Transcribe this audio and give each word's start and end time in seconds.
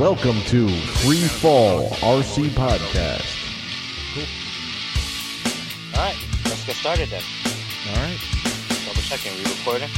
Welcome 0.00 0.40
to 0.46 0.66
Free 1.04 1.20
Fall 1.28 1.90
RC 2.00 2.48
Podcast. 2.50 3.36
All 5.94 6.02
right, 6.06 6.16
let's 6.46 6.64
get 6.64 6.76
started 6.76 7.10
then. 7.10 7.22
All 7.90 7.96
right. 7.96 8.18
Double 8.86 9.02
checking. 9.02 9.34
We 9.34 9.42
recording 9.50 9.90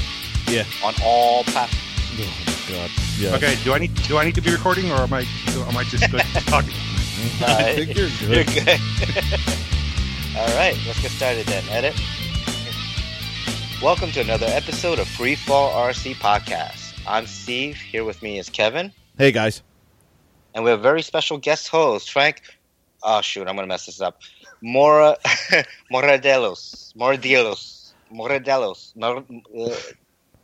Yeah. 0.49 0.64
on 0.85 0.95
all 1.04 1.45
platforms. 1.45 1.79
Oh 2.18 2.68
my 2.68 2.75
God. 2.75 2.91
Yeah. 3.17 3.36
Okay, 3.36 3.54
do 3.63 3.72
I 3.75 3.79
need 3.79 3.94
do 4.08 4.18
I 4.18 4.25
need 4.25 4.35
to 4.35 4.41
be 4.41 4.50
recording 4.50 4.91
or 4.91 4.96
am 4.96 5.13
I 5.13 5.21
am 5.54 5.77
I 5.77 5.85
just 5.85 6.11
good 6.11 6.21
talking? 6.46 6.75
I 7.41 7.71
uh, 7.71 7.75
think 7.77 7.96
you're 7.96 8.08
You're 8.29 8.43
good. 8.44 8.64
good. 8.64 8.69
all 10.36 10.57
right, 10.57 10.77
let's 10.85 11.00
get 11.00 11.13
started 11.13 11.46
then. 11.46 11.63
Edit. 11.71 11.94
Welcome 13.80 14.11
to 14.13 14.21
another 14.21 14.46
episode 14.49 14.99
of 14.99 15.07
Free 15.07 15.36
Fall 15.36 15.71
RC 15.89 16.16
Podcast. 16.16 16.93
I'm 17.07 17.27
Steve. 17.27 17.77
Here 17.77 18.05
with 18.05 18.21
me 18.22 18.39
is 18.41 18.49
Kevin, 18.50 18.93
Hey 19.16 19.30
guys. 19.30 19.63
And 20.55 20.65
we 20.65 20.71
have 20.71 20.81
a 20.81 20.83
very 20.83 21.03
special 21.03 21.39
guest 21.39 21.69
host, 21.69 22.11
Frank. 22.11 22.43
Oh 23.03 23.21
shoot, 23.21 23.47
I'm 23.49 23.55
gonna 23.57 23.67
mess 23.67 23.87
this 23.87 24.01
up. 24.01 24.21
Mora 24.61 25.17
Moradelos. 25.93 26.95
Moradelos. 26.97 27.93
Moradelos. 28.13 28.95
Mor- 28.97 29.25
uh, 29.59 29.77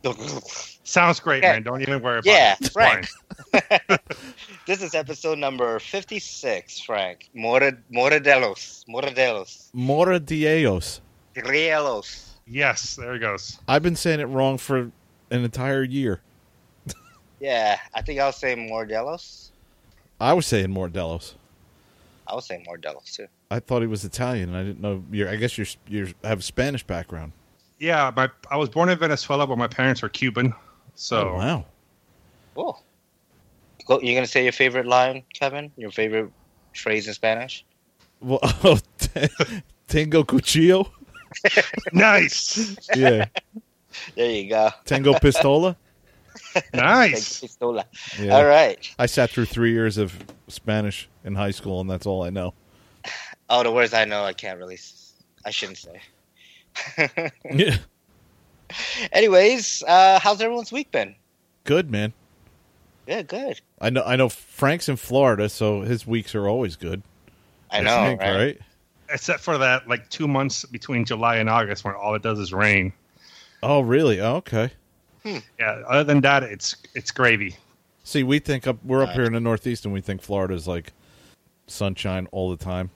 Sounds 0.83 1.19
great, 1.19 1.43
Yeah. 1.43 1.53
man. 1.53 1.63
Don't 1.63 1.81
even 1.81 2.01
worry 2.01 2.19
about 2.19 2.25
Yeah, 2.25 2.53
it. 2.53 2.59
It's 2.61 2.69
Frank. 2.69 3.07
this 4.65 4.81
is 4.81 4.95
episode 4.95 5.37
number 5.37 5.77
56, 5.79 6.79
Frank. 6.81 7.29
Mora, 7.33 7.73
Moradelos. 7.93 8.85
Moradelos. 8.87 9.69
Mora 9.73 10.19
Dios. 10.19 11.01
Rielos. 11.35 12.25
Yes, 12.47 12.95
there 12.95 13.13
he 13.13 13.19
goes. 13.19 13.59
I've 13.67 13.83
been 13.83 13.95
saying 13.95 14.19
it 14.19 14.25
wrong 14.25 14.57
for 14.57 14.77
an 15.31 15.43
entire 15.43 15.83
year. 15.83 16.21
Yeah, 17.39 17.77
I 17.93 18.01
think 18.01 18.19
I'll 18.19 18.31
say 18.33 18.55
Mordelos. 18.55 19.51
I 20.19 20.33
was 20.33 20.45
saying 20.45 20.67
Mordellos. 20.67 21.33
I 22.27 22.35
was 22.35 22.45
saying 22.45 22.65
Mordelos 22.69 23.13
too. 23.15 23.27
I 23.49 23.59
thought 23.59 23.81
he 23.81 23.87
was 23.87 24.05
Italian, 24.05 24.49
and 24.49 24.57
I 24.57 24.63
didn't 24.63 24.81
know. 24.81 25.03
You're, 25.11 25.29
I 25.29 25.35
guess 25.35 25.57
you're 25.57 25.67
you 25.87 26.13
have 26.23 26.39
a 26.39 26.43
Spanish 26.43 26.83
background. 26.83 27.31
Yeah, 27.79 28.11
my 28.15 28.29
I 28.51 28.57
was 28.57 28.69
born 28.69 28.89
in 28.89 28.97
Venezuela, 28.97 29.47
but 29.47 29.57
my 29.57 29.67
parents 29.67 30.03
are 30.03 30.09
Cuban. 30.09 30.53
So 30.95 31.29
Oh, 31.29 31.35
wow. 31.35 31.65
Cool. 32.55 32.83
Go, 33.87 34.01
you 34.01 34.13
gonna 34.13 34.27
say 34.27 34.43
your 34.43 34.51
favorite 34.51 34.85
line, 34.85 35.23
Kevin? 35.33 35.71
Your 35.77 35.91
favorite 35.91 36.31
phrase 36.75 37.07
in 37.07 37.13
Spanish? 37.13 37.65
Well, 38.19 38.39
oh, 38.43 38.77
Tango 39.87 40.23
Cuchillo. 40.23 40.91
nice, 41.93 42.75
Yeah. 42.95 43.27
There 44.15 44.31
you 44.31 44.49
go. 44.49 44.69
Tango 44.85 45.13
Pistola. 45.13 45.75
nice. 46.73 47.41
Pistola. 47.41 47.85
Yeah. 48.19 48.35
All 48.35 48.45
right. 48.45 48.77
I 48.97 49.05
sat 49.05 49.29
through 49.29 49.45
three 49.45 49.71
years 49.71 49.97
of 49.97 50.17
Spanish 50.47 51.09
in 51.23 51.35
high 51.35 51.51
school, 51.51 51.81
and 51.81 51.89
that's 51.89 52.05
all 52.05 52.23
I 52.23 52.29
know. 52.29 52.53
Oh, 53.51 53.63
the 53.63 53.71
words 53.71 53.95
I 53.95 54.05
know 54.05 54.23
I 54.23 54.33
can't 54.33 54.59
really. 54.59 54.77
I 55.43 55.49
shouldn't 55.49 55.79
say. 55.79 56.01
Yeah. 57.51 57.77
Anyways, 59.11 59.83
uh, 59.87 60.19
how's 60.19 60.39
everyone's 60.39 60.71
week 60.71 60.91
been? 60.91 61.15
Good 61.63 61.89
man. 61.89 62.13
Yeah, 63.07 63.23
good. 63.23 63.59
I 63.81 63.89
know. 63.89 64.03
I 64.05 64.15
know. 64.17 64.29
Frank's 64.29 64.87
in 64.87 64.97
Florida, 64.97 65.49
so 65.49 65.81
his 65.81 66.05
weeks 66.05 66.35
are 66.35 66.47
always 66.47 66.75
good. 66.75 67.01
I 67.71 67.81
know, 67.81 68.05
think, 68.05 68.21
right? 68.21 68.59
Except 69.09 69.39
for 69.39 69.57
that, 69.57 69.87
like 69.87 70.07
two 70.09 70.27
months 70.27 70.63
between 70.65 71.05
July 71.05 71.37
and 71.37 71.49
August, 71.49 71.83
when 71.83 71.95
all 71.95 72.13
it 72.13 72.21
does 72.21 72.37
is 72.37 72.53
rain. 72.53 72.93
Oh, 73.63 73.81
really? 73.81 74.21
Oh, 74.21 74.35
okay. 74.35 74.71
Yeah. 75.23 75.41
Other 75.87 76.03
than 76.03 76.21
that, 76.21 76.43
it's 76.43 76.75
it's 76.95 77.11
gravy. 77.11 77.55
See, 78.03 78.23
we 78.23 78.39
think 78.39 78.65
up. 78.67 78.77
We're 78.83 79.03
up 79.03 79.11
here 79.11 79.25
in 79.25 79.33
the 79.33 79.39
Northeast, 79.39 79.85
and 79.85 79.93
we 79.93 80.01
think 80.01 80.21
Florida's 80.21 80.67
like 80.67 80.93
sunshine 81.67 82.27
all 82.31 82.49
the 82.49 82.57
time, 82.63 82.89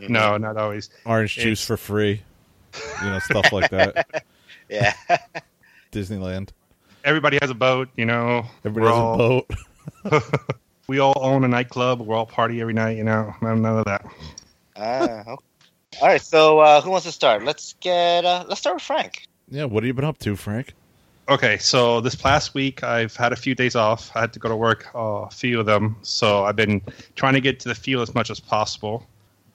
Mm-hmm. 0.00 0.12
No, 0.12 0.36
not 0.36 0.56
always. 0.56 0.90
orange 1.06 1.36
It's- 1.38 1.44
juice 1.44 1.64
for 1.64 1.76
free, 1.76 2.22
you 3.04 3.10
know, 3.10 3.18
stuff 3.20 3.52
like 3.52 3.70
that. 3.70 4.24
Yeah. 4.68 4.94
Disneyland. 5.92 6.48
Everybody 7.04 7.38
has 7.42 7.50
a 7.50 7.54
boat, 7.54 7.88
you 7.96 8.06
know. 8.06 8.46
Everybody 8.64 8.80
We're 8.86 8.88
has 8.90 8.98
all- 8.98 9.14
a 9.14 9.18
boat. 10.10 10.22
We 10.88 10.98
all 10.98 11.14
own 11.16 11.44
a 11.44 11.48
nightclub. 11.48 12.00
We're 12.00 12.16
all 12.16 12.26
party 12.26 12.60
every 12.60 12.74
night, 12.74 12.96
you 12.96 13.04
know. 13.04 13.32
None 13.40 13.62
none 13.62 13.78
of 13.78 13.84
that. 13.84 14.04
Ah, 14.76 15.20
okay. 15.20 15.44
All 16.00 16.08
right. 16.08 16.20
So, 16.20 16.58
uh, 16.58 16.80
who 16.80 16.90
wants 16.90 17.06
to 17.06 17.12
start? 17.12 17.44
Let's 17.44 17.74
get. 17.80 18.24
Uh, 18.24 18.44
let's 18.48 18.60
start 18.60 18.76
with 18.76 18.82
Frank. 18.82 19.26
Yeah. 19.48 19.64
What 19.64 19.84
have 19.84 19.86
you 19.86 19.94
been 19.94 20.04
up 20.04 20.18
to, 20.18 20.34
Frank? 20.34 20.74
Okay, 21.32 21.56
so 21.56 22.02
this 22.02 22.14
past 22.14 22.52
week 22.52 22.82
I've 22.84 23.16
had 23.16 23.32
a 23.32 23.36
few 23.36 23.54
days 23.54 23.74
off. 23.74 24.10
I 24.14 24.20
had 24.20 24.34
to 24.34 24.38
go 24.38 24.50
to 24.50 24.56
work, 24.56 24.86
uh, 24.94 24.98
a 25.22 25.30
few 25.30 25.58
of 25.60 25.64
them. 25.64 25.96
So 26.02 26.44
I've 26.44 26.56
been 26.56 26.82
trying 27.16 27.32
to 27.32 27.40
get 27.40 27.58
to 27.60 27.68
the 27.70 27.74
field 27.74 28.02
as 28.06 28.14
much 28.14 28.28
as 28.30 28.38
possible. 28.38 29.06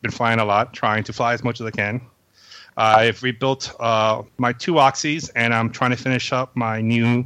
Been 0.01 0.09
flying 0.09 0.39
a 0.39 0.45
lot, 0.45 0.73
trying 0.73 1.03
to 1.03 1.13
fly 1.13 1.33
as 1.33 1.43
much 1.43 1.61
as 1.61 1.67
I 1.67 1.71
can. 1.71 2.01
I've 2.77 3.21
rebuilt 3.21 3.75
uh, 3.79 4.23
my 4.39 4.53
two 4.53 4.73
oxys, 4.73 5.29
and 5.35 5.53
I'm 5.53 5.69
trying 5.69 5.91
to 5.91 5.97
finish 5.97 6.31
up 6.33 6.55
my 6.55 6.81
new 6.81 7.23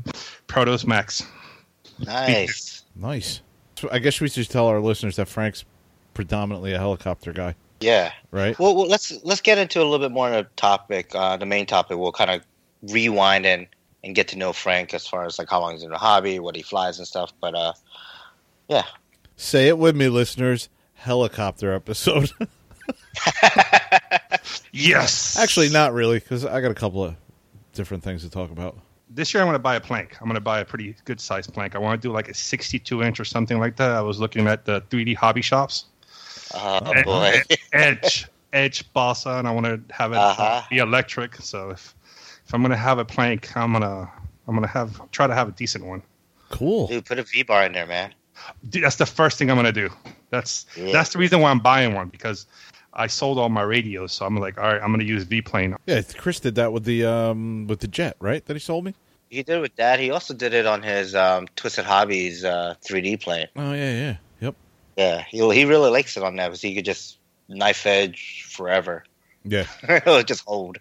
Protos 0.47 0.85
Max. 0.85 1.25
Nice. 1.99 2.77
Nice. 2.93 3.39
So 3.77 3.87
I 3.89 3.99
guess 3.99 4.19
we 4.19 4.27
should 4.27 4.49
tell 4.49 4.67
our 4.67 4.81
listeners 4.81 5.15
that 5.15 5.29
Frank's 5.29 5.63
predominantly 6.13 6.73
a 6.73 6.77
helicopter 6.77 7.31
guy, 7.31 7.55
Yeah. 7.79 8.11
right? 8.31 8.59
Well, 8.59 8.75
well, 8.75 8.85
let's 8.85 9.13
let's 9.23 9.39
get 9.39 9.57
into 9.57 9.79
a 9.81 9.85
little 9.85 9.97
bit 10.05 10.11
more 10.11 10.25
on 10.27 10.33
the 10.33 10.43
topic. 10.57 11.15
Uh, 11.15 11.37
the 11.37 11.45
main 11.45 11.65
topic. 11.65 11.97
We'll 11.97 12.11
kind 12.11 12.29
of 12.29 12.41
rewind 12.91 13.45
and 13.45 13.65
and 14.03 14.15
get 14.15 14.27
to 14.29 14.37
know 14.37 14.53
Frank 14.53 14.93
as 14.93 15.05
far 15.07 15.25
as 15.25 15.37
like 15.39 15.49
how 15.49 15.59
long 15.59 15.73
he's 15.73 15.83
in 15.83 15.89
the 15.91 15.97
hobby, 15.97 16.39
what 16.39 16.55
he 16.55 16.61
flies 16.61 16.97
and 16.97 17.07
stuff. 17.07 17.31
But 17.39 17.55
uh, 17.55 17.73
yeah. 18.67 18.83
Say 19.35 19.67
it 19.67 19.77
with 19.77 19.95
me, 19.95 20.09
listeners. 20.09 20.69
Helicopter 20.95 21.73
episode. 21.73 22.31
Yes! 24.73 25.37
Actually, 25.37 25.69
not 25.69 25.93
really, 25.93 26.19
because 26.19 26.45
I 26.45 26.61
got 26.61 26.71
a 26.71 26.75
couple 26.75 27.03
of 27.03 27.15
different 27.73 28.03
things 28.03 28.23
to 28.23 28.29
talk 28.29 28.51
about. 28.51 28.77
This 29.09 29.33
year 29.33 29.43
I'm 29.43 29.47
going 29.47 29.55
to 29.55 29.59
buy 29.59 29.75
a 29.75 29.81
plank. 29.81 30.15
I'm 30.21 30.27
going 30.27 30.35
to 30.35 30.39
buy 30.41 30.61
a 30.61 30.65
pretty 30.65 30.95
good 31.03 31.19
sized 31.19 31.53
plank. 31.53 31.75
I 31.75 31.77
want 31.79 32.01
to 32.01 32.07
do 32.07 32.13
like 32.13 32.29
a 32.29 32.33
62 32.33 33.03
inch 33.03 33.19
or 33.19 33.25
something 33.25 33.59
like 33.59 33.75
that. 33.75 33.91
I 33.91 34.01
was 34.01 34.19
looking 34.19 34.47
at 34.47 34.63
the 34.65 34.81
3D 34.89 35.15
hobby 35.15 35.41
shops. 35.41 35.85
Oh, 36.53 36.77
Eh, 36.93 37.03
boy. 37.03 37.41
edge 37.73 38.27
edge 38.53 38.91
balsa 38.93 39.29
and 39.37 39.47
i 39.47 39.51
want 39.51 39.65
to 39.65 39.79
have 39.93 40.11
it 40.11 40.17
Uh-huh. 40.17 40.61
be 40.69 40.79
electric 40.79 41.35
so 41.37 41.69
if 41.69 41.95
if 42.51 42.55
i'm 42.55 42.61
gonna 42.61 42.75
have 42.75 42.99
a 42.99 43.05
plank 43.05 43.55
i'm 43.55 43.71
gonna 43.71 44.11
i'm 44.45 44.53
gonna 44.55 44.67
have 44.67 45.09
try 45.11 45.25
to 45.25 45.33
have 45.33 45.47
a 45.47 45.51
decent 45.53 45.85
one 45.85 46.03
Cool. 46.49 46.87
Dude, 46.87 47.05
put 47.05 47.17
a 47.17 47.23
V 47.23 47.43
bar 47.43 47.63
in 47.63 47.71
there, 47.71 47.87
man. 47.87 48.13
Dude, 48.67 48.83
that's 48.83 48.97
the 48.97 49.05
first 49.05 49.37
thing 49.37 49.49
i'm 49.49 49.55
gonna 49.55 49.71
do 49.71 49.89
that's 50.31 50.65
Yeah. 50.75 50.91
that's 50.91 51.13
the 51.13 51.19
reason 51.19 51.39
why 51.39 51.49
i'm 51.49 51.61
buying 51.61 51.93
one 51.93 52.09
because 52.09 52.47
i 52.93 53.07
sold 53.07 53.39
all 53.39 53.47
my 53.47 53.61
radios 53.61 54.11
so 54.11 54.25
i'm 54.25 54.35
like 54.35 54.57
all 54.57 54.65
right 54.65 54.81
i'm 54.83 54.91
gonna 54.91 55.05
use 55.05 55.23
v 55.23 55.41
plane 55.41 55.77
Yeah, 55.85 56.01
Chris 56.17 56.41
did 56.41 56.55
that 56.55 56.73
with 56.73 56.83
the 56.83 57.05
um 57.05 57.67
with 57.67 57.79
the 57.79 57.87
jet, 57.87 58.17
right? 58.19 58.43
That 58.45 58.53
he 58.53 58.59
sold 58.59 58.83
me. 58.83 58.95
He 59.29 59.43
did 59.43 59.59
it 59.59 59.61
with 59.61 59.77
that. 59.77 60.01
He 60.01 60.11
also 60.11 60.33
did 60.33 60.53
it 60.53 60.65
on 60.65 60.83
his 60.83 61.15
um, 61.15 61.47
Twisted 61.55 61.85
Hobbies 61.85 62.43
uh, 62.43 62.75
3D 62.83 63.21
plane. 63.21 63.47
Oh 63.55 63.71
yeah, 63.71 63.91
yeah. 63.93 64.15
Yep. 64.41 64.55
Yeah, 64.97 65.23
he 65.29 65.37
he 65.53 65.63
really 65.63 65.89
likes 65.89 66.17
it 66.17 66.23
on 66.23 66.35
that 66.35 66.47
because 66.49 66.61
he 66.61 66.75
could 66.75 66.83
just 66.83 67.17
knife 67.47 67.85
edge 67.85 68.43
forever. 68.49 69.05
Yeah. 69.45 69.67
He'll 70.03 70.23
just 70.23 70.43
hold, 70.45 70.79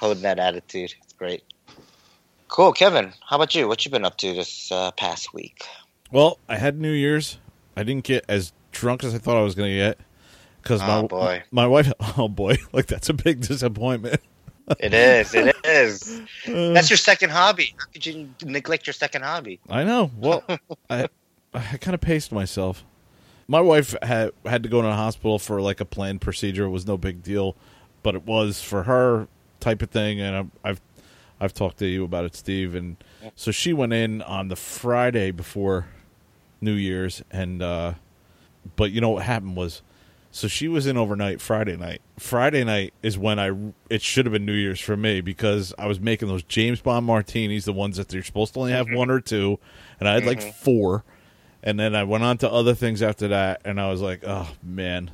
hold 0.00 0.18
that 0.22 0.38
attitude. 0.38 0.94
Great. 1.22 1.44
Cool, 2.48 2.72
Kevin. 2.72 3.12
How 3.28 3.36
about 3.36 3.54
you? 3.54 3.68
What 3.68 3.84
you 3.84 3.92
been 3.92 4.04
up 4.04 4.16
to 4.16 4.34
this 4.34 4.72
uh, 4.72 4.90
past 4.90 5.32
week? 5.32 5.62
Well, 6.10 6.40
I 6.48 6.56
had 6.56 6.80
New 6.80 6.90
Year's. 6.90 7.38
I 7.76 7.84
didn't 7.84 8.02
get 8.02 8.24
as 8.28 8.52
drunk 8.72 9.04
as 9.04 9.14
I 9.14 9.18
thought 9.18 9.36
I 9.36 9.42
was 9.42 9.54
going 9.54 9.70
to 9.70 9.76
get 9.76 10.00
because 10.60 10.80
my 10.80 10.96
Oh, 10.96 11.06
boy. 11.06 11.44
my 11.52 11.64
wife. 11.68 11.92
Oh 12.18 12.26
boy, 12.26 12.56
like 12.72 12.86
that's 12.86 13.08
a 13.08 13.14
big 13.14 13.42
disappointment. 13.42 14.20
It 14.80 14.94
is. 14.94 15.32
It 15.34 15.54
is. 15.64 16.20
Uh, 16.48 16.72
That's 16.72 16.88
your 16.90 16.96
second 16.96 17.30
hobby. 17.30 17.74
How 17.78 17.86
could 17.92 18.06
you 18.06 18.28
neglect 18.44 18.86
your 18.86 18.94
second 18.94 19.22
hobby? 19.22 19.60
I 19.68 19.84
know. 19.84 20.10
Well, 20.16 20.44
I 20.90 21.08
I 21.52 21.76
kind 21.78 21.94
of 21.94 22.00
paced 22.00 22.32
myself. 22.32 22.84
My 23.48 23.60
wife 23.60 23.94
had 24.02 24.32
had 24.46 24.62
to 24.62 24.68
go 24.68 24.80
to 24.80 24.86
the 24.88 24.94
hospital 24.94 25.38
for 25.38 25.60
like 25.60 25.80
a 25.80 25.84
planned 25.84 26.20
procedure. 26.20 26.64
It 26.64 26.70
was 26.70 26.86
no 26.86 26.96
big 26.96 27.22
deal, 27.22 27.54
but 28.02 28.14
it 28.16 28.24
was 28.24 28.60
for 28.62 28.84
her 28.84 29.28
type 29.60 29.82
of 29.82 29.90
thing. 29.90 30.20
And 30.20 30.36
I've 30.36 30.50
I've, 30.64 30.80
I've 31.42 31.52
talked 31.52 31.78
to 31.78 31.86
you 31.86 32.04
about 32.04 32.24
it, 32.24 32.36
Steve. 32.36 32.76
And 32.76 32.96
so 33.34 33.50
she 33.50 33.72
went 33.72 33.92
in 33.92 34.22
on 34.22 34.46
the 34.46 34.54
Friday 34.54 35.32
before 35.32 35.86
New 36.60 36.74
Year's, 36.74 37.24
and 37.32 37.60
uh, 37.60 37.94
but 38.76 38.92
you 38.92 39.00
know 39.00 39.10
what 39.10 39.24
happened 39.24 39.56
was. 39.56 39.82
So 40.34 40.48
she 40.48 40.66
was 40.66 40.86
in 40.86 40.96
overnight 40.96 41.42
Friday 41.42 41.76
night. 41.76 42.00
Friday 42.18 42.64
night 42.64 42.94
is 43.02 43.18
when 43.18 43.38
I 43.38 43.50
it 43.90 44.00
should 44.00 44.24
have 44.24 44.32
been 44.32 44.46
New 44.46 44.54
Year's 44.54 44.80
for 44.80 44.96
me 44.96 45.20
because 45.20 45.74
I 45.76 45.86
was 45.86 46.00
making 46.00 46.28
those 46.28 46.44
James 46.44 46.80
Bond 46.80 47.04
martinis, 47.04 47.66
the 47.66 47.72
ones 47.72 47.98
that 47.98 48.12
you're 48.14 48.22
supposed 48.22 48.54
to 48.54 48.60
only 48.60 48.72
have 48.72 48.86
one 48.90 49.10
or 49.10 49.20
two, 49.20 49.58
and 49.98 50.08
I 50.08 50.14
had 50.14 50.24
like 50.24 50.40
four. 50.54 51.04
And 51.64 51.78
then 51.78 51.94
I 51.94 52.04
went 52.04 52.24
on 52.24 52.38
to 52.38 52.50
other 52.50 52.74
things 52.74 53.02
after 53.02 53.28
that, 53.28 53.60
and 53.64 53.80
I 53.80 53.90
was 53.90 54.00
like, 54.00 54.22
oh 54.26 54.48
man. 54.62 55.10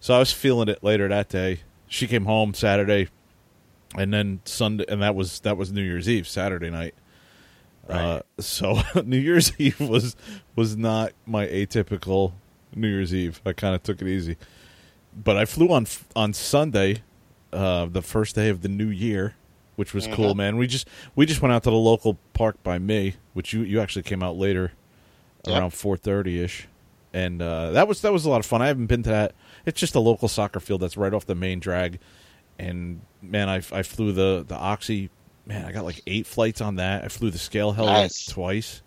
So 0.00 0.14
I 0.14 0.18
was 0.18 0.32
feeling 0.32 0.68
it 0.68 0.82
later 0.82 1.06
that 1.08 1.28
day. 1.28 1.60
She 1.86 2.06
came 2.06 2.24
home 2.24 2.52
Saturday, 2.52 3.08
and 3.96 4.12
then 4.12 4.40
Sunday, 4.44 4.84
and 4.88 5.02
that 5.02 5.14
was 5.14 5.40
that 5.40 5.56
was 5.56 5.72
New 5.72 5.82
Year's 5.82 6.08
Eve, 6.08 6.28
Saturday 6.28 6.70
night. 6.70 6.94
Uh, 7.88 8.20
so 8.38 8.80
New 9.04 9.16
Year's 9.18 9.52
Eve 9.58 9.80
was 9.80 10.14
was 10.56 10.76
not 10.76 11.12
my 11.26 11.46
atypical 11.46 12.32
New 12.74 12.88
Year's 12.88 13.14
Eve. 13.14 13.40
I 13.46 13.52
kind 13.54 13.74
of 13.74 13.82
took 13.82 14.02
it 14.02 14.08
easy, 14.08 14.36
but 15.16 15.36
I 15.36 15.44
flew 15.46 15.68
on 15.72 15.86
on 16.14 16.32
Sunday, 16.34 17.02
uh, 17.52 17.86
the 17.86 18.02
first 18.02 18.34
day 18.34 18.50
of 18.50 18.60
the 18.60 18.68
new 18.68 18.88
year, 18.88 19.36
which 19.76 19.94
was 19.94 20.06
cool, 20.08 20.34
man. 20.34 20.58
We 20.58 20.66
just 20.66 20.86
we 21.14 21.24
just 21.24 21.40
went 21.40 21.52
out 21.54 21.62
to 21.62 21.70
the 21.70 21.76
local 21.76 22.18
park 22.34 22.62
by 22.62 22.78
me, 22.78 23.14
which 23.32 23.52
you 23.54 23.62
you 23.62 23.80
actually 23.80 24.02
came 24.02 24.22
out 24.22 24.36
later, 24.36 24.72
Yep. 25.46 25.56
around 25.58 25.70
four 25.70 25.96
thirty 25.96 26.42
ish, 26.42 26.68
and 27.14 27.40
uh, 27.40 27.70
that 27.70 27.88
was 27.88 28.02
that 28.02 28.12
was 28.12 28.26
a 28.26 28.28
lot 28.30 28.40
of 28.40 28.44
fun. 28.44 28.60
I 28.60 28.66
haven't 28.66 28.86
been 28.86 29.02
to 29.04 29.10
that. 29.10 29.32
It's 29.64 29.80
just 29.80 29.94
a 29.94 30.00
local 30.00 30.28
soccer 30.28 30.60
field 30.60 30.82
that's 30.82 30.98
right 30.98 31.14
off 31.14 31.24
the 31.24 31.34
main 31.34 31.58
drag, 31.58 32.00
and 32.58 33.00
man, 33.22 33.48
I 33.48 33.56
I 33.72 33.82
flew 33.82 34.12
the 34.12 34.44
the 34.46 34.56
Oxy. 34.56 35.10
Man, 35.46 35.64
I 35.64 35.72
got 35.72 35.84
like 35.84 36.02
eight 36.06 36.26
flights 36.26 36.60
on 36.60 36.76
that. 36.76 37.04
I 37.04 37.08
flew 37.08 37.30
the 37.30 37.38
scale 37.38 37.72
heli 37.72 37.88
Nice. 37.92 38.26
twice, 38.26 38.82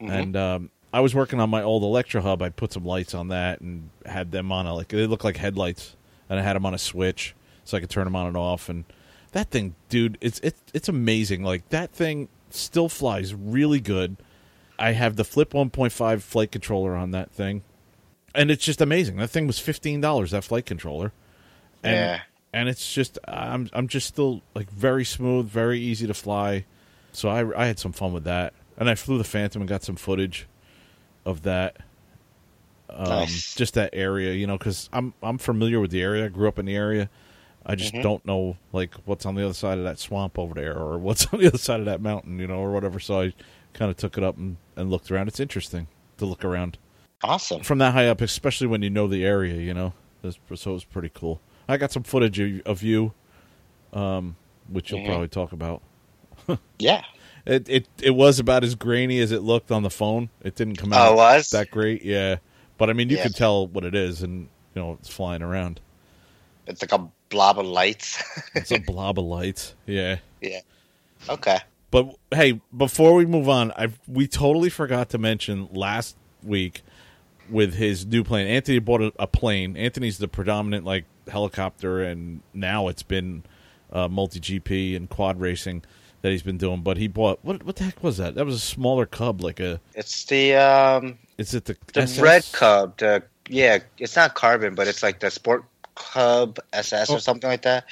Mhm. 0.00 0.10
and 0.10 0.36
um, 0.36 0.70
I 0.92 1.00
was 1.00 1.14
working 1.14 1.38
on 1.40 1.50
my 1.50 1.62
old 1.62 1.82
Electra 1.82 2.22
Hub. 2.22 2.40
I 2.42 2.48
put 2.48 2.72
some 2.72 2.84
lights 2.84 3.14
on 3.14 3.28
that 3.28 3.60
and 3.60 3.90
had 4.06 4.30
them 4.32 4.50
on 4.52 4.66
a 4.66 4.74
like 4.74 4.88
they 4.88 5.06
look 5.06 5.24
like 5.24 5.36
headlights, 5.36 5.96
and 6.30 6.38
I 6.38 6.42
had 6.42 6.56
them 6.56 6.64
on 6.64 6.72
a 6.74 6.78
switch 6.78 7.34
so 7.64 7.76
I 7.76 7.80
could 7.80 7.90
turn 7.90 8.04
them 8.04 8.16
on 8.16 8.26
and 8.26 8.36
off. 8.36 8.68
And 8.70 8.84
that 9.32 9.50
thing, 9.50 9.74
dude, 9.90 10.16
it's 10.20 10.38
it's 10.42 10.60
it's 10.72 10.88
amazing. 10.88 11.42
Like 11.44 11.68
that 11.70 11.92
thing 11.92 12.28
still 12.50 12.88
flies 12.88 13.34
really 13.34 13.80
good. 13.80 14.16
I 14.78 14.92
have 14.92 15.16
the 15.16 15.24
Flip 15.24 15.50
1.5 15.52 16.22
flight 16.22 16.50
controller 16.50 16.94
on 16.96 17.10
that 17.12 17.30
thing, 17.30 17.62
and 18.34 18.50
it's 18.50 18.64
just 18.64 18.80
amazing. 18.80 19.16
That 19.18 19.28
thing 19.30 19.46
was 19.46 19.58
fifteen 19.58 20.00
dollars. 20.00 20.30
That 20.30 20.42
flight 20.44 20.64
controller, 20.66 21.12
and 21.82 21.94
Yeah. 21.94 22.20
And 22.52 22.68
it's 22.68 22.92
just 22.92 23.18
I'm 23.26 23.68
I'm 23.72 23.88
just 23.88 24.06
still 24.06 24.42
like 24.54 24.70
very 24.70 25.04
smooth, 25.04 25.46
very 25.48 25.78
easy 25.80 26.06
to 26.06 26.14
fly. 26.14 26.64
So 27.12 27.28
I 27.28 27.62
I 27.62 27.66
had 27.66 27.78
some 27.78 27.92
fun 27.92 28.12
with 28.12 28.24
that, 28.24 28.52
and 28.76 28.88
I 28.88 28.94
flew 28.94 29.18
the 29.18 29.24
Phantom 29.24 29.62
and 29.62 29.68
got 29.68 29.82
some 29.82 29.96
footage 29.96 30.46
of 31.24 31.42
that. 31.42 31.76
Um, 32.90 33.08
Nice. 33.08 33.54
Just 33.54 33.74
that 33.74 33.90
area, 33.94 34.34
you 34.34 34.46
know, 34.46 34.58
because 34.58 34.88
I'm 34.92 35.14
I'm 35.22 35.38
familiar 35.38 35.80
with 35.80 35.90
the 35.90 36.02
area. 36.02 36.26
I 36.26 36.28
grew 36.28 36.48
up 36.48 36.58
in 36.58 36.66
the 36.66 36.76
area. 36.76 37.08
I 37.64 37.74
just 37.76 37.94
Mhm. 37.94 38.02
don't 38.02 38.26
know 38.26 38.56
like 38.72 38.94
what's 39.04 39.24
on 39.24 39.34
the 39.36 39.44
other 39.44 39.54
side 39.54 39.78
of 39.78 39.84
that 39.84 39.98
swamp 39.98 40.38
over 40.38 40.52
there, 40.54 40.76
or 40.76 40.98
what's 41.06 41.26
on 41.32 41.40
the 41.40 41.46
other 41.46 41.58
side 41.58 41.80
of 41.80 41.86
that 41.86 42.00
mountain, 42.02 42.38
you 42.38 42.46
know, 42.46 42.58
or 42.58 42.72
whatever. 42.72 42.98
So 43.00 43.20
I 43.20 43.32
kind 43.72 43.90
of 43.90 43.96
took 43.96 44.18
it 44.18 44.24
up 44.24 44.36
and, 44.36 44.56
and 44.76 44.90
looked 44.90 45.10
around. 45.10 45.28
It's 45.28 45.40
interesting 45.40 45.86
to 46.18 46.26
look 46.26 46.44
around 46.44 46.76
Awesome. 47.22 47.62
from 47.62 47.78
that 47.78 47.94
high 47.94 48.08
up, 48.08 48.20
especially 48.20 48.66
when 48.66 48.82
you 48.82 48.90
know 48.90 49.06
the 49.06 49.24
area. 49.24 49.54
You 49.54 49.72
know, 49.72 49.94
so 50.22 50.70
it 50.70 50.74
was 50.74 50.84
pretty 50.84 51.10
cool. 51.14 51.40
I 51.68 51.76
got 51.76 51.92
some 51.92 52.02
footage 52.02 52.38
of, 52.38 52.60
of 52.66 52.82
you, 52.82 53.12
um, 53.92 54.36
which 54.68 54.90
you'll 54.90 55.00
Mhm. 55.00 55.06
probably 55.06 55.28
talk 55.28 55.52
about. 55.52 55.82
Yeah. 56.78 57.02
It 57.44 57.68
it 57.68 57.88
it 58.00 58.10
was 58.10 58.38
about 58.38 58.62
as 58.62 58.76
grainy 58.76 59.18
as 59.18 59.32
it 59.32 59.42
looked 59.42 59.72
on 59.72 59.82
the 59.82 59.90
phone. 59.90 60.30
It 60.44 60.54
didn't 60.54 60.76
come 60.76 60.92
out 60.92 61.16
was? 61.16 61.50
that 61.50 61.72
great, 61.72 62.04
yeah. 62.04 62.36
But 62.78 62.88
I 62.88 62.92
mean, 62.92 63.08
you 63.10 63.16
Yeah. 63.16 63.24
could 63.24 63.34
tell 63.34 63.66
what 63.66 63.84
it 63.84 63.96
is, 63.96 64.22
and 64.22 64.42
you 64.76 64.80
know, 64.80 64.92
it's 64.92 65.08
flying 65.08 65.42
around. 65.42 65.80
It's 66.68 66.80
like 66.82 66.92
a 66.92 67.04
blob 67.30 67.58
of 67.58 67.66
lights. 67.66 68.22
It's 68.54 68.70
a 68.70 68.78
blob 68.78 69.18
of 69.18 69.24
lights, 69.24 69.74
Yeah. 69.86 70.18
yeah. 70.40 70.60
okay. 71.28 71.58
But 71.90 72.14
hey, 72.32 72.60
before 72.76 73.12
we 73.14 73.26
move 73.26 73.48
on, 73.48 73.72
I 73.72 73.88
we 74.06 74.28
totally 74.28 74.70
forgot 74.70 75.08
to 75.08 75.18
mention 75.18 75.68
last 75.72 76.14
week 76.44 76.82
with 77.50 77.74
his 77.74 78.06
new 78.06 78.22
plane. 78.22 78.46
Anthony 78.46 78.78
bought 78.78 79.02
a, 79.02 79.12
a 79.18 79.26
plane. 79.26 79.76
Anthony's 79.76 80.18
the 80.18 80.28
predominant 80.28 80.84
like 80.84 81.06
helicopter, 81.30 82.02
and 82.02 82.40
now 82.54 82.88
it's 82.88 83.02
been 83.02 83.42
uh, 83.92 84.08
multi 84.08 84.40
GP 84.40 84.96
and 84.96 85.08
quad 85.08 85.40
racing 85.40 85.82
that 86.22 86.30
he's 86.30 86.42
been 86.42 86.58
doing. 86.58 86.82
But 86.82 86.96
he 86.96 87.08
bought 87.08 87.38
what? 87.42 87.62
What 87.64 87.76
the 87.76 87.84
heck 87.84 88.02
was 88.02 88.16
that? 88.18 88.34
That 88.34 88.46
was 88.46 88.54
a 88.56 88.60
smaller 88.60 89.06
Cub, 89.06 89.40
like 89.42 89.60
a. 89.60 89.80
It's 89.94 90.24
the 90.24 90.54
um 90.54 91.18
Is 91.38 91.54
it 91.54 91.64
the 91.66 91.76
the 91.92 92.02
SS? 92.02 92.18
red 92.20 92.46
cub. 92.52 92.96
The 92.98 93.22
yeah, 93.48 93.78
it's 93.98 94.16
not 94.16 94.34
carbon, 94.34 94.74
but 94.74 94.86
it's 94.88 95.02
like 95.02 95.20
the 95.20 95.30
sport 95.30 95.64
cub 95.94 96.58
SS 96.72 97.10
Oh. 97.10 97.16
or 97.16 97.20
something 97.20 97.50
like 97.50 97.62
that. 97.62 97.84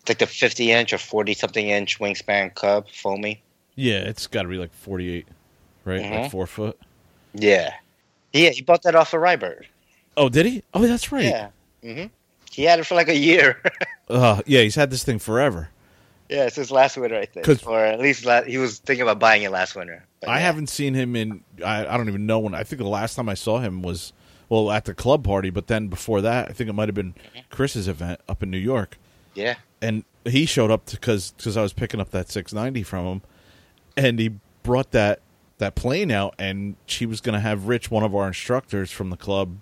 It's 0.00 0.08
like 0.08 0.18
the 0.18 0.26
50 0.26 0.70
inch 0.70 0.92
or 0.92 0.98
40 0.98 1.34
something 1.34 1.68
inch 1.68 1.98
wingspan 1.98 2.54
cub, 2.54 2.88
foamy. 2.88 3.42
Yeah, 3.74 3.98
it's 3.98 4.26
got 4.28 4.42
to 4.42 4.48
be 4.48 4.56
like 4.56 4.72
forty 4.72 5.12
eight, 5.12 5.26
right? 5.84 6.00
Like 6.00 6.10
Mhm. 6.12 6.30
four 6.30 6.46
foot. 6.46 6.78
Yeah. 7.34 7.74
Yeah, 8.32 8.50
he 8.50 8.62
bought 8.62 8.82
that 8.84 8.94
off 8.94 9.12
of 9.12 9.20
Rybird. 9.20 9.64
Oh, 10.16 10.28
did 10.30 10.46
he? 10.46 10.62
Oh, 10.72 10.86
that's 10.86 11.12
right. 11.12 11.24
Yeah. 11.24 11.48
hmm 11.82 12.04
He 12.56 12.62
had 12.64 12.78
it 12.80 12.84
for 12.86 12.94
like 12.94 13.08
a 13.08 13.16
year. 13.16 13.60
Uh, 14.08 14.40
yeah, 14.46 14.60
he's 14.60 14.76
had 14.76 14.88
this 14.88 15.02
thing 15.02 15.18
forever. 15.18 15.68
yeah, 16.28 16.44
it's 16.46 16.54
his 16.54 16.70
last 16.70 16.96
winter, 16.96 17.16
I 17.18 17.26
think, 17.26 17.66
Or 17.66 17.84
at 17.84 17.98
least 17.98 18.24
la- 18.24 18.42
he 18.44 18.56
was 18.56 18.78
thinking 18.78 19.02
about 19.02 19.18
buying 19.18 19.42
it 19.42 19.50
last 19.50 19.74
winter. 19.74 20.04
I 20.24 20.34
yeah. 20.34 20.38
haven't 20.38 20.68
seen 20.68 20.94
him 20.94 21.16
in. 21.16 21.42
I, 21.64 21.84
I 21.84 21.96
don't 21.96 22.06
even 22.08 22.24
know 22.24 22.38
when. 22.38 22.54
I 22.54 22.62
think 22.62 22.80
the 22.80 22.86
last 22.86 23.16
time 23.16 23.28
I 23.28 23.34
saw 23.34 23.58
him 23.58 23.82
was 23.82 24.12
well 24.48 24.70
at 24.70 24.84
the 24.84 24.94
club 24.94 25.24
party, 25.24 25.50
but 25.50 25.66
then 25.66 25.88
before 25.88 26.20
that, 26.20 26.48
I 26.48 26.52
think 26.52 26.70
it 26.70 26.74
might 26.74 26.86
have 26.86 26.94
been 26.94 27.14
Chris's 27.50 27.88
event 27.88 28.20
up 28.28 28.44
in 28.44 28.50
New 28.52 28.58
York, 28.58 28.96
Yeah. 29.34 29.56
and 29.82 30.04
he 30.24 30.46
showed 30.46 30.70
up 30.70 30.86
because 30.88 31.32
because 31.36 31.56
I 31.56 31.62
was 31.62 31.72
picking 31.72 31.98
up 32.00 32.10
that 32.12 32.30
690 32.30 32.84
from 32.84 33.06
him, 33.06 33.22
and 33.96 34.20
he 34.20 34.36
brought 34.62 34.92
that 34.92 35.18
that 35.58 35.74
plane 35.74 36.12
out, 36.12 36.36
and 36.38 36.76
she 36.86 37.06
was 37.06 37.20
going 37.20 37.32
to 37.34 37.40
have 37.40 37.66
Rich, 37.66 37.90
one 37.90 38.04
of 38.04 38.14
our 38.14 38.28
instructors 38.28 38.92
from 38.92 39.10
the 39.10 39.16
club, 39.16 39.56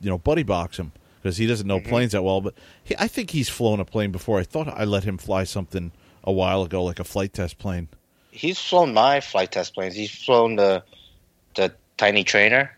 you 0.00 0.08
know, 0.08 0.16
buddy 0.16 0.44
box 0.44 0.78
him 0.78 0.92
because 1.22 1.36
he 1.36 1.46
doesn't 1.46 1.66
know 1.66 1.80
planes 1.80 2.12
that 2.12 2.22
well. 2.22 2.40
But 2.40 2.54
he, 2.82 2.94
I 2.98 3.06
think 3.08 3.30
he's 3.30 3.48
flown 3.48 3.78
a 3.80 3.84
plane 3.84 4.10
before. 4.10 4.38
I 4.40 4.42
thought 4.42 4.68
I 4.68 4.84
let 4.84 5.04
him 5.04 5.18
fly 5.18 5.44
something 5.44 5.92
a 6.24 6.32
while 6.32 6.62
ago, 6.62 6.82
like 6.82 6.98
a 6.98 7.04
Flite 7.04 7.32
Test 7.32 7.58
plane. 7.58 7.88
He's 8.30 8.58
flown 8.58 8.92
my 8.94 9.20
Flite 9.20 9.52
Test 9.52 9.74
planes. 9.74 9.94
He's 9.94 10.10
flown 10.10 10.56
the 10.56 10.82
the 11.54 11.72
tiny 11.96 12.24
trainer. 12.24 12.76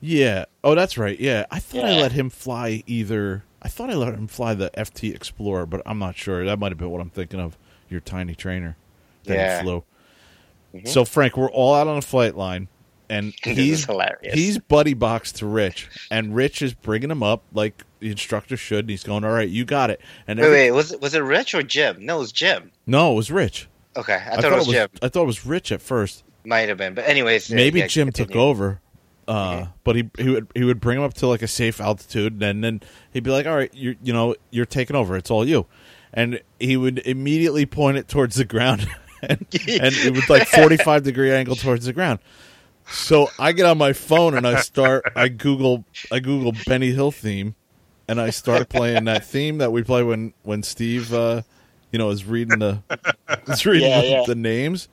Yeah. 0.00 0.46
Oh, 0.62 0.74
that's 0.74 0.98
right. 0.98 1.18
Yeah, 1.18 1.46
I 1.50 1.58
thought 1.60 1.84
I 1.84 2.00
let 2.00 2.12
him 2.12 2.30
fly 2.30 2.82
either. 2.86 3.44
I 3.62 3.68
thought 3.68 3.88
I 3.90 3.94
let 3.94 4.12
him 4.14 4.26
fly 4.26 4.52
the 4.54 4.70
FT 4.76 5.14
Explorer, 5.14 5.64
but 5.66 5.80
I'm 5.86 5.98
not 5.98 6.16
sure. 6.16 6.44
That 6.44 6.58
might 6.58 6.72
have 6.72 6.78
been 6.78 6.90
what 6.90 7.00
I'm 7.00 7.10
thinking 7.10 7.40
of. 7.40 7.56
Your 7.88 8.00
tiny 8.00 8.34
trainer 8.34 8.76
that 9.24 9.34
Yeah. 9.34 9.58
he 9.58 9.62
flew. 9.62 9.84
Mhm. 10.74 10.88
So 10.88 11.04
Frank, 11.04 11.36
we're 11.36 11.50
all 11.50 11.74
out 11.74 11.86
on 11.86 11.96
a 11.96 12.02
flight 12.02 12.34
line, 12.36 12.68
and 13.08 13.34
he's 13.42 13.84
hilarious. 13.84 14.34
he's 14.34 14.58
buddy 14.58 14.94
boxed 14.94 15.36
to 15.36 15.46
Rich, 15.46 15.88
and 16.10 16.34
Rich 16.34 16.62
is 16.62 16.74
bringing 16.74 17.10
him 17.10 17.22
up 17.22 17.42
like 17.52 17.84
the 18.00 18.10
instructor 18.10 18.56
should. 18.56 18.80
And 18.80 18.90
he's 18.90 19.04
going, 19.04 19.24
"All 19.24 19.32
right, 19.32 19.48
you 19.48 19.64
got 19.64 19.90
it." 19.90 20.00
And 20.26 20.38
Wait, 20.38 20.46
every- 20.46 20.56
wait, 20.58 20.70
was 20.72 20.92
it 20.92 21.00
was 21.00 21.14
it 21.14 21.20
Rich 21.20 21.54
or 21.54 21.62
Jim? 21.62 22.04
No, 22.04 22.16
it 22.16 22.20
was 22.20 22.32
Jim. 22.32 22.70
no, 22.86 23.12
it 23.12 23.16
was 23.16 23.30
Rich. 23.30 23.68
Okay, 23.96 24.14
I, 24.14 24.40
thought, 24.40 24.52
it 24.52 24.56
was, 24.56 24.66
Jim. 24.66 24.88
I 25.02 25.08
thought 25.08 25.22
it 25.22 25.26
was 25.26 25.46
Rich 25.46 25.70
at 25.70 25.80
first. 25.80 26.24
Might 26.44 26.68
have 26.68 26.78
been, 26.78 26.94
but 26.94 27.06
anyways, 27.06 27.50
maybe 27.50 27.78
yeah, 27.78 27.86
Jim 27.86 28.10
took 28.10 28.34
over. 28.34 28.80
Uh, 29.26 29.66
but 29.84 29.96
he 29.96 30.10
he 30.18 30.28
would 30.28 30.48
he 30.54 30.64
would 30.64 30.80
bring 30.80 30.98
him 30.98 31.04
up 31.04 31.14
to 31.14 31.26
like 31.26 31.40
a 31.42 31.48
safe 31.48 31.80
altitude, 31.80 32.42
and 32.42 32.62
then 32.62 32.82
he'd 33.12 33.22
be 33.22 33.30
like, 33.30 33.46
"All 33.46 33.56
right, 33.56 33.72
you 33.72 33.96
you 34.02 34.12
know 34.12 34.34
you're 34.50 34.66
taking 34.66 34.96
over. 34.96 35.16
It's 35.16 35.30
all 35.30 35.46
you," 35.48 35.66
and 36.12 36.40
he 36.60 36.76
would 36.76 36.98
immediately 37.06 37.64
point 37.64 37.96
it 37.96 38.06
towards 38.08 38.36
the 38.36 38.44
ground, 38.44 38.86
and, 39.22 39.40
and 39.40 39.94
it 39.94 40.12
was 40.12 40.28
like 40.28 40.46
45 40.48 41.04
degree 41.04 41.32
angle 41.32 41.56
towards 41.56 41.86
the 41.86 41.92
ground. 41.94 42.18
So 42.86 43.28
I 43.38 43.52
get 43.52 43.66
on 43.66 43.78
my 43.78 43.92
phone 43.92 44.34
and 44.36 44.46
I 44.46 44.60
start 44.60 45.04
I 45.16 45.28
Google 45.28 45.84
I 46.12 46.20
Google 46.20 46.52
Benny 46.66 46.92
Hill 46.92 47.10
theme, 47.10 47.54
and 48.08 48.20
I 48.20 48.30
start 48.30 48.68
playing 48.68 49.04
that 49.04 49.24
theme 49.24 49.58
that 49.58 49.72
we 49.72 49.82
play 49.82 50.02
when 50.02 50.32
when 50.42 50.62
Steve, 50.62 51.12
uh, 51.12 51.42
you 51.92 51.98
know, 51.98 52.10
is 52.10 52.24
reading 52.24 52.58
the 52.58 52.82
is 53.48 53.64
reading 53.66 53.88
Yeah, 53.88 54.02
yeah. 54.02 54.22
the 54.26 54.34
names 54.34 54.88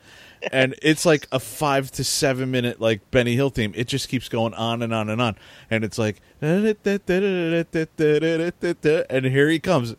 and 0.52 0.76
it's 0.82 1.06
like 1.06 1.28
a 1.32 1.40
five 1.40 1.92
to 1.92 2.04
seven 2.04 2.52
minute 2.52 2.82
like 2.82 3.10
Benny 3.12 3.36
Hill 3.36 3.50
theme. 3.50 3.74
It 3.76 3.88
just 3.88 4.10
keeps 4.10 4.30
going 4.30 4.54
on 4.54 4.82
and 4.82 4.94
on 4.94 5.10
and 5.10 5.22
on, 5.22 5.36
and 5.70 5.84
it's 5.84 5.98
like, 5.98 6.22
and 6.42 6.76
here 9.26 9.50
he 9.50 9.60
comes. 9.60 9.96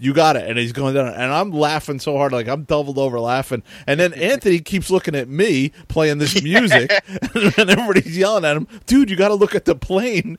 You 0.00 0.14
got 0.14 0.36
it, 0.36 0.48
and 0.48 0.58
he's 0.58 0.72
going 0.72 0.94
down, 0.94 1.08
and 1.08 1.32
I'm 1.32 1.50
laughing 1.50 1.98
so 1.98 2.16
hard, 2.16 2.32
like 2.32 2.48
I'm 2.48 2.64
doubled 2.64 2.98
over 2.98 3.18
laughing. 3.18 3.62
And 3.86 3.98
then 3.98 4.12
Anthony 4.20 4.60
keeps 4.60 4.90
looking 4.90 5.14
at 5.14 5.28
me 5.28 5.72
playing 5.88 6.18
this 6.18 6.42
music, 6.42 6.90
and 7.34 7.70
everybody's 7.70 8.16
yelling 8.16 8.44
at 8.44 8.56
him, 8.56 8.68
"Dude, 8.86 9.10
you 9.10 9.16
got 9.16 9.28
to 9.28 9.34
look 9.34 9.54
at 9.54 9.64
the 9.64 9.74
plane, 9.74 10.38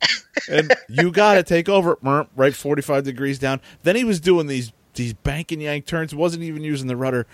and 0.50 0.74
you 0.88 1.12
got 1.12 1.36
to 1.36 1.44
take 1.44 1.68
over." 1.68 1.98
Right, 2.36 2.56
forty 2.56 2.82
five 2.82 3.03
degrees 3.03 3.39
down. 3.39 3.62
Then 3.84 3.96
he 3.96 4.03
was 4.03 4.20
doing 4.20 4.48
these 4.48 4.72
these 4.94 5.13
bank 5.13 5.51
and 5.51 5.62
yank 5.62 5.86
turns. 5.86 6.13
wasn't 6.13 6.44
even 6.44 6.63
using 6.63 6.88
the 6.88 6.98
rudder 6.98 7.25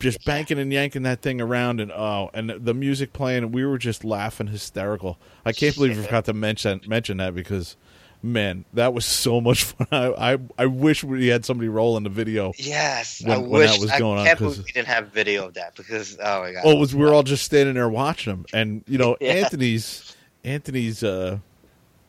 just 0.00 0.24
banking 0.24 0.58
and 0.58 0.72
yanking 0.72 1.02
that 1.02 1.20
thing 1.22 1.40
around 1.40 1.80
and 1.80 1.90
oh 1.92 2.30
and 2.34 2.50
the 2.50 2.74
music 2.74 3.12
playing 3.12 3.42
and 3.44 3.54
we 3.54 3.64
were 3.64 3.78
just 3.78 4.04
laughing 4.04 4.46
hysterical. 4.46 5.18
I 5.44 5.52
can't 5.52 5.74
believe 5.74 5.96
we 5.96 6.04
forgot 6.04 6.24
to 6.26 6.32
mention 6.32 6.80
mention 6.86 7.16
that 7.18 7.34
because 7.34 7.76
man 8.22 8.64
that 8.72 8.92
was 8.94 9.04
so 9.06 9.40
much 9.40 9.62
fun. 9.64 9.86
I 9.92 10.32
i, 10.34 10.38
I 10.58 10.66
wish 10.66 11.04
we 11.04 11.28
had 11.28 11.44
somebody 11.44 11.68
rolling 11.68 12.02
the 12.04 12.10
video 12.10 12.52
Yes, 12.58 13.22
when- 13.22 13.30
I 13.30 13.38
when 13.38 13.50
wish 13.50 13.70
that 13.72 13.80
was 13.80 13.90
I 13.92 13.98
going 14.00 14.18
on, 14.18 14.26
can't 14.26 14.38
believe 14.38 14.58
we 14.64 14.72
didn't 14.72 14.88
have 14.88 15.08
video 15.08 15.46
of 15.46 15.54
that 15.54 15.76
because 15.76 16.16
oh 16.20 16.40
my 16.42 16.52
god. 16.52 16.62
oh 16.64 16.72
it 16.72 16.78
was 16.78 16.94
we 16.94 17.04
were 17.04 17.14
all 17.14 17.22
just 17.22 17.44
standing 17.44 17.74
there 17.76 17.88
watching 17.88 18.32
them 18.32 18.46
and 18.52 18.82
you 18.88 18.98
know 18.98 19.16
Yeah. 19.20 19.34
anthony's 19.34 20.16
anthony's 20.44 21.02
uh 21.02 21.38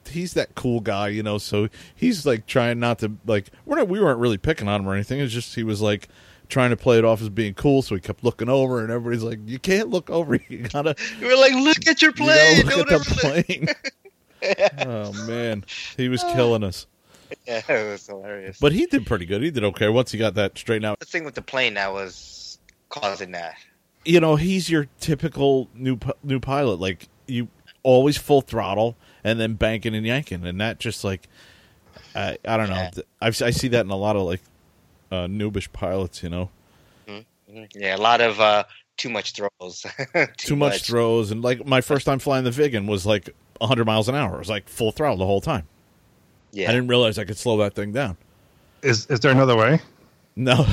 he's 0.10 0.34
that 0.34 0.56
cool 0.56 0.80
guy 0.80 1.08
you 1.10 1.22
know 1.22 1.38
so 1.38 1.70
he's 1.96 2.26
like 2.26 2.48
trying 2.48 2.80
not 2.80 2.98
to 3.00 3.12
like 3.28 3.52
we're 3.66 3.78
not 3.78 3.88
we 3.88 4.00
weren't 4.02 4.20
really 4.20 4.38
picking 4.40 4.68
on 4.68 4.82
him 4.82 4.88
or 4.90 4.94
anything. 4.96 5.20
It's 5.20 5.32
just 5.34 5.54
he 5.54 5.64
was 5.64 5.82
like 5.82 6.08
trying 6.50 6.72
to 6.72 6.78
play 6.78 6.98
it 6.98 7.06
off 7.06 7.22
as 7.22 7.30
being 7.30 7.54
cool, 7.54 7.82
so 7.82 7.96
he 7.96 8.02
kept 8.02 8.24
looking 8.24 8.50
over, 8.50 8.82
and 8.82 8.92
everybody's 8.92 9.24
like, 9.24 9.40
"You 9.46 9.60
can't 9.60 9.90
look 9.90 10.10
over. 10.10 10.36
You 10.50 10.68
gotta, 10.68 10.96
You 11.20 11.28
were 11.28 11.38
like, 11.38 11.54
look 11.54 11.88
at 11.88 12.02
your 12.02 12.12
plane. 12.14 12.64
gotta 12.66 12.78
look 12.78 12.90
Don't 12.90 13.02
at 13.02 13.08
the 13.08 13.28
ever 13.28 13.38
look." 13.38 13.46
plane." 13.48 13.68
oh 14.88 15.28
man, 15.28 15.64
he 15.98 16.10
was 16.10 16.24
killing 16.24 16.64
us. 16.64 16.88
Yeah, 17.48 17.62
it 17.70 17.92
was 17.92 18.08
hilarious. 18.08 18.58
But 18.60 18.72
he 18.72 18.86
did 18.88 19.06
pretty 19.06 19.26
good. 19.26 19.44
He 19.44 19.52
did 19.52 19.64
okay 19.66 19.88
once 19.90 20.12
he 20.12 20.18
got 20.18 20.34
that 20.36 20.58
straightened 20.58 20.86
out. 20.86 21.00
the 21.00 21.06
thing 21.06 21.24
with 21.26 21.36
the 21.36 21.42
plane 21.42 21.76
that 21.76 21.92
was 21.94 22.58
causing 22.90 23.32
that. 23.34 23.56
You 24.06 24.20
know, 24.20 24.36
he's 24.36 24.70
your 24.70 24.88
typical 25.00 25.70
new 25.76 26.00
new 26.24 26.40
pilot. 26.40 26.80
Like 26.80 27.08
you 27.28 27.50
always 27.84 28.18
full 28.18 28.42
throttle 28.42 28.98
and 29.24 29.40
then 29.40 29.54
banking 29.54 29.94
and 29.94 30.06
yanking, 30.06 30.46
and 30.46 30.60
that 30.62 30.80
just 30.80 31.04
like 31.04 31.28
I 32.16 32.38
I 32.46 32.58
don't 32.58 32.70
know. 32.70 32.76
Yeah. 32.76 33.04
I've, 33.22 33.40
I 33.42 33.52
see 33.52 33.68
that 33.70 33.86
in 33.86 33.92
a 33.92 33.96
lot 33.98 34.16
of 34.16 34.24
like 34.24 34.42
uh, 35.12 35.26
noobish 35.28 35.72
pilots. 35.72 36.24
You 36.24 36.30
know, 36.30 36.50
Yeah, 37.76 37.96
a 37.96 37.98
lot 37.98 38.22
of 38.22 38.40
uh, 38.40 38.64
too 38.98 39.10
much 39.10 39.34
throws. 39.34 39.86
too, 40.14 40.26
too 40.38 40.56
much, 40.56 40.84
throws, 40.84 41.32
and 41.32 41.42
like 41.44 41.66
my 41.66 41.82
first 41.82 42.06
time 42.06 42.20
flying 42.20 42.44
the 42.44 42.52
Vigan 42.52 42.88
was 42.88 43.06
like 43.06 43.30
100 43.58 43.86
miles 43.86 44.10
an 44.10 44.16
hour. 44.16 44.36
It 44.36 44.40
was 44.40 44.50
like 44.50 44.70
full 44.70 44.92
throttle 44.92 45.18
the 45.18 45.26
whole 45.26 45.42
time. 45.42 45.68
Yeah, 46.52 46.70
I 46.70 46.74
didn't 46.74 46.88
realize 46.88 47.18
I 47.18 47.26
could 47.26 47.38
slow 47.38 47.58
that 47.58 47.74
thing 47.74 47.92
down. 47.92 48.18
Is 48.82 49.06
is 49.08 49.20
there 49.20 49.32
another 49.32 49.56
way? 49.56 49.82
No, 50.36 50.66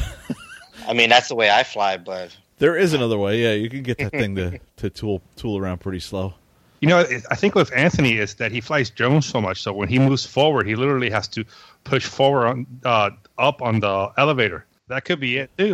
I 0.88 0.92
mean 0.92 1.10
that's 1.10 1.28
the 1.28 1.34
way 1.34 1.50
I 1.50 1.62
fly, 1.64 1.96
but 1.96 2.36
there 2.58 2.76
is 2.76 2.92
another 2.92 3.18
way. 3.18 3.42
Yeah, 3.42 3.52
you 3.52 3.68
can 3.68 3.82
get 3.82 3.98
that 3.98 4.12
thing 4.12 4.36
to 4.36 4.58
to 4.76 4.90
tool 4.90 5.22
tool 5.36 5.58
around 5.58 5.80
pretty 5.80 6.00
slow. 6.00 6.34
You 6.80 6.88
know, 6.88 6.98
I 7.30 7.34
think 7.34 7.54
with 7.54 7.72
Anthony 7.72 8.18
is 8.18 8.34
that 8.34 8.52
he 8.52 8.60
flies 8.60 8.90
drones 8.90 9.24
so 9.26 9.40
much, 9.40 9.62
so 9.62 9.72
when 9.72 9.88
he 9.88 9.98
moves 9.98 10.26
forward, 10.26 10.66
he 10.66 10.74
literally 10.76 11.10
has 11.10 11.26
to 11.28 11.44
push 11.84 12.04
forward 12.04 12.46
on 12.46 12.66
uh, 12.84 13.10
up 13.38 13.62
on 13.62 13.80
the 13.80 14.10
elevator. 14.18 14.66
That 14.88 15.04
could 15.04 15.18
be 15.20 15.38
it 15.38 15.50
too. 15.56 15.64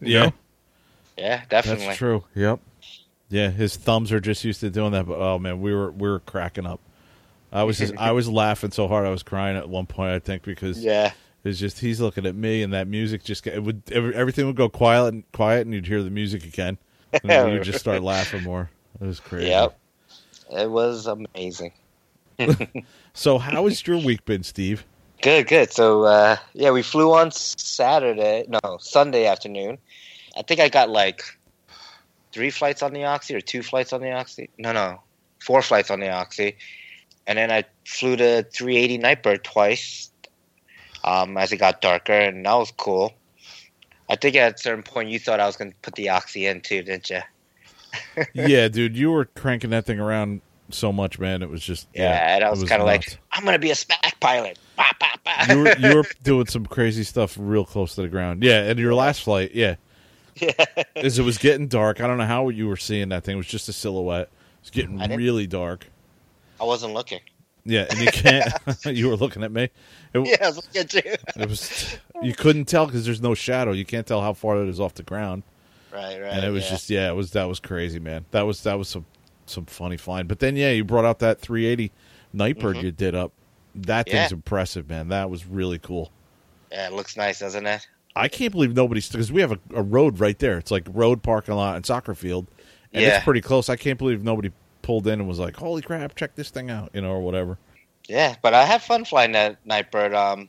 you 0.00 0.12
Yeah. 0.14 0.22
know? 0.26 0.32
yeah, 1.18 1.42
definitely. 1.48 1.86
That's 1.86 1.98
true. 1.98 2.24
Yep. 2.34 2.60
Yeah, 3.30 3.50
his 3.50 3.76
thumbs 3.76 4.12
are 4.12 4.20
just 4.20 4.44
used 4.44 4.60
to 4.60 4.70
doing 4.70 4.92
that. 4.92 5.06
But 5.06 5.18
oh 5.18 5.38
man, 5.38 5.60
we 5.60 5.74
were 5.74 5.90
we 5.90 6.08
were 6.08 6.20
cracking 6.20 6.66
up. 6.66 6.80
I 7.52 7.64
was 7.64 7.78
just 7.78 7.94
I 7.96 8.12
was 8.12 8.28
laughing 8.28 8.70
so 8.70 8.86
hard 8.88 9.06
I 9.06 9.10
was 9.10 9.22
crying 9.22 9.56
at 9.56 9.68
one 9.68 9.86
point. 9.86 10.12
I 10.12 10.18
think 10.20 10.42
because 10.42 10.82
Yeah, 10.82 11.12
it's 11.42 11.58
just 11.58 11.78
he's 11.80 12.00
looking 12.00 12.26
at 12.26 12.34
me 12.34 12.62
and 12.62 12.72
that 12.72 12.86
music 12.86 13.24
just 13.24 13.46
it 13.46 13.62
would 13.62 13.82
everything 13.92 14.46
would 14.46 14.56
go 14.56 14.68
quiet 14.68 15.14
and 15.14 15.32
quiet 15.32 15.66
and 15.66 15.74
you'd 15.74 15.86
hear 15.86 16.02
the 16.02 16.10
music 16.10 16.44
again 16.44 16.78
and 17.12 17.22
then 17.30 17.52
you'd 17.52 17.62
just 17.64 17.80
start 17.80 18.02
laughing 18.02 18.42
more. 18.42 18.70
It 19.00 19.06
was 19.06 19.20
crazy. 19.20 19.48
Yep. 19.48 19.78
It 20.50 20.70
was 20.70 21.06
amazing. 21.06 21.72
So 23.14 23.38
how 23.38 23.66
has 23.68 23.86
your 23.86 23.98
week 23.98 24.24
been, 24.24 24.42
Steve? 24.42 24.84
Good, 25.22 25.46
good. 25.46 25.72
So 25.72 26.02
uh, 26.02 26.36
yeah, 26.52 26.72
we 26.72 26.82
flew 26.82 27.14
on 27.14 27.30
Saturday, 27.30 28.44
no 28.48 28.78
Sunday 28.80 29.26
afternoon. 29.26 29.78
I 30.36 30.42
think 30.42 30.60
I 30.60 30.68
got 30.68 30.90
like 30.90 31.22
three 32.32 32.50
flights 32.50 32.82
on 32.82 32.92
the 32.92 33.04
Oxy 33.04 33.36
or 33.36 33.40
two 33.40 33.62
flights 33.62 33.92
on 33.92 34.00
the 34.00 34.10
Oxy. 34.10 34.50
No, 34.58 34.72
no, 34.72 35.00
four 35.40 35.62
flights 35.62 35.92
on 35.92 36.00
the 36.00 36.10
Oxy, 36.10 36.56
and 37.28 37.38
then 37.38 37.52
I 37.52 37.64
flew 37.86 38.16
to 38.16 38.42
380 38.42 38.98
Nightbird 38.98 39.44
twice 39.44 40.10
um, 41.04 41.38
as 41.38 41.52
it 41.52 41.58
got 41.58 41.80
darker, 41.80 42.12
and 42.12 42.44
that 42.44 42.54
was 42.54 42.72
cool. 42.76 43.14
I 44.10 44.16
think 44.16 44.34
at 44.34 44.56
a 44.56 44.58
certain 44.58 44.82
point 44.82 45.08
you 45.08 45.20
thought 45.20 45.38
I 45.38 45.46
was 45.46 45.56
going 45.56 45.70
to 45.70 45.76
put 45.82 45.94
the 45.94 46.08
Oxy 46.08 46.46
in 46.46 46.62
too, 46.62 46.82
didn't 46.82 47.10
you? 47.10 47.20
Yeah, 48.34 48.68
dude, 48.68 48.96
you 48.96 49.10
were 49.10 49.24
cranking 49.24 49.70
that 49.70 49.86
thing 49.86 50.00
around 50.00 50.40
so 50.70 50.92
much, 50.92 51.18
man. 51.18 51.42
It 51.42 51.50
was 51.50 51.62
just 51.62 51.88
Yeah, 51.94 52.36
and 52.36 52.44
I 52.44 52.48
it 52.48 52.50
was, 52.50 52.64
kind 52.64 52.80
of 52.80 52.86
like. 52.86 53.18
I'm 53.32 53.44
going 53.44 53.54
to 53.54 53.58
be 53.58 53.70
a 53.70 53.74
SPAC 53.74 54.18
pilot. 54.20 54.58
Bah, 54.76 54.90
bah, 54.98 55.16
bah. 55.24 55.46
you 55.50 55.58
were 55.58 55.78
you 55.78 55.96
were 55.96 56.04
doing 56.22 56.46
some 56.46 56.66
crazy 56.66 57.04
stuff 57.04 57.36
real 57.38 57.64
close 57.64 57.94
to 57.96 58.02
the 58.02 58.08
ground. 58.08 58.42
Yeah, 58.42 58.62
and 58.62 58.78
your 58.78 58.94
last 58.94 59.22
flight, 59.22 59.54
yeah, 59.54 59.76
yeah. 60.36 60.52
as 60.96 61.18
it 61.18 61.22
was 61.22 61.38
getting 61.38 61.68
dark. 61.68 62.00
I 62.00 62.06
don't 62.06 62.18
know 62.18 62.26
how 62.26 62.48
you 62.48 62.68
were 62.68 62.76
seeing 62.76 63.10
that 63.10 63.24
thing. 63.24 63.34
It 63.34 63.38
was 63.38 63.46
just 63.46 63.68
a 63.68 63.72
silhouette. 63.72 64.30
It's 64.60 64.70
getting 64.70 64.98
really 64.98 65.46
dark. 65.46 65.86
I 66.60 66.64
wasn't 66.64 66.94
looking. 66.94 67.20
Yeah, 67.66 67.86
and 67.88 67.98
you 67.98 68.06
can't. 68.06 68.52
you 68.84 69.08
were 69.08 69.16
looking 69.16 69.42
at 69.42 69.52
me. 69.52 69.70
It, 70.12 70.26
Yeah, 70.26 70.36
I 70.42 70.46
was 70.48 70.56
looking 70.56 70.80
at 70.80 70.94
you. 70.94 71.02
it 71.36 71.48
was. 71.48 71.96
You 72.22 72.34
couldn't 72.34 72.66
tell 72.66 72.86
because 72.86 73.04
there's 73.04 73.22
no 73.22 73.34
shadow. 73.34 73.72
You 73.72 73.84
can't 73.84 74.06
tell 74.06 74.20
how 74.20 74.32
far 74.32 74.62
it 74.62 74.68
is 74.68 74.80
off 74.80 74.94
the 74.94 75.02
ground. 75.02 75.42
Right, 75.94 76.20
right. 76.20 76.32
and 76.32 76.44
it 76.44 76.50
was 76.50 76.64
yeah. 76.64 76.70
just 76.70 76.90
yeah, 76.90 77.08
it 77.08 77.14
was 77.14 77.30
that 77.32 77.44
was 77.44 77.60
crazy, 77.60 78.00
man. 78.00 78.24
That 78.32 78.42
was 78.42 78.62
that 78.64 78.76
was 78.76 78.88
some 78.88 79.06
some 79.46 79.64
funny 79.66 79.96
flying. 79.96 80.26
But 80.26 80.40
then 80.40 80.56
yeah, 80.56 80.70
you 80.72 80.84
brought 80.84 81.04
out 81.04 81.20
that 81.20 81.40
380 81.40 81.92
Nightbird 82.32 82.78
you 82.78 82.90
did 82.90 83.14
up. 83.14 83.32
That 83.76 84.06
Mm-hmm. 84.06 84.16
Yeah. 84.16 84.22
thing's 84.22 84.32
impressive, 84.32 84.88
man. 84.88 85.08
That 85.08 85.30
was 85.30 85.46
really 85.46 85.78
cool. 85.78 86.10
Yeah, 86.72 86.88
it 86.88 86.92
looks 86.94 87.16
nice, 87.16 87.38
doesn't 87.40 87.64
it? 87.66 87.86
I 88.16 88.26
can't 88.28 88.50
believe 88.52 88.74
nobody's 88.74 89.08
because 89.08 89.30
we 89.32 89.40
have 89.40 89.52
a, 89.52 89.58
a 89.74 89.82
road 89.82 90.18
right 90.20 90.38
there. 90.38 90.58
It's 90.58 90.70
like 90.70 90.86
road 90.92 91.22
parking 91.22 91.54
lot 91.54 91.76
and 91.76 91.86
soccer 91.86 92.14
field, 92.14 92.46
and 92.92 93.02
Yeah. 93.02 93.16
it's 93.16 93.24
pretty 93.24 93.40
close. 93.40 93.68
I 93.68 93.76
can't 93.76 93.98
believe 93.98 94.22
nobody 94.24 94.50
pulled 94.82 95.06
in 95.06 95.20
and 95.20 95.28
was 95.28 95.38
like, 95.38 95.56
"Holy 95.56 95.82
crap, 95.82 96.14
check 96.16 96.34
this 96.34 96.50
thing 96.50 96.70
out," 96.70 96.90
you 96.94 97.00
know, 97.00 97.10
or 97.10 97.20
whatever. 97.20 97.58
Yeah, 98.08 98.34
but 98.42 98.52
I 98.54 98.64
had 98.64 98.82
fun 98.82 99.04
flying 99.04 99.32
that 99.32 99.56
Nightbird. 99.64 100.12
Um, 100.14 100.48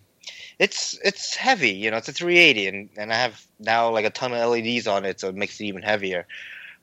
it's 0.59 0.97
it's 1.03 1.35
heavy, 1.35 1.71
you 1.71 1.91
know. 1.91 1.97
It's 1.97 2.07
a 2.09 2.13
380, 2.13 2.67
and 2.67 2.89
and 2.97 3.12
I 3.13 3.15
have 3.15 3.45
now 3.59 3.89
like 3.91 4.05
a 4.05 4.09
ton 4.09 4.33
of 4.33 4.50
LEDs 4.50 4.88
on 4.88 5.05
it, 5.05 5.19
so 5.19 5.29
it 5.29 5.35
makes 5.35 5.59
it 5.59 5.65
even 5.65 5.81
heavier. 5.81 6.25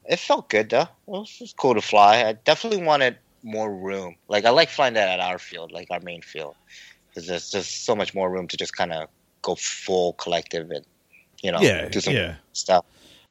It 0.04 0.18
felt 0.18 0.48
good 0.50 0.70
though. 0.70 0.82
It 0.82 0.88
was, 1.06 1.30
it 1.40 1.44
was 1.44 1.54
cool 1.56 1.74
to 1.74 1.80
fly. 1.80 2.24
I 2.24 2.32
definitely 2.32 2.82
wanted 2.84 3.16
more 3.42 3.72
room. 3.74 4.16
Like 4.28 4.44
I 4.44 4.50
like 4.50 4.68
flying 4.68 4.94
that 4.94 5.08
at 5.08 5.20
our 5.20 5.38
field, 5.38 5.72
like 5.72 5.88
our 5.90 6.00
main 6.00 6.22
field, 6.22 6.54
because 7.08 7.26
there's 7.28 7.50
just 7.50 7.84
so 7.84 7.94
much 7.94 8.14
more 8.14 8.30
room 8.30 8.48
to 8.48 8.56
just 8.56 8.76
kind 8.76 8.92
of 8.92 9.08
go 9.42 9.54
full 9.56 10.12
collective 10.14 10.70
and 10.70 10.84
you 11.42 11.50
know 11.52 11.60
Yeah, 11.60 11.88
do 11.88 12.00
some 12.00 12.14
yeah. 12.14 12.34
stuff. 12.52 12.84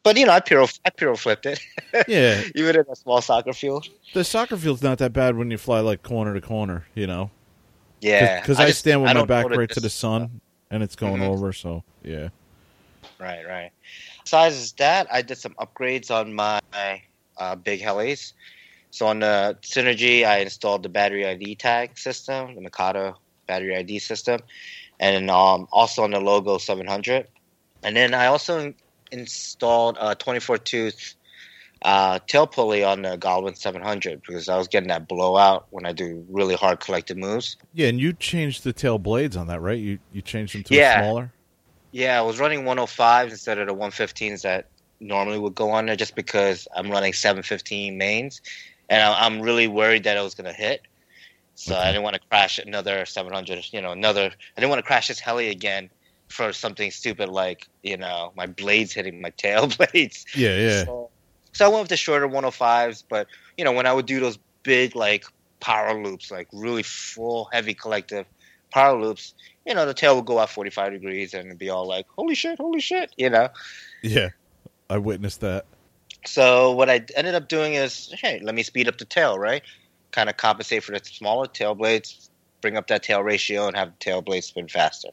But 0.04 0.18
you 0.18 0.26
know, 0.26 0.32
I 0.34 0.40
piro 0.40 0.68
I 0.86 0.90
piro 0.90 1.16
flipped 1.16 1.46
it, 1.46 1.60
Yeah, 2.08 2.42
even 2.56 2.76
in 2.76 2.86
a 2.92 2.96
small 2.96 3.22
soccer 3.22 3.54
field. 3.54 3.88
the 4.14 4.24
soccer 4.24 4.58
field's 4.58 4.82
not 4.82 4.98
that 4.98 5.14
bad 5.14 5.38
when 5.38 5.52
you 5.52 5.58
fly 5.60 5.80
like 5.80 6.02
corner 6.04 6.34
to 6.34 6.42
corner, 6.42 6.88
you 6.96 7.06
know. 7.06 7.30
Yeah, 8.02 8.42
because 8.42 8.60
I, 8.60 8.68
just- 8.68 8.80
stand 8.80 9.02
with 9.02 9.12
I 9.12 9.14
my 9.14 9.26
back 9.26 9.46
right 9.50 9.70
to 9.70 9.80
the 9.80 9.90
sun, 9.90 10.42
and 10.70 10.84
it's 10.84 10.96
going 10.96 11.22
Mhm. 11.22 11.28
over. 11.28 11.54
So 11.54 11.84
yeah, 12.04 12.30
Right, 13.20 13.48
right. 13.48 13.72
Besides 14.24 14.72
that, 14.74 15.08
I 15.12 15.22
did 15.22 15.38
some 15.38 15.54
upgrades 15.60 16.10
on 16.10 16.34
my 16.34 16.60
uh, 17.38 17.56
big 17.56 17.82
helis. 17.82 18.34
So 18.90 19.08
on 19.08 19.20
the 19.20 19.58
Synergy, 19.62 20.26
I 20.26 20.40
installed 20.40 20.84
the 20.84 20.90
battery 20.90 21.26
ID 21.26 21.56
tag 21.56 21.98
system, 21.98 22.56
the 22.56 22.62
Mikado 22.62 23.18
battery 23.48 23.76
ID 23.78 24.00
system, 24.00 24.42
and 25.00 25.30
um, 25.30 25.68
also 25.72 26.04
on 26.04 26.12
the 26.12 26.20
Logo 26.20 26.58
700. 26.58 27.28
And 27.84 27.96
then 27.96 28.14
I 28.14 28.26
also 28.28 28.74
installed 29.12 29.98
a 30.00 30.16
24 30.16 30.58
tooth 30.58 31.16
uh, 31.84 32.20
tail 32.28 32.46
pulley 32.48 32.84
on 32.84 33.02
the 33.02 33.16
Goblin 33.18 33.56
700 33.56 34.22
because 34.26 34.48
I 34.50 34.58
was 34.58 34.68
getting 34.68 34.90
that 34.90 35.08
blowout 35.08 35.66
when 35.72 35.86
I 35.86 35.94
do 35.94 36.26
really 36.30 36.56
hard 36.56 36.80
collective 36.80 37.18
moves. 37.18 37.58
yeah. 37.74 37.88
And 37.88 38.00
you 38.00 38.14
changed 38.14 38.64
the 38.64 38.74
tail 38.74 39.00
blades 39.00 39.36
on 39.36 39.48
that, 39.48 39.62
right? 39.62 39.80
You 39.80 40.00
you 40.14 40.22
changed 40.22 40.54
them 40.56 40.64
to 40.64 40.76
Yeah. 40.76 41.00
a 41.00 41.04
smaller. 41.04 41.34
Yeah, 41.92 42.18
I 42.18 42.22
was 42.22 42.40
running 42.40 42.64
105 42.66 43.30
instead 43.32 43.58
of 43.58 43.68
the 43.68 43.74
115s 43.74 44.44
that 44.44 44.66
normally 45.00 45.40
would 45.40 45.56
go 45.56 45.72
on 45.72 45.86
there 45.88 45.96
just 45.96 46.16
because 46.16 46.68
I'm 46.76 46.90
running 46.90 47.14
715 47.14 47.98
mains. 47.98 48.42
And 48.90 49.02
I- 49.04 49.26
I'm 49.26 49.42
really 49.42 49.68
worried 49.68 50.04
that 50.06 50.16
it 50.18 50.22
was 50.22 50.36
going 50.36 50.50
to 50.50 50.54
hit. 50.54 50.82
So 51.56 51.76
I 51.76 51.88
didn't 51.92 52.04
want 52.04 52.16
to 52.16 52.22
crash 52.30 52.58
another 52.60 53.06
700, 53.06 53.66
you 53.72 53.82
know, 53.82 53.92
another. 53.92 54.24
I 54.26 54.60
didn't 54.60 54.70
want 54.70 54.80
to 54.80 54.84
crash 54.88 55.10
this 55.10 55.20
heli 55.20 55.50
again 55.50 55.90
for 56.30 56.54
something 56.54 56.90
stupid 56.92 57.30
like, 57.30 57.68
you 57.84 57.98
know, 57.98 58.32
my 58.36 58.48
blades 58.48 58.94
hitting 58.94 59.22
my 59.22 59.30
tail 59.38 59.68
blades. 59.68 60.26
Yeah, 60.36 60.56
yeah, 60.58 60.86
So, 60.86 61.11
so 61.54 61.66
I 61.66 61.70
went 61.70 61.82
with 61.82 61.90
the 61.90 61.98
shorter 61.98 62.28
105s, 62.28 63.04
but 63.10 63.28
you 63.58 63.66
know, 63.66 63.72
when 63.72 63.86
I 63.86 63.94
would 63.94 64.06
do 64.06 64.20
those 64.20 64.38
big 64.64 64.96
like 64.96 65.26
power 65.60 65.94
loops, 66.02 66.32
like 66.32 66.48
really 66.54 66.84
full 66.84 67.50
heavy 67.52 67.74
collective 67.74 68.26
power 68.72 69.00
loops, 69.00 69.34
you 69.66 69.76
know, 69.76 69.86
the 69.86 69.94
tail 69.94 70.16
would 70.16 70.26
go 70.26 70.40
out 70.40 70.50
45 70.50 70.94
degrees 70.94 71.34
and 71.34 71.48
it'd 71.48 71.60
be 71.60 71.70
all 71.70 71.88
like, 71.88 72.08
holy 72.16 72.36
shit, 72.36 72.58
holy 72.58 72.82
shit, 72.82 73.12
you 73.18 73.30
know. 73.30 73.50
yeah. 74.02 74.30
I 74.92 74.98
witnessed 74.98 75.40
that. 75.40 75.66
So 76.26 76.74
what 76.74 76.90
I 76.90 77.06
ended 77.16 77.34
up 77.34 77.48
doing 77.48 77.76
is, 77.76 78.14
hey, 78.22 78.42
let 78.44 78.54
me 78.54 78.62
speed 78.62 78.90
up 78.90 78.98
the 78.98 79.06
tail, 79.06 79.40
right? 79.40 79.64
Kind 80.12 80.30
of 80.30 80.36
compensate 80.36 80.84
for 80.84 80.92
the 80.92 81.00
smaller 81.04 81.48
tail 81.48 81.76
blades, 81.76 82.30
bring 82.60 82.76
up 82.76 82.88
that 82.88 83.02
tail 83.02 83.24
ratio, 83.24 83.68
and 83.68 83.78
have 83.78 83.92
the 83.92 83.98
tail 84.00 84.22
blades 84.22 84.48
spin 84.48 84.68
faster. 84.68 85.08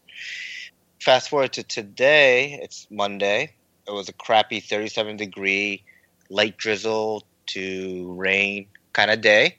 Fast 1.01 1.29
forward 1.29 1.53
to 1.53 1.63
today, 1.63 2.59
it's 2.61 2.89
Monday. 2.91 3.53
It 3.87 3.93
was 3.93 4.09
a 4.09 4.13
crappy 4.13 4.59
37 4.59 5.17
degree, 5.17 5.85
light 6.31 6.57
drizzle 6.57 7.25
to 7.47 8.13
rain 8.15 8.67
kind 8.93 9.11
of 9.11 9.21
day, 9.21 9.57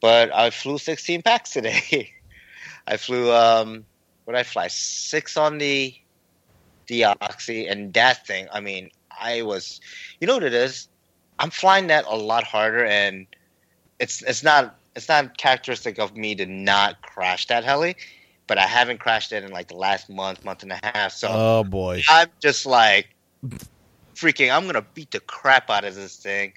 but 0.00 0.34
I 0.34 0.50
flew 0.50 0.78
16 0.78 1.22
packs 1.22 1.50
today. 1.50 2.12
I 2.86 2.96
flew, 2.96 3.32
um, 3.32 3.84
what 4.24 4.34
did 4.34 4.40
I 4.40 4.42
fly? 4.42 4.68
Six 4.68 5.36
on 5.36 5.58
the 5.58 5.94
deoxy 6.86 7.70
and 7.70 7.92
that 7.94 8.26
thing, 8.26 8.46
I 8.52 8.60
mean, 8.60 8.90
I 9.20 9.42
was 9.42 9.80
you 10.20 10.26
know 10.26 10.34
what 10.34 10.42
it 10.42 10.54
is? 10.54 10.88
I'm 11.38 11.50
flying 11.50 11.88
that 11.88 12.04
a 12.06 12.16
lot 12.16 12.44
harder, 12.44 12.84
and 12.84 13.26
it's 13.98 14.22
it's 14.22 14.42
not 14.42 14.76
it's 14.94 15.08
not 15.08 15.36
characteristic 15.36 15.98
of 15.98 16.16
me 16.16 16.34
to 16.36 16.46
not 16.46 17.02
crash 17.02 17.46
that 17.48 17.64
heli, 17.64 17.96
but 18.46 18.58
I 18.58 18.66
haven't 18.66 19.00
crashed 19.00 19.32
it 19.32 19.44
in 19.44 19.50
like 19.50 19.68
the 19.68 19.76
last 19.76 20.08
month, 20.08 20.44
month 20.44 20.62
and 20.62 20.72
a 20.72 20.80
half. 20.82 21.12
So 21.12 21.28
Oh 21.30 21.64
boy, 21.64 22.02
I'm 22.08 22.28
just 22.40 22.66
like 22.66 23.08
freaking, 24.14 24.54
I'm 24.54 24.66
gonna 24.66 24.86
beat 24.94 25.10
the 25.10 25.20
crap 25.20 25.70
out 25.70 25.84
of 25.84 25.94
this 25.94 26.16
thing, 26.16 26.54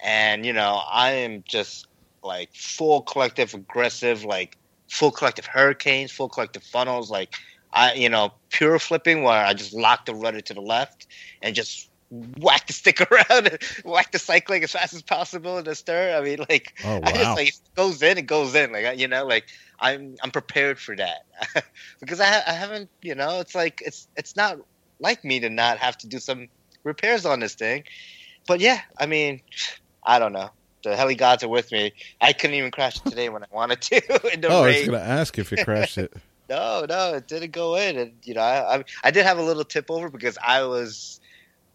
and 0.00 0.44
you 0.44 0.52
know, 0.52 0.80
I 0.90 1.12
am 1.12 1.44
just 1.46 1.86
like 2.22 2.50
full 2.52 3.02
collective 3.02 3.54
aggressive, 3.54 4.24
like 4.24 4.56
full 4.88 5.10
collective 5.10 5.46
hurricanes, 5.46 6.12
full 6.12 6.28
collective 6.28 6.62
funnels, 6.62 7.10
like 7.10 7.34
I, 7.72 7.94
you 7.94 8.08
know, 8.08 8.32
pure 8.50 8.78
flipping 8.78 9.22
where 9.22 9.44
I 9.44 9.54
just 9.54 9.74
lock 9.74 10.06
the 10.06 10.14
rudder 10.14 10.40
to 10.40 10.54
the 10.54 10.60
left 10.60 11.06
and 11.42 11.54
just 11.54 11.90
whack 12.10 12.66
the 12.66 12.72
stick 12.72 13.00
around 13.10 13.48
and 13.48 13.58
whack 13.84 14.12
the 14.12 14.18
cyclic 14.18 14.62
as 14.62 14.72
fast 14.72 14.94
as 14.94 15.02
possible 15.02 15.58
in 15.58 15.64
the 15.64 15.74
stir. 15.74 16.16
I 16.16 16.22
mean, 16.22 16.38
like, 16.48 16.78
Oh 16.84 17.00
I 17.02 17.12
just 17.12 17.36
like 17.36 17.48
it 17.48 17.60
goes 17.74 18.02
in, 18.02 18.18
it 18.18 18.26
goes 18.26 18.54
in. 18.54 18.72
Like, 18.72 18.98
you 18.98 19.08
know, 19.08 19.26
like 19.26 19.46
I'm 19.80 20.16
I'm 20.22 20.30
prepared 20.30 20.78
for 20.78 20.96
that 20.96 21.26
because 22.00 22.20
I 22.20 22.26
ha- 22.26 22.44
I 22.46 22.52
haven't, 22.52 22.90
you 23.02 23.14
know, 23.14 23.40
it's 23.40 23.54
like 23.54 23.82
it's 23.84 24.08
it's 24.16 24.36
not 24.36 24.58
like 24.98 25.24
me 25.24 25.40
to 25.40 25.50
not 25.50 25.78
have 25.78 25.98
to 25.98 26.06
do 26.06 26.18
some 26.18 26.48
repairs 26.86 27.26
on 27.26 27.40
this 27.40 27.54
thing. 27.54 27.84
But 28.46 28.60
yeah, 28.60 28.80
I 28.98 29.06
mean, 29.06 29.42
I 30.04 30.18
don't 30.18 30.32
know. 30.32 30.50
The 30.84 30.96
heli 30.96 31.16
gods 31.16 31.42
are 31.42 31.48
with 31.48 31.72
me. 31.72 31.92
I 32.20 32.32
couldn't 32.32 32.54
even 32.54 32.70
crash 32.70 32.96
it 32.96 33.04
today 33.04 33.28
when 33.28 33.42
I 33.42 33.46
wanted 33.50 33.82
to 33.82 33.96
in 34.32 34.40
the 34.40 34.48
Oh, 34.48 34.62
I 34.62 34.66
was 34.68 34.76
going 34.86 34.90
to 34.92 35.00
ask 35.00 35.38
if 35.38 35.50
you 35.50 35.58
crashed 35.62 35.98
it. 35.98 36.12
No, 36.48 36.86
no, 36.88 37.14
it 37.14 37.26
didn't 37.26 37.50
go 37.50 37.74
in, 37.74 37.98
and 37.98 38.12
you 38.22 38.32
know, 38.32 38.40
I, 38.40 38.76
I 38.76 38.84
I 39.02 39.10
did 39.10 39.26
have 39.26 39.36
a 39.36 39.42
little 39.42 39.64
tip 39.64 39.90
over 39.90 40.08
because 40.08 40.38
I 40.40 40.62
was, 40.62 41.20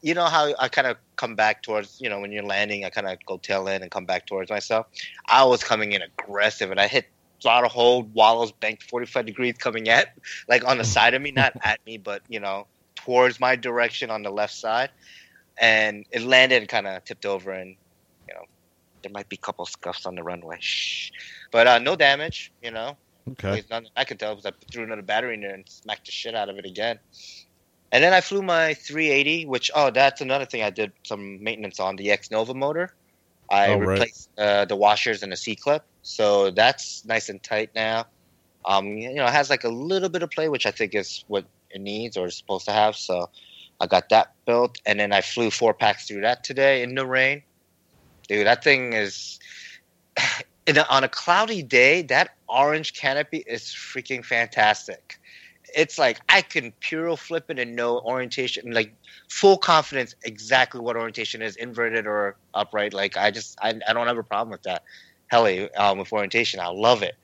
you 0.02 0.14
know, 0.14 0.24
how 0.24 0.54
I 0.58 0.70
kind 0.70 0.88
of 0.88 0.96
come 1.18 1.36
back 1.36 1.62
towards, 1.62 2.00
you 2.00 2.10
know, 2.10 2.22
when 2.22 2.32
you're 2.32 2.46
landing, 2.46 2.86
I 2.86 2.90
kind 2.90 3.06
of 3.06 3.18
go 3.26 3.36
tail 3.36 3.68
in 3.68 3.82
and 3.82 3.92
come 3.92 4.06
back 4.06 4.28
towards 4.28 4.50
myself. 4.50 4.88
I 5.28 5.44
was 5.44 5.62
coming 5.62 5.92
in 5.92 6.02
aggressive, 6.02 6.72
and 6.72 6.80
I 6.80 6.88
hit 6.88 7.08
throttle 7.42 7.70
hold, 7.70 8.14
wallows 8.14 8.54
banked 8.54 8.84
45 8.84 9.26
degrees 9.26 9.56
coming 9.58 9.90
at, 9.90 10.18
like 10.48 10.66
on 10.66 10.78
the 10.78 10.86
side 10.86 11.14
of 11.16 11.22
me, 11.22 11.32
not 11.32 11.54
at 11.64 11.80
me, 11.86 11.98
but 11.98 12.22
you 12.30 12.40
know, 12.40 12.68
towards 13.04 13.40
my 13.40 13.56
direction 13.56 14.10
on 14.10 14.24
the 14.24 14.30
left 14.32 14.54
side, 14.54 14.90
and 15.60 16.06
it 16.12 16.22
landed 16.24 16.58
and 16.58 16.70
kind 16.70 16.88
of 16.88 17.04
tipped 17.06 17.26
over, 17.26 17.52
and 17.52 17.76
you 18.28 18.34
know, 18.34 18.44
there 19.04 19.12
might 19.12 19.30
be 19.30 19.36
a 19.36 19.46
couple 19.46 19.66
scuffs 19.66 20.06
on 20.06 20.16
the 20.16 20.24
runway, 20.24 20.58
shh, 20.60 21.12
but 21.52 21.68
uh, 21.68 21.80
no 21.80 21.96
damage, 21.96 22.52
you 22.62 22.72
know. 22.72 22.98
Okay. 23.32 23.64
Nothing 23.70 23.90
I 23.96 24.04
could 24.04 24.20
tell 24.20 24.36
because 24.36 24.52
I 24.52 24.72
threw 24.72 24.84
another 24.84 25.04
battery 25.04 25.36
in 25.36 25.42
there 25.42 25.54
and 25.54 25.64
smacked 25.68 26.06
the 26.06 26.12
shit 26.12 26.36
out 26.36 26.50
of 26.50 26.58
it 26.58 26.66
again. 26.66 27.00
And 27.92 28.04
then 28.04 28.14
I 28.14 28.22
flew 28.22 28.42
my 28.42 28.74
380, 28.74 29.46
which 29.46 29.70
oh, 29.76 29.92
that's 29.92 30.22
another 30.22 30.46
thing 30.46 30.64
I 30.64 30.70
did 30.70 30.92
some 31.04 31.44
maintenance 31.44 31.80
on 31.80 31.98
the 31.98 32.10
X 32.12 32.32
Nova 32.32 32.54
motor. 32.54 32.94
I 33.50 33.68
Oh, 33.68 33.78
right. 33.80 33.90
replaced 33.90 34.30
uh, 34.38 34.66
the 34.66 34.78
washers 34.78 35.24
and 35.24 35.32
the 35.32 35.36
C 35.36 35.56
clip, 35.56 35.84
so 36.02 36.52
that's 36.52 37.06
nice 37.06 37.28
and 37.30 37.44
tight 37.44 37.70
now. 37.76 38.06
Um, 38.66 38.88
you 38.88 39.16
know, 39.16 39.26
it 39.26 39.34
has 39.34 39.50
like 39.50 39.66
a 39.66 39.70
little 39.70 40.10
bit 40.10 40.24
of 40.24 40.32
play, 40.32 40.48
which 40.48 40.66
I 40.66 40.72
think 40.72 40.96
is 40.96 41.26
what 41.28 41.46
needs 41.80 42.18
or 42.18 42.28
is 42.28 42.38
supposed 42.38 42.66
to 42.66 42.72
have. 42.72 42.96
So 42.96 43.30
I 43.80 43.88
got 43.88 44.10
that 44.10 44.34
built, 44.46 44.80
and 44.86 45.00
then 45.00 45.12
I 45.12 45.22
flew 45.22 45.50
four 45.50 45.74
packs 45.74 46.08
through 46.08 46.22
that 46.22 46.44
today 46.44 46.84
in 46.84 46.96
the 46.96 47.06
rain. 47.06 47.42
Dude, 48.28 48.46
that 48.46 48.64
thing 48.64 48.94
is 48.94 49.40
a, 50.68 50.94
on 50.94 51.04
a 51.04 51.10
cloudy 51.10 51.64
day. 51.64 52.04
That 52.04 52.36
orange 52.48 52.94
canopy 52.94 53.44
is 53.48 53.64
freaking 53.64 54.24
fantastic. 54.24 55.18
It's 55.76 55.98
like 55.98 56.20
I 56.30 56.42
can 56.42 56.74
piro 56.82 57.16
flip 57.16 57.46
it 57.50 57.58
and 57.58 57.76
know 57.76 58.00
orientation, 58.00 58.72
like 58.72 58.94
full 59.30 59.58
confidence 59.58 60.16
exactly 60.24 60.82
what 60.82 60.96
orientation 60.96 61.42
is, 61.42 61.56
inverted 61.56 62.06
or 62.06 62.36
upright. 62.54 62.94
Like 62.94 63.18
I 63.18 63.32
just 63.32 63.58
I, 63.62 63.80
I 63.88 63.94
don't 63.94 64.08
have 64.08 64.18
a 64.18 64.24
problem 64.24 64.52
with 64.52 64.64
that. 64.64 64.84
Heli 65.28 65.74
um, 65.76 65.98
with 65.98 66.12
orientation, 66.12 66.60
I 66.60 66.68
love 66.68 67.04
it. 67.04 67.16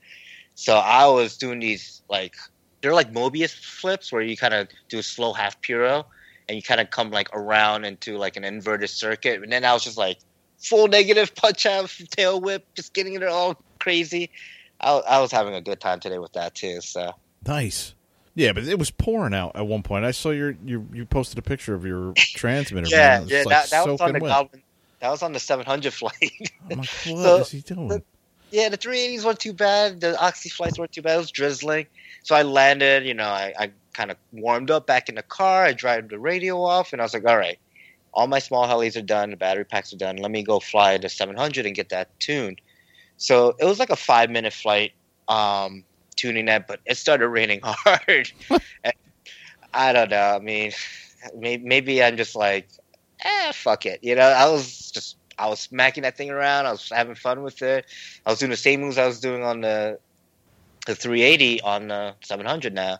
So 0.54 0.76
I 0.76 1.06
was 1.06 1.36
doing 1.36 1.60
these 1.60 2.02
like 2.08 2.36
they're 2.80 2.94
like 2.94 3.12
Mobius 3.12 3.54
flips 3.54 4.12
where 4.12 4.22
you 4.22 4.36
kind 4.36 4.54
of 4.54 4.68
do 4.88 4.98
a 4.98 5.02
slow 5.02 5.32
half 5.32 5.60
piro 5.60 6.06
and 6.48 6.56
you 6.56 6.62
kind 6.62 6.80
of 6.80 6.90
come 6.90 7.10
like 7.10 7.28
around 7.34 7.84
into 7.84 8.16
like 8.18 8.36
an 8.36 8.44
inverted 8.44 8.88
circuit, 8.90 9.42
and 9.42 9.52
then 9.52 9.64
I 9.64 9.72
was 9.74 9.84
just 9.84 9.98
like 9.98 10.18
full 10.58 10.88
negative 10.88 11.34
punch 11.34 11.66
out 11.66 11.90
tail 12.10 12.40
whip, 12.40 12.64
just 12.74 12.94
getting 12.94 13.14
it 13.14 13.22
all 13.24 13.56
crazy. 13.80 14.30
I, 14.80 14.92
I 14.92 15.20
was 15.20 15.30
having 15.32 15.54
a 15.54 15.60
good 15.60 15.80
time 15.80 16.00
today 16.00 16.18
with 16.18 16.32
that 16.34 16.54
too. 16.54 16.80
So 16.80 17.12
Nice. 17.46 17.94
Yeah, 18.34 18.52
but 18.52 18.64
it 18.68 18.78
was 18.78 18.90
pouring 18.92 19.34
out 19.34 19.56
at 19.56 19.66
one 19.66 19.82
point. 19.82 20.04
I 20.04 20.12
saw 20.12 20.30
your 20.30 20.54
you 20.64 20.88
you 20.92 21.04
posted 21.04 21.38
a 21.38 21.42
picture 21.42 21.74
of 21.74 21.84
your 21.84 22.12
transmitter. 22.16 22.86
yeah. 22.88 23.24
Yeah, 23.26 23.38
like, 23.44 23.48
that, 23.48 23.70
that 23.70 23.86
was 23.88 24.00
on 24.00 24.12
the. 24.12 24.20
Goblin. 24.20 24.62
That 25.00 25.10
was 25.10 25.22
on 25.22 25.32
the 25.32 25.38
700 25.40 25.92
flight. 25.92 26.12
I'm 26.70 26.78
like, 26.78 26.78
what 26.78 26.88
So, 27.22 27.36
is 27.38 27.50
he 27.52 27.60
doing? 27.60 27.86
the- 27.88 28.02
yeah, 28.50 28.68
the 28.68 28.78
380s 28.78 29.24
weren't 29.24 29.40
too 29.40 29.52
bad. 29.52 30.00
The 30.00 30.18
oxy 30.18 30.48
flights 30.48 30.78
weren't 30.78 30.92
too 30.92 31.02
bad. 31.02 31.16
It 31.16 31.18
was 31.18 31.30
drizzling. 31.30 31.86
So 32.22 32.34
I 32.34 32.42
landed, 32.42 33.06
you 33.06 33.14
know, 33.14 33.28
I, 33.28 33.52
I 33.58 33.70
kind 33.92 34.10
of 34.10 34.16
warmed 34.32 34.70
up 34.70 34.86
back 34.86 35.08
in 35.08 35.14
the 35.16 35.22
car. 35.22 35.64
I 35.64 35.72
drive 35.72 36.08
the 36.08 36.18
radio 36.18 36.62
off, 36.62 36.92
and 36.92 37.02
I 37.02 37.04
was 37.04 37.14
like, 37.14 37.26
all 37.26 37.36
right, 37.36 37.58
all 38.14 38.26
my 38.26 38.38
small 38.38 38.66
helis 38.66 38.96
are 38.96 39.02
done. 39.02 39.30
The 39.30 39.36
battery 39.36 39.64
packs 39.64 39.92
are 39.92 39.96
done. 39.96 40.16
Let 40.16 40.30
me 40.30 40.42
go 40.42 40.60
fly 40.60 40.96
the 40.98 41.08
700 41.08 41.66
and 41.66 41.74
get 41.74 41.90
that 41.90 42.08
tuned. 42.20 42.60
So 43.16 43.54
it 43.58 43.64
was 43.64 43.78
like 43.78 43.90
a 43.90 43.96
five 43.96 44.30
minute 44.30 44.52
flight 44.52 44.92
um, 45.28 45.84
tuning 46.16 46.46
that, 46.46 46.66
but 46.66 46.80
it 46.86 46.96
started 46.96 47.28
raining 47.28 47.60
hard. 47.64 48.30
I 49.74 49.92
don't 49.92 50.10
know. 50.10 50.36
I 50.36 50.38
mean, 50.38 50.72
maybe, 51.36 51.64
maybe 51.66 52.02
I'm 52.02 52.16
just 52.16 52.34
like, 52.34 52.68
eh, 53.24 53.52
fuck 53.52 53.84
it. 53.84 54.00
You 54.02 54.14
know, 54.14 54.28
I 54.28 54.48
was 54.48 54.90
just 54.90 55.17
I 55.38 55.48
was 55.48 55.60
smacking 55.60 56.02
that 56.02 56.16
thing 56.16 56.30
around. 56.30 56.66
I 56.66 56.72
was 56.72 56.90
having 56.90 57.14
fun 57.14 57.42
with 57.42 57.62
it. 57.62 57.86
I 58.26 58.30
was 58.30 58.38
doing 58.38 58.50
the 58.50 58.56
same 58.56 58.80
moves 58.80 58.98
I 58.98 59.06
was 59.06 59.20
doing 59.20 59.42
on 59.44 59.60
the 59.60 59.98
the 60.86 60.94
380 60.94 61.60
on 61.62 61.88
the 61.88 62.14
700 62.22 62.72
now, 62.72 62.98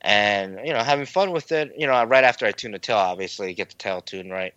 and 0.00 0.58
you 0.64 0.72
know 0.72 0.82
having 0.82 1.06
fun 1.06 1.30
with 1.30 1.52
it. 1.52 1.72
You 1.76 1.86
know, 1.86 2.04
right 2.04 2.24
after 2.24 2.46
I 2.46 2.52
tuned 2.52 2.74
the 2.74 2.78
tail, 2.78 2.96
obviously 2.96 3.54
get 3.54 3.68
the 3.68 3.76
tail 3.76 4.00
tuned 4.00 4.32
right. 4.32 4.54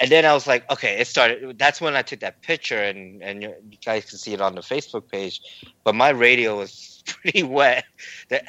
And 0.00 0.10
then 0.10 0.24
I 0.24 0.34
was 0.34 0.46
like, 0.48 0.68
okay, 0.70 0.98
it 0.98 1.06
started. 1.06 1.56
That's 1.56 1.80
when 1.80 1.94
I 1.94 2.02
took 2.02 2.20
that 2.20 2.42
picture, 2.42 2.82
and 2.82 3.22
and 3.22 3.42
you, 3.42 3.54
guys 3.84 4.04
can 4.04 4.18
see 4.18 4.34
it 4.34 4.40
on 4.40 4.54
the 4.54 4.60
Facebook 4.60 5.10
page. 5.10 5.40
But 5.84 5.94
my 5.94 6.10
radio 6.10 6.58
was 6.58 7.02
pretty 7.06 7.42
wet. 7.42 7.84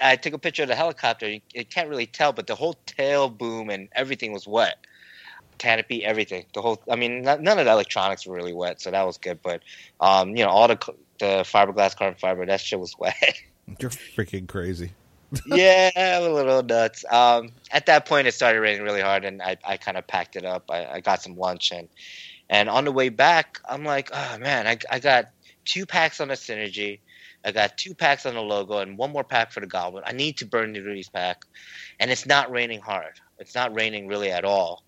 I 0.02 0.16
took 0.16 0.34
a 0.34 0.40
picture 0.40 0.64
of 0.64 0.70
the 0.70 0.76
helicopter. 0.76 1.30
You, 1.30 1.42
you 1.54 1.66
can't 1.66 1.88
really 1.88 2.08
tell, 2.08 2.34
but 2.34 2.48
the 2.48 2.56
whole 2.56 2.76
tail 2.86 3.30
boom 3.30 3.70
and 3.70 3.90
everything 3.94 4.34
was 4.34 4.48
wet 4.48 4.78
canopy, 5.58 6.04
everything. 6.04 6.46
The 6.54 6.62
whole. 6.62 6.82
I 6.90 6.96
mean, 6.96 7.24
not, 7.24 7.42
none 7.42 7.60
of 7.60 7.66
the 7.66 7.72
electronics 7.72 8.26
were 8.26 8.36
really 8.36 8.54
wet, 8.54 8.82
so 8.82 8.92
that 8.92 9.06
was 9.06 9.18
good. 9.18 9.40
But 9.42 9.62
um, 10.00 10.36
you 10.36 10.44
know, 10.44 10.50
all 10.50 10.68
the 10.68 10.78
the 11.20 11.44
fiberglass 11.44 11.96
carbon 11.96 12.18
fiber, 12.20 12.46
that 12.46 12.62
shit 12.62 12.80
was 12.80 12.98
wet. 13.00 13.16
You're 13.80 13.90
freaking 13.90 14.48
crazy. 14.48 14.92
yeah, 15.48 15.90
I'm 15.96 16.24
a 16.24 16.34
little 16.34 16.64
nuts. 16.64 17.04
Um, 17.10 17.50
at 17.72 17.88
that 17.88 18.06
point, 18.06 18.28
it 18.28 18.34
started 18.34 18.60
raining 18.60 18.84
really 18.84 19.02
hard, 19.02 19.26
and 19.26 19.42
I, 19.42 19.58
I 19.66 19.78
kind 19.78 19.98
of 19.98 20.06
packed 20.08 20.36
it 20.36 20.46
up. 20.46 20.70
I, 20.70 20.86
I 20.86 21.00
got 21.02 21.22
some 21.22 21.38
lunch, 21.38 21.72
and 21.72 21.88
and 22.50 22.70
on 22.70 22.86
the 22.86 22.92
way 22.92 23.10
back, 23.10 23.60
I'm 23.68 23.84
like, 23.84 24.10
oh 24.14 24.38
man, 24.38 24.68
I, 24.68 24.78
I 24.90 25.00
got 25.00 25.30
two 25.66 25.86
packs 25.86 26.22
on 26.22 26.28
the 26.28 26.36
Synergy, 26.36 27.00
I 27.44 27.52
got 27.52 27.78
two 27.78 27.94
packs 27.94 28.26
on 28.26 28.36
the 28.36 28.42
logo, 28.42 28.80
and 28.80 28.98
one 28.98 29.12
more 29.12 29.24
pack 29.24 29.52
for 29.52 29.60
the 29.60 29.68
Goblin. 29.68 30.04
I 30.06 30.14
need 30.14 30.38
to 30.38 30.46
burn 30.46 30.74
the 30.74 30.82
Rudy's 30.82 31.10
pack, 31.10 31.44
and 32.00 32.12
it's 32.12 32.26
not 32.26 32.52
raining 32.52 32.82
hard. 32.82 33.20
It's 33.40 33.56
not 33.56 33.74
raining 33.76 34.08
really 34.08 34.32
at 34.32 34.46
all. 34.46 34.84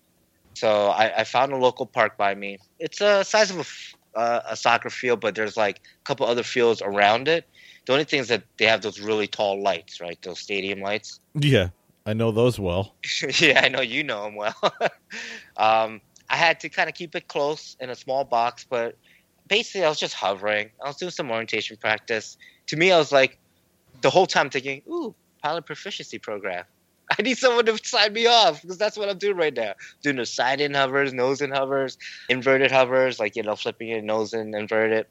So 0.58 0.88
I, 0.88 1.20
I 1.20 1.24
found 1.24 1.52
a 1.52 1.56
local 1.56 1.86
park 1.86 2.16
by 2.16 2.34
me. 2.34 2.58
It's 2.78 3.00
a 3.00 3.24
size 3.24 3.50
of 3.50 3.92
a, 4.14 4.18
uh, 4.18 4.42
a 4.50 4.56
soccer 4.56 4.90
field, 4.90 5.20
but 5.20 5.34
there's 5.34 5.56
like 5.56 5.78
a 5.78 6.04
couple 6.04 6.26
other 6.26 6.42
fields 6.42 6.82
around 6.82 7.28
it. 7.28 7.48
The 7.86 7.92
only 7.92 8.04
thing 8.04 8.20
is 8.20 8.28
that 8.28 8.42
they 8.58 8.66
have 8.66 8.82
those 8.82 9.00
really 9.00 9.28
tall 9.28 9.62
lights, 9.62 10.00
right? 10.00 10.18
Those 10.22 10.40
stadium 10.40 10.80
lights. 10.80 11.20
Yeah, 11.34 11.68
I 12.04 12.12
know 12.12 12.32
those 12.32 12.58
well. 12.58 12.94
yeah, 13.38 13.60
I 13.62 13.68
know 13.68 13.80
you 13.80 14.02
know 14.02 14.24
them 14.24 14.34
well. 14.34 14.56
um, 15.56 16.00
I 16.28 16.36
had 16.36 16.60
to 16.60 16.68
kind 16.68 16.88
of 16.88 16.94
keep 16.94 17.14
it 17.14 17.28
close 17.28 17.76
in 17.80 17.88
a 17.88 17.94
small 17.94 18.24
box, 18.24 18.66
but 18.68 18.96
basically 19.46 19.84
I 19.84 19.88
was 19.88 19.98
just 19.98 20.14
hovering. 20.14 20.70
I 20.84 20.88
was 20.88 20.96
doing 20.96 21.12
some 21.12 21.30
orientation 21.30 21.76
practice. 21.76 22.36
To 22.66 22.76
me, 22.76 22.92
I 22.92 22.98
was 22.98 23.12
like, 23.12 23.38
the 24.00 24.10
whole 24.10 24.26
time 24.26 24.50
thinking, 24.50 24.82
ooh, 24.88 25.14
pilot 25.42 25.66
proficiency 25.66 26.18
program. 26.18 26.64
I 27.18 27.22
need 27.22 27.38
someone 27.38 27.64
to 27.66 27.78
sign 27.82 28.12
me 28.12 28.26
off 28.26 28.62
because 28.62 28.78
that's 28.78 28.96
what 28.96 29.08
I'm 29.08 29.18
doing 29.18 29.36
right 29.36 29.54
now. 29.54 29.74
Doing 30.02 30.16
the 30.16 30.26
side 30.26 30.60
in 30.60 30.74
hovers, 30.74 31.12
nose 31.12 31.40
in 31.40 31.50
hovers, 31.50 31.96
inverted 32.28 32.70
hovers, 32.70 33.18
like, 33.18 33.36
you 33.36 33.42
know, 33.42 33.56
flipping 33.56 33.88
your 33.88 34.02
nose 34.02 34.34
in, 34.34 34.54
inverted. 34.54 35.06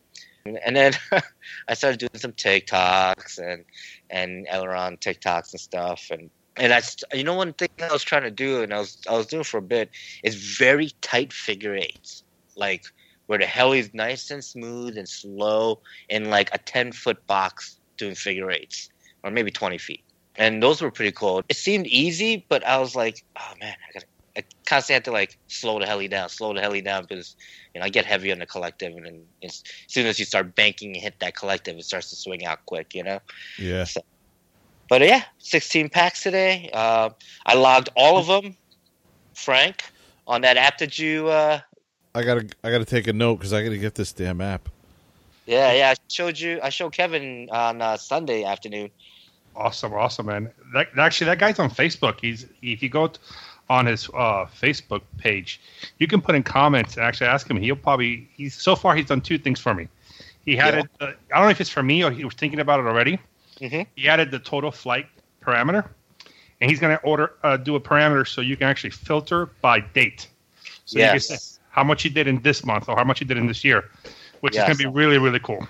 And 0.46 0.76
then 0.76 0.94
I 1.68 1.74
started 1.74 2.00
doing 2.00 2.12
some 2.16 2.34
tic 2.34 2.68
tocs 2.68 3.38
and, 3.38 3.66
and 4.10 4.48
aileron 4.50 4.98
tic 4.98 5.22
tocs 5.22 5.52
and 5.52 5.60
stuff. 5.60 6.08
And 6.12 6.30
and 6.58 6.74
I, 6.74 6.82
you 7.14 7.24
know, 7.24 7.36
one 7.36 7.54
thing 7.54 7.70
I 7.82 7.92
was 7.92 8.04
trying 8.04 8.24
to 8.24 8.32
do, 8.32 8.64
and 8.64 8.74
I 8.74 8.80
was 8.80 8.98
I 9.08 9.14
was 9.14 9.28
doing 9.28 9.44
for 9.44 9.58
a 9.58 9.62
bit, 9.62 9.92
is 10.24 10.36
very 10.58 10.92
tight 11.02 11.32
figure 11.32 11.76
eights, 11.76 12.24
like 12.56 12.86
where 13.28 13.38
the 13.38 13.46
heli 13.46 13.80
is 13.80 13.94
nice 13.94 14.32
and 14.32 14.44
smooth 14.44 14.98
and 14.98 15.08
slow 15.08 15.80
in 16.10 16.30
like 16.30 16.50
a 16.54 16.58
ten 16.58 16.92
foot 16.92 17.26
box 17.28 17.78
doing 17.98 18.16
figure 18.16 18.50
eights, 18.50 18.90
or 19.24 19.30
maybe 19.30 19.52
twenty 19.52 19.78
feet. 19.78 20.04
And 20.38 20.62
those 20.62 20.82
were 20.82 20.92
pretty 20.92 21.12
cool. 21.12 21.42
It 21.50 21.56
seemed 21.56 21.88
easy, 21.88 22.46
but 22.48 22.66
I 22.66 22.78
was 22.78 22.96
like, 22.96 23.24
oh 23.40 23.54
man, 23.60 23.76
I 23.90 23.94
gotta. 23.94 24.06
I 24.38 24.44
constantly 24.68 24.94
had 24.94 25.06
to 25.06 25.12
like 25.12 25.36
slow 25.48 25.80
the 25.80 25.88
heli 25.88 26.08
down, 26.08 26.30
slow 26.30 26.54
the 26.54 26.62
heli 26.62 26.80
down 26.80 27.06
because 27.10 27.36
you 27.74 27.80
know 27.80 27.86
I 27.86 27.90
get 27.90 28.06
heavy 28.06 28.32
on 28.32 28.38
the 28.38 28.46
collective, 28.46 28.96
and 28.96 29.04
then 29.04 29.22
as 29.44 29.64
soon 29.88 30.06
as 30.06 30.20
you 30.20 30.26
start 30.26 30.54
banking 30.54 30.94
and 30.94 31.02
hit 31.02 31.20
that 31.22 31.36
collective, 31.36 31.76
it 31.76 31.86
starts 31.86 32.12
to 32.12 32.16
swing 32.16 32.46
out 32.46 32.64
quick, 32.68 32.94
you 32.94 33.04
know. 33.04 33.20
Yeah. 33.58 33.86
But 34.90 35.02
yeah, 35.02 35.24
16 35.40 35.90
packs 35.90 36.22
today. 36.22 36.70
Uh, 36.72 37.10
I 37.46 37.56
logged 37.56 37.90
all 37.96 38.18
of 38.18 38.28
them. 38.28 38.56
Frank, 39.34 39.84
on 40.28 40.42
that 40.42 40.58
app 40.58 40.78
that 40.80 40.98
you. 40.98 41.28
Uh, 41.28 41.60
I 42.16 42.24
gotta 42.24 42.48
I 42.64 42.72
gotta 42.72 42.86
take 42.86 43.08
a 43.08 43.14
note 43.14 43.38
because 43.38 43.54
I 43.54 43.64
gotta 43.64 43.78
get 43.78 43.96
this 43.96 44.12
damn 44.14 44.42
app. 44.42 44.70
yeah, 45.46 45.72
yeah. 45.74 45.90
I 45.92 45.96
showed 46.10 46.40
you. 46.40 46.60
I 46.64 46.70
showed 46.70 46.94
Kevin 46.94 47.50
on 47.52 47.82
uh, 47.82 47.98
Sunday 47.98 48.44
afternoon. 48.44 48.90
Awesome, 49.58 49.94
awesome, 49.94 50.28
man. 50.28 50.52
That, 50.74 50.90
actually, 50.98 51.26
that 51.26 51.40
guy's 51.40 51.60
on 51.60 51.70
Facebook. 51.72 52.20
He's 52.22 52.46
if 52.62 52.84
you 52.84 52.90
go 52.90 53.08
t- 53.08 53.20
on 53.70 53.88
his 53.88 54.08
uh, 54.10 54.46
Facebook 54.46 55.02
page, 55.18 55.60
you 55.98 56.08
can 56.08 56.22
put 56.22 56.36
in 56.36 56.44
comments 56.44 56.96
and 56.96 57.04
actually 57.04 57.28
ask 57.28 57.50
him. 57.50 57.58
He'll 57.58 57.76
probably 57.76 58.30
he's 58.38 58.54
so 58.54 58.76
far 58.76 58.96
he's 58.96 59.08
done 59.08 59.22
two 59.22 59.38
things 59.40 59.60
for 59.60 59.74
me. 59.74 59.88
He 60.46 60.56
had 60.56 60.76
Yeah. 60.76 60.82
it. 60.82 60.88
Uh, 61.02 61.06
I 61.34 61.38
don't 61.40 61.46
know 61.46 61.50
if 61.50 61.60
it's 61.60 61.70
for 61.72 61.82
me 61.84 62.04
or 62.04 62.12
he 62.12 62.24
was 62.24 62.36
thinking 62.36 62.60
about 62.60 62.80
it 62.80 62.86
already. 62.86 63.18
Mhm. 63.60 63.88
He 63.96 64.08
added 64.08 64.30
the 64.32 64.40
total 64.40 64.72
flight 64.72 65.08
parameter, 65.42 65.90
and 66.62 66.70
he's 66.70 66.80
going 66.80 66.96
to 66.96 67.04
order 67.04 67.34
uh, 67.44 67.58
do 67.58 67.76
a 67.76 67.80
parameter 67.82 68.28
so 68.28 68.42
you 68.42 68.56
can 68.56 68.68
actually 68.68 68.92
filter 68.92 69.48
by 69.62 69.80
date. 69.80 70.28
So 70.86 71.00
you 71.00 71.06
can 71.06 71.16
Yes. 71.16 71.28
say 71.28 71.38
how 71.72 71.84
much 71.84 72.06
you 72.06 72.12
did 72.12 72.28
in 72.28 72.42
this 72.44 72.64
month 72.64 72.88
or 72.90 72.96
how 72.96 73.04
much 73.04 73.22
you 73.22 73.26
did 73.28 73.38
in 73.38 73.48
this 73.48 73.64
year, 73.64 73.90
which 74.42 74.54
Yes. 74.54 74.64
is 74.64 74.68
going 74.68 74.78
to 74.78 74.84
be 74.94 75.00
really 75.02 75.18
really 75.18 75.40
cool. 75.40 75.68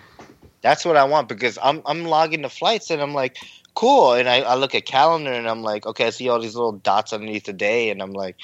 That's 0.62 0.84
what 0.86 0.97
I 0.97 1.04
want 1.06 1.30
because 1.30 1.58
I'm 1.63 1.82
I'm 1.86 2.04
logging 2.06 2.41
the 2.41 2.50
flights 2.50 2.89
and 2.91 3.02
I'm 3.02 3.13
like, 3.13 3.38
cool. 3.77 4.13
And 4.13 4.27
I, 4.27 4.41
I 4.41 4.55
look 4.55 4.73
at 4.73 4.85
calendar 4.85 5.31
and 5.31 5.47
I'm 5.47 5.61
like, 5.61 5.85
okay, 5.85 6.07
I 6.07 6.09
see 6.09 6.29
all 6.29 6.39
these 6.39 6.55
little 6.55 6.71
dots 6.71 7.13
underneath 7.13 7.45
the 7.45 7.53
day, 7.53 7.91
and 7.91 8.01
I'm 8.01 8.11
like, 8.11 8.35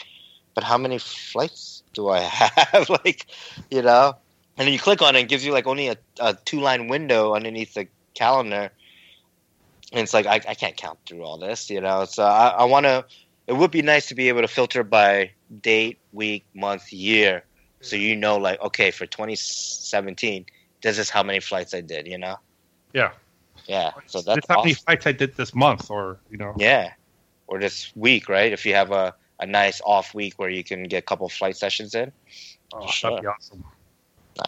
but 0.54 0.64
how 0.64 0.78
many 0.78 1.00
flights 1.00 1.82
do 1.94 2.10
I 2.10 2.20
have? 2.20 2.90
like, 2.90 3.26
you 3.72 3.82
know. 3.82 4.14
And 4.58 4.68
then 4.68 4.74
you 4.74 4.80
click 4.80 5.02
on 5.02 5.16
it, 5.16 5.22
it 5.22 5.30
gives 5.30 5.44
you 5.44 5.52
like 5.52 5.66
only 5.66 5.88
a, 5.88 5.98
a 6.20 6.38
two 6.46 6.60
line 6.60 6.88
window 6.88 7.34
underneath 7.34 7.74
the 7.74 7.88
calendar. 8.14 8.70
And 9.92 10.02
it's 10.02 10.14
like 10.14 10.28
I, 10.28 10.36
I 10.36 10.54
can't 10.54 10.78
count 10.78 11.00
through 11.08 11.24
all 11.24 11.40
this, 11.40 11.72
you 11.72 11.82
know. 11.82 12.06
So 12.06 12.24
I, 12.24 12.50
I 12.50 12.64
want 12.66 12.86
to. 12.86 13.06
It 13.48 13.54
would 13.54 13.72
be 13.72 13.82
nice 13.82 14.08
to 14.08 14.16
be 14.16 14.30
able 14.30 14.42
to 14.42 14.48
filter 14.48 14.84
by 14.84 15.32
date, 15.62 16.00
week, 16.14 16.46
month, 16.54 16.94
year, 16.94 17.44
so 17.84 17.98
you 17.98 18.16
know, 18.16 18.38
like, 18.38 18.62
okay, 18.62 18.92
for 18.92 19.06
2017, 19.06 20.46
this 20.82 20.98
is 20.98 21.10
how 21.10 21.22
many 21.22 21.42
flights 21.42 21.74
I 21.74 21.82
did, 21.82 22.08
you 22.08 22.18
know. 22.18 22.38
Yeah. 22.94 23.12
Yeah, 23.66 23.92
so 24.08 24.20
This 24.20 24.26
that's 24.26 24.48
how 24.48 24.58
many 24.62 24.72
awesome. 24.74 24.84
flights 24.86 25.08
I 25.08 25.12
did 25.14 25.36
this 25.36 25.54
month, 25.56 25.90
or 25.90 26.20
you 26.30 26.38
know. 26.38 26.54
Yeah, 26.58 26.92
or 27.48 27.60
this 27.60 27.92
week, 27.96 28.28
right? 28.30 28.52
If 28.52 28.66
you 28.66 28.74
have 28.76 28.92
a, 28.92 29.16
a 29.40 29.46
nice 29.46 29.82
off 29.86 30.14
week 30.14 30.34
where 30.38 30.50
you 30.50 30.64
can 30.64 30.84
get 30.84 30.98
a 31.00 31.02
couple 31.02 31.28
flight 31.30 31.56
sessions 31.58 31.96
in, 31.96 32.12
Oh, 32.74 32.88
Sure. 32.88 33.12
That'd 33.12 33.24
be 33.24 33.28
awesome. 33.28 33.64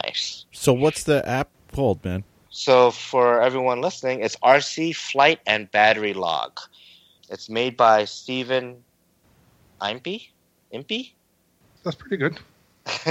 nice. 0.03 0.45
So 0.51 0.73
what's 0.73 1.03
the 1.03 1.27
app 1.27 1.49
called, 1.73 2.03
man? 2.03 2.23
So 2.49 2.91
for 2.91 3.41
everyone 3.41 3.81
listening, 3.81 4.21
it's 4.21 4.35
RC 4.37 4.95
Flight 4.95 5.39
and 5.45 5.69
Battery 5.71 6.13
Log. 6.13 6.59
It's 7.29 7.49
made 7.49 7.75
by 7.77 8.05
Stephen 8.05 8.83
Impey. 9.81 10.31
Impey? 10.71 11.13
That's 11.83 11.95
pretty 11.95 12.17
good. 12.17 12.37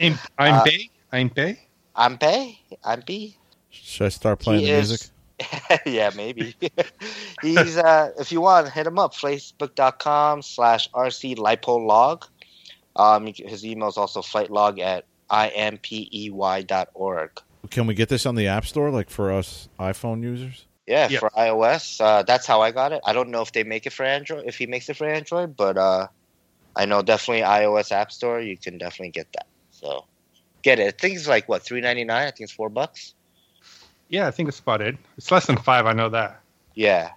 I'm, 0.00 0.18
I'm 0.38 0.54
Uh, 0.54 0.64
Bay. 0.64 0.90
I'm 1.12 1.28
Bay. 1.28 1.60
Impey? 1.96 2.60
Impey? 2.86 3.36
Should 3.70 4.06
I 4.06 4.08
start 4.10 4.40
playing 4.40 4.60
He 4.60 4.66
the 4.66 4.72
is- 4.78 4.88
music? 4.90 5.08
yeah, 5.86 6.10
maybe. 6.16 6.54
He's 7.42 7.76
uh 7.76 8.12
if 8.18 8.32
you 8.32 8.40
want, 8.40 8.70
hit 8.70 8.86
him 8.86 8.98
up, 8.98 9.14
facebook.com 9.14 10.42
slash 10.42 10.90
RC 10.90 11.36
lipo 11.36 11.84
log. 11.84 12.26
Um 12.96 13.26
his 13.26 13.64
email 13.64 13.88
is 13.88 13.96
also 13.96 14.20
flightlog 14.20 14.80
at 14.80 15.04
impey 15.30 16.66
dot 16.66 16.88
org. 16.94 17.30
Can 17.70 17.86
we 17.86 17.94
get 17.94 18.08
this 18.08 18.26
on 18.26 18.34
the 18.34 18.46
App 18.46 18.66
Store, 18.66 18.90
like 18.90 19.10
for 19.10 19.32
us 19.32 19.68
iPhone 19.78 20.22
users? 20.22 20.66
Yeah, 20.86 21.08
Yeah. 21.10 21.18
for 21.20 21.30
iOS. 21.30 22.00
Uh 22.00 22.22
that's 22.22 22.46
how 22.46 22.60
I 22.60 22.70
got 22.72 22.92
it. 22.92 23.00
I 23.04 23.12
don't 23.12 23.30
know 23.30 23.42
if 23.42 23.52
they 23.52 23.62
make 23.64 23.86
it 23.86 23.92
for 23.92 24.04
Android 24.04 24.44
if 24.46 24.56
he 24.58 24.66
makes 24.66 24.88
it 24.88 24.96
for 24.96 25.06
Android, 25.06 25.56
but 25.56 25.76
uh 25.78 26.08
I 26.74 26.84
know 26.86 27.02
definitely 27.02 27.42
iOS 27.42 27.92
App 27.92 28.12
Store, 28.12 28.40
you 28.40 28.56
can 28.56 28.78
definitely 28.78 29.10
get 29.10 29.32
that. 29.32 29.46
So 29.70 30.04
get 30.62 30.78
it. 30.78 30.86
I 30.86 30.90
think 30.90 31.16
it's 31.16 31.28
like 31.28 31.48
what, 31.48 31.62
three 31.62 31.80
ninety 31.80 32.04
nine? 32.04 32.22
I 32.26 32.30
think 32.30 32.40
it's 32.42 32.52
four 32.52 32.68
bucks. 32.70 33.14
Yeah, 34.08 34.26
I 34.26 34.30
think 34.30 34.48
it's 34.48 34.58
about 34.60 34.80
it. 34.80 34.96
It's 35.16 35.30
less 35.30 35.46
than 35.46 35.56
five. 35.56 35.86
I 35.86 35.92
know 35.92 36.08
that. 36.08 36.40
Yeah. 36.74 37.10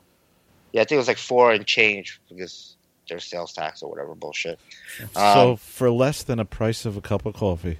Yeah, 0.74 0.82
I 0.82 0.84
think 0.86 0.94
it 0.94 0.98
was 0.98 1.08
like 1.08 1.18
four 1.18 1.52
and 1.52 1.66
change 1.66 2.20
because 2.30 2.76
there's 3.10 3.24
sales 3.26 3.54
tax 3.54 3.82
or 3.82 3.90
whatever 3.90 4.16
bullshit. 4.16 4.60
so 5.14 5.52
Um, 5.52 5.58
for 5.58 5.90
less 5.92 6.24
than 6.24 6.40
a 6.40 6.46
price 6.46 6.86
of 6.86 6.96
a 6.98 7.02
cup 7.02 7.26
of 7.26 7.34
coffee 7.34 7.78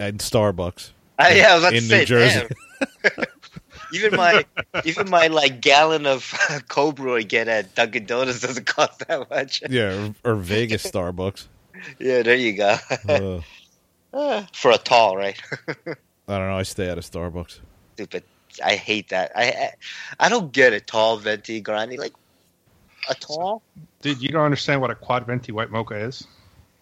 at 0.00 0.14
Starbucks 0.16 0.90
Uh, 1.18 1.30
yeah, 1.34 1.52
I 1.52 1.54
was 1.54 1.62
about 1.64 1.72
in 1.74 1.82
to 1.88 1.98
New 1.98 2.04
Jersey. 2.04 2.46
damn. 3.02 3.24
even 3.92 4.16
my 4.16 4.44
even 4.84 5.08
my 5.08 5.28
like 5.28 5.60
gallon 5.60 6.06
of 6.06 6.34
cold 6.68 6.96
brew 6.96 7.16
I 7.16 7.22
get 7.22 7.48
at 7.48 7.74
Dunkin' 7.74 8.04
Donuts 8.06 8.40
doesn't 8.40 8.66
cost 8.66 9.00
that 9.08 9.28
much. 9.30 9.62
yeah, 9.70 10.10
or, 10.24 10.32
or 10.32 10.34
Vegas 10.36 10.84
Starbucks. 10.90 11.46
Yeah, 11.98 12.22
there 12.22 12.34
you 12.36 12.54
go. 12.54 12.76
Uh, 13.08 13.40
Uh, 14.12 14.44
For 14.54 14.70
a 14.70 14.78
tall, 14.78 15.16
right? 15.16 15.40
I 16.28 16.38
don't 16.38 16.48
know. 16.48 16.56
I 16.58 16.62
stay 16.64 16.90
out 16.90 16.98
of 16.98 17.04
Starbucks. 17.04 17.60
Stupid. 17.94 18.24
I 18.64 18.74
hate 18.76 19.08
that. 19.10 19.32
I 19.36 19.44
I, 19.44 19.72
I 20.20 20.28
don't 20.28 20.52
get 20.52 20.72
a 20.72 20.80
Tall, 20.80 21.16
venti, 21.18 21.60
grande 21.60 21.98
Like 21.98 22.14
a 23.08 23.14
tall. 23.14 23.62
Dude, 24.02 24.20
you 24.20 24.28
don't 24.30 24.44
understand 24.44 24.80
what 24.80 24.90
a 24.90 24.94
quad 24.94 25.26
venti 25.26 25.52
white 25.52 25.70
mocha 25.70 25.94
is. 25.96 26.26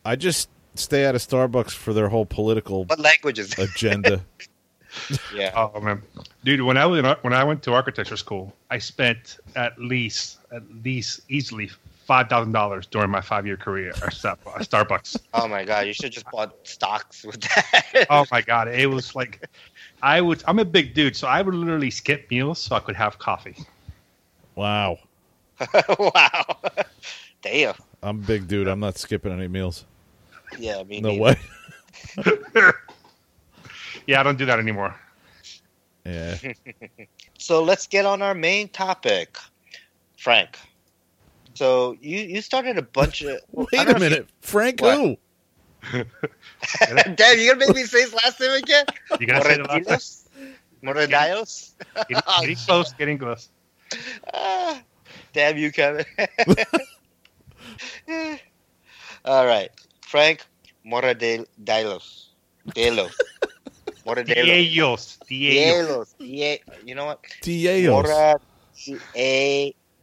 I 0.05 0.17
just 0.17 0.49
stay 0.75 1.05
out 1.07 1.15
of 1.15 1.21
Starbucks 1.21 1.73
for 1.73 1.93
their 1.93 2.09
whole 2.09 2.27
political 2.27 2.85
What 2.85 2.99
language 2.99 3.39
is 3.39 3.53
it? 3.53 3.59
agenda. 3.59 4.25
yeah. 5.35 5.53
Oh 5.55 5.81
man, 5.81 6.03
dude, 6.45 6.63
when 6.63 6.77
I 6.77 6.87
was 6.87 7.01
in, 7.01 7.05
when 7.23 7.33
I 7.33 7.45
went 7.45 7.63
to 7.65 7.73
architecture 7.75 8.17
school, 8.17 8.55
I 8.71 8.79
spent 8.79 9.39
at 9.57 9.79
least 9.79 10.39
at 10.53 10.63
least 10.85 11.21
easily 11.29 11.71
five 12.05 12.29
thousand 12.29 12.53
dollars 12.53 12.87
during 12.87 13.11
my 13.11 13.21
five 13.21 13.47
year 13.47 13.57
career 13.57 13.91
at 13.91 14.03
uh, 14.03 14.09
Starbucks. 14.11 15.17
Oh 15.35 15.49
my 15.49 15.65
god, 15.65 15.87
you 15.87 15.93
should 15.93 16.13
just 16.13 16.27
bought 16.31 16.55
stocks 16.65 17.25
with 17.25 17.41
that. 17.41 18.07
oh 18.11 18.25
my 18.31 18.41
god, 18.41 18.69
it 18.69 18.89
was 18.89 19.15
like 19.15 19.49
I 20.03 20.21
would. 20.21 20.43
I'm 20.47 20.59
a 20.59 20.65
big 20.65 20.95
dude, 20.95 21.17
so 21.17 21.27
I 21.29 21.43
would 21.43 21.55
literally 21.55 21.91
skip 21.91 22.31
meals 22.31 22.59
so 22.59 22.77
I 22.77 22.81
could 22.81 22.97
have 22.97 23.19
coffee. 23.19 23.57
Wow. 24.55 24.99
wow. 25.99 26.45
Damn. 27.43 27.75
I'm 28.03 28.19
a 28.19 28.27
big 28.27 28.47
dude. 28.49 28.69
I'm 28.69 28.81
not 28.81 28.99
skipping 28.99 29.33
any 29.33 29.49
meals. 29.49 29.85
Yeah, 30.59 30.83
me 30.85 31.01
No 31.01 31.11
neither. 31.11 31.21
way. 31.23 31.37
Yeah, 34.07 34.21
I 34.21 34.23
don't 34.23 34.37
do 34.37 34.45
that 34.47 34.59
anymore. 34.59 34.95
Yeah. 36.05 36.37
So 37.39 37.63
let's 37.63 37.87
get 37.87 38.05
on 38.05 38.21
our 38.21 38.35
main 38.35 38.69
topic, 38.69 39.39
Frank. 40.19 40.59
So 41.55 41.97
you 42.01 42.19
you 42.19 42.41
started 42.43 42.79
a 42.79 42.83
bunch 42.83 43.23
of. 43.23 43.39
I 43.57 43.67
Wait 43.73 43.73
a 43.73 43.85
know 43.85 43.91
if 43.93 44.01
minute. 44.01 44.29
Frank 44.41 44.81
What? 44.81 44.99
who? 44.99 45.17
you- 45.93 46.05
Damn, 47.15 47.39
you 47.39 47.53
gonna 47.53 47.67
make 47.67 47.75
me 47.77 47.85
say 47.85 48.03
his 48.03 48.15
last 48.15 48.41
name 48.41 48.53
again? 48.53 48.87
You 49.21 49.27
gotta 49.27 49.45
say 49.45 49.57
the 49.59 49.65
last 49.65 50.29
Moradilos? 50.83 51.09
Moradios? 51.09 51.73
Getting, 52.09 52.23
getting 52.41 52.57
close, 52.57 52.93
getting 52.95 53.19
close. 53.19 53.49
Ah, 54.33 54.83
damn 55.33 55.57
you, 55.57 55.71
Kevin. 55.71 56.05
All 59.25 59.47
right, 59.47 59.71
Frank 60.07 60.45
Moradilos. 60.87 61.47
Delos. 61.63 62.27
Moradilos. 64.07 64.27
Diellos, 64.35 65.19
Diellos. 65.29 65.87
Delos. 65.87 66.15
Die- 66.19 66.61
You 66.85 66.95
know 66.95 67.07
what? 67.07 67.23
Diellos. 67.43 68.39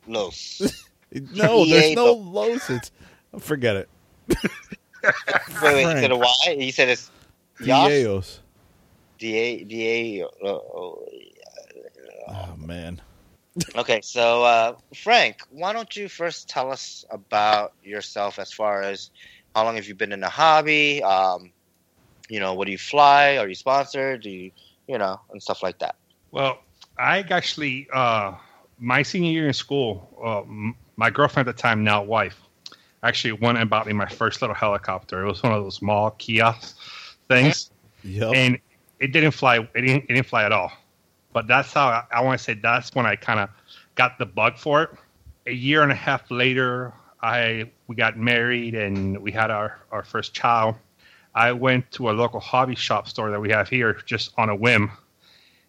Moradilos. 0.07 0.73
No, 1.13 1.65
there's 1.65 1.95
no 1.95 2.13
Diego. 2.13 2.13
Los. 2.13 2.69
It's 2.69 2.91
forget 3.39 3.75
it. 3.75 3.89
Wait, 5.61 5.73
wait, 5.73 5.81
you 5.81 6.01
said 6.01 6.11
a 6.11 6.17
Y? 6.17 6.55
He 6.59 6.71
said 6.71 6.89
it's 6.89 7.11
Yos? 7.59 7.89
Diellos. 7.89 8.39
D-A, 9.17 9.63
D-A, 9.65 10.23
uh, 10.23 10.59
Oh 12.27 12.55
man. 12.57 13.01
Okay, 13.75 13.99
so 14.01 14.43
uh, 14.43 14.73
Frank, 14.95 15.41
why 15.49 15.73
don't 15.73 15.95
you 15.95 16.07
first 16.07 16.49
tell 16.49 16.71
us 16.71 17.03
about 17.11 17.73
yourself 17.83 18.39
as 18.39 18.51
far 18.53 18.81
as 18.81 19.11
how 19.55 19.63
long 19.63 19.75
have 19.75 19.87
you 19.87 19.95
been 19.95 20.11
in 20.11 20.21
the 20.21 20.29
hobby? 20.29 21.03
Um, 21.03 21.51
you 22.29 22.39
know, 22.39 22.53
what 22.53 22.65
do 22.65 22.71
you 22.71 22.77
fly? 22.77 23.37
Are 23.37 23.47
you 23.47 23.55
sponsored? 23.55 24.21
Do 24.23 24.29
you, 24.29 24.51
you 24.87 24.97
know, 24.97 25.19
and 25.31 25.41
stuff 25.41 25.61
like 25.61 25.79
that. 25.79 25.95
Well, 26.31 26.59
I 26.97 27.19
actually, 27.19 27.87
uh, 27.93 28.33
my 28.79 29.03
senior 29.03 29.31
year 29.31 29.47
in 29.47 29.53
school, 29.53 30.09
uh, 30.23 30.41
m- 30.41 30.75
my 30.95 31.09
girlfriend 31.09 31.47
at 31.47 31.55
the 31.55 31.61
time, 31.61 31.83
now 31.83 32.03
wife, 32.03 32.39
actually 33.03 33.31
went 33.33 33.57
and 33.57 33.69
bought 33.69 33.87
me 33.87 33.93
my 33.93 34.05
first 34.07 34.41
little 34.41 34.55
helicopter. 34.55 35.23
It 35.23 35.27
was 35.27 35.41
one 35.41 35.53
of 35.53 35.63
those 35.63 35.75
small 35.75 36.11
kiosks 36.11 36.75
things, 37.27 37.71
Yep. 38.03 38.33
and 38.35 38.59
it 38.99 39.07
didn't 39.13 39.31
fly. 39.31 39.57
It 39.57 39.69
didn't, 39.73 40.03
it 40.03 40.13
didn't 40.13 40.27
fly 40.27 40.43
at 40.43 40.51
all. 40.51 40.71
But 41.33 41.47
that's 41.47 41.71
how 41.73 41.87
I, 41.87 42.03
I 42.11 42.21
want 42.21 42.37
to 42.39 42.43
say 42.43 42.53
that's 42.55 42.93
when 42.93 43.05
I 43.05 43.15
kind 43.15 43.39
of 43.39 43.49
got 43.95 44.17
the 44.19 44.25
bug 44.25 44.57
for 44.57 44.83
it. 44.83 44.89
A 45.47 45.53
year 45.53 45.81
and 45.81 45.91
a 45.91 45.95
half 45.95 46.29
later, 46.29 46.93
I 47.21 47.71
we 47.87 47.95
got 47.95 48.17
married 48.17 48.75
and 48.75 49.17
we 49.19 49.31
had 49.31 49.49
our, 49.49 49.79
our 49.91 50.03
first 50.03 50.33
child. 50.33 50.75
I 51.33 51.53
went 51.53 51.89
to 51.91 52.09
a 52.09 52.11
local 52.11 52.41
hobby 52.41 52.75
shop 52.75 53.07
store 53.07 53.31
that 53.31 53.39
we 53.39 53.49
have 53.51 53.69
here 53.69 53.97
just 54.05 54.31
on 54.37 54.49
a 54.49 54.55
whim 54.55 54.91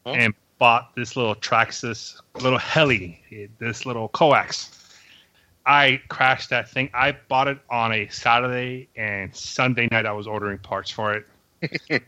Huh? 0.04 0.14
and 0.14 0.34
bought 0.58 0.94
this 0.96 1.14
little 1.16 1.36
Traxxas 1.36 2.20
little 2.42 2.58
heli, 2.58 3.48
this 3.60 3.86
little 3.86 4.08
coax. 4.08 4.81
I 5.66 6.00
crashed 6.08 6.50
that 6.50 6.68
thing. 6.68 6.90
I 6.92 7.16
bought 7.28 7.48
it 7.48 7.58
on 7.70 7.92
a 7.92 8.08
Saturday 8.08 8.88
and 8.96 9.34
Sunday 9.34 9.88
night. 9.90 10.06
I 10.06 10.12
was 10.12 10.26
ordering 10.26 10.58
parts 10.58 10.90
for 10.90 11.14
it, 11.14 11.26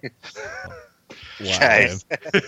Wow. 1.41 1.89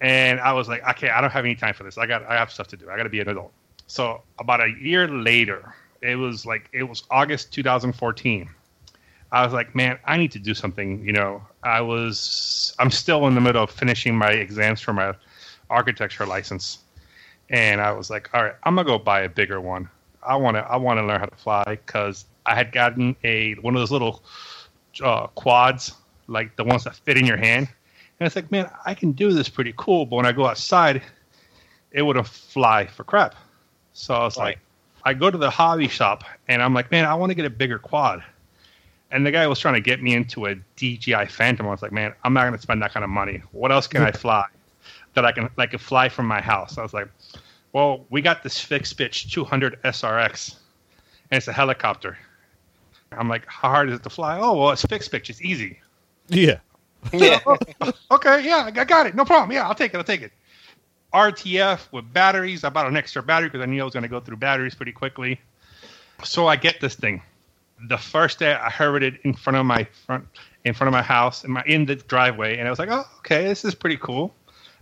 And 0.00 0.40
I 0.40 0.52
was 0.52 0.68
like, 0.68 0.86
okay, 0.90 1.08
I 1.08 1.20
don't 1.20 1.30
have 1.30 1.44
any 1.44 1.54
time 1.54 1.72
for 1.72 1.84
this. 1.84 1.96
I 1.96 2.06
got, 2.06 2.24
I 2.24 2.34
have 2.34 2.50
stuff 2.50 2.68
to 2.68 2.76
do. 2.76 2.90
I 2.90 2.96
got 2.96 3.04
to 3.04 3.08
be 3.08 3.20
an 3.20 3.28
adult. 3.28 3.52
So 3.86 4.22
about 4.38 4.60
a 4.60 4.68
year 4.80 5.08
later, 5.08 5.74
it 6.02 6.16
was 6.16 6.44
like 6.44 6.68
it 6.72 6.82
was 6.82 7.04
August 7.10 7.52
2014. 7.52 8.50
I 9.32 9.44
was 9.44 9.52
like, 9.52 9.74
man, 9.74 9.98
I 10.04 10.16
need 10.18 10.32
to 10.32 10.38
do 10.38 10.52
something. 10.52 11.04
You 11.04 11.12
know, 11.12 11.42
I 11.62 11.80
was, 11.80 12.74
I'm 12.78 12.90
still 12.90 13.26
in 13.28 13.34
the 13.34 13.40
middle 13.40 13.62
of 13.62 13.70
finishing 13.70 14.16
my 14.16 14.30
exams 14.30 14.80
for 14.80 14.92
my 14.92 15.14
architecture 15.70 16.26
license, 16.26 16.78
and 17.48 17.80
I 17.80 17.92
was 17.92 18.10
like, 18.10 18.28
all 18.34 18.42
right, 18.42 18.54
I'm 18.64 18.74
gonna 18.74 18.86
go 18.86 18.98
buy 18.98 19.20
a 19.20 19.28
bigger 19.28 19.60
one. 19.60 19.88
I 20.26 20.36
want 20.36 20.56
to, 20.56 20.60
I 20.60 20.76
want 20.76 20.98
to 20.98 21.04
learn 21.04 21.20
how 21.20 21.26
to 21.26 21.36
fly 21.36 21.62
because 21.66 22.24
I 22.46 22.54
had 22.54 22.72
gotten 22.72 23.16
a 23.24 23.54
one 23.54 23.74
of 23.74 23.80
those 23.80 23.90
little 23.90 24.22
uh, 25.02 25.26
quads, 25.28 25.92
like 26.26 26.56
the 26.56 26.64
ones 26.64 26.84
that 26.84 26.94
fit 26.96 27.16
in 27.16 27.26
your 27.26 27.36
hand, 27.36 27.68
and 28.18 28.26
it's 28.26 28.36
like, 28.36 28.50
man, 28.50 28.70
I 28.86 28.94
can 28.94 29.12
do 29.12 29.32
this 29.32 29.48
pretty 29.48 29.74
cool, 29.76 30.06
but 30.06 30.16
when 30.16 30.26
I 30.26 30.32
go 30.32 30.46
outside, 30.46 31.02
it 31.90 32.02
wouldn't 32.02 32.26
fly 32.26 32.86
for 32.86 33.04
crap. 33.04 33.34
So 33.92 34.14
I 34.14 34.24
was 34.24 34.36
Right. 34.36 34.46
like, 34.46 34.58
I 35.04 35.14
go 35.14 35.30
to 35.30 35.38
the 35.38 35.50
hobby 35.50 35.88
shop 35.88 36.24
and 36.48 36.62
I'm 36.62 36.74
like, 36.74 36.90
man, 36.90 37.04
I 37.04 37.14
want 37.14 37.30
to 37.30 37.34
get 37.34 37.44
a 37.44 37.50
bigger 37.50 37.78
quad. 37.78 38.22
And 39.10 39.24
the 39.24 39.30
guy 39.30 39.46
was 39.46 39.58
trying 39.58 39.74
to 39.74 39.80
get 39.80 40.02
me 40.02 40.14
into 40.14 40.46
a 40.46 40.54
DJI 40.76 41.26
Phantom. 41.26 41.66
I 41.66 41.70
was 41.70 41.82
like, 41.82 41.92
man, 41.92 42.14
I'm 42.24 42.32
not 42.32 42.42
going 42.42 42.54
to 42.54 42.60
spend 42.60 42.82
that 42.82 42.92
kind 42.92 43.04
of 43.04 43.10
money. 43.10 43.42
What 43.52 43.70
else 43.70 43.86
can 43.86 44.02
I 44.02 44.10
fly 44.10 44.46
that 45.14 45.24
I 45.24 45.32
can 45.32 45.48
like 45.56 45.70
can 45.70 45.78
fly 45.78 46.08
from 46.08 46.26
my 46.26 46.40
house? 46.40 46.78
I 46.78 46.82
was 46.82 46.92
like, 46.92 47.08
well, 47.74 48.06
we 48.08 48.22
got 48.22 48.42
this 48.42 48.58
fixed 48.58 48.96
pitch 48.96 49.32
200 49.32 49.82
SRX, 49.82 50.54
and 51.30 51.36
it's 51.36 51.48
a 51.48 51.52
helicopter. 51.52 52.16
I'm 53.12 53.28
like, 53.28 53.44
how 53.46 53.68
hard 53.68 53.90
is 53.90 53.96
it 53.96 54.02
to 54.04 54.10
fly? 54.10 54.38
Oh, 54.40 54.56
well, 54.56 54.70
it's 54.70 54.84
fixed 54.84 55.10
pitch. 55.10 55.28
It's 55.28 55.42
easy. 55.42 55.80
Yeah. 56.28 56.60
Yeah. 57.12 57.38
Oh, 57.44 57.58
okay, 58.12 58.42
yeah, 58.42 58.70
I 58.74 58.84
got 58.84 59.06
it. 59.06 59.14
No 59.14 59.26
problem. 59.26 59.52
Yeah, 59.52 59.68
I'll 59.68 59.74
take 59.74 59.92
it. 59.92 59.98
I'll 59.98 60.04
take 60.04 60.22
it. 60.22 60.32
RTF 61.12 61.92
with 61.92 62.10
batteries. 62.14 62.64
I 62.64 62.70
bought 62.70 62.86
an 62.86 62.96
extra 62.96 63.22
battery 63.22 63.50
because 63.50 63.60
I 63.60 63.66
knew 63.66 63.82
I 63.82 63.84
was 63.84 63.92
going 63.92 64.04
to 64.04 64.08
go 64.08 64.20
through 64.20 64.38
batteries 64.38 64.74
pretty 64.74 64.92
quickly. 64.92 65.38
So 66.22 66.46
I 66.46 66.56
get 66.56 66.80
this 66.80 66.94
thing. 66.94 67.20
The 67.88 67.98
first 67.98 68.38
day 68.38 68.54
I 68.54 68.70
heard 68.70 69.02
it 69.02 69.20
in 69.22 69.34
front 69.34 69.58
of 69.58 69.66
my 69.66 69.86
front, 70.06 70.26
in 70.64 70.72
front 70.72 70.88
of 70.88 70.92
my 70.92 71.02
house, 71.02 71.44
in 71.44 71.50
my 71.50 71.62
in 71.66 71.84
the 71.84 71.96
driveway, 71.96 72.56
and 72.56 72.66
I 72.66 72.70
was 72.70 72.78
like, 72.78 72.88
"Oh, 72.90 73.04
okay, 73.18 73.44
this 73.44 73.66
is 73.66 73.74
pretty 73.74 73.98
cool. 73.98 74.34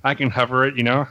I 0.05 0.15
can 0.15 0.31
hover 0.31 0.65
it." 0.65 0.77
You 0.77 0.85
know, 0.85 1.09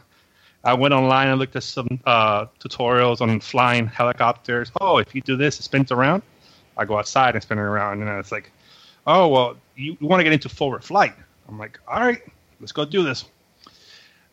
I 0.63 0.74
went 0.74 0.93
online 0.93 1.28
and 1.30 1.39
looked 1.39 1.56
at 1.56 1.63
some 1.63 2.00
uh, 2.06 2.45
tutorials 2.60 3.21
on 3.21 3.39
flying 3.39 3.88
helicopters. 3.88 4.71
Oh, 4.80 4.97
if 4.97 5.15
you 5.15 5.21
do 5.21 5.36
this, 5.36 5.60
it 5.60 5.63
spins 5.63 5.91
around. 5.91 6.21
I 6.78 6.86
go 6.86 6.97
outside 6.97 7.36
and 7.36 7.43
spin 7.43 7.58
it 7.58 7.62
around, 7.62 8.02
and 8.02 8.10
it's 8.19 8.32
like, 8.32 8.52
"Oh, 9.08 9.28
well, 9.28 9.58
you, 9.76 9.97
you 10.00 10.08
want 10.08 10.19
to 10.19 10.24
get 10.24 10.34
into 10.34 10.50
forward 10.50 10.84
flight?" 10.84 11.13
I'm 11.47 11.58
like, 11.58 11.80
"All 11.88 12.00
right, 12.00 12.21
let's 12.60 12.71
go 12.71 12.86
do 12.86 13.04
this." 13.04 13.26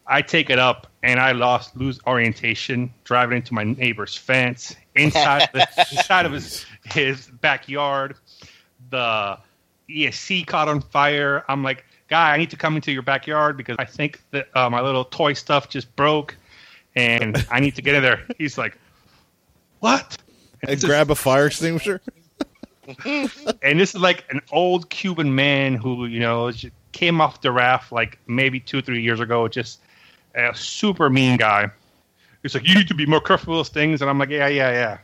I 0.08 0.22
take 0.22 0.48
it 0.48 0.58
up 0.58 0.86
and 1.02 1.20
I 1.20 1.32
lost 1.32 1.76
lose 1.76 2.00
orientation, 2.06 2.92
driving 3.04 3.36
into 3.36 3.52
my 3.52 3.64
neighbor's 3.64 4.16
fence 4.16 4.74
inside 4.94 5.50
the 5.52 5.68
inside 5.92 6.24
of 6.24 6.32
his 6.32 6.64
his 6.84 7.26
backyard. 7.26 8.16
The 8.90 9.38
ESC 9.90 10.46
caught 10.46 10.68
on 10.68 10.80
fire. 10.80 11.44
I'm 11.48 11.62
like, 11.62 11.84
guy, 12.08 12.34
I 12.34 12.36
need 12.36 12.50
to 12.50 12.56
come 12.56 12.76
into 12.76 12.90
your 12.92 13.02
backyard 13.02 13.56
because 13.56 13.76
I 13.78 13.84
think 13.84 14.20
that 14.30 14.48
uh, 14.54 14.68
my 14.68 14.80
little 14.80 15.04
toy 15.04 15.34
stuff 15.34 15.68
just 15.68 15.94
broke, 15.96 16.36
and 16.96 17.46
I 17.50 17.60
need 17.60 17.76
to 17.76 17.82
get 17.82 17.94
in 17.94 18.02
there. 18.02 18.26
He's 18.38 18.58
like, 18.58 18.76
what? 19.80 20.16
And 20.62 20.72
just- 20.72 20.86
grab 20.86 21.10
a 21.10 21.14
fire 21.14 21.46
extinguisher. 21.46 22.00
and 23.04 23.78
this 23.78 23.94
is 23.94 24.00
like 24.00 24.24
an 24.30 24.40
old 24.50 24.88
Cuban 24.88 25.34
man 25.34 25.74
who 25.74 26.06
you 26.06 26.20
know 26.20 26.50
came 26.92 27.20
off 27.20 27.42
the 27.42 27.52
raft 27.52 27.92
like 27.92 28.18
maybe 28.26 28.58
two 28.60 28.80
three 28.80 29.02
years 29.02 29.20
ago, 29.20 29.46
just 29.46 29.80
a 30.34 30.54
super 30.54 31.10
mean 31.10 31.36
guy. 31.36 31.70
He's 32.42 32.54
like, 32.54 32.66
you 32.66 32.74
need 32.74 32.88
to 32.88 32.94
be 32.94 33.04
more 33.04 33.20
careful 33.20 33.52
with 33.52 33.58
those 33.58 33.68
things, 33.68 34.00
and 34.00 34.08
I'm 34.08 34.18
like, 34.18 34.30
yeah, 34.30 34.48
yeah, 34.48 34.70
yeah. 34.70 34.98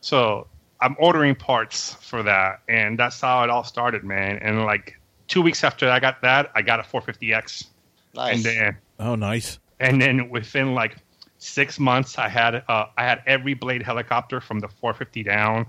So 0.00 0.48
I'm 0.80 0.96
ordering 0.98 1.36
parts 1.36 1.94
for 1.94 2.24
that, 2.24 2.60
and 2.68 2.98
that's 2.98 3.20
how 3.20 3.44
it 3.44 3.50
all 3.50 3.62
started, 3.62 4.02
man. 4.02 4.38
And 4.38 4.64
like 4.64 4.98
two 5.28 5.42
weeks 5.42 5.64
after 5.64 5.88
I 5.90 6.00
got 6.00 6.22
that, 6.22 6.50
I 6.54 6.62
got 6.62 6.80
a 6.80 6.82
450X, 6.82 7.66
Nice. 8.14 8.34
and 8.36 8.44
then 8.44 8.76
Oh, 8.98 9.14
nice. 9.14 9.58
and 9.80 10.00
then 10.00 10.28
within 10.30 10.74
like 10.74 10.96
six 11.38 11.78
months, 11.78 12.18
I 12.18 12.28
had 12.28 12.54
uh, 12.68 12.86
I 12.96 13.04
had 13.04 13.22
every 13.26 13.54
blade 13.54 13.82
helicopter 13.82 14.40
from 14.40 14.60
the 14.60 14.68
450 14.68 15.22
down. 15.24 15.66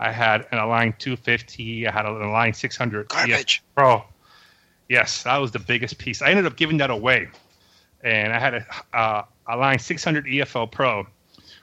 I 0.00 0.12
had 0.12 0.46
an 0.52 0.58
Align 0.58 0.94
250. 0.98 1.86
I 1.88 1.90
had 1.90 2.06
an 2.06 2.20
Align 2.22 2.54
600. 2.54 3.08
Garbage. 3.08 3.62
Yeah, 3.64 3.82
bro. 3.82 4.04
Yes, 4.88 5.24
that 5.24 5.36
was 5.38 5.50
the 5.50 5.58
biggest 5.58 5.98
piece. 5.98 6.22
I 6.22 6.30
ended 6.30 6.46
up 6.46 6.56
giving 6.56 6.78
that 6.78 6.90
away, 6.90 7.28
and 8.02 8.32
I 8.32 8.38
had 8.38 8.54
a 8.54 8.66
uh, 8.96 9.24
Align 9.48 9.78
600 9.78 10.24
EFL 10.26 10.70
Pro. 10.70 11.06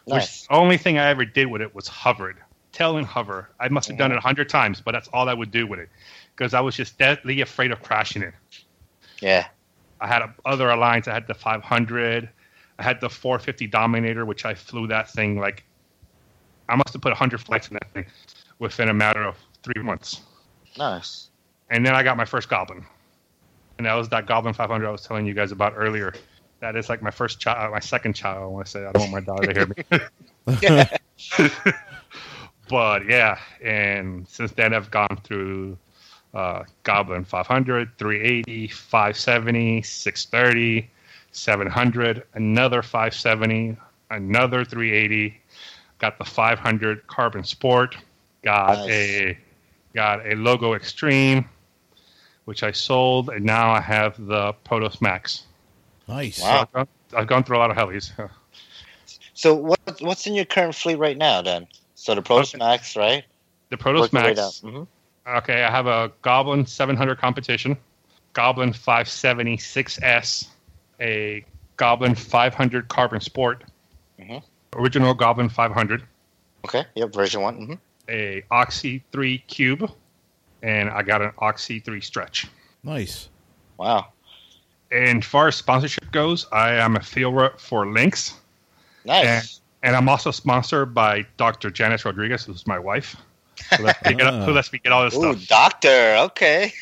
Which 0.06 0.48
the 0.48 0.54
only 0.54 0.78
thing 0.78 1.00
I 1.00 1.08
ever 1.10 1.26
did 1.26 1.48
with 1.48 1.62
it 1.64 1.74
was 1.74 1.88
hovered, 1.88 2.38
tail 2.72 2.98
and 2.98 3.08
hover. 3.08 3.50
I 3.60 3.70
must 3.70 3.88
have 3.88 3.98
done 3.98 4.12
it 4.12 4.18
a 4.18 4.22
hundred 4.22 4.50
times, 4.50 4.80
but 4.80 4.92
that's 4.92 5.08
all 5.08 5.28
I 5.30 5.34
would 5.34 5.50
do 5.50 5.66
with 5.66 5.80
it 5.80 5.90
because 6.36 6.54
I 6.54 6.62
was 6.62 6.76
just 6.76 6.98
deadly 6.98 7.42
afraid 7.42 7.72
of 7.72 7.82
crashing 7.82 8.22
it. 8.22 8.34
Yeah. 9.22 9.48
I 10.02 10.08
had 10.08 10.22
a, 10.22 10.34
other 10.44 10.68
Aligns. 10.68 11.08
I 11.08 11.14
had 11.14 11.28
the 11.28 11.34
500. 11.34 12.30
I 12.78 12.84
had 12.84 13.00
the 13.00 13.10
450 13.10 13.68
Dominator, 13.68 14.26
which 14.26 14.46
I 14.46 14.54
flew 14.54 14.88
that 14.88 15.10
thing 15.10 15.40
like 15.40 15.64
I 16.68 16.76
must 16.76 16.94
have 16.94 17.02
put 17.02 17.12
100 17.12 17.40
flights 17.42 17.70
in 17.70 17.76
that 17.76 17.92
thing 17.94 18.06
within 18.60 18.90
a 18.90 18.94
matter 18.94 19.24
of 19.24 19.38
three 19.64 19.82
months. 19.82 20.22
Nice. 20.78 21.30
And 21.70 21.86
then 21.86 21.96
I 21.96 22.04
got 22.04 22.18
my 22.18 22.26
first 22.26 22.50
Goblin, 22.50 22.86
and 23.78 23.88
that 23.88 23.94
was 23.94 24.10
that 24.10 24.28
Goblin 24.28 24.54
500 24.54 24.88
I 24.88 24.92
was 24.92 25.02
telling 25.02 25.26
you 25.26 25.34
guys 25.34 25.52
about 25.52 25.74
earlier. 25.76 26.14
That 26.60 26.76
is 26.76 26.90
like 26.90 27.02
my 27.02 27.12
first 27.12 27.40
child, 27.40 27.72
my 27.72 27.80
second 27.80 28.14
child. 28.14 28.44
I 28.44 28.46
want 28.46 28.66
to 28.66 28.72
say 28.72 28.86
I 28.86 28.92
don't 28.92 29.12
want 29.12 29.12
my 29.12 29.20
daughter 29.22 29.54
to 29.54 29.60
hear 29.60 29.68
me. 29.68 30.60
Yeah. 30.62 30.98
but 32.70 33.06
yeah, 33.08 33.40
and 33.64 34.28
since 34.28 34.52
then 34.52 34.74
I've 34.74 34.92
gone 34.92 35.20
through 35.24 35.78
uh, 36.36 36.64
Goblin 36.84 37.24
500, 37.24 37.98
380, 37.98 38.68
570, 38.68 39.82
630, 39.82 40.90
700, 41.32 42.24
another 42.34 42.82
570, 42.82 43.78
another 44.12 44.66
380. 44.66 45.42
Got 45.98 46.18
the 46.18 46.26
500 46.26 47.08
Carbon 47.08 47.44
Sport. 47.46 47.96
Got 48.44 48.80
Nice. 48.80 48.90
a 48.92 49.38
got 49.94 50.28
a 50.28 50.36
Logo 50.36 50.74
Extreme, 50.74 51.48
which 52.44 52.64
I 52.64 52.72
sold, 52.72 53.30
and 53.30 53.46
now 53.46 53.72
I 53.72 53.80
have 53.80 54.18
the 54.24 54.54
Protos 54.66 55.02
Max. 55.02 55.44
Nice. 56.08 56.42
Wow. 56.42 56.62
I've 56.62 56.72
gone, 56.74 56.88
I've 57.16 57.28
gone 57.28 57.44
through 57.46 57.58
a 57.58 57.60
lot 57.60 57.72
of 57.72 57.78
helis. 57.78 58.12
So 59.38 59.54
what 59.54 59.80
what's 60.00 60.26
in 60.28 60.34
your 60.34 60.46
current 60.46 60.74
fleet 60.76 60.96
right 60.98 61.18
now 61.18 61.42
then? 61.42 61.68
So 61.96 62.16
the 62.16 62.22
Protos 62.22 62.56
Okay. 62.56 62.58
Max, 62.58 62.96
right? 62.96 63.26
The 63.70 63.76
Protos 63.76 64.00
Work 64.00 64.14
your 64.14 64.22
way 64.24 64.34
Max. 64.34 64.60
down. 64.62 64.72
Mhm. 64.72 64.88
Okay, 65.28 65.64
I 65.64 65.72
have 65.72 65.88
a 65.88 66.12
Goblin 66.22 66.66
700 66.66 67.18
competition, 67.18 67.76
Goblin 68.34 68.72
576S, 68.74 70.48
a 71.02 71.44
Goblin 71.78 72.14
500 72.16 72.88
Carbon 72.90 73.20
Sport, 73.22 73.64
Mhm. 74.20 74.44
original 74.76 75.14
Goblin 75.14 75.50
500, 75.50 76.04
Okay. 76.66 76.86
Yep. 76.96 77.14
Version 77.14 77.42
one. 77.42 77.56
hmm 77.56 77.74
a 78.08 78.44
Oxy 78.52 79.04
3 79.12 79.40
Cube, 79.48 79.92
and 80.62 80.92
I 80.92 81.02
got 81.02 81.24
an 81.24 81.32
Oxy 81.40 81.80
3 81.80 82.00
Stretch. 82.02 82.46
Nice. 82.84 83.30
Wow. 83.78 84.10
And 84.92 85.24
as 85.24 85.28
far 85.28 85.48
as 85.48 85.56
sponsorship 85.56 86.12
goes, 86.12 86.46
I 86.52 86.74
am 86.74 86.96
a 86.98 87.02
field 87.02 87.36
rep 87.36 87.60
for 87.60 87.88
Lynx, 87.88 88.36
Nice. 89.06 89.60
and 89.82 89.96
I'm 89.96 90.08
also 90.08 90.30
sponsored 90.30 90.94
by 90.94 91.26
Dr. 91.38 91.72
Janice 91.72 92.06
Rodriguez, 92.06 92.46
who's 92.46 92.68
my 92.68 92.78
wife, 92.78 93.16
who 93.78 93.84
lets 93.84 94.06
me 94.06 94.14
get, 94.14 94.34
who 94.44 94.52
lets 94.52 94.72
me 94.74 94.80
get 94.80 94.92
all 94.92 95.04
this 95.04 95.16
Ooh, 95.16 95.34
stuff. 95.38 95.48
doctor. 95.48 96.16
Okay. 96.20 96.74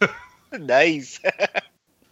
nice. 0.58 1.20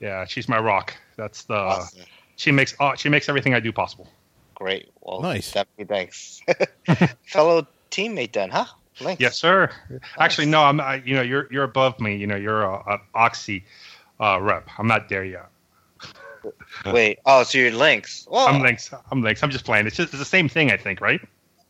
Yeah, 0.01 0.27
she's 0.27 0.49
my 0.51 0.59
rock. 0.59 0.95
That's 1.17 1.45
the 1.45 1.55
Awesome. 1.55 2.01
she 2.37 2.53
makes 2.53 2.75
all, 2.79 2.95
she 2.95 3.09
makes 3.09 3.31
everything 3.31 3.55
I 3.55 3.61
do 3.61 3.73
possible. 3.73 4.07
Great. 4.55 4.91
Well, 5.01 5.23
Nice. 5.23 5.53
Definitely 5.53 5.87
thanks. 5.87 6.43
Fellow 7.27 7.67
teammate 7.91 8.33
then, 8.33 8.51
huh? 8.51 8.67
Thanks. 8.97 9.21
Yes, 9.23 9.39
sir. 9.39 9.71
Actually, 10.19 10.49
no. 10.49 10.63
I'm. 10.63 10.79
I, 10.79 10.97
you 11.07 11.15
know, 11.15 11.23
you're 11.23 11.49
you're 11.51 11.65
above 11.65 11.99
me. 12.01 12.17
You 12.17 12.27
know, 12.27 12.37
you're 12.37 12.65
a, 12.65 12.75
a 12.75 13.01
Oxy 13.15 13.65
uh, 14.21 14.39
rep. 14.43 14.69
I'm 14.79 14.87
not 14.89 15.09
there 15.09 15.25
yet. 15.25 15.47
Wait. 16.87 17.19
Oh, 17.25 17.43
so 17.45 17.57
you're 17.59 17.71
Lynx. 17.73 18.27
Well, 18.31 18.47
I'm 18.47 18.61
Lynx. 18.61 18.93
I'm 19.11 19.23
Lynx. 19.23 19.43
I'm 19.43 19.51
just 19.51 19.65
playing. 19.65 19.87
It's 19.87 19.97
just 19.97 20.13
it's 20.13 20.19
the 20.19 20.25
same 20.27 20.49
thing, 20.51 20.71
I 20.71 20.77
think, 20.77 21.01
right? 21.01 21.21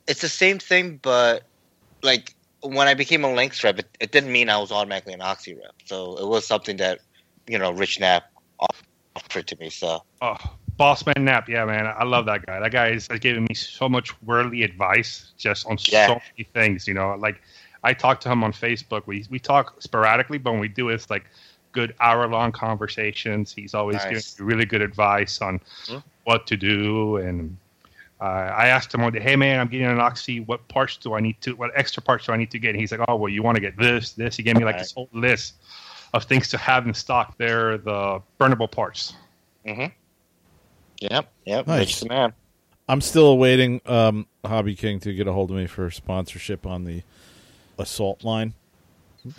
it's 0.09 0.21
the 0.23 0.29
same 0.29 0.59
thing, 0.59 0.99
but 1.03 1.45
like 2.05 2.35
when 2.63 2.87
I 2.87 2.95
became 2.95 3.25
a 3.25 3.33
Lynx 3.33 3.65
rep, 3.65 3.79
it, 3.79 3.89
it 4.01 4.13
didn't 4.13 4.33
mean 4.33 4.49
I 4.49 4.59
was 4.59 4.71
automatically 4.71 5.15
an 5.15 5.23
Oxy 5.23 5.55
rep. 5.55 5.75
So 5.87 6.17
it 6.19 6.27
was 6.27 6.47
something 6.47 6.77
that 6.77 7.01
you 7.49 7.59
know 7.59 7.73
Rich 7.73 8.01
Knapp 8.01 8.25
offered 9.17 9.47
to 9.49 9.57
me. 9.59 9.71
So 9.71 10.03
Oh, 10.21 10.37
Bossman 10.79 11.23
Knapp, 11.23 11.49
yeah, 11.49 11.65
man, 11.65 11.87
I 11.87 12.05
love 12.05 12.27
that 12.27 12.47
guy. 12.47 12.61
That 12.61 12.73
guy 12.73 12.89
is 12.91 13.09
giving 13.09 13.45
me 13.45 13.55
so 13.55 13.89
much 13.89 14.21
worldly 14.23 14.63
advice 14.63 15.33
just 15.37 15.67
on 15.67 15.79
Yeah. 15.89 16.07
so 16.07 16.13
many 16.15 16.49
things. 16.53 16.87
You 16.89 16.95
know, 16.95 17.17
like 17.19 17.41
I 17.83 17.93
talk 17.95 18.21
to 18.21 18.31
him 18.31 18.43
on 18.45 18.53
Facebook. 18.53 19.03
We 19.07 19.27
we 19.31 19.39
talk 19.39 19.81
sporadically, 19.83 20.39
but 20.39 20.53
when 20.53 20.61
we 20.61 20.69
do, 20.69 20.89
it's 20.89 21.11
like 21.11 21.25
good 21.73 21.95
hour 22.01 22.27
long 22.29 22.53
conversations. 22.53 23.53
He's 23.53 23.75
always 23.75 23.97
Nice. 23.97 24.35
giving 24.35 24.47
me 24.49 24.53
really 24.55 24.65
good 24.67 24.83
advice 24.83 25.41
on 25.43 25.61
Hmm. 25.87 25.99
what 26.25 26.47
to 26.47 26.57
do. 26.57 27.17
And 27.17 27.57
uh, 28.25 28.53
I 28.57 28.69
asked 28.69 28.95
him 28.95 29.03
one 29.03 29.13
day, 29.13 29.21
"Hey, 29.21 29.37
man, 29.37 29.61
I'm 29.61 29.69
getting 29.69 29.87
an 29.87 30.01
oxy. 30.01 30.41
What 30.41 30.67
parts 30.69 30.97
do 30.97 31.13
I 31.15 31.21
need 31.21 31.41
to? 31.43 31.53
What 31.57 31.71
extra 31.75 32.03
parts 32.03 32.27
do 32.27 32.33
I 32.33 32.37
need 32.37 32.51
to 32.53 32.59
get?" 32.59 32.71
And 32.71 32.81
he's 32.81 32.91
like, 32.93 33.01
"Oh, 33.09 33.17
well, 33.17 33.29
you 33.29 33.43
want 33.43 33.57
to 33.57 33.61
get 33.61 33.77
this, 33.77 34.13
this." 34.13 34.37
He 34.37 34.43
gave 34.43 34.57
me 34.57 34.65
like 34.65 34.75
Right. 34.77 34.81
this 34.83 34.93
whole 34.93 35.09
list 35.13 35.55
of 36.15 36.25
things 36.25 36.49
to 36.51 36.59
have 36.59 36.87
in 36.87 36.95
stock. 36.95 37.37
They're 37.39 37.77
the 37.79 38.23
burnable 38.41 38.71
parts. 38.71 39.15
Mm-hmm. 39.67 39.87
Yep. 41.01 41.33
Yep. 41.45 41.67
Nice. 41.67 41.79
Rich 41.81 42.01
the 42.01 42.09
man. 42.09 42.33
I'm 42.89 43.01
still 43.01 43.27
awaiting 43.29 43.81
um, 43.87 44.27
Hobby 44.45 44.75
King 44.77 45.01
to 45.01 45.13
get 45.15 45.27
a 45.27 45.33
hold 45.33 45.51
of 45.51 45.57
me 45.57 45.67
for 45.67 45.91
sponsorship 45.91 46.67
on 46.67 46.85
the 46.85 47.03
assault 47.79 48.23
line. 48.25 48.55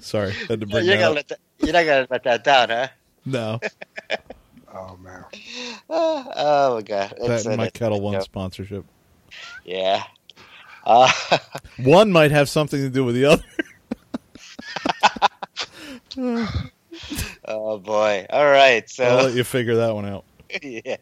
Sorry, 0.00 0.32
had 0.32 0.60
to 0.60 0.66
you're, 0.66 0.66
bring 0.66 0.86
gonna 0.86 1.02
up. 1.10 1.14
let 1.14 1.28
that, 1.28 1.38
you're 1.60 1.72
not 1.72 1.84
gonna 1.86 2.06
let 2.10 2.24
that 2.24 2.42
down, 2.44 2.68
huh? 2.70 2.88
No, 3.24 3.60
Oh 4.74 4.96
man. 5.02 5.24
Ah, 5.90 6.32
oh 6.36 6.74
my 6.76 6.82
god. 6.82 7.14
that 7.20 7.30
It's, 7.30 7.44
and 7.44 7.54
uh, 7.54 7.56
my 7.56 7.66
it's- 7.66 7.78
Ketel 7.78 8.00
One 8.00 8.14
yeah. 8.14 8.20
sponsorship. 8.20 8.84
Yeah. 9.64 10.02
Uh, 10.84 11.10
One 11.78 12.10
might 12.10 12.32
have 12.32 12.48
something 12.48 12.80
to 12.80 12.88
do 12.90 13.04
with 13.04 13.14
the 13.14 13.24
other. 13.26 13.44
oh 17.44 17.78
boy. 17.78 18.26
All 18.30 18.46
right. 18.46 18.88
So 18.88 19.04
I'll 19.04 19.24
let 19.24 19.34
you 19.34 19.44
figure 19.44 19.76
that 19.76 19.94
one 19.94 20.06
out. 20.06 20.24
yeah. 20.62 20.96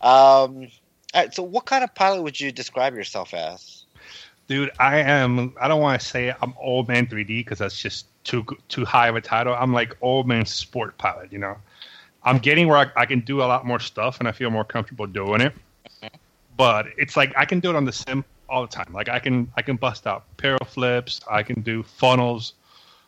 Um. 0.00 0.68
All 1.12 1.22
right. 1.22 1.34
So, 1.34 1.42
what 1.42 1.64
kind 1.66 1.84
of 1.84 1.94
pilot 1.94 2.22
would 2.22 2.38
you 2.40 2.50
describe 2.52 2.94
yourself 2.94 3.34
as? 3.34 3.84
Dude, 4.46 4.70
I 4.78 4.98
am. 5.00 5.54
I 5.60 5.68
don't 5.68 5.80
want 5.82 6.00
to 6.00 6.06
say 6.06 6.34
I'm 6.40 6.54
old 6.58 6.88
man 6.88 7.06
3D 7.06 7.26
because 7.26 7.58
that's 7.58 7.78
just 7.78 8.06
too 8.24 8.46
too 8.68 8.84
high 8.84 9.08
of 9.08 9.16
a 9.16 9.20
title. 9.20 9.54
I'm 9.54 9.72
like 9.72 9.96
old 10.00 10.26
man 10.26 10.46
sport 10.46 10.96
pilot. 10.98 11.30
You 11.32 11.38
know, 11.38 11.56
I'm 12.22 12.38
getting 12.38 12.68
where 12.68 12.78
I, 12.78 12.86
I 12.96 13.06
can 13.06 13.20
do 13.20 13.40
a 13.42 13.46
lot 13.46 13.66
more 13.66 13.80
stuff 13.80 14.18
and 14.18 14.28
I 14.28 14.32
feel 14.32 14.50
more 14.50 14.64
comfortable 14.64 15.06
doing 15.06 15.40
it. 15.40 15.52
But 16.56 16.86
it's 16.96 17.16
like 17.16 17.32
I 17.36 17.44
can 17.44 17.60
do 17.60 17.70
it 17.70 17.76
on 17.76 17.84
the 17.84 17.92
sim 17.92 18.24
all 18.48 18.62
the 18.62 18.68
time. 18.68 18.92
Like 18.92 19.08
I 19.08 19.18
can 19.18 19.50
I 19.56 19.62
can 19.62 19.76
bust 19.76 20.06
out 20.06 20.24
parallel 20.36 20.66
flips. 20.66 21.20
I 21.30 21.42
can 21.42 21.60
do 21.60 21.82
funnels 21.82 22.54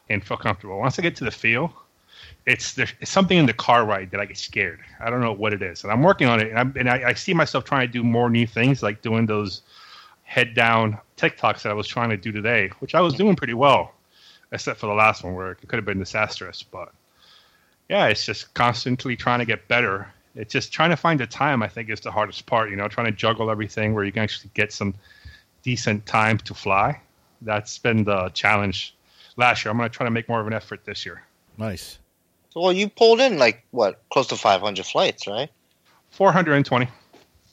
and 0.09 0.25
feel 0.25 0.37
comfortable. 0.37 0.79
Once 0.79 0.99
I 0.99 1.03
get 1.03 1.16
to 1.16 1.25
the 1.25 1.31
field, 1.31 1.70
it's 2.46 2.75
there's 2.75 2.92
something 3.05 3.37
in 3.37 3.46
the 3.46 3.53
car 3.53 3.85
ride 3.85 4.11
that 4.12 4.20
I 4.20 4.27
get 4.27 4.38
scared. 4.38 4.81
I 5.01 5.11
don't 5.11 5.20
know 5.20 5.33
what 5.33 5.53
it 5.53 5.62
is, 5.62 5.83
and 5.83 5.92
I'm 5.92 6.03
working 6.03 6.29
on 6.29 6.40
it. 6.40 6.53
And, 6.53 6.77
and 6.77 6.88
I, 6.88 7.11
I 7.11 7.14
see 7.14 7.35
myself 7.35 7.64
trying 7.64 7.87
to 7.87 7.92
do 7.92 8.03
more 8.03 8.31
new 8.31 8.46
things, 8.46 8.83
like 8.83 9.03
doing 9.03 9.27
those 9.27 9.62
head 10.25 10.55
down 10.55 10.99
tic 11.16 11.37
tocs 11.38 11.62
that 11.62 11.70
I 11.70 11.75
was 11.75 11.87
trying 11.87 12.11
to 12.11 12.16
do 12.16 12.31
today, 12.33 12.68
which 12.79 12.94
I 12.94 13.01
was 13.01 13.14
doing 13.14 13.37
pretty 13.37 13.55
well, 13.55 13.92
except 14.53 14.79
for 14.79 14.87
the 14.87 14.94
last 14.94 15.25
one 15.25 15.35
where 15.35 15.53
it 15.53 15.59
could 15.66 15.77
have 15.77 15.85
been 15.85 15.99
disastrous. 15.99 16.62
But 16.62 16.92
yeah, 17.90 18.07
it's 18.07 18.24
just 18.24 18.55
constantly 18.55 19.16
trying 19.16 19.40
to 19.40 19.44
get 19.44 19.66
better. 19.66 20.07
It's 20.37 20.53
just 20.53 20.72
trying 20.72 20.90
to 20.90 20.96
find 20.96 21.18
the 21.18 21.26
time. 21.26 21.61
I 21.61 21.66
think 21.66 21.90
is 21.90 22.00
the 22.00 22.12
hardest 22.12 22.46
part. 22.46 22.70
You 22.70 22.76
know, 22.76 22.87
trying 22.87 23.07
to 23.07 23.12
juggle 23.12 23.50
everything 23.50 23.94
where 23.94 24.05
you 24.05 24.12
can 24.12 24.22
actually 24.22 24.50
get 24.55 24.72
some 24.72 24.94
decent 25.64 26.07
time 26.07 26.38
to 26.38 26.55
fly. 26.55 27.00
That's 27.42 27.79
been 27.79 28.05
the 28.05 28.29
challenge 28.29 28.94
last 29.37 29.64
year. 29.64 29.72
I'm 29.72 29.76
going 29.76 29.90
to 29.90 29.94
try 29.94 30.07
to 30.07 30.11
make 30.11 30.29
more 30.29 30.40
of 30.40 30.46
an 30.46 30.53
effort 30.53 30.85
this 30.85 31.05
year. 31.05 31.24
Nice. 31.59 31.98
So, 32.50 32.61
well, 32.61 32.72
you 32.72 32.88
pulled 32.88 33.20
in 33.20 33.38
like 33.38 33.64
what, 33.72 34.00
close 34.11 34.29
to 34.29 34.37
500 34.37 34.87
flights, 34.87 35.26
right? 35.26 35.50
420. 36.11 36.88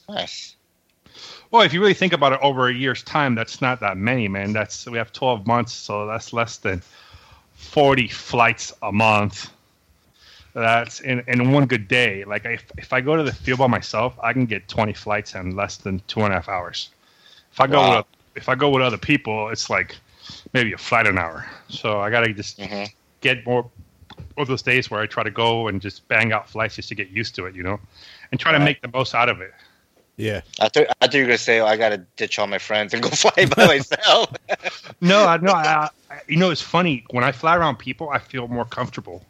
Nice. 0.08 0.56
Well, 1.50 1.64
if 1.64 1.74
you 1.74 1.82
really 1.82 1.96
think 1.96 2.14
about 2.14 2.34
it 2.34 2.40
over 2.44 2.68
a 2.68 2.74
year's 2.74 3.02
time, 3.02 3.34
that's 3.34 3.60
not 3.60 3.80
that 3.80 3.98
many, 3.98 4.28
man. 4.28 4.54
That's 4.54 4.86
we 4.86 5.00
have 5.00 5.12
12 5.12 5.48
months, 5.48 5.74
so 5.74 6.06
that's 6.06 6.32
less 6.32 6.58
than 6.58 6.84
40 7.56 8.08
flights 8.10 8.72
a 8.84 8.92
month. 8.92 9.50
That's 10.58 11.02
in, 11.02 11.24
in 11.28 11.52
one 11.52 11.68
good 11.68 11.88
day. 11.88 12.24
Like 12.26 12.46
if, 12.46 12.72
if 12.80 12.92
I 12.92 13.00
go 13.00 13.16
to 13.16 13.22
the 13.22 13.32
field 13.32 13.60
by 13.60 13.68
myself, 13.68 14.18
I 14.24 14.34
can 14.34 14.46
get 14.48 14.68
20 14.68 14.92
flights 14.94 15.36
in 15.36 15.56
less 15.56 15.78
than 15.78 16.02
two 16.08 16.22
and 16.22 16.34
a 16.34 16.36
half 16.38 16.50
hours. 16.50 16.90
If 17.52 17.62
I 17.62 17.68
go 17.68 17.80
Wow. 17.80 17.98
with 17.98 18.06
if 18.36 18.50
I 18.50 18.56
go 18.56 18.70
with 18.70 18.82
other 18.82 18.98
people, 18.98 19.50
it's 19.50 19.70
like 19.70 19.96
maybe 20.54 20.74
a 20.74 20.78
flight 20.78 21.06
an 21.06 21.20
hour. 21.20 21.46
So 21.70 22.00
I 22.02 22.10
gotta 22.10 22.34
just 22.34 22.58
Mhm. 22.58 22.92
get 23.22 23.46
more 23.46 23.70
of 24.38 24.48
those 24.48 24.64
days 24.64 24.90
where 24.90 25.00
I 25.00 25.06
try 25.06 25.24
to 25.24 25.30
go 25.32 25.68
and 25.68 25.80
just 25.80 26.08
bang 26.08 26.34
out 26.34 26.50
flights 26.50 26.76
just 26.76 26.90
to 26.90 26.96
get 26.96 27.10
used 27.10 27.36
to 27.36 27.46
it, 27.46 27.56
you 27.56 27.62
know, 27.64 27.80
and 28.32 28.40
try 28.40 28.52
to 28.52 28.60
make 28.60 28.82
the 28.82 28.90
most 28.92 29.14
out 29.14 29.30
of 29.30 29.42
it. 29.42 29.54
Yeah. 30.18 30.42
I 30.60 30.70
thought, 30.70 30.88
I 30.90 30.94
thought 31.06 31.14
you 31.14 31.22
were 31.22 31.28
gonna 31.28 31.38
say, 31.38 31.60
oh, 31.60 31.68
I 31.68 31.78
gotta 31.78 31.98
ditch 32.16 32.40
all 32.40 32.48
my 32.48 32.58
friends 32.58 32.94
and 32.96 33.04
go 33.04 33.10
fly 33.14 33.46
by 33.56 33.68
myself. 33.68 34.34
No, 35.02 35.26
I 35.28 35.38
no, 35.38 35.52
I, 35.54 35.90
I, 36.10 36.22
you 36.28 36.38
know, 36.38 36.50
it's 36.50 36.62
funny 36.62 37.06
when 37.12 37.24
I 37.24 37.32
fly 37.32 37.56
around 37.56 37.78
people, 37.78 38.10
I 38.10 38.18
feel 38.18 38.48
more 38.48 38.66
comfortable. 38.66 39.24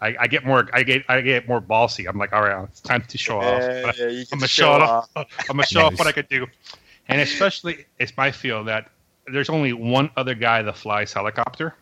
I, 0.00 0.16
I 0.20 0.26
get 0.28 0.44
more, 0.44 0.68
I 0.72 0.82
get, 0.82 1.04
I 1.08 1.20
get 1.20 1.48
more 1.48 1.60
ballsy. 1.60 2.08
I'm 2.08 2.18
like, 2.18 2.32
all 2.32 2.42
right, 2.42 2.64
it's 2.68 2.80
time 2.80 3.02
to 3.08 3.18
show 3.18 3.40
off. 3.40 3.68
Yeah, 3.68 3.82
But 3.82 3.96
yeah, 3.98 4.08
you 4.08 4.24
I'm 4.32 4.38
can 4.38 4.38
gonna 4.38 4.48
show 4.48 4.74
it 4.76 4.82
off. 4.82 5.08
off. 5.16 5.26
I'm 5.48 5.56
gonna 5.56 5.64
show 5.64 5.82
off 5.82 5.98
what 5.98 6.06
I 6.06 6.12
could 6.12 6.28
do, 6.28 6.46
and 7.08 7.20
especially 7.20 7.86
it's 7.98 8.16
my 8.16 8.30
feel 8.30 8.64
that 8.64 8.90
there's 9.26 9.48
only 9.50 9.72
one 9.72 10.10
other 10.16 10.34
guy 10.34 10.62
that 10.62 10.76
flies 10.76 11.12
helicopter. 11.12 11.74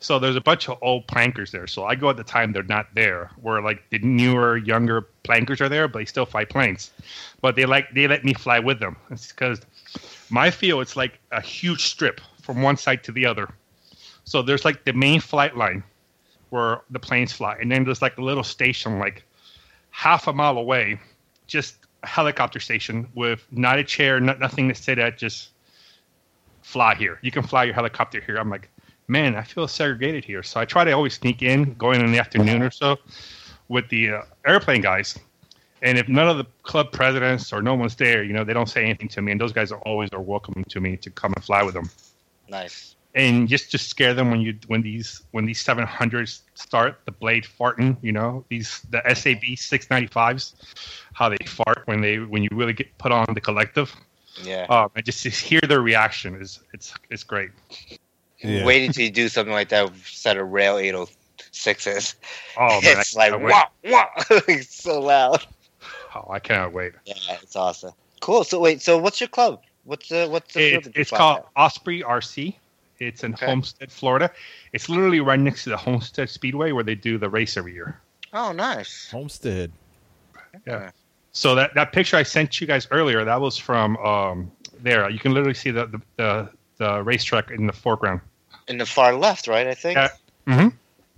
So 0.00 0.18
there's 0.18 0.36
a 0.36 0.40
bunch 0.40 0.68
of 0.68 0.78
old 0.82 1.06
plankers 1.08 1.50
there. 1.52 1.66
So 1.66 1.84
I 1.84 1.94
go 1.94 2.08
at 2.10 2.16
the 2.16 2.24
time 2.24 2.52
they're 2.52 2.62
not 2.62 2.86
there. 2.94 3.30
Where 3.40 3.60
like 3.62 3.82
the 3.90 3.98
newer, 3.98 4.56
younger 4.56 5.02
plankers 5.24 5.60
are 5.60 5.68
there, 5.68 5.88
but 5.88 5.98
they 6.00 6.04
still 6.06 6.24
fly 6.26 6.44
planes. 6.44 6.90
But 7.40 7.54
they 7.56 7.66
like 7.66 7.92
they 7.94 8.06
let 8.08 8.24
me 8.24 8.32
fly 8.34 8.58
with 8.58 8.80
them. 8.80 8.96
It's 9.10 9.28
because 9.28 9.60
my 10.30 10.50
feel 10.50 10.80
it's 10.80 10.96
like 10.96 11.18
a 11.32 11.40
huge 11.40 11.84
strip 11.84 12.20
from 12.40 12.62
one 12.62 12.76
side 12.76 13.04
to 13.04 13.12
the 13.12 13.26
other. 13.26 13.48
So 14.24 14.42
there's 14.42 14.64
like 14.64 14.84
the 14.84 14.92
main 14.92 15.20
flight 15.20 15.56
line 15.56 15.82
where 16.50 16.82
the 16.90 16.98
planes 16.98 17.32
fly, 17.32 17.56
and 17.60 17.70
then 17.70 17.84
there's 17.84 18.02
like 18.02 18.18
a 18.18 18.22
little 18.22 18.44
station 18.44 18.98
like 18.98 19.24
half 19.90 20.26
a 20.26 20.32
mile 20.32 20.58
away, 20.58 21.00
just 21.46 21.76
a 22.02 22.06
helicopter 22.06 22.60
station 22.60 23.08
with 23.14 23.46
not 23.50 23.78
a 23.78 23.84
chair, 23.84 24.20
not, 24.20 24.38
nothing 24.38 24.68
to 24.68 24.74
sit 24.74 24.98
at, 24.98 25.18
just 25.18 25.50
fly 26.62 26.94
here. 26.94 27.18
You 27.22 27.30
can 27.30 27.42
fly 27.42 27.64
your 27.64 27.74
helicopter 27.74 28.20
here. 28.20 28.36
I'm 28.36 28.50
like, 28.50 28.68
man, 29.08 29.34
I 29.34 29.42
feel 29.42 29.66
segregated 29.66 30.24
here. 30.24 30.42
So 30.42 30.60
I 30.60 30.64
try 30.64 30.84
to 30.84 30.92
always 30.92 31.14
sneak 31.14 31.42
in, 31.42 31.74
go 31.74 31.92
in 31.92 32.10
the 32.12 32.18
afternoon 32.18 32.62
or 32.62 32.70
so 32.70 32.96
with 33.68 33.88
the 33.88 34.10
uh, 34.10 34.22
airplane 34.46 34.80
guys. 34.80 35.18
And 35.82 35.98
if 35.98 36.08
none 36.08 36.28
of 36.28 36.36
the 36.36 36.46
club 36.62 36.92
presidents 36.92 37.52
or 37.52 37.62
no 37.62 37.74
one's 37.74 37.96
there, 37.96 38.22
you 38.22 38.32
know, 38.32 38.44
they 38.44 38.52
don't 38.52 38.68
say 38.68 38.84
anything 38.84 39.08
to 39.08 39.22
me. 39.22 39.32
And 39.32 39.40
those 39.40 39.52
guys 39.52 39.72
are 39.72 39.80
always 39.80 40.10
are 40.12 40.20
welcoming 40.20 40.64
to 40.66 40.80
me 40.80 40.96
to 40.98 41.10
come 41.10 41.32
and 41.34 41.44
fly 41.44 41.62
with 41.62 41.74
them. 41.74 41.90
Nice. 42.48 42.96
And 43.14 43.48
just 43.48 43.70
just 43.70 43.88
scare 43.88 44.14
them 44.14 44.30
when 44.30 44.40
you 44.40 44.56
when 44.68 44.82
these 44.82 45.22
when 45.32 45.44
these 45.44 45.62
700s 45.64 46.42
start 46.54 47.00
the 47.06 47.10
blade 47.12 47.44
farting, 47.44 47.96
you 48.02 48.12
know, 48.12 48.44
these 48.48 48.80
the 48.90 49.02
SAB 49.14 49.42
695s, 49.58 50.54
how 51.12 51.28
they 51.28 51.36
fart 51.44 51.82
when 51.86 52.00
they 52.00 52.18
when 52.18 52.42
you 52.42 52.48
really 52.52 52.72
get 52.72 52.96
put 52.98 53.10
on 53.10 53.26
the 53.34 53.40
collective. 53.40 53.94
Yeah. 54.44 54.66
Um, 54.68 54.90
and 54.94 55.04
just 55.04 55.22
to 55.24 55.30
hear 55.30 55.60
their 55.60 55.80
reaction 55.82 56.36
is 56.40 56.60
it's 56.72 56.94
it's 57.10 57.24
great. 57.24 57.50
Yeah. 58.42 58.64
Waiting 58.64 58.92
till 58.92 59.04
you 59.04 59.10
do 59.10 59.28
something 59.28 59.52
like 59.52 59.68
that 59.70 59.84
with 59.90 60.00
a 60.00 60.04
set 60.04 60.36
of 60.36 60.48
rail 60.50 60.76
806s. 60.76 62.14
Oh 62.56 62.80
man, 62.80 62.98
it's 63.00 63.14
like 63.16 63.32
can't 63.32 63.42
wait. 63.42 63.50
wow, 63.50 63.68
wow, 63.84 64.08
it's 64.48 64.74
so 64.82 65.00
loud. 65.00 65.44
Oh, 66.14 66.26
I 66.30 66.38
cannot 66.38 66.72
wait. 66.72 66.92
Yeah, 67.04 67.14
it's 67.42 67.56
awesome. 67.56 67.92
Cool. 68.20 68.44
So 68.44 68.60
wait, 68.60 68.82
so 68.82 68.98
what's 68.98 69.20
your 69.20 69.28
club? 69.28 69.62
What's 69.84 70.08
the 70.08 70.28
what's 70.28 70.54
the 70.54 70.60
It, 70.60 70.70
field 70.70 70.84
that 70.84 70.96
you 70.96 71.00
it's 71.00 71.10
called 71.10 71.38
at? 71.38 71.46
Osprey 71.56 72.02
RC. 72.02 72.54
It's 73.00 73.24
in 73.24 73.32
Okay. 73.34 73.46
Homestead, 73.46 73.90
Florida. 73.90 74.30
It's 74.72 74.88
literally 74.88 75.20
right 75.20 75.40
next 75.40 75.64
to 75.64 75.70
the 75.70 75.76
Homestead 75.76 76.28
Speedway 76.28 76.72
where 76.72 76.84
they 76.84 76.94
do 76.94 77.18
the 77.18 77.28
race 77.28 77.56
every 77.56 77.72
year. 77.72 77.98
Oh, 78.32 78.52
nice. 78.52 79.08
Homestead. 79.10 79.72
Yeah. 80.66 80.90
So 81.32 81.54
that, 81.54 81.74
that 81.74 81.92
picture 81.92 82.16
I 82.16 82.22
sent 82.22 82.60
you 82.60 82.66
guys 82.66 82.86
earlier, 82.90 83.24
that 83.24 83.40
was 83.40 83.56
from 83.56 83.96
um, 83.98 84.50
there. 84.80 85.08
You 85.08 85.18
can 85.18 85.32
literally 85.32 85.54
see 85.54 85.70
the 85.70 85.86
the, 85.86 86.00
the, 86.16 86.50
the 86.76 87.02
racetrack 87.02 87.50
in 87.50 87.66
the 87.66 87.72
foreground. 87.72 88.20
In 88.68 88.78
the 88.78 88.86
far 88.86 89.14
left, 89.14 89.48
right? 89.48 89.66
I 89.66 89.74
think. 89.74 89.96
Yeah. 89.96 90.08
hmm 90.46 90.68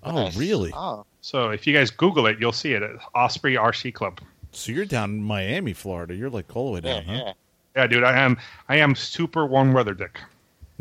Oh, 0.04 0.24
Nice. 0.24 0.36
really? 0.36 0.72
Oh, 0.74 1.04
So 1.20 1.50
if 1.50 1.64
you 1.66 1.72
guys 1.72 1.90
Google 1.90 2.26
it, 2.26 2.38
you'll 2.40 2.52
see 2.52 2.72
it. 2.72 2.82
It's 2.82 3.02
Osprey 3.14 3.54
RC 3.54 3.94
Club. 3.94 4.20
So 4.50 4.72
you're 4.72 4.84
down 4.84 5.10
in 5.10 5.22
Miami, 5.22 5.72
Florida. 5.72 6.14
You're 6.14 6.28
like 6.30 6.54
all 6.56 6.66
the 6.74 6.80
way 6.80 6.88
yeah, 6.88 7.00
down, 7.02 7.04
huh? 7.04 7.32
Yeah, 7.76 7.86
dude, 7.86 8.04
I 8.04 8.18
am 8.18 8.36
I 8.68 8.76
am 8.76 8.94
super 8.94 9.46
warm 9.46 9.72
weather 9.72 9.94
dick. 9.94 10.18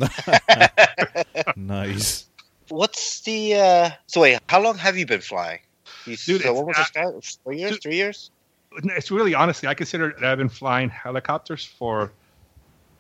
Nice. 1.56 2.26
What's 2.70 3.22
the? 3.22 3.56
uh 3.56 3.90
So 4.08 4.22
wait, 4.22 4.40
how 4.48 4.62
long 4.62 4.78
have 4.78 4.98
you 4.98 5.06
been 5.06 5.22
flying? 5.22 5.60
You, 6.06 6.16
Dude, 6.18 6.42
so 6.42 6.50
it's 6.50 6.58
when 6.58 6.66
was 6.66 6.76
the 6.78 6.84
start? 6.86 7.26
Four 7.44 7.54
years? 7.54 7.72
Dude- 7.72 7.82
Three 7.84 7.96
years? 7.96 8.32
It's 8.84 9.12
really 9.12 9.34
honestly, 9.34 9.68
I 9.68 9.74
consider 9.74 10.16
that 10.20 10.24
I've 10.32 10.38
been 10.38 10.48
flying 10.48 10.90
helicopters 10.90 11.66
for 11.66 12.12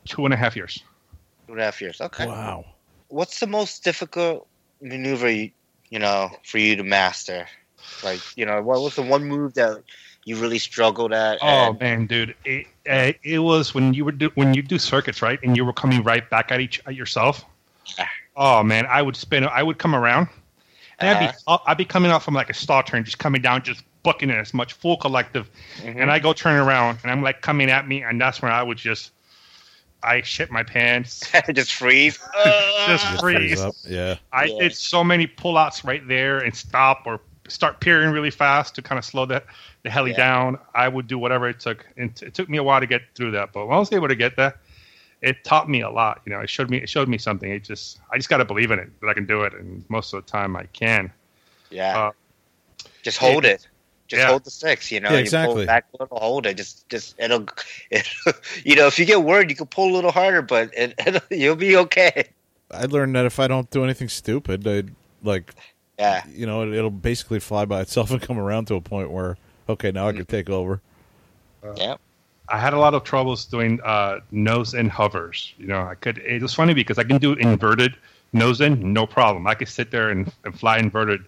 two 0.05 0.25
and 0.25 0.33
a 0.33 0.37
half 0.37 0.55
years. 0.55 0.83
Two 1.47 1.53
and 1.53 1.61
a 1.61 1.63
half 1.63 1.81
years. 1.81 2.01
Okay. 2.01 2.27
Wow. 2.27 2.65
What's 3.07 3.39
the 3.39 3.47
most 3.47 3.81
difficult 3.83 4.47
maneuver 4.81 5.29
you, 5.29 5.51
you 5.89 5.99
know 5.99 6.29
for 6.43 6.57
you 6.57 6.75
to 6.75 6.83
master? 6.83 7.47
Like, 8.03 8.19
you 8.35 8.45
know, 8.45 8.61
what 8.61 8.81
was 8.81 8.95
the 8.95 9.01
one 9.01 9.23
move 9.23 9.53
that 9.53 9.81
you 10.25 10.35
really 10.35 10.59
struggled 10.59 11.13
at? 11.13 11.39
Oh 11.41 11.69
and- 11.71 11.79
man, 11.79 12.05
dude, 12.07 12.35
it, 12.45 12.67
uh, 12.89 13.13
it 13.23 13.39
was 13.39 13.73
when 13.73 13.93
you 13.93 14.05
were 14.05 14.11
do, 14.11 14.31
when 14.35 14.53
you 14.53 14.61
do 14.61 14.77
circuits 14.79 15.21
right, 15.21 15.39
and 15.43 15.55
you 15.57 15.65
were 15.65 15.73
coming 15.73 16.03
right 16.03 16.27
back 16.29 16.51
at 16.51 16.59
each 16.61 16.81
at 16.85 16.95
yourself. 16.95 17.43
Yeah. 17.97 18.07
Oh 18.35 18.63
man, 18.63 18.85
I 18.85 19.01
would 19.01 19.15
spin. 19.15 19.43
I 19.45 19.63
would 19.63 19.77
come 19.77 19.95
around, 19.95 20.27
and 20.99 21.09
I'd 21.09 21.23
Uh-huh. 21.29 21.57
be 21.57 21.63
I'd 21.71 21.77
be 21.77 21.85
coming 21.85 22.11
off 22.11 22.23
from 22.23 22.33
like 22.33 22.49
a 22.49 22.53
star 22.53 22.83
turn, 22.83 23.03
just 23.03 23.19
coming 23.19 23.41
down, 23.41 23.63
just 23.63 23.83
booking 24.03 24.29
it 24.31 24.37
as 24.37 24.53
much 24.53 24.73
full 24.73 24.97
collective, 24.97 25.49
Mhm. 25.83 26.01
and 26.01 26.11
I 26.11 26.17
go 26.19 26.33
turn 26.33 26.55
around, 26.59 26.99
and 27.03 27.11
I'm 27.11 27.21
like 27.21 27.41
coming 27.41 27.69
at 27.69 27.87
me, 27.87 28.01
and 28.03 28.19
that's 28.19 28.41
when 28.41 28.51
I 28.51 28.63
would 28.63 28.77
just 28.77 29.11
I 30.03 30.21
shit 30.23 30.49
my 30.49 30.63
pants. 30.63 31.21
just 31.53 31.73
freeze. 31.73 32.17
Just 32.87 33.03
Just 33.05 33.19
freeze. 33.19 33.61
up. 33.61 33.75
Yeah. 33.87 34.15
I 34.33 34.45
Yeah. 34.45 34.57
did 34.61 34.75
so 34.75 35.03
many 35.03 35.27
pullouts 35.27 35.83
right 35.83 36.01
there 36.07 36.39
and 36.39 36.55
stop 36.55 37.03
or 37.05 37.21
start 37.51 37.79
peering 37.81 38.11
really 38.11 38.31
fast 38.31 38.75
to 38.75 38.81
kind 38.81 38.97
of 38.99 39.05
slow 39.05 39.25
the, 39.25 39.43
the 39.83 39.89
heli 39.89 40.11
Yeah. 40.11 40.17
down. 40.17 40.59
I 40.73 40.87
would 40.87 41.07
do 41.07 41.17
whatever 41.17 41.47
it 41.49 41.59
took. 41.59 41.85
And 41.97 42.11
it 42.21 42.33
took 42.33 42.49
me 42.49 42.57
a 42.57 42.63
while 42.63 42.79
to 42.79 42.87
get 42.87 43.01
through 43.15 43.31
that, 43.31 43.53
but 43.53 43.67
when 43.67 43.75
I 43.75 43.79
was 43.79 43.91
able 43.93 44.07
to 44.07 44.15
get 44.15 44.35
that, 44.37 44.57
it 45.21 45.43
taught 45.43 45.69
me 45.69 45.81
a 45.81 45.89
lot. 45.89 46.21
You 46.25 46.33
know, 46.33 46.39
it 46.39 46.49
showed 46.49 46.69
me 46.69 46.77
it 46.77 46.89
showed 46.89 47.07
me 47.07 47.17
something. 47.17 47.51
It 47.51 47.63
just 47.63 47.99
I 48.11 48.17
just 48.17 48.29
got 48.29 48.37
to 48.37 48.45
believe 48.45 48.71
in 48.71 48.79
it 48.79 48.89
that 49.01 49.07
I 49.07 49.13
can 49.13 49.25
do 49.25 49.43
it, 49.43 49.53
and 49.53 49.83
most 49.89 50.13
of 50.13 50.25
the 50.25 50.31
time 50.31 50.55
I 50.55 50.63
can. 50.73 51.11
yeah. 51.69 52.07
Uh, 52.07 52.11
just 53.03 53.17
hold 53.17 53.45
it. 53.45 53.67
Just 54.07 54.21
Yeah. 54.21 54.27
hold 54.29 54.43
the 54.43 54.51
six, 54.51 54.91
you 54.91 54.99
know. 54.99 55.11
Yeah, 55.11 55.17
You 55.17 55.21
exactly. 55.21 55.53
pull 55.53 55.61
it 55.61 55.67
back 55.67 55.85
a 55.93 56.03
little, 56.03 56.17
hold 56.19 56.45
it. 56.45 56.57
Just, 56.57 56.89
just 56.89 57.15
it'll, 57.19 57.45
it'll, 57.91 58.33
you 58.63 58.75
know, 58.75 58.87
if 58.87 58.99
you 58.99 59.05
get 59.05 59.23
worried, 59.23 59.49
you 59.49 59.55
can 59.55 59.67
pull 59.67 59.91
a 59.91 59.95
little 59.95 60.11
harder, 60.11 60.41
but 60.41 60.71
it, 60.75 60.93
it'll, 61.05 61.21
you'll 61.29 61.55
be 61.55 61.77
okay. 61.77 62.25
I 62.71 62.85
learned 62.85 63.15
that 63.15 63.25
if 63.25 63.39
I 63.39 63.47
don't 63.47 63.69
do 63.69 63.83
anything 63.83 64.09
stupid, 64.09 64.67
I 64.67 64.83
like 65.23 65.53
Yeah, 66.01 66.23
you 66.33 66.45
know 66.47 66.63
it, 66.63 66.73
it'll 66.73 66.89
basically 66.89 67.39
fly 67.39 67.65
by 67.65 67.81
itself 67.81 68.09
and 68.11 68.19
come 68.21 68.39
around 68.39 68.65
to 68.67 68.75
a 68.75 68.81
point 68.81 69.11
where 69.11 69.37
okay, 69.69 69.91
now 69.91 70.07
I 70.07 70.13
can 70.13 70.25
take 70.25 70.49
over. 70.49 70.81
yeah. 71.75 71.95
I 72.49 72.57
had 72.57 72.73
a 72.73 72.79
lot 72.79 72.93
of 72.93 73.03
troubles 73.05 73.45
doing 73.45 73.79
uh, 73.83 74.19
nose 74.31 74.73
in 74.73 74.89
hovers. 74.89 75.53
You 75.57 75.67
know, 75.67 75.81
I 75.83 75.95
could. 75.95 76.17
It 76.17 76.41
was 76.41 76.53
funny 76.53 76.73
because 76.73 76.97
I 76.97 77.03
can 77.03 77.17
do 77.17 77.33
inverted 77.33 77.95
nose 78.33 78.59
in, 78.61 78.91
no 78.93 79.05
problem. 79.05 79.47
I 79.47 79.53
could 79.53 79.69
sit 79.69 79.91
there 79.91 80.09
and, 80.09 80.29
and 80.43 80.57
fly 80.59 80.77
inverted 80.79 81.21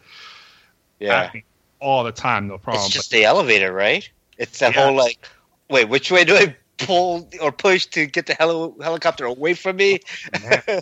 Yeah. 1.00 1.32
all 1.80 2.04
the 2.04 2.12
time, 2.12 2.48
no 2.48 2.58
problem. 2.58 2.84
It's 2.86 2.94
just 2.94 3.12
the 3.12 3.24
elevator, 3.26 3.72
right? 3.72 4.10
It's 4.38 4.60
that 4.60 4.76
Yeah. 4.76 4.86
whole 4.88 4.96
like, 4.96 5.26
wait, 5.70 5.88
which 5.88 6.12
way 6.12 6.26
do 6.26 6.36
I 6.36 6.56
pull 6.80 7.30
or 7.42 7.52
push 7.54 7.86
to 7.88 8.06
get 8.06 8.26
the 8.26 8.34
heli- 8.34 8.74
helicopter 8.82 9.26
away 9.26 9.54
from 9.54 9.78
me? 9.78 10.00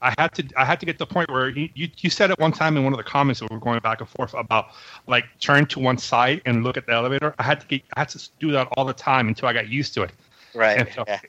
I 0.00 0.14
had 0.18 0.28
to 0.34 0.48
I 0.56 0.64
had 0.64 0.78
to 0.80 0.86
get 0.86 0.92
to 0.92 0.98
the 0.98 1.06
point 1.06 1.30
where 1.30 1.48
you, 1.48 1.68
you, 1.74 1.88
you 1.98 2.10
said 2.10 2.30
it 2.30 2.38
one 2.38 2.52
time 2.52 2.76
in 2.76 2.84
one 2.84 2.92
of 2.92 2.98
the 2.98 3.04
comments 3.04 3.40
that 3.40 3.50
we 3.50 3.56
were 3.56 3.60
going 3.60 3.80
back 3.80 4.00
and 4.00 4.08
forth 4.08 4.32
about 4.34 4.66
like 5.06 5.24
turn 5.40 5.66
to 5.66 5.80
one 5.80 5.98
side 5.98 6.40
and 6.46 6.62
look 6.62 6.76
at 6.76 6.86
the 6.86 6.92
elevator. 6.92 7.34
I 7.38 7.42
had 7.42 7.60
to 7.60 7.66
get 7.66 7.82
I 7.96 8.00
had 8.00 8.08
to 8.10 8.28
do 8.38 8.52
that 8.52 8.68
all 8.76 8.84
the 8.84 8.92
time 8.92 9.28
until 9.28 9.48
I 9.48 9.52
got 9.52 9.68
used 9.68 9.94
to 9.94 10.02
it. 10.02 10.12
right. 10.54 10.92
So, 10.94 11.04
Yeah. 11.06 11.20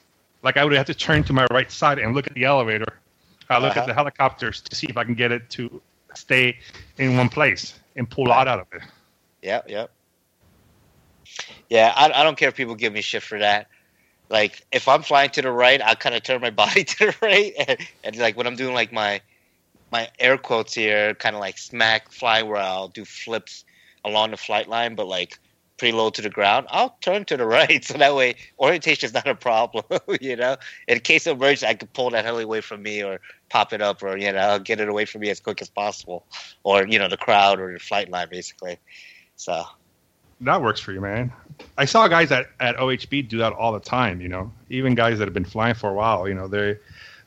like 0.43 0.57
I 0.57 0.63
would 0.63 0.73
have 0.73 0.85
to 0.85 0.93
turn 0.93 1.23
to 1.25 1.33
my 1.33 1.47
right 1.51 1.71
side 1.71 1.99
and 1.99 2.13
look 2.15 2.27
at 2.27 2.33
the 2.33 2.43
elevator. 2.43 2.99
I 3.49 3.57
look 3.57 3.71
Uh-huh. 3.71 3.79
at 3.81 3.87
the 3.87 3.93
helicopters 3.93 4.61
to 4.61 4.75
see 4.75 4.87
if 4.87 4.97
I 4.97 5.03
can 5.03 5.15
get 5.15 5.31
it 5.31 5.49
to 5.51 5.81
stay 6.13 6.59
in 6.97 7.17
one 7.17 7.29
place 7.29 7.79
and 7.95 8.09
pull 8.09 8.31
out 8.31 8.47
out 8.47 8.59
of 8.59 8.67
it. 8.73 8.83
Yeah, 9.41 9.61
yeah. 9.67 9.87
Yeah, 11.69 11.93
I, 11.95 12.11
I 12.21 12.23
don't 12.23 12.37
care 12.37 12.49
if 12.49 12.55
people 12.55 12.75
give 12.75 12.93
me 12.93 13.01
shit 13.01 13.23
for 13.23 13.39
that. 13.39 13.67
Like, 14.29 14.61
if 14.71 14.87
I'm 14.87 15.01
flying 15.01 15.31
to 15.31 15.41
the 15.41 15.51
right, 15.51 15.81
I 15.81 15.95
kind 15.95 16.15
of 16.15 16.23
turn 16.23 16.41
my 16.41 16.49
body 16.63 16.83
to 16.83 17.05
the 17.07 17.15
right, 17.21 17.53
and, 17.67 17.79
and 18.03 18.17
like 18.17 18.37
when 18.37 18.47
I'm 18.47 18.55
doing 18.55 18.73
like 18.73 18.91
my 18.91 19.21
my 19.91 20.07
air 20.19 20.37
quotes 20.37 20.75
here, 20.75 21.15
kind 21.15 21.35
of 21.35 21.39
like 21.39 21.57
smack 21.57 22.11
fly, 22.11 22.43
where 22.43 22.61
I'll 22.61 22.89
do 22.89 23.05
flips 23.05 23.65
along 24.05 24.31
the 24.31 24.37
flight 24.37 24.67
line, 24.69 24.95
but 24.95 25.07
like 25.07 25.39
pretty 25.77 25.97
low 25.97 26.09
to 26.11 26.21
the 26.21 26.29
ground, 26.29 26.67
I'll 26.69 26.95
turn 27.01 27.25
to 27.25 27.37
the 27.37 27.45
right, 27.57 27.83
so 27.83 27.97
that 27.97 28.15
way 28.15 28.35
orientation 28.59 29.07
is 29.07 29.13
not 29.13 29.27
a 29.27 29.35
problem. 29.35 29.85
you 30.21 30.35
know, 30.35 30.57
in 30.87 30.99
case 30.99 31.25
of 31.25 31.37
emergency, 31.37 31.65
I 31.65 31.73
could 31.73 31.91
pull 31.93 32.11
that 32.11 32.25
heli 32.25 32.43
away 32.43 32.61
from 32.61 32.83
me, 32.83 33.03
or 33.03 33.19
pop 33.49 33.73
it 33.73 33.81
up, 33.81 34.03
or 34.03 34.17
you 34.17 34.31
know, 34.31 34.59
get 34.59 34.79
it 34.79 34.89
away 34.89 35.05
from 35.05 35.21
me 35.21 35.29
as 35.29 35.39
quick 35.39 35.61
as 35.61 35.69
possible, 35.69 36.25
or 36.63 36.85
you 36.85 36.99
know, 36.99 37.07
the 37.09 37.17
crowd 37.17 37.59
or 37.59 37.73
the 37.73 37.79
flight 37.79 38.09
line, 38.09 38.27
basically. 38.29 38.77
So. 39.35 39.63
That 40.41 40.61
works 40.61 40.79
for 40.79 40.91
you, 40.91 41.01
man. 41.01 41.31
I 41.77 41.85
saw 41.85 42.07
guys 42.07 42.31
at, 42.31 42.47
at 42.59 42.77
OHB 42.77 43.27
do 43.27 43.37
that 43.39 43.53
all 43.53 43.73
the 43.73 43.79
time, 43.79 44.21
you 44.21 44.29
know. 44.29 44.51
Even 44.69 44.95
guys 44.95 45.19
that 45.19 45.25
have 45.25 45.33
been 45.33 45.45
flying 45.45 45.75
for 45.75 45.89
a 45.89 45.93
while, 45.93 46.27
you 46.27 46.33
know, 46.33 46.47
they 46.47 46.77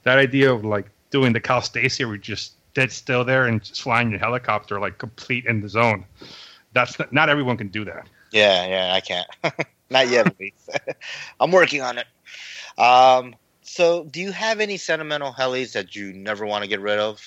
that 0.05 0.19
idea 0.19 0.53
of 0.53 0.65
like 0.65 0.87
doing 1.11 1.33
the 1.33 1.41
Kyle 1.41 1.61
Stacy 1.61 2.05
where 2.05 2.17
just 2.17 2.55
dead 2.75 2.91
still 2.91 3.25
there 3.25 3.47
and 3.47 3.63
just 3.63 3.83
flying 3.83 4.11
your 4.11 4.19
helicopter 4.19 4.81
like 4.81 4.99
complete 4.99 5.45
in 5.45 5.61
the 5.61 5.69
zone. 5.69 6.05
That's 6.73 6.99
not, 6.99 7.13
not 7.13 7.29
everyone 7.29 7.59
can 7.59 7.69
do 7.69 7.85
that. 7.85 8.09
Yeah, 8.33 8.67
yeah, 8.67 8.95
I 8.95 9.01
can't. 9.01 9.29
Not 9.91 10.09
yet, 10.09 10.27
at 10.27 10.41
least. 10.41 10.71
I'm 11.41 11.53
working 11.53 11.83
on 11.83 11.99
it. 11.99 12.07
Um, 12.79 13.37
so, 13.61 14.05
do 14.05 14.21
you 14.21 14.33
have 14.33 14.61
any 14.61 14.79
sentimental 14.79 15.33
helis 15.33 15.73
that 15.73 15.95
you 15.95 16.15
never 16.15 16.47
want 16.47 16.65
to 16.65 16.69
get 16.69 16.81
rid 16.81 16.99
of? 16.99 17.21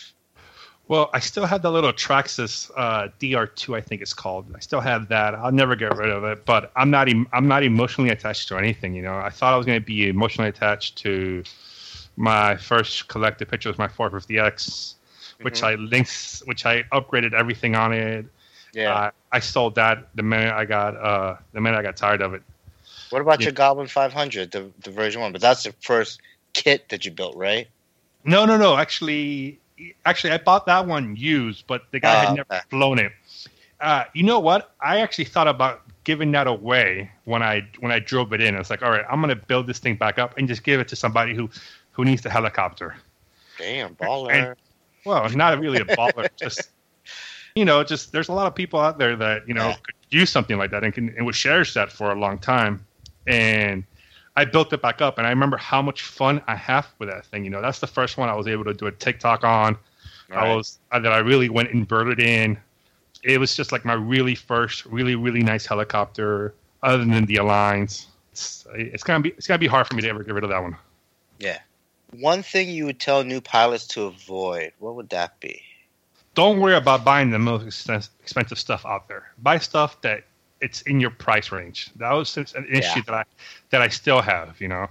Well, 0.88 1.10
I 1.14 1.20
still 1.20 1.46
have 1.48 1.64
the 1.64 1.72
little 1.72 1.92
Traxxas 1.92 2.70
uh, 2.76 3.08
DR2, 3.20 3.76
I 3.76 3.82
think 3.82 4.02
it's 4.04 4.14
called. 4.14 4.46
I 4.56 4.60
still 4.60 4.82
have 4.82 5.08
that. 5.08 5.34
I'll 5.34 5.52
never 5.52 5.76
get 5.76 5.98
rid 5.98 6.10
of 6.12 6.24
it, 6.24 6.46
but 6.46 6.72
I'm 6.76 6.92
not. 6.92 7.10
Em- 7.10 7.28
I'm 7.34 7.48
not 7.48 7.64
emotionally 7.64 8.12
attached 8.12 8.48
to 8.50 8.58
anything. 8.58 8.94
You 8.94 9.02
know, 9.02 9.16
I 9.16 9.30
thought 9.30 9.54
I 9.54 9.58
was 9.58 9.66
going 9.66 9.80
to 9.80 9.86
be 9.86 10.08
emotionally 10.08 10.50
attached 10.50 10.98
to 11.00 11.44
my 12.18 12.56
first 12.56 13.08
collected 13.08 13.50
picture 13.50 13.70
was 13.70 13.78
my 13.80 13.88
450X, 13.88 14.94
which 15.42 15.62
Mhm. 15.62 15.68
I 15.68 15.76
linked, 15.76 16.44
which 16.46 16.66
I 16.66 16.84
upgraded 16.94 17.34
everything 17.34 17.76
on 17.76 17.92
it. 17.92 18.26
Yeah. 18.74 18.94
Uh, 18.94 19.12
I 19.32 19.40
sold 19.40 19.76
that 19.76 20.08
the 20.16 20.24
minute 20.24 20.54
I 20.54 20.66
got 20.66 20.96
uh, 20.96 21.38
the 21.54 21.62
minute 21.62 21.78
I 21.78 21.82
got 21.82 21.98
tired 21.98 22.22
of 22.22 22.34
it. 22.34 22.44
what 23.10 23.22
about 23.22 23.40
yeah. 23.40 23.46
your 23.46 23.54
Goblin 23.54 23.88
500, 23.88 24.52
the 24.52 24.72
the 24.84 24.92
version 24.92 25.22
one? 25.22 25.32
But 25.32 25.42
that's 25.42 25.64
the 25.64 25.74
first 25.82 26.22
kit 26.54 26.90
that 26.90 27.06
you 27.06 27.12
built, 27.12 27.36
right? 27.36 27.68
No, 28.24 28.46
no, 28.46 28.58
no. 28.58 28.78
Actually, 28.78 29.60
actually, 30.06 30.32
I 30.32 30.38
bought 30.38 30.66
that 30.68 30.88
one 30.88 31.16
used, 31.16 31.68
but 31.68 31.84
the 31.92 32.00
guy 32.00 32.16
Ah, 32.16 32.20
had 32.22 32.36
never 32.36 32.48
okay. 32.52 32.62
flown 32.70 33.00
it. 33.00 33.12
Uh, 33.80 34.06
you 34.14 34.24
know 34.24 34.40
what? 34.40 34.74
I 34.82 35.00
actually 35.02 35.26
thought 35.26 35.48
about 35.48 35.82
giving 36.04 36.32
that 36.32 36.48
away 36.48 37.12
when 37.26 37.44
I 37.44 37.68
when 37.80 37.92
I 37.92 38.00
drove 38.00 38.32
it 38.34 38.42
in. 38.42 38.56
I 38.56 38.60
was 38.60 38.70
like, 38.70 38.82
all 38.82 38.92
right, 38.92 39.06
I'm 39.10 39.20
gonna 39.22 39.36
build 39.36 39.68
this 39.68 39.80
thing 39.80 39.96
back 39.96 40.18
up 40.18 40.38
and 40.38 40.48
just 40.48 40.64
give 40.64 40.80
it 40.80 40.88
to 40.90 40.96
somebody 40.96 41.36
who 41.36 41.50
who 41.92 42.06
needs 42.06 42.22
the 42.22 42.30
helicopter. 42.30 42.96
Damn, 43.58 43.96
baller. 43.96 44.56
Well, 45.06 45.30
not 45.30 45.60
really 45.60 45.80
a 45.80 45.86
baller, 45.86 46.28
just 46.38 46.70
you 47.56 47.66
know, 47.66 47.84
just 47.84 48.12
there's 48.12 48.30
a 48.30 48.34
lot 48.34 48.48
of 48.48 48.56
people 48.56 48.80
out 48.80 48.98
there 48.98 49.16
that 49.16 49.48
you 49.48 49.54
know 49.54 49.70
Yeah. 49.70 49.76
could 49.84 49.96
use 50.10 50.30
something 50.30 50.58
like 50.58 50.72
that 50.72 50.84
and 50.84 50.94
can 50.94 51.10
and 51.16 51.26
would 51.26 51.36
cherish 51.36 51.74
that 51.74 51.92
for 51.92 52.12
a 52.12 52.16
long 52.16 52.38
time. 52.40 52.86
And 53.28 53.84
I 54.36 54.46
built 54.46 54.74
it 54.74 54.82
back 54.82 55.02
up, 55.02 55.18
and 55.18 55.26
I 55.26 55.30
remember 55.30 55.58
how 55.58 55.82
much 55.82 56.04
fun 56.04 56.42
I 56.48 56.56
have 56.56 56.88
with 57.00 57.10
that 57.10 57.26
thing. 57.26 57.44
You 57.44 57.50
know, 57.50 57.62
that's 57.62 57.80
the 57.80 57.88
first 57.88 58.18
one 58.18 58.30
I 58.30 58.36
was 58.36 58.48
able 58.48 58.66
to 58.66 58.74
do 58.74 58.88
a 58.88 58.92
tic 58.92 59.20
toc 59.20 59.44
on. 59.44 59.78
I 60.32 60.54
was 60.54 60.80
uh, 60.92 61.00
that 61.00 61.12
I 61.12 61.20
really 61.20 61.50
went 61.50 61.70
inverted 61.70 62.20
in. 62.20 62.58
It 63.24 63.40
was 63.40 63.56
just 63.56 63.72
like 63.72 63.86
my 63.86 63.94
really 63.94 64.36
first, 64.36 64.86
really 64.86 65.16
really 65.16 65.44
nice 65.44 65.66
helicopter. 65.66 66.54
Other 66.84 67.06
than 67.06 67.26
the 67.26 67.38
Alliance, 67.38 68.08
it's, 68.32 68.68
it's 68.74 69.04
gonna 69.04 69.22
be 69.22 69.30
it's 69.30 69.48
gonna 69.48 69.60
be 69.60 69.68
hard 69.68 69.88
for 69.88 69.96
me 69.96 70.02
to 70.02 70.10
ever 70.10 70.24
get 70.24 70.34
rid 70.34 70.44
of 70.44 70.50
that 70.50 70.62
one. 70.62 70.76
Yeah. 71.40 71.60
One 72.20 72.44
thing 72.44 72.70
you 72.70 72.86
would 72.86 73.00
tell 73.00 73.24
new 73.24 73.42
pilots 73.42 73.88
to 73.88 74.04
avoid, 74.04 74.74
what 74.80 74.96
would 74.96 75.10
that 75.10 75.40
be? 75.40 75.62
don't 76.36 76.60
worry 76.60 76.76
about 76.76 77.04
buying 77.04 77.32
the 77.32 77.40
most 77.40 77.66
expensive 78.20 78.60
stuff 78.60 78.86
out 78.86 79.08
there. 79.08 79.32
Buy 79.42 79.58
stuff 79.58 80.00
that 80.02 80.26
it's 80.62 80.82
in 80.84 81.00
your 81.00 81.12
price 81.12 81.52
range. 81.52 81.92
That 81.98 82.12
was 82.12 82.36
an 82.38 82.46
issue 82.70 82.98
Yeah. 82.98 83.02
that 83.08 83.14
I 83.14 83.24
that 83.70 83.82
I 83.82 83.88
still 83.90 84.22
have. 84.22 84.60
You 84.60 84.70
know, 84.70 84.88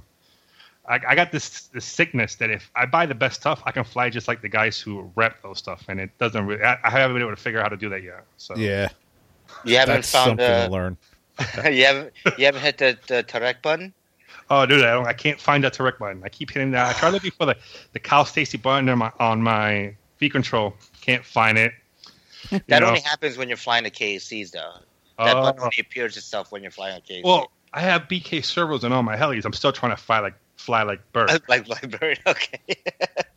I, 0.89 1.01
I 1.09 1.15
got 1.15 1.33
this 1.33 1.69
this 1.69 1.85
sickness 1.85 2.37
that 2.37 2.51
if 2.51 2.71
I 2.75 2.87
buy 2.87 3.07
the 3.07 3.15
best 3.15 3.41
stuff, 3.41 3.62
I 3.65 3.73
can 3.73 3.85
fly 3.85 4.11
just 4.11 4.29
like 4.29 4.43
the 4.43 4.49
guys 4.49 4.79
who 4.79 5.11
rep 5.17 5.43
those 5.43 5.59
stuff, 5.59 5.85
and 5.89 6.01
it 6.01 6.11
doesn't 6.19 6.47
really. 6.47 6.62
I, 6.62 6.79
I 6.85 6.91
haven't 6.91 7.15
been 7.15 7.23
able 7.23 7.35
to 7.35 7.41
figure 7.41 7.61
out 7.61 7.65
how 7.65 7.69
to 7.71 7.77
do 7.77 7.89
that 7.91 8.03
yet. 8.03 8.25
So 8.37 8.55
Yeah, 8.57 8.89
You 9.65 9.77
haven't 9.77 9.97
that's 9.97 10.11
found 10.11 10.31
something 10.31 10.47
to 10.47 10.67
uh, 10.67 10.69
learn. 10.69 10.97
you 11.73 11.85
haven't 11.85 12.12
you 12.39 12.45
haven't 12.45 12.62
hit 12.62 12.79
the, 12.79 12.99
the 13.07 13.25
Tareq 13.25 13.62
button? 13.62 13.93
Oh, 14.51 14.67
dude, 14.67 14.85
I, 14.85 14.93
don't, 14.93 15.07
I 15.07 15.15
can't 15.15 15.41
find 15.41 15.65
that 15.65 15.73
Tareq 15.73 15.99
button. 15.99 16.23
I 16.23 16.29
keep 16.29 16.51
hitting 16.51 16.71
that. 16.73 16.95
I 16.95 16.99
try 16.99 17.09
looking 17.09 17.31
for 17.31 17.47
the 17.47 17.57
the 17.93 17.99
Kyle 17.99 18.25
Stacy 18.25 18.59
button 18.59 18.89
on 18.89 18.99
my 18.99 19.12
on 19.19 19.43
my 19.43 19.97
V 20.19 20.29
control. 20.29 20.75
Can't 21.01 21.25
find 21.25 21.59
it. 21.59 21.73
That 22.69 22.81
know? 22.81 22.89
only 22.89 23.01
happens 23.01 23.39
when 23.39 23.49
you're 23.49 23.57
flying 23.57 23.85
the 23.85 23.91
KACs, 23.91 24.51
though. 24.51 24.75
That 25.19 25.35
button 25.35 25.61
Oh. 25.61 25.65
only 25.65 25.79
appears 25.81 26.17
itself 26.17 26.51
when 26.53 26.62
you're 26.62 26.71
flying 26.73 26.97
a 26.97 27.01
KAC. 27.01 27.23
well, 27.25 27.51
I 27.73 27.81
have 27.81 28.03
BK 28.09 28.45
servos 28.45 28.85
in 28.85 28.93
all 28.93 29.03
my 29.03 29.17
helis. 29.17 29.45
I'm 29.45 29.53
still 29.53 29.73
trying 29.73 29.93
to 29.95 30.01
fly 30.01 30.21
like 30.21 30.35
fly 30.57 30.83
like 30.83 31.01
bird. 31.12 31.31
like 31.49 31.67
Blackbird. 31.67 32.21
Okay. 32.27 32.61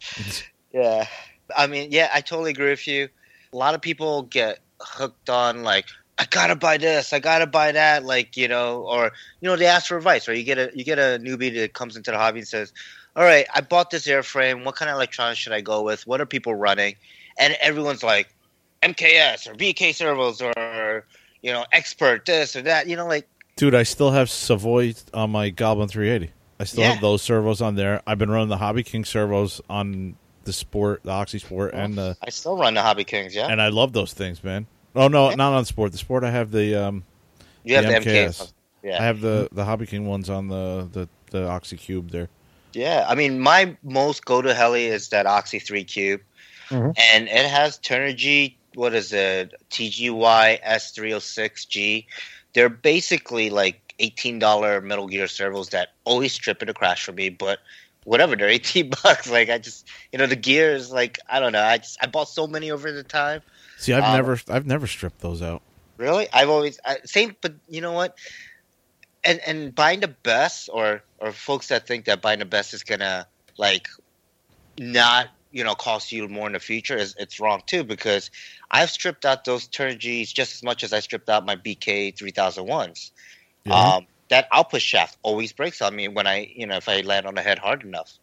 yeah. 0.74 1.08
I 1.56 1.68
mean, 1.68 1.92
yeah, 1.92 2.10
I 2.14 2.22
totally 2.22 2.52
agree 2.52 2.70
with 2.70 2.88
you. 2.88 3.10
A 3.54 3.58
lot 3.58 3.74
of 3.74 3.82
people 3.82 4.24
get 4.24 4.60
hooked 4.82 5.30
on 5.30 5.64
like, 5.64 5.86
I 6.20 6.26
gotta 6.30 6.56
buy 6.56 6.78
this, 6.78 7.14
I 7.14 7.20
gotta 7.20 7.48
buy 7.48 7.72
that, 7.72 8.04
like 8.04 8.38
you 8.38 8.48
know, 8.48 8.82
or 8.84 9.12
you 9.40 9.50
know, 9.50 9.56
they 9.56 9.66
ask 9.68 9.88
for 9.88 9.98
advice. 9.98 10.28
Or 10.28 10.34
you 10.34 10.44
get 10.44 10.58
a 10.58 10.72
you 10.74 10.84
get 10.84 10.98
a 11.00 11.20
newbie 11.22 11.54
that 11.60 11.74
comes 11.74 11.96
into 11.96 12.12
the 12.12 12.18
hobby 12.18 12.40
and 12.40 12.48
says, 12.48 12.74
"All 13.16 13.24
right, 13.24 13.46
I 13.54 13.62
bought 13.62 13.92
this 13.92 14.08
airframe. 14.08 14.66
What 14.66 14.76
kind 14.76 14.90
of 14.90 14.96
electronics 14.96 15.40
should 15.40 15.54
I 15.54 15.62
go 15.62 15.84
with? 15.84 16.06
What 16.08 16.20
are 16.20 16.26
people 16.26 16.56
running?" 16.56 16.96
And 17.40 17.56
everyone's 17.62 18.02
like, 18.04 18.34
MKS 18.82 19.48
or 19.48 19.54
BK 19.54 19.94
servos 19.94 20.42
or 20.42 21.06
you 21.42 21.52
know 21.52 21.66
expert 21.72 22.26
this 22.26 22.56
or 22.56 22.62
that. 22.64 22.88
You 22.88 22.96
know, 22.96 23.08
like 23.08 23.28
Dude, 23.56 23.74
I 23.76 23.84
still 23.84 24.12
have 24.12 24.28
Savox 24.28 25.04
on 25.14 25.32
my 25.32 25.50
Goblin 25.50 25.88
380. 25.88 26.32
I 26.60 26.64
still 26.64 26.84
Yeah. 26.84 26.92
have 26.94 27.02
those 27.02 27.22
servos 27.22 27.62
on 27.62 27.76
there. 27.76 28.02
I've 28.06 28.18
been 28.20 28.30
running 28.30 28.50
the 28.50 28.58
Hobby 28.58 28.84
King 28.84 29.04
servos 29.06 29.62
on 29.70 30.16
the 30.44 30.54
Sport, 30.54 31.02
the 31.04 31.12
Oxy 31.12 31.40
Sport, 31.40 31.74
and 31.74 31.96
the 31.96 32.16
I 32.24 32.30
still 32.30 32.58
run 32.58 32.74
the 32.74 32.82
Hobby 32.82 33.04
Kings. 33.04 33.36
Yeah, 33.36 33.48
and 33.48 33.62
I 33.62 33.70
love 33.70 33.94
those 33.94 34.14
things, 34.14 34.44
man. 34.44 34.66
Oh 34.96 35.08
no, 35.08 35.30
Yeah. 35.30 35.36
not 35.36 35.54
on 35.54 35.66
Sport. 35.66 35.92
The 35.92 35.98
Sport, 35.98 36.24
I 36.24 36.32
have 36.32 36.52
the 36.52 36.76
um, 36.76 37.04
you 37.64 37.76
have 37.76 37.86
the, 37.86 37.92
the 37.92 38.00
MKS. 38.00 38.28
MKS. 38.42 38.54
Yeah, 38.84 39.02
I 39.02 39.06
have 39.06 39.22
the 39.22 39.50
the 39.52 39.66
Hobby 39.66 39.86
King 39.88 40.08
ones 40.08 40.30
on 40.30 40.48
the 40.48 40.88
the 40.92 41.10
the 41.32 41.48
Oxy 41.48 41.78
Cube 41.78 42.12
there. 42.12 42.30
Yeah, 42.74 43.06
I 43.08 43.16
mean, 43.16 43.40
my 43.40 43.76
most 43.84 44.24
go 44.26 44.42
to 44.42 44.54
heli 44.54 44.86
is 44.86 45.10
that 45.10 45.26
Oxy 45.26 45.58
3 45.60 45.84
Cube. 45.84 46.22
Mhm. 46.70 46.94
And 47.12 47.28
it 47.28 47.46
has 47.50 47.80
Turnigy, 47.80 48.56
what 48.78 48.94
is 48.94 49.12
it, 49.12 49.56
TGY 49.72 50.62
S306G. 50.64 52.06
They're 52.54 52.70
basically 52.70 53.50
like 53.50 53.96
$18 54.00 54.84
Metal 54.84 55.08
Gear 55.08 55.28
servos 55.28 55.70
that 55.70 55.90
always 56.06 56.38
trip 56.38 56.62
it 56.62 56.70
a 56.70 56.74
crash 56.74 57.04
for 57.04 57.12
me, 57.12 57.30
but 57.30 57.60
whatever, 58.04 58.36
they're 58.36 58.48
18 58.48 58.92
bucks. 59.04 59.30
Like, 59.30 59.50
I 59.50 59.58
just, 59.58 59.88
you 60.12 60.20
know, 60.20 60.28
the 60.28 60.36
gears, 60.36 60.92
like, 60.92 61.18
I 61.28 61.40
don't 61.40 61.54
know. 61.54 61.64
I 61.64 61.80
just, 61.80 61.98
I 62.02 62.06
bought 62.06 62.30
so 62.30 62.46
many 62.46 62.70
over 62.70 62.92
the 62.92 63.04
time. 63.04 63.42
See, 63.80 63.94
I've 63.94 64.04
Um, 64.04 64.16
never 64.16 64.40
I've 64.48 64.66
never 64.68 64.86
stripped 64.86 65.22
those 65.22 65.42
out. 65.42 65.62
Really? 65.98 66.28
I've 66.32 66.50
always 66.50 66.80
I, 66.86 66.98
same, 67.06 67.36
but 67.42 67.56
you 67.68 67.82
know 67.82 67.94
what? 67.94 68.16
And 69.24 69.40
and 69.46 69.74
buying 69.74 70.00
the 70.02 70.08
best, 70.08 70.70
or 70.72 71.04
or 71.18 71.32
folks 71.32 71.68
that 71.70 71.88
think 71.88 72.06
that 72.06 72.22
buying 72.22 72.40
the 72.40 72.46
best 72.46 72.74
is 72.74 72.84
gonna 72.84 73.28
like 73.58 73.88
not 74.80 75.28
you 75.58 75.64
know 75.64 75.74
cost 75.74 76.12
you 76.12 76.28
more 76.28 76.46
in 76.46 76.54
the 76.54 76.60
future 76.60 76.96
is 76.96 77.16
it's 77.18 77.40
wrong 77.40 77.64
too 77.66 77.84
because 77.84 78.30
I've 78.70 78.92
stripped 78.92 79.26
out 79.26 79.44
those 79.44 79.68
Turnigies 79.68 80.32
just 80.32 80.54
as 80.54 80.62
much 80.62 80.84
as 80.84 80.94
I 80.94 81.00
stripped 81.00 81.30
out 81.30 81.48
my 81.48 81.56
BK 81.56 82.16
three 82.16 82.30
thousand 82.30 82.68
ones. 82.68 83.12
Yeah. 83.66 83.74
Um, 83.74 84.08
that 84.30 84.48
output 84.52 84.84
shaft 84.84 85.18
always 85.24 85.54
breaks 85.54 85.82
on 85.82 85.96
me 85.96 86.10
when 86.10 86.28
I 86.28 86.52
you 86.56 86.68
know 86.68 86.78
if 86.78 86.88
I 86.88 87.02
land 87.02 87.26
on 87.26 87.34
the 87.34 87.42
head 87.42 87.58
hard 87.58 87.82
enough. 87.84 88.14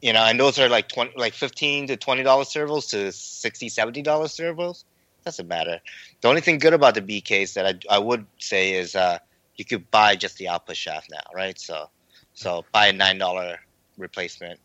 You 0.00 0.12
know, 0.12 0.20
and 0.20 0.38
those 0.38 0.60
are 0.60 0.68
like 0.68 0.88
twenty, 0.88 1.12
like 1.16 1.34
fifteen 1.34 1.88
to 1.88 1.96
twenty 1.96 2.22
dollars 2.22 2.48
servos 2.48 2.86
to 2.88 3.10
60 3.10 3.68
70 3.68 4.02
dollars 4.02 4.32
servos. 4.32 4.84
Doesn't 5.24 5.48
matter. 5.48 5.80
The 6.20 6.28
only 6.28 6.40
thing 6.40 6.58
good 6.58 6.72
about 6.72 6.94
the 6.94 7.02
BKs 7.02 7.54
that 7.54 7.66
I, 7.66 7.96
I 7.96 7.98
would 7.98 8.26
say 8.38 8.74
is 8.74 8.94
uh, 8.94 9.18
you 9.56 9.64
could 9.64 9.90
buy 9.90 10.14
just 10.14 10.38
the 10.38 10.48
output 10.48 10.76
shaft 10.76 11.10
now, 11.10 11.20
right? 11.34 11.58
So, 11.58 11.90
so 12.32 12.64
buy 12.72 12.86
a 12.86 12.92
nine 12.92 13.18
dollar 13.18 13.58
replacement. 13.98 14.60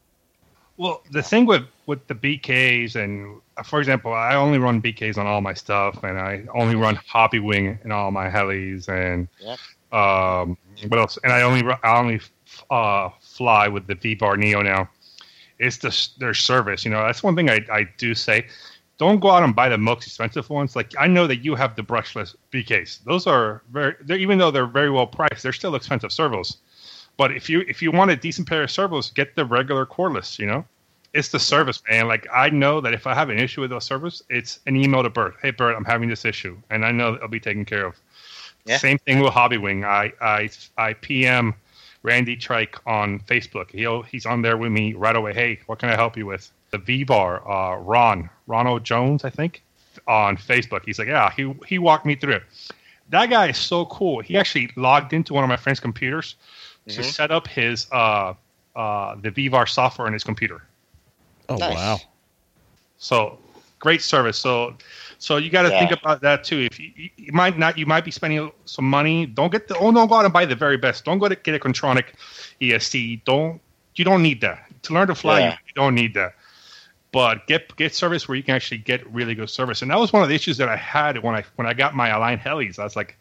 Well, 0.77 1.03
the 1.11 1.21
thing 1.23 1.45
with 1.45 1.63
with 1.85 2.05
the 2.07 2.15
BKs 2.15 2.95
and 2.95 3.39
uh, 3.57 3.63
for 3.63 3.79
example, 3.79 4.13
I 4.13 4.35
only 4.35 4.57
run 4.57 4.81
BKs 4.81 5.17
on 5.17 5.25
all 5.25 5.41
my 5.41 5.53
stuff, 5.53 6.03
and 6.03 6.19
I 6.19 6.43
only 6.53 6.75
run 6.75 6.95
Hobby 7.07 7.39
Wing 7.39 7.79
in 7.83 7.91
all 7.91 8.11
my 8.11 8.29
helis, 8.29 8.89
and 8.89 9.27
Yep. 9.39 9.59
um, 9.97 10.57
what 10.89 10.99
else? 10.99 11.17
And 11.23 11.31
I 11.31 11.43
only 11.43 11.63
I 11.83 11.97
only 11.97 12.19
uh, 12.69 13.09
fly 13.21 13.67
with 13.67 13.87
the 13.87 13.95
V 13.95 14.15
Bar 14.15 14.37
Neo 14.37 14.61
now. 14.61 14.89
It's 15.59 15.77
the 15.77 16.09
their 16.19 16.33
service, 16.33 16.83
you 16.83 16.91
know. 16.91 17.05
That's 17.05 17.23
one 17.23 17.35
thing 17.35 17.49
I, 17.49 17.65
I 17.71 17.87
do 17.97 18.13
say. 18.13 18.47
Don't 18.97 19.19
go 19.19 19.29
out 19.29 19.43
and 19.43 19.53
buy 19.53 19.67
the 19.69 19.77
most 19.77 20.05
expensive 20.07 20.49
ones. 20.49 20.75
Like 20.75 20.93
I 20.97 21.07
know 21.07 21.27
that 21.27 21.37
you 21.37 21.55
have 21.55 21.75
the 21.75 21.83
brushless 21.83 22.35
BKs. 22.51 23.03
Those 23.03 23.27
are 23.27 23.61
very, 23.71 23.93
they're, 24.01 24.17
even 24.17 24.37
though 24.37 24.51
they're 24.51 24.65
very 24.67 24.89
well 24.89 25.07
priced, 25.07 25.43
they're 25.43 25.53
still 25.53 25.75
expensive 25.75 26.11
servos. 26.13 26.57
But 27.17 27.31
if 27.31 27.49
you 27.49 27.61
if 27.61 27.81
you 27.81 27.91
want 27.91 28.11
a 28.11 28.15
decent 28.15 28.47
pair 28.47 28.63
of 28.63 28.71
servos, 28.71 29.11
get 29.11 29.35
the 29.35 29.45
regular 29.45 29.85
coreless. 29.85 30.37
You 30.37 30.47
know, 30.47 30.65
it's 31.13 31.29
the 31.29 31.39
service, 31.39 31.81
man. 31.89 32.07
Like 32.07 32.27
I 32.31 32.49
know 32.49 32.81
that 32.81 32.93
if 32.93 33.07
I 33.07 33.13
have 33.13 33.29
an 33.29 33.39
issue 33.39 33.61
with 33.61 33.69
those 33.69 33.85
servos, 33.85 34.23
it's 34.29 34.59
an 34.67 34.75
email 34.75 35.01
to 35.03 35.09
Bert. 35.09 35.35
Hey, 35.41 35.51
Bert, 35.51 35.75
I'm 35.75 35.85
having 35.85 36.09
this 36.09 36.25
issue, 36.25 36.57
and 36.69 36.85
I 36.85 36.91
know 36.91 37.15
it'll 37.15 37.27
be 37.29 37.39
taken 37.39 37.63
care 37.65 37.85
of. 37.85 37.95
Yeah. 38.65 38.77
Same 38.77 38.97
thing 38.97 39.19
with 39.19 39.31
Hobby 39.31 39.57
Wing. 39.57 39.85
I 39.85 40.11
I 40.19 40.49
I 40.77 40.93
PM 40.93 41.53
Randy 42.03 42.35
Trike 42.35 42.75
on 42.85 43.19
Facebook. 43.21 43.71
He'll 43.71 44.01
he's 44.01 44.25
on 44.25 44.41
there 44.41 44.57
with 44.57 44.71
me 44.71 44.93
right 44.93 45.15
away. 45.15 45.33
Hey, 45.33 45.59
what 45.67 45.79
can 45.79 45.89
I 45.89 45.95
help 45.95 46.17
you 46.17 46.25
with? 46.25 46.51
The 46.71 46.79
V 46.79 47.05
Bar, 47.05 47.49
uh, 47.49 47.77
Ron 47.77 48.29
Ronald 48.47 48.83
Jones, 48.83 49.23
I 49.23 49.29
think, 49.29 49.63
on 50.07 50.35
Facebook. 50.35 50.81
He's 50.85 50.99
like, 50.99 51.07
yeah, 51.07 51.31
he 51.31 51.53
he 51.65 51.79
walked 51.79 52.05
me 52.05 52.15
through 52.15 52.33
it. 52.33 52.43
That 53.09 53.29
guy 53.29 53.49
is 53.49 53.57
so 53.57 53.85
cool. 53.85 54.19
He 54.19 54.35
actually 54.35 54.71
logged 54.75 55.13
into 55.13 55.33
one 55.33 55.43
of 55.43 55.47
my 55.47 55.55
friend's 55.55 55.79
computers 55.79 56.35
to 56.87 57.01
Mhm. 57.01 57.03
set 57.03 57.31
up 57.31 57.47
his 57.47 57.87
uh, 57.91 58.33
uh, 58.75 59.15
the 59.21 59.31
VBar 59.31 59.67
software 59.67 60.07
on 60.07 60.13
his 60.13 60.23
computer. 60.23 60.61
Oh 61.49 61.57
Nice. 61.57 61.75
wow. 61.75 61.99
So 62.97 63.37
great 63.79 64.01
service. 64.01 64.37
So 64.37 64.75
so 65.17 65.37
you 65.37 65.49
got 65.49 65.63
to 65.63 65.69
Yeah. 65.69 65.79
think 65.79 65.91
about 65.91 66.21
that 66.21 66.43
too. 66.43 66.59
If 66.59 66.79
you, 66.79 66.91
you, 66.95 67.09
you 67.17 67.31
might 67.33 67.57
not, 67.57 67.77
you 67.77 67.85
might 67.85 68.03
be 68.03 68.11
spending 68.11 68.51
some 68.65 68.85
money. 68.89 69.25
Don't 69.25 69.51
get 69.51 69.67
the 69.67 69.77
oh, 69.77 69.91
don't 69.91 70.07
go 70.07 70.15
out 70.15 70.25
and 70.25 70.33
buy 70.33 70.45
the 70.45 70.55
very 70.55 70.77
best. 70.77 71.05
Don't 71.05 71.19
go 71.19 71.27
to 71.29 71.35
get 71.35 71.55
a 71.55 71.59
Kontronik 71.59 72.05
ESC. 72.61 73.23
Don't 73.25 73.61
you 73.95 74.03
don't 74.05 74.21
need 74.21 74.41
that 74.41 74.65
to 74.83 74.93
learn 74.93 75.07
to 75.07 75.15
fly. 75.15 75.39
Yeah. 75.39 75.51
You 75.67 75.73
don't 75.75 75.95
need 75.95 76.13
that. 76.15 76.33
But 77.11 77.47
get 77.47 77.73
get 77.77 77.95
service 77.95 78.27
where 78.27 78.35
you 78.35 78.43
can 78.43 78.55
actually 78.55 78.79
get 78.79 79.09
really 79.13 79.35
good 79.35 79.49
service. 79.49 79.81
And 79.81 79.89
that 79.89 79.99
was 79.99 80.11
one 80.11 80.21
of 80.21 80.27
the 80.29 80.35
issues 80.35 80.57
that 80.57 80.67
I 80.67 80.75
had 80.75 81.23
when 81.23 81.33
I 81.35 81.43
when 81.55 81.65
I 81.65 81.73
got 81.73 81.95
my 81.95 82.09
Align 82.09 82.37
helis. 82.39 82.77
I 82.77 82.83
was 82.83 82.95
like, 82.97 83.17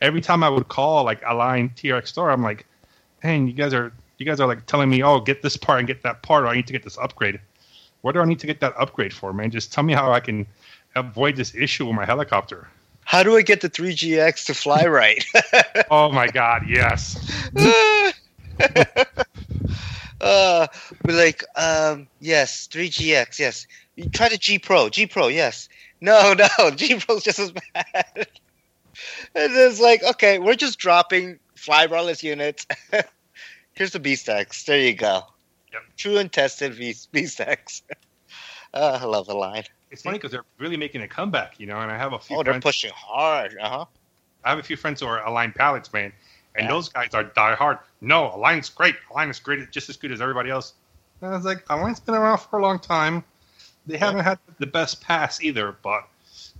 every 0.00 0.20
time 0.20 0.42
I 0.42 0.48
would 0.48 0.66
call 0.68 1.04
like 1.04 1.22
Align 1.24 1.70
TRX 1.70 2.08
store, 2.08 2.30
I'm 2.30 2.42
like, 2.42 2.66
man, 3.22 3.46
you 3.46 3.52
guys 3.52 3.74
are 3.74 3.92
you 4.18 4.26
guys 4.26 4.40
are 4.40 4.46
like 4.46 4.66
telling 4.66 4.88
me, 4.88 5.02
oh, 5.02 5.20
get 5.20 5.42
this 5.42 5.56
part 5.56 5.78
and 5.78 5.86
get 5.88 6.02
that 6.02 6.22
part, 6.22 6.44
or 6.44 6.48
I 6.48 6.54
need 6.54 6.66
to 6.66 6.72
get 6.72 6.82
this 6.82 6.98
upgrade. 6.98 7.40
What 8.02 8.12
do 8.12 8.20
I 8.20 8.24
need 8.24 8.38
to 8.40 8.46
get 8.46 8.60
that 8.60 8.74
upgrade 8.78 9.12
for, 9.12 9.32
man? 9.32 9.50
Just 9.50 9.72
tell 9.72 9.84
me 9.84 9.92
how 9.92 10.12
I 10.12 10.20
can 10.20 10.46
avoid 10.94 11.36
this 11.36 11.54
issue 11.54 11.86
with 11.86 11.94
my 11.94 12.04
helicopter. 12.04 12.68
How 13.04 13.22
do 13.22 13.36
I 13.36 13.42
get 13.42 13.60
the 13.60 13.70
3GX 13.70 14.46
to 14.46 14.54
fly 14.54 14.84
right? 14.86 15.24
Oh 15.90 16.10
my 16.10 16.26
God, 16.26 16.62
yes. 16.68 17.16
uh, 20.20 20.66
we're 21.04 21.16
like, 21.16 21.44
um, 21.56 22.08
yes, 22.20 22.68
3GX, 22.68 23.38
yes. 23.38 23.66
You 23.94 24.08
try 24.08 24.28
the 24.28 24.38
G 24.38 24.58
Pro, 24.58 24.88
G 24.88 25.06
Pro, 25.06 25.28
yes. 25.28 25.68
No, 26.00 26.34
no, 26.58 26.70
G 26.70 26.98
Pro's 26.98 27.22
just 27.22 27.38
as 27.38 27.52
bad. 27.52 27.94
and 28.14 28.26
it's 29.34 29.80
like, 29.80 30.02
okay, 30.02 30.38
we're 30.38 30.54
just 30.54 30.78
dropping 30.78 31.38
flybarless 31.66 32.22
units. 32.22 32.66
Here's 33.72 33.92
the 33.92 34.00
BeastX. 34.00 34.64
There 34.64 34.78
you 34.78 34.94
go. 34.94 35.22
Yep. 35.72 35.82
True 35.96 36.16
and 36.18 36.32
tested 36.32 36.74
V- 36.74 36.94
BeastX. 37.12 37.82
uh, 38.74 38.98
I 39.00 39.04
love 39.04 39.26
the 39.26 39.34
line. 39.34 39.64
It's 39.90 40.02
funny 40.02 40.18
because 40.18 40.32
they're 40.32 40.44
really 40.58 40.76
making 40.76 41.02
a 41.02 41.08
comeback, 41.08 41.60
you 41.60 41.66
know. 41.66 41.78
And 41.78 41.90
I 41.90 41.96
have 41.98 42.12
a 42.12 42.18
few 42.18 42.36
Oh, 42.36 42.42
they're 42.42 42.52
friends. 42.54 42.62
pushing 42.64 42.92
hard. 42.94 43.56
Uh 43.60 43.68
huh. 43.68 43.84
I 44.44 44.50
have 44.50 44.58
a 44.58 44.62
few 44.62 44.76
friends 44.76 45.00
who 45.00 45.06
are 45.06 45.24
Align 45.26 45.52
pallets, 45.52 45.92
man, 45.92 46.12
and 46.54 46.64
Yeah. 46.66 46.68
those 46.72 46.88
guys 46.88 47.10
are 47.14 47.24
die 47.24 47.54
hard. 47.54 47.78
No, 48.00 48.32
Align's 48.34 48.68
great. 48.68 48.94
Align 49.10 49.28
is 49.30 49.38
great, 49.40 49.70
just 49.70 49.88
as 49.88 49.96
good 49.96 50.12
as 50.12 50.20
everybody 50.20 50.50
else. 50.50 50.74
And 51.20 51.30
I 51.32 51.36
was 51.36 51.44
like, 51.44 51.64
Align's 51.70 52.00
been 52.00 52.14
around 52.14 52.38
for 52.38 52.58
a 52.58 52.62
long 52.62 52.78
time. 52.78 53.24
They 53.86 53.96
haven't 53.96 54.24
had 54.24 54.38
the 54.58 54.66
best 54.66 55.00
pass 55.00 55.40
either, 55.42 55.76
but 55.82 56.06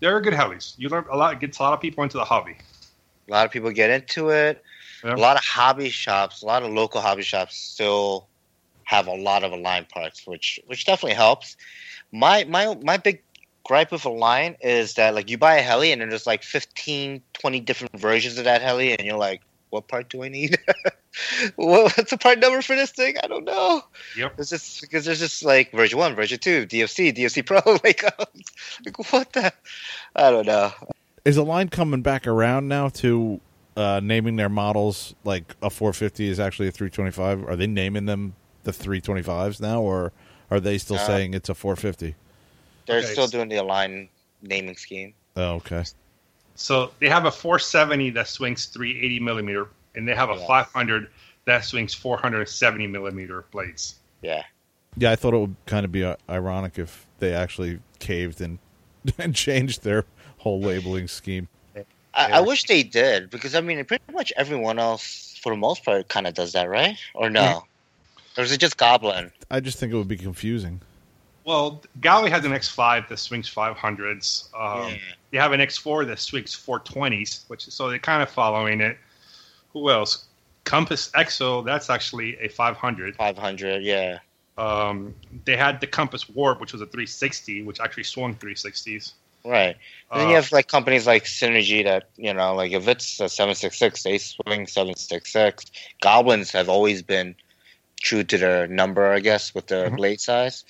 they're 0.00 0.20
good 0.20 0.32
helis. 0.32 0.74
You 0.78 0.88
learn 0.88 1.04
a 1.10 1.16
lot. 1.16 1.34
It 1.34 1.40
gets 1.40 1.58
a 1.58 1.62
lot 1.62 1.72
of 1.74 1.80
people 1.80 2.04
into 2.04 2.16
the 2.16 2.24
hobby. 2.24 2.56
A 3.28 3.32
lot 3.32 3.44
of 3.46 3.52
people 3.52 3.70
get 3.72 3.90
into 3.90 4.30
it. 4.30 4.62
Yeah. 5.04 5.14
A 5.14 5.16
lot 5.16 5.36
of 5.36 5.44
hobby 5.44 5.90
shops, 5.90 6.42
a 6.42 6.46
lot 6.46 6.62
of 6.62 6.72
local 6.72 7.00
hobby 7.00 7.22
shops 7.22 7.56
still 7.56 8.26
have 8.84 9.06
a 9.06 9.14
lot 9.14 9.44
of 9.44 9.52
Align 9.52 9.84
parts, 9.84 10.26
which 10.26 10.60
which 10.66 10.84
definitely 10.84 11.14
helps. 11.14 11.56
My 12.12 12.44
my 12.44 12.76
my 12.82 12.96
big 12.96 13.22
gripe 13.64 13.90
with 13.90 14.04
Align 14.04 14.56
is 14.60 14.94
that 14.94 15.14
like 15.14 15.28
you 15.28 15.38
buy 15.38 15.56
a 15.56 15.62
heli 15.62 15.92
and 15.92 16.00
there's 16.00 16.26
like 16.26 16.44
15, 16.44 17.20
20 17.32 17.60
different 17.60 17.98
versions 17.98 18.38
of 18.38 18.44
that 18.44 18.62
heli, 18.62 18.92
and 18.92 19.06
you're 19.06 19.18
like, 19.18 19.42
what 19.70 19.88
part 19.88 20.08
do 20.08 20.22
I 20.22 20.28
need? 20.28 20.58
What's 21.56 22.10
the 22.10 22.18
part 22.18 22.38
number 22.38 22.62
for 22.62 22.76
this 22.76 22.90
thing? 22.90 23.16
I 23.22 23.26
don't 23.26 23.44
know. 23.44 23.82
Yep. 24.16 24.34
It's 24.38 24.50
just 24.50 24.80
because 24.80 25.04
there's 25.04 25.18
just 25.18 25.44
like 25.44 25.72
version 25.72 25.98
one, 25.98 26.14
version 26.14 26.38
two, 26.38 26.66
DFC, 26.66 27.16
DFC 27.16 27.44
Pro. 27.44 27.60
Like, 27.84 28.02
like 28.84 29.12
what 29.12 29.32
the? 29.32 29.52
I 30.14 30.30
don't 30.30 30.46
know. 30.46 30.72
Is 31.24 31.36
Align 31.36 31.68
coming 31.68 32.02
back 32.02 32.26
around 32.26 32.68
now 32.68 32.88
to 32.90 33.40
uh, 33.76 34.00
naming 34.02 34.36
their 34.36 34.48
models 34.48 35.14
like 35.24 35.54
a 35.62 35.70
450 35.70 36.28
is 36.28 36.40
actually 36.40 36.68
a 36.68 36.72
325? 36.72 37.44
Are 37.48 37.56
they 37.56 37.66
naming 37.66 38.06
them 38.06 38.34
the 38.64 38.72
325s 38.72 39.60
now, 39.60 39.80
or 39.82 40.12
are 40.50 40.60
they 40.60 40.78
still 40.78 40.96
Uh, 40.96 41.06
saying 41.06 41.34
it's 41.34 41.48
a 41.48 41.54
450? 41.54 42.14
They're 42.86 43.02
Okay. 43.02 43.12
still 43.12 43.26
doing 43.28 43.48
the 43.48 43.56
Align 43.56 44.08
naming 44.42 44.76
scheme. 44.76 45.14
Oh, 45.36 45.54
okay. 45.56 45.84
So 46.54 46.92
they 47.00 47.08
have 47.08 47.24
a 47.26 47.30
470 47.30 48.10
that 48.10 48.28
swings 48.28 48.66
380 48.66 49.20
millimeter, 49.20 49.68
and 49.94 50.08
they 50.08 50.14
have 50.14 50.30
a 50.30 50.36
Yeah. 50.36 50.46
500 50.46 51.08
that 51.44 51.64
swings 51.64 51.94
470 51.94 52.86
millimeter 52.86 53.44
blades. 53.52 53.96
Yeah. 54.22 54.42
Yeah, 54.96 55.10
I 55.12 55.16
thought 55.16 55.34
it 55.34 55.38
would 55.38 55.56
kind 55.66 55.84
of 55.84 55.92
be 55.92 56.04
uh, 56.04 56.16
ironic 56.28 56.78
if 56.78 57.06
they 57.18 57.34
actually 57.34 57.80
caved 57.98 58.40
and 58.40 58.58
and 59.18 59.34
changed 59.34 59.82
their 59.82 60.04
whole 60.38 60.60
labeling 60.60 61.08
scheme. 61.08 61.48
I, 62.16 62.28
Yeah. 62.28 62.38
I 62.38 62.40
wish 62.40 62.64
they 62.64 62.82
did 62.82 63.30
because 63.30 63.54
I 63.54 63.60
mean, 63.60 63.84
pretty 63.84 64.12
much 64.12 64.32
everyone 64.36 64.78
else, 64.78 65.38
for 65.42 65.52
the 65.52 65.56
most 65.56 65.84
part, 65.84 66.08
kind 66.08 66.26
of 66.26 66.34
does 66.34 66.52
that, 66.52 66.68
right? 66.68 66.98
Or 67.14 67.30
no? 67.30 67.42
Yeah. 67.42 67.60
Or 68.38 68.42
is 68.44 68.52
it 68.52 68.58
just 68.58 68.76
Goblin? 68.76 69.30
I 69.50 69.60
just 69.60 69.78
think 69.78 69.92
it 69.92 69.96
would 69.96 70.08
be 70.08 70.16
confusing. 70.16 70.80
Well, 71.44 71.82
Gaui 72.00 72.28
has 72.28 72.44
an 72.44 72.50
X5 72.50 73.08
that 73.08 73.18
swings 73.18 73.48
500s. 73.48 74.48
Um, 74.54 74.90
Yeah. 74.90 74.96
They 75.30 75.38
have 75.38 75.52
an 75.52 75.60
X4 75.60 76.06
that 76.06 76.18
swings 76.18 76.54
420s, 76.54 77.44
which 77.48 77.66
so 77.66 77.88
they're 77.88 77.98
kind 77.98 78.22
of 78.22 78.30
following 78.30 78.80
it. 78.80 78.96
Who 79.72 79.90
else? 79.90 80.24
Compass 80.64 81.10
Exo, 81.14 81.64
that's 81.64 81.90
actually 81.90 82.36
a 82.38 82.48
500. 82.48 83.16
500, 83.16 83.82
yeah. 83.82 84.18
Um, 84.58 85.14
they 85.44 85.56
had 85.56 85.80
the 85.80 85.86
Compass 85.86 86.28
Warp, 86.28 86.60
which 86.60 86.72
was 86.72 86.80
a 86.82 86.86
360, 86.86 87.62
which 87.62 87.78
actually 87.78 88.04
swung 88.04 88.34
360s. 88.34 89.12
Right. 89.46 89.76
And 90.12 90.20
then 90.20 90.26
Uh, 90.26 90.30
you 90.30 90.34
have 90.36 90.50
like 90.50 90.66
companies 90.66 91.06
like 91.06 91.24
Synergy 91.24 91.84
that, 91.84 92.10
you 92.16 92.34
know, 92.34 92.54
like 92.54 92.72
if 92.72 92.88
it's 92.88 93.20
a 93.20 93.28
766, 93.28 94.02
they 94.02 94.18
swing 94.18 94.66
766. 94.66 95.64
Goblins 96.00 96.50
have 96.50 96.68
always 96.68 97.02
been 97.02 97.36
true 98.02 98.24
to 98.24 98.38
their 98.38 98.66
number, 98.66 99.12
I 99.12 99.20
guess, 99.20 99.54
with 99.54 99.68
their 99.68 99.90
Mhm. 99.90 99.96
blade 99.96 100.20
size. 100.20 100.64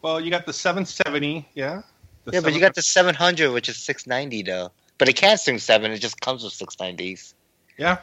well, 0.00 0.20
you 0.20 0.30
got 0.30 0.46
the 0.46 0.52
770, 0.52 1.48
yeah. 1.54 1.82
The 2.24 2.32
yeah, 2.32 2.40
but 2.40 2.54
you 2.54 2.60
got 2.60 2.74
the 2.74 2.82
700, 2.82 3.50
which 3.50 3.68
is 3.68 3.76
690, 3.78 4.42
though. 4.42 4.70
But 4.96 5.08
it 5.08 5.16
can't 5.16 5.40
swing 5.40 5.58
7, 5.58 5.90
it 5.90 5.98
just 5.98 6.20
comes 6.20 6.44
with 6.44 6.52
690s. 6.52 7.34
Yeah, 7.76 7.98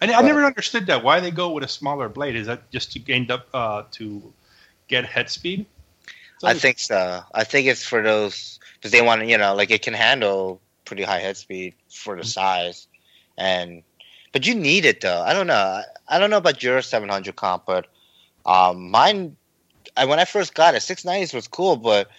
I, 0.00 0.12
I 0.12 0.22
never 0.22 0.44
understood 0.44 0.86
that. 0.86 1.04
Why 1.04 1.20
they 1.20 1.30
go 1.30 1.52
with 1.52 1.64
a 1.64 1.68
smaller 1.68 2.08
blade? 2.08 2.34
Is 2.34 2.46
that 2.46 2.70
just 2.70 2.92
to 2.92 2.98
gain 2.98 3.30
up 3.30 3.48
uh, 3.52 3.84
to 3.92 4.32
get 4.88 5.04
head 5.04 5.30
speed? 5.30 5.66
I 6.42 6.54
think 6.54 6.78
so. 6.78 7.22
I 7.34 7.44
think 7.44 7.66
it's 7.68 7.84
for 7.84 8.02
those, 8.02 8.58
because 8.84 8.92
they 8.92 9.00
want 9.00 9.22
to, 9.22 9.26
you 9.26 9.38
know, 9.38 9.54
like 9.54 9.70
it 9.70 9.80
can 9.80 9.94
handle 9.94 10.60
pretty 10.84 11.04
high 11.04 11.18
head 11.18 11.38
speed 11.38 11.74
for 11.88 12.16
the 12.16 12.22
size. 12.22 12.86
And, 13.38 13.82
but 14.30 14.46
you 14.46 14.54
need 14.54 14.84
it, 14.84 15.00
though. 15.00 15.22
I 15.22 15.32
don't 15.32 15.46
know. 15.46 15.80
I, 16.06 16.18
don't 16.18 16.28
know 16.28 16.36
about 16.36 16.62
your 16.62 16.82
700 16.82 17.34
comp, 17.34 17.64
but 17.64 17.86
um, 18.44 18.90
mine, 18.90 19.36
I, 19.96 20.04
when 20.04 20.18
I 20.18 20.26
first 20.26 20.52
got 20.52 20.74
it, 20.74 20.82
690s 20.82 21.32
was 21.32 21.48
cool, 21.48 21.76
but 21.76 22.10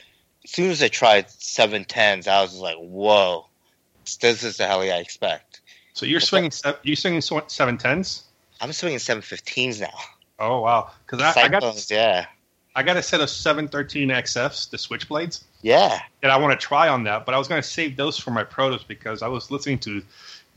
as 0.43 0.49
soon 0.49 0.71
as 0.71 0.81
I 0.81 0.87
tried 0.87 1.27
710s, 1.27 2.27
I 2.27 2.41
was 2.41 2.55
like, 2.55 2.77
whoa, 2.77 3.45
this 4.19 4.43
is 4.43 4.57
the 4.57 4.65
hell 4.65 4.81
I 4.81 4.85
expect. 4.85 5.61
So 5.93 6.07
you're 6.07 6.19
swinging 6.19 6.49
se- 6.49 6.77
you 6.81 6.95
swinging 6.95 7.21
seven 7.21 7.77
tens? 7.77 8.23
I'm 8.59 8.73
swinging 8.73 8.97
715s 8.97 9.81
now. 9.81 9.93
Oh 10.39 10.61
wow! 10.61 10.91
Because 11.05 11.21
I, 11.21 11.43
I 11.43 11.47
got 11.47 11.89
yeah. 11.89 12.25
I 12.75 12.83
got 12.83 12.97
a 12.97 13.01
set 13.01 13.21
of 13.21 13.29
seven 13.29 13.69
thirteen 13.69 14.09
XFs, 14.09 14.69
the 14.69 14.75
switchblades, 14.75 15.45
Yeah. 15.65 15.99
and 16.21 16.31
I 16.31 16.37
want 16.37 16.59
to 16.59 16.63
try 16.63 16.89
on 16.89 17.05
that. 17.05 17.25
But 17.25 17.33
I 17.33 17.39
was 17.39 17.47
going 17.47 17.59
to 17.59 17.67
save 17.67 17.97
those 17.97 18.19
for 18.19 18.29
my 18.29 18.43
protos 18.43 18.87
because 18.87 19.23
I 19.23 19.27
was 19.27 19.49
listening 19.49 19.79
to 19.79 20.03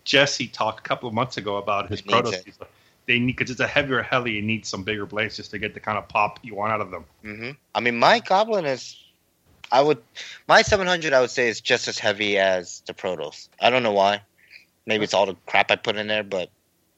Jesse 0.04 0.48
talk 0.48 0.80
a 0.80 0.82
couple 0.82 1.08
of 1.08 1.14
months 1.14 1.38
ago 1.38 1.56
about 1.56 1.88
his 1.88 2.02
protos. 2.02 2.44
Like, 2.60 2.70
They 3.06 3.18
need 3.18 3.36
because 3.36 3.50
it's 3.50 3.60
a 3.60 3.66
heavier 3.66 4.02
heli. 4.02 4.32
You 4.32 4.42
need 4.42 4.66
some 4.66 4.82
bigger 4.82 5.06
blades 5.06 5.36
just 5.36 5.50
to 5.52 5.58
get 5.58 5.72
the 5.72 5.80
kind 5.80 5.96
of 5.96 6.06
pop 6.08 6.38
you 6.42 6.54
want 6.54 6.72
out 6.72 6.82
of 6.82 6.90
them. 6.90 7.04
hmm 7.22 7.50
I 7.74 7.80
mean, 7.80 7.98
my 7.98 8.20
Goblin 8.20 8.66
is, 8.66 9.02
I 9.72 9.80
would, 9.80 9.96
my 10.46 10.60
700, 10.60 11.14
I 11.14 11.22
would 11.22 11.30
say, 11.30 11.48
is 11.48 11.62
just 11.62 11.88
as 11.88 11.98
heavy 11.98 12.36
as 12.36 12.82
the 12.86 12.92
Protos. 12.92 13.48
I 13.62 13.70
don't 13.70 13.82
know 13.82 13.92
why. 13.92 14.20
Maybe 14.84 15.04
it's 15.04 15.14
all 15.14 15.24
the 15.24 15.36
crap 15.46 15.70
I 15.70 15.76
put 15.76 15.96
in 15.96 16.06
there, 16.08 16.22
but 16.22 16.50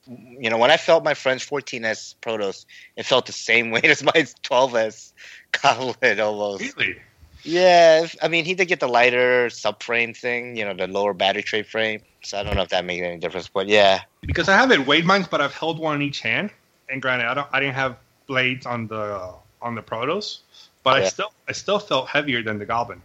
you 0.08 0.50
know, 0.50 0.58
when 0.58 0.72
I 0.72 0.78
felt 0.78 1.04
my 1.04 1.14
friend's 1.14 1.46
14s 1.48 2.16
Protos, 2.22 2.64
it 2.96 3.06
felt 3.06 3.26
the 3.26 3.32
same 3.32 3.70
weight 3.74 3.84
as 3.84 4.02
my 4.02 4.26
12s 4.42 5.12
Goblin 5.62 6.18
almost. 6.18 6.76
Really? 6.76 6.96
Yeah, 7.44 8.06
I 8.22 8.28
mean, 8.28 8.44
he 8.44 8.54
did 8.54 8.66
get 8.68 8.80
the 8.80 8.88
lighter 8.88 9.46
subframe 9.48 10.16
thing, 10.16 10.56
you 10.56 10.64
know, 10.64 10.74
the 10.74 10.86
lower 10.86 11.14
battery 11.14 11.42
tray 11.42 11.62
frame. 11.62 12.00
So 12.22 12.38
I 12.38 12.42
don't 12.42 12.56
know 12.56 12.62
if 12.62 12.68
that 12.70 12.84
makes 12.84 13.02
any 13.02 13.18
difference, 13.18 13.48
but 13.48 13.66
yeah, 13.68 14.00
Because 14.22 14.48
I 14.48 14.56
haven't 14.56 14.86
weighed 14.86 15.04
mine, 15.04 15.26
but 15.30 15.40
I've 15.40 15.54
held 15.54 15.78
one 15.78 15.96
in 15.96 16.02
each 16.02 16.20
hand. 16.20 16.50
And 16.88 17.00
granted, 17.00 17.26
I 17.26 17.34
don't 17.34 17.48
I 17.52 17.60
didn't 17.60 17.74
have 17.76 17.96
blades 18.26 18.66
on 18.66 18.86
the 18.88 19.34
on 19.62 19.74
the 19.74 19.82
protos, 19.82 20.40
but 20.82 20.96
I 20.96 21.00
Yeah. 21.00 21.08
still 21.08 21.32
I 21.48 21.52
still 21.52 21.78
felt 21.78 22.08
heavier 22.08 22.42
than 22.42 22.58
the 22.58 22.66
goblin. 22.66 23.00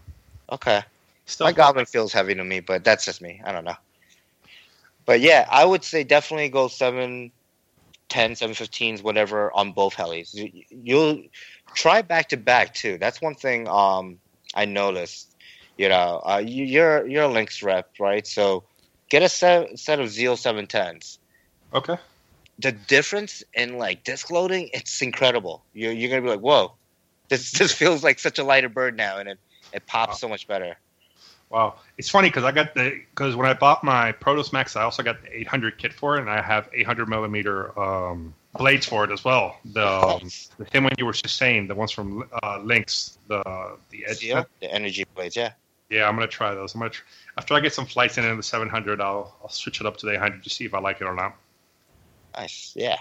okay. 0.52 0.84
Still 1.26 1.48
My 1.48 1.52
Goblin 1.54 1.86
feels 1.86 2.14
heavy 2.14 2.36
to 2.36 2.44
me, 2.44 2.60
but 2.60 2.84
that's 2.84 3.06
just 3.06 3.22
me. 3.22 3.42
I 3.46 3.52
don't 3.52 3.66
know. 3.66 3.76
But 5.06 5.22
yeah, 5.22 5.48
I 5.50 5.66
would 5.66 5.84
say 5.84 6.04
definitely 6.04 6.50
go 6.50 6.68
7, 6.68 7.32
10, 8.10 8.36
715s, 8.36 9.02
whatever, 9.04 9.52
on 9.54 9.72
both 9.72 9.96
helis. 9.96 10.34
You- 10.34 10.64
You'll 10.70 11.24
try 11.74 12.02
back 12.02 12.30
to 12.30 12.38
back 12.38 12.74
too. 12.74 12.98
That's 12.98 13.22
one 13.22 13.36
thing 13.36 13.68
um, 13.68 14.20
I 14.54 14.66
noticed. 14.66 15.36
You 15.78 15.90
know, 15.90 16.22
uh, 16.26 16.42
you, 16.46 16.64
you're 16.64 17.08
you're 17.08 17.24
a 17.24 17.28
Lynx 17.28 17.62
rep, 17.62 17.88
right? 18.00 18.26
So 18.26 18.64
get 19.10 19.24
a 19.24 19.30
set, 19.30 19.78
set 19.78 20.00
of 20.00 20.10
Zeal 20.10 20.36
710s. 20.36 21.18
Okay. 21.74 21.98
The 22.60 22.72
difference 22.72 23.44
in 23.54 23.78
like 23.78 24.04
disc 24.04 24.30
loading, 24.32 24.70
it's 24.74 25.02
incredible. 25.02 25.66
You're, 25.74 25.92
you're 25.92 26.10
gonna 26.10 26.22
be 26.22 26.30
like, 26.30 26.40
whoa, 26.40 26.74
this 27.30 27.52
this 27.58 27.72
feels 27.74 28.04
like 28.04 28.20
such 28.20 28.40
a 28.40 28.44
lighter 28.44 28.70
bird 28.70 28.96
now, 28.96 29.18
and 29.18 29.28
it, 29.30 29.40
it 29.74 29.86
pops 29.88 30.14
Wow. 30.14 30.16
so 30.16 30.30
much 30.30 30.48
better. 30.48 30.76
Wow, 31.50 31.76
it's 31.98 32.10
funny 32.10 32.30
because 32.30 32.44
I 32.44 32.52
got 32.52 32.74
the 32.74 33.02
because 33.12 33.36
when 33.36 33.46
I 33.46 33.54
bought 33.54 33.84
my 33.84 34.12
Protos 34.14 34.52
Max, 34.52 34.76
I 34.76 34.84
also 34.84 35.04
got 35.04 35.22
the 35.22 35.38
800 35.40 35.78
kit 35.78 35.94
for 35.94 36.18
it, 36.18 36.22
and 36.22 36.30
I 36.30 36.42
have 36.42 36.70
800 36.74 37.08
millimeter 37.08 37.78
um, 37.80 38.34
blades 38.58 38.86
for 38.86 39.04
it 39.04 39.12
as 39.12 39.24
well. 39.24 39.58
The 39.66 39.88
um, 39.88 40.30
the 40.58 40.66
same 40.72 40.84
one 40.84 40.94
you 40.98 41.06
were 41.06 41.14
just 41.14 41.38
saying, 41.38 41.68
the 41.68 41.76
ones 41.76 41.92
from 41.92 42.24
uh, 42.44 42.60
Lynx, 42.64 43.18
the 43.28 43.42
the 43.90 44.06
edge. 44.08 44.18
Zeal, 44.18 44.46
the 44.62 44.74
energy 44.74 45.06
blades, 45.16 45.36
yeah. 45.36 45.54
Yeah, 45.90 46.08
I'm 46.08 46.16
gonna 46.16 46.28
try 46.28 46.54
those. 46.56 46.74
I'm 46.74 46.80
gonna 46.80 46.92
tr- 46.92 47.04
after 47.38 47.54
I 47.54 47.60
get 47.60 47.74
some 47.74 47.86
flights 47.86 48.18
in 48.18 48.26
in 48.26 48.38
the 48.38 48.44
700, 48.44 49.00
I'll 49.02 49.36
I'll 49.42 49.50
switch 49.50 49.82
it 49.82 49.88
up 49.88 49.98
to 49.98 50.06
the 50.06 50.14
800 50.14 50.44
to 50.44 50.50
see 50.50 50.66
if 50.66 50.74
I 50.74 50.80
like 50.80 51.02
it 51.02 51.06
or 51.06 51.16
not. 51.16 51.36
Nice. 52.36 52.74
Yeah. 52.76 52.98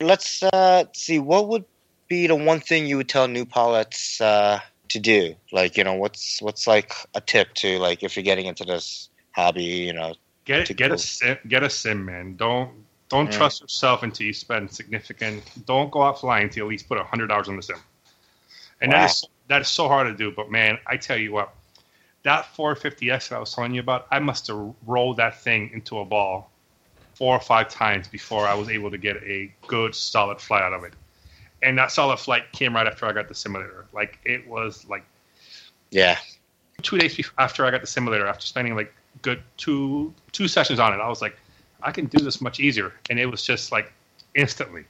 Let's 0.00 0.42
uh, 0.42 0.84
see. 0.92 1.18
What 1.18 1.48
would 1.48 1.64
be 2.08 2.26
the 2.26 2.34
one 2.34 2.60
thing 2.60 2.86
you 2.86 2.96
would 2.96 3.08
tell 3.08 3.28
new 3.28 3.44
pilots 3.46 4.20
uh, 4.20 4.60
to 4.88 4.98
do? 4.98 5.36
Like, 5.52 5.76
you 5.76 5.84
know, 5.84 5.94
what's 5.94 6.42
what's 6.42 6.66
like 6.66 6.92
a 7.14 7.20
tip 7.20 7.54
to 7.54 7.78
like 7.78 8.02
if 8.02 8.16
you're 8.16 8.24
getting 8.24 8.46
into 8.46 8.64
this 8.64 9.08
hobby? 9.32 9.62
You 9.62 9.92
know, 9.92 10.14
Get 10.44 10.66
To 10.66 10.74
get 10.74 10.88
go. 10.88 10.94
a 10.94 10.98
sim, 10.98 11.38
get 11.46 11.62
a 11.62 11.70
sim, 11.70 12.04
man. 12.04 12.36
Don't 12.36 12.81
don't 13.12 13.30
Yeah. 13.30 13.30
trust 13.30 13.60
yourself 13.60 14.02
until 14.02 14.26
you 14.26 14.32
spend 14.32 14.72
significant. 14.72 15.44
Don't 15.66 15.90
go 15.90 16.02
out 16.02 16.18
flying 16.18 16.44
until 16.44 16.62
you 16.62 16.66
at 16.66 16.70
least 16.70 16.88
put 16.88 16.98
hundred 16.98 17.26
dollars 17.26 17.48
on 17.48 17.56
the 17.56 17.62
sim. 17.62 17.76
And 18.80 18.90
Wow. 18.90 18.98
that 18.98 19.04
is 19.10 19.24
that 19.48 19.60
is 19.60 19.68
so 19.68 19.86
hard 19.86 20.06
to 20.08 20.14
do. 20.14 20.32
But 20.34 20.50
man, 20.50 20.78
I 20.86 20.96
tell 20.96 21.18
you 21.18 21.30
what, 21.32 21.54
that 22.22 22.46
450x 22.56 23.28
that 23.28 23.36
I 23.36 23.38
was 23.38 23.54
telling 23.54 23.74
you 23.74 23.80
about, 23.80 24.06
I 24.10 24.18
must 24.18 24.46
have 24.46 24.74
rolled 24.86 25.18
that 25.18 25.38
thing 25.42 25.70
into 25.74 25.98
a 25.98 26.04
ball 26.06 26.50
four 27.14 27.36
or 27.36 27.40
five 27.40 27.68
times 27.68 28.08
before 28.08 28.48
I 28.48 28.54
was 28.54 28.70
able 28.70 28.90
to 28.90 28.98
get 28.98 29.16
a 29.18 29.52
good 29.66 29.94
solid 29.94 30.40
flight 30.40 30.62
out 30.62 30.72
of 30.72 30.84
it. 30.84 30.94
And 31.60 31.76
that 31.76 31.92
solid 31.92 32.16
flight 32.16 32.50
came 32.52 32.74
right 32.74 32.86
after 32.86 33.04
I 33.04 33.12
got 33.12 33.28
the 33.28 33.34
simulator. 33.34 33.84
Like 33.92 34.18
it 34.24 34.48
was 34.48 34.86
like 34.88 35.04
yeah, 35.90 36.16
two 36.80 36.96
days 36.98 37.14
before, 37.14 37.34
after 37.38 37.66
I 37.66 37.70
got 37.70 37.82
the 37.82 37.86
simulator, 37.86 38.26
after 38.26 38.46
spending 38.46 38.74
like 38.74 38.94
good 39.20 39.42
two 39.58 40.14
two 40.32 40.48
sessions 40.48 40.80
on 40.80 40.94
it, 40.94 40.96
I 40.96 41.08
was 41.08 41.20
like, 41.20 41.36
I 41.84 41.90
can 41.92 42.06
do 42.06 42.22
this 42.24 42.40
much 42.40 42.60
easier, 42.60 42.92
and 43.10 43.18
it 43.18 43.26
was 43.26 43.42
just 43.42 43.72
like 43.72 43.92
instantly. 44.34 44.84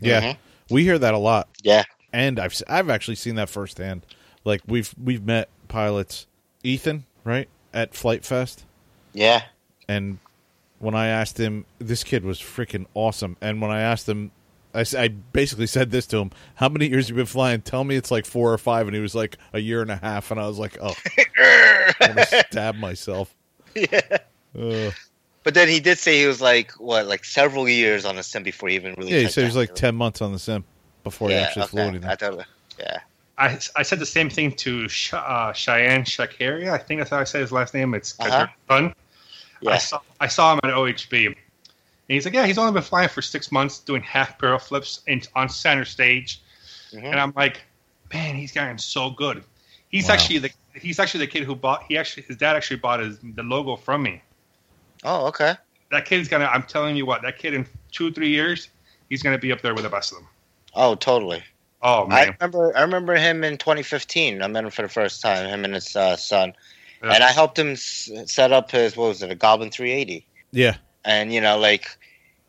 Yeah, 0.00 0.20
Mhm. 0.32 0.36
we 0.70 0.84
hear 0.84 0.98
that 0.98 1.14
a 1.14 1.18
lot, 1.18 1.48
yeah, 1.62 1.84
and 2.12 2.38
I've 2.38 2.52
s- 2.52 2.62
I've 2.68 2.88
actually 2.90 3.16
seen 3.16 3.34
that 3.36 3.48
firsthand. 3.50 4.06
Like 4.44 4.62
we've 4.66 4.94
we've 5.02 5.24
met 5.24 5.48
pilots, 5.68 6.26
Ethan, 6.62 7.04
right 7.24 7.48
at 7.74 7.94
Flight 7.94 8.24
Fest, 8.24 8.64
yeah. 9.12 9.42
and 9.88 10.18
when 10.78 10.94
I 10.94 11.08
asked 11.08 11.38
him, 11.38 11.66
this 11.78 12.02
kid 12.04 12.24
was 12.24 12.40
freaking 12.40 12.86
awesome. 12.94 13.36
And 13.42 13.60
when 13.60 13.70
I 13.70 13.80
asked 13.82 14.08
him, 14.08 14.30
I, 14.74 14.86
I 14.96 15.08
basically 15.08 15.66
said 15.66 15.90
this 15.90 16.06
to 16.06 16.16
him: 16.18 16.30
"How 16.54 16.70
many 16.70 16.88
years 16.88 17.10
you 17.10 17.14
been 17.14 17.26
flying?" 17.26 17.60
Tell 17.60 17.84
me 17.84 17.96
it's 17.96 18.10
like 18.10 18.24
four 18.24 18.50
or 18.52 18.56
five, 18.58 18.86
and 18.86 18.94
he 18.96 19.02
was 19.02 19.14
like 19.14 19.36
a 19.52 19.58
year 19.58 19.82
and 19.82 19.90
a 19.90 19.96
half, 19.96 20.30
and 20.30 20.40
I 20.40 20.46
was 20.46 20.58
like, 20.58 20.78
"Oh, 20.80 20.94
I 21.18 21.94
want 22.00 22.16
to 22.30 22.44
stab 22.48 22.76
myself." 22.76 23.34
yeah. 23.74 24.00
Ugh. 24.58 24.94
But 25.42 25.54
then 25.54 25.68
he 25.68 25.80
did 25.80 25.98
say 25.98 26.20
he 26.20 26.26
was 26.26 26.40
like 26.40 26.72
what, 26.72 27.06
like 27.06 27.24
several 27.24 27.68
years 27.68 28.04
on 28.04 28.16
the 28.16 28.22
sim 28.22 28.42
before 28.42 28.68
he 28.68 28.74
even 28.74 28.94
really. 28.98 29.10
Yeah, 29.12 29.18
he 29.18 29.22
touched 29.24 29.34
said 29.34 29.40
he 29.42 29.46
was 29.46 29.56
like 29.56 29.74
ten 29.74 29.94
months 29.94 30.20
on 30.20 30.32
the 30.32 30.38
sim 30.38 30.64
before 31.02 31.28
he 31.30 31.34
Yeah, 31.34 31.42
actually 31.42 31.66
flew 31.68 31.82
anything. 31.82 32.10
I 32.10 32.14
totally. 32.14 32.44
Yeah. 32.78 33.00
I, 33.38 33.58
I 33.74 33.82
said 33.82 33.98
the 34.00 34.06
same 34.06 34.28
thing 34.28 34.52
to 34.56 34.86
Sh- 34.88 35.14
uh, 35.14 35.54
Cheyenne 35.54 36.02
Shakaria. 36.04 36.72
I 36.72 36.78
think 36.78 37.00
that's 37.00 37.08
how 37.08 37.18
I 37.18 37.24
say 37.24 37.40
his 37.40 37.50
last 37.52 37.72
name. 37.72 37.94
It's 37.94 38.14
Uh-huh. 38.20 38.46
son. 38.68 38.94
I 39.66 39.78
saw 39.78 40.00
I 40.20 40.26
saw 40.26 40.52
him 40.54 40.60
at 40.64 40.70
OHB, 40.74 41.26
and 41.26 41.34
he's 42.08 42.24
like, 42.26 42.34
yeah, 42.34 42.44
he's 42.46 42.58
only 42.58 42.72
been 42.72 42.82
flying 42.82 43.08
for 43.08 43.22
six 43.22 43.50
months, 43.50 43.78
doing 43.78 44.02
half 44.02 44.38
barrel 44.38 44.58
flips 44.58 45.00
in, 45.06 45.22
on 45.34 45.48
center 45.48 45.84
stage, 45.86 46.40
Mhm. 46.92 47.04
and 47.04 47.20
I'm 47.20 47.32
like, 47.36 47.62
man, 48.12 48.34
he's 48.36 48.52
gotten 48.52 48.76
so 48.78 49.10
good. 49.10 49.42
He's 49.88 50.08
Wow. 50.08 50.14
actually 50.14 50.38
the 50.40 50.50
he's 50.74 50.98
actually 50.98 51.24
the 51.24 51.32
kid 51.32 51.44
who 51.44 51.54
bought. 51.54 51.84
He 51.88 51.96
actually 51.96 52.24
his 52.24 52.36
dad 52.36 52.56
actually 52.56 52.76
bought 52.78 53.00
his 53.00 53.18
the 53.22 53.42
logo 53.42 53.76
from 53.76 54.02
me. 54.02 54.20
Oh, 55.04 55.26
okay. 55.26 55.54
That 55.90 56.04
kid's 56.04 56.28
gonna. 56.28 56.44
I'm 56.46 56.62
telling 56.62 56.96
you 56.96 57.06
what, 57.06 57.22
that 57.22 57.38
kid 57.38 57.54
in 57.54 57.66
two 57.90 58.12
three 58.12 58.28
years, 58.28 58.68
he's 59.08 59.22
gonna 59.22 59.38
be 59.38 59.52
up 59.52 59.60
there 59.60 59.74
with 59.74 59.84
the 59.84 59.90
best 59.90 60.12
of 60.12 60.18
them. 60.18 60.28
Oh, 60.74 60.94
totally. 60.94 61.42
Oh 61.82 62.06
man. 62.06 62.18
I 62.18 62.24
remember. 62.40 62.76
I 62.76 62.82
remember 62.82 63.14
him 63.16 63.42
in 63.42 63.58
2015. 63.58 64.42
I 64.42 64.46
met 64.46 64.64
him 64.64 64.70
for 64.70 64.82
the 64.82 64.88
first 64.88 65.20
time. 65.22 65.48
Him 65.48 65.64
and 65.64 65.74
his 65.74 65.96
uh, 65.96 66.16
son, 66.16 66.52
Yeah. 67.02 67.14
and 67.14 67.24
I 67.24 67.32
helped 67.32 67.58
him 67.58 67.72
s- 67.72 68.10
set 68.26 68.52
up 68.52 68.70
his 68.70 68.96
what 68.96 69.08
was 69.08 69.22
it, 69.22 69.30
a 69.30 69.34
Goblin 69.34 69.70
380. 69.70 70.26
Yeah, 70.52 70.76
And 71.04 71.32
you 71.32 71.40
know, 71.40 71.58
like 71.58 71.86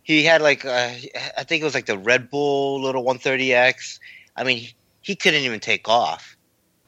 he 0.03 0.23
had 0.23 0.41
like 0.41 0.65
uh, 0.65 0.91
I 1.37 1.43
think 1.43 1.61
it 1.61 1.65
was 1.65 1.73
like 1.73 1.85
the 1.85 1.97
Red 1.97 2.29
Bull 2.29 2.81
little 2.81 3.03
130X. 3.03 3.99
I 4.35 4.43
mean, 4.43 4.67
he 5.01 5.15
couldn't 5.15 5.41
even 5.43 5.59
take 5.59 5.87
off. 5.89 6.35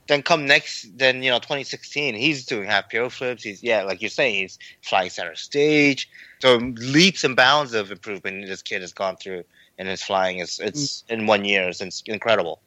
Then 0.08 0.22
come 0.22 0.46
next, 0.46 0.98
then 0.98 1.24
you 1.24 1.32
know, 1.32 1.40
2016, 1.40 2.16
he's 2.16 2.46
doing 2.46 2.66
half 2.66 2.90
piro 2.90 3.10
flips. 3.10 3.44
He's 3.44 3.64
yeah, 3.64 3.84
like 3.84 4.02
you're 4.02 4.10
saying, 4.10 4.36
he's 4.36 4.60
flying 4.82 5.10
center 5.10 5.36
stage. 5.36 6.10
So 6.42 6.58
leaps 6.58 7.24
and 7.24 7.36
bounds 7.36 7.74
of 7.74 7.92
improvement 7.92 8.46
this 8.48 8.62
kid 8.62 8.82
has 8.82 8.92
gone 8.92 9.16
through 9.16 9.44
in 9.78 9.88
his 9.88 10.04
flying. 10.04 10.40
It's 10.40 10.60
it's 10.60 11.04
in 11.08 11.26
one 11.26 11.46
year. 11.46 11.70
It's, 11.70 11.82
it's 11.82 12.04
incredible. 12.06 12.60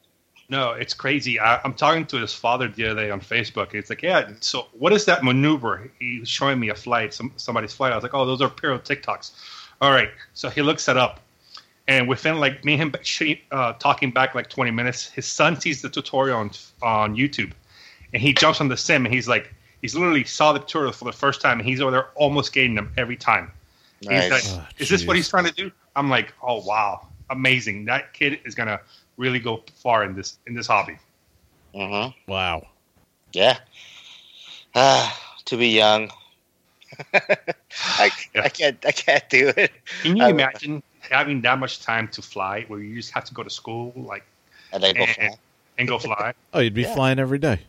No, 0.49 0.71
it's 0.71 0.93
crazy. 0.93 1.39
I, 1.39 1.59
I'm 1.63 1.73
talking 1.73 2.05
to 2.07 2.17
his 2.17 2.33
father 2.33 2.69
the 2.69 2.87
other 2.87 3.01
day 3.01 3.11
on 3.11 3.19
Facebook. 3.19 3.73
It's 3.73 3.89
like, 3.89 4.01
yeah, 4.01 4.29
so 4.39 4.67
what 4.71 4.93
is 4.93 5.03
that 5.05 5.23
maneuver? 5.23 5.91
He 5.99 6.21
was 6.21 6.29
showing 6.29 6.59
me 6.59 6.69
a 6.69 6.75
flight, 6.75 7.13
some, 7.13 7.33
somebody's 7.35 7.73
flight. 7.73 7.91
I 7.91 7.95
was 7.95 8.03
like, 8.03 8.13
oh, 8.13 8.25
those 8.25 8.41
are 8.41 8.49
Piro 8.49 8.77
tic 8.77 9.03
tocs. 9.03 9.31
All 9.81 9.91
right. 9.91 10.09
So 10.33 10.49
he 10.49 10.61
looks 10.61 10.87
it 10.87 10.95
up. 10.95 11.19
And 11.87 12.07
within 12.07 12.39
like 12.39 12.65
me 12.65 12.73
and 12.73 12.93
him 12.95 13.37
uh, 13.51 13.73
talking 13.73 14.11
back 14.11 14.35
like 14.35 14.49
20 14.49 14.71
minutes, 14.71 15.09
his 15.09 15.25
son 15.25 15.59
sees 15.59 15.81
the 15.81 15.89
tutorial 15.89 16.37
on, 16.37 16.51
on 16.81 17.15
YouTube. 17.15 17.53
And 18.13 18.21
he 18.21 18.33
jumps 18.33 18.59
on 18.59 18.67
the 18.67 18.77
sim 18.77 19.05
and 19.05 19.13
he's 19.13 19.27
like, 19.27 19.53
he's 19.81 19.95
literally 19.95 20.23
saw 20.25 20.51
the 20.53 20.59
tutorial 20.59 20.91
for 20.91 21.05
the 21.05 21.13
first 21.13 21.39
time 21.41 21.59
and 21.59 21.67
he's 21.67 21.79
over 21.81 21.91
there 21.91 22.07
almost 22.15 22.51
getting 22.53 22.75
them 22.75 22.91
every 22.97 23.15
time. 23.15 23.51
Nice. 24.03 24.31
Like, 24.31 24.43
Oh, 24.47 24.67
is 24.77 24.89
this 24.89 25.05
what 25.05 25.15
he's 25.15 25.29
trying 25.29 25.45
to 25.45 25.53
do? 25.53 25.71
I'm 25.95 26.09
like, 26.09 26.33
oh, 26.43 26.61
wow. 26.65 27.07
Amazing. 27.29 27.85
That 27.85 28.13
kid 28.13 28.39
is 28.45 28.53
going 28.55 28.67
to 28.67 28.79
really 29.17 29.39
go 29.39 29.63
far 29.75 30.03
in 30.03 30.13
this 30.15 30.37
in 30.45 30.53
this 30.53 30.67
hobby. 30.67 30.97
Mm-hmm. 31.73 32.31
Wow. 32.31 32.67
Yeah. 33.33 33.57
Ah, 34.75 35.19
to 35.45 35.57
be 35.57 35.69
young. 35.69 36.11
I, 37.13 38.11
Yeah. 38.33 38.41
I 38.43 38.49
can't 38.49 38.85
I 38.85 38.91
can't 38.91 39.29
do 39.29 39.51
it. 39.57 39.71
Can 40.01 40.17
you 40.17 40.23
I- 40.23 40.29
imagine 40.29 40.83
having 41.09 41.41
that 41.41 41.59
much 41.59 41.79
time 41.81 42.07
to 42.09 42.21
fly 42.21 42.63
where 42.67 42.79
you 42.79 42.95
just 42.95 43.11
have 43.11 43.25
to 43.25 43.33
go 43.33 43.43
to 43.43 43.49
school 43.49 43.93
like 43.95 44.23
And 44.71 44.83
then 44.83 44.95
go 44.95 45.03
and, 45.03 45.15
fly. 45.15 45.29
and 45.77 45.87
go 45.87 45.99
fly? 45.99 46.33
Oh, 46.53 46.59
you'd 46.59 46.73
be 46.73 46.83
Yeah. 46.83 46.93
flying 46.93 47.19
every 47.19 47.39
day. 47.39 47.61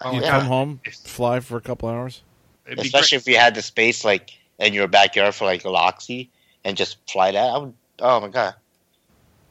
Oh, 0.00 0.12
You 0.12 0.20
yeah. 0.20 0.30
come 0.30 0.44
home, 0.44 0.80
fly 1.04 1.40
for 1.40 1.56
a 1.56 1.60
couple 1.60 1.88
hours. 1.88 2.22
It'd 2.66 2.78
Especially 2.80 3.16
if 3.16 3.26
you 3.26 3.36
had 3.36 3.54
the 3.54 3.62
space 3.62 4.04
like 4.04 4.30
in 4.58 4.74
your 4.74 4.88
backyard 4.88 5.34
for 5.34 5.44
like 5.44 5.62
Loxy 5.62 6.28
and 6.64 6.76
just 6.76 6.98
fly 7.10 7.30
that. 7.32 7.50
I 7.54 7.58
would 7.58 7.74
oh 8.00 8.20
my 8.20 8.28
god. 8.28 8.54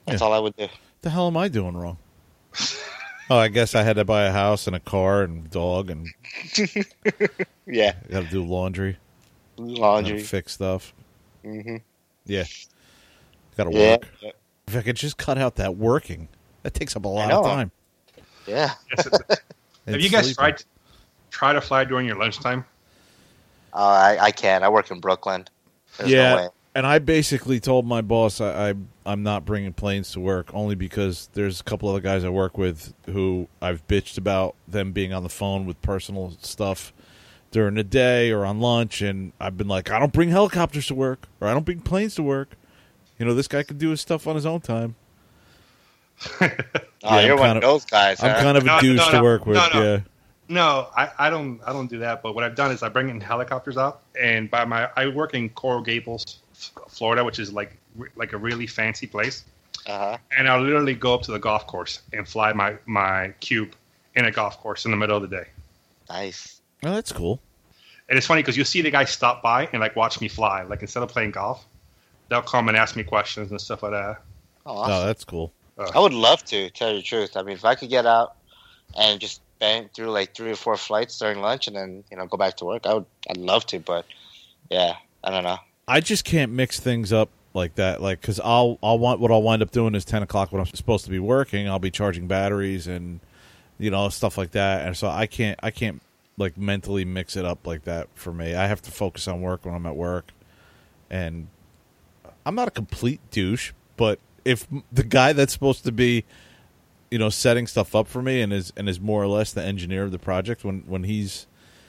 That's 0.05 0.21
Yeah. 0.21 0.27
all 0.27 0.33
I 0.33 0.39
would 0.39 0.55
do. 0.57 0.67
The 1.01 1.09
hell 1.09 1.27
am 1.27 1.37
I 1.37 1.47
doing 1.47 1.75
wrong? 1.77 1.97
oh, 3.29 3.37
I 3.37 3.47
guess 3.47 3.75
I 3.75 3.83
had 3.83 3.95
to 3.97 4.05
buy 4.05 4.23
a 4.23 4.31
house 4.31 4.67
and 4.67 4.75
a 4.75 4.79
car 4.79 5.23
and 5.23 5.49
dog 5.49 5.89
and 5.89 6.07
Yeah. 7.67 7.93
got 8.09 8.21
to 8.21 8.25
do 8.25 8.43
laundry, 8.43 8.97
Laundry. 9.57 10.21
fix 10.21 10.53
stuff. 10.53 10.93
hmm 11.43 11.77
Yeah, 12.25 12.45
got 13.57 13.65
to 13.65 13.77
Yeah. 13.77 13.91
work. 13.91 14.07
If 14.67 14.75
I 14.75 14.81
could 14.81 14.95
just 14.95 15.17
cut 15.17 15.37
out 15.37 15.55
that 15.55 15.75
working, 15.77 16.27
that 16.63 16.73
takes 16.73 16.95
up 16.95 17.05
a 17.05 17.07
lot 17.07 17.31
of 17.31 17.45
time. 17.45 17.71
Yeah. 18.45 18.73
Yes, 18.95 19.07
Have 19.87 20.01
you 20.01 20.09
guys 20.09 20.25
sleeping. 20.25 20.35
tried 20.35 20.63
try 21.31 21.53
to 21.53 21.61
fly 21.61 21.83
during 21.85 22.05
your 22.07 22.17
lunchtime? 22.17 22.65
Uh, 23.73 23.77
I, 23.77 24.17
I 24.21 24.31
can't. 24.31 24.63
I 24.63 24.69
work 24.69 24.89
in 24.91 24.99
Brooklyn. 24.99 25.45
There's 25.97 26.11
Yeah. 26.11 26.29
no 26.31 26.35
way. 26.37 26.47
And 26.75 26.85
I 26.85 26.99
basically 26.99 27.59
told 27.59 27.87
my 27.87 28.01
boss 28.01 28.39
I, 28.39 28.69
I 28.69 28.73
I'm 29.05 29.23
not 29.23 29.45
bringing 29.45 29.73
planes 29.73 30.11
to 30.11 30.19
work 30.19 30.49
only 30.53 30.75
because 30.75 31.29
there's 31.33 31.59
a 31.59 31.63
couple 31.63 31.89
other 31.89 32.01
guys 32.01 32.23
I 32.23 32.29
work 32.29 32.55
with 32.57 32.93
who 33.07 33.47
I've 33.61 33.85
bitched 33.87 34.17
about 34.17 34.55
them 34.67 34.91
being 34.91 35.11
on 35.11 35.23
the 35.23 35.29
phone 35.29 35.65
with 35.65 35.81
personal 35.81 36.33
stuff 36.41 36.93
during 37.49 37.75
the 37.75 37.83
day 37.83 38.29
or 38.31 38.45
on 38.45 38.59
lunch, 38.59 39.01
and 39.01 39.31
I've 39.39 39.57
been 39.57 39.69
like, 39.69 39.89
I 39.89 39.97
don't 39.97 40.11
bring 40.13 40.29
helicopters 40.29 40.85
to 40.87 40.95
work 40.95 41.27
or 41.41 41.47
I 41.47 41.53
don't 41.53 41.65
bring 41.65 41.79
planes 41.79 42.13
to 42.15 42.23
work. 42.23 42.49
You 43.19 43.25
know, 43.25 43.33
this 43.33 43.47
guy 43.47 43.63
can 43.63 43.77
do 43.77 43.89
his 43.89 44.01
stuff 44.01 44.27
on 44.27 44.35
his 44.35 44.45
own 44.45 44.61
time. 44.61 44.95
Oh, 47.03 47.15
Yeah, 47.15 47.25
you're 47.27 47.33
I'm 47.35 47.39
one 47.39 47.49
kinda- 47.51 47.67
of 47.67 47.73
those 47.73 47.85
guys. 47.85 48.21
I'm 48.23 48.31
huh? 48.31 48.41
kind 48.41 48.57
of 48.57 48.65
a 48.65 48.81
douche 48.81 48.97
no, 48.97 49.05
to 49.11 49.17
no. 49.17 49.23
work 49.23 49.45
with. 49.45 49.55
No, 49.55 49.67
no. 49.71 49.83
Yeah, 49.83 49.99
No, 50.49 50.87
I, 50.97 51.09
I 51.19 51.29
don't 51.29 51.61
I 51.65 51.71
don't 51.71 51.87
do 51.87 51.99
that. 51.99 52.23
But 52.23 52.33
what 52.33 52.43
I've 52.43 52.55
done 52.55 52.71
is 52.71 52.81
I 52.81 52.89
bring 52.89 53.09
in 53.09 53.21
helicopters 53.21 53.77
out, 53.77 54.01
and 54.19 54.49
by 54.49 54.65
my 54.65 54.89
I 54.97 55.07
work 55.07 55.35
in 55.35 55.47
Coral 55.49 55.81
Gables, 55.83 56.39
Florida, 56.89 57.23
which 57.23 57.37
is 57.37 57.53
like 57.53 57.77
like 58.15 58.33
a 58.33 58.37
really 58.37 58.65
fancy 58.65 59.05
place. 59.05 59.45
Uh-huh. 59.85 60.17
And 60.35 60.49
I'll 60.49 60.59
literally 60.59 60.95
go 60.95 61.13
up 61.13 61.21
to 61.23 61.31
the 61.31 61.39
golf 61.39 61.67
course 61.67 62.01
and 62.13 62.27
fly 62.27 62.51
my 62.51 62.77
my 62.87 63.29
cube 63.39 63.73
in 64.15 64.25
a 64.25 64.31
golf 64.31 64.59
course 64.59 64.85
in 64.85 64.91
the 64.91 64.97
middle 64.97 65.15
of 65.17 65.21
the 65.21 65.29
day. 65.37 65.47
Nice. 66.09 66.61
well, 66.81 66.95
that's 66.95 67.11
cool. 67.11 67.39
And 68.09 68.17
it's 68.17 68.25
funny 68.25 68.41
because 68.41 68.57
you'll 68.57 68.65
see 68.65 68.81
the 68.81 68.89
guys 68.91 69.11
stop 69.11 69.43
by 69.43 69.69
and 69.71 69.79
like 69.81 69.95
watch 69.95 70.19
me 70.19 70.27
fly. 70.29 70.63
Like 70.63 70.81
instead 70.81 71.03
of 71.03 71.09
playing 71.09 71.31
golf, 71.31 71.63
they'll 72.29 72.41
come 72.41 72.67
and 72.67 72.77
ask 72.77 72.95
me 72.95 73.03
questions 73.03 73.51
and 73.51 73.59
stuff 73.59 73.83
like 73.83 73.91
that. 73.91 74.21
Oh, 74.65 74.83
Oh, 74.85 75.05
that's 75.05 75.23
cool. 75.23 75.53
Uh, 75.77 75.89
I 75.93 75.99
would 75.99 76.13
love 76.13 76.43
to 76.45 76.69
tell 76.71 76.89
you 76.91 76.97
the 76.97 77.03
truth. 77.03 77.37
I 77.37 77.43
mean, 77.43 77.55
if 77.55 77.65
I 77.65 77.75
could 77.75 77.89
get 77.89 78.05
out 78.05 78.35
and 78.97 79.19
just 79.19 79.41
bang 79.59 79.89
through 79.95 80.09
like 80.11 80.35
three 80.35 80.51
or 80.51 80.55
four 80.55 80.77
flights 80.77 81.17
during 81.19 81.39
lunch 81.41 81.67
and 81.67 81.75
then 81.75 82.03
you 82.11 82.17
know 82.17 82.25
go 82.25 82.37
back 82.37 82.57
to 82.57 82.65
work, 82.65 82.85
I 82.85 82.95
would. 82.95 83.05
I'd 83.29 83.37
love 83.37 83.65
to, 83.67 83.79
but 83.79 84.05
yeah, 84.69 84.95
I 85.23 85.31
don't 85.31 85.43
know. 85.43 85.57
I 85.87 85.99
just 86.01 86.25
can't 86.25 86.51
mix 86.51 86.79
things 86.79 87.13
up 87.13 87.29
like 87.53 87.75
that. 87.75 88.01
Like, 88.01 88.21
because 88.21 88.39
I'll 88.39 88.77
I'll 88.81 88.99
want 88.99 89.19
what 89.19 89.31
I'll 89.31 89.43
wind 89.43 89.61
up 89.61 89.71
doing 89.71 89.95
is 89.95 90.03
ten 90.05 90.23
o'clock 90.23 90.51
when 90.51 90.59
I'm 90.59 90.67
supposed 90.67 91.05
to 91.05 91.11
be 91.11 91.19
working. 91.19 91.69
I'll 91.69 91.79
be 91.79 91.91
charging 91.91 92.27
batteries 92.27 92.87
and 92.87 93.19
you 93.79 93.91
know 93.91 94.09
stuff 94.09 94.37
like 94.37 94.51
that, 94.51 94.85
and 94.85 94.97
so 94.97 95.07
I 95.07 95.27
can't 95.27 95.59
I 95.61 95.71
can't 95.71 96.01
like 96.37 96.57
mentally 96.57 97.05
mix 97.05 97.35
it 97.35 97.45
up 97.45 97.65
like 97.67 97.83
that 97.85 98.07
for 98.15 98.33
me. 98.33 98.55
I 98.55 98.67
have 98.67 98.81
to 98.83 98.91
focus 98.91 99.27
on 99.27 99.41
work 99.41 99.65
when 99.65 99.73
I'm 99.75 99.85
at 99.85 99.95
work, 99.95 100.31
and 101.09 101.47
I'm 102.47 102.55
not 102.55 102.69
a 102.69 102.71
complete 102.71 103.19
douche, 103.29 103.73
but 103.97 104.19
if 104.45 104.65
the 104.89 105.03
guy 105.03 105.33
that's 105.33 105.51
supposed 105.51 105.83
to 105.83 105.91
be 105.91 106.23
you 107.11 107.19
know 107.19 107.29
setting 107.29 107.67
stuff 107.67 107.93
up 107.93 108.07
for 108.07 108.21
me 108.21 108.41
and 108.41 108.53
is 108.53 108.71
and 108.77 108.87
is 108.87 109.01
more 109.01 109.21
or 109.21 109.27
less 109.27 109.51
the 109.51 109.61
engineer 109.61 110.03
of 110.03 110.11
the 110.11 110.19
project 110.19 110.63
when 110.63 110.79
when 110.87 111.03
he's 111.03 111.45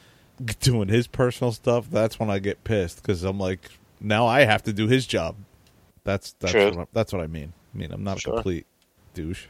doing 0.61 0.89
his 0.89 1.07
personal 1.07 1.53
stuff 1.53 1.89
that's 1.91 2.19
when 2.21 2.31
i 2.31 2.39
get 2.39 2.63
pissed 2.65 3.03
because 3.03 3.25
i'm 3.25 3.39
like 3.39 3.71
now 4.01 4.27
i 4.27 4.45
have 4.45 4.63
to 4.63 4.73
do 4.73 4.87
his 4.87 5.07
job. 5.07 5.35
That's 6.05 6.35
that's 6.39 6.53
True. 6.53 6.71
what 6.71 6.79
I, 6.79 6.87
that's 6.93 7.13
what 7.13 7.23
i 7.23 7.27
mean. 7.27 7.53
I 7.75 7.79
mean 7.79 7.93
i'm 7.93 8.03
not 8.03 8.19
a 8.19 8.31
complete 8.31 8.67
douche. 9.15 9.47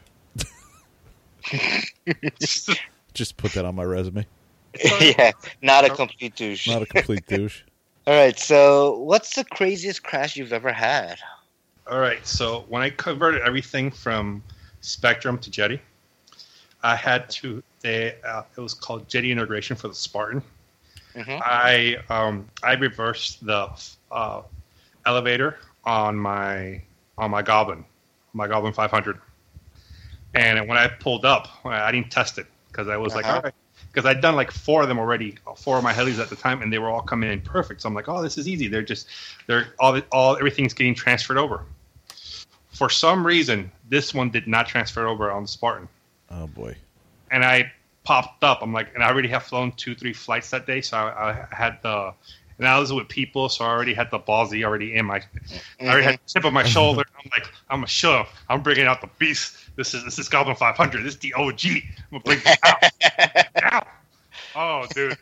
Just 3.13 3.37
put 3.37 3.53
that 3.53 3.65
on 3.65 3.75
my 3.75 3.83
resume. 3.83 4.27
Yeah, 5.01 5.31
not 5.63 5.85
a 5.85 5.89
complete 5.89 6.35
douche. 6.35 6.67
not 6.67 6.83
a 6.83 6.85
complete 6.85 7.25
douche 7.25 7.63
All 8.09 8.15
right, 8.15 8.39
so 8.39 8.97
what's 8.97 9.35
the 9.35 9.43
craziest 9.43 10.01
crash 10.01 10.35
you've 10.35 10.51
ever 10.51 10.73
had? 10.73 11.19
All 11.87 11.99
right. 11.99 12.25
So 12.25 12.65
when 12.67 12.81
I 12.81 12.89
converted 12.89 13.43
everything 13.43 13.91
from 13.91 14.43
Spektrum 14.81 15.39
to 15.41 15.51
Jeti, 15.51 15.79
I 16.81 16.95
had 16.95 17.29
to. 17.29 17.61
They, 17.81 18.15
uh, 18.25 18.45
it 18.57 18.61
was 18.61 18.73
called 18.73 19.07
Jeti 19.07 19.29
integration 19.29 19.75
for 19.75 19.89
the 19.89 19.93
Spartan. 19.93 20.41
Mhm. 21.15 21.39
I 21.43 21.97
um, 22.09 22.47
I 22.63 22.73
reversed 22.73 23.45
the 23.45 23.69
uh, 24.09 24.41
elevator 25.05 25.57
on 25.83 26.15
my 26.15 26.81
on 27.19 27.29
my 27.29 27.43
Goblin, 27.43 27.85
my 28.33 28.47
Goblin 28.47 28.73
500, 28.73 29.19
and 30.33 30.67
when 30.67 30.79
I 30.79 30.87
pulled 30.87 31.25
up, 31.25 31.47
I 31.63 31.91
didn't 31.91 32.09
test 32.11 32.39
it 32.39 32.47
because 32.71 32.87
I 32.87 32.97
was 32.97 33.13
like, 33.13 33.25
Uh-huh. 33.25 33.35
all 33.35 33.41
right, 33.43 33.53
because 33.99 34.15
I'd 34.15 34.21
done 34.21 34.35
like 34.35 34.51
four 34.51 34.81
of 34.81 34.87
them 34.87 34.97
already, 34.97 35.35
four 35.57 35.77
of 35.77 35.83
my 35.83 35.91
helis 35.91 36.19
at 36.19 36.29
the 36.29 36.35
time, 36.35 36.61
and 36.61 36.71
they 36.71 36.79
were 36.79 36.89
all 36.89 37.01
coming 37.01 37.29
in 37.31 37.41
perfect. 37.41 37.81
So 37.81 37.89
I'm 37.89 37.93
like, 37.93 38.07
oh, 38.07 38.21
this 38.21 38.37
is 38.37 38.47
easy. 38.47 38.67
They're 38.67 38.81
just 38.81 39.07
they're 39.45 39.67
all 39.79 39.99
all 40.11 40.37
everything's 40.37 40.73
getting 40.73 40.95
transferred 40.95 41.37
over. 41.37 41.65
For 42.71 42.89
some 42.89 43.27
reason, 43.27 43.69
this 43.89 44.13
one 44.13 44.29
did 44.29 44.47
not 44.47 44.67
transfer 44.67 45.05
over 45.05 45.29
on 45.31 45.41
the 45.41 45.47
Spartan 45.49 45.89
oh 46.31 46.47
boy 46.47 46.75
and 47.31 47.43
I 47.43 47.71
popped 48.03 48.43
up. 48.43 48.61
I'm 48.61 48.73
like, 48.73 48.93
and 48.95 49.03
I 49.03 49.09
already 49.09 49.27
have 49.29 49.43
flown 49.43 49.71
two, 49.73 49.93
three 49.93 50.13
flights 50.13 50.49
that 50.51 50.65
day, 50.65 50.81
so 50.81 50.97
I, 50.97 51.31
I 51.31 51.55
had 51.55 51.79
the, 51.83 52.13
and 52.59 52.67
I 52.67 52.77
was 52.77 52.91
with 52.91 53.07
people, 53.07 53.47
so 53.47 53.63
I 53.63 53.69
already 53.69 53.93
had 53.93 54.11
the 54.11 54.19
ballsy 54.19 54.65
already 54.65 54.95
in 54.95 55.05
my, 55.05 55.23
I 55.79 55.85
already 55.85 56.03
had 56.03 56.15
mm-hmm. 56.15 56.23
the 56.25 56.33
tip 56.33 56.45
of 56.45 56.53
my 56.53 56.63
shoulder. 56.63 57.03
I'm 57.17 57.31
like, 57.31 57.49
I'm 57.69 57.83
a 57.83 57.87
show. 57.87 58.25
I'm 58.49 58.61
bringing 58.61 58.85
out 58.85 58.99
the 58.99 59.09
beast. 59.17 59.55
This 59.77 59.93
is 59.93 60.03
this 60.03 60.19
is 60.19 60.27
Goblin 60.27 60.57
500. 60.57 61.03
This 61.03 61.13
is 61.13 61.19
the 61.19 61.33
OG. 61.33 61.61
I'm 61.65 61.81
gonna 62.11 62.23
bring 62.23 62.39
it 62.45 62.59
out. 62.63 63.63
out. 63.73 63.87
Oh, 64.55 64.85
dude. 64.93 65.17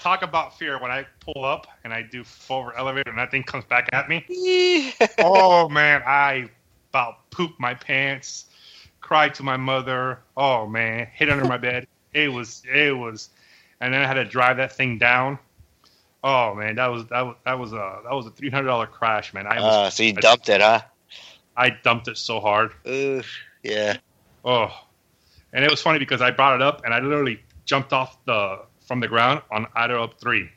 Talk 0.00 0.22
about 0.22 0.58
fear 0.58 0.80
when 0.80 0.90
I 0.90 1.06
pull 1.20 1.44
up 1.44 1.66
and 1.84 1.92
I 1.92 2.02
do 2.02 2.24
forward 2.24 2.74
elevator 2.78 3.10
and 3.10 3.18
that 3.18 3.30
thing 3.30 3.42
comes 3.42 3.64
back 3.64 3.90
at 3.92 4.08
me. 4.08 4.94
oh 5.18 5.68
man, 5.68 6.02
I 6.06 6.48
about 6.90 7.28
pooped 7.30 7.60
my 7.60 7.74
pants, 7.74 8.46
cried 9.02 9.34
to 9.34 9.42
my 9.42 9.58
mother. 9.58 10.20
Oh 10.36 10.66
man, 10.66 11.08
hid 11.12 11.28
under 11.28 11.44
my 11.44 11.58
bed. 11.58 11.86
It 12.14 12.32
was 12.32 12.62
it 12.72 12.96
was, 12.96 13.28
and 13.80 13.92
then 13.92 14.00
I 14.00 14.06
had 14.06 14.14
to 14.14 14.24
drive 14.24 14.56
that 14.56 14.72
thing 14.72 14.96
down. 14.96 15.38
Oh 16.30 16.54
man, 16.54 16.74
that 16.76 16.88
was 16.88 17.06
that 17.06 17.22
was 17.22 17.36
that 17.46 17.58
was 17.58 17.72
a 17.72 18.00
that 18.04 18.12
was 18.12 18.26
a 18.26 18.30
three 18.30 18.50
hundred 18.50 18.66
dollar 18.66 18.86
crash, 18.86 19.32
man. 19.32 19.46
I 19.46 19.56
was 19.60 19.64
Uh, 19.64 19.90
so 19.90 20.02
you 20.02 20.12
dumped 20.12 20.48
it, 20.50 20.60
huh? 20.60 20.82
I 21.56 21.70
dumped 21.70 22.06
it 22.08 22.18
so 22.18 22.38
hard. 22.40 22.72
Ooh, 22.86 23.22
yeah. 23.62 23.96
Oh, 24.44 24.68
and 25.52 25.64
it 25.64 25.70
was 25.70 25.80
funny 25.80 25.98
because 25.98 26.20
I 26.20 26.30
brought 26.30 26.56
it 26.56 26.62
up 26.62 26.84
and 26.84 26.92
I 26.92 26.98
literally 27.00 27.40
jumped 27.64 27.92
off 27.92 28.22
the 28.26 28.60
from 28.86 29.00
the 29.00 29.08
ground 29.08 29.42
on 29.50 29.66
idle 29.74 30.02
up 30.02 30.20
three 30.20 30.50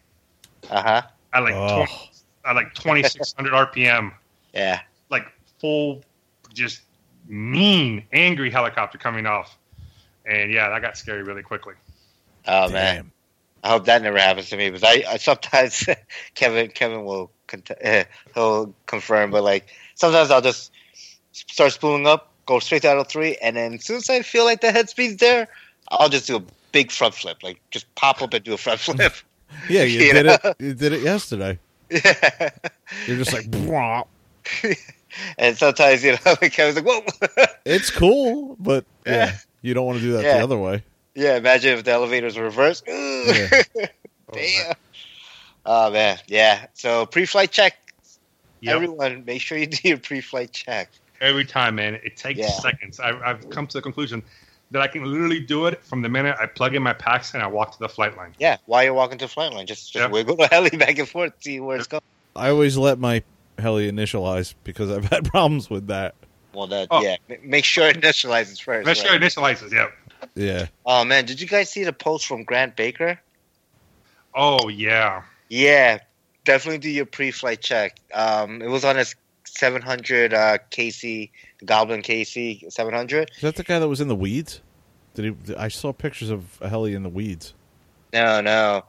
Uh 0.69 0.82
huh. 0.82 1.01
at 1.34 1.39
like 1.43 1.53
Oh. 1.55 1.86
20, 1.86 1.91
at 2.45 2.55
like 2.55 2.74
twenty 2.74 3.03
six 3.03 3.34
hundred 3.34 3.53
RPM, 3.74 4.11
Yeah. 4.53 4.82
like 5.09 5.26
full, 5.59 6.01
just 6.53 6.82
mean, 7.28 8.03
angry 8.11 8.49
helicopter 8.49 8.97
coming 8.97 9.26
off. 9.26 9.57
and 10.26 10.51
yeah, 10.51 10.69
that 10.69 10.82
got 10.82 10.97
scary 10.97 11.24
really 11.24 11.43
quickly. 11.43 11.76
Oh 12.47 12.69
man, 12.69 12.95
Damn. 12.95 13.11
I 13.64 13.70
hope 13.70 13.86
that 13.86 14.01
never 14.01 14.18
happens 14.18 14.49
to 14.49 14.57
me. 14.57 14.70
Because 14.70 14.84
I, 14.84 15.03
I 15.09 15.18
sometimes 15.18 15.86
Kevin 16.36 16.70
Kevin 16.72 17.05
will 17.05 17.32
cont- 17.47 17.72
uh, 17.84 18.03
he'll 18.34 18.74
confirm, 18.88 19.32
but 19.32 19.43
like 19.43 19.68
sometimes 19.95 20.32
I'll 20.32 20.41
just 20.41 20.72
start 21.32 21.72
spooling 21.72 22.07
up, 22.07 22.32
go 22.45 22.59
straight 22.59 22.82
to 22.84 22.89
out 22.89 22.97
of 22.97 23.07
three, 23.07 23.36
and 23.38 23.55
then 23.55 23.76
as 23.76 23.86
soon 23.86 23.97
as 23.97 24.09
I 24.09 24.22
feel 24.22 24.45
like 24.45 24.62
the 24.62 24.72
head 24.72 24.89
speed's 24.89 25.18
there, 25.18 25.47
I'll 25.89 26.09
just 26.09 26.28
do 26.28 26.38
a 26.38 26.43
big 26.72 26.91
front 26.91 27.14
flip, 27.14 27.43
like 27.43 27.59
just 27.72 27.93
pop 27.95 28.22
up 28.22 28.34
and 28.34 28.43
do 28.43 28.53
a 28.53 28.57
front 28.57 28.80
flip. 28.82 29.14
Yeah, 29.70 29.84
you 29.84 29.99
You 30.05 30.14
did 30.14 30.26
know? 30.26 30.38
it. 30.43 30.55
You 30.59 30.74
did 30.74 30.93
it 30.93 31.01
yesterday. 31.01 31.59
yeah. 31.89 32.49
You're 33.05 33.18
just 33.18 33.34
like, 33.34 33.45
and 35.38 35.57
sometimes 35.57 36.03
you 36.03 36.14
know 36.14 36.36
Kevin's 36.36 36.76
like, 36.82 36.86
"Whoa." 36.86 37.55
it's 37.66 37.91
cool, 37.91 38.55
but 38.59 38.86
yeah, 39.05 39.14
Yeah. 39.14 39.38
you 39.62 39.74
don't 39.74 39.86
want 39.86 39.99
to 39.99 40.03
do 40.03 40.14
that 40.14 40.24
Yeah. 40.24 40.38
the 40.38 40.43
other 40.43 40.57
way. 40.57 40.84
Yeah, 41.16 41.38
imagine 41.38 41.78
if 41.78 41.84
the 41.84 41.91
elevators 41.91 42.38
were 42.38 42.43
reversed. 42.45 42.84
Yeah. 42.88 43.49
Oh, 44.34 44.38
Damn. 44.38 44.74
Oh 45.66 45.91
man, 45.91 46.18
yeah. 46.28 46.68
So 46.74 47.05
pre-flight 47.05 47.51
check. 47.51 47.74
Yep. 48.62 48.76
Everyone, 48.76 49.26
make 49.26 49.41
sure 49.41 49.57
you 49.57 49.68
do 49.68 49.89
your 49.89 49.97
pre-flight 49.97 50.53
check. 50.53 50.89
Every 51.20 51.43
time, 51.43 51.76
man, 51.76 51.95
it 51.95 52.16
takes 52.16 52.39
Yeah. 52.39 52.47
seconds. 52.47 52.99
I, 53.01 53.12
I've 53.30 53.49
come 53.49 53.68
to 53.68 53.74
the 53.78 53.82
conclusion 53.82 54.24
that 54.72 54.82
I 54.82 54.88
can 54.88 55.03
literally 55.03 55.41
do 55.41 55.66
it 55.66 55.84
from 55.84 56.01
the 56.01 56.07
minute 56.07 56.38
I 56.39 56.45
plug 56.45 56.76
in 56.76 56.82
my 56.82 56.93
packs 56.93 57.34
and 57.34 57.43
I 57.43 57.47
walk 57.47 57.74
to 57.74 57.80
the 57.80 57.89
flight 57.89 58.16
line. 58.16 58.34
Yeah, 58.39 58.55
while 58.68 58.84
you're 58.86 58.93
walking 58.93 59.18
to 59.18 59.26
the 59.26 59.30
flight 59.30 59.51
line, 59.51 59.68
just 59.68 59.91
just 59.91 60.01
Yep. 60.01 60.12
wiggle 60.12 60.38
the 60.38 60.47
heli 60.51 60.70
back 60.70 60.97
and 60.97 61.09
forth, 61.09 61.34
see 61.41 61.59
where 61.59 61.76
it's 61.78 61.88
going. 61.88 62.01
I 62.36 62.49
always 62.51 62.78
let 62.78 62.99
my 62.99 63.22
heli 63.59 63.91
initialize 63.91 64.53
because 64.64 64.89
I've 64.89 65.05
had 65.05 65.26
problems 65.30 65.70
with 65.70 65.88
that. 65.88 66.16
Well, 66.53 66.68
that 66.68 66.88
Oh. 66.89 67.01
yeah. 67.01 67.18
Make 67.43 67.66
sure 67.66 67.89
it 67.89 67.99
initializes 67.99 68.62
first. 68.62 68.86
Make 68.86 68.95
sure 68.95 69.14
it 69.14 69.22
initializes. 69.22 69.74
Yep. 69.74 69.91
Yeah. 70.36 70.67
Oh 70.86 71.03
man, 71.03 71.26
did 71.26 71.41
you 71.41 71.47
guys 71.47 71.69
see 71.69 71.84
the 71.84 71.93
post 71.93 72.26
from 72.26 72.43
Grant 72.43 72.76
Baker? 72.76 73.19
Oh 74.34 74.69
yeah. 74.69 75.24
Yeah, 75.49 75.99
definitely 76.45 76.80
do 76.80 76.89
your 76.89 77.05
pre-flight 77.05 77.61
check. 77.61 77.97
Um, 78.13 78.61
it 78.61 78.69
was 78.69 78.86
on 78.86 78.95
his 78.95 79.15
700 79.43 80.34
uh, 80.34 80.57
KC, 80.72 81.30
Goblin 81.65 82.01
KC 82.01 82.72
700. 82.72 83.32
Is 83.36 83.41
that 83.41 83.55
the 83.55 83.63
guy 83.63 83.80
that 83.80 83.88
was 83.88 84.01
in 84.01 84.07
the 84.07 84.15
weeds? 84.15 84.61
Did 85.13 85.36
he? 85.45 85.55
I 85.55 85.67
saw 85.67 85.91
pictures 85.91 86.30
of 86.30 86.57
a 86.61 86.69
heli 86.69 86.93
in 86.93 87.03
the 87.03 87.09
weeds. 87.09 87.53
No, 88.13 88.41
no, 88.41 88.84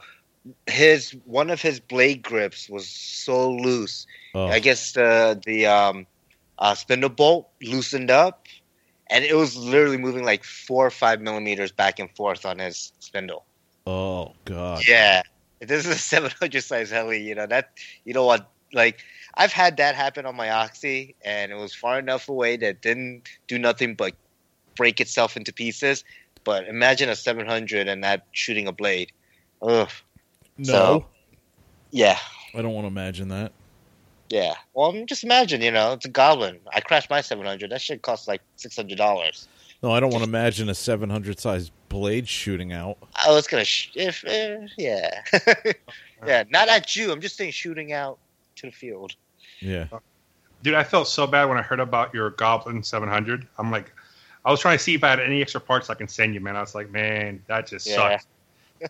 his 0.67 1.15
one 1.25 1.51
of 1.51 1.61
his 1.61 1.81
blade 1.81 2.23
grips 2.23 2.69
was 2.69 2.89
so 2.89 3.51
loose. 3.51 4.07
Oh, 4.35 4.47
I 4.47 4.61
guess 4.61 4.93
the 4.93 5.41
the 5.45 5.67
um, 5.67 6.07
uh, 6.59 6.75
spindle 6.75 7.11
bolt 7.11 7.49
loosened 7.63 8.11
up, 8.11 8.47
and 9.13 9.25
it 9.25 9.35
was 9.35 9.57
literally 9.57 9.99
moving 9.99 10.25
like 10.25 10.43
four 10.43 10.87
or 10.87 10.91
five 10.91 11.21
millimeters 11.21 11.71
back 11.71 11.99
and 11.99 12.11
forth 12.17 12.45
on 12.47 12.59
his 12.59 12.93
spindle. 12.99 13.45
oh 13.87 14.33
God. 14.45 14.83
Yeah, 14.89 15.23
this 15.61 15.87
is 15.87 15.93
a 15.93 15.99
700 15.99 16.61
size 16.63 16.91
heli. 16.91 17.21
You 17.23 17.35
know 17.35 17.47
that 17.47 17.71
you 18.05 18.15
know 18.15 18.25
what? 18.25 18.51
Like 18.73 19.01
I've 19.35 19.53
had 19.53 19.77
that 19.77 19.95
happen 19.95 20.27
on 20.27 20.35
my 20.37 20.51
Oxy, 20.51 21.15
and 21.25 21.53
it 21.53 21.57
was 21.57 21.75
far 21.75 21.99
enough 21.99 22.29
away 22.29 22.57
that 22.57 22.67
it 22.69 22.83
didn't 22.83 23.29
do 23.49 23.59
nothing 23.59 23.95
but 23.95 24.15
break 24.77 25.01
itself 25.01 25.37
into 25.37 25.53
pieces. 25.53 26.05
But 26.45 26.67
imagine 26.67 27.09
a 27.09 27.15
700 27.15 27.87
and 27.89 28.03
that 28.03 28.27
shooting 28.33 28.67
a 28.67 28.73
blade. 28.73 29.13
Ugh. 29.63 29.89
No, 30.59 30.73
So- 30.73 31.07
Yeah. 31.93 32.19
I 32.55 32.61
don't 32.63 32.75
want 32.75 32.85
to 32.85 32.89
imagine 32.89 33.29
that. 33.29 33.53
Yeah. 34.33 34.55
Well, 34.73 34.91
I 34.91 34.95
mean, 34.95 35.07
just 35.07 35.25
imagine, 35.25 35.61
you 35.61 35.71
know, 35.71 35.93
it's 35.93 36.07
a 36.07 36.09
goblin. 36.09 36.59
I 36.73 36.81
crashed 36.81 37.11
my 37.11 37.21
700. 37.21 37.71
That 37.71 37.83
shit 37.83 38.01
cost 38.01 38.27
like 38.27 38.41
$600. 38.57 39.47
No, 39.83 39.91
I 39.91 40.01
don't 40.01 40.09
want 40.11 40.25
to 40.25 40.29
imagine 40.31 40.71
a 40.71 40.75
700 40.75 41.39
size 41.39 41.71
blade 41.91 42.27
shooting 42.27 42.73
out. 42.73 42.97
I 43.15 43.31
was 43.31 43.47
gonna, 43.47 43.67
sh- 43.67 43.91
if, 43.95 44.25
eh, 44.27 44.67
yeah, 44.79 45.23
yeah, 46.27 46.45
not 46.49 46.71
at 46.71 46.97
you. 46.97 47.13
I'm 47.13 47.21
just 47.21 47.37
saying, 47.37 47.51
shooting 47.51 47.93
out 47.93 48.17
to 48.57 48.69
the 48.69 48.73
field. 48.73 49.15
Yeah. 49.61 49.89
Dude, 50.63 50.73
I 50.75 50.85
felt 50.85 51.09
so 51.09 51.27
bad 51.27 51.45
when 51.51 51.59
I 51.59 51.63
heard 51.63 51.81
about 51.81 52.15
your 52.15 52.31
Goblin 52.31 52.83
700. 52.83 53.47
I'm 53.59 53.71
like, 53.71 53.93
I 54.47 54.51
was 54.51 54.61
trying 54.61 54.79
to 54.79 54.83
see 54.83 54.95
if 54.95 55.05
I 55.05 55.11
had 55.11 55.21
any 55.21 55.43
extra 55.43 55.61
parts 55.61 55.91
I 55.91 55.95
can 55.95 56.09
send 56.09 56.33
you, 56.33 56.41
man. 56.41 56.57
I 56.57 56.61
was 56.63 56.75
like, 56.75 56.91
man, 56.91 57.43
that 57.49 57.67
just 57.67 57.87
Yeah. 57.87 57.97
sucks. 58.19 58.27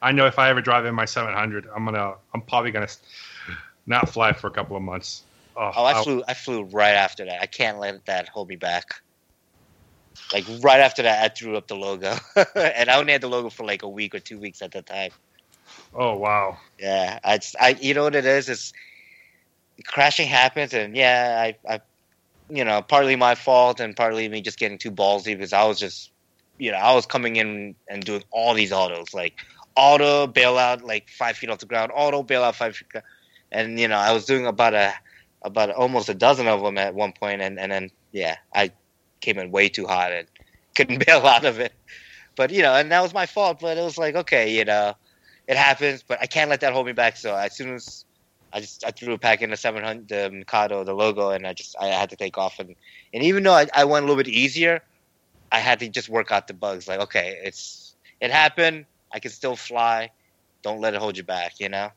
I 0.03 0.12
know 0.12 0.26
if 0.26 0.38
I 0.38 0.51
ever 0.51 0.61
drive 0.61 0.86
in 0.86 0.95
my 0.95 1.05
700, 1.05 1.66
I'm 1.74 1.84
gonna, 1.84 2.14
I'm 2.32 2.43
probably 2.43 2.70
gonna 2.70 2.86
not 3.86 4.09
fly 4.09 4.32
for 4.32 4.47
a 4.47 4.51
couple 4.53 4.76
of 4.76 4.82
months. 4.84 5.22
Oh, 5.57 5.70
oh, 5.76 5.84
I 5.84 5.92
I'll- 5.92 6.03
flew. 6.05 6.24
I 6.26 6.34
flew 6.34 6.62
right 6.64 6.94
after 6.94 7.24
that. 7.26 7.42
I 7.42 7.46
can't 7.46 7.78
let 7.78 8.05
that 8.07 8.28
hold 8.28 8.48
me 8.48 8.57
back. 8.57 8.84
Like 10.32 10.44
right 10.62 10.80
after 10.80 11.03
that, 11.03 11.24
I 11.24 11.28
threw 11.28 11.57
up 11.57 11.68
the 11.68 11.74
logo, 11.76 12.16
and 12.55 12.88
I 12.90 12.98
only 12.98 13.12
had 13.12 13.20
the 13.22 13.28
logo 13.28 13.50
for 13.50 13.64
like 13.66 13.82
a 13.82 13.88
week 13.88 14.14
or 14.14 14.18
two 14.20 14.38
weeks 14.38 14.62
at 14.62 14.72
the 14.72 14.82
time. 14.82 15.11
oh 15.94 16.16
wow. 16.16 16.59
Yeah, 16.78 17.18
I, 17.22 17.38
I, 17.61 17.76
you 17.80 17.94
know 17.94 18.05
what 18.05 18.14
it 18.14 18.24
is? 18.26 18.48
It's 18.48 18.72
crashing 19.86 20.28
happens, 20.28 20.72
and 20.74 20.96
yeah, 20.96 21.36
I, 21.38 21.74
I, 21.74 21.80
you 22.48 22.64
know, 22.64 22.82
partly 22.82 23.16
my 23.16 23.34
fault 23.34 23.80
and 23.80 23.96
partly 23.96 24.28
me 24.28 24.40
just 24.42 24.59
getting 24.59 24.78
too 24.78 24.90
ballsy 24.90 25.36
because 25.36 25.53
I 25.53 25.64
was 25.64 25.78
just, 25.78 26.11
you 26.59 26.70
know, 26.72 26.78
I 26.78 26.94
was 26.94 27.07
coming 27.07 27.36
in 27.36 27.74
and 27.88 28.05
doing 28.05 28.24
all 28.30 28.55
these 28.55 28.72
autos, 28.72 29.14
like 29.14 29.34
auto 29.76 30.26
bailout, 30.26 30.82
like 30.82 31.09
five 31.11 31.36
feet 31.36 31.50
off 31.50 31.59
the 31.59 31.66
ground, 31.66 31.92
auto 31.94 32.22
bailout 32.22 32.55
five 32.55 32.76
feet, 32.76 32.88
and 33.50 33.78
you 33.78 33.88
know, 33.88 33.96
I 33.96 34.12
was 34.12 34.24
doing 34.24 34.46
about 34.46 34.74
a, 34.74 34.92
about 35.45 35.70
almost 35.70 36.09
a 36.09 36.14
dozen 36.14 36.47
of 36.47 36.62
them 36.62 36.78
at 36.78 36.95
one 36.95 37.12
point, 37.12 37.43
and 37.43 37.59
and 37.59 37.70
then 37.70 37.90
yeah, 38.12 38.36
I 38.55 38.72
came 39.20 39.38
in 39.38 39.51
way 39.51 39.68
too 39.68 39.86
hot 39.86 40.12
and 40.12 40.28
couldn't 40.76 41.05
bail 41.07 41.26
out 41.26 41.45
of 41.45 41.61
it. 41.61 41.72
But 42.36 42.51
you 42.51 42.62
know, 42.62 42.74
and 42.74 42.90
that 42.93 43.03
was 43.03 43.14
my 43.14 43.26
fault. 43.26 43.61
But 43.61 43.78
it 43.78 43.82
was 43.82 43.99
like, 43.99 44.14
okay, 44.14 44.57
you 44.57 44.64
know, 44.64 44.95
it 45.47 45.57
happens. 45.57 46.03
But 46.07 46.20
I 46.20 46.26
can't 46.26 46.51
let 46.51 46.61
that 46.61 46.72
hold 46.72 46.86
me 46.86 46.93
back. 46.93 47.16
So 47.16 47.34
as 47.34 47.57
soon 47.57 47.74
as 47.74 48.05
I 48.53 48.61
just 48.61 48.84
I 48.84 48.90
threw 48.90 49.14
a 49.14 49.18
pack 49.18 49.43
in 49.43 49.51
the 49.51 49.57
700, 49.57 50.09
the 50.09 50.30
Mikado, 50.30 50.84
the 50.84 50.95
logo, 50.95 51.30
and 51.30 51.47
I 51.47 51.53
just 51.53 51.76
I 51.80 51.86
had 51.86 52.11
to 52.11 52.16
take 52.16 52.38
off. 52.38 52.59
And 52.59 52.74
and 53.12 53.22
even 53.22 53.43
though 53.43 53.55
I, 53.55 53.66
I 53.74 53.84
went 53.84 54.05
a 54.05 54.07
little 54.07 54.22
bit 54.22 54.32
easier, 54.32 54.82
I 55.51 55.59
had 55.59 55.80
to 55.80 55.88
just 55.88 56.09
work 56.09 56.30
out 56.32 56.47
the 56.47 56.55
bugs. 56.55 56.88
Like, 56.88 57.01
okay, 57.01 57.38
it's 57.45 57.95
it 58.20 58.30
happened. 58.30 58.86
I 59.12 59.18
can 59.18 59.30
still 59.30 59.57
fly. 59.57 60.11
Don't 60.62 60.80
let 60.80 60.95
it 60.95 61.01
hold 61.01 61.16
you 61.16 61.24
back. 61.24 61.61
You 61.61 61.68
know. 61.68 61.90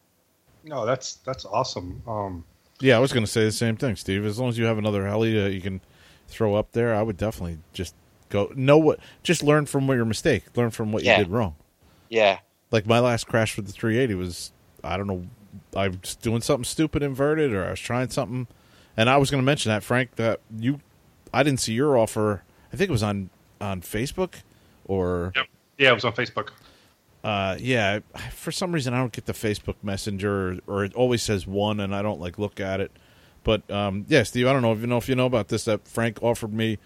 No, 0.64 0.86
that's 0.86 1.16
that's 1.18 1.46
awesome. 1.46 2.02
Um, 2.08 2.44
Yeah, 2.82 2.98
I 2.98 3.00
was 3.00 3.14
going 3.14 3.26
to 3.26 3.32
say 3.32 3.44
the 3.44 3.52
same 3.52 3.78
thing, 3.78 3.96
Steve. 3.96 4.26
As 4.26 4.38
long 4.40 4.50
as 4.50 4.58
you 4.58 4.66
have 4.66 4.78
another 4.78 5.06
heli 5.08 5.34
that 5.40 5.54
you 5.54 5.62
can 5.62 5.82
throw 6.28 6.56
up 6.56 6.72
there, 6.74 6.94
I 6.94 7.02
would 7.02 7.18
definitely 7.18 7.60
just 7.74 7.96
go. 8.30 8.52
Know 8.56 8.78
what? 8.78 9.00
Just 9.24 9.44
learn 9.44 9.66
from 9.66 9.88
your 9.88 10.06
mistake. 10.06 10.44
Learn 10.56 10.72
from 10.72 10.92
what 10.92 11.04
Yeah. 11.04 11.18
you 11.20 11.24
did 11.26 11.32
wrong. 11.32 11.56
Yeah. 12.10 12.40
Like 12.72 12.86
my 12.86 13.00
last 13.00 13.28
crash 13.28 13.56
with 13.56 13.68
the 13.68 13.72
380 13.72 14.16
was, 14.16 14.52
I 14.84 14.98
don't 14.98 15.08
know, 15.08 15.26
I 15.76 15.88
was 15.90 16.16
doing 16.18 16.42
something 16.42 16.66
stupid 16.66 17.02
inverted, 17.02 17.54
or 17.54 17.66
I 17.66 17.70
was 17.72 17.80
trying 17.80 18.10
something, 18.10 18.48
and 18.98 19.10
I 19.10 19.18
was 19.18 19.32
going 19.32 19.42
to 19.42 19.46
mention 19.46 19.70
that 19.70 19.84
Frank 19.84 20.16
that 20.16 20.42
you, 20.60 20.82
I 21.34 21.44
didn't 21.44 21.62
see 21.62 21.74
your 21.74 21.98
offer. 21.98 22.44
I 22.74 22.78
think 22.78 22.90
it 22.90 22.92
was 22.92 23.04
on 23.04 23.30
on 23.62 23.82
Facebook, 23.82 24.34
or 24.86 25.32
yeah, 25.78 25.92
it 25.92 25.94
was 25.94 26.04
on 26.04 26.12
Facebook. 26.14 26.50
Uh, 27.26 27.58
yeah, 27.60 28.02
for 28.30 28.52
some 28.52 28.72
reason 28.72 28.94
I 28.94 28.98
don't 28.98 29.12
get 29.12 29.26
the 29.26 29.34
Facebook 29.34 29.76
Messenger, 29.82 30.30
or, 30.30 30.60
or 30.68 30.86
it 30.86 30.94
always 30.94 31.24
says 31.24 31.48
one, 31.48 31.80
and 31.80 31.96
I 31.96 32.04
don't 32.04 32.22
like 32.22 32.38
look 32.38 32.60
at 32.60 32.80
it. 32.80 32.92
But 33.44 33.70
um, 33.72 34.06
yeah, 34.08 34.22
Steve, 34.22 34.46
I 34.46 34.54
don't 34.54 34.62
know 34.62 34.74
if 34.74 34.80
you 34.80 34.86
know 34.86 34.98
if 34.98 35.10
you 35.10 35.16
know 35.16 35.26
about 35.26 35.48
this. 35.48 35.66
That 35.66 35.88
Frank 35.88 36.22
offered 36.22 36.54
me, 36.54 36.78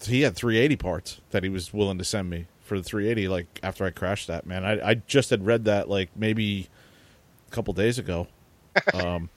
he 0.00 0.20
had 0.20 0.36
380 0.36 0.76
parts 0.76 1.20
that 1.32 1.42
he 1.42 1.48
was 1.48 1.74
willing 1.74 1.98
to 1.98 2.04
send 2.04 2.30
me 2.30 2.46
for 2.60 2.78
the 2.78 2.84
380. 2.84 3.26
Like 3.26 3.58
after 3.64 3.84
I 3.84 3.90
crashed 3.90 4.28
that, 4.28 4.46
man, 4.46 4.64
I, 4.64 4.90
I 4.90 4.94
just 4.94 5.30
had 5.30 5.44
read 5.44 5.64
that 5.64 5.88
like 5.88 6.10
maybe 6.14 6.68
a 7.50 7.54
couple 7.54 7.74
days 7.74 7.98
ago. 7.98 8.28
Um, 8.94 9.28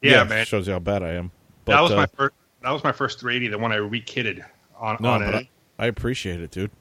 Yeah, 0.00 0.24
man. 0.24 0.46
shows 0.46 0.66
you 0.66 0.72
how 0.72 0.80
bad 0.80 1.04
I 1.04 1.10
am. 1.12 1.30
But, 1.64 1.74
that 1.74 1.80
was 1.82 1.92
uh, 1.92 1.96
my 1.96 2.06
first. 2.06 2.34
That 2.62 2.70
was 2.70 2.82
my 2.82 2.90
first 2.90 3.20
380, 3.20 3.52
the 3.52 3.58
one 3.58 3.70
I 3.70 3.76
rekitted 3.76 4.44
on 4.76 4.96
no, 4.98 5.10
on 5.10 5.20
but. 5.20 5.34
I, 5.34 5.48
I 5.78 5.86
appreciate 5.86 6.40
it, 6.40 6.50
dude. 6.50 6.72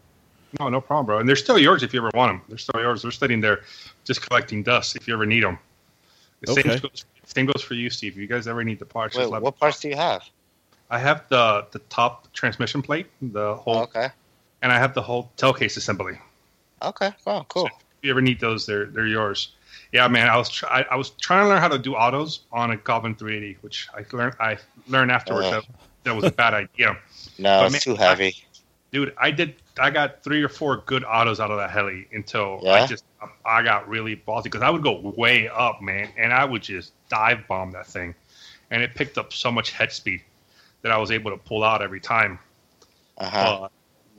No, 0.59 0.69
no 0.69 0.81
problem, 0.81 1.05
bro. 1.05 1.19
And 1.19 1.27
they're 1.29 1.35
still 1.35 1.59
yours 1.59 1.83
if 1.83 1.93
you 1.93 1.99
ever 1.99 2.11
want 2.13 2.31
them. 2.31 2.41
They're 2.49 2.57
still 2.57 2.79
yours. 2.81 3.01
They're 3.03 3.11
sitting 3.11 3.41
there, 3.41 3.61
just 4.05 4.21
collecting 4.27 4.63
dust 4.63 4.95
if 4.95 5.07
you 5.07 5.13
ever 5.13 5.25
need 5.25 5.43
them. 5.43 5.59
The 6.41 6.51
Okay. 6.51 6.61
same, 6.61 6.79
goes, 6.79 7.05
same 7.25 7.45
goes 7.45 7.61
for 7.61 7.73
you, 7.75 7.89
Steve. 7.89 8.13
If 8.13 8.17
you 8.19 8.27
guys 8.27 8.47
ever 8.47 8.63
need 8.63 8.79
the 8.79 8.85
parts, 8.85 9.15
Wait, 9.15 9.23
just 9.23 9.31
let 9.31 9.41
what 9.41 9.59
parts 9.59 9.79
do 9.79 9.89
you 9.89 9.95
have? 9.95 10.23
I 10.89 10.97
have 10.97 11.27
the 11.29 11.67
the 11.71 11.79
top 11.89 12.31
transmission 12.33 12.81
plate, 12.81 13.07
the 13.21 13.55
whole, 13.55 13.75
Oh, 13.77 13.81
okay. 13.83 14.07
and 14.63 14.71
I 14.71 14.79
have 14.79 14.93
the 14.95 15.01
whole 15.03 15.29
tailcase 15.37 15.77
assembly. 15.77 16.17
Okay. 16.81 17.11
Oh, 17.27 17.45
cool. 17.49 17.65
If 17.67 17.73
you 18.01 18.09
ever 18.11 18.21
need 18.21 18.39
those, 18.39 18.65
they're 18.65 18.85
they're 18.85 19.05
yours. 19.05 19.49
Yeah, 19.91 20.07
man. 20.07 20.29
I 20.29 20.37
was 20.37 20.49
try, 20.49 20.85
I 20.89 20.95
was 20.95 21.11
trying 21.11 21.43
to 21.43 21.49
learn 21.49 21.59
how 21.61 21.67
to 21.67 21.77
do 21.77 21.93
autos 21.95 22.41
on 22.51 22.71
a 22.71 22.77
Goblin 22.77 23.15
380, 23.15 23.57
which 23.61 23.87
I 23.93 24.03
learned 24.15 24.35
I 24.39 24.57
learned 24.87 25.11
afterwards 25.11 25.47
Oh. 25.47 25.51
that 25.51 25.65
that 26.05 26.15
was 26.15 26.25
a 26.25 26.31
bad 26.31 26.53
idea. 26.55 26.97
No, 27.37 27.59
But 27.59 27.65
it's 27.65 27.73
man, 27.73 27.81
too 27.81 27.95
heavy. 27.95 28.35
dude 28.91 29.13
i 29.17 29.29
did 29.31 29.55
i 29.79 29.89
got 29.89 30.23
three 30.23 30.43
or 30.43 30.49
four 30.49 30.77
good 30.85 31.03
autos 31.03 31.39
out 31.39 31.51
of 31.51 31.57
that 31.57 31.71
heli 31.71 32.07
until 32.13 32.63
i 32.69 32.81
just 32.81 33.03
i 33.45 33.61
got 33.61 33.87
really 33.89 34.15
ballsy 34.15 34.43
because 34.43 34.61
i 34.61 34.69
would 34.69 34.83
go 34.83 35.13
way 35.17 35.47
up 35.49 35.81
man 35.81 36.09
and 36.17 36.33
i 36.33 36.45
would 36.45 36.61
just 36.61 36.93
dive 37.09 37.47
bomb 37.47 37.71
that 37.71 37.87
thing 37.87 38.13
and 38.71 38.83
it 38.83 38.95
picked 38.95 39.17
up 39.17 39.33
so 39.33 39.51
much 39.51 39.71
head 39.71 39.91
speed 39.91 40.21
that 40.81 40.91
i 40.91 40.97
was 40.97 41.11
able 41.11 41.31
to 41.31 41.37
pull 41.37 41.63
out 41.63 41.81
every 41.81 41.99
time 41.99 42.39
Uh 43.17 43.29
huh. 43.29 43.59
uh, 43.63 43.69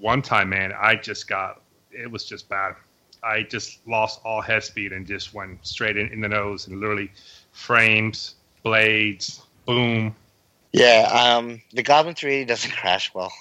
one 0.00 0.22
time 0.22 0.48
man 0.50 0.72
i 0.80 0.94
just 0.94 1.28
got 1.28 1.60
it 1.92 2.10
was 2.10 2.24
just 2.24 2.48
bad. 2.48 2.74
I 3.22 3.42
just 3.42 3.86
lost 3.86 4.20
all 4.24 4.40
head 4.40 4.64
speed 4.64 4.92
and 4.92 5.06
just 5.06 5.34
went 5.34 5.64
straight 5.66 5.96
in, 5.96 6.08
in 6.08 6.20
the 6.20 6.28
nose 6.28 6.66
and 6.68 6.80
literally 6.80 7.10
frames, 7.52 8.36
blades, 8.62 9.42
boom. 9.66 10.14
Yeah, 10.72 11.08
um, 11.36 11.60
the 11.72 11.82
Goblin 11.82 12.14
380 12.14 12.46
doesn't 12.46 12.70
crash 12.76 13.12
well. 13.14 13.32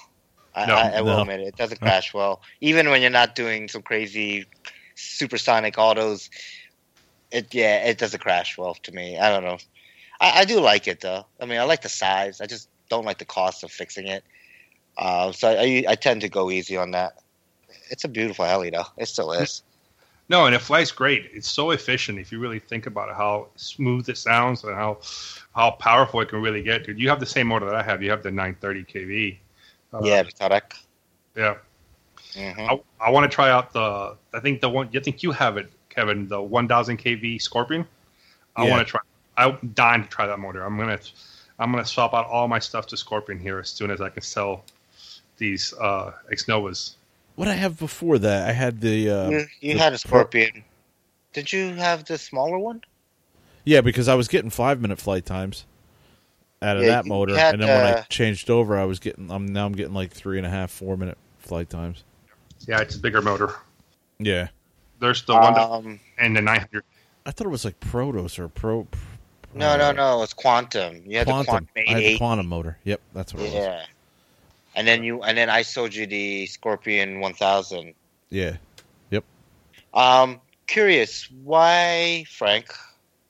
I, 0.54 0.66
No, 0.66 0.74
I, 0.74 0.88
I 0.90 1.00
will 1.02 1.16
no. 1.16 1.22
admit 1.22 1.40
it. 1.40 1.48
It 1.48 1.56
doesn't 1.56 1.80
crash 1.80 2.12
well. 2.14 2.42
Even 2.60 2.90
when 2.90 3.02
you're 3.02 3.10
not 3.10 3.34
doing 3.34 3.68
some 3.68 3.82
crazy 3.82 4.46
supersonic 4.94 5.78
autos, 5.78 6.30
it 7.30 7.54
yeah, 7.54 7.84
it 7.84 7.98
doesn't 7.98 8.20
crash 8.20 8.58
well 8.58 8.74
to 8.82 8.92
me. 8.92 9.18
I 9.18 9.30
don't 9.30 9.44
know. 9.44 9.58
I, 10.20 10.40
I 10.40 10.44
do 10.44 10.60
like 10.60 10.88
it 10.88 11.00
though. 11.00 11.26
I 11.40 11.46
mean, 11.46 11.58
I 11.58 11.64
like 11.64 11.82
the 11.82 11.88
size. 11.88 12.40
I 12.40 12.46
just 12.46 12.68
don't 12.88 13.04
like 13.04 13.18
the 13.18 13.24
cost 13.24 13.62
of 13.64 13.70
fixing 13.70 14.06
it. 14.06 14.24
Uh, 14.98 15.32
so 15.32 15.48
I, 15.48 15.84
I 15.88 15.94
tend 15.94 16.22
to 16.22 16.28
go 16.28 16.50
easy 16.50 16.76
on 16.76 16.90
that. 16.90 17.14
It's 17.90 18.04
a 18.04 18.08
beautiful 18.08 18.44
heli 18.44 18.70
though. 18.70 18.86
It 18.98 19.06
still 19.06 19.32
is. 19.32 19.62
No, 20.28 20.46
and 20.46 20.54
it 20.54 20.60
flies 20.60 20.92
great. 20.92 21.28
It's 21.32 21.50
so 21.50 21.72
efficient 21.72 22.20
if 22.20 22.30
you 22.30 22.38
really 22.38 22.60
think 22.60 22.86
about 22.86 23.08
it, 23.08 23.16
how 23.16 23.48
smooth 23.56 24.08
it 24.08 24.16
sounds 24.16 24.62
and 24.62 24.74
how 24.74 24.98
how 25.54 25.72
powerful 25.72 26.20
it 26.20 26.28
can 26.28 26.40
really 26.40 26.62
get. 26.62 26.84
Dude, 26.84 27.00
you 27.00 27.08
have 27.08 27.18
the 27.18 27.26
same 27.26 27.48
motor 27.48 27.66
that 27.66 27.74
I 27.74 27.82
have. 27.82 28.00
You 28.00 28.10
have 28.10 28.22
the 28.22 28.30
930 28.30 28.84
kV. 28.84 29.38
Uh, 29.92 30.00
yeah, 30.02 30.22
the 30.22 30.30
Tareq. 30.32 30.62
yeah. 31.36 31.56
hmm 32.34 32.60
I, 32.60 32.80
I 33.00 33.10
want 33.10 33.30
to 33.30 33.34
try 33.34 33.50
out 33.50 33.72
the. 33.72 34.16
I 34.32 34.40
think 34.40 34.60
the 34.60 34.68
one. 34.68 34.88
You 34.92 35.00
think 35.00 35.22
you 35.22 35.32
have 35.32 35.56
it, 35.56 35.70
Kevin. 35.88 36.28
The 36.28 36.40
1000 36.40 36.98
kV 36.98 37.40
Scorpion. 37.42 37.86
I 38.56 38.64
Yeah. 38.64 38.70
want 38.70 38.86
to 38.86 38.90
try. 38.90 39.00
I'm 39.36 39.56
dying 39.74 40.02
to 40.04 40.08
try 40.08 40.26
that 40.26 40.38
motor. 40.38 40.62
I'm 40.64 40.76
gonna. 40.78 40.98
I'm 41.58 41.70
gonna 41.72 41.84
swap 41.84 42.14
out 42.14 42.26
all 42.26 42.48
my 42.48 42.58
stuff 42.58 42.86
to 42.88 42.96
Scorpion 42.96 43.38
here 43.38 43.58
as 43.58 43.68
soon 43.68 43.90
as 43.90 44.00
I 44.00 44.08
can 44.08 44.22
sell 44.22 44.64
these 45.36 45.74
uh, 45.74 46.12
Xnovas. 46.32 46.94
What 47.36 47.48
I 47.48 47.54
have 47.54 47.78
before 47.78 48.18
that, 48.18 48.48
I 48.48 48.52
had 48.52 48.80
the 48.80 49.10
uh, 49.10 49.30
you 49.30 49.46
you 49.60 49.72
the 49.74 49.78
had 49.80 49.92
a 49.94 49.98
Pro- 49.98 50.20
Scorpion. 50.20 50.64
Did 51.32 51.52
you 51.52 51.74
have 51.74 52.04
the 52.04 52.16
smaller 52.18 52.58
one? 52.58 52.82
yeah, 53.64 53.80
because 53.82 54.08
I 54.08 54.14
was 54.14 54.26
getting 54.28 54.50
five 54.50 54.80
minute 54.80 54.98
flight 54.98 55.24
times 55.26 55.64
out 56.62 56.76
of 56.76 56.84
Yeah, 56.84 56.90
that 56.90 57.06
motor, 57.06 57.36
had, 57.36 57.54
and 57.54 57.62
then 57.62 57.68
when 57.68 57.84
I 57.84 57.98
uh, 57.98 58.04
changed 58.08 58.50
over, 58.50 58.78
I 58.78 58.84
was 58.84 58.98
getting. 58.98 59.30
I'm 59.30 59.46
now 59.46 59.66
I'm 59.66 59.72
getting 59.72 59.94
like 59.94 60.12
three 60.12 60.38
and 60.38 60.46
a 60.46 60.50
half, 60.50 60.70
four 60.70 60.96
minute 60.96 61.18
flight 61.38 61.70
times. 61.70 62.04
Yeah, 62.66 62.80
it's 62.80 62.96
a 62.96 62.98
bigger 62.98 63.22
motor. 63.22 63.54
Yeah, 64.18 64.48
There's 64.98 65.22
the 65.22 65.34
one 65.34 65.54
that, 65.54 65.70
Um, 65.70 65.98
and 66.18 66.36
the 66.36 66.42
900. 66.42 66.84
I 67.24 67.30
thought 67.30 67.46
it 67.46 67.50
was 67.50 67.64
like 67.64 67.80
Protos 67.80 68.38
or 68.38 68.48
Pro. 68.48 68.86
no, 69.54 69.78
no, 69.78 69.92
no. 69.92 70.22
It's 70.22 70.34
Quantum. 70.34 71.02
You 71.06 71.18
had 71.18 71.26
the 71.26 71.32
Quantum. 71.32 71.46
Quantum 71.46 71.68
I 71.76 71.90
had 71.92 72.02
the 72.02 72.18
quantum 72.18 72.46
motor. 72.46 72.76
Yep, 72.84 73.00
that's 73.14 73.32
what 73.32 73.42
it 73.42 73.46
was. 73.46 73.54
Yeah. 73.54 73.84
And 74.76 74.86
then 74.86 75.02
you 75.02 75.22
and 75.22 75.36
then 75.36 75.48
I 75.48 75.62
sold 75.62 75.94
you 75.94 76.06
the 76.06 76.46
Scorpion 76.46 77.20
1000. 77.20 77.94
Yeah, 78.28 78.56
Yep. 79.10 79.24
Um, 79.94 80.40
curious, 80.66 81.28
why, 81.42 82.24
Frank? 82.30 82.66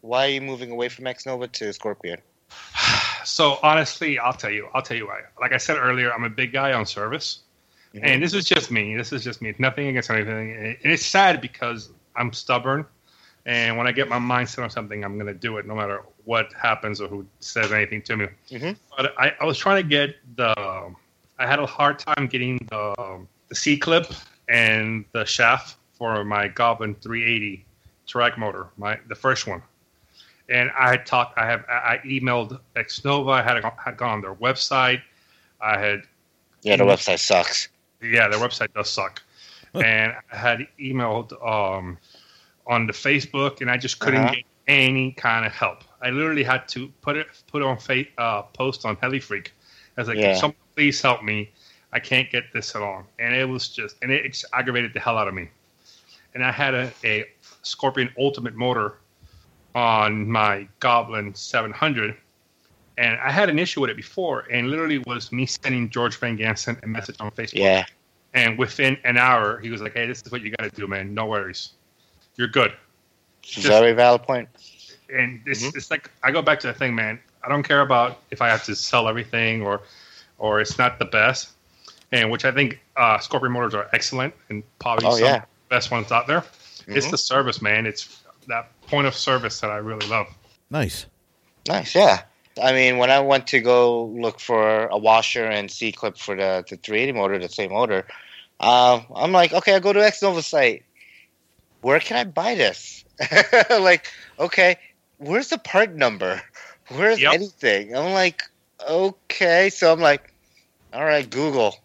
Why 0.03 0.27
are 0.27 0.31
you 0.31 0.41
moving 0.41 0.71
away 0.71 0.89
from 0.89 1.05
Xnova 1.05 1.51
to 1.53 1.73
Scorpion? 1.73 2.19
So 3.25 3.59
honestly, 3.63 4.19
I'll 4.19 4.33
tell 4.33 4.51
you. 4.51 4.69
I'll 4.75 4.83
tell 4.83 4.97
you 4.97 5.07
why. 5.07 5.21
Like 5.41 5.53
I 5.53 5.57
said 5.59 5.77
earlier, 5.77 6.13
I'm 6.13 6.25
a 6.25 6.31
big 6.31 6.53
guy 6.53 6.73
on 6.73 6.87
service, 6.87 7.41
Mhm. 7.95 8.01
and 8.03 8.23
this 8.23 8.35
is 8.35 8.45
just 8.45 8.71
me. 8.71 8.97
This 8.97 9.13
is 9.13 9.25
just 9.25 9.43
me. 9.43 9.55
Nothing 9.59 9.89
against 9.89 10.11
anything. 10.11 10.53
And 10.53 10.77
it's 10.93 11.05
sad 11.07 11.41
because 11.41 11.91
I'm 12.17 12.33
stubborn, 12.33 12.87
and 13.47 13.77
when 13.77 13.87
I 13.87 13.93
get 13.93 14.09
my 14.09 14.19
mind 14.19 14.49
set 14.49 14.63
on 14.63 14.71
something, 14.71 15.05
I'm 15.05 15.15
going 15.15 15.27
to 15.27 15.35
do 15.35 15.59
it, 15.59 15.67
no 15.67 15.75
matter 15.75 16.03
what 16.25 16.53
happens 16.53 17.01
or 17.01 17.09
who 17.09 17.27
says 17.41 17.73
anything 17.73 18.03
to 18.03 18.17
me. 18.17 18.29
Mhm. 18.51 18.77
But 18.97 19.15
I, 19.19 19.35
I 19.41 19.45
was 19.45 19.59
trying 19.59 19.83
to 19.83 19.89
get 19.89 20.17
the. 20.37 20.55
I 21.39 21.47
had 21.47 21.59
a 21.59 21.67
hard 21.67 21.99
time 21.99 22.27
getting 22.27 22.59
the 22.71 23.25
the 23.49 23.55
C 23.55 23.77
clip 23.77 24.07
and 24.49 25.05
the 25.13 25.25
shaft 25.25 25.77
for 25.95 26.25
my 26.25 26.49
Goblin 26.49 26.95
380 26.97 27.65
track 28.07 28.37
motor, 28.39 28.69
my 28.77 28.99
the 29.09 29.15
first 29.15 29.47
one 29.47 29.63
and 30.51 30.71
I 30.79 30.91
had 30.91 31.07
talked. 31.07 31.39
I 31.39 31.47
have. 31.47 31.65
I 31.69 31.73
I 31.95 31.99
emailed 32.07 32.61
Xnova. 32.77 33.33
I 33.33 33.43
had 33.43 33.63
had 33.85 33.97
gone 33.97 34.11
on 34.11 34.21
their 34.21 34.35
website. 34.35 35.01
I 35.61 35.79
had. 35.79 36.03
Yeah, 36.63 36.77
the 36.77 36.85
Mhm. 36.85 36.93
website 36.95 37.19
sucks. 37.21 37.69
Yeah, 38.03 38.29
their 38.29 38.39
website 38.41 38.73
does 38.75 38.91
suck. 38.91 39.23
and 39.75 40.13
I 40.33 40.37
had 40.37 40.67
emailed 40.81 41.31
um, 41.47 41.97
on 42.67 42.87
the 42.89 42.93
Facebook, 42.93 43.61
and 43.61 43.71
I 43.71 43.77
just 43.77 44.01
couldn't 44.01 44.23
Uh-huh. 44.25 44.35
get 44.35 44.45
any 44.67 45.13
kind 45.13 45.47
of 45.47 45.53
help. 45.53 45.85
I 46.03 46.11
literally 46.11 46.43
had 46.43 46.67
to 46.71 46.89
put 47.03 47.17
it 47.17 47.29
put 47.47 47.63
on 47.63 47.79
fa- 47.79 48.05
uh, 48.19 48.43
post 48.43 48.85
on 48.85 48.97
HeliFreak. 48.97 49.49
I 49.97 50.01
was 50.01 50.09
like, 50.09 50.19
Yeah. 50.19 50.35
"Someone 50.35 50.57
please 50.75 51.01
help 51.01 51.23
me. 51.23 51.53
I 51.93 52.01
can't 52.01 52.29
get 52.31 52.53
this 52.53 52.75
along." 52.75 53.07
And 53.21 53.33
it 53.35 53.49
was 53.49 53.69
just, 53.69 53.97
and 54.03 54.11
it 54.11 54.25
just 54.33 54.45
aggravated 54.53 54.93
the 54.93 55.01
hell 55.01 55.17
out 55.17 55.29
of 55.29 55.35
me. 55.35 55.49
And 56.35 56.45
I 56.45 56.51
had 56.53 56.75
a, 56.75 56.93
a 57.05 57.25
Scorpion 57.63 58.13
Ultimate 58.19 58.55
motor 58.57 58.95
on 59.75 60.29
my 60.31 60.67
Goblin 60.81 61.35
700, 61.35 62.17
and 62.99 63.19
I 63.21 63.31
had 63.31 63.49
an 63.49 63.59
issue 63.59 63.81
with 63.81 63.91
it 63.91 63.97
before, 63.97 64.47
and 64.51 64.69
literally 64.69 64.99
was 65.07 65.33
me 65.33 65.47
sending 65.47 65.89
George 65.91 66.17
Van 66.19 66.37
Gansen 66.37 66.79
a 66.83 66.87
message 66.87 67.17
on 67.21 67.31
Facebook. 67.33 67.59
Yeah. 67.59 67.85
And 68.35 68.59
within 68.59 68.97
an 69.05 69.17
hour, 69.17 69.59
he 69.59 69.71
was 69.71 69.81
like, 69.81 69.95
"Hey, 69.95 70.07
this 70.07 70.23
is 70.25 70.31
what 70.31 70.43
you 70.43 70.51
got 70.51 70.71
to 70.71 70.77
do, 70.77 70.87
man. 70.87 71.15
No 71.15 71.27
worries, 71.27 71.71
you're 72.37 72.49
good." 72.49 72.73
Very 73.59 73.93
valid 73.93 74.23
point. 74.23 74.49
And 75.13 75.41
this, 75.45 75.63
Mhm. 75.63 75.75
it's 75.77 75.91
like 75.91 76.11
I 76.23 76.31
go 76.31 76.41
back 76.43 76.61
to 76.61 76.69
the 76.69 76.75
thing, 76.75 76.95
man. 76.95 77.19
I 77.43 77.49
don't 77.49 77.63
care 77.63 77.81
about 77.81 78.21
if 78.31 78.41
I 78.43 78.49
have 78.49 78.65
to 78.65 78.77
sell 78.77 79.09
everything 79.09 79.63
or, 79.63 79.81
or 80.39 80.61
it's 80.61 80.79
not 80.79 80.99
the 80.99 81.07
best. 81.07 81.51
And 82.13 82.31
which 82.31 82.45
I 82.45 82.51
think 82.53 82.81
uh, 82.97 83.19
Scorpion 83.19 83.53
motors 83.53 83.75
are 83.75 83.89
excellent 83.93 84.35
and 84.51 84.63
probably 84.79 85.07
Oh, 85.07 85.15
some 85.17 85.25
yeah. 85.25 85.45
best 85.69 85.91
ones 85.91 86.13
out 86.13 86.27
there. 86.27 86.45
It's 86.87 87.07
Mhm. 87.07 87.11
the 87.13 87.19
service, 87.19 87.63
man. 87.63 87.87
It's 87.87 88.23
that 88.49 88.71
point 88.87 89.07
of 89.07 89.15
service 89.15 89.61
that 89.61 89.71
I 89.71 89.77
really 89.77 90.07
love. 90.09 90.27
nice. 90.71 91.07
Nice, 91.69 91.95
yeah. 91.95 92.23
I 92.61 92.73
mean, 92.73 92.99
when 92.99 93.11
I 93.11 93.21
went 93.21 93.47
to 93.49 93.61
go 93.61 94.07
look 94.07 94.41
for 94.41 94.87
a 94.87 94.97
washer 94.99 95.45
and 95.45 95.71
C 95.71 95.93
clip 95.93 96.17
for 96.19 96.35
the, 96.35 96.65
the 96.69 96.77
380 96.77 97.13
motor, 97.13 97.39
the 97.39 97.49
same 97.49 97.71
motor, 97.73 98.07
uh, 98.59 99.01
I'm 99.15 99.33
like, 99.33 99.53
okay, 99.53 99.75
I 99.75 99.79
go 99.79 99.93
to 99.93 100.01
Xnova 100.01 100.43
site. 100.43 100.85
Where 101.83 102.01
can 102.01 102.17
I 102.17 102.25
buy 102.25 102.55
this? 102.55 103.05
like, 103.71 104.07
okay, 104.39 104.77
where's 105.19 105.49
the 105.49 105.59
part 105.59 105.95
number? 105.95 106.43
Where's 106.89 107.21
Yep. 107.21 107.35
anything? 107.35 107.97
I'm 107.97 108.13
like, 108.13 108.43
okay. 108.89 109.71
So 109.71 109.93
I'm 109.93 110.01
like, 110.01 110.33
all 110.93 111.05
right, 111.05 111.29
Google. 111.29 111.77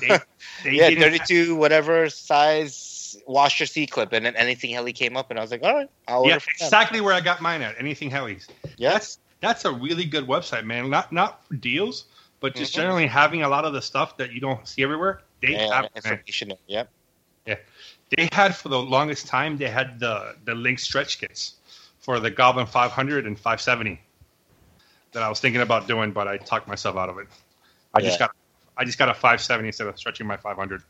They, 0.00 0.08
they 0.08 0.18
yeah, 0.72 0.90
didn't- 0.90 1.02
32, 1.26 1.56
whatever 1.56 2.08
size 2.10 2.76
washer 3.26 3.66
C 3.66 3.86
clip. 3.86 4.12
And 4.12 4.26
then 4.26 4.36
anything 4.36 4.70
heli 4.70 4.92
came 4.92 5.16
up, 5.16 5.30
and 5.30 5.38
I 5.38 5.42
was 5.42 5.50
like, 5.50 5.62
all 5.62 5.74
right, 5.74 5.88
I'll 6.08 6.26
Yeah, 6.26 6.38
exactly 6.60 7.00
where 7.00 7.14
I 7.14 7.20
got 7.20 7.40
mine 7.40 7.62
at. 7.62 7.78
Anything 7.78 8.10
Hellies. 8.10 8.48
Yeah. 8.76 8.92
That's 8.92 9.18
that's 9.40 9.64
a 9.64 9.72
really 9.72 10.04
good 10.04 10.26
website, 10.26 10.64
man. 10.64 10.88
Not 10.90 11.12
not 11.12 11.46
for 11.46 11.54
deals, 11.54 12.06
but 12.40 12.54
just 12.54 12.72
Mhm. 12.72 12.76
generally 12.76 13.06
having 13.06 13.42
a 13.42 13.48
lot 13.48 13.64
of 13.64 13.72
the 13.72 13.82
stuff 13.82 14.16
that 14.18 14.32
you 14.32 14.40
don't 14.40 14.66
see 14.66 14.82
everywhere. 14.82 15.22
They 15.40 15.52
Yeah, 15.52 15.74
have, 15.74 15.82
man. 15.82 15.90
information. 15.96 16.52
Yep. 16.66 16.92
Yeah 17.46 17.56
they 18.16 18.28
had 18.32 18.54
for 18.54 18.68
the 18.68 18.78
longest 18.78 19.26
time 19.26 19.56
they 19.56 19.68
had 19.68 19.98
the 19.98 20.36
the 20.44 20.54
link 20.54 20.78
stretch 20.78 21.18
kits 21.18 21.54
for 21.98 22.20
the 22.20 22.30
Goblin 22.30 22.66
500 22.66 23.26
and 23.26 23.38
570 23.38 24.00
that 25.12 25.22
I 25.22 25.28
was 25.28 25.40
thinking 25.40 25.60
about 25.60 25.86
doing, 25.86 26.12
but 26.12 26.26
I 26.26 26.36
talked 26.38 26.66
myself 26.68 26.96
out 26.96 27.08
of 27.08 27.18
it. 27.18 27.28
I 27.94 28.00
just 28.00 28.18
got 28.18 28.30
I 28.76 28.84
just 28.84 28.98
got 28.98 29.08
a 29.08 29.14
570 29.14 29.68
instead 29.68 29.86
of 29.86 29.98
stretching 29.98 30.26
my 30.26 30.36
500. 30.36 30.82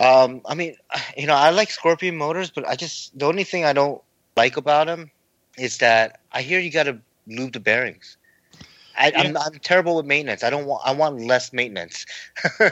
Um, 0.00 0.40
I 0.46 0.54
mean, 0.54 0.76
you 1.16 1.26
know, 1.26 1.34
I 1.34 1.50
like 1.50 1.70
Scorpion 1.70 2.16
motors, 2.16 2.50
but 2.50 2.66
I 2.66 2.74
just 2.74 3.16
the 3.18 3.26
only 3.26 3.44
thing 3.44 3.64
I 3.64 3.72
don't 3.74 4.02
like 4.36 4.56
about 4.56 4.86
them 4.86 5.10
is 5.58 5.78
that 5.78 6.20
I 6.32 6.40
hear 6.42 6.58
you 6.58 6.72
got 6.72 6.84
to 6.84 6.98
lube 7.26 7.52
the 7.52 7.60
bearings. 7.60 8.16
I, 8.98 9.12
I'm, 9.14 9.36
I'm 9.36 9.58
terrible 9.60 9.96
with 9.96 10.06
maintenance. 10.06 10.42
I 10.42 10.50
don't 10.50 10.66
want. 10.66 10.82
I 10.84 10.92
want 10.92 11.20
less 11.20 11.52
maintenance. 11.52 12.06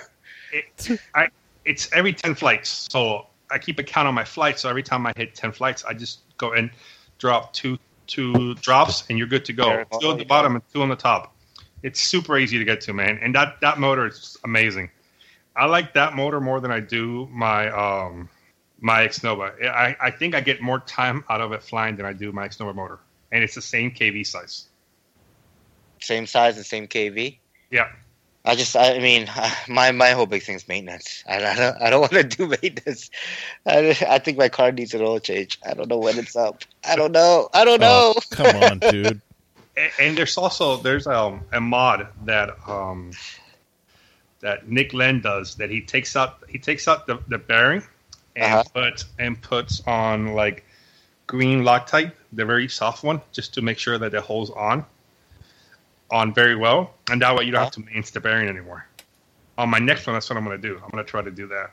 It, 0.51 0.99
I 1.15 1.29
it's 1.67 1.93
every 1.93 2.15
10 2.15 2.35
flights, 2.35 2.89
so 2.91 3.27
I 3.51 3.59
keep 3.59 3.79
a 3.79 3.83
count 3.83 4.09
on 4.09 4.15
my 4.15 4.25
flights. 4.25 4.63
So 4.63 4.71
every 4.71 4.83
time 4.83 5.07
I 5.07 5.13
hit 5.15 5.35
10 5.35 5.53
flights, 5.53 5.85
I 5.85 5.93
just 5.93 6.21
go 6.39 6.53
and 6.53 6.71
drop 7.19 7.53
two 7.53 7.79
two 8.07 8.55
drops, 8.55 9.05
and 9.11 9.19
you're 9.19 9.27
good 9.27 9.45
to 9.45 9.53
go. 9.53 9.85
Well, 9.91 10.01
Two 10.01 10.09
on 10.09 10.17
the 10.17 10.25
bottom 10.25 10.55
and 10.55 10.65
two 10.73 10.81
on 10.81 10.89
the 10.89 10.97
top. 10.97 11.37
It's 11.83 12.01
super 12.01 12.39
easy 12.39 12.59
to 12.59 12.65
get 12.65 12.81
to, 12.83 12.95
man. 12.95 13.19
And 13.21 13.35
that 13.35 13.61
that 13.61 13.79
motor 13.79 14.07
is 14.07 14.39
amazing. 14.45 14.91
I 15.59 15.67
like 15.67 15.95
that 15.95 16.15
motor 16.15 16.41
more 16.41 16.61
than 16.61 16.71
I 16.71 16.81
do 16.81 17.29
my 17.33 17.69
um 17.71 18.29
my 18.81 19.09
Xnova. 19.09 19.53
I, 19.67 19.97
I 20.01 20.11
think 20.13 20.35
I 20.35 20.41
get 20.41 20.63
more 20.63 20.79
time 20.81 21.25
out 21.29 21.41
of 21.41 21.53
it 21.53 21.63
flying 21.63 21.97
than 21.97 22.07
I 22.07 22.13
do 22.13 22.31
my 22.33 22.49
Xnova 22.49 22.75
motor, 22.75 23.01
and 23.33 23.43
it's 23.43 23.57
the 23.57 23.63
same 23.63 23.91
KV 23.91 24.25
size. 24.27 24.67
same 26.01 26.27
size 26.27 26.57
and 26.57 26.65
same 26.65 26.87
KV. 26.87 27.39
Yeah. 27.71 27.89
I 28.45 28.55
just, 28.55 28.77
I 28.77 28.99
mean, 28.99 29.29
my 29.69 29.91
my 29.93 30.11
whole 30.11 30.27
big 30.27 30.43
thing 30.43 30.55
is 30.57 30.69
maintenance. 30.69 31.23
I, 31.27 31.37
I 31.37 31.55
don't, 31.55 31.83
I 31.83 31.91
don't 31.91 32.01
want 32.07 32.13
to 32.13 32.25
do 32.25 32.47
maintenance. 32.47 33.11
I, 33.67 33.97
I 34.09 34.19
think 34.19 34.39
my 34.39 34.49
car 34.49 34.73
needs 34.73 34.95
an 34.95 35.03
oil 35.03 35.19
change. 35.19 35.59
I 35.67 35.75
don't 35.75 35.89
know 35.89 35.99
when 35.99 36.19
it's 36.19 36.37
up. 36.37 36.63
I 36.87 36.97
don't 36.97 37.13
know. 37.13 37.49
I 37.53 37.65
don't 37.65 37.81
know. 37.81 38.15
Oh, 38.17 38.21
come 38.31 38.57
on, 38.57 38.79
dude. 38.79 39.21
A- 39.77 40.01
and 40.01 40.17
there's 40.17 40.37
also 40.37 40.77
there's 40.79 41.07
um, 41.07 41.43
a 41.53 41.61
mod 41.61 42.09
that 42.25 42.51
um, 42.67 43.13
that 44.41 44.69
Nick 44.69 44.93
Len 44.95 45.21
does. 45.21 45.57
That 45.57 45.71
he 45.71 45.81
takes 45.81 46.17
out 46.17 46.39
he 46.49 46.59
takes 46.59 46.89
out 46.89 47.07
the, 47.07 47.19
the 47.29 47.39
bearing 47.39 47.83
and 48.37 48.55
Uh-huh. 48.55 48.65
puts 48.75 49.05
and 49.19 49.41
puts 49.41 49.83
on 49.87 50.35
like 50.35 50.65
green 51.27 51.63
Loctite, 51.63 52.13
the 52.33 52.45
very 52.45 52.69
soft 52.69 53.05
one, 53.05 53.21
just 53.33 53.55
to 53.55 53.63
make 53.63 53.79
sure 53.79 53.99
that 53.99 54.15
it 54.15 54.23
holds 54.23 54.51
on 54.51 54.85
on 56.11 56.33
very 56.33 56.57
well, 56.57 56.95
and 57.11 57.21
that 57.23 57.37
way 57.37 57.45
you 57.45 57.53
don't 57.53 57.63
have 57.63 57.73
to 57.73 57.81
maintain 57.81 58.03
the 58.15 58.21
bearing 58.21 58.49
anymore. 58.49 58.87
On 59.59 59.69
my 59.69 59.79
next 59.79 60.07
one, 60.07 60.15
that's 60.15 60.31
what 60.31 60.37
I'm 60.37 60.45
going 60.45 60.61
to 60.61 60.69
do. 60.69 60.75
I'm 60.77 60.91
going 60.91 61.05
to 61.05 61.11
try 61.11 61.21
to 61.21 61.31
do 61.31 61.49
that. 61.49 61.73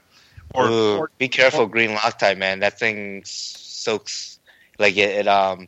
Or, 0.53 0.67
Ooh, 0.67 0.97
or 0.97 1.11
be 1.17 1.27
careful, 1.27 1.67
green 1.67 1.91
Loctite, 1.91 2.37
man. 2.37 2.59
That 2.59 2.79
thing 2.79 3.21
soaks. 3.25 4.39
Like 4.77 4.97
it, 4.97 5.19
it, 5.19 5.27
um, 5.27 5.67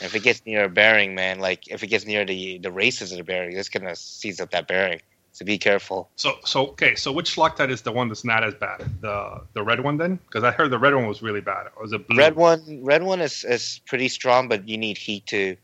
if 0.00 0.14
it 0.14 0.22
gets 0.22 0.46
near 0.46 0.64
a 0.64 0.68
bearing, 0.68 1.14
man, 1.14 1.40
like 1.40 1.68
if 1.68 1.82
it 1.82 1.88
gets 1.88 2.06
near 2.06 2.24
the 2.24 2.58
the 2.58 2.70
races 2.70 3.12
of 3.12 3.18
the 3.18 3.24
bearing, 3.24 3.56
it's 3.56 3.68
gonna 3.68 3.96
seize 3.96 4.40
up 4.40 4.52
that 4.52 4.66
bearing. 4.66 5.00
So 5.36 5.44
be 5.44 5.58
careful. 5.58 6.08
so 6.16 6.38
so 6.46 6.68
okay. 6.68 6.94
So 6.94 7.12
which 7.12 7.36
Loctite 7.36 7.68
is 7.68 7.82
the 7.82 7.92
one 7.92 8.08
that's 8.08 8.24
not 8.24 8.42
as 8.42 8.54
bad? 8.54 8.78
The 9.02 9.42
the 9.52 9.62
red 9.62 9.84
one 9.84 9.98
then? 9.98 10.18
Because 10.26 10.44
I 10.44 10.50
heard 10.50 10.70
the 10.70 10.78
red 10.78 10.94
one 10.94 11.06
was 11.06 11.20
really 11.20 11.42
bad. 11.42 11.66
Or 11.76 11.82
was 11.82 11.92
it 11.92 12.08
blue? 12.08 12.16
Red 12.16 12.36
one, 12.36 12.80
red 12.82 13.02
one 13.02 13.20
is 13.20 13.44
is 13.44 13.82
pretty 13.84 14.08
strong, 14.08 14.48
but 14.48 14.66
you 14.66 14.78
need 14.78 14.96
heat 14.96 15.26
to 15.26 15.58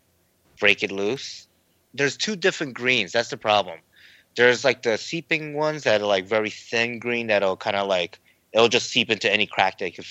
break 0.60 0.82
it 0.82 0.92
loose. 0.92 1.48
There's 1.94 2.18
two 2.18 2.36
different 2.36 2.74
greens. 2.74 3.12
That's 3.12 3.30
the 3.30 3.38
problem. 3.38 3.78
There's 4.36 4.62
like 4.62 4.82
the 4.82 4.98
seeping 4.98 5.54
ones 5.54 5.84
that 5.84 6.02
are 6.02 6.06
like 6.06 6.26
very 6.26 6.50
thin 6.50 6.98
green 6.98 7.28
that'll 7.28 7.56
kind 7.56 7.76
of 7.76 7.88
like 7.88 8.18
it'll 8.52 8.68
just 8.68 8.90
seep 8.90 9.08
into 9.08 9.32
any 9.32 9.46
crack 9.46 9.78
that 9.78 9.86
you 9.86 9.92
could 9.94 10.04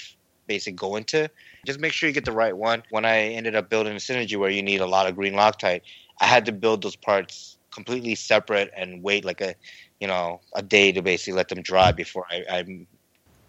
basically 0.47 0.74
go 0.74 0.95
into. 0.95 1.30
Just 1.68 1.80
make 1.80 1.93
sure 1.93 2.09
you 2.09 2.16
get 2.16 2.26
the 2.26 2.32
right 2.32 2.57
one. 2.57 2.82
When 2.89 3.05
I 3.05 3.20
ended 3.38 3.53
up 3.55 3.70
building 3.70 3.93
a 3.93 3.97
synergy 3.97 4.38
where 4.38 4.49
you 4.49 4.64
need 4.64 4.82
a 4.82 4.88
lot 4.88 5.05
of 5.07 5.16
green 5.16 5.34
Loctite, 5.34 5.82
I 6.20 6.26
had 6.26 6.47
to 6.47 6.51
build 6.51 6.82
those 6.82 6.95
parts 6.95 7.51
completely 7.74 8.15
separate 8.15 8.72
and 8.76 9.03
wait 9.03 9.26
like 9.26 9.41
a 9.41 9.55
you 9.99 10.07
know 10.07 10.39
a 10.55 10.61
day 10.61 10.91
to 10.91 11.01
basically 11.01 11.34
let 11.34 11.49
them 11.49 11.61
dry 11.61 11.91
before 11.91 12.26
I, 12.30 12.43
I 12.49 12.88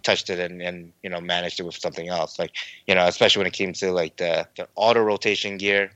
touched 0.03 0.31
it 0.31 0.39
and, 0.39 0.61
and 0.63 0.93
you 1.03 1.11
know 1.11 1.21
managed 1.21 1.61
it 1.61 1.65
with 1.65 1.77
something 1.77 2.09
else. 2.09 2.39
Like 2.39 2.53
you 2.87 2.95
know, 2.95 3.07
especially 3.07 3.41
when 3.41 3.47
it 3.47 3.53
came 3.55 3.73
to 3.75 3.93
like 3.93 4.17
the, 4.17 4.47
the 4.57 4.69
auto 4.77 5.01
rotation 5.01 5.57
gear, 5.57 5.93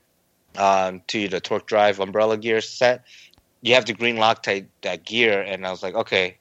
um, 0.56 1.02
to 1.08 1.28
the 1.28 1.40
torque 1.40 1.66
drive 1.66 2.00
umbrella 2.00 2.36
gear 2.38 2.60
set. 2.60 3.04
You 3.62 3.74
have 3.74 3.86
the 3.86 3.94
green 3.94 4.16
Loctite 4.16 4.68
that 4.82 5.04
gear, 5.04 5.40
and 5.42 5.66
I 5.66 5.70
was 5.70 5.82
like, 5.82 5.94
okay, 5.94 6.38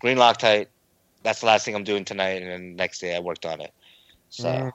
green 0.00 0.16
Loctite. 0.16 0.68
That's 1.22 1.40
the 1.40 1.46
last 1.46 1.64
thing 1.64 1.74
I'm 1.74 1.84
doing 1.84 2.04
tonight, 2.04 2.42
and 2.42 2.50
then 2.50 2.76
next 2.76 3.00
day 3.00 3.14
I 3.14 3.20
worked 3.20 3.44
on 3.44 3.60
it. 3.60 3.72
So, 4.30 4.48
Mm. 4.48 4.72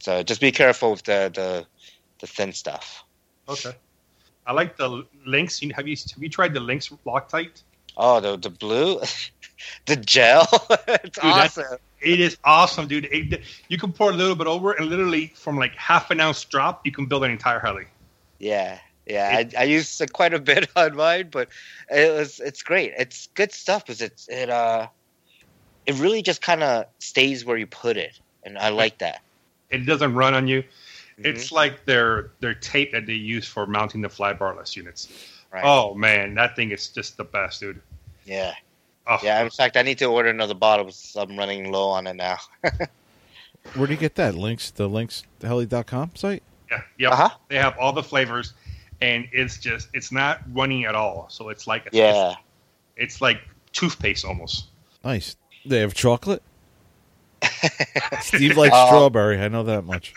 so 0.00 0.22
just 0.22 0.40
be 0.40 0.50
careful 0.52 0.92
with 0.92 1.04
the 1.04 1.30
the, 1.34 1.66
the 2.20 2.26
thin 2.26 2.52
stuff. 2.52 3.04
Okay. 3.48 3.72
I 4.48 4.52
like 4.52 4.78
the 4.78 5.04
Lynx. 5.26 5.60
Have 5.60 5.86
you 5.86 5.96
have 5.96 6.22
you 6.22 6.30
tried 6.30 6.54
the 6.54 6.60
Lynx 6.60 6.88
Loctite? 7.06 7.62
Oh, 7.98 8.18
the 8.18 8.38
the 8.38 8.48
blue, 8.48 8.98
the 9.86 9.96
gel. 9.96 10.48
it's 10.88 11.18
that's- 11.18 11.58
awesome. 11.58 11.78
It 12.00 12.20
is 12.20 12.38
awesome, 12.44 12.86
dude. 12.86 13.06
It, 13.06 13.42
you 13.66 13.76
can 13.76 13.92
pour 13.92 14.10
a 14.10 14.14
little 14.14 14.36
bit 14.36 14.46
over, 14.46 14.70
and 14.72 14.86
literally 14.86 15.32
from 15.34 15.58
like 15.58 15.74
half 15.74 16.12
an 16.12 16.20
ounce 16.20 16.44
drop, 16.44 16.86
you 16.86 16.92
can 16.92 17.06
build 17.06 17.24
an 17.24 17.32
entire 17.32 17.58
heli. 17.58 17.86
Yeah, 18.38 18.78
yeah. 19.04 19.28
I, 19.32 19.62
I 19.62 19.64
used 19.64 20.00
it 20.00 20.12
quite 20.12 20.32
a 20.32 20.38
bit 20.38 20.70
on 20.76 20.94
mine, 20.96 21.28
but 21.30 21.48
it 21.90 22.14
was 22.14 22.40
it's 22.40 22.62
great. 22.62 22.94
It's 22.96 23.26
good 23.34 23.52
stuff 23.52 23.84
because 23.84 24.00
it's 24.00 24.28
it 24.28 24.48
uh 24.48 24.86
it 25.86 25.96
really 25.96 26.22
just 26.22 26.40
kind 26.40 26.62
of 26.62 26.86
stays 27.00 27.44
where 27.44 27.56
you 27.56 27.66
put 27.66 27.96
it, 27.98 28.18
and 28.44 28.56
I 28.56 28.70
like 28.70 28.98
that. 28.98 29.20
It 29.68 29.84
doesn't 29.84 30.14
run 30.14 30.34
on 30.34 30.48
you. 30.48 30.62
Mm-hmm. 31.18 31.26
It's 31.26 31.50
like 31.52 31.84
their 31.84 32.30
their 32.40 32.54
tape 32.54 32.92
that 32.92 33.06
they 33.06 33.14
use 33.14 33.46
for 33.46 33.66
mounting 33.66 34.00
the 34.02 34.08
flybarless 34.08 34.76
units. 34.76 35.08
Right. 35.52 35.64
Oh 35.64 35.94
man, 35.94 36.34
that 36.34 36.54
thing 36.56 36.70
is 36.70 36.88
just 36.88 37.16
the 37.16 37.24
best, 37.24 37.60
dude. 37.60 37.80
Yeah, 38.24 38.52
Oh, 39.06 39.18
yeah. 39.22 39.42
In 39.42 39.48
fact, 39.50 39.76
I 39.78 39.82
need 39.82 39.96
to 39.98 40.04
order 40.04 40.28
another 40.28 40.54
bottle 40.54 40.84
because 40.84 41.16
I'm 41.16 41.36
running 41.38 41.72
low 41.72 41.88
on 41.88 42.06
it 42.06 42.14
now. 42.14 42.36
Where 43.74 43.86
do 43.86 43.92
you 43.94 43.98
get 43.98 44.14
that? 44.16 44.34
Lynx 44.34 44.70
the 44.70 44.86
Lynx 44.86 45.24
heli.com 45.42 46.12
site? 46.14 46.42
yeah, 46.70 46.82
yep. 46.98 47.12
Uh-huh. 47.12 47.28
They 47.48 47.56
have 47.56 47.76
all 47.78 47.92
the 47.94 48.02
flavors, 48.02 48.52
and 49.00 49.26
it's 49.32 49.58
just 49.58 49.88
it's 49.94 50.12
not 50.12 50.40
running 50.52 50.84
at 50.84 50.94
all. 50.94 51.26
So 51.30 51.48
it's 51.48 51.66
like 51.66 51.88
Yeah. 51.92 52.30
it's, 52.32 52.38
it's 52.96 53.20
like 53.22 53.40
toothpaste 53.72 54.24
almost. 54.26 54.66
Nice. 55.02 55.36
They 55.64 55.80
have 55.80 55.94
chocolate. 55.94 56.42
Steve 58.20 58.56
likes 58.56 58.74
Um, 58.74 58.86
strawberry. 58.88 59.40
I 59.40 59.48
know 59.48 59.62
that 59.64 59.82
much. 59.82 60.14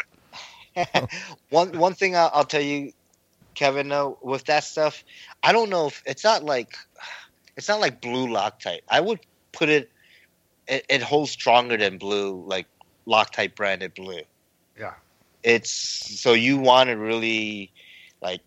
one 1.49 1.77
one 1.77 1.93
thing 1.93 2.15
I'll, 2.15 2.31
I'll 2.33 2.45
tell 2.45 2.61
you, 2.61 2.93
Kevin, 3.55 3.89
though, 3.89 4.17
with 4.21 4.45
that 4.45 4.63
stuff, 4.63 5.03
I 5.43 5.51
don't 5.51 5.69
know 5.69 5.87
if 5.87 6.01
it's 6.05 6.23
not 6.23 6.43
like 6.43 6.75
it's 7.57 7.67
not 7.67 7.79
like 7.79 8.01
blue 8.01 8.27
Loctite. 8.27 8.81
I 8.89 8.99
would 8.99 9.19
put 9.51 9.69
it. 9.69 9.89
It, 10.67 10.85
it 10.89 11.01
holds 11.01 11.31
stronger 11.31 11.75
than 11.75 11.97
blue, 11.97 12.43
like 12.45 12.67
Loctite 13.07 13.55
branded 13.55 13.93
blue. 13.93 14.21
Yeah. 14.79 14.93
It's 15.43 15.71
so 15.71 16.33
you 16.33 16.57
want 16.57 16.89
to 16.89 16.95
really 16.95 17.71
like 18.21 18.41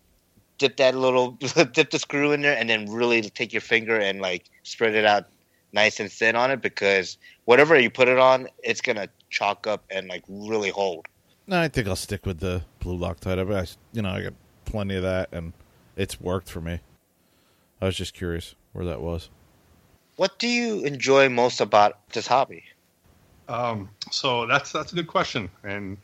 dip 0.57 0.77
that 0.77 0.95
little 0.95 1.31
dip 1.73 1.91
the 1.91 1.99
screw 1.99 2.31
in 2.31 2.41
there 2.41 2.57
and 2.57 2.69
then 2.69 2.89
really 2.89 3.21
take 3.21 3.53
your 3.53 3.61
finger 3.61 3.99
and 3.99 4.21
like 4.21 4.49
spread 4.63 4.95
it 4.95 5.05
out 5.05 5.25
nice 5.73 5.99
and 5.99 6.11
thin 6.11 6.35
on 6.35 6.51
it 6.51 6.61
because 6.61 7.17
whatever 7.43 7.77
you 7.77 7.89
put 7.89 8.07
it 8.07 8.17
on, 8.17 8.47
it's 8.63 8.81
gonna 8.81 9.09
chalk 9.29 9.67
up 9.67 9.83
and 9.91 10.07
like 10.07 10.23
really 10.27 10.69
hold. 10.69 11.07
No, 11.47 11.59
I 11.59 11.67
think 11.67 11.87
I'll 11.87 11.95
stick 11.95 12.25
with 12.25 12.39
the 12.39 12.63
blue 12.79 12.97
Loctite. 12.97 13.37
I, 13.39 13.59
I, 13.61 13.65
you 13.93 14.01
know, 14.01 14.09
I 14.09 14.23
got 14.23 14.33
plenty 14.65 14.95
of 14.95 15.03
that, 15.03 15.29
and 15.31 15.53
it's 15.95 16.19
worked 16.19 16.49
for 16.49 16.61
me. 16.61 16.79
I 17.81 17.85
was 17.85 17.95
just 17.95 18.13
curious 18.13 18.55
where 18.73 18.85
that 18.85 19.01
was. 19.01 19.29
What 20.15 20.39
do 20.39 20.47
you 20.47 20.83
enjoy 20.85 21.29
most 21.29 21.61
about 21.61 21.99
this 22.13 22.25
hobby? 22.25 22.63
Um, 23.47 23.89
so 24.11 24.47
that's 24.47 24.71
that's 24.71 24.91
a 24.91 24.95
good 24.95 25.07
question, 25.07 25.49
and 25.63 25.97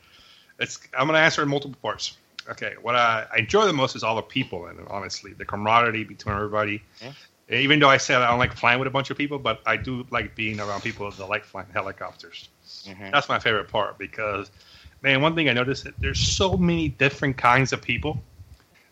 it's 0.60 0.78
I'm 0.96 1.06
going 1.06 1.16
to 1.16 1.20
answer 1.20 1.42
in 1.42 1.48
multiple 1.48 1.78
parts. 1.82 2.16
Okay, 2.48 2.74
what 2.82 2.94
I, 2.94 3.26
I 3.32 3.38
enjoy 3.38 3.66
the 3.66 3.72
most 3.72 3.96
is 3.96 4.02
all 4.04 4.16
the 4.16 4.22
people, 4.22 4.66
and 4.66 4.78
honestly, 4.88 5.32
the 5.32 5.44
camaraderie 5.44 6.04
between 6.04 6.34
everybody. 6.34 6.82
Yeah. 7.00 7.12
Even 7.50 7.80
though 7.80 7.88
I 7.88 7.96
said 7.96 8.22
I 8.22 8.30
don't 8.30 8.38
like 8.38 8.54
flying 8.54 8.78
with 8.78 8.88
a 8.88 8.90
bunch 8.90 9.10
of 9.10 9.18
people, 9.18 9.38
but 9.38 9.60
I 9.66 9.76
do 9.76 10.06
like 10.10 10.34
being 10.36 10.60
around 10.60 10.82
people 10.82 11.10
that 11.10 11.26
like 11.26 11.44
flying 11.44 11.66
helicopters. 11.72 12.48
Mhm. 12.86 13.10
That's 13.10 13.28
my 13.28 13.38
favorite 13.38 13.68
part 13.68 13.98
because, 13.98 14.50
man, 15.02 15.20
one 15.20 15.34
thing 15.34 15.48
I 15.48 15.52
noticed 15.52 15.84
that 15.84 15.94
there's 15.98 16.18
so 16.20 16.56
many 16.56 16.88
different 16.88 17.36
kinds 17.36 17.72
of 17.72 17.82
people 17.82 18.22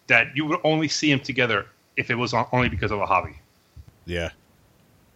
that 0.09 0.35
you 0.37 0.45
would 0.47 0.61
only 0.65 0.89
see 0.89 1.11
them 1.11 1.20
together 1.20 1.66
if 1.97 2.11
it 2.11 2.15
was 2.16 2.35
on- 2.35 2.47
only 2.53 2.69
because 2.69 2.91
of 2.91 3.01
a 3.01 3.07
hobby. 3.07 3.39
Yeah. 4.07 4.31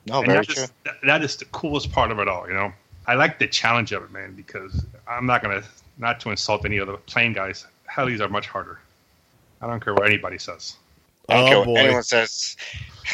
No, 0.06 0.18
And 0.18 0.26
very 0.26 0.38
that 0.44 0.48
true. 0.54 0.62
is- 0.64 0.72
that- 0.84 1.00
that 1.02 1.22
is 1.24 1.36
the 1.36 1.46
coolest 1.46 1.90
part 1.90 2.10
of 2.10 2.18
it 2.20 2.28
all, 2.28 2.46
you 2.46 2.54
know. 2.54 2.72
I 3.06 3.14
like 3.14 3.38
the 3.38 3.46
challenge 3.46 3.92
of 3.92 4.02
it, 4.04 4.10
man, 4.12 4.34
because 4.34 4.86
I'm 5.08 5.26
not 5.26 5.42
gonna 5.42 5.62
not 5.98 6.20
to 6.20 6.30
insult 6.30 6.64
any 6.64 6.80
other 6.80 6.96
plane 6.96 7.32
guys. 7.32 7.66
Helis 7.90 8.20
are 8.20 8.28
much 8.28 8.46
harder. 8.48 8.80
I 9.60 9.66
don't 9.66 9.82
care 9.82 9.94
what 9.94 10.06
anybody 10.06 10.38
says. 10.38 10.76
I 11.28 11.34
don't 11.34 11.44
Oh, 11.44 11.48
care 11.48 11.58
what 11.58 11.66
boy. 11.66 11.76
anyone 11.76 12.02
says. 12.02 12.56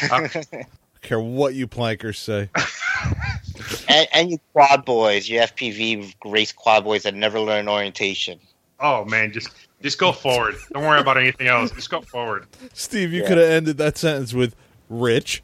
Uh, 0.09 0.27
I 0.35 0.67
care 1.01 1.19
what 1.19 1.53
you 1.55 1.67
plankers 1.67 2.19
say. 2.19 2.49
and, 3.87 4.07
and 4.13 4.31
you 4.31 4.39
quad 4.53 4.85
boys, 4.85 5.27
you 5.29 5.39
FPV 5.39 6.13
race 6.25 6.51
quad 6.51 6.83
boys 6.83 7.03
that 7.03 7.13
never 7.15 7.39
learn 7.39 7.67
orientation. 7.69 8.39
Oh 8.79 9.05
man, 9.05 9.31
just 9.31 9.49
just 9.81 9.97
go 9.99 10.11
forward. 10.11 10.55
Don't 10.73 10.83
worry 10.83 10.99
about 10.99 11.17
anything 11.17 11.47
else. 11.47 11.71
Just 11.71 11.89
go 11.89 12.01
forward. 12.01 12.47
Steve, 12.73 13.11
you 13.13 13.21
Yeah. 13.21 13.27
could 13.27 13.37
have 13.37 13.49
ended 13.49 13.77
that 13.77 13.97
sentence 13.97 14.33
with 14.33 14.55
"rich." 14.89 15.43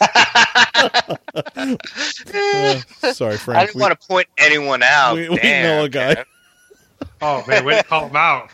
Uh, 1.36 3.12
sorry, 3.12 3.36
Frank. 3.36 3.58
I 3.58 3.64
didn't 3.66 3.76
We- 3.76 3.80
want 3.80 4.00
to 4.00 4.06
point 4.06 4.28
anyone 4.38 4.82
out. 4.82 5.14
we- 5.14 5.28
we 5.28 5.36
Damn, 5.36 5.64
know 5.64 5.84
a 5.84 5.88
guy. 5.88 6.14
man. 6.14 6.24
Oh 7.22 7.44
man, 7.46 7.64
way 7.64 7.76
to 7.76 7.82
call 7.84 8.08
him 8.08 8.16
out. 8.16 8.50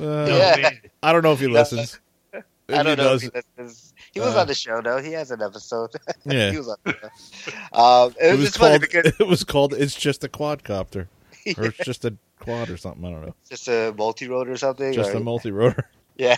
uh, 0.00 0.26
Yeah. 0.28 0.70
I 1.02 1.12
don't 1.12 1.22
know 1.22 1.32
if 1.32 1.40
he 1.40 1.46
listens. 1.46 1.98
If 2.32 2.44
I 2.70 2.82
don't 2.82 2.96
know. 2.98 3.04
does, 3.04 3.24
If 3.24 3.32
he, 3.34 3.40
listens. 3.58 3.87
He 4.12 4.20
was 4.20 4.34
uh, 4.34 4.40
on 4.40 4.46
the 4.46 4.54
show, 4.54 4.80
though. 4.82 5.00
He 5.02 5.12
has 5.12 5.30
an 5.30 5.42
episode. 5.42 5.90
yeah. 6.24 6.50
he 6.50 6.58
was 6.58 6.68
on 6.68 6.76
the 6.84 6.92
show. 6.92 7.50
Um, 7.72 8.14
it, 8.20 8.26
It 8.26 8.30
was 8.32 8.38
was 8.40 8.46
just 8.48 8.58
funny 8.58 8.78
called. 8.78 8.80
because 8.90 9.12
It 9.20 9.26
was 9.26 9.44
called. 9.44 9.74
It's 9.74 9.94
just 9.94 10.24
a 10.24 10.28
quadcopter, 10.28 11.06
or 11.58 11.64
it's 11.66 11.78
just 11.78 12.04
a 12.04 12.14
quad 12.40 12.70
or 12.70 12.76
something. 12.76 13.04
I 13.04 13.10
don't 13.10 13.26
know. 13.26 13.34
just 13.48 13.68
a 13.68 13.94
multi 13.96 14.28
rotor 14.28 14.52
or 14.52 14.56
something. 14.56 14.92
Just 14.92 15.14
or- 15.14 15.18
a 15.18 15.20
multi-rotor. 15.20 15.88
Yeah. 16.16 16.36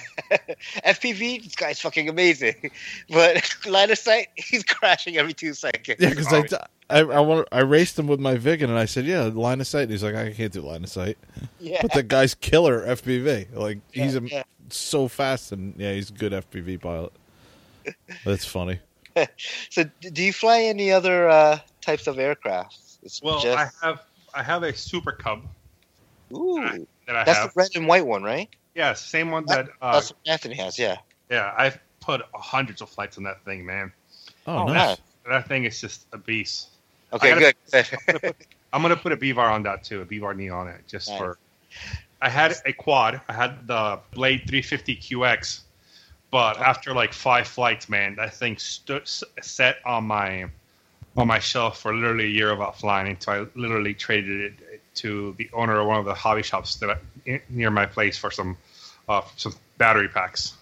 FPV, 0.85 1.43
this 1.43 1.55
guy's 1.55 1.81
fucking 1.81 2.09
amazing. 2.09 2.71
But 3.09 3.57
line 3.67 3.91
of 3.91 3.97
sight, 3.99 4.29
he's 4.37 4.63
crashing 4.63 5.17
every 5.17 5.33
two 5.33 5.55
seconds. 5.55 5.97
Yeah, 5.99 6.11
because 6.11 6.31
I, 6.31 6.45
I, 6.91 7.01
I, 7.01 7.21
want, 7.21 7.49
I 7.51 7.61
raced 7.61 7.99
him 7.99 8.07
with 8.07 8.21
my 8.21 8.37
Vigan, 8.37 8.65
and 8.65 8.79
I 8.79 8.85
said, 8.85 9.07
"Yeah, 9.07 9.23
line 9.33 9.59
of 9.61 9.67
sight." 9.67 9.85
And 9.85 9.91
he's 9.93 10.03
like, 10.03 10.15
"I 10.15 10.33
can't 10.33 10.53
do 10.53 10.61
line 10.61 10.85
of 10.85 10.91
sight." 10.91 11.17
yeah. 11.59 11.81
But 11.81 11.95
the 11.95 12.03
guy's 12.03 12.35
killer 12.35 12.87
FPV. 12.89 13.55
Like 13.55 13.79
he's 13.91 14.17
a, 14.17 14.21
yeah. 14.23 14.43
so 14.69 15.09
fast, 15.09 15.51
and 15.53 15.75
yeah, 15.79 15.95
he's 15.95 16.11
a 16.11 16.13
good 16.15 16.33
FPV 16.33 16.81
pilot. 16.83 17.13
That's 18.25 18.45
funny. 18.45 18.79
So, 19.71 19.85
do 20.01 20.23
you 20.23 20.33
fly 20.33 20.63
any 20.63 20.93
other 20.93 21.29
uh, 21.29 21.59
types 21.83 22.07
of 22.07 22.19
aircraft? 22.19 22.79
It's 23.03 23.21
Well, 23.21 23.41
just, 23.41 23.59
I 23.59 23.69
have 23.87 24.05
I 24.33 24.43
have 24.43 24.63
a 24.63 24.73
Super 24.73 25.11
Cub 25.13 25.43
ooh, 26.33 26.87
that 27.07 27.17
I 27.17 27.25
that's 27.25 27.39
have. 27.39 27.53
the 27.53 27.59
red 27.61 27.71
and 27.75 27.87
white 27.89 28.07
one, 28.07 28.23
right? 28.23 28.49
Yeah, 28.75 28.95
same 28.95 29.31
one 29.33 29.45
that 29.47 29.69
uh, 29.83 29.95
that's 29.95 30.11
what 30.13 30.19
Anthony 30.27 30.55
has. 30.55 30.79
Yeah. 30.79 30.97
yeah 31.29 31.53
I've 31.59 31.79
put 32.01 32.23
hundreds 32.33 32.81
of 32.83 32.89
flights 32.89 33.19
on 33.19 33.25
that 33.25 33.45
thing, 33.45 33.67
man. 33.67 33.93
Oh, 34.47 34.59
Oh, 34.59 34.67
nice. 34.67 34.75
nice. 34.77 34.99
That 35.29 35.49
thing 35.49 35.65
is 35.65 35.81
just 35.81 36.07
a 36.13 36.17
beast. 36.19 36.69
Okay, 37.13 37.33
I 37.33 37.53
good. 37.73 38.35
I'm 38.73 38.81
gonna 38.81 38.97
put 38.97 39.11
a 39.13 39.17
VBar 39.17 39.51
on 39.51 39.65
that 39.65 39.83
too, 39.83 40.01
a 40.03 40.07
VBar 40.07 40.37
NEO 40.37 40.55
on 40.57 40.69
it, 40.69 40.83
just 40.87 41.09
Nice. 41.09 41.19
for. 41.19 41.39
I 42.23 42.29
had 42.31 42.55
a 42.65 42.73
quad. 42.73 43.21
I 43.29 43.33
had 43.33 43.67
the 43.67 43.99
Blade 44.13 44.43
350 44.47 44.97
QX, 44.97 45.61
but 46.31 46.59
after 46.59 46.95
like 46.95 47.13
five 47.13 47.47
flights, 47.47 47.89
man, 47.89 48.17
that 48.17 48.35
thing 48.35 48.57
stood 48.57 49.07
set 49.07 49.77
on 49.85 50.05
my 50.05 50.49
on 51.17 51.27
my 51.27 51.39
shelf 51.39 51.81
for 51.81 51.93
literally 51.95 52.27
a 52.27 52.29
year 52.29 52.51
without 52.51 52.79
flying. 52.79 53.09
until 53.09 53.33
I 53.33 53.47
literally 53.55 53.95
traded 53.95 54.41
it 54.63 54.81
to 54.95 55.35
the 55.39 55.51
owner 55.53 55.81
of 55.81 55.87
one 55.87 55.99
of 55.99 56.05
the 56.05 56.15
hobby 56.15 56.43
shops 56.43 56.77
that 56.77 56.91
I, 56.91 57.41
near 57.49 57.71
my 57.71 57.87
place 57.87 58.17
for 58.17 58.31
some 58.31 58.57
uh, 59.09 59.23
some 59.37 59.55
battery 59.79 60.09
packs. 60.09 60.55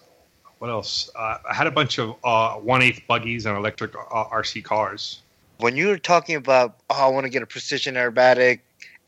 What 0.57 0.69
else? 0.69 1.09
Uh, 1.15 1.37
I 1.49 1.53
had 1.53 1.67
a 1.67 1.71
bunch 1.71 1.99
of 1.99 2.15
uh, 2.23 2.55
one 2.55 2.81
eighth 2.81 3.03
buggies 3.07 3.45
and 3.45 3.55
electric 3.57 3.95
uh, 3.95 4.25
RC 4.25 4.63
cars. 4.63 5.21
when 5.59 5.75
you 5.75 5.87
were 5.87 5.97
talking 5.97 6.35
about, 6.35 6.77
oh, 6.89 6.95
I 6.95 7.07
want 7.07 7.25
to 7.25 7.29
get 7.29 7.43
a 7.43 7.45
precision 7.45 7.95
aerobatic 7.95 8.59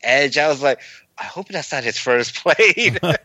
edge, 0.02 0.38
I 0.38 0.48
was 0.48 0.62
like, 0.62 0.80
I 1.18 1.24
hope 1.24 1.48
that's 1.48 1.72
not 1.72 1.84
his 1.84 1.98
first 1.98 2.34
plane. 2.42 2.98
I 3.02 3.16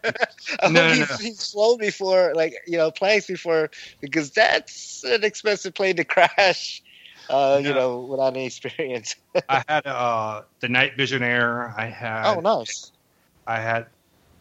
hope 0.62 0.72
No, 0.72 0.88
no, 0.88 0.90
he's, 0.94 1.10
no. 1.10 1.16
he's 1.18 1.52
flown 1.52 1.78
before, 1.80 2.34
like 2.36 2.54
you 2.68 2.78
know, 2.78 2.92
planes 2.92 3.28
before, 3.28 3.70
because 4.02 4.32
that's 4.32 5.04
an 5.04 5.24
expensive 5.24 5.74
plane 5.74 5.96
to 5.98 6.04
crash. 6.04 6.82
Uh, 7.30 7.60
You 7.62 7.74
know, 7.74 8.00
without 8.00 8.36
any 8.36 8.46
experience. 8.46 9.16
I 9.50 9.62
had 9.68 9.86
uh, 9.86 10.44
the 10.62 10.70
Night 10.70 10.96
Vision 10.96 11.24
Air. 11.24 11.74
I 11.78 11.88
had 11.88 12.38
oh, 12.38 12.40
nice. 12.40 12.92
I 13.46 13.60
had 13.60 13.88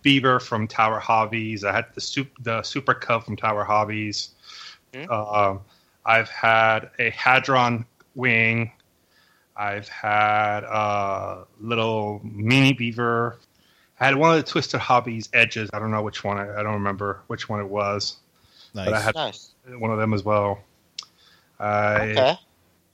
Beaver 0.03 0.39
from 0.39 0.69
Tower 0.69 1.01
Hobbies. 1.01 1.65
I 1.65 1.73
had 1.73 1.87
the 1.95 2.01
sup- 2.01 2.39
the 2.41 2.63
Super 2.63 2.95
Cub 2.95 3.25
from 3.25 3.37
Tower 3.37 3.65
Hobbies. 3.65 4.31
Hmm. 4.95 5.11
Um, 5.11 5.61
I've 6.05 6.29
had 6.29 6.91
a 7.01 7.11
Hadron 7.11 7.85
wing. 8.15 8.71
I've 9.57 9.89
had 9.89 10.65
a 10.65 11.47
little 11.61 12.21
mini 12.23 12.73
Beaver. 12.73 13.39
I 13.99 14.05
had 14.05 14.17
one 14.17 14.31
of 14.31 14.37
the 14.37 14.51
Twisted 14.51 14.81
Hobbies 14.81 15.29
edges. 15.33 15.71
I 15.73 15.79
don't 15.79 15.91
know 15.91 16.03
which 16.03 16.23
one. 16.23 16.37
I, 16.37 16.61
I 16.61 16.63
don't 16.63 16.75
remember 16.75 17.21
which 17.29 17.49
one 17.49 17.61
it 17.61 17.69
was. 17.69 18.17
Nice. 18.75 18.87
But 18.87 18.95
I 18.95 19.01
had 19.01 19.15
Nice. 19.15 19.51
one 19.79 19.91
of 19.91 19.99
them 19.99 20.13
as 20.13 20.23
well. 20.23 20.61
I 21.59 22.11
Okay. 22.11 22.39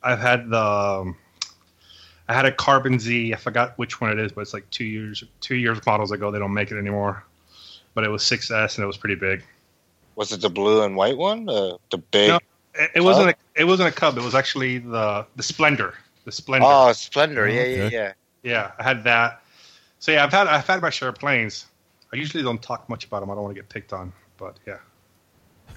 I've 0.04 0.20
had 0.20 0.50
the 0.50 0.60
um, 0.64 1.16
I 2.28 2.34
had 2.34 2.44
a 2.46 2.52
Carbon 2.52 2.98
Z. 2.98 3.34
I 3.34 3.36
forgot 3.36 3.76
which 3.78 4.00
one 4.00 4.10
it 4.10 4.18
is, 4.18 4.32
but 4.32 4.42
it's 4.42 4.54
like 4.54 4.68
two 4.70 4.84
years 4.84 5.24
two 5.40 5.56
years 5.56 5.84
models 5.84 6.12
ago. 6.12 6.30
They 6.30 6.38
don't 6.38 6.54
make 6.54 6.70
it 6.70 6.78
anymore. 6.78 7.24
But 7.94 8.04
it 8.04 8.08
was 8.08 8.22
6S 8.22 8.76
and 8.76 8.84
it 8.84 8.86
was 8.86 8.96
pretty 8.96 9.16
big. 9.16 9.44
Was 10.16 10.32
it 10.32 10.40
the 10.40 10.48
blue 10.48 10.82
and 10.82 10.96
white 10.96 11.16
one? 11.18 11.48
Uh, 11.48 11.76
the 11.90 11.98
big. 11.98 12.28
No. 12.30 12.38
It, 12.74 12.90
it 12.96 13.00
wasn't 13.00 13.30
a 13.30 13.34
it 13.54 13.64
wasn't 13.64 13.88
a 13.88 13.92
Cub. 13.92 14.16
It 14.16 14.22
was 14.22 14.34
actually 14.34 14.78
the 14.78 15.26
the 15.36 15.42
Splendor. 15.42 15.94
The 16.24 16.32
Splendor. 16.32 16.66
Oh, 16.68 16.92
Splendor. 16.92 17.48
Yeah, 17.48 17.64
yeah, 17.64 17.82
Okay. 17.84 17.88
yeah. 17.88 18.12
Yeah, 18.42 18.72
I 18.78 18.82
had 18.82 19.04
that. 19.04 19.42
So 19.98 20.12
yeah, 20.12 20.24
I've 20.24 20.32
had 20.32 20.46
I've 20.48 20.66
had 20.66 20.82
my 20.82 20.90
share 20.90 21.08
of 21.08 21.16
planes. 21.16 21.66
I 22.12 22.16
usually 22.16 22.42
don't 22.42 22.62
talk 22.62 22.88
much 22.88 23.04
about 23.04 23.20
them. 23.20 23.30
I 23.30 23.34
don't 23.34 23.44
want 23.44 23.54
to 23.54 23.60
get 23.60 23.68
picked 23.68 23.92
on, 23.92 24.12
but 24.36 24.58
yeah. 24.66 24.78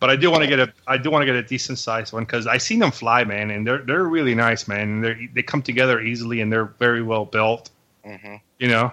but 0.00 0.10
I 0.10 0.16
do 0.16 0.30
want 0.30 0.42
to 0.42 0.48
get 0.48 0.60
a 0.60 0.72
I 0.86 0.96
do 0.98 1.10
want 1.10 1.22
to 1.22 1.26
get 1.26 1.36
a 1.36 1.42
decent 1.42 1.78
sized 1.78 2.12
one 2.12 2.24
because 2.24 2.46
I 2.46 2.58
seen 2.58 2.78
them 2.80 2.90
fly, 2.90 3.24
man, 3.24 3.50
and 3.50 3.66
they're 3.66 3.78
they're 3.78 4.04
really 4.04 4.34
nice, 4.34 4.66
man. 4.68 5.00
They 5.00 5.28
they 5.34 5.42
come 5.42 5.62
together 5.62 6.00
easily 6.00 6.40
and 6.40 6.52
they're 6.52 6.66
very 6.66 7.02
well 7.02 7.24
built, 7.24 7.70
hmm 8.04 8.36
you 8.58 8.68
know. 8.68 8.92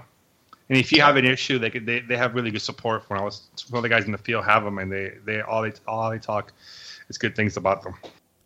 And 0.70 0.80
if 0.80 0.92
you 0.92 1.02
have 1.02 1.16
an 1.16 1.26
issue, 1.26 1.60
they 1.60 1.70
could 1.70 1.86
they, 1.86 2.00
they 2.00 2.18
have 2.18 2.34
really 2.36 2.52
good 2.52 2.62
support. 2.62 3.10
When 3.10 3.20
I 3.20 3.24
was 3.24 3.48
one 3.70 3.80
of 3.80 3.84
the 3.84 3.90
guys 3.90 4.06
in 4.06 4.12
the 4.12 4.18
field 4.18 4.46
have 4.46 4.64
them, 4.64 4.80
and 4.80 4.92
they 4.92 5.14
they 5.26 5.42
all 5.42 5.62
they 5.62 5.74
all 5.88 6.10
they 6.10 6.20
talk 6.20 6.52
is 7.10 7.18
good 7.18 7.36
things 7.36 7.58
about 7.58 7.84
them. 7.84 7.96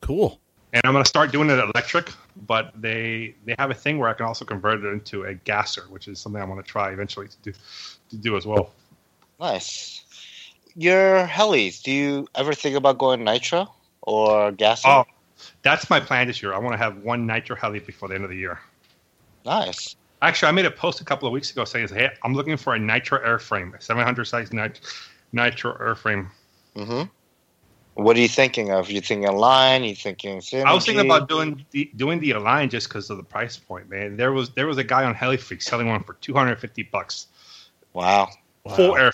cool. 0.02 0.40
And 0.72 0.82
I'm 0.86 0.94
gonna 0.94 1.06
start 1.06 1.32
doing 1.32 1.50
it 1.50 1.58
electric, 1.58 2.12
but 2.46 2.72
they 2.80 3.36
they 3.46 3.56
have 3.58 3.72
a 3.72 3.74
thing 3.74 3.98
where 3.98 4.10
I 4.10 4.14
can 4.14 4.26
also 4.28 4.46
convert 4.46 4.84
it 4.84 4.88
into 4.88 5.24
a 5.24 5.34
gasser, 5.34 5.84
which 5.90 6.08
is 6.08 6.20
something 6.20 6.42
I 6.42 6.46
want 6.46 6.64
to 6.64 6.72
try 6.72 6.92
eventually 6.92 7.28
to 7.28 7.38
do 7.42 7.54
to 8.10 8.18
do 8.18 8.38
as 8.38 8.46
well. 8.46 8.72
Nice. 9.40 10.04
Your 10.76 11.26
helis. 11.26 11.82
Do 11.82 11.92
you 11.92 12.28
ever 12.36 12.54
think 12.54 12.76
about 12.76 13.00
going 13.00 13.24
nitro 13.24 13.74
or 14.02 14.52
gas? 14.52 14.84
Oh, 14.86 15.06
that's 15.64 15.90
my 15.90 16.00
plan 16.00 16.28
this 16.28 16.42
year. 16.42 16.54
I 16.54 16.60
want 16.60 16.74
to 16.74 16.78
have 16.78 16.98
one 16.98 17.26
nitro 17.26 17.56
heli 17.56 17.80
before 17.80 18.10
the 18.10 18.16
end 18.16 18.24
of 18.24 18.30
the 18.30 18.38
year. 18.38 18.60
nice. 19.46 19.96
Actually, 20.22 20.50
I 20.50 20.52
made 20.52 20.66
a 20.66 20.72
post 20.72 21.00
a 21.00 21.06
couple 21.06 21.28
of 21.28 21.34
weeks 21.34 21.50
ago 21.50 21.66
saying, 21.66 21.88
"Hey, 21.88 22.10
I'm 22.24 22.34
looking 22.34 22.58
for 22.58 22.76
a 22.76 22.80
nitro 22.80 23.18
airframe, 23.26 23.74
a 23.74 23.82
700 23.82 24.26
size 24.26 24.54
nit- 24.54 24.82
nitro 25.32 25.74
airframe." 25.78 26.30
hmm 26.76 27.04
What 28.00 28.16
are 28.16 28.22
you 28.22 28.30
thinking 28.30 28.72
of? 28.72 28.90
You 28.90 29.02
thinking 29.02 29.28
Align? 29.28 29.84
You 29.84 29.94
thinking? 29.96 30.40
Synergy? 30.40 30.66
I 30.66 30.74
was 30.74 30.86
thinking 30.86 31.06
about 31.06 31.28
doing 31.28 31.66
the 31.72 31.92
doing 31.96 32.20
the 32.20 32.32
Align 32.32 32.70
just 32.70 32.88
because 32.88 33.10
of 33.10 33.18
the 33.18 33.24
price 33.24 33.58
point, 33.58 33.90
man. 33.90 34.16
There 34.16 34.32
was 34.32 34.52
there 34.52 34.68
was 34.68 34.78
a 34.78 34.84
guy 34.84 35.04
on 35.04 35.14
HeliFreak 35.16 35.62
selling 35.62 35.88
one 35.88 36.04
for 36.04 36.14
250 36.14 36.84
bucks, 36.84 37.28
Wow, 37.94 38.30
Wow. 38.64 38.76
full 38.76 38.96
air 38.96 39.12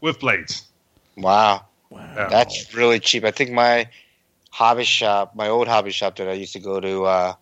with 0.00 0.18
blades. 0.20 0.66
wow, 1.16 1.66
Wow. 1.90 2.28
That's 2.30 2.74
really 2.74 3.00
cheap. 3.00 3.24
I 3.24 3.30
think 3.30 3.50
my 3.52 3.88
hobby 4.50 4.84
shop, 4.84 5.34
my 5.34 5.48
old 5.48 5.68
hobby 5.68 5.90
shop 5.90 6.16
that 6.16 6.28
I 6.28 6.32
used 6.32 6.54
to 6.54 6.60
go 6.60 6.80
to, 6.80 7.04
uh, 7.04 7.34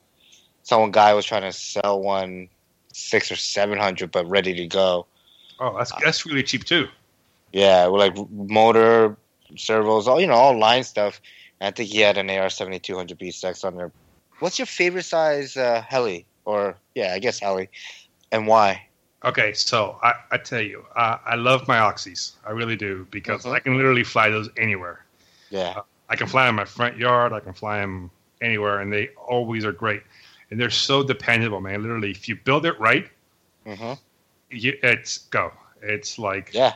someone 0.65 0.91
guy 0.91 1.15
was 1.15 1.25
trying 1.25 1.43
to 1.43 1.53
sell 1.53 2.01
one 2.03 2.49
six 2.93 3.31
or 3.31 3.37
seven 3.37 3.79
hundred, 3.79 4.11
but 4.11 4.27
ready 4.27 4.55
to 4.55 4.67
go. 4.67 5.07
Oh, 5.61 5.77
that's 5.77 5.93
that's 6.03 6.27
really 6.27 6.43
cheap 6.43 6.65
too. 6.65 6.89
Yeah, 7.53 7.87
with 7.87 8.01
like 8.01 8.31
motor, 8.31 9.17
servos, 9.57 10.07
all 10.09 10.21
you 10.21 10.27
know, 10.27 10.35
all 10.35 10.57
Align 10.57 10.85
stuff. 10.85 11.21
And 11.61 11.69
I 11.69 11.71
think 11.73 11.91
he 11.91 12.01
had 12.01 12.19
an 12.19 12.31
AR 12.31 12.51
seventy 12.51 12.79
two 12.79 12.97
hundred 12.97 13.19
BX 13.19 13.65
on 13.65 13.77
there. 13.77 13.93
What's 14.41 14.59
your 14.59 14.67
favorite 14.67 15.05
size 15.05 15.57
uh, 15.57 15.83
heli? 15.89 16.27
Or 16.45 16.77
yeah, 16.95 17.13
I 17.15 17.19
guess 17.21 17.41
heli, 17.41 17.69
and 18.33 18.47
why? 18.47 18.83
Okay, 19.25 19.53
so 19.55 19.99
I, 20.03 20.15
I 20.33 20.37
tell 20.39 20.61
you, 20.61 20.85
uh, 20.97 21.19
I 21.25 21.35
love 21.37 21.67
my 21.67 21.79
oxys. 21.79 22.33
I 22.47 22.51
really 22.51 22.77
do 22.77 23.07
because 23.11 23.45
Mhm. 23.45 23.53
I 23.53 23.61
can 23.61 23.77
literally 23.77 24.05
fly 24.05 24.29
those 24.31 24.51
anywhere. 24.57 25.05
Yeah, 25.51 25.81
I 26.09 26.17
can 26.17 26.27
fly 26.27 26.45
them 26.47 26.51
in 26.51 26.57
my 26.57 26.65
front 26.65 26.99
yard. 26.99 27.33
I 27.33 27.41
can 27.41 27.53
fly 27.55 27.79
them 27.81 28.11
anywhere, 28.43 28.81
and 28.81 28.93
they 28.93 29.09
always 29.17 29.65
are 29.65 29.73
great. 29.73 30.03
And 30.51 30.61
they're 30.61 30.71
so 30.71 31.03
dependable, 31.03 31.61
man. 31.61 31.83
Literally, 31.83 32.11
if 32.11 32.29
you 32.29 32.37
build 32.37 32.67
it 32.67 32.79
right, 32.79 33.09
hmm 33.65 33.95
you, 34.51 34.79
it's 34.83 35.19
go. 35.19 35.53
It's 35.83 36.19
like 36.19 36.53
yeah, 36.53 36.75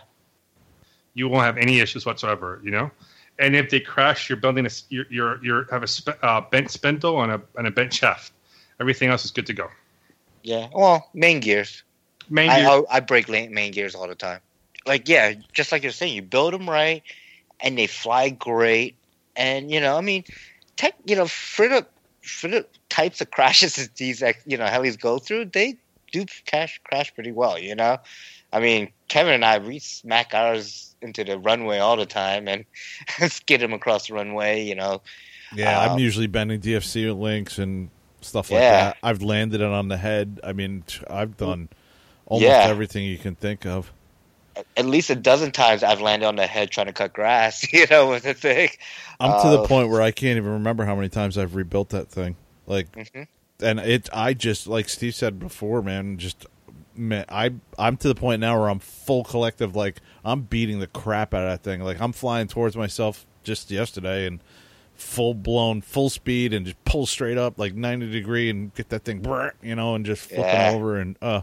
you 1.18 1.28
won't 1.28 1.44
have 1.44 1.58
any 1.58 1.80
issues 1.80 2.06
whatsoever. 2.06 2.60
You 2.62 2.70
know. 2.70 2.90
And 3.40 3.54
if 3.54 3.70
they 3.70 3.80
crash, 3.80 4.28
you're 4.28 4.36
building 4.36 4.66
a 4.66 4.70
you're 4.88 5.06
you're, 5.10 5.44
you're 5.44 5.64
have 5.70 5.82
a 5.82 5.86
sp- 5.86 6.18
uh, 6.22 6.40
bent 6.40 6.70
spindle 6.70 7.22
and 7.22 7.32
a 7.32 7.40
and 7.56 7.66
a 7.66 7.70
bent 7.70 7.92
shaft. 7.92 8.32
Everything 8.80 9.10
else 9.10 9.24
is 9.24 9.30
good 9.30 9.46
to 9.46 9.52
go. 9.52 9.68
yeah. 10.42 10.68
Well, 10.72 11.08
main 11.14 11.40
gears. 11.40 11.82
Main 12.30 12.50
I, 12.50 12.60
gear, 12.60 12.68
I 12.68 12.96
I 12.96 13.00
break 13.00 13.28
main 13.28 13.72
gears 13.72 13.94
all 13.94 14.08
the 14.08 14.14
time. 14.14 14.40
Like 14.86 15.08
yeah, 15.08 15.34
just 15.52 15.72
like 15.72 15.82
you're 15.82 15.92
saying, 15.92 16.14
you 16.14 16.22
build 16.22 16.52
them 16.52 16.68
right, 16.68 17.02
and 17.60 17.78
they 17.78 17.86
fly 17.86 18.30
great. 18.30 18.96
And 19.36 19.70
you 19.70 19.80
know, 19.80 19.96
I 19.96 20.00
mean, 20.00 20.24
tech. 20.76 20.94
You 21.06 21.16
know, 21.16 21.26
for 21.26 21.68
the 21.68 21.86
for 22.22 22.48
the 22.48 22.66
types 22.88 23.20
of 23.20 23.30
crashes 23.30 23.76
that 23.76 23.94
these 23.96 24.22
you 24.46 24.56
know 24.56 24.66
helis 24.66 24.98
go 24.98 25.18
through, 25.18 25.46
they 25.46 25.76
do 26.12 26.24
crash 26.48 26.80
crash 26.84 27.14
pretty 27.14 27.32
well. 27.32 27.58
You 27.58 27.74
know, 27.76 27.98
I 28.52 28.60
mean, 28.60 28.90
Kevin 29.08 29.34
and 29.34 29.44
I 29.44 29.58
we 29.58 29.78
smack 29.78 30.34
ours 30.34 30.87
into 31.02 31.24
the 31.24 31.38
runway 31.38 31.78
all 31.78 31.96
the 31.96 32.06
time 32.06 32.48
and 32.48 32.64
skid 33.32 33.62
him 33.62 33.72
across 33.72 34.08
the 34.08 34.14
runway. 34.14 34.62
You 34.64 34.74
know, 34.74 35.02
Yeah, 35.54 35.80
I'm 35.80 35.92
Um, 35.92 35.98
usually 35.98 36.26
bending 36.26 36.60
DFC 36.60 37.10
links 37.18 37.58
and 37.58 37.90
stuff 38.20 38.50
like 38.50 38.60
Yeah. 38.60 38.70
that. 38.84 38.96
I've 39.02 39.22
landed 39.22 39.60
it 39.60 39.66
on 39.66 39.88
the 39.88 39.96
head. 39.96 40.40
I 40.44 40.52
mean, 40.52 40.84
I've 41.08 41.36
done 41.36 41.68
almost 42.26 42.48
Yeah. 42.48 42.66
everything 42.66 43.04
you 43.04 43.18
can 43.18 43.34
think 43.34 43.64
of. 43.66 43.92
at 44.76 44.84
least 44.86 45.08
a 45.08 45.14
dozen 45.14 45.52
times 45.52 45.84
I've 45.84 46.00
landed 46.00 46.26
on 46.26 46.34
the 46.34 46.46
head 46.48 46.68
trying 46.72 46.88
to 46.88 46.92
cut 46.92 47.12
grass. 47.12 47.64
You 47.72 47.86
know, 47.88 48.10
with 48.10 48.24
the 48.24 48.34
thing. 48.34 48.70
I'm 49.20 49.40
to 49.42 49.48
the 49.50 49.62
Uh, 49.62 49.66
point 49.68 49.88
where 49.88 50.02
I 50.02 50.10
can't 50.10 50.36
even 50.36 50.50
remember 50.50 50.84
how 50.84 50.96
many 50.96 51.08
times 51.08 51.38
I've 51.38 51.54
rebuilt 51.54 51.90
that 51.90 52.08
thing. 52.08 52.34
Like, 52.66 52.90
Mhm. 52.90 53.28
and 53.62 53.78
it, 53.78 54.08
I 54.12 54.34
just 54.34 54.66
like 54.66 54.88
Steve 54.88 55.14
said 55.14 55.38
before, 55.38 55.80
man. 55.80 56.18
Just, 56.18 56.44
man, 56.98 57.24
I, 57.28 57.52
I'm 57.78 57.96
to 57.98 58.08
the 58.08 58.14
point 58.14 58.40
now 58.40 58.58
where 58.60 58.68
I'm 58.68 58.78
full 58.80 59.24
collective. 59.24 59.74
Like, 59.76 60.00
I'm 60.24 60.42
beating 60.42 60.80
the 60.80 60.86
crap 60.86 61.32
out 61.34 61.44
of 61.44 61.48
that 61.50 61.62
thing. 61.62 61.80
Like, 61.80 62.00
I'm 62.00 62.12
flying 62.12 62.48
towards 62.48 62.76
myself 62.76 63.26
just 63.44 63.70
yesterday 63.70 64.26
and 64.26 64.40
full 64.94 65.32
blown, 65.34 65.80
full 65.80 66.10
speed, 66.10 66.52
and 66.52 66.66
just 66.66 66.82
pull 66.84 67.06
straight 67.06 67.38
up 67.38 67.58
like 67.58 67.74
90 67.74 68.10
degree 68.10 68.50
and 68.50 68.74
get 68.74 68.88
that 68.90 69.04
thing, 69.04 69.24
you 69.62 69.74
know, 69.76 69.94
and 69.94 70.04
just 70.04 70.28
flipping 70.28 70.44
Yeah. 70.44 70.72
over. 70.72 70.96
And 70.96 71.16
uh, 71.22 71.42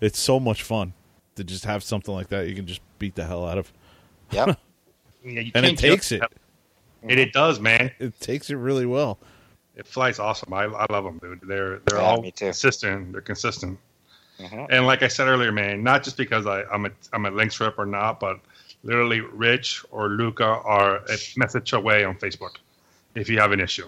it's 0.00 0.18
so 0.18 0.38
much 0.38 0.62
fun 0.62 0.92
to 1.36 1.44
just 1.44 1.64
have 1.64 1.82
something 1.82 2.14
like 2.14 2.28
that. 2.28 2.46
You 2.48 2.54
can 2.54 2.66
just 2.66 2.80
beat 2.98 3.14
the 3.16 3.24
hell 3.26 3.46
out 3.46 3.58
of, 3.58 3.72
Yep. 4.30 4.58
yeah, 5.24 5.40
you 5.40 5.52
and 5.54 5.66
it 5.66 5.76
takes 5.78 6.12
it. 6.12 6.22
It, 7.02 7.18
it 7.18 7.32
does, 7.32 7.58
man. 7.58 7.90
It 7.98 8.18
takes 8.20 8.48
it 8.50 8.54
really 8.54 8.86
well. 8.86 9.18
It 9.74 9.86
flies 9.86 10.18
awesome. 10.18 10.52
I, 10.52 10.64
I 10.64 10.86
love 10.92 11.04
them, 11.04 11.18
dude. 11.18 11.40
They're 11.42 11.80
they're 11.86 11.98
Yeah, 11.98 12.04
all 12.04 12.22
me 12.22 12.30
consistent. 12.30 13.12
They're 13.12 13.20
consistent. 13.20 13.78
Mhm. 14.42 14.66
And 14.70 14.86
like 14.86 15.02
I 15.02 15.08
said 15.08 15.28
earlier, 15.28 15.52
man, 15.52 15.82
not 15.82 16.02
just 16.02 16.16
because 16.16 16.46
I, 16.46 16.62
I'm 16.64 16.86
a 16.86 16.90
I'm 17.12 17.26
a 17.26 17.30
Lynx 17.30 17.58
rep 17.60 17.78
or 17.78 17.86
not, 17.86 18.18
but 18.20 18.40
literally 18.82 19.20
Rich 19.20 19.84
or 19.90 20.08
Luca 20.08 20.44
are 20.44 20.96
a 20.96 21.16
message 21.36 21.72
away 21.72 22.04
on 22.04 22.16
Facebook. 22.16 22.56
if 23.14 23.28
you 23.28 23.38
have 23.38 23.52
an 23.52 23.60
issue. 23.60 23.86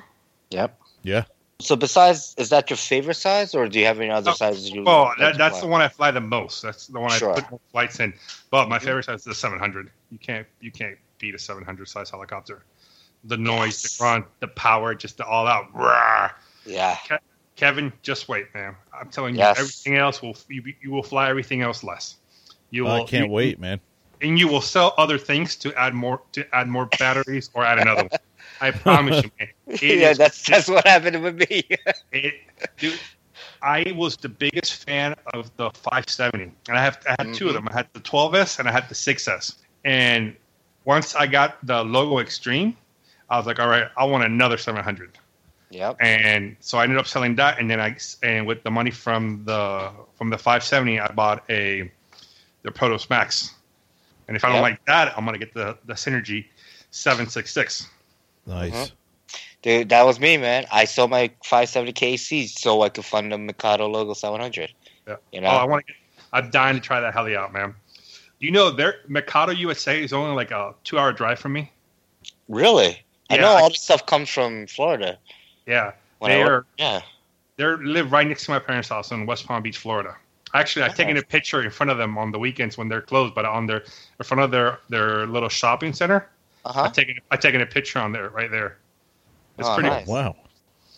Yep. 0.51 0.79
Yeah. 1.03 1.25
So 1.61 1.77
besides, 1.77 2.35
is 2.37 2.51
that 2.51 2.69
your 2.69 2.77
favorite 2.77 3.15
size, 3.15 3.55
or 3.55 3.69
do 3.69 3.79
you 3.79 3.87
have 3.87 3.99
any 3.99 4.11
other 4.11 4.33
Oh, 4.33 4.35
sizes 4.35 4.71
you? 4.71 4.83
Well, 4.85 5.05
like 5.05 5.19
that, 5.19 5.39
that's 5.39 5.55
fly? 5.55 5.61
the 5.63 5.67
one 5.69 5.81
I 5.81 5.89
fly 5.89 6.11
the 6.11 6.21
most. 6.21 6.61
That's 6.61 6.89
the 6.89 7.01
one 7.01 7.11
Sure. 7.13 7.33
I 7.33 7.41
put 7.41 7.51
more 7.53 7.61
flights 7.73 8.01
in. 8.01 8.13
But 8.51 8.69
my 8.69 8.79
Mhm. 8.79 8.83
favorite 8.85 9.05
size 9.07 9.21
is 9.21 9.25
the 9.25 9.35
700. 9.35 9.91
You 10.13 10.19
can't 10.19 10.47
you 10.61 10.71
can't 10.71 10.99
beat 11.19 11.35
a 11.35 11.39
700 11.39 11.89
size 11.89 12.11
helicopter. 12.11 12.65
The 13.25 13.39
noise, 13.39 13.83
Yes. 13.83 13.97
the 13.97 14.03
grunt, 14.03 14.27
the 14.41 14.49
power, 14.49 14.95
just 14.95 15.17
the 15.17 15.25
all 15.25 15.47
out. 15.47 15.75
Rah. 15.75 16.31
Yeah. 16.67 16.99
Kevin, 17.57 17.93
just 18.03 18.29
wait, 18.29 18.53
man. 18.55 18.75
I'm 18.93 19.09
telling 19.11 19.37
you, 19.37 19.43
everything 19.43 19.97
else 19.97 20.21
will 20.21 20.37
you, 20.49 20.63
you 20.83 20.91
will 20.91 21.03
fly 21.03 21.29
everything 21.29 21.63
else 21.63 21.85
less. 21.85 22.17
You 22.71 22.85
will. 22.85 22.93
I 22.93 23.05
can't 23.05 23.27
you- 23.27 23.33
wait, 23.33 23.61
man. 23.61 23.81
and 24.21 24.39
you 24.39 24.49
will 24.49 24.61
sell 24.61 24.95
other 24.99 25.19
things 25.19 25.57
to 25.57 25.75
add 25.79 25.95
more 25.95 26.21
to 26.33 26.55
add 26.55 26.69
more 26.69 26.87
batteries 26.99 27.51
or 27.55 27.65
add 27.65 27.79
another 27.79 28.03
one. 28.03 28.21
I 28.61 28.71
promise 28.87 29.25
you, 29.25 29.31
man. 29.39 29.49
It 29.69 29.83
yeah, 30.01 30.11
is- 30.11 30.19
that's 30.19 30.45
that's 30.47 30.69
what 30.69 30.87
happened 30.87 31.23
with 31.23 31.39
me. 31.49 31.69
it, 32.13 32.35
dude, 32.79 32.99
I 33.63 33.93
was 33.97 34.17
the 34.17 34.29
biggest 34.29 34.85
fan 34.85 35.15
of 35.33 35.51
the 35.57 35.71
570, 35.71 36.45
and 36.69 36.79
I 36.79 36.83
have 36.83 36.99
I 37.09 37.23
had 37.23 37.35
two 37.35 37.49
of 37.49 37.55
mm-hmm. 37.55 37.65
them. 37.65 37.69
I 37.71 37.77
had 37.77 37.89
the 37.93 38.01
12s 38.01 38.59
and 38.59 38.69
I 38.69 38.73
had 38.73 38.89
the 38.89 38.95
6s. 38.95 39.57
And 39.85 40.37
once 40.85 41.15
I 41.15 41.27
got 41.27 41.65
the 41.67 41.83
logo 41.83 42.19
Extreme, 42.19 42.77
I 43.31 43.39
was 43.39 43.47
like, 43.47 43.59
all 43.59 43.69
right, 43.69 43.89
I 43.97 44.05
want 44.05 44.25
another 44.25 44.59
700. 44.59 45.19
Yep. 45.75 45.97
And 46.01 46.57
so 46.61 46.79
I 46.79 46.85
ended 46.85 46.99
up 46.99 47.07
selling 47.07 47.35
that, 47.37 47.59
and 47.59 47.69
then 47.71 47.81
I 47.81 47.97
and 48.23 48.47
with 48.47 48.63
the 48.63 48.71
money 48.71 48.91
from 48.91 49.43
the 49.45 49.91
from 50.17 50.31
the 50.31 50.39
570, 50.39 51.01
I 51.01 51.09
bought 51.13 51.45
a 51.51 51.91
the 52.63 52.71
Protos 52.71 53.11
Max. 53.11 53.55
And 54.29 54.37
if 54.37 54.45
I 54.45 54.49
don't 54.49 54.57
Yep. 54.57 54.63
like 54.63 54.85
that, 54.87 55.19
I'm 55.19 55.25
gonna 55.25 55.39
get 55.39 55.53
the 55.53 55.77
the 55.85 55.95
Synergy 55.95 56.47
766. 56.91 57.89
Nice. 58.47 58.73
Mhm. 58.73 58.93
Dude, 59.63 59.89
that 59.89 60.05
was 60.05 60.21
me, 60.21 60.37
man. 60.37 60.67
I 60.71 60.85
sold 60.85 61.11
my 61.11 61.31
570 61.43 61.93
KC 61.93 62.47
so 62.49 62.83
I 62.83 62.89
could 62.91 63.05
fund 63.05 63.33
the 63.33 63.39
Mikado 63.39 63.87
Logo 63.89 64.13
700. 64.15 64.73
Yeah. 65.09 65.17
You 65.33 65.41
know? 65.41 65.49
Oh, 65.49 65.57
I 65.57 65.65
want 65.65 65.87
to. 65.87 65.93
I'm 66.33 66.51
dying 66.51 66.75
to 66.77 66.81
try 66.81 67.01
that 67.01 67.15
heli 67.15 67.35
out, 67.37 67.53
man. 67.53 67.75
Do 68.41 68.47
you 68.47 68.51
know, 68.53 68.71
their 68.71 68.97
Mikado 69.09 69.53
USA 69.53 70.03
is 70.03 70.13
only 70.13 70.35
like 70.37 70.51
a 70.51 70.75
two-hour 70.85 71.13
drive 71.13 71.39
from 71.39 71.53
me. 71.55 71.71
really? 72.49 73.01
I 73.31 73.39
know 73.39 73.53
I- 73.53 73.63
all 73.63 73.69
this 73.71 73.81
stuff 73.81 74.05
comes 74.05 74.29
from 74.29 74.67
Florida. 74.67 75.19
Yeah, 75.67 75.93
When 76.19 76.31
I 76.31 76.35
they 76.37 76.45
work- 76.45 76.53
are. 76.53 76.67
yeah. 76.79 77.01
They 77.57 77.65
live 77.65 78.11
right 78.13 78.27
next 78.27 78.47
to 78.47 78.51
my 78.51 78.59
parents' 78.59 78.89
house 78.89 79.13
in 79.13 79.27
West 79.27 79.47
Palm 79.47 79.63
Beach, 79.63 79.79
Florida. 79.79 80.17
Actually, 80.55 80.85
I've 80.85 80.95
taken 80.97 81.17
a 81.17 81.23
picture 81.23 81.63
in 81.63 81.71
front 81.71 81.91
of 81.91 81.99
them 81.99 82.17
on 82.19 82.31
the 82.33 82.39
weekends 82.39 82.77
when 82.79 82.89
they're 82.89 83.03
closed, 83.03 83.35
but 83.35 83.45
on 83.45 83.67
their 83.67 83.79
in 84.19 84.25
front 84.25 84.41
of 84.41 84.51
their 84.51 84.79
their 84.89 85.27
little 85.27 85.49
shopping 85.49 85.93
center. 85.93 86.29
Uh 86.65 86.73
huh. 86.73 86.83
I've 86.83 86.93
taken 86.93 87.19
I've 87.31 87.41
taken 87.41 87.61
a 87.61 87.67
picture 87.67 87.99
on 87.99 88.13
there 88.13 88.29
right 88.31 88.51
there. 88.51 88.79
It's 89.59 89.69
Oh, 89.69 89.75
pretty. 89.75 89.89
nice. 89.89 90.07
Wow. 90.07 90.37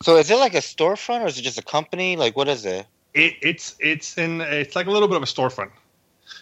So 0.02 0.16
is 0.16 0.30
it 0.30 0.36
like 0.36 0.55
a 0.55 0.59
storefront 0.59 1.22
or 1.22 1.26
is 1.26 1.38
it 1.38 1.43
just 1.43 1.59
a 1.59 1.62
company? 1.62 2.16
Like, 2.16 2.36
what 2.36 2.48
is 2.48 2.64
it? 2.66 2.86
It, 3.14 3.34
it's 3.43 3.76
it's 3.80 4.16
in 4.18 4.40
it's 4.43 4.76
like 4.76 4.86
a 4.86 4.90
little 4.90 5.09
bit 5.09 5.16
of 5.16 5.22
a 5.22 5.26
storefront. 5.26 5.70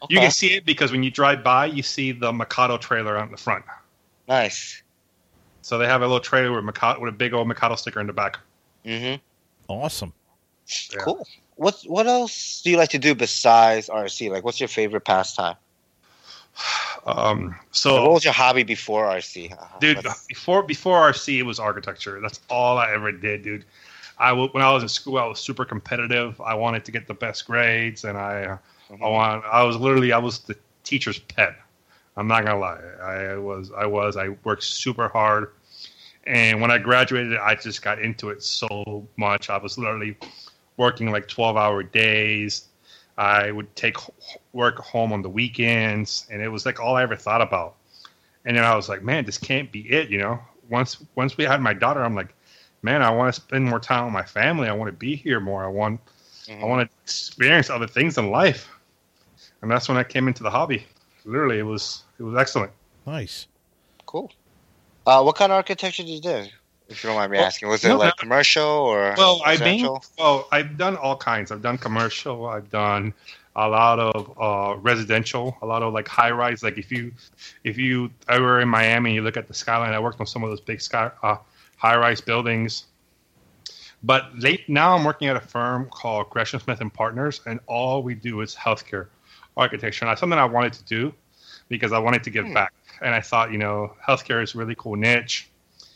Okay. 0.03 0.15
You 0.15 0.21
can 0.21 0.31
see 0.31 0.55
it 0.55 0.65
because 0.65 0.91
when 0.93 1.03
you 1.03 1.11
drive 1.11 1.43
by, 1.45 1.67
you 1.67 1.83
see 1.83 2.11
the 2.13 2.33
Mikado 2.33 2.79
trailer 2.79 3.17
on 3.17 3.31
the 3.31 3.37
front. 3.37 3.65
Nice. 4.29 4.83
So 5.65 5.79
they 5.79 5.87
have 5.87 6.03
a 6.03 6.05
little 6.05 6.21
trailer 6.21 6.53
with 6.53 6.63
Mikado, 6.63 7.01
with 7.01 7.09
a 7.15 7.17
big 7.17 7.33
old 7.33 7.49
Mikado 7.49 7.75
sticker 7.77 7.99
in 7.99 8.07
the 8.07 8.13
back. 8.13 8.39
Mm-hmm. 8.85 9.17
Awesome. 9.67 10.13
Yeah. 10.93 11.01
Cool. 11.01 11.27
What 11.57 11.81
What 11.87 12.07
else 12.07 12.61
do 12.61 12.71
you 12.71 12.77
like 12.77 12.91
to 12.91 12.99
do 12.99 13.15
besides 13.15 13.89
RC? 13.89 14.31
Like, 14.31 14.45
what's 14.45 14.61
your 14.61 14.69
favorite 14.69 15.07
pastime? 15.07 15.57
Um, 17.07 17.49
Like, 17.49 17.57
so, 17.71 18.03
what 18.03 18.13
was 18.13 18.25
your 18.25 18.33
hobby 18.35 18.63
before 18.63 19.05
RC? 19.07 19.53
Uh, 19.53 19.65
dude, 19.79 20.05
let's- 20.05 20.27
before 20.27 20.63
before 20.63 21.11
RC, 21.11 21.39
it 21.39 21.43
was 21.45 21.59
architecture. 21.59 22.21
That's 22.21 22.41
all 22.51 22.77
I 22.79 22.93
ever 22.93 23.11
did, 23.13 23.43
dude. 23.43 23.65
I 24.19 24.31
w- 24.31 24.49
when 24.53 24.63
I 24.63 24.71
was 24.73 24.83
in 24.83 24.89
school, 24.91 25.17
I 25.19 25.27
was 25.27 25.39
super 25.41 25.65
competitive. 25.65 26.39
I 26.43 26.55
wanted 26.55 26.85
to 26.85 26.93
get 26.93 27.07
the 27.07 27.15
best 27.15 27.47
grades, 27.47 28.05
and 28.05 28.17
I 28.19 28.45
uh, 28.45 28.59
I 29.03 29.09
want 29.09 29.45
I 29.47 29.63
was 29.65 29.77
literally 29.77 30.13
I 30.13 30.19
was 30.19 30.41
the 30.41 30.57
teacher's 30.83 31.19
pet. 31.19 31.57
I'm 32.17 32.27
not 32.29 32.45
gonna 32.45 32.59
lie. 32.59 32.81
I 33.03 33.37
was 33.37 33.71
I 33.77 33.87
was 33.87 34.17
I 34.17 34.29
worked 34.45 34.65
super 34.65 35.09
hard, 35.09 35.53
and 36.25 36.61
when 36.61 36.71
I 36.71 36.79
graduated, 36.79 37.37
I 37.39 37.55
just 37.55 37.83
got 37.83 38.01
into 38.01 38.31
it 38.31 38.43
so 38.43 39.07
much. 39.17 39.51
I 39.51 39.59
was 39.59 39.79
literally 39.79 40.17
working 40.77 41.11
like 41.11 41.29
12 41.29 41.57
hour 41.57 41.83
days. 41.83 42.69
I 43.17 43.51
would 43.53 43.75
take 43.77 43.97
work 44.53 44.79
home 44.79 45.13
on 45.13 45.23
the 45.23 45.29
weekends, 45.29 46.27
and 46.31 46.43
it 46.43 46.49
was 46.49 46.67
like 46.67 46.81
all 46.81 46.97
I 46.97 47.03
ever 47.03 47.17
thought 47.17 47.43
about. 47.43 47.77
And 48.45 48.57
then 48.57 48.65
I 48.65 48.75
was 48.77 48.89
like, 48.89 49.03
man, 49.03 49.25
this 49.25 49.39
can't 49.39 49.71
be 49.73 49.81
it, 49.91 50.09
you 50.11 50.19
know. 50.19 50.41
Once 50.69 51.05
once 51.15 51.37
we 51.37 51.45
had 51.45 51.61
my 51.61 51.75
daughter, 51.75 52.03
I'm 52.05 52.15
like, 52.15 52.35
man, 52.83 53.03
I 53.03 53.11
want 53.11 53.35
to 53.35 53.41
spend 53.41 53.65
more 53.67 53.81
time 53.81 54.05
with 54.05 54.15
my 54.15 54.25
family. 54.25 54.69
I 54.69 54.73
want 54.73 54.89
to 54.89 54.97
be 54.97 55.17
here 55.17 55.41
more. 55.41 55.65
I 55.65 55.69
want 55.69 56.01
I 56.63 56.67
Mhm. 56.67 56.67
want 56.67 56.89
to 56.89 56.97
experience 57.05 57.71
other 57.71 57.87
things 57.89 58.19
in 58.19 58.31
life, 58.31 58.69
and 59.63 59.71
that's 59.71 59.89
when 59.89 59.99
I 59.99 60.05
came 60.05 60.29
into 60.29 60.43
the 60.45 60.51
hobby. 60.51 60.87
Literally, 61.25 61.59
it 61.59 61.65
was 61.65 62.04
it 62.19 62.23
was 62.23 62.37
excellent. 62.37 62.73
Nice. 63.07 63.47
Cool. 64.07 64.31
Uh, 65.07 65.23
what 65.23 65.37
kind 65.37 65.53
of 65.53 65.57
architecture 65.57 66.03
did 66.03 66.11
you 66.11 66.21
do? 66.21 66.47
If 66.89 67.03
you 67.03 67.09
don't 67.09 67.17
mind 67.17 67.33
me 67.33 67.39
Well, 67.39 67.47
asking, 67.47 67.69
was 67.69 67.85
it 67.85 67.89
no, 67.89 67.97
like 67.97 68.17
commercial 68.17 68.65
or 68.65 69.15
Well, 69.17 69.41
I 69.45 69.53
mean, 69.53 69.61
residential? 69.61 70.05
well, 70.19 70.49
I've 70.53 70.77
done 70.77 70.97
all 70.97 71.17
kinds. 71.17 71.51
I've 71.51 71.63
done 71.63 71.79
commercial. 71.79 72.47
I've 72.47 72.71
done 72.71 73.15
a 73.57 73.69
lot 73.69 73.99
of 73.99 74.33
uh, 74.39 74.79
residential, 74.81 75.57
a 75.63 75.67
lot 75.67 75.83
of 75.83 75.93
like 75.95 76.09
high 76.09 76.31
rise. 76.31 76.63
Like 76.63 76.77
if 76.77 76.91
you 76.91 77.13
if 77.63 77.79
you 77.79 78.11
ever 78.29 78.61
in 78.61 78.69
Miami, 78.69 79.15
you 79.15 79.23
look 79.23 79.37
at 79.37 79.49
the 79.49 79.55
skyline. 79.55 79.93
I 79.95 79.99
worked 79.99 80.21
on 80.21 80.27
some 80.27 80.45
of 80.45 80.51
those 80.51 80.61
big 80.61 80.81
sky 80.81 81.11
uh, 81.23 81.37
high 81.77 81.97
rise 81.97 82.21
buildings. 82.21 82.87
But 84.03 84.39
late 84.39 84.69
now, 84.69 84.95
I'm 84.95 85.05
working 85.05 85.29
at 85.29 85.37
a 85.37 85.41
firm 85.41 85.89
called 85.91 86.29
Gresham 86.29 86.61
Smith 86.61 86.83
and 86.83 86.93
Partners, 86.93 87.41
and 87.47 87.61
all 87.67 88.03
we 88.03 88.15
do 88.15 88.43
is 88.43 88.55
healthcare 88.55 89.07
architecture. 89.57 90.05
And 90.05 90.11
that's 90.11 90.21
something 90.21 90.39
I 90.39 90.45
wanted 90.45 90.75
to 90.75 90.85
do 90.85 91.15
because 91.69 91.93
I 91.93 91.99
wanted 91.99 92.23
to 92.25 92.31
give 92.31 92.47
Hmm. 92.47 92.55
back. 92.55 92.73
And 93.03 93.15
I 93.15 93.21
thought, 93.21 93.51
you 93.53 93.59
know, 93.59 93.95
healthcare 94.07 94.43
is 94.43 94.55
a 94.55 94.59
really 94.59 94.75
cool 94.77 94.97
niche 94.97 95.49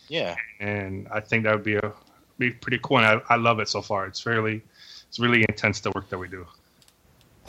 Yeah. 0.09 0.35
and 0.61 1.07
I 1.13 1.21
think 1.21 1.45
that 1.45 1.55
would 1.55 1.65
be 1.65 1.77
a 1.77 1.93
be 2.39 2.51
pretty 2.51 2.79
cool. 2.83 2.99
And 2.99 3.07
I, 3.07 3.21
I 3.35 3.37
love 3.37 3.59
it 3.61 3.69
so 3.69 3.83
far. 3.83 4.07
It's 4.07 4.25
really 4.27 4.63
it's 5.09 5.19
really 5.19 5.45
intense 5.49 5.81
the 5.81 5.91
work 5.93 6.09
that 6.11 6.19
we 6.19 6.29
do. 6.29 6.47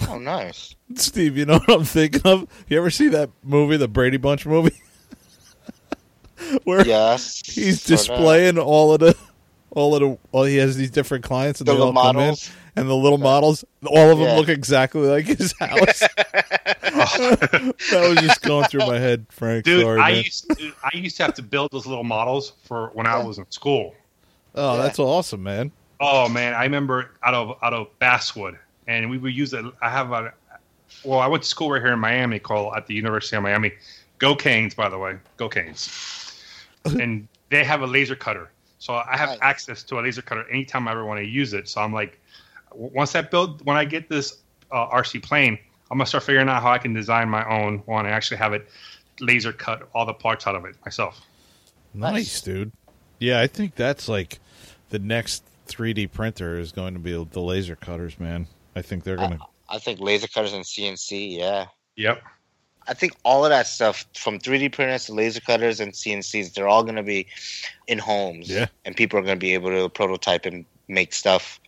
Oh, 0.07 0.17
nice. 0.17 0.75
Steve, 0.95 1.35
you 1.37 1.45
know 1.45 1.59
what 1.59 1.69
I'm 1.71 1.83
thinking 1.83 2.21
of? 2.23 2.47
You 2.69 2.77
ever 2.77 2.89
see 2.89 3.09
that 3.09 3.29
movie, 3.43 3.75
the 3.77 3.87
Brady 3.89 4.15
Bunch 4.17 4.45
movie? 4.45 4.75
Where 6.63 6.85
Yes. 6.87 7.41
he's 7.45 7.81
sorta. 7.81 7.97
displaying 7.97 8.57
all 8.57 8.93
of 8.93 9.01
the 9.01 9.15
all 9.71 9.93
of 9.93 10.01
the 10.01 10.17
all 10.31 10.43
he 10.45 10.55
has 10.57 10.77
these 10.77 10.89
different 10.89 11.23
clients 11.23 11.59
and 11.59 11.67
The 11.67 11.73
they 11.73 11.79
all 11.79 11.87
little 11.87 12.01
come 12.01 12.15
in 12.17 12.21
models. 12.21 12.49
and 12.75 12.89
the 12.89 12.95
little 12.95 13.17
models 13.17 13.65
all 13.85 14.09
of 14.11 14.17
them 14.17 14.27
Yeah. 14.27 14.35
look 14.35 14.47
exactly 14.49 15.01
like 15.07 15.25
his 15.25 15.53
house. 15.59 16.01
that 17.91 18.07
was 18.09 18.17
just 18.19 18.41
going 18.41 18.65
through 18.67 18.85
my 18.85 18.99
head, 18.99 19.25
Frank. 19.29 19.65
Dude, 19.65 19.81
Sorry, 19.83 19.99
I 19.99 20.11
man. 20.13 20.23
used 20.23 20.57
to, 20.57 20.73
I 20.83 20.89
used 20.97 21.17
to 21.17 21.23
have 21.23 21.33
to 21.35 21.41
build 21.43 21.71
those 21.71 21.85
little 21.85 22.03
models 22.03 22.53
for 22.63 22.89
when 22.93 23.07
I 23.07 23.17
was 23.23 23.37
in 23.37 23.49
school. 23.51 23.95
oh, 24.55 24.75
Yeah. 24.75 24.81
that's 24.83 24.99
awesome, 24.99 25.43
man. 25.43 25.71
Oh 26.01 26.29
man, 26.29 26.53
I 26.53 26.63
remember 26.63 27.11
out 27.23 27.33
of 27.33 27.57
out 27.61 27.73
of 27.73 27.87
Basswood, 27.99 28.57
and 28.87 29.09
we 29.09 29.17
would 29.17 29.33
use 29.33 29.53
it. 29.53 29.65
I 29.81 29.89
have 29.89 30.11
a 30.11 30.33
well, 31.03 31.19
I 31.19 31.27
went 31.27 31.43
to 31.43 31.49
school 31.49 31.69
right 31.71 31.81
here 31.81 31.93
in 31.93 31.99
Miami, 31.99 32.39
called 32.39 32.73
at 32.75 32.87
the 32.87 32.93
University 32.93 33.35
of 33.35 33.43
Miami. 33.43 33.73
Go 34.17 34.35
Canes, 34.35 34.73
by 34.73 34.89
the 34.89 34.97
way, 34.97 35.17
go 35.37 35.47
Canes, 35.49 36.41
and 36.85 37.27
they 37.49 37.63
have 37.63 37.81
a 37.81 37.87
laser 37.87 38.15
cutter. 38.15 38.49
So 38.79 38.93
I 38.95 39.17
have 39.17 39.29
Nice. 39.29 39.39
access 39.41 39.83
to 39.83 39.99
a 39.99 40.01
laser 40.01 40.21
cutter 40.21 40.49
anytime 40.49 40.87
I 40.87 40.91
ever 40.91 41.03
want 41.05 41.19
to 41.19 41.25
use 41.25 41.53
it. 41.53 41.67
So 41.67 41.81
I'm 41.81 41.91
like, 41.93 42.17
once 42.73 43.13
I 43.15 43.21
build, 43.21 43.65
when 43.65 43.75
I 43.75 43.83
get 43.83 44.07
this 44.07 44.37
uh, 44.71 44.87
RC 44.87 45.21
plane, 45.21 45.57
I'm 45.91 45.97
gonna 45.97 46.05
start 46.05 46.23
figuring 46.23 46.49
out 46.49 46.61
how 46.61 46.71
I 46.71 46.77
can 46.77 46.93
design 46.93 47.29
my 47.29 47.47
own 47.49 47.79
one 47.85 48.05
and 48.05 48.13
actually 48.13 48.37
have 48.37 48.53
it 48.53 48.67
laser 49.19 49.51
cut 49.51 49.89
all 49.93 50.05
the 50.05 50.13
parts 50.13 50.47
out 50.47 50.55
of 50.55 50.65
it 50.65 50.75
myself. 50.85 51.21
Nice, 51.93 52.13
Nice. 52.13 52.41
dude. 52.41 52.71
Yeah, 53.19 53.41
I 53.41 53.47
think 53.47 53.75
that's 53.75 54.07
like 54.07 54.39
the 54.89 54.99
next 54.99 55.43
3D 55.67 56.11
printer 56.11 56.57
is 56.59 56.71
going 56.71 56.93
to 56.93 56.99
be 56.99 57.11
the 57.11 57.39
laser 57.41 57.75
cutters, 57.75 58.19
man. 58.19 58.47
I 58.75 58.81
think 58.81 59.03
they're 59.03 59.17
going 59.17 59.37
to. 59.37 59.39
I 59.67 59.77
think 59.79 59.99
laser 59.99 60.27
cutters 60.27 60.53
and 60.53 60.63
CNC. 60.63 61.37
Yeah. 61.37 61.65
Yep. 61.95 62.23
I 62.87 62.93
think 62.93 63.13
all 63.23 63.45
of 63.45 63.49
that 63.51 63.67
stuff, 63.67 64.05
from 64.15 64.39
3D 64.39 64.71
printers 64.71 65.05
to 65.05 65.13
laser 65.13 65.41
cutters 65.41 65.79
and 65.79 65.91
CNCs, 65.91 66.53
they're 66.53 66.67
all 66.67 66.81
going 66.83 66.95
to 66.95 67.03
be 67.03 67.27
in 67.87 67.99
homes. 67.99 68.49
Yeah. 68.49 68.67
And 68.85 68.95
people 68.95 69.19
are 69.19 69.21
going 69.21 69.37
to 69.37 69.39
be 69.39 69.53
able 69.53 69.69
to 69.69 69.89
prototype 69.89 70.45
and 70.45 70.65
make 70.87 71.13
stuff 71.13 71.58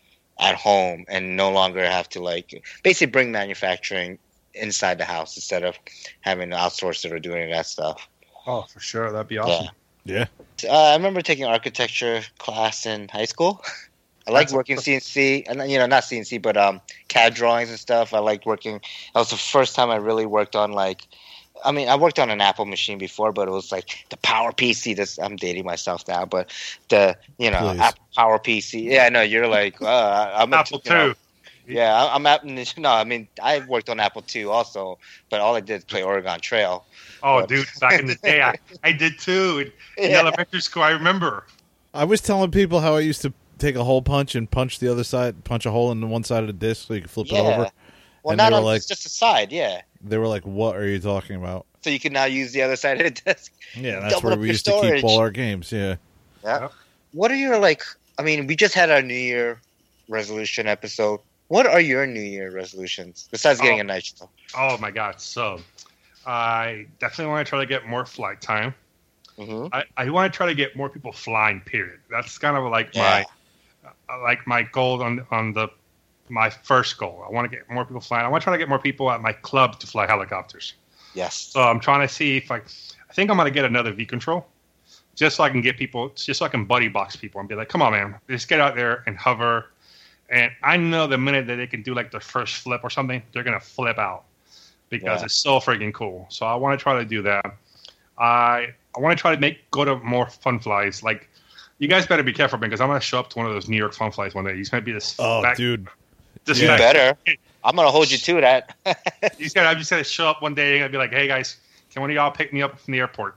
at 0.42 0.56
home 0.56 1.06
and 1.08 1.38
no 1.38 1.52
longer 1.52 1.86
have 1.86 2.10
to, 2.10 2.22
like, 2.22 2.64
basically 2.84 3.12
bring 3.12 3.32
manufacturing 3.32 4.18
inside 4.54 4.98
the 4.98 5.06
house 5.06 5.38
instead 5.38 5.64
of 5.64 5.78
having 6.22 6.50
to 6.50 6.56
outsource 6.56 7.06
it 7.06 7.14
or 7.14 7.20
doing 7.20 7.50
that 7.52 7.66
stuff. 7.66 8.08
Oh, 8.46 8.64
for 8.64 8.80
sure, 8.80 9.12
that'd 9.12 9.28
be 9.28 9.38
awesome. 9.38 9.74
Yeah. 10.04 10.26
Uh, 10.64 10.90
I 10.90 10.96
remember 10.96 11.22
taking 11.22 11.46
architecture 11.46 12.24
class 12.38 12.86
in 12.86 13.08
high 13.08 13.26
school. 13.26 13.64
I 14.28 14.32
like 14.32 14.52
working 14.52 14.78
CNC, 14.78 15.46
and 15.48 15.70
you 15.70 15.80
know, 15.80 15.88
not 15.88 16.04
CNC, 16.04 16.42
but 16.42 16.56
um, 16.56 16.80
CAD 17.08 17.34
drawings 17.34 17.70
and 17.70 17.80
stuff. 17.80 18.14
I 18.14 18.20
liked 18.20 18.46
working. 18.46 18.80
That 19.14 19.20
was 19.20 19.32
the 19.32 19.38
first 19.38 19.76
time 19.76 19.90
I 19.90 19.96
really 19.96 20.28
worked 20.28 20.56
on 20.56 20.74
like 20.74 21.08
I 21.64 21.72
mean, 21.72 21.88
I 21.90 21.96
worked 21.96 22.20
on 22.20 22.30
an 22.30 22.42
Apple 22.42 22.66
machine 22.66 22.98
before, 22.98 23.32
but 23.32 23.48
it 23.48 23.52
was 23.52 23.72
like 23.72 24.06
the 24.10 24.18
Power 24.18 24.52
PC. 24.52 24.96
This 24.96 25.18
I'm 25.20 25.36
dating 25.36 25.66
myself 25.66 26.08
now, 26.08 26.26
but 26.26 26.50
the 26.90 27.16
you 27.38 27.52
know 27.52 27.60
Please. 27.60 27.80
Apple 27.80 28.06
Power 28.16 28.40
PC. 28.40 28.84
Yeah, 28.84 29.04
I 29.06 29.10
know 29.10 29.22
you're 29.22 29.48
like 29.48 29.82
uh, 29.82 30.32
I'm 30.36 30.54
a- 30.54 30.58
Apple 30.58 30.82
you 30.84 30.92
know, 30.92 31.14
two. 31.14 31.16
yeah, 31.74 31.94
I- 31.94 32.16
I'm 32.16 32.26
at 32.26 32.46
no. 32.78 32.90
I 32.92 33.04
mean, 33.04 33.28
I 33.42 33.60
worked 33.68 33.90
on 33.90 34.00
Apple 34.00 34.24
II 34.36 34.46
also, 34.46 34.98
but 35.30 35.40
all 35.42 35.56
I 35.56 35.60
did 35.62 35.76
is 35.78 35.84
play 35.84 36.04
Oregon 36.04 36.40
Trail. 36.40 36.86
Oh, 37.24 37.42
But- 37.42 37.50
dude, 37.50 37.68
back 37.80 38.00
in 38.00 38.08
the 38.08 38.16
day, 38.16 38.42
I, 38.42 38.56
I 38.84 38.92
did 38.92 39.20
too. 39.20 39.72
In 39.98 40.12
Yeah. 40.12 40.20
elementary 40.20 40.62
school, 40.62 40.84
I 40.84 40.92
remember. 40.92 41.46
I 41.94 42.04
was 42.06 42.22
telling 42.22 42.52
people 42.52 42.80
how 42.80 42.96
I 42.96 43.02
used 43.02 43.22
to 43.24 43.34
take 43.60 43.76
a 43.76 43.84
hole 43.84 44.02
punch 44.02 44.34
and 44.34 44.50
punch 44.50 44.80
the 44.80 44.88
other 44.92 45.04
side, 45.04 45.44
punch 45.44 45.66
a 45.68 45.72
hole 45.72 45.92
in 45.92 46.02
the 46.02 46.08
one 46.08 46.24
side 46.24 46.42
of 46.42 46.48
the 46.48 46.54
disc 46.54 46.88
so 46.88 46.96
you 46.96 47.02
could 47.02 47.12
flip 47.12 47.28
Yeah. 47.30 47.38
it 47.40 47.54
over. 47.60 47.70
Well, 48.24 48.32
And 48.34 48.38
not 48.38 48.50
they 48.52 48.56
on 48.58 48.64
like- 48.64 48.78
it's 48.78 48.86
just 48.88 49.06
a 49.06 49.10
side, 49.10 49.52
yeah. 49.52 49.82
They 50.04 50.18
were 50.18 50.28
like, 50.28 50.44
"What 50.46 50.76
are 50.76 50.88
you 50.88 51.00
talking 51.00 51.36
about?" 51.36 51.66
So 51.82 51.90
you 51.90 52.00
can 52.00 52.14
now 52.14 52.26
use 52.26 52.52
the 52.52 52.62
other 52.62 52.76
side 52.76 53.02
of 53.02 53.14
the 53.16 53.22
desk. 53.22 53.52
Yeah, 53.76 54.00
that's 54.00 54.14
Double 54.16 54.30
where 54.30 54.38
we 54.38 54.48
your 54.48 54.54
used 54.54 54.66
to 54.66 54.80
keep 54.82 55.04
all 55.04 55.20
our 55.20 55.32
games. 55.32 55.72
Yeah. 55.72 55.96
Yeah. 56.44 56.70
What 57.14 57.32
are 57.32 57.36
your 57.36 57.58
like? 57.60 57.84
I 58.20 58.24
mean, 58.24 58.46
we 58.48 58.56
just 58.56 58.74
had 58.74 58.90
our 58.92 59.02
New 59.02 59.14
Year 59.16 59.60
resolution 60.10 60.68
episode. 60.68 61.20
What 61.48 61.66
are 61.66 61.82
your 61.82 62.06
New 62.06 62.22
Year 62.22 62.52
resolutions 62.52 63.28
besides 63.32 63.60
getting 63.60 63.78
Oh. 63.80 63.82
a 63.82 63.84
night 63.86 64.06
show? 64.06 64.30
Oh 64.58 64.78
my 64.78 64.92
god! 64.92 65.20
So, 65.22 65.60
I 66.26 66.86
definitely 67.00 67.32
want 67.32 67.46
to 67.46 67.50
try 67.50 67.60
to 67.60 67.66
get 67.66 67.88
more 67.88 68.06
flight 68.06 68.42
time. 68.42 68.74
hmm 69.38 69.68
I, 69.74 69.84
I 69.98 70.10
want 70.10 70.32
to 70.32 70.36
try 70.38 70.46
to 70.48 70.54
get 70.56 70.76
more 70.76 70.90
people 70.90 71.12
flying. 71.12 71.62
Period. 71.62 72.00
That's 72.10 72.38
kind 72.38 72.56
of 72.58 72.64
like 72.72 72.94
Yeah. 72.94 73.24
my 73.84 73.90
uh, 74.14 74.22
like 74.22 74.46
my 74.46 74.64
goal 74.64 75.02
on 75.02 75.26
on 75.32 75.54
the 75.54 75.70
my 76.32 76.50
first 76.50 76.98
goal. 76.98 77.24
I 77.28 77.32
want 77.32 77.50
to 77.52 77.56
get 77.56 77.70
more 77.70 77.86
people 77.86 78.02
flying. 78.02 78.26
I 78.26 78.30
want 78.30 78.42
to 78.42 78.46
try 78.46 78.54
to 78.54 78.58
get 78.58 78.70
more 78.70 78.80
people 78.80 79.12
at 79.12 79.22
my 79.22 79.34
club 79.34 79.80
to 79.80 79.88
fly 79.88 80.08
helicopters. 80.08 80.74
Yes. 81.14 81.36
So 81.36 81.62
I'm 81.62 81.80
trying 81.80 82.08
to 82.08 82.14
see 82.14 82.38
if 82.38 82.50
I 82.52 82.58
I 82.58 83.14
think 83.14 83.30
I'm 83.30 83.38
gonna 83.38 83.52
get 83.52 83.66
another 83.66 83.92
V 83.92 84.06
control, 84.06 84.48
just 85.16 85.36
so 85.36 85.44
I 85.44 85.50
can 85.50 85.62
get 85.62 85.78
people, 85.78 86.10
just 86.16 86.40
so 86.40 86.46
I 86.46 86.50
can 86.50 86.64
buddy 86.66 86.88
box 86.88 87.16
people 87.18 87.40
and 87.42 87.50
be 87.50 87.56
like, 87.56 87.68
come 87.68 87.82
on, 87.82 87.92
man, 87.92 88.16
just 88.30 88.48
get 88.48 88.62
out 88.62 88.76
there 88.76 89.04
and 89.06 89.18
hover. 89.18 89.68
And 90.30 90.50
I 90.64 90.78
know 90.78 91.08
the 91.08 91.18
minute 91.18 91.46
that 91.48 91.58
they 91.58 91.68
can 91.68 91.82
do 91.84 91.94
like 91.94 92.10
the 92.12 92.22
first 92.22 92.56
flip 92.64 92.80
or 92.84 92.90
something, 92.90 93.22
they're 93.34 93.44
gonna 93.44 93.60
flip 93.60 93.98
out 94.00 94.24
because 94.90 95.20
Yeah. 95.20 95.26
it's 95.26 95.36
so 95.36 95.60
freaking 95.60 95.94
cool. 95.94 96.26
So 96.30 96.46
I 96.46 96.56
want 96.56 96.80
to 96.80 96.82
try 96.82 96.98
to 96.98 97.04
do 97.06 97.22
that. 97.24 97.46
I 98.18 98.74
I 98.96 99.00
want 99.00 99.18
to 99.18 99.22
try 99.22 99.34
to 99.36 99.42
make 99.42 99.70
go 99.72 99.84
to 99.84 99.98
more 99.98 100.28
fun 100.30 100.60
flies. 100.60 101.04
Like 101.04 101.28
you 101.80 101.88
guys 101.90 102.06
better 102.08 102.24
be 102.24 102.32
careful 102.34 102.60
because 102.60 102.80
I'm 102.80 102.88
gonna 102.88 103.02
show 103.02 103.20
up 103.20 103.30
to 103.32 103.38
one 103.38 103.48
of 103.48 103.54
those 103.54 103.68
New 103.68 103.78
York 103.78 103.94
fun 103.94 104.12
flies 104.12 104.34
one 104.34 104.46
day. 104.46 104.56
He's 104.56 104.70
gonna 104.70 104.84
be 104.84 104.92
this. 104.94 105.16
Oh, 105.20 105.42
fat- 105.42 105.58
dude. 105.58 105.88
This 106.46 106.60
You 106.60 106.68
Yeah. 106.68 106.78
fat- 106.78 106.94
better. 106.94 107.38
I'm 107.64 107.76
gonna 107.76 107.92
hold 107.92 108.10
you 108.12 108.18
to 108.18 108.42
that. 108.42 108.76
He's 109.38 109.54
gonna. 109.54 109.68
I'm 109.70 109.78
just 109.78 109.90
gonna 109.92 110.04
show 110.04 110.28
up 110.28 110.42
one 110.42 110.54
day 110.56 110.74
and 110.74 110.80
gonna 110.82 110.92
be 110.92 110.98
like, 110.98 111.12
"Hey 111.12 111.28
guys, 111.28 111.58
can 111.92 112.02
one 112.02 112.10
of 112.10 112.16
y'all 112.16 112.32
pick 112.32 112.52
me 112.54 112.62
up 112.62 112.80
from 112.80 112.92
the 112.94 113.00
airport? 113.00 113.36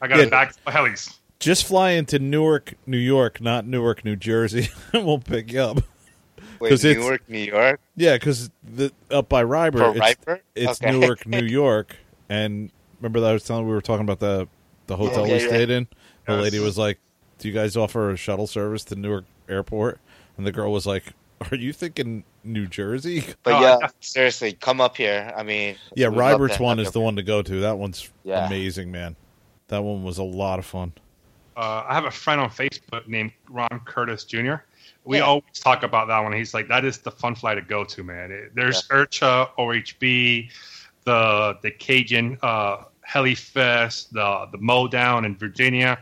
I 0.00 0.06
got 0.06 0.18
Yeah. 0.18 0.24
a 0.24 0.30
bag 0.30 0.52
of 0.66 0.72
helis." 0.72 1.16
Just 1.40 1.66
fly 1.66 1.90
into 1.92 2.18
Newark, 2.18 2.74
New 2.86 2.98
York, 2.98 3.40
not 3.40 3.66
Newark, 3.66 4.04
New 4.04 4.14
Jersey, 4.14 4.68
and 4.92 5.04
we'll 5.06 5.18
pick 5.18 5.50
you 5.52 5.60
up. 5.62 5.78
Wait, 6.60 6.68
'Cause 6.68 6.84
it's- 6.84 7.02
Newark, 7.02 7.28
New 7.28 7.38
York, 7.38 7.80
Yeah, 7.96 8.14
because 8.16 8.50
the 8.62 8.92
up 9.10 9.28
by 9.30 9.42
Ryber, 9.42 9.78
for 9.78 9.90
it's, 9.92 9.98
Riper. 10.00 10.40
it's 10.54 10.80
Okay. 10.82 10.92
Newark, 10.92 11.26
New 11.26 11.38
York, 11.44 11.96
and 12.28 12.70
remember 13.00 13.18
that 13.20 13.30
I 13.30 13.32
was 13.32 13.42
telling 13.44 13.66
we 13.66 13.72
were 13.72 13.80
talking 13.80 14.04
about 14.04 14.20
the 14.20 14.46
the 14.86 14.94
oh, 14.94 14.98
hotel 15.08 15.26
Yeah, 15.26 15.34
we 15.36 15.40
yeah. 15.42 15.48
stayed 15.48 15.70
in. 15.70 15.88
The 16.26 16.34
Yes. 16.34 16.42
lady 16.42 16.58
was 16.60 16.76
like, 16.78 16.98
"Do 17.38 17.48
you 17.48 17.54
guys 17.54 17.76
offer 17.76 18.10
a 18.10 18.16
shuttle 18.16 18.46
service 18.46 18.84
to 18.84 18.94
Newark 18.94 19.24
Airport?" 19.48 19.98
And 20.36 20.46
the 20.46 20.52
girl 20.52 20.70
was 20.72 20.86
like, 20.86 21.04
"Are 21.50 21.56
you 21.56 21.72
thinking 21.72 22.24
New 22.44 22.66
Jersey?" 22.66 23.24
But 23.42 23.54
Oh, 23.54 23.60
yeah, 23.60 23.78
I- 23.82 23.88
seriously, 24.00 24.52
come 24.52 24.80
up 24.80 24.96
here. 24.96 25.32
I 25.36 25.42
mean, 25.42 25.76
Yeah, 25.96 26.08
we'd 26.08 26.18
Rybert's 26.18 26.58
one 26.58 26.78
is 26.78 26.90
the 26.90 27.00
one 27.00 27.16
to 27.16 27.22
go 27.22 27.42
to. 27.42 27.60
That 27.60 27.78
one's 27.78 28.10
Yeah. 28.24 28.46
amazing, 28.46 28.90
man. 28.90 29.16
That 29.68 29.82
one 29.82 30.02
was 30.04 30.18
a 30.18 30.22
lot 30.24 30.58
of 30.58 30.66
fun. 30.66 30.92
Uh, 31.56 31.84
I 31.88 31.94
have 31.94 32.04
a 32.04 32.10
friend 32.10 32.40
on 32.40 32.50
Facebook 32.50 33.06
named 33.06 33.32
Ron 33.48 33.80
Curtis 33.84 34.24
Jr. 34.24 34.54
We 35.04 35.18
Yeah. 35.18 35.24
always 35.24 35.44
talk 35.54 35.82
about 35.82 36.08
that 36.08 36.18
one. 36.20 36.32
He's 36.32 36.54
like, 36.54 36.68
"That 36.68 36.84
is 36.84 36.98
the 36.98 37.10
fun 37.10 37.34
fly 37.34 37.54
to 37.54 37.60
go 37.62 37.84
to, 37.84 38.02
man." 38.04 38.30
It, 38.30 38.54
there's 38.54 38.86
IRCHA, 38.88 39.50
OHB, 39.58 40.50
the 41.04 41.58
the 41.62 41.70
Cajun 41.70 42.38
uh, 42.42 42.84
Heli 43.02 43.34
Fest, 43.34 44.12
the 44.12 44.46
the 44.52 44.58
Mow 44.58 44.86
Down 44.88 45.24
in 45.24 45.36
Virginia. 45.36 45.98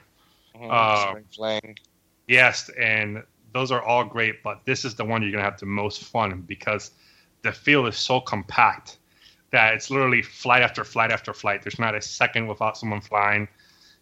Mhm, 0.57 0.71
Uh, 0.71 1.11
Spring 1.11 1.25
Fling. 1.35 1.79
Yes, 2.27 2.69
and 2.79 3.23
those 3.59 3.73
are 3.73 3.83
all 3.83 4.05
great, 4.05 4.43
but 4.45 4.61
this 4.65 4.85
is 4.85 4.95
the 4.95 5.05
one 5.05 5.21
you're 5.21 5.33
gonna 5.33 5.43
have 5.43 5.59
the 5.59 5.67
most 5.67 6.05
fun 6.05 6.43
because 6.43 6.93
the 7.43 7.53
field 7.53 7.89
is 7.89 7.97
so 7.97 8.21
compact 8.21 8.99
that 9.51 9.75
it's 9.75 9.91
literally 9.91 10.23
flight 10.23 10.63
after 10.63 10.85
flight 10.85 11.11
after 11.11 11.33
flight. 11.33 11.63
There's 11.63 11.79
not 11.79 11.95
a 11.97 12.01
second 12.01 12.47
without 12.47 12.79
someone 12.79 13.01
flying. 13.01 13.49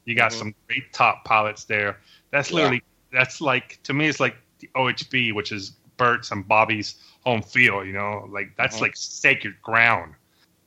You 0.05 0.15
got 0.15 0.33
Mhm. 0.33 0.39
some 0.39 0.55
great 0.67 0.93
top 0.93 1.25
pilots 1.25 1.65
there. 1.65 2.01
That's 2.31 2.51
Yeah. 2.51 2.57
literally 2.57 2.83
that's 3.13 3.41
like 3.41 3.83
to 3.85 3.95
me 3.95 4.09
it's 4.09 4.21
like 4.21 4.37
the 4.59 4.69
OHB, 4.75 5.33
which 5.33 5.53
is 5.53 5.71
Bert's 5.97 6.31
and 6.33 6.47
Bobby's 6.47 6.97
home 7.25 7.43
field. 7.43 7.87
You 7.87 7.95
know, 7.95 8.29
like 8.31 8.55
that's 8.57 8.77
Mhm. 8.77 8.83
like 8.83 8.97
sacred 8.97 9.55
ground. 9.63 10.15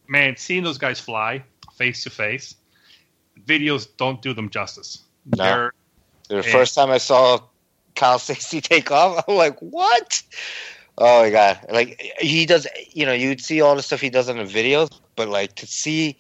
Man, 0.08 0.36
seeing 0.36 0.64
those 0.64 0.80
guys 0.80 1.00
fly 1.00 1.44
face 1.78 2.04
to 2.06 2.10
face, 2.10 2.56
videos 3.46 3.88
don't 3.98 4.20
do 4.24 4.34
them 4.34 4.50
justice. 4.50 5.04
No. 5.26 5.44
They're 5.44 5.74
The 6.30 6.44
first 6.44 6.76
time 6.76 6.90
I 6.90 6.98
saw 6.98 7.40
Kyle 8.00 8.18
Stacy 8.20 8.62
take 8.62 8.92
off, 8.92 9.24
I'm 9.28 9.36
like, 9.36 9.60
what? 9.60 10.24
Oh 10.98 11.24
my 11.24 11.30
god! 11.30 11.60
Like 11.70 12.02
he 12.20 12.46
does, 12.46 12.68
you 12.92 13.06
know, 13.06 13.14
you'd 13.14 13.42
see 13.42 13.62
all 13.62 13.76
the 13.76 13.84
stuff 13.84 14.02
he 14.02 14.10
does 14.10 14.28
in 14.28 14.38
the 14.38 14.44
videos, 14.44 14.90
but 15.16 15.30
like 15.30 15.56
to 15.56 15.68
see 15.68 16.18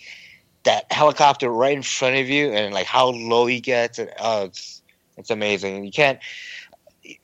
that 0.63 0.91
helicopter 0.91 1.49
right 1.49 1.75
in 1.75 1.83
front 1.83 2.15
of 2.15 2.29
you 2.29 2.51
and 2.51 2.73
like 2.73 2.85
how 2.85 3.07
low 3.09 3.45
he 3.45 3.59
gets, 3.59 3.99
and 3.99 4.09
oh, 4.19 4.45
it's 4.45 4.81
it's 5.17 5.29
amazing. 5.29 5.83
You 5.83 5.91
can't 5.91 6.19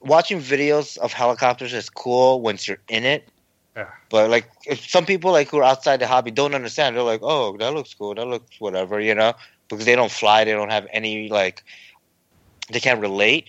watching 0.02 0.40
videos 0.40 0.98
of 0.98 1.14
helicopters 1.14 1.74
is 1.74 1.90
cool 1.90 2.42
once 2.42 2.68
you're 2.68 2.80
in 2.90 3.04
it. 3.04 3.28
Yeah. 3.76 3.90
But 4.10 4.30
like, 4.30 4.50
if 4.66 4.90
some 4.90 5.06
people 5.06 5.32
like 5.32 5.50
who 5.50 5.58
are 5.58 5.64
outside 5.64 6.00
the 6.00 6.08
hobby 6.08 6.32
don't 6.32 6.56
understand, 6.56 6.96
they're 6.96 7.04
like, 7.04 7.22
"Oh, 7.24 7.58
that 7.58 7.74
looks 7.74 7.94
cool. 7.94 8.16
That 8.16 8.28
looks 8.28 8.60
whatever," 8.60 9.00
you 9.00 9.14
know, 9.16 9.34
because 9.70 9.86
they 9.86 9.96
don't 9.96 10.12
fly. 10.12 10.44
They 10.44 10.54
don't 10.54 10.72
have 10.72 10.88
any 10.92 11.30
like, 11.30 11.64
they 12.70 12.80
can't 12.80 13.02
relate. 13.02 13.48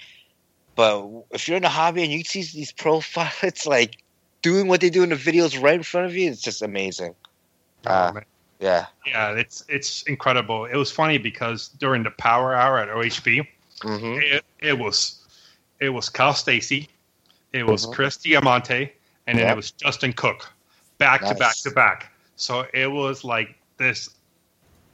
But 0.77 1.09
if 1.33 1.49
you're 1.49 1.57
in 1.57 1.63
the 1.63 1.71
hobby 1.71 2.05
and 2.05 2.13
you 2.13 2.23
see 2.23 2.43
these 2.43 2.71
profiles 2.71 3.67
like 3.67 3.97
doing 4.43 4.69
what 4.69 4.81
they 4.81 4.91
do 4.91 5.03
in 5.03 5.09
the 5.09 5.17
videos 5.17 5.61
right 5.61 5.75
in 5.75 5.83
front 5.83 6.07
of 6.07 6.15
you, 6.15 6.31
it's 6.31 6.43
just 6.43 6.63
amazing. 6.63 7.15
Uh. 7.87 8.13
Yeah. 8.61 8.87
Yeah, 9.07 9.33
it's 9.33 9.65
it's 9.69 10.03
incredible. 10.03 10.65
It 10.65 10.77
was 10.77 10.91
funny 10.91 11.19
because 11.19 11.69
during 11.69 12.03
the 12.03 12.11
power 12.11 12.55
hour 12.55 12.79
at 12.79 12.89
OHB, 12.89 13.47
hmm 13.83 14.19
it, 14.21 14.45
it 14.61 14.79
was 14.79 15.21
it 15.81 15.91
was 15.91 16.09
Kyle 16.09 16.35
Stacy, 16.35 16.89
it 17.53 17.63
was 17.65 17.87
Mhm. 17.87 17.93
Chris 17.93 18.17
Diamante, 18.17 18.93
and 19.27 19.39
then 19.39 19.49
it 19.49 19.57
was 19.57 19.71
Justin 19.73 20.13
Cook, 20.13 20.53
back 20.99 21.25
to 21.27 21.35
back 21.35 21.57
to 21.59 21.71
back. 21.71 22.13
So 22.37 22.67
it 22.75 22.91
was 22.91 23.23
like 23.23 23.55
this 23.77 24.11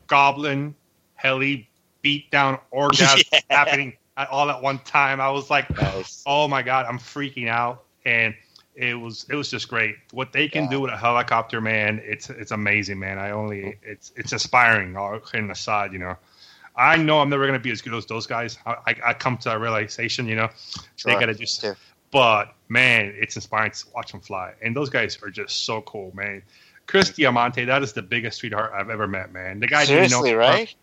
goblin 0.08 0.74
heli 1.14 1.68
beatdown 2.04 2.60
orgasm 2.70 3.22
Yeah. 3.32 3.40
happening 3.50 3.96
all 4.30 4.50
at 4.50 4.62
one 4.62 4.78
time. 4.80 5.20
I 5.20 5.30
was 5.30 5.50
like, 5.50 5.68
Nice. 5.76 6.22
oh 6.26 6.48
my 6.48 6.62
god, 6.62 6.86
I'm 6.86 6.98
freaking 6.98 7.48
out, 7.48 7.84
and 8.04 8.34
it 8.74 8.94
was 8.94 9.26
it 9.30 9.34
was 9.34 9.50
just 9.50 9.68
great. 9.68 9.96
What 10.12 10.32
they 10.32 10.48
can 10.48 10.64
Yeah. 10.64 10.70
do 10.70 10.80
with 10.80 10.92
a 10.92 10.96
helicopter, 10.96 11.60
man, 11.60 12.00
it's 12.04 12.30
it's 12.30 12.50
amazing, 12.52 12.98
man. 12.98 13.18
I 13.18 13.30
only 13.30 13.78
it's 13.82 14.12
it's 14.16 14.32
inspiring. 14.32 14.96
All 14.96 15.18
kidding 15.20 15.50
aside, 15.50 15.92
you 15.92 15.98
know, 15.98 16.16
I 16.74 16.96
know 16.96 17.20
I'm 17.20 17.28
never 17.28 17.44
gonna 17.46 17.58
be 17.58 17.70
as 17.70 17.82
good 17.82 17.94
as 17.94 18.06
those 18.06 18.26
guys. 18.26 18.58
I 18.64 18.76
I, 18.86 18.96
I 19.06 19.14
come 19.14 19.36
to 19.38 19.48
that 19.50 19.60
realization, 19.60 20.26
you 20.26 20.36
know, 20.36 20.48
they 21.04 21.12
gotta 21.14 21.34
do. 21.34 21.44
Too. 21.44 21.74
But 22.10 22.54
man, 22.68 23.14
it's 23.16 23.36
inspiring 23.36 23.72
to 23.72 23.84
watch 23.94 24.12
them 24.12 24.20
fly, 24.20 24.52
and 24.62 24.74
those 24.76 24.88
guys 24.90 25.18
are 25.22 25.30
just 25.30 25.64
so 25.64 25.80
cool, 25.82 26.12
man. 26.14 26.42
Chris 26.86 27.10
Diamante, 27.10 27.64
that 27.64 27.82
is 27.82 27.92
the 27.92 28.02
biggest 28.02 28.38
sweetheart 28.38 28.72
I've 28.74 28.90
ever 28.90 29.06
met, 29.06 29.32
man. 29.32 29.60
The 29.60 29.66
guy 29.66 29.86
didn't 29.86 30.08
Seriously, 30.10 30.32
know, 30.32 30.38
right? 30.38 30.74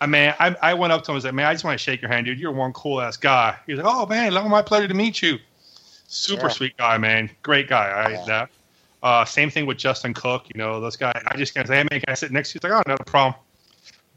I 0.00 0.06
mean, 0.06 0.34
I, 0.38 0.54
I 0.60 0.74
went 0.74 0.92
up 0.92 1.04
to 1.04 1.10
him 1.12 1.16
and 1.16 1.22
said, 1.22 1.34
"Man, 1.34 1.46
I 1.46 1.52
just 1.54 1.64
want 1.64 1.78
to 1.78 1.82
shake 1.82 2.02
your 2.02 2.10
hand, 2.10 2.26
dude. 2.26 2.38
You're 2.38 2.52
one 2.52 2.72
cool 2.72 3.00
ass 3.00 3.16
guy." 3.16 3.56
He 3.66 3.72
was 3.72 3.82
like, 3.82 3.92
"Oh 3.92 4.06
man, 4.06 4.32
love 4.34 4.46
my 4.48 4.62
pleasure 4.62 4.88
to 4.88 4.94
meet 4.94 5.22
you." 5.22 5.38
Super 6.08 6.42
Yeah. 6.44 6.48
sweet 6.48 6.76
guy, 6.76 6.98
man. 6.98 7.30
Great 7.42 7.68
guy. 7.68 7.88
I 7.88 8.10
Yeah. 8.10 8.24
that. 8.26 8.50
Uh, 9.02 9.24
same 9.24 9.50
thing 9.50 9.66
with 9.66 9.78
Justin 9.78 10.12
Cook. 10.14 10.46
You 10.52 10.58
know, 10.58 10.80
those 10.80 10.96
guys. 10.96 11.22
I 11.26 11.36
just 11.36 11.54
can't 11.54 11.66
say, 11.66 11.76
"Hey 11.76 11.86
man, 11.90 12.00
can 12.00 12.08
I 12.10 12.14
sit 12.14 12.30
next 12.32 12.52
to 12.52 12.56
you?" 12.56 12.60
He's 12.62 12.70
like, 12.70 12.84
"Oh, 12.86 12.90
no 12.90 12.96
problem." 13.06 13.34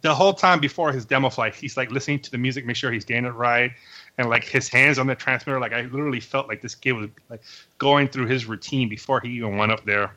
The 0.02 0.14
whole 0.16 0.34
time 0.34 0.60
before 0.62 0.92
his 0.94 1.04
demo 1.06 1.30
flight, 1.30 1.54
he's 1.56 1.76
like 1.76 1.92
listening 1.92 2.20
to 2.22 2.32
the 2.32 2.38
music, 2.38 2.66
make 2.66 2.78
sure 2.78 2.90
he's 2.92 3.04
getting 3.04 3.26
it 3.26 3.32
right, 3.32 3.72
and 4.18 4.30
like 4.30 4.46
his 4.46 4.70
hands 4.70 4.98
on 4.98 5.08
the 5.08 5.16
transmitter. 5.16 5.60
Like 5.60 5.74
I 5.74 5.82
literally 5.82 6.22
felt 6.22 6.48
like 6.48 6.62
this 6.62 6.74
kid 6.76 6.94
was 6.94 7.10
like 7.30 7.42
going 7.80 8.08
through 8.08 8.28
his 8.28 8.46
routine 8.46 8.88
before 8.88 9.20
he 9.20 9.30
even 9.32 9.58
went 9.58 9.72
up 9.74 9.84
there 9.84 10.16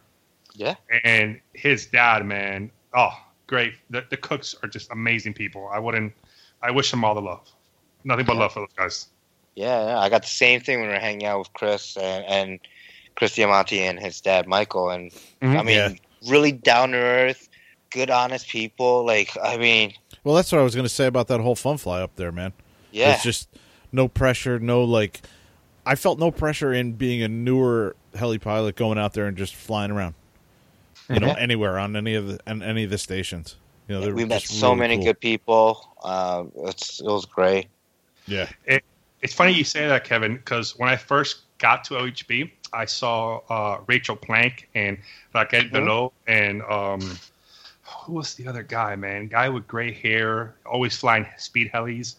Yeah. 0.54 0.74
and 1.04 1.40
his 1.52 1.86
dad, 1.86 2.24
man, 2.24 2.70
oh, 2.94 3.12
great. 3.52 3.74
The, 3.90 4.02
the 4.08 4.16
cooks 4.16 4.54
are 4.62 4.68
just 4.68 4.90
amazing 4.92 5.34
people. 5.34 5.68
I 5.70 5.78
wouldn't. 5.78 6.12
I 6.62 6.70
wish 6.70 6.90
them 6.90 7.04
all 7.04 7.14
the 7.14 7.20
love. 7.20 7.46
Nothing 8.02 8.24
but 8.24 8.34
Yeah. 8.34 8.40
love 8.40 8.52
for 8.54 8.60
those 8.60 8.72
guys. 8.76 9.08
Yeah, 9.56 9.84
yeah, 9.88 9.98
I 9.98 10.08
got 10.08 10.22
the 10.22 10.28
same 10.28 10.60
thing 10.62 10.78
when 10.80 10.88
we 10.88 10.94
were 10.94 10.98
hanging 11.00 11.26
out 11.26 11.38
with 11.40 11.52
Chris 11.52 11.98
and, 11.98 12.24
and 12.24 12.58
Chris 13.14 13.34
Diamante 13.36 13.80
and 13.82 14.00
his 14.00 14.22
dad 14.22 14.46
Michael, 14.46 14.88
and 14.88 15.10
Mhm. 15.42 15.58
I 15.58 15.62
mean, 15.62 15.76
Yeah. 15.76 15.90
really 16.30 16.52
down 16.52 16.92
to 16.92 16.96
earth, 16.96 17.50
good, 17.90 18.08
honest 18.10 18.48
people. 18.48 19.04
Like, 19.04 19.36
I 19.42 19.58
mean, 19.58 19.92
Well, 20.24 20.34
that's 20.34 20.50
what 20.50 20.60
I 20.62 20.64
was 20.64 20.74
going 20.74 20.86
to 20.86 20.94
say 20.94 21.04
about 21.06 21.28
that 21.28 21.40
whole 21.40 21.54
fun 21.56 21.76
fly 21.76 22.00
up 22.00 22.16
there, 22.16 22.32
man. 22.32 22.54
yeah, 22.90 23.12
it's 23.14 23.22
just 23.22 23.48
no 23.92 24.08
pressure, 24.08 24.58
no 24.58 24.82
like. 24.82 25.20
I 25.84 25.94
felt 25.96 26.18
no 26.18 26.30
pressure 26.30 26.72
in 26.72 26.92
being 26.92 27.22
a 27.22 27.28
newer 27.28 27.96
heli 28.14 28.38
pilot 28.38 28.76
going 28.76 28.98
out 28.98 29.12
there 29.14 29.26
and 29.26 29.36
just 29.36 29.54
flying 29.54 29.90
around. 29.90 30.14
You 31.08 31.20
know, 31.20 31.28
Mhm. 31.28 31.40
anywhere 31.40 31.78
on 31.78 31.96
any 31.96 32.14
of 32.14 32.26
the 32.28 32.40
on 32.46 32.62
any 32.62 32.84
of 32.84 32.90
the 32.90 32.98
stations. 32.98 33.56
You 33.88 33.96
know, 33.96 34.00
they're 34.02 34.14
we 34.14 34.24
met 34.24 34.42
so 34.42 34.68
really 34.68 34.80
many 34.80 34.96
cool. 34.96 35.04
good 35.06 35.20
people. 35.20 35.88
Um, 36.04 36.52
it's, 36.68 37.00
it 37.00 37.06
was 37.06 37.26
great. 37.26 37.66
Yeah, 38.26 38.48
It's 39.20 39.34
funny 39.34 39.52
you 39.52 39.64
say 39.64 39.86
that, 39.88 40.04
Kevin, 40.04 40.36
because 40.36 40.78
when 40.78 40.88
I 40.88 40.96
first 40.96 41.40
got 41.58 41.82
to 41.84 41.94
OHB, 41.94 42.50
I 42.72 42.84
saw 42.84 43.40
uh, 43.50 43.80
Rachel 43.86 44.14
Plank 44.16 44.68
and 44.74 44.96
Raquel. 45.34 45.64
Belot 45.64 46.12
and 46.28 46.62
um, 46.62 47.18
who 47.82 48.12
was 48.14 48.34
the 48.34 48.46
other 48.46 48.62
guy, 48.62 48.94
man? 48.96 49.26
Guy 49.26 49.48
with 49.48 49.66
gray 49.66 49.92
hair, 49.92 50.54
always 50.64 50.96
flying 50.96 51.26
speed 51.36 51.70
helis. 51.74 52.14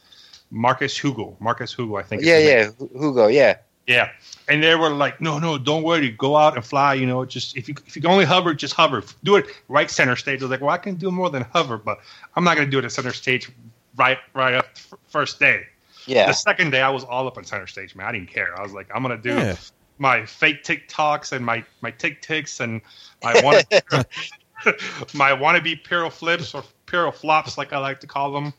Marcus 0.51 0.95
Hugo. 0.97 1.35
Marcus 1.39 1.73
Hugo, 1.73 1.95
I 1.95 2.03
think. 2.03 2.21
Yeah, 2.21 2.37
yeah, 2.37 2.65
Hu- 2.77 2.89
Hugo, 2.99 3.27
yeah. 3.27 3.57
Yeah, 3.87 4.11
and 4.53 4.63
they 4.63 4.75
were 4.75 4.89
like, 4.89 5.19
"No, 5.19 5.39
no, 5.39 5.57
don't 5.57 5.83
worry. 5.83 6.09
Go 6.11 6.35
out 6.37 6.55
and 6.55 6.63
fly. 6.65 6.93
You 6.93 7.05
know, 7.07 7.25
just 7.25 7.57
if 7.57 7.67
you 7.67 7.75
if 7.87 7.95
you 7.95 8.01
can 8.01 8.11
only 8.11 8.25
hover, 8.25 8.53
just 8.53 8.73
hover. 8.73 9.03
Do 9.23 9.35
it 9.35 9.45
right 9.67 9.89
center 9.89 10.15
stage." 10.15 10.41
I 10.41 10.45
was 10.45 10.51
like, 10.51 10.61
"Well, 10.61 10.69
I 10.69 10.77
can 10.77 10.95
do 10.95 11.09
more 11.11 11.29
than 11.29 11.43
hover, 11.53 11.77
but 11.77 11.97
I'm 12.35 12.43
not 12.43 12.55
going 12.55 12.67
to 12.67 12.71
do 12.71 12.79
it 12.79 12.85
at 12.85 12.91
center 12.91 13.13
stage 13.13 13.49
right 13.95 14.19
right 14.33 14.53
up 14.53 14.67
f- 14.75 14.93
first 15.07 15.39
day." 15.39 15.65
Yeah, 16.05 16.27
The 16.27 16.33
second 16.33 16.71
day, 16.71 16.81
I 16.81 16.89
was 16.89 17.03
all 17.05 17.27
up 17.27 17.37
on 17.37 17.45
center 17.45 17.65
stage, 17.67 17.95
man. 17.95 18.07
I 18.07 18.11
didn't 18.11 18.29
care. 18.29 18.57
I 18.59 18.61
was 18.61 18.73
like, 18.73 18.87
"I'm 18.93 19.03
going 19.03 19.15
to 19.21 19.23
do 19.29 19.35
Yeah. 19.35 19.55
my 19.99 20.25
fake 20.25 20.63
tic 20.63 20.87
tocs 20.89 21.31
and 21.31 21.45
my 21.45 21.63
my 21.81 21.91
tick 21.91 22.21
ticks 22.21 22.59
and 22.59 22.81
my 23.23 23.33
want 23.41 23.65
my 25.13 25.31
wannabe 25.31 25.81
piro 25.83 26.09
flips 26.09 26.53
or 26.53 26.63
piro 26.85 27.11
flops, 27.11 27.57
like 27.57 27.71
I 27.73 27.77
like 27.79 27.99
to 28.01 28.07
call 28.07 28.31
them. 28.33 28.53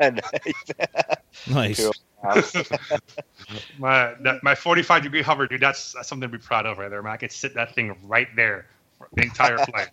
nice. 1.48 1.80
Cool. 1.80 1.94
My 3.78 4.14
that, 4.22 4.42
my 4.42 4.54
45 4.54 5.02
degree 5.02 5.22
hover, 5.22 5.46
dude. 5.46 5.60
That's, 5.60 5.92
that's 5.92 6.08
something 6.08 6.30
to 6.30 6.38
be 6.38 6.42
proud 6.42 6.64
of 6.64 6.78
right 6.78 6.88
there, 6.88 7.02
man. 7.02 7.12
I 7.12 7.16
could 7.16 7.32
sit 7.32 7.54
that 7.54 7.74
thing 7.74 7.94
right 8.04 8.28
there 8.34 8.66
for 8.98 9.08
the 9.12 9.22
entire 9.22 9.58
flight. 9.66 9.90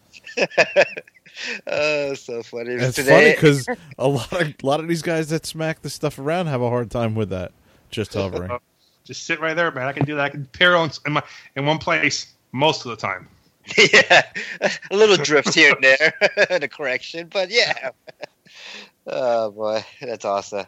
oh, 1.67 2.13
so 2.13 2.43
funny. 2.43 2.71
It's 2.75 3.01
funny 3.01 3.31
because 3.31 3.67
a 3.97 4.07
lot 4.07 4.31
of 4.31 4.47
a 4.47 4.55
lot 4.63 4.79
of 4.79 4.87
these 4.87 5.01
guys 5.01 5.29
that 5.29 5.45
smack 5.45 5.81
this 5.81 5.93
stuff 5.93 6.19
around 6.19 6.47
have 6.47 6.61
a 6.61 6.69
hard 6.69 6.89
time 6.91 7.15
with 7.15 7.29
that. 7.29 7.51
Just 7.89 8.13
hovering. 8.13 8.57
Just 9.03 9.23
sit 9.23 9.41
right 9.41 9.55
there, 9.55 9.71
man. 9.71 9.87
I 9.87 9.93
can 9.93 10.05
do 10.05 10.15
that. 10.15 10.25
I 10.25 10.29
can 10.29 10.45
piro 10.45 10.83
in, 10.83 10.91
in 11.05 11.13
my 11.13 11.23
in 11.55 11.65
one 11.65 11.79
place 11.79 12.33
most 12.51 12.85
of 12.85 12.91
the 12.91 12.97
time. 12.97 13.27
yeah, 13.93 14.23
a 14.89 14.95
little 14.95 15.17
drift 15.17 15.53
here 15.53 15.73
and 15.73 15.83
there, 15.83 16.13
and 16.49 16.63
a 16.63 16.67
correction, 16.67 17.27
but 17.31 17.51
yeah. 17.51 17.91
Oh 19.07 19.51
boy, 19.51 19.83
that's 20.01 20.25
awesome. 20.25 20.65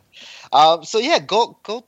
Um, 0.52 0.84
so 0.84 1.00
yeah, 1.00 1.20
go 1.20 1.58
go 1.64 1.86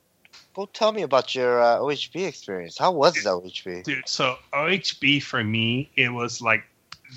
go. 0.53 0.65
Tell 0.67 0.91
me 0.91 1.01
about 1.01 1.35
your 1.35 1.61
uh, 1.61 1.80
OHB 1.80 2.27
experience. 2.27 2.77
How 2.77 2.91
was 2.91 3.15
OHB? 3.17 3.84
Dude, 3.84 4.07
so 4.07 4.38
OHB 4.53 5.22
for 5.22 5.43
me, 5.43 5.91
it 5.95 6.09
was 6.09 6.41
like 6.41 6.63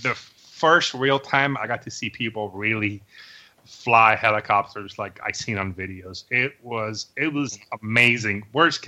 the 0.03 0.15
first 0.15 0.95
real 0.95 1.19
time 1.19 1.57
I 1.57 1.67
got 1.67 1.83
to 1.83 1.91
see 1.91 2.11
people 2.11 2.51
really 2.51 3.03
fly 3.69 4.17
helicopters 4.17 4.99
like 4.99 5.21
I 5.23 5.31
seen 5.31 5.59
on 5.59 5.75
videos. 5.75 6.25
It 6.31 6.55
was 6.63 7.07
it 7.17 7.33
was 7.33 7.59
amazing. 7.83 8.45
Words, 8.55 8.81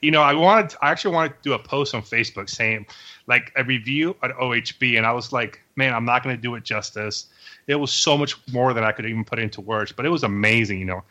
you 0.00 0.12
know, 0.12 0.22
I 0.22 0.32
wanted 0.32 0.76
I 0.80 0.90
actually 0.90 1.14
wanted 1.14 1.30
to 1.30 1.42
do 1.42 1.52
a 1.54 1.58
post 1.58 1.92
on 1.92 2.02
Facebook 2.02 2.48
saying 2.48 2.86
like 3.26 3.52
a 3.56 3.64
review 3.64 4.16
at 4.22 4.30
OHB, 4.30 4.96
and 4.96 5.04
I 5.04 5.12
was 5.12 5.32
like, 5.32 5.60
man, 5.74 5.92
I'm 5.92 6.04
not 6.04 6.22
going 6.22 6.36
to 6.36 6.40
do 6.40 6.54
it 6.54 6.62
justice. 6.62 7.26
It 7.66 7.74
was 7.74 7.92
so 7.92 8.16
much 8.16 8.36
more 8.52 8.72
than 8.72 8.84
I 8.84 8.92
could 8.92 9.06
even 9.06 9.24
put 9.24 9.40
into 9.40 9.60
words, 9.60 9.90
but 9.90 10.06
it 10.06 10.10
was 10.10 10.22
amazing. 10.22 10.78
You 10.78 10.86
know, 10.86 11.04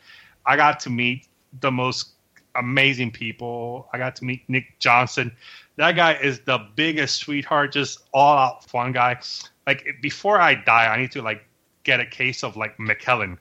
I 0.46 0.56
got 0.56 0.80
to 0.80 0.90
meet 0.90 1.28
the 1.60 1.70
most 1.70 2.12
amazing 2.54 3.10
people. 3.10 3.88
I 3.92 3.98
got 3.98 4.16
to 4.16 4.24
meet 4.24 4.42
Nick 4.48 4.78
Johnson. 4.78 5.30
That 5.76 5.92
guy 5.92 6.14
is 6.14 6.40
the 6.40 6.66
biggest 6.76 7.16
sweetheart, 7.16 7.72
just 7.72 8.00
all 8.12 8.38
out 8.38 8.64
fun 8.64 8.92
guy. 8.92 9.20
Like 9.66 9.84
before 10.00 10.40
I 10.40 10.54
die, 10.54 10.86
I 10.86 10.98
need 10.98 11.12
to 11.12 11.22
like 11.22 11.44
get 11.88 12.00
a 12.00 12.06
case 12.06 12.44
of 12.44 12.56
like 12.56 12.76
McKellen 12.78 13.38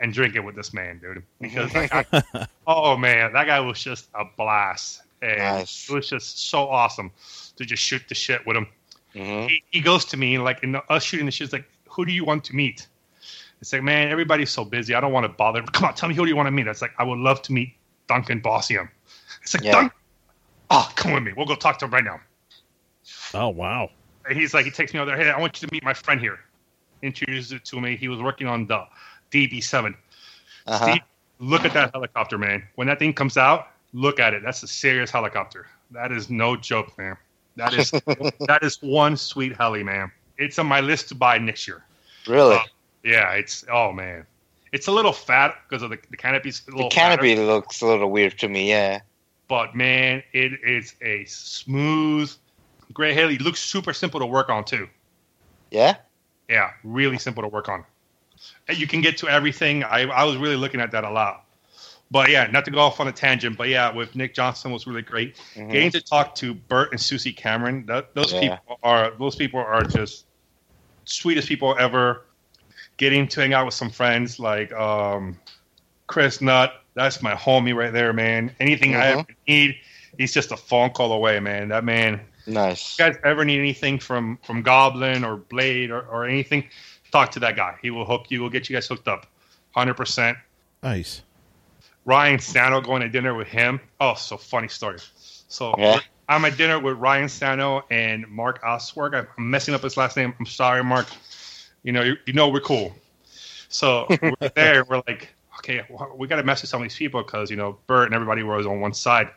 and 0.00 0.12
drink 0.14 0.36
it 0.36 0.40
with 0.40 0.54
this 0.54 0.72
man, 0.72 1.00
dude. 1.00 1.22
Because 1.40 1.74
like, 1.74 1.92
I- 1.92 2.46
oh 2.66 2.96
man, 2.96 3.32
that 3.32 3.46
guy 3.46 3.58
was 3.60 3.82
just 3.82 4.08
a 4.14 4.24
blast, 4.36 5.02
and 5.20 5.38
Nice. 5.38 5.90
it 5.90 5.92
was 5.92 6.08
just 6.08 6.48
so 6.48 6.68
awesome 6.68 7.10
to 7.56 7.64
just 7.64 7.82
shoot 7.82 8.02
the 8.08 8.14
shit 8.14 8.46
with 8.46 8.56
him. 8.56 8.66
hmm 9.14 9.46
He, 9.48 9.62
he 9.70 9.80
goes 9.80 10.04
to 10.06 10.16
me 10.16 10.38
like 10.38 10.62
in 10.62 10.72
the, 10.72 10.82
us 10.92 11.02
shooting 11.02 11.26
the 11.26 11.32
shit. 11.32 11.46
It's 11.46 11.52
like, 11.52 11.68
who 11.90 12.06
do 12.06 12.12
you 12.12 12.24
want 12.24 12.44
to 12.44 12.54
meet? 12.54 12.86
It's 13.60 13.72
like, 13.72 13.82
man, 13.82 14.08
everybody's 14.12 14.50
so 14.50 14.64
busy. 14.64 14.94
I 14.94 15.00
don't 15.00 15.12
want 15.12 15.24
to 15.24 15.32
bother. 15.36 15.62
Come 15.62 15.84
on, 15.86 15.94
tell 15.94 16.08
me 16.08 16.14
who 16.14 16.22
do 16.24 16.28
you 16.28 16.36
want 16.36 16.46
to 16.46 16.52
meet? 16.52 16.68
It's 16.68 16.80
like, 16.80 16.92
I 16.98 17.02
would 17.02 17.18
love 17.18 17.42
to 17.42 17.52
meet 17.52 17.74
Duncan 18.06 18.38
Bossion. 18.40 18.88
It's 19.42 19.52
like, 19.54 19.64
Yeah. 19.64 19.72
Duncan, 19.72 19.96
oh, 20.70 20.88
come 20.94 21.12
with 21.14 21.24
me. 21.24 21.32
We'll 21.36 21.46
go 21.46 21.56
talk 21.56 21.78
to 21.80 21.86
him 21.86 21.90
right 21.90 22.04
now. 22.04 22.20
Oh 23.34 23.48
wow. 23.48 23.90
And 24.28 24.38
he's 24.38 24.54
like, 24.54 24.64
he 24.64 24.70
takes 24.70 24.94
me 24.94 25.00
over 25.00 25.10
there. 25.10 25.18
Hey, 25.18 25.30
I 25.30 25.40
want 25.40 25.60
you 25.60 25.66
to 25.66 25.72
meet 25.74 25.82
my 25.82 25.94
friend 25.94 26.20
here. 26.20 26.38
Introduces 27.02 27.52
it 27.52 27.64
to 27.66 27.80
me. 27.80 27.96
He 27.96 28.08
was 28.08 28.20
working 28.20 28.46
on 28.46 28.66
the 28.66 28.84
DB7. 29.30 29.94
Uh-huh. 30.66 30.84
Steve, 30.92 31.02
look 31.38 31.64
at 31.64 31.72
that 31.74 31.92
helicopter, 31.92 32.38
man. 32.38 32.62
When 32.74 32.86
that 32.88 32.98
thing 32.98 33.12
comes 33.12 33.36
out, 33.36 33.68
look 33.92 34.20
at 34.20 34.34
it. 34.34 34.42
That's 34.42 34.62
a 34.62 34.68
serious 34.68 35.10
helicopter. 35.10 35.66
That 35.90 36.12
is 36.12 36.28
no 36.28 36.56
joke, 36.56 36.96
man. 36.98 37.16
That 37.56 37.74
is 37.74 37.90
that 38.46 38.60
is 38.62 38.80
one 38.82 39.16
sweet 39.16 39.56
heli, 39.56 39.82
man. 39.82 40.10
It's 40.36 40.58
on 40.58 40.66
my 40.66 40.80
list 40.80 41.08
to 41.08 41.14
buy 41.14 41.38
next 41.38 41.66
year. 41.66 41.82
Really, 42.26 42.56
Uh, 42.56 42.62
Yeah, 43.04 43.32
it's 43.32 43.64
oh 43.72 43.92
man, 43.92 44.26
it's 44.72 44.86
a 44.86 44.92
little 44.92 45.12
fat 45.12 45.56
because 45.68 45.82
of 45.82 45.90
the, 45.90 45.98
the 46.10 46.16
canopy's 46.16 46.60
the 46.60 46.88
canopy 46.90 47.34
fatter, 47.34 47.46
looks 47.46 47.80
a 47.80 47.86
little 47.86 48.10
weird 48.10 48.38
to 48.38 48.48
me. 48.48 48.68
Yeah. 48.68 49.00
but 49.48 49.74
man, 49.74 50.22
it 50.32 50.52
is 50.62 50.94
a 51.00 51.24
smooth 51.24 52.30
gray 52.92 53.14
heli. 53.14 53.36
It 53.36 53.40
looks 53.40 53.60
super 53.60 53.92
simple 53.92 54.20
to 54.20 54.26
work 54.26 54.50
on 54.50 54.64
too. 54.64 54.88
Yeah. 55.70 55.96
Yeah, 56.48 56.70
really 56.82 57.18
simple 57.18 57.42
to 57.42 57.48
work 57.48 57.68
on. 57.68 57.84
You 58.68 58.86
can 58.86 59.00
get 59.00 59.18
to 59.18 59.28
everything. 59.28 59.84
I, 59.84 60.02
I 60.08 60.24
was 60.24 60.36
really 60.36 60.56
looking 60.56 60.80
at 60.80 60.90
that 60.92 61.04
a 61.04 61.10
lot. 61.10 61.44
But 62.10 62.30
yeah, 62.30 62.46
not 62.46 62.64
to 62.64 62.70
go 62.70 62.78
off 62.78 63.00
on 63.00 63.08
a 63.08 63.12
tangent, 63.12 63.58
but 63.58 63.68
yeah, 63.68 63.92
with 63.92 64.16
Nick 64.16 64.34
Johnson 64.34 64.72
was 64.72 64.86
really 64.86 65.02
great. 65.02 65.36
Mhm. 65.54 65.70
Getting 65.70 65.90
to 65.90 66.00
talk 66.00 66.34
to 66.36 66.54
Bert 66.54 66.90
and 66.92 67.00
Susie 67.00 67.32
Cameron, 67.32 67.84
that, 67.86 68.14
those 68.14 68.32
Yeah. 68.32 68.56
people 68.56 68.78
are 68.82 69.10
those 69.18 69.36
people 69.36 69.60
are 69.60 69.84
just 69.84 70.24
sweetest 71.04 71.48
people 71.48 71.76
ever. 71.78 72.24
Getting 72.96 73.28
to 73.28 73.40
hang 73.40 73.52
out 73.52 73.66
with 73.66 73.74
some 73.74 73.90
friends 73.90 74.38
like 74.38 74.72
um, 74.72 75.38
Chris 76.06 76.40
Nutt, 76.40 76.72
that's 76.94 77.22
my 77.22 77.34
homie 77.34 77.74
right 77.74 77.92
there, 77.92 78.12
man. 78.14 78.54
Anything 78.58 78.94
I 78.96 79.12
Mhm. 79.12 79.18
ever 79.18 79.26
need, 79.46 79.76
he's 80.16 80.32
just 80.32 80.50
a 80.50 80.56
phone 80.56 80.90
call 80.90 81.12
away, 81.12 81.40
man. 81.40 81.68
That 81.68 81.84
man 81.84 82.20
Nice. 82.48 82.98
you 82.98 83.04
guys 83.04 83.16
ever 83.24 83.44
need 83.44 83.58
anything 83.58 83.98
from 83.98 84.38
from 84.42 84.62
Goblin 84.62 85.24
or 85.24 85.36
Blade 85.36 85.90
or, 85.90 86.02
or 86.02 86.24
anything, 86.24 86.64
talk 87.12 87.30
to 87.32 87.40
that 87.40 87.56
guy. 87.56 87.76
He 87.82 87.90
will 87.90 88.04
hook 88.04 88.26
you. 88.30 88.42
Will 88.42 88.50
get 88.50 88.68
you 88.68 88.76
guys 88.76 88.86
hooked 88.86 89.08
up, 89.08 89.26
hundred 89.72 89.94
percent. 89.94 90.38
Nice. 90.82 91.22
Ryan 92.04 92.38
Sano 92.38 92.80
going 92.80 93.02
to 93.02 93.08
dinner 93.08 93.34
with 93.34 93.48
him. 93.48 93.80
Oh, 94.00 94.14
so 94.14 94.38
funny 94.38 94.68
story. 94.68 94.98
So 95.48 95.74
Yeah. 95.76 96.00
I'm 96.28 96.44
at 96.44 96.56
dinner 96.56 96.78
with 96.78 96.96
Ryan 96.98 97.28
Sano 97.28 97.84
and 97.90 98.26
Mark 98.28 98.62
Oswerg. 98.62 99.14
I'm 99.36 99.50
messing 99.50 99.74
up 99.74 99.82
his 99.82 99.96
last 99.96 100.16
name. 100.16 100.34
I'm 100.38 100.46
sorry, 100.46 100.82
Mark. 100.84 101.06
You 101.82 101.92
know, 101.92 102.02
you, 102.02 102.16
you 102.26 102.32
know 102.32 102.48
we're 102.48 102.60
cool. 102.60 102.94
So 103.68 104.06
we're 104.22 104.48
there. 104.54 104.84
We're 104.84 105.02
like, 105.06 105.28
okay, 105.58 105.82
we 106.16 106.26
got 106.28 106.36
to 106.36 106.42
mess 106.44 106.62
with 106.62 106.70
some 106.70 106.80
of 106.82 106.84
these 106.84 106.96
people 106.96 107.22
because 107.22 107.50
you 107.50 107.56
know 107.56 107.78
Bert 107.86 108.06
and 108.06 108.14
everybody 108.14 108.42
was 108.42 108.66
on 108.66 108.80
one 108.80 108.94
side. 108.94 109.28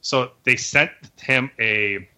So 0.00 0.32
they 0.44 0.56
sent 0.56 0.90
him 1.20 1.50
a 1.58 2.08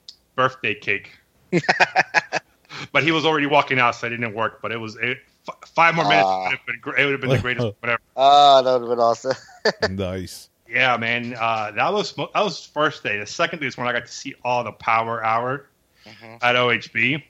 birthday 0.41 0.75
cake, 0.75 1.11
but 2.93 3.03
he 3.03 3.13
was 3.13 3.25
already 3.27 3.47
walking 3.47 3.79
out, 3.79 3.95
so 3.95 4.07
it 4.07 4.11
didn't 4.11 4.35
work. 4.35 4.61
But 4.63 4.73
it 4.73 4.79
was 4.79 4.97
it, 4.97 5.19
f- 5.49 5.69
five 5.69 5.95
more 5.95 6.05
minutes. 6.09 6.27
Ah. 6.27 6.45
would 6.45 6.51
have 6.57 6.67
been, 6.67 6.79
gr- 6.81 6.97
it 6.97 7.05
would 7.05 7.13
have 7.13 7.21
been 7.21 7.31
the 7.31 7.39
greatest. 7.47 7.67
Whatever. 7.81 8.01
Oh, 8.17 8.63
that 8.63 8.73
would 8.73 8.89
have 8.89 8.91
been 8.91 9.01
awesome. 9.05 9.35
nice. 9.97 10.49
Yeah, 10.69 10.97
man. 10.97 11.35
Uh, 11.39 11.73
that 11.73 11.93
was 11.93 12.15
that 12.15 12.31
was 12.35 12.65
first 12.65 13.03
day. 13.03 13.19
The 13.19 13.27
second 13.27 13.59
day 13.61 13.67
is 13.67 13.77
when 13.77 13.87
I 13.89 13.93
got 13.93 14.07
to 14.07 14.13
see 14.13 14.35
all 14.45 14.65
the 14.65 14.73
power 14.73 15.23
hour 15.25 15.67
Mhm. 16.07 16.39
at 16.43 16.55
OHB, 16.57 17.23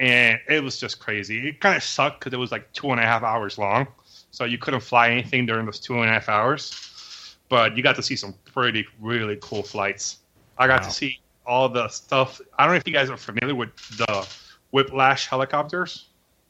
and 0.00 0.40
it 0.48 0.64
was 0.64 0.78
just 0.80 0.98
crazy. 0.98 1.48
It 1.48 1.60
kind 1.60 1.76
of 1.76 1.82
sucked 1.84 2.18
because 2.20 2.32
it 2.32 2.38
was 2.38 2.50
like 2.50 2.72
two 2.72 2.90
and 2.90 2.98
a 2.98 3.04
half 3.04 3.22
hours 3.22 3.58
long, 3.58 3.86
so 4.32 4.44
you 4.44 4.58
couldn't 4.58 4.80
fly 4.80 5.10
anything 5.10 5.46
during 5.46 5.66
those 5.66 5.78
two 5.78 5.94
and 6.00 6.04
a 6.10 6.12
half 6.12 6.28
hours. 6.28 7.36
But 7.48 7.76
you 7.76 7.82
got 7.84 7.96
to 7.96 8.02
see 8.02 8.16
some 8.16 8.34
pretty 8.52 8.86
really 9.00 9.36
cool 9.40 9.62
flights. 9.62 10.18
I 10.58 10.66
got 10.66 10.80
Wow. 10.82 10.88
to 10.88 10.92
see 10.94 11.20
all 11.50 11.68
the 11.68 11.88
stuff. 11.88 12.40
I 12.56 12.64
don't 12.64 12.74
know 12.74 12.76
if 12.78 12.86
you 12.86 12.92
guys 12.92 13.10
are 13.10 13.16
familiar 13.16 13.54
with 13.56 13.74
the 13.98 14.28
Whiplash 14.70 15.26
helicopters, 15.26 16.06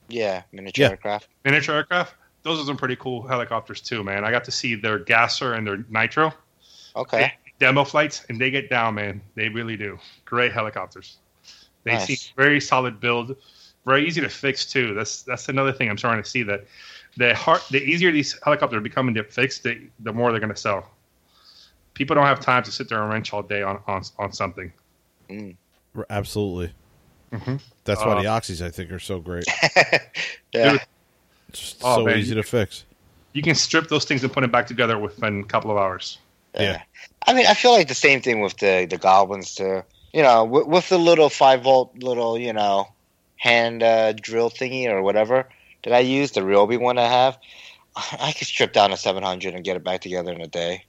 Yeah, 0.09 0.43
miniature 0.52 0.85
Yeah. 0.85 0.90
aircraft. 0.90 1.28
miniature 1.44 1.74
aircraft. 1.77 2.14
Those 2.43 2.60
are 2.60 2.64
some 2.66 2.77
pretty 2.77 2.97
cool 2.97 3.27
helicopters 3.27 3.81
too, 3.81 4.05
man. 4.05 4.24
I 4.24 4.31
got 4.31 4.44
to 4.44 4.51
see 4.51 4.74
their 4.74 4.98
gasser 4.98 5.55
and 5.55 5.66
their 5.66 5.78
nitro 5.89 6.32
Okay. 6.94 7.32
demo 7.59 7.85
flights, 7.85 8.24
and 8.28 8.39
they 8.40 8.51
get 8.51 8.68
down, 8.68 8.94
man. 8.94 9.22
They 9.35 9.48
really 9.48 9.77
do. 9.77 9.98
Great 10.27 10.52
helicopters. 10.52 11.16
They 11.85 11.93
Nice. 11.93 12.06
seem 12.06 12.18
very 12.36 12.60
solid 12.60 13.01
build. 13.01 13.36
very 13.86 14.06
easy 14.06 14.20
to 14.20 14.28
fix 14.28 14.66
too. 14.66 14.93
That's 14.94 15.22
that's 15.22 15.48
another 15.48 15.72
thing 15.72 15.89
I'm 15.89 15.97
starting 15.97 16.22
to 16.22 16.28
see 16.28 16.43
that 16.43 16.66
the 17.16 17.35
hard, 17.35 17.62
the 17.70 17.82
easier 17.82 18.12
these 18.12 18.39
helicopters 18.44 18.82
become 18.82 19.06
becoming 19.06 19.14
to 19.14 19.24
fix, 19.24 19.59
the 19.60 19.89
the 20.01 20.12
more 20.12 20.31
they're 20.31 20.40
going 20.40 20.52
to 20.55 20.60
sell. 20.60 20.90
People 21.94 22.14
don't 22.14 22.27
have 22.27 22.40
time 22.40 22.62
to 22.64 22.70
sit 22.70 22.89
there 22.89 23.01
and 23.02 23.10
wrench 23.10 23.32
all 23.32 23.43
day 23.43 23.62
on 23.62 23.81
on, 23.86 24.02
on 24.18 24.32
something. 24.32 24.70
Mm. 25.31 25.57
Absolutely. 26.11 26.73
Mm-hmm. 27.32 27.57
That's 27.85 28.01
why 28.01 28.12
Uh, 28.12 28.23
the 28.23 28.28
oxys 28.28 28.65
I 28.65 28.70
think 28.70 28.90
are 28.90 28.98
so 28.98 29.20
great. 29.20 29.44
yeah. 30.52 30.78
Just 31.52 31.78
Oh, 31.82 31.97
so 31.97 32.05
man. 32.05 32.19
easy 32.19 32.35
to 32.35 32.43
fix. 32.43 32.85
You 33.32 33.43
can 33.43 33.55
strip 33.55 33.89
those 33.89 34.05
things 34.05 34.23
and 34.24 34.32
put 34.32 34.40
them 34.40 34.51
back 34.51 34.66
together 34.66 34.98
within 34.98 35.40
a 35.40 35.44
couple 35.44 35.70
of 35.70 35.77
hours. 35.78 36.19
Yeah. 36.55 36.82
I 37.27 37.32
mean, 37.35 37.47
I 37.47 37.55
feel 37.55 37.73
like 37.73 37.86
the 37.89 37.94
same 37.94 38.20
thing 38.20 38.40
with 38.40 38.57
the 38.59 38.86
the 38.90 38.98
goblins 38.98 39.55
too. 39.55 39.82
You 40.12 40.23
know, 40.23 40.44
with, 40.44 40.66
with 40.66 40.89
the 40.89 40.98
little 40.98 41.28
five 41.28 41.62
volt 41.62 41.97
little 42.02 42.36
you 42.36 42.52
know 42.52 42.89
hand 43.36 43.82
uh, 43.85 44.12
drill 44.15 44.51
thingy 44.51 44.86
or 44.90 45.02
whatever 45.02 45.48
that 45.85 45.93
I 45.93 46.01
use, 46.01 46.32
the 46.32 46.40
Ryobi 46.40 46.81
one 46.81 46.98
I 46.98 47.07
have, 47.07 47.39
I 47.97 48.32
could 48.36 48.48
strip 48.48 48.73
down 48.73 48.93
a 48.93 48.97
seven 48.97 49.23
hundred 49.23 49.55
and 49.55 49.62
get 49.65 49.77
it 49.77 49.85
back 49.85 50.01
together 50.01 50.32
in 50.32 50.40
a 50.40 50.48
day. 50.48 50.85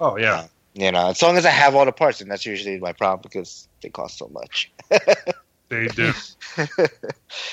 Oh 0.00 0.16
yeah, 0.16 0.46
You 0.78 0.92
know, 0.92 1.08
as 1.08 1.20
long 1.22 1.36
as 1.36 1.44
I 1.44 1.50
have 1.50 1.74
all 1.74 1.84
the 1.84 1.92
parts, 1.92 2.20
and 2.20 2.30
that's 2.30 2.46
usually 2.46 2.78
my 2.78 2.92
problem 2.92 3.20
because 3.22 3.68
they 3.82 3.88
cost 3.88 4.18
so 4.18 4.28
much. 4.28 4.72
they 5.70 5.88
do. 5.88 6.12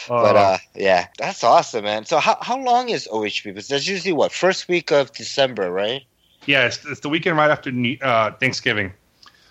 But 0.07 0.35
uh, 0.35 0.57
yeah, 0.75 1.07
that's 1.17 1.43
awesome, 1.43 1.85
man. 1.85 2.05
So 2.05 2.19
how 2.19 2.37
how 2.41 2.57
long 2.61 2.89
is 2.89 3.07
OHB? 3.11 3.45
Because 3.45 3.67
that's 3.67 3.87
usually 3.87 4.13
what 4.13 4.31
first 4.31 4.67
week 4.67 4.91
of 4.91 5.11
December, 5.13 5.71
right? 5.71 6.03
Yeah, 6.45 6.67
it's, 6.67 6.85
it's 6.85 6.99
the 6.99 7.09
weekend 7.09 7.37
right 7.37 7.49
after 7.49 7.71
uh, 8.03 8.31
Thanksgiving. 8.39 8.93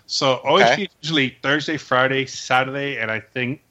So 0.07 0.39
OHB 0.45 0.61
Okay. 0.61 0.83
is 0.83 0.89
usually 1.01 1.37
Thursday, 1.43 1.77
Friday, 1.77 2.25
Saturday, 2.25 2.97
and 2.97 3.11
I 3.11 3.19
think 3.19 3.61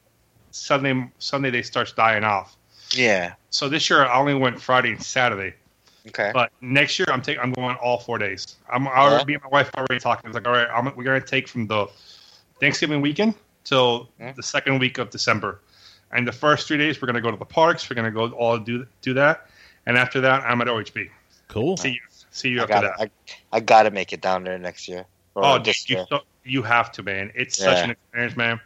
Sunday. 0.51 1.09
Sunday 1.17 1.49
they 1.49 1.63
starts 1.63 1.91
dying 1.93 2.23
off. 2.23 2.55
Yeah. 2.91 3.33
So 3.49 3.69
this 3.69 3.89
year 3.89 4.05
I 4.05 4.19
only 4.19 4.35
went 4.35 4.61
Friday 4.61 4.91
and 4.91 5.01
Saturday, 5.01 5.55
Okay. 6.07 6.31
but 6.33 6.51
next 6.61 6.99
year 6.99 7.07
I'm 7.11 7.21
taking 7.21 7.41
I'm 7.41 7.51
going 7.53 7.75
all 7.77 7.99
four 7.99 8.17
days. 8.17 8.57
I'm 8.69 8.87
uh-huh. 8.87 8.99
already 8.99 9.21
Yeah. 9.21 9.25
me 9.25 9.33
and 9.35 9.43
my 9.43 9.49
wife 9.49 9.71
already 9.75 9.99
talking. 9.99 10.29
It's 10.29 10.35
like 10.35 10.47
all 10.47 10.53
right, 10.53 10.67
I'm, 10.73 10.85
we're 10.95 11.03
gonna 11.03 11.21
take 11.21 11.47
from 11.47 11.67
the 11.67 11.87
Thanksgiving 12.59 13.01
weekend 13.01 13.35
till 13.63 14.09
Yeah. 14.19 14.33
the 14.33 14.43
second 14.43 14.79
week 14.79 14.97
of 14.97 15.09
December, 15.09 15.61
and 16.11 16.27
the 16.27 16.31
first 16.31 16.67
three 16.67 16.77
days 16.77 17.01
we're 17.01 17.07
gonna 17.07 17.21
go 17.21 17.31
to 17.31 17.37
the 17.37 17.45
parks. 17.45 17.89
We're 17.89 17.95
gonna 17.95 18.11
go 18.11 18.29
all 18.29 18.57
do 18.57 18.85
do 19.01 19.13
that, 19.15 19.47
and 19.85 19.97
after 19.97 20.21
that 20.21 20.43
I'm 20.43 20.61
at 20.61 20.67
OHB. 20.67 21.09
Cool. 21.47 21.77
See 21.77 21.89
you. 21.91 22.01
See 22.31 22.49
you 22.49 22.59
I 22.59 22.63
after 22.63 22.73
got 22.73 22.97
that. 22.97 23.11
I, 23.51 23.57
I 23.57 23.59
got 23.61 23.83
to 23.83 23.91
make 23.91 24.11
it 24.11 24.19
down 24.19 24.43
there 24.43 24.57
next 24.57 24.87
year. 24.89 25.05
Oh, 25.37 25.57
this 25.57 25.89
you, 25.89 25.97
year. 25.97 26.05
so- 26.09 26.21
you 26.43 26.61
have 26.61 26.91
to, 26.93 27.03
man. 27.03 27.31
It's 27.33 27.57
such 27.57 27.83
an 27.83 27.91
experience, 27.91 28.37
man. 28.37 28.59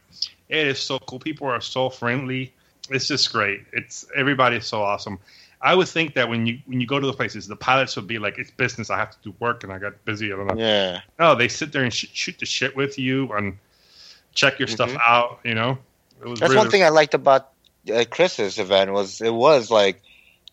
It 0.50 0.68
is 0.68 0.80
so 0.80 1.00
cool. 1.00 1.20
People 1.20 1.48
are 1.48 1.62
so 1.62 1.90
friendly. 1.90 2.54
It's 2.90 3.08
just 3.08 3.32
great. 3.32 3.62
It's 3.72 4.06
everybody 4.16 4.58
is 4.58 4.66
so 4.66 4.82
awesome. 4.82 5.20
I 5.62 5.76
would 5.76 5.88
think 5.90 6.16
that 6.16 6.30
when 6.30 6.46
you 6.46 6.60
when 6.66 6.80
you 6.80 6.88
go 6.88 7.00
to 7.00 7.06
the 7.08 7.14
places, 7.14 7.48
the 7.48 7.56
pilots 7.56 7.96
would 7.96 8.08
be 8.08 8.18
like, 8.18 8.38
"It's 8.38 8.52
business. 8.52 8.90
I 8.90 8.98
have 8.98 9.12
to 9.12 9.18
do 9.24 9.36
work, 9.40 9.64
and 9.64 9.74
I 9.74 9.78
got 9.78 10.06
busy." 10.06 10.32
I 10.32 10.38
don't 10.38 10.48
know. 10.48 10.56
Yeah. 10.56 11.02
No, 11.20 11.36
they 11.36 11.50
sit 11.50 11.74
there 11.74 11.84
and 11.84 11.94
sh- 11.94 12.08
shoot 12.14 12.40
the 12.40 12.46
shit 12.46 12.76
with 12.76 12.98
you 12.98 13.32
and 13.34 13.58
check 14.34 14.58
your 14.60 14.68
stuff 14.70 14.92
Mhm. 14.92 15.02
out. 15.06 15.40
You 15.44 15.56
know, 15.56 15.78
it 16.22 16.28
was 16.28 16.40
That's 16.40 16.52
really, 16.52 16.64
one 16.64 16.72
thing 16.72 16.84
I 16.84 16.90
liked 16.90 17.14
about 17.14 17.50
uh, 17.94 18.06
Chris's 18.10 18.58
event 18.58 18.92
was 18.94 19.20
it 19.22 19.34
was 19.34 19.70
like 19.70 20.02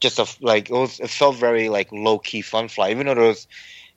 just 0.00 0.18
a 0.18 0.26
like 0.40 0.70
it 0.70 0.74
was 0.74 1.00
it 1.00 1.10
felt 1.10 1.36
very 1.36 1.68
like 1.68 1.90
low 1.92 2.18
key 2.18 2.42
fun 2.42 2.68
fly 2.68 2.90
even 2.90 3.06
though 3.06 3.14
there 3.14 3.24
was 3.24 3.46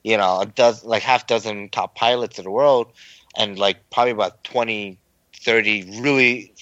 you 0.02 0.16
know 0.16 0.40
a 0.40 0.46
dozen 0.46 0.88
like 0.88 1.02
half 1.02 1.26
dozen 1.26 1.68
top 1.68 1.94
pilots 1.94 2.38
in 2.38 2.44
the 2.44 2.50
world 2.50 2.92
and 3.36 3.58
like 3.58 3.90
probably 3.90 4.12
about 4.12 4.42
20 4.44 4.98
30 5.44 6.00
really 6.00 6.52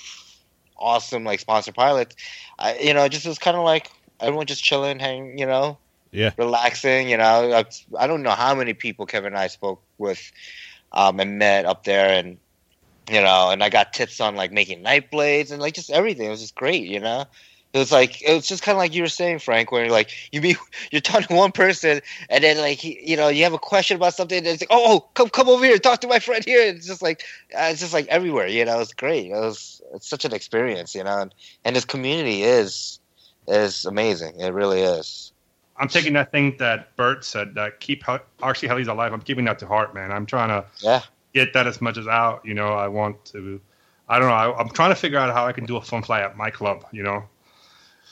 awesome 0.77 1.25
like 1.25 1.41
sponsor 1.41 1.73
pilots 1.73 2.17
I, 2.59 2.79
you 2.79 2.95
know 2.95 3.05
it 3.05 3.11
just 3.11 3.27
was 3.27 3.39
kind 3.39 3.57
of 3.57 3.65
like 3.65 3.91
everyone 4.21 4.47
just 4.47 4.63
chilling 4.63 4.99
hang 4.99 5.39
you 5.39 5.47
know 5.47 5.79
Yeah. 6.13 6.33
relaxing 6.37 7.09
you 7.09 7.17
know 7.17 7.53
I, 7.53 7.65
I 7.99 8.07
don't 8.07 8.23
know 8.23 8.31
how 8.31 8.55
many 8.55 8.75
people 8.75 9.07
Kevin 9.07 9.33
and 9.33 9.39
I 9.39 9.49
spoke 9.49 9.83
with 9.99 10.21
um, 10.93 11.21
and 11.21 11.39
met 11.39 11.67
up 11.67 11.85
there 11.85 12.19
and 12.19 12.39
you 13.11 13.23
know, 13.23 13.51
and 13.51 13.63
I 13.63 13.71
got 13.71 13.93
tips 13.93 14.21
on 14.21 14.37
like 14.37 14.53
making 14.53 14.83
night 14.83 15.11
blades 15.11 15.51
and 15.51 15.61
like 15.63 15.75
just 15.75 15.91
everything. 15.91 16.27
It 16.27 16.31
was 16.31 16.41
just 16.41 16.55
great, 16.55 16.85
you 16.85 17.01
know. 17.01 17.25
It 17.73 17.79
was 17.79 17.93
like 17.93 18.23
it 18.23 18.35
was 18.35 18.47
just 18.47 18.63
kind 18.63 18.77
of 18.77 18.79
like 18.79 18.95
you 18.95 19.03
were 19.03 19.09
saying, 19.09 19.41
Frank, 19.41 19.71
where 19.71 19.85
you're 19.85 19.93
like 19.93 20.11
you 20.33 20.41
meet 20.41 20.57
you're 20.91 21.01
talking 21.01 21.29
to 21.29 21.35
one 21.35 21.53
person 21.53 22.01
and 22.31 22.45
then 22.45 22.59
like 22.59 22.79
he, 22.79 22.99
you 23.05 23.17
know 23.17 23.29
you 23.29 23.45
have 23.45 23.53
a 23.53 23.59
question 23.59 23.97
about 23.97 24.15
something 24.15 24.39
and 24.39 24.47
it's 24.47 24.63
like 24.63 24.71
oh, 24.71 24.97
oh 24.97 25.01
come 25.15 25.29
come 25.29 25.49
over 25.49 25.65
here 25.65 25.79
talk 25.79 26.01
to 26.01 26.09
my 26.09 26.19
friend 26.19 26.45
here. 26.45 26.61
It's 26.61 26.87
just 26.87 27.03
like 27.03 27.23
uh, 27.55 27.69
it's 27.71 27.81
just 27.81 27.93
like 27.93 28.09
everywhere, 28.09 28.47
you 28.47 28.65
know. 28.65 28.81
It's 28.81 28.95
great. 28.95 29.27
It 29.27 29.33
was 29.33 29.81
it's 29.95 30.09
such 30.09 30.25
an 30.25 30.35
experience, 30.35 30.95
you 30.95 31.05
know, 31.05 31.19
and, 31.19 31.35
and 31.65 31.77
this 31.77 31.85
community 31.85 32.43
is 32.43 33.01
is 33.49 33.85
amazing. 33.85 34.39
It 34.41 34.53
really 34.53 34.81
is. 34.83 35.33
I'm 35.77 35.89
taking 35.89 36.13
that 36.15 36.33
thing 36.33 36.57
that 36.59 36.95
Bert 36.97 37.25
said 37.25 37.55
that 37.55 37.81
keep 37.81 38.03
Hel- 38.05 38.21
RC 38.41 38.69
Helis 38.69 38.89
alive. 38.89 39.13
I'm 39.13 39.21
keeping 39.21 39.45
that 39.45 39.59
to 39.61 39.67
heart, 39.67 39.95
man. 39.95 40.11
I'm 40.11 40.27
trying 40.27 40.49
to 40.49 40.65
Yeah. 40.81 41.01
get 41.35 41.53
that 41.55 41.67
as 41.67 41.81
much 41.81 41.97
as 41.99 42.09
out. 42.09 42.45
You 42.45 42.55
know, 42.55 42.69
I 42.75 42.89
want 42.89 43.25
to. 43.27 43.61
I 44.09 44.19
don't 44.19 44.29
know. 44.29 44.35
I, 44.35 44.59
I'm 44.59 44.69
trying 44.71 44.91
to 44.91 44.97
figure 44.97 45.19
out 45.19 45.33
how 45.33 45.47
I 45.47 45.53
can 45.53 45.67
do 45.67 45.77
a 45.77 45.81
fun 45.83 46.03
fly 46.03 46.21
at 46.21 46.37
my 46.37 46.51
club. 46.51 46.85
You 46.93 47.03
know, 47.05 47.25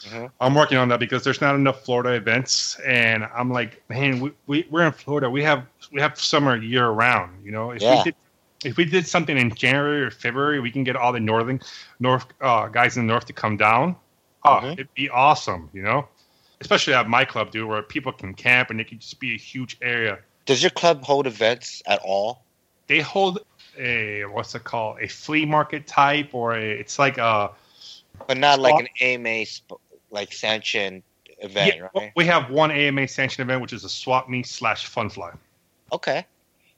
Mhm. 0.05 0.31
I'm 0.41 0.55
working 0.55 0.79
on 0.79 0.89
that 0.91 1.01
because 1.01 1.25
there's 1.25 1.41
not 1.41 1.55
enough 1.55 1.83
Florida 1.85 2.11
events, 2.11 2.79
and 2.87 3.25
I'm 3.35 3.51
like, 3.51 3.83
man, 3.89 4.21
we, 4.21 4.33
we 4.47 4.67
we're 4.71 4.87
in 4.87 4.93
Florida. 4.93 5.29
We 5.29 5.43
have 5.43 5.65
we 5.91 6.01
have 6.01 6.21
summer 6.21 6.57
year 6.57 6.89
round. 6.91 7.45
You 7.45 7.51
know, 7.53 7.71
if 7.73 7.83
Yeah. 7.83 7.97
we 7.99 8.03
did 8.05 8.15
if 8.65 8.77
we 8.77 8.85
did 8.85 9.07
something 9.09 9.37
in 9.37 9.53
January 9.55 10.03
or 10.03 10.11
February, 10.11 10.61
we 10.61 10.71
can 10.71 10.85
get 10.85 10.97
all 10.97 11.13
the 11.13 11.21
northern 11.21 11.61
north 11.99 12.27
uh, 12.41 12.69
guys 12.69 12.97
in 12.97 13.07
the 13.07 13.13
north 13.13 13.27
to 13.27 13.33
come 13.33 13.57
down. 13.57 13.97
Oh, 14.47 14.61
Mhm. 14.61 14.73
it'd 14.75 14.95
be 14.95 15.09
awesome. 15.11 15.71
You 15.73 15.83
know, 15.83 16.09
especially 16.61 16.95
at 16.95 17.09
my 17.09 17.25
club, 17.25 17.51
dude, 17.51 17.69
where 17.69 17.83
people 17.83 18.13
can 18.13 18.35
camp 18.35 18.71
and 18.71 18.81
it 18.81 18.89
can 18.89 18.99
just 18.99 19.19
be 19.21 19.35
a 19.35 19.39
huge 19.39 19.77
area. 19.83 20.19
Does 20.45 20.63
your 20.63 20.71
club 20.71 21.03
hold 21.05 21.27
events 21.27 21.83
at 21.87 22.01
all? 22.05 22.45
They 22.87 23.01
hold 23.01 23.41
a 23.79 24.25
what's 24.27 24.55
it 24.55 24.65
called 24.65 24.99
a 25.01 25.09
flea 25.09 25.45
market 25.45 25.87
type 25.87 26.35
or 26.35 26.55
a 26.57 26.63
it's 26.63 26.99
like 26.99 27.19
a 27.19 27.51
But 28.27 28.39
not 28.39 28.61
like 28.61 28.79
an 28.79 28.89
AMA 29.01 29.45
sp- 29.45 29.83
like 30.11 30.33
sanction 30.33 31.03
event, 31.41 31.75
yeah, 31.77 31.89
right? 31.95 32.13
we 32.15 32.25
have 32.27 32.49
one 32.49 32.71
AMA 32.71 33.09
sanction 33.09 33.43
event 33.43 33.61
which 33.61 33.73
is 33.73 33.85
a 33.85 33.89
swap 33.89 34.29
meet 34.29 34.47
slash 34.47 34.87
fun 34.87 35.11
fly. 35.11 35.33
Okay. 35.93 36.25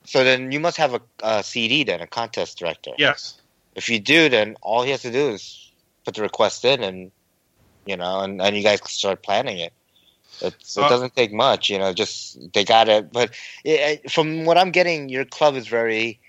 So 0.05 0.24
then 0.24 0.51
you 0.51 0.59
must 0.61 0.78
have 0.78 0.95
a, 0.95 1.01
a 1.23 1.43
CD 1.43 1.85
then, 1.85 2.01
a 2.01 2.07
contest 2.07 2.59
director. 2.59 2.93
Yes. 2.97 3.40
If 3.74 3.89
you 3.90 4.01
do, 4.01 4.28
then 4.31 4.57
all 4.62 4.82
he 4.82 4.90
has 4.90 5.03
to 5.03 5.12
do 5.12 5.28
is 5.28 5.70
put 6.05 6.15
the 6.15 6.23
request 6.23 6.65
in, 6.65 6.82
and 6.82 7.12
you 7.89 7.97
know, 7.97 8.20
and, 8.20 8.40
and 8.40 8.56
you 8.56 8.62
guys 8.62 8.81
start 8.90 9.23
planning 9.23 9.59
it. 9.59 9.73
It's, 10.40 10.77
it 10.77 10.82
Uh, 10.82 10.89
doesn't 10.89 11.16
take 11.16 11.32
much, 11.32 11.69
you 11.70 11.78
know. 11.78 11.93
Just 11.93 12.39
they 12.52 12.65
got 12.65 12.89
it. 12.89 13.12
But 13.12 13.35
it, 13.65 14.10
from 14.10 14.44
what 14.44 14.59
I'm 14.59 14.70
getting, 14.70 15.09
your 15.09 15.24
club 15.24 15.56
is 15.56 15.66
very 15.66 16.20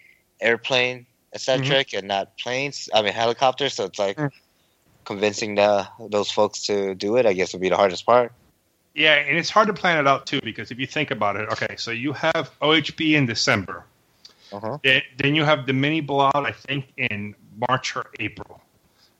airplane 0.41 1.05
eccentric 1.33 1.93
and 1.93 2.07
not 2.07 2.37
planes. 2.39 2.89
I 2.93 3.01
mean 3.03 3.13
helicopters. 3.13 3.75
So 3.75 3.85
it's 3.85 3.99
like 3.99 4.17
Mm. 4.17 4.31
convincing 5.05 5.55
the 5.55 5.87
those 6.09 6.31
folks 6.31 6.65
to 6.67 6.95
do 6.95 7.17
it. 7.17 7.25
I 7.25 7.33
guess 7.33 7.53
would 7.53 7.61
be 7.61 7.69
the 7.69 7.77
hardest 7.77 8.05
part. 8.05 8.33
Yeah, 8.95 9.15
and 9.15 9.37
it's 9.37 9.49
hard 9.49 9.67
to 9.67 9.73
plan 9.73 9.99
it 9.99 10.07
out 10.07 10.25
too 10.25 10.39
because 10.43 10.71
if 10.71 10.79
you 10.79 10.87
think 10.87 11.11
about 11.11 11.35
it, 11.35 11.47
okay, 11.49 11.75
so 11.77 11.91
you 11.91 12.13
have 12.13 12.51
OHB 12.61 13.13
in 13.15 13.25
December. 13.27 13.85
Uh-huh. 14.51 14.79
Then, 14.83 15.01
then 15.17 15.35
you 15.35 15.43
have 15.45 15.67
the 15.67 15.73
mini 15.73 16.01
blowout, 16.01 16.45
I 16.45 16.51
think, 16.51 16.91
in 16.97 17.35
March 17.69 17.95
or 17.95 18.05
April, 18.19 18.59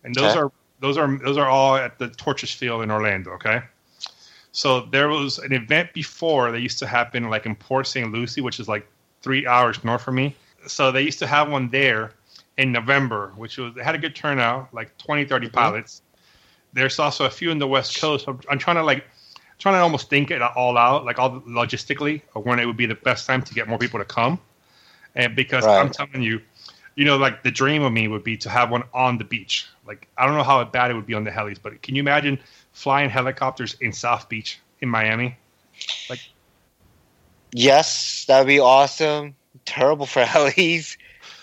and 0.04 0.16
those 0.16 0.32
Okay. 0.32 0.40
are 0.40 0.52
those 0.80 0.98
are 0.98 1.18
those 1.18 1.38
are 1.38 1.48
all 1.48 1.76
at 1.76 2.00
the 2.00 2.10
Torches 2.10 2.52
Field 2.52 2.84
in 2.84 2.92
Orlando. 2.92 3.32
Okay, 3.32 3.62
so 4.52 4.82
there 4.82 5.10
was 5.10 5.40
an 5.40 5.54
event 5.54 5.94
before 5.94 6.52
that 6.52 6.60
used 6.62 6.80
to 6.80 6.88
happen 6.88 7.30
like 7.30 7.46
in 7.46 7.56
Port 7.56 7.88
St. 7.88 8.12
Lucie, 8.12 8.42
which 8.42 8.60
is 8.60 8.68
like 8.68 8.88
three 9.22 9.46
hours 9.46 9.84
north 9.84 10.08
of 10.08 10.14
me. 10.14 10.36
So 10.68 10.92
they 10.92 11.02
used 11.02 11.20
to 11.20 11.28
have 11.28 11.50
one 11.50 11.70
there 11.70 12.14
in 12.58 12.72
November, 12.72 13.32
which 13.36 13.58
was 13.58 13.74
they 13.76 13.84
had 13.84 13.96
a 13.96 13.98
good 13.98 14.16
turnout, 14.16 14.74
like 14.74 14.98
20, 14.98 15.26
30 15.26 15.48
Mhm. 15.48 15.54
pilots. 15.54 16.02
There's 16.74 17.00
also 17.00 17.26
a 17.26 17.30
few 17.30 17.52
in 17.52 17.60
the 17.60 17.68
West 17.68 18.00
Coast. 18.00 18.28
I'm, 18.28 18.40
I'm 18.50 18.60
trying 18.60 18.76
to 18.76 18.84
like 18.84 19.06
trying 19.60 19.76
to 19.76 19.80
almost 19.80 20.10
think 20.10 20.32
it 20.32 20.42
all 20.42 20.78
out, 20.78 21.06
like 21.06 21.20
all 21.20 21.42
logistically, 21.42 22.22
of 22.36 22.46
when 22.46 22.60
it 22.60 22.66
would 22.66 22.78
be 22.78 22.86
the 22.86 22.96
best 22.96 23.28
time 23.28 23.42
to 23.42 23.54
get 23.54 23.68
more 23.68 23.78
people 23.78 24.00
to 24.00 24.06
come. 24.06 24.40
And 25.16 25.36
because 25.36 25.66
I'm 25.66 25.90
telling 25.90 26.22
you, 26.22 26.42
you 26.96 27.06
know, 27.06 27.18
like 27.18 27.44
the 27.44 27.52
dream 27.52 27.84
of 27.84 27.92
me 27.92 28.08
would 28.08 28.24
be 28.24 28.38
to 28.38 28.50
have 28.50 28.72
one 28.72 28.84
on 28.94 29.18
the 29.18 29.24
beach. 29.26 29.68
Like 29.90 30.08
I 30.20 30.28
don't 30.28 30.38
know 30.38 30.44
how 30.44 30.64
bad 30.64 30.92
it 30.92 30.94
would 30.94 31.08
be 31.08 31.16
on 31.16 31.24
the 31.24 31.32
helis, 31.32 31.58
but 31.62 31.82
can 31.82 31.96
you 31.96 32.02
imagine 32.02 32.38
flying 32.74 33.10
helicopters 33.10 33.76
in 33.82 33.92
South 33.92 34.30
Beach 34.30 34.60
in 34.82 34.88
Miami? 34.88 35.36
Like, 36.12 36.20
yes, 37.52 38.24
that'd 38.28 38.46
be 38.46 38.60
awesome. 38.60 39.36
Terrible 39.66 40.06
for 40.06 40.22
helis 40.36 40.96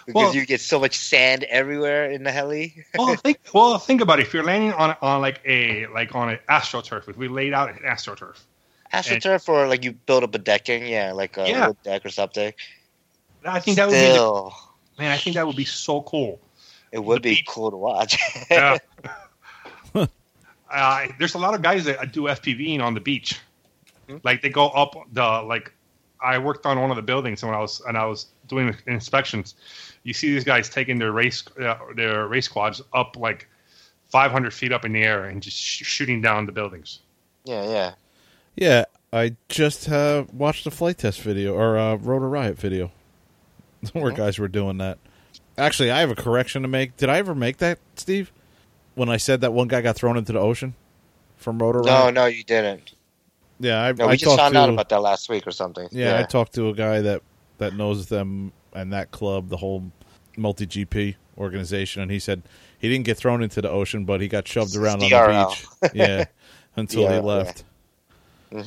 because 0.07 0.15
Well- 0.27 0.35
you 0.37 0.47
get 0.47 0.61
so 0.61 0.79
much 0.79 0.97
sand 0.97 1.43
everywhere 1.45 2.09
in 2.09 2.23
the 2.23 2.31
heli. 2.31 2.85
well, 2.97 3.17
think 3.17 3.41
well 3.53 3.79
think 3.79 4.01
about 4.01 4.21
it. 4.21 4.29
If 4.29 4.33
you're 4.33 4.45
landing 4.45 4.73
on 4.75 4.97
on 5.03 5.21
like 5.21 5.41
a 5.45 5.89
like 5.89 6.15
on 6.15 6.31
an 6.31 6.39
astroturf, 6.49 7.09
if 7.09 7.17
we 7.17 7.27
laid 7.27 7.53
out 7.53 7.71
an 7.71 7.79
astroturf, 7.85 8.39
AstroTurf 8.95 9.49
or 9.49 9.67
like 9.67 9.85
you 9.85 9.91
build 9.93 10.23
up 10.23 10.33
a 10.37 10.39
decking, 10.39 10.87
yeah, 10.87 11.11
like 11.11 11.37
a 11.37 11.49
Yeah. 11.49 11.73
deck 11.83 12.07
or 12.07 12.11
something. 12.11 12.53
I 13.45 13.59
think 13.59 13.77
that 13.77 13.89
would 13.89 13.93
be 13.93 15.03
man. 15.03 15.11
I 15.11 15.17
think 15.17 15.35
that 15.35 15.47
would 15.47 15.57
be 15.57 15.65
so 15.65 16.03
cool. 16.03 16.41
It 16.97 17.05
would 17.05 17.23
be 17.23 17.35
beach- 17.37 17.47
cool 17.47 17.71
to 17.71 17.77
watch. 17.77 18.19
Yeah. 18.51 18.79
uh, 20.71 21.07
there's 21.19 21.35
a 21.35 21.39
lot 21.39 21.55
of 21.55 21.63
guys 21.63 21.85
that 21.85 22.13
do 22.13 22.23
FPVing 22.23 22.81
on 22.81 22.95
the 22.95 23.01
beach. 23.01 23.39
Hmm. 24.09 24.17
Like 24.25 24.43
they 24.43 24.49
go 24.51 24.69
up 24.69 24.95
the 25.13 25.23
like. 25.43 25.73
I 26.21 26.39
worked 26.39 26.65
on 26.65 26.81
one 26.81 26.91
of 26.91 26.97
the 26.97 27.03
buildings 27.03 27.45
when 27.45 27.55
I 27.55 27.59
was 27.61 27.83
and 27.87 27.97
I 27.97 28.07
was 28.07 28.27
doing 28.49 28.75
inspections. 28.87 29.55
You 30.03 30.15
see 30.15 30.33
these 30.33 30.45
guys 30.45 30.69
taking 30.69 30.99
their 30.99 31.13
race 31.13 31.45
uh, 31.61 31.77
their 31.95 32.27
race 32.27 32.49
quads 32.49 32.81
up 32.95 33.17
like 33.17 33.49
500 34.09 34.53
feet 34.55 34.73
up 34.73 34.85
in 34.85 34.93
the 34.93 35.03
air 35.03 35.25
and 35.27 35.43
just 35.43 35.57
sh- 35.59 35.85
shooting 35.85 36.23
down 36.23 36.47
the 36.47 36.53
buildings. 36.53 37.01
Yeah, 37.45 37.65
yeah. 37.65 37.93
Yeah, 38.57 38.85
I 39.13 39.37
just 39.51 39.89
uh, 39.91 40.25
watched 40.33 40.67
a 40.67 40.71
Flite 40.71 40.99
Test 40.99 41.21
video 41.21 41.55
or 41.55 41.77
a 41.77 41.97
Rotor 41.97 42.29
Riot 42.29 42.57
video 42.57 42.91
where 43.93 44.11
Mhm. 44.13 44.17
guys 44.17 44.39
were 44.39 44.49
doing 44.49 44.79
that. 44.79 44.99
Actually, 45.59 45.91
I 45.91 46.01
have 46.01 46.11
a 46.11 46.15
correction 46.15 46.63
to 46.63 46.69
make. 46.69 46.97
Did 46.97 47.09
I 47.09 47.19
ever 47.19 47.35
make 47.35 47.59
that, 47.59 47.79
Steve? 47.97 48.33
When 48.95 49.09
I 49.09 49.17
said 49.17 49.41
that 49.43 49.53
one 49.53 49.69
guy 49.69 49.81
got 49.81 49.97
thrown 49.97 50.17
into 50.17 50.33
the 50.33 50.39
ocean 50.41 50.75
from 51.37 51.59
Rotor 51.59 51.81
No, 51.83 52.05
Riot? 52.05 52.15
no, 52.15 52.27
you 52.27 52.45
didn't. 52.45 52.93
Yeah, 53.59 53.83
I, 53.83 53.93
No, 53.93 54.09
I 54.09 54.13
just 54.17 54.25
talked 54.25 54.39
found 54.41 54.55
to, 54.55 54.61
out 54.61 54.69
about 54.69 54.89
that 54.91 55.01
last 55.01 55.29
week 55.29 55.47
or 55.47 55.51
something. 55.51 55.89
Yeah, 55.91 56.19
I 56.19 56.23
talked 56.25 56.55
to 56.55 56.69
a 56.69 56.75
guy 56.75 57.01
that 57.03 57.23
that 57.59 57.75
knows 57.75 58.07
them 58.07 58.53
and 58.75 58.93
that 58.93 59.11
club, 59.11 59.49
the 59.49 59.57
whole 59.57 59.91
MultiGP 60.37 61.15
organization, 61.39 62.03
and 62.03 62.11
he 62.11 62.19
said 62.19 62.43
he 62.79 62.89
didn't 62.91 63.07
get 63.07 63.17
thrown 63.17 63.43
into 63.43 63.63
the 63.63 63.71
ocean, 63.71 64.05
but 64.05 64.21
he 64.21 64.29
got 64.29 64.47
shoved 64.47 64.77
around 64.77 65.03
on 65.03 65.11
the 65.11 65.47
beach. 65.49 65.67
Yeah, 65.95 66.25
until 66.77 67.01
he 67.03 67.07
DRL, 67.07 67.25
left. 67.25 67.65
hmm 68.53 68.59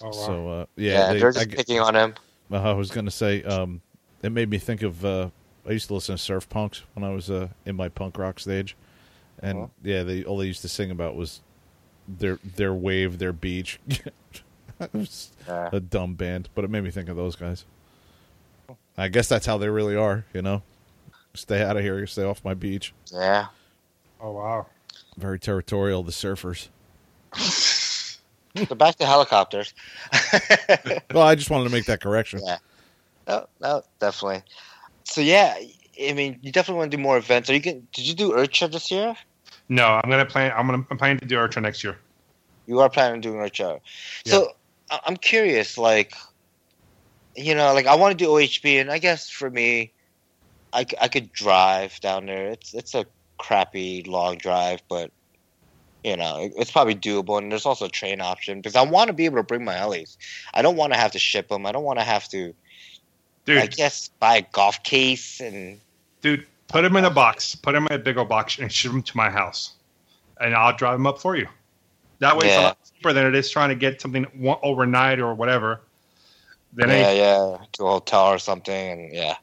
Oh, 0.00 0.06
wow. 0.06 0.12
So 0.12 0.48
uh, 0.48 0.66
Yeah, 0.76 0.92
yeah, 0.92 1.12
they- 1.12 1.18
they're 1.20 1.32
just 1.32 1.50
g- 1.50 1.56
picking 1.56 1.80
on 1.80 1.94
him. 1.94 2.14
Uh, 2.50 2.56
I 2.62 2.72
was 2.72 2.90
going 2.90 3.04
to 3.06 3.10
say, 3.10 3.42
um, 3.42 3.80
it 4.22 4.30
made 4.30 4.48
me 4.48 4.58
think 4.58 4.82
of. 4.82 5.04
Uh, 5.04 5.28
I 5.66 5.72
used 5.72 5.88
to 5.88 5.94
listen 5.94 6.16
to 6.16 6.22
surf 6.22 6.48
punks 6.48 6.82
when 6.94 7.04
I 7.04 7.10
was 7.14 7.30
uh, 7.30 7.48
in 7.64 7.76
my 7.76 7.88
punk 7.88 8.18
rock 8.18 8.40
stage, 8.40 8.76
and 9.40 9.58
Uh-huh. 9.58 9.66
yeah, 9.82 10.02
they 10.02 10.24
all 10.24 10.38
they 10.38 10.46
used 10.46 10.62
to 10.62 10.68
sing 10.68 10.90
about 10.90 11.14
was 11.16 11.40
their 12.08 12.38
their 12.56 12.74
wave, 12.74 13.18
their 13.18 13.32
beach. 13.32 13.78
it 13.88 14.92
was 14.92 15.30
Yeah. 15.46 15.68
a 15.72 15.80
dumb 15.80 16.14
band, 16.14 16.48
but 16.54 16.64
it 16.64 16.70
made 16.70 16.82
me 16.82 16.90
think 16.90 17.08
of 17.08 17.16
those 17.16 17.36
guys. 17.36 17.64
I 18.98 19.08
guess 19.08 19.28
that's 19.28 19.46
how 19.46 19.56
they 19.58 19.68
really 19.68 19.96
are, 19.96 20.24
you 20.34 20.42
know. 20.42 20.62
Stay 21.34 21.62
out 21.62 21.76
of 21.76 21.82
here, 21.82 22.06
stay 22.06 22.24
off 22.24 22.44
my 22.44 22.54
beach. 22.54 22.92
Yeah. 23.12 23.46
oh 24.20 24.32
wow. 24.32 24.66
Very 25.16 25.38
territorial, 25.38 26.02
the 26.02 26.12
surfers. 26.12 26.68
so 27.34 28.74
back 28.74 28.96
to 28.96 29.06
helicopters. 29.06 29.72
Well, 31.12 31.22
I 31.26 31.34
just 31.34 31.50
wanted 31.50 31.64
to 31.64 31.70
make 31.70 31.84
that 31.86 32.00
correction. 32.00 32.40
Yeah. 32.44 32.58
No, 33.28 33.46
no, 33.60 33.82
definitely. 34.00 34.42
So 35.12 35.20
yeah, 35.20 35.54
I 36.02 36.14
mean, 36.14 36.38
you 36.40 36.50
definitely 36.50 36.78
want 36.78 36.90
to 36.90 36.96
do 36.96 37.02
more 37.02 37.18
events. 37.18 37.50
Are 37.50 37.54
you 37.54 37.60
going 37.60 37.86
Did 37.92 38.06
you 38.06 38.14
do 38.14 38.32
IRCHA 38.32 38.72
this 38.72 38.90
year? 38.90 39.14
No, 39.68 39.84
I'm 39.84 40.08
gonna 40.10 40.24
plan. 40.24 40.52
I'm 40.56 40.66
gonna 40.66 40.86
I'm 40.90 40.96
planning 40.96 41.18
to 41.18 41.26
do 41.26 41.36
IRCHA 41.36 41.60
next 41.60 41.84
year. 41.84 41.98
You 42.66 42.80
are 42.80 42.88
planning 42.88 43.16
on 43.16 43.20
doing 43.20 43.36
IRCHA. 43.38 43.80
So 44.26 44.52
I- 44.90 45.00
I'm 45.04 45.18
curious, 45.18 45.76
like, 45.76 46.14
you 47.36 47.54
know, 47.54 47.74
like 47.74 47.86
I 47.86 47.96
want 47.96 48.18
to 48.18 48.24
do 48.24 48.30
OHB, 48.30 48.80
and 48.80 48.90
I 48.90 48.96
guess 48.96 49.28
for 49.28 49.50
me, 49.50 49.92
I, 50.72 50.86
I 50.98 51.08
could 51.08 51.30
drive 51.32 52.00
down 52.00 52.24
there. 52.24 52.46
It's 52.48 52.72
it's 52.72 52.94
a 52.94 53.04
crappy 53.38 54.04
long 54.04 54.38
drive, 54.38 54.80
but 54.88 55.10
you 56.02 56.16
know, 56.16 56.48
it's 56.56 56.70
probably 56.70 56.94
doable. 56.94 57.36
And 57.36 57.52
there's 57.52 57.66
also 57.66 57.84
a 57.84 57.90
train 57.90 58.22
option 58.22 58.60
because 58.60 58.76
I 58.76 58.82
want 58.82 59.08
to 59.08 59.12
be 59.12 59.26
able 59.26 59.36
to 59.36 59.42
bring 59.42 59.64
my 59.64 59.74
helis. 59.74 60.16
I 60.54 60.62
don't 60.62 60.76
want 60.76 60.94
to 60.94 60.98
have 60.98 61.12
to 61.12 61.18
ship 61.18 61.48
them. 61.48 61.66
I 61.66 61.72
don't 61.72 61.84
want 61.84 61.98
to 61.98 62.04
have 62.04 62.26
to, 62.28 62.54
Dude, 63.44 63.58
I 63.58 63.66
guess, 63.66 64.08
buy 64.20 64.36
a 64.36 64.42
golf 64.52 64.82
case 64.84 65.40
and 65.40 65.80
dude, 66.20 66.46
put 66.68 66.82
them 66.82 66.96
in 66.96 67.04
a 67.04 67.10
box. 67.10 67.54
Put 67.54 67.72
them 67.72 67.86
in 67.88 67.92
a 67.92 67.98
big 67.98 68.16
old 68.16 68.28
box 68.28 68.58
and 68.58 68.72
ship 68.72 68.92
them 68.92 69.02
to 69.02 69.16
my 69.16 69.30
house, 69.30 69.72
and 70.40 70.54
I'll 70.54 70.76
drive 70.76 70.94
them 70.94 71.06
up 71.06 71.18
for 71.20 71.36
you. 71.36 71.48
That 72.20 72.36
way, 72.36 72.46
it's 72.46 72.56
a 72.56 72.60
lot 72.60 72.78
cheaper 72.94 73.12
than 73.12 73.26
it 73.26 73.34
is 73.34 73.50
trying 73.50 73.70
to 73.70 73.74
get 73.74 74.00
something 74.00 74.26
overnight 74.62 75.18
or 75.18 75.34
whatever. 75.34 75.80
Then 76.72 76.88
yeah, 76.88 76.94
hey, 76.94 77.18
yeah, 77.18 77.58
to 77.72 77.84
a 77.84 77.90
hotel 77.90 78.26
or 78.26 78.38
something, 78.38 78.74
and 78.74 79.12
yeah. 79.12 79.36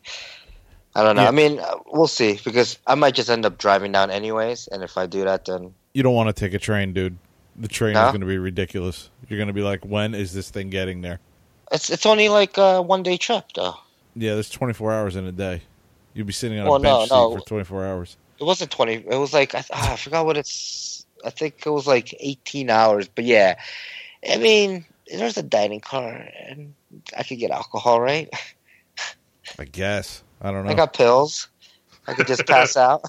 I 0.95 1.03
don't 1.03 1.15
know. 1.15 1.23
Yeah. 1.23 1.27
I 1.27 1.31
mean, 1.31 1.59
uh, 1.59 1.75
we'll 1.87 2.07
see 2.07 2.39
because 2.43 2.79
I 2.87 2.95
might 2.95 3.13
just 3.13 3.29
end 3.29 3.45
up 3.45 3.57
driving 3.57 3.91
down 3.91 4.09
anyways, 4.09 4.67
and 4.67 4.81
if 4.81 4.97
I 4.97 5.05
do 5.05 5.23
that, 5.25 5.45
then 5.45 5.73
You 5.93 6.03
don't 6.03 6.15
want 6.15 6.27
to 6.27 6.33
take 6.33 6.53
a 6.53 6.59
train, 6.59 6.93
dude. 6.93 7.17
The 7.57 7.67
train 7.67 7.93
No? 7.93 8.05
is 8.05 8.11
going 8.11 8.21
to 8.21 8.27
be 8.27 8.37
ridiculous. 8.37 9.09
You're 9.27 9.37
going 9.37 9.47
to 9.47 9.53
be 9.53 9.61
like, 9.61 9.85
when 9.85 10.15
is 10.15 10.33
this 10.33 10.49
thing 10.49 10.69
getting 10.69 11.01
there? 11.01 11.19
it's 11.71 11.89
it's 11.89 12.05
only 12.05 12.29
like 12.29 12.57
a 12.57 12.81
one 12.81 13.03
day 13.03 13.17
trip 13.17 13.45
though. 13.53 13.75
Yeah, 14.19 14.33
there's 14.33 14.49
24 14.49 14.91
hours 14.91 15.15
in 15.15 15.25
a 15.25 15.31
day. 15.31 15.61
You'd 16.13 16.27
be 16.27 16.33
sitting 16.33 16.59
on 16.59 16.65
Well, 16.65 16.75
a 16.75 16.79
bench 16.79 17.09
no, 17.09 17.29
no. 17.29 17.35
seat 17.35 17.41
for 17.43 17.47
24 17.47 17.85
hours. 17.85 18.17
It 18.39 18.43
wasn't 18.43 18.71
twenty. 18.71 18.93
It 18.93 19.17
was 19.17 19.33
like 19.33 19.53
I, 19.53 19.63
ah, 19.71 19.93
I 19.93 19.95
forgot 19.97 20.25
what 20.25 20.37
it's. 20.37 21.05
I 21.25 21.29
think 21.29 21.61
it 21.65 21.69
was 21.69 21.85
like 21.85 22.15
eighteen 22.21 22.69
hours. 22.69 23.09
But 23.09 23.25
yeah, 23.25 23.59
I 24.29 24.37
mean, 24.37 24.85
there's 25.11 25.37
a 25.37 25.43
dining 25.43 25.81
car, 25.81 26.25
and 26.47 26.73
I 27.17 27.23
could 27.23 27.37
get 27.39 27.51
alcohol, 27.51 27.99
right? 27.99 28.29
I 29.57 29.65
guess. 29.65 30.23
I 30.41 30.51
don't 30.51 30.63
know. 30.65 30.71
I 30.71 30.73
got 30.73 30.93
pills. 30.93 31.49
I 32.07 32.13
could 32.13 32.27
just 32.27 32.47
pass 32.47 32.77
out. 32.77 33.01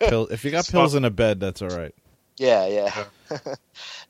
Pill- 0.00 0.28
if 0.30 0.46
you 0.46 0.50
got 0.50 0.66
pills 0.66 0.94
in 0.94 1.04
a 1.04 1.10
bed, 1.10 1.40
that's 1.40 1.60
all 1.60 1.68
right. 1.68 1.94
Yeah, 2.38 2.66
yeah. 2.66 3.04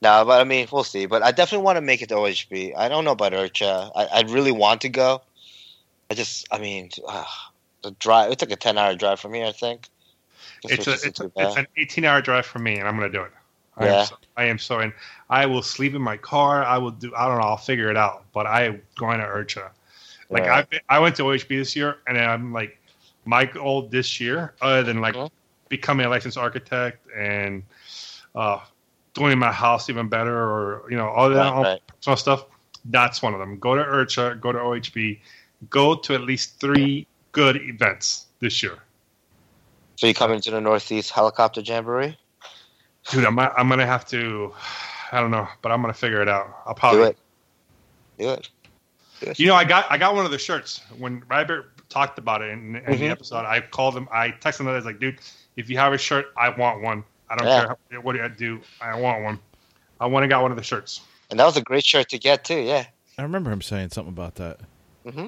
no, 0.03 0.25
but 0.25 0.41
I 0.41 0.45
mean, 0.45 0.69
we'll 0.71 0.85
see. 0.85 1.07
But 1.07 1.25
I 1.25 1.33
definitely 1.33 1.65
want 1.65 1.79
to 1.79 1.83
make 1.83 2.01
it 2.01 2.11
to 2.11 2.15
OHB. 2.15 2.75
I 2.77 2.89
don't 2.89 3.05
know 3.05 3.11
about 3.11 3.33
IRCHA. 3.33 3.91
I, 3.97 4.05
I 4.05 4.21
really 4.29 4.53
want 4.53 4.83
to 4.83 4.89
go. 4.89 5.23
I 6.11 6.15
just, 6.15 6.47
I 6.51 6.59
mean, 6.59 6.91
uh, 7.07 7.25
the 7.83 7.93
drive. 7.93 8.33
It's 8.33 8.43
like 8.43 8.51
a 8.51 8.57
ten-hour 8.57 8.97
drive 8.97 9.21
from 9.21 9.33
here. 9.33 9.47
I 9.47 9.53
think. 9.53 9.89
It's 10.65 10.87
a, 10.87 10.93
it's, 10.93 11.21
a, 11.21 11.31
it's 11.37 11.57
an 11.57 11.67
18 11.77 12.05
hour 12.05 12.21
drive 12.21 12.45
for 12.45 12.59
me, 12.59 12.79
and 12.79 12.87
I'm 12.87 12.97
gonna 12.97 13.09
do 13.09 13.23
it. 13.23 13.33
I 13.77 13.87
Yeah. 13.87 14.01
am 14.01 14.07
so, 14.07 14.17
I 14.37 14.45
am 14.45 14.59
so 14.59 14.81
in. 14.81 14.93
I 15.31 15.47
will 15.47 15.63
sleep 15.63 15.95
in 15.95 16.03
my 16.03 16.17
car. 16.17 16.65
I 16.65 16.77
will 16.79 16.91
do. 16.91 17.15
I 17.17 17.29
don't 17.29 17.39
know. 17.39 17.47
I'll 17.47 17.57
figure 17.57 17.91
it 17.91 17.97
out. 17.97 18.25
But 18.33 18.47
I 18.47 18.65
am 18.65 18.83
going 18.97 19.21
to 19.21 19.25
IRCHA. 19.25 19.71
Like 20.31 20.47
Right. 20.47 20.67
I, 20.89 20.97
I 20.97 20.99
went 20.99 21.17
to 21.17 21.23
OHB 21.23 21.49
this 21.49 21.75
year, 21.77 21.99
and 22.07 22.19
I'm 22.19 22.53
like, 22.53 22.79
my 23.25 23.45
goal 23.45 23.83
this 23.83 24.21
year, 24.21 24.55
other 24.61 24.83
than 24.83 25.01
like 25.01 25.15
Mhm. 25.15 25.31
becoming 25.69 26.07
a 26.07 26.09
licensed 26.09 26.37
architect 26.37 27.07
and 27.15 27.63
uh, 28.35 28.59
doing 29.15 29.39
my 29.39 29.53
house 29.53 29.89
even 29.89 30.09
better, 30.09 30.37
or 30.37 30.91
you 30.91 30.97
know 30.97 31.09
all 31.09 31.29
that 31.31 31.37
Right, 31.37 31.53
all 31.53 31.63
right. 31.63 31.83
personal 31.87 32.17
stuff. 32.17 32.45
That's 32.87 33.23
one 33.23 33.35
of 33.35 33.41
them. 33.41 33.59
Go 33.59 33.77
to 33.77 33.83
IRCHA. 33.83 34.41
Go 34.41 34.53
to 34.53 34.59
OHB. 34.59 35.21
Go 35.69 35.95
to 35.95 36.15
at 36.15 36.23
least 36.23 36.59
three 36.61 37.07
good 37.33 37.57
events 37.57 38.27
this 38.41 38.63
year. 38.63 38.79
So 39.97 40.07
you 40.07 40.15
coming 40.15 40.41
to 40.41 40.51
the 40.51 40.61
Northeast 40.61 41.11
Helicopter 41.11 41.61
Jamboree? 41.61 42.17
Dude, 43.11 43.25
I'm 43.25 43.39
I'm 43.39 43.69
gonna 43.69 43.87
have 43.87 44.07
to. 44.09 44.55
I 45.13 45.21
don't 45.21 45.31
know, 45.31 45.47
but 45.63 45.73
I'm 45.73 45.81
gonna 45.83 45.93
figure 45.93 46.23
it 46.23 46.29
out. 46.29 46.49
I'll 46.67 46.75
probably. 46.75 47.01
Do 47.01 47.05
it. 47.09 47.19
Do 48.19 48.31
it. 48.31 48.49
Do 49.21 49.27
it. 49.31 49.39
You 49.39 49.47
know, 49.49 49.55
I 49.55 49.65
got 49.65 49.87
I 49.91 49.99
got 49.99 50.15
one 50.15 50.25
of 50.25 50.31
the 50.31 50.39
shirts 50.39 50.81
when 50.99 51.23
Robert 51.29 51.73
talked 51.91 52.19
about 52.19 52.41
it 52.41 52.51
in, 52.51 52.77
in 52.77 52.85
the 52.85 52.97
Mhm. 52.97 53.11
episode. 53.11 53.45
I 53.45 53.61
called 53.61 53.97
him. 53.97 54.09
I 54.13 54.31
texted 54.31 54.61
him. 54.61 54.69
I 54.69 54.73
was 54.73 54.85
like, 54.85 55.01
dude, 55.01 55.19
if 55.57 55.69
you 55.69 55.77
have 55.77 55.93
a 55.93 55.99
shirt, 55.99 56.27
I 56.37 56.49
want 56.51 56.81
one. 56.83 57.05
I 57.29 57.37
don't 57.37 57.47
Yeah. 57.47 57.59
care 57.67 57.77
how, 57.93 58.01
what 58.01 58.15
do 58.17 58.23
I 58.23 58.29
do. 58.29 58.61
I 58.81 58.99
want 58.99 59.23
one. 59.23 59.39
I 60.01 60.07
want 60.07 60.25
to 60.25 60.29
got 60.29 60.41
one 60.43 60.51
of 60.51 60.57
the 60.57 60.63
shirts. 60.63 61.01
And 61.31 61.39
that 61.39 61.45
was 61.45 61.57
a 61.57 61.63
great 61.63 61.85
shirt 61.85 62.09
to 62.11 62.19
get 62.19 62.45
too. 62.45 62.61
Yeah. 62.61 62.87
I 63.19 63.23
remember 63.23 63.51
him 63.51 63.61
saying 63.61 63.91
something 63.91 64.13
about 64.13 64.37
that. 64.37 64.61
hmm 65.05 65.27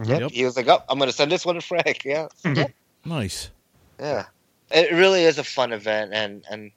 Mhm. 0.00 0.20
Yep. 0.20 0.30
He 0.32 0.44
was 0.44 0.56
like, 0.56 0.66
"Oh, 0.68 0.82
I'm 0.88 0.98
gonna 0.98 1.12
send 1.12 1.30
this 1.30 1.44
one 1.44 1.54
to 1.56 1.60
Frank." 1.60 2.02
Yeah. 2.04 2.26
yeah. 2.44 2.66
Nice. 3.04 3.50
Yeah. 3.98 4.26
It 4.70 4.92
really 4.92 5.24
is 5.24 5.38
a 5.38 5.44
fun 5.44 5.72
event, 5.72 6.12
and 6.14 6.44
and 6.50 6.70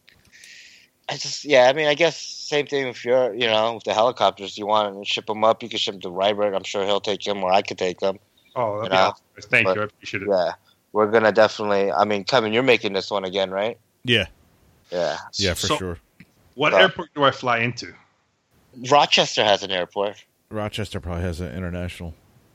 I 1.10 1.14
just 1.18 1.46
yeah. 1.46 1.68
I 1.70 1.74
mean, 1.74 1.88
I 1.88 1.94
guess 1.96 2.18
same 2.20 2.66
thing 2.68 2.88
if 2.88 3.06
you're 3.06 3.34
you 3.34 3.48
know 3.48 3.76
with 3.76 3.84
the 3.84 3.94
helicopters. 3.94 4.58
You 4.58 4.66
want 4.68 4.98
to 5.06 5.10
ship 5.10 5.26
them 5.28 5.44
up, 5.44 5.64
you 5.64 5.70
can 5.70 5.78
ship 5.80 5.94
them 5.94 6.02
to 6.02 6.10
Ryberg. 6.10 6.56
I'm 6.56 6.64
sure 6.64 6.86
he'll 6.86 7.00
take 7.02 7.22
them, 7.24 7.44
or 7.44 7.52
I 7.52 7.62
could 7.62 7.78
take 7.78 8.00
them. 8.00 8.20
Oh, 8.56 8.82
that'd 8.82 8.84
You 8.86 8.90
be 8.90 8.96
know, 8.96 9.02
awesome. 9.10 9.50
Thank 9.50 9.66
but- 9.68 9.76
you. 9.76 9.82
I 9.82 9.86
appreciate 9.86 10.24
it. 10.24 10.30
Yeah. 10.30 10.52
We're 10.92 11.10
gonna 11.12 11.32
definitely. 11.32 11.92
I 11.92 12.04
mean, 12.06 12.24
Kevin, 12.24 12.52
you're 12.54 12.62
making 12.64 12.94
this 12.94 13.10
one 13.10 13.24
again, 13.26 13.50
right? 13.52 13.78
Yeah. 14.04 14.26
Yeah. 14.92 15.18
Yeah, 15.34 15.54
for 15.56 15.68
So- 15.68 15.78
sure. 15.78 15.98
What 16.56 16.74
airport 16.74 17.14
do 17.16 17.24
I 17.24 17.32
fly 17.32 17.60
into? 17.60 17.94
Rochester 18.90 19.44
has 19.44 19.64
an 19.64 19.72
airport. 19.72 20.24
Rochester 20.50 21.00
probably 21.00 21.24
has 21.24 21.40
an 21.42 21.52
international 21.56 22.14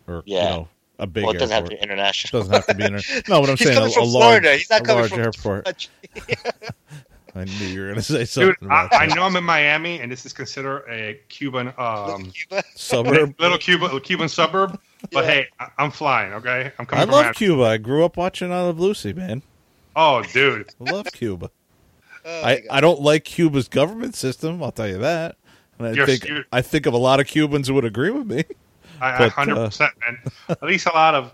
or 0.08 0.22
Yeah. 0.26 0.42
you 0.42 0.48
know, 0.50 0.68
a 1.00 1.06
big 1.06 1.24
well, 1.24 1.34
it 1.34 1.38
doesn't 1.38 1.54
have 1.54 1.64
to 1.64 1.70
be 1.76 1.82
international. 1.82 2.40
doesn't 2.42 2.54
have 2.54 2.66
to 2.66 2.74
be 2.74 2.84
inter- 2.84 3.22
No, 3.28 3.40
but 3.40 3.50
I'm 3.50 3.56
He's 3.58 3.66
saying 3.68 3.78
a, 3.78 3.80
coming 3.80 3.96
a 3.96 4.00
large, 4.02 4.10
Florida. 4.10 4.56
He's 4.56 4.70
not 4.70 4.80
a 4.80 4.84
coming 4.84 5.00
large 5.00 5.10
from 5.10 5.20
airport. 5.20 5.88
I 7.34 7.44
knew 7.44 7.66
you 7.66 7.80
were 7.80 7.86
going 7.88 7.96
to 7.96 8.02
say 8.02 8.24
something. 8.24 8.54
Dude, 8.60 8.70
I, 8.70 8.86
about 8.86 8.94
I 9.00 9.06
that. 9.06 9.14
know 9.16 9.22
I'm 9.22 9.36
in 9.36 9.44
Miami, 9.44 10.00
and 10.00 10.10
this 10.10 10.26
is 10.26 10.32
considered 10.32 10.84
a 10.88 11.20
Cuban 11.28 11.72
um, 11.78 12.32
suburb. 12.74 13.34
little 13.38 13.58
Cuban 13.58 14.00
Cuban 14.00 14.28
suburb. 14.28 14.80
But 15.12 15.24
Yeah. 15.24 15.30
hey, 15.30 15.46
I, 15.60 15.68
I'm 15.78 15.90
flying. 15.92 16.32
Okay, 16.32 16.72
I'm 16.78 16.82
I 16.82 16.84
coming. 16.84 17.04
from 17.04 17.12
love 17.12 17.22
Miami. 17.26 17.34
Cuba. 17.34 17.62
I 17.64 17.76
grew 17.76 18.04
up 18.04 18.16
watching 18.16 18.50
I 18.52 18.62
Love 18.62 18.80
Lucy, 18.80 19.12
man. 19.12 19.42
Oh, 19.94 20.22
dude. 20.32 20.70
I 20.84 20.90
love 20.90 21.06
Cuba. 21.12 21.50
Oh, 22.24 22.42
I, 22.42 22.62
I 22.70 22.80
don't 22.80 23.00
like 23.00 23.24
Cuba's 23.24 23.68
government 23.68 24.16
system. 24.16 24.60
I'll 24.62 24.72
tell 24.72 24.88
you 24.88 24.98
that. 24.98 25.36
And 25.78 25.86
I 25.88 25.92
You're- 25.92 26.16
think 26.16 26.46
I 26.50 26.60
think 26.62 26.86
of 26.86 26.94
a 26.94 26.98
lot 26.98 27.20
of 27.20 27.26
Cubans 27.28 27.68
who 27.68 27.74
would 27.74 27.84
agree 27.84 28.10
with 28.10 28.26
me. 28.26 28.44
I, 29.00 29.12
uh, 29.12 29.30
hundred 29.30 29.56
percent, 29.56 29.92
man. 30.00 30.18
At 30.48 30.62
least 30.62 30.86
a 30.86 30.92
lot 30.92 31.14
of 31.14 31.32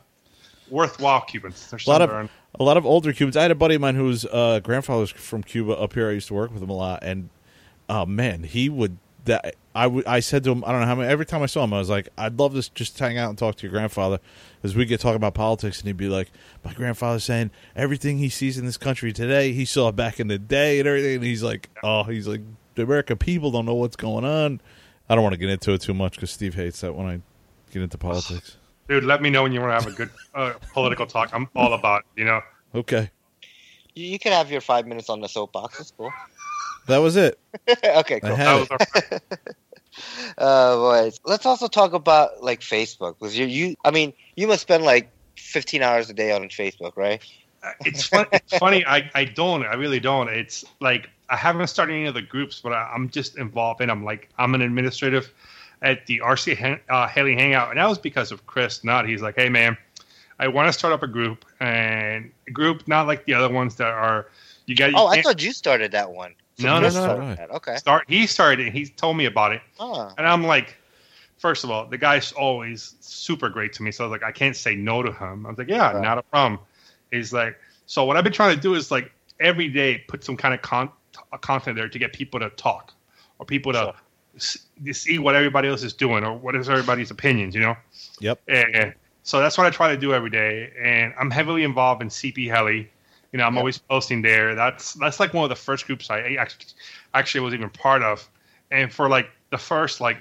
worthwhile 0.71 1.23
Cubans. 1.23 1.71
There's 1.71 1.87
A 1.87 1.91
lot 1.91 2.03
of 2.03 2.31
a 2.59 2.63
lot 2.63 2.77
of 2.77 2.87
older 2.87 3.13
Cubans. 3.13 3.37
I 3.37 3.43
had 3.43 3.51
a 3.51 3.57
buddy 3.57 3.75
of 3.75 3.81
mine 3.81 3.97
whose 3.97 4.25
uh, 4.27 4.61
grandfather's 4.63 5.11
from 5.11 5.43
Cuba 5.43 5.73
up 5.73 5.93
here. 5.95 6.09
I 6.09 6.13
used 6.13 6.29
to 6.29 6.35
work 6.35 6.53
with 6.53 6.63
him 6.63 6.71
a 6.71 6.75
lot, 6.75 7.03
and 7.03 7.31
oh 7.89 8.07
man, 8.07 8.45
he 8.45 8.69
would. 8.69 8.99
That 9.25 9.57
I 9.75 9.87
would. 9.87 10.07
I 10.07 10.21
said 10.21 10.45
to 10.45 10.53
him, 10.53 10.63
I 10.67 10.73
don't 10.73 10.83
know 10.83 10.87
how 10.87 10.95
many. 10.97 11.09
Every 11.09 11.25
time 11.25 11.43
I 11.43 11.47
saw 11.47 11.65
him, 11.65 11.73
I 11.73 11.79
was 11.79 11.89
like, 11.89 12.11
I'd 12.19 12.39
love 12.39 12.53
to 12.55 12.75
just 12.75 12.99
hang 12.99 13.17
out 13.17 13.31
and 13.31 13.39
talk 13.39 13.57
to 13.57 13.63
your 13.63 13.71
grandfather, 13.71 14.21
as 14.63 14.77
we 14.77 14.85
get 14.85 15.01
talking 15.01 15.17
about 15.17 15.33
politics, 15.33 15.79
and 15.79 15.87
he'd 15.87 15.97
be 15.97 16.09
like, 16.09 16.31
my 16.63 16.75
grandfather's 16.75 17.25
saying 17.25 17.51
everything 17.75 18.19
he 18.19 18.29
sees 18.29 18.59
in 18.59 18.67
this 18.67 18.77
country 18.77 19.15
today, 19.15 19.53
he 19.53 19.65
saw 19.65 19.91
back 19.91 20.21
in 20.21 20.29
the 20.29 20.39
day 20.39 20.79
and 20.79 20.87
everything. 20.87 21.15
And 21.17 21.25
he's 21.25 21.43
like, 21.43 21.71
oh, 21.83 22.05
he's 22.05 22.29
like, 22.29 22.43
the 22.75 22.83
American 22.83 23.17
people 23.17 23.51
don't 23.51 23.65
know 23.65 23.75
what's 23.75 23.97
going 23.97 24.27
on. 24.27 24.61
I 25.09 25.15
don't 25.15 25.25
want 25.25 25.33
to 25.33 25.39
get 25.39 25.49
into 25.49 25.73
it 25.73 25.81
too 25.81 25.95
much 25.95 26.17
because 26.17 26.31
Steve 26.31 26.55
hates 26.55 26.83
that 26.83 26.95
when 26.95 27.07
I 27.07 27.21
get 27.75 27.83
into 27.83 27.99
politics. 27.99 28.57
Dude, 28.89 29.05
let 29.05 29.23
me 29.23 29.31
know 29.31 29.43
when 29.43 29.53
you 29.53 29.61
want 29.61 29.71
to 29.79 29.85
have 29.85 29.93
a 29.93 29.97
good 29.97 30.11
uh, 30.35 30.53
political 30.73 31.07
talk. 31.07 31.31
I'm 31.33 31.49
all 31.57 31.73
about 31.73 32.01
it, 32.01 32.21
you 32.21 32.25
know. 32.27 32.41
Okay, 32.75 33.11
You, 33.95 34.07
you 34.07 34.19
can 34.19 34.33
have 34.33 34.51
your 34.51 34.61
five 34.61 34.87
minutes 34.87 35.09
on 35.09 35.21
the 35.21 35.29
soapbox. 35.29 35.79
That's 35.79 35.91
cool. 35.93 36.13
that 36.89 36.99
was 36.99 37.17
it. 37.17 37.39
okay, 37.69 38.17
I 38.17 38.21
cool. 38.21 38.35
had 38.37 38.47
That 38.47 38.57
it. 38.57 38.71
was 38.71 38.71
our, 38.71 39.21
Uh, 40.39 40.77
boys. 41.05 41.21
Let's 41.25 41.47
also 41.47 41.69
talk 41.69 41.93
about 41.93 42.43
like 42.43 42.61
Facebook 42.61 43.17
because 43.19 43.39
you, 43.39 43.47
you. 43.47 43.77
I 43.85 43.91
mean, 43.91 44.13
you 44.37 44.47
must 44.49 44.63
spend 44.63 44.83
like 44.85 45.11
15 45.37 45.83
hours 45.83 46.11
a 46.11 46.15
day 46.15 46.33
on 46.33 46.43
Facebook, 46.49 46.97
right? 46.97 47.23
it's 47.87 48.05
fun, 48.07 48.27
it's 48.33 48.59
funny. 48.59 48.85
I, 48.85 49.11
I 49.15 49.25
don't. 49.25 49.65
I 49.65 49.75
really 49.75 50.01
don't. 50.01 50.29
It's 50.29 50.65
like 50.81 51.09
I 51.31 51.37
haven't 51.37 51.67
started 51.69 51.95
any 51.95 52.05
of 52.07 52.15
the 52.15 52.21
groups, 52.23 52.61
but 52.61 52.73
I, 52.73 52.91
I'm 52.95 53.09
just 53.09 53.39
involved 53.39 53.81
in. 53.81 53.89
them. 53.89 53.99
I'm 54.01 54.05
like 54.05 54.29
I'm 54.37 54.55
an 54.55 54.61
administrative 54.63 55.33
at 55.85 56.07
the 56.07 56.21
RC 56.25 56.81
uh, 56.89 57.07
Heli 57.07 57.35
Hangout, 57.35 57.71
and 57.71 57.79
that 57.79 57.89
was 57.89 57.99
because 57.99 58.33
of 58.33 58.45
Chris 58.47 58.83
Nutt 58.83 59.07
He's 59.07 59.23
like, 59.23 59.37
hey 59.37 59.49
man, 59.49 59.77
I 60.41 60.49
want 60.49 60.67
to 60.67 60.73
start 60.73 60.93
up 60.93 61.03
a 61.03 61.07
group, 61.07 61.45
and 61.61 62.33
a 62.49 62.51
group 62.51 62.89
not 62.89 63.07
like 63.07 63.25
the 63.27 63.35
other 63.35 63.53
ones 63.53 63.77
that 63.77 63.89
are. 63.89 64.27
You 64.67 64.75
got. 64.75 64.95
Oh, 64.95 65.07
I 65.07 65.23
thought 65.23 65.43
you 65.43 65.53
started 65.53 65.93
that 65.93 66.11
one. 66.11 66.35
No, 66.59 66.77
no, 66.77 66.81
Chris 66.81 66.95
no, 66.95 67.35
no. 67.35 67.37
Okay. 67.57 67.77
start. 67.77 68.05
He 68.09 68.27
started. 68.27 68.69
it. 68.69 68.73
He 68.73 68.87
told 68.87 69.17
me 69.17 69.27
about 69.27 69.53
it. 69.53 69.61
Oh, 69.79 70.11
And 70.17 70.27
I'm 70.27 70.45
like, 70.45 70.77
first 71.37 71.65
of 71.65 71.71
all, 71.71 71.87
the 71.87 71.99
guy's 71.99 72.33
always 72.33 72.95
super 73.01 73.49
great 73.49 73.73
to 73.75 73.83
me. 73.83 73.91
So 73.93 74.05
I 74.05 74.07
was 74.09 74.13
like, 74.13 74.23
I 74.23 74.33
can't 74.33 74.57
say 74.57 74.75
no 74.75 75.03
to 75.03 75.13
him. 75.13 75.45
I 75.45 75.51
was 75.51 75.59
like, 75.59 75.69
yeah, 75.69 75.93
Right. 75.93 76.03
not 76.03 76.17
a 76.17 76.23
problem. 76.23 76.61
He's 77.11 77.33
like, 77.33 77.59
so 77.87 78.05
what 78.05 78.17
I've 78.17 78.25
been 78.25 78.33
trying 78.33 78.55
to 78.55 78.61
do 78.61 78.75
is 78.75 78.91
like 78.91 79.13
every 79.41 79.69
day 79.69 79.99
put 80.09 80.25
some 80.25 80.37
kind 80.37 80.55
of 80.55 80.63
con- 80.63 80.91
content 81.43 81.77
there 81.77 81.89
to 81.89 81.99
get 81.99 82.13
people 82.13 82.41
to 82.41 82.49
talk 82.51 82.93
or 83.39 83.45
people 83.47 83.73
to, 83.73 83.79
Sure. 83.79 83.95
See 84.39 85.19
what 85.19 85.35
everybody 85.35 85.69
else 85.69 85.83
is 85.83 85.93
doing 85.93 86.25
or 86.25 86.37
what 86.37 86.57
is 86.57 86.69
everybody's 86.69 87.11
opinions, 87.11 87.55
you 87.55 87.61
know? 87.61 87.77
Yep. 88.21 88.41
And 88.49 88.95
so 89.23 89.41
that's 89.41 89.57
what 89.57 89.67
I 89.67 89.71
try 89.71 89.91
to 89.91 89.97
do 89.97 90.13
every 90.13 90.31
day. 90.31 90.73
And 90.81 91.15
I'm 91.19 91.31
heavily 91.31 91.65
involved 91.65 92.03
in 92.03 92.09
CP 92.09 92.49
Heli. 92.49 92.91
You 93.33 93.39
know, 93.39 93.45
I'm 93.45 93.55
Yep. 93.55 93.61
always 93.61 93.79
posting 93.79 94.23
there. 94.23 94.55
That's 94.55 94.95
that's 94.95 95.19
like 95.19 95.35
one 95.35 95.45
of 95.45 95.49
the 95.49 95.57
first 95.57 95.87
groups 95.87 96.11
I 96.11 96.35
actually 96.35 96.67
actually 97.15 97.41
was 97.41 97.55
even 97.55 97.71
part 97.71 98.03
of. 98.03 98.29
And 98.71 98.93
for 98.93 99.09
like 99.09 99.29
the 99.51 99.59
first 99.59 100.01
like 100.01 100.19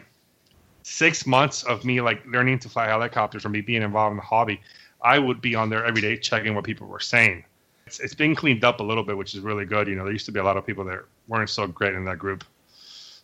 six 0.84 1.26
months 1.26 1.64
of 1.64 1.85
me 1.85 2.02
like 2.02 2.26
learning 2.26 2.60
to 2.60 2.69
fly 2.69 2.88
helicopters 2.88 3.44
from 3.44 3.52
me 3.53 3.61
being 3.61 3.81
involved 3.81 4.11
in 4.11 4.18
the 4.18 4.23
hobby, 4.23 4.61
I 5.02 5.19
would 5.19 5.41
be 5.41 5.56
on 5.56 5.69
there 5.69 5.85
every 5.85 6.02
day 6.02 6.18
checking 6.18 6.56
what 6.56 6.64
people 6.64 6.88
were 6.88 6.99
saying. 6.99 7.45
It's, 7.85 7.99
it's 7.99 8.14
been 8.15 8.35
cleaned 8.35 8.64
up 8.64 8.80
a 8.80 8.84
little 8.84 9.03
bit, 9.03 9.18
which 9.18 9.35
is 9.35 9.41
really 9.41 9.65
good. 9.65 9.88
You 9.88 9.95
know, 9.95 10.03
there 10.03 10.14
used 10.14 10.26
to 10.27 10.31
be 10.31 10.40
a 10.40 10.44
lot 10.44 10.57
of 10.57 10.65
people 10.65 10.85
that 10.85 10.99
weren't 11.27 11.49
so 11.49 11.68
great 11.68 11.94
in 11.94 12.06
that 12.06 12.19
group. 12.19 12.44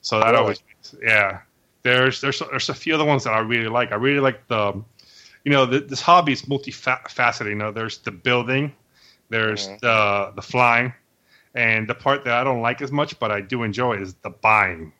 So 0.02 0.20
that 0.20 0.32
Really? 0.32 0.38
always, 0.38 0.64
yeah. 1.02 1.40
There's 1.84 2.22
there's 2.22 2.40
there's 2.40 2.70
a 2.70 2.74
few 2.74 2.94
other 2.96 3.06
ones 3.06 3.24
that 3.24 3.34
I 3.34 3.40
really 3.40 3.68
like. 3.70 3.92
I 3.92 3.96
really 3.96 4.20
like 4.20 4.48
the, 4.48 4.74
you 5.44 5.52
know, 5.52 5.66
the, 5.66 5.80
this 5.80 6.02
hobby 6.02 6.34
is 6.34 6.44
multifaceted. 6.44 7.50
You 7.50 7.56
know, 7.56 7.72
there's 7.72 8.00
the 8.00 8.12
building, 8.12 8.74
there's 9.30 9.68
Mhm. 9.68 9.80
the 9.80 10.32
the 10.36 10.42
flying, 10.42 10.94
and 11.56 11.88
the 11.88 11.96
part 11.96 12.24
that 12.26 12.34
I 12.34 12.44
don't 12.44 12.62
like 12.62 12.82
as 12.82 12.92
much, 12.92 13.20
but 13.20 13.32
I 13.32 13.42
do 13.42 13.64
enjoy 13.64 13.98
is 13.98 14.14
the 14.16 14.30
buying, 14.30 14.92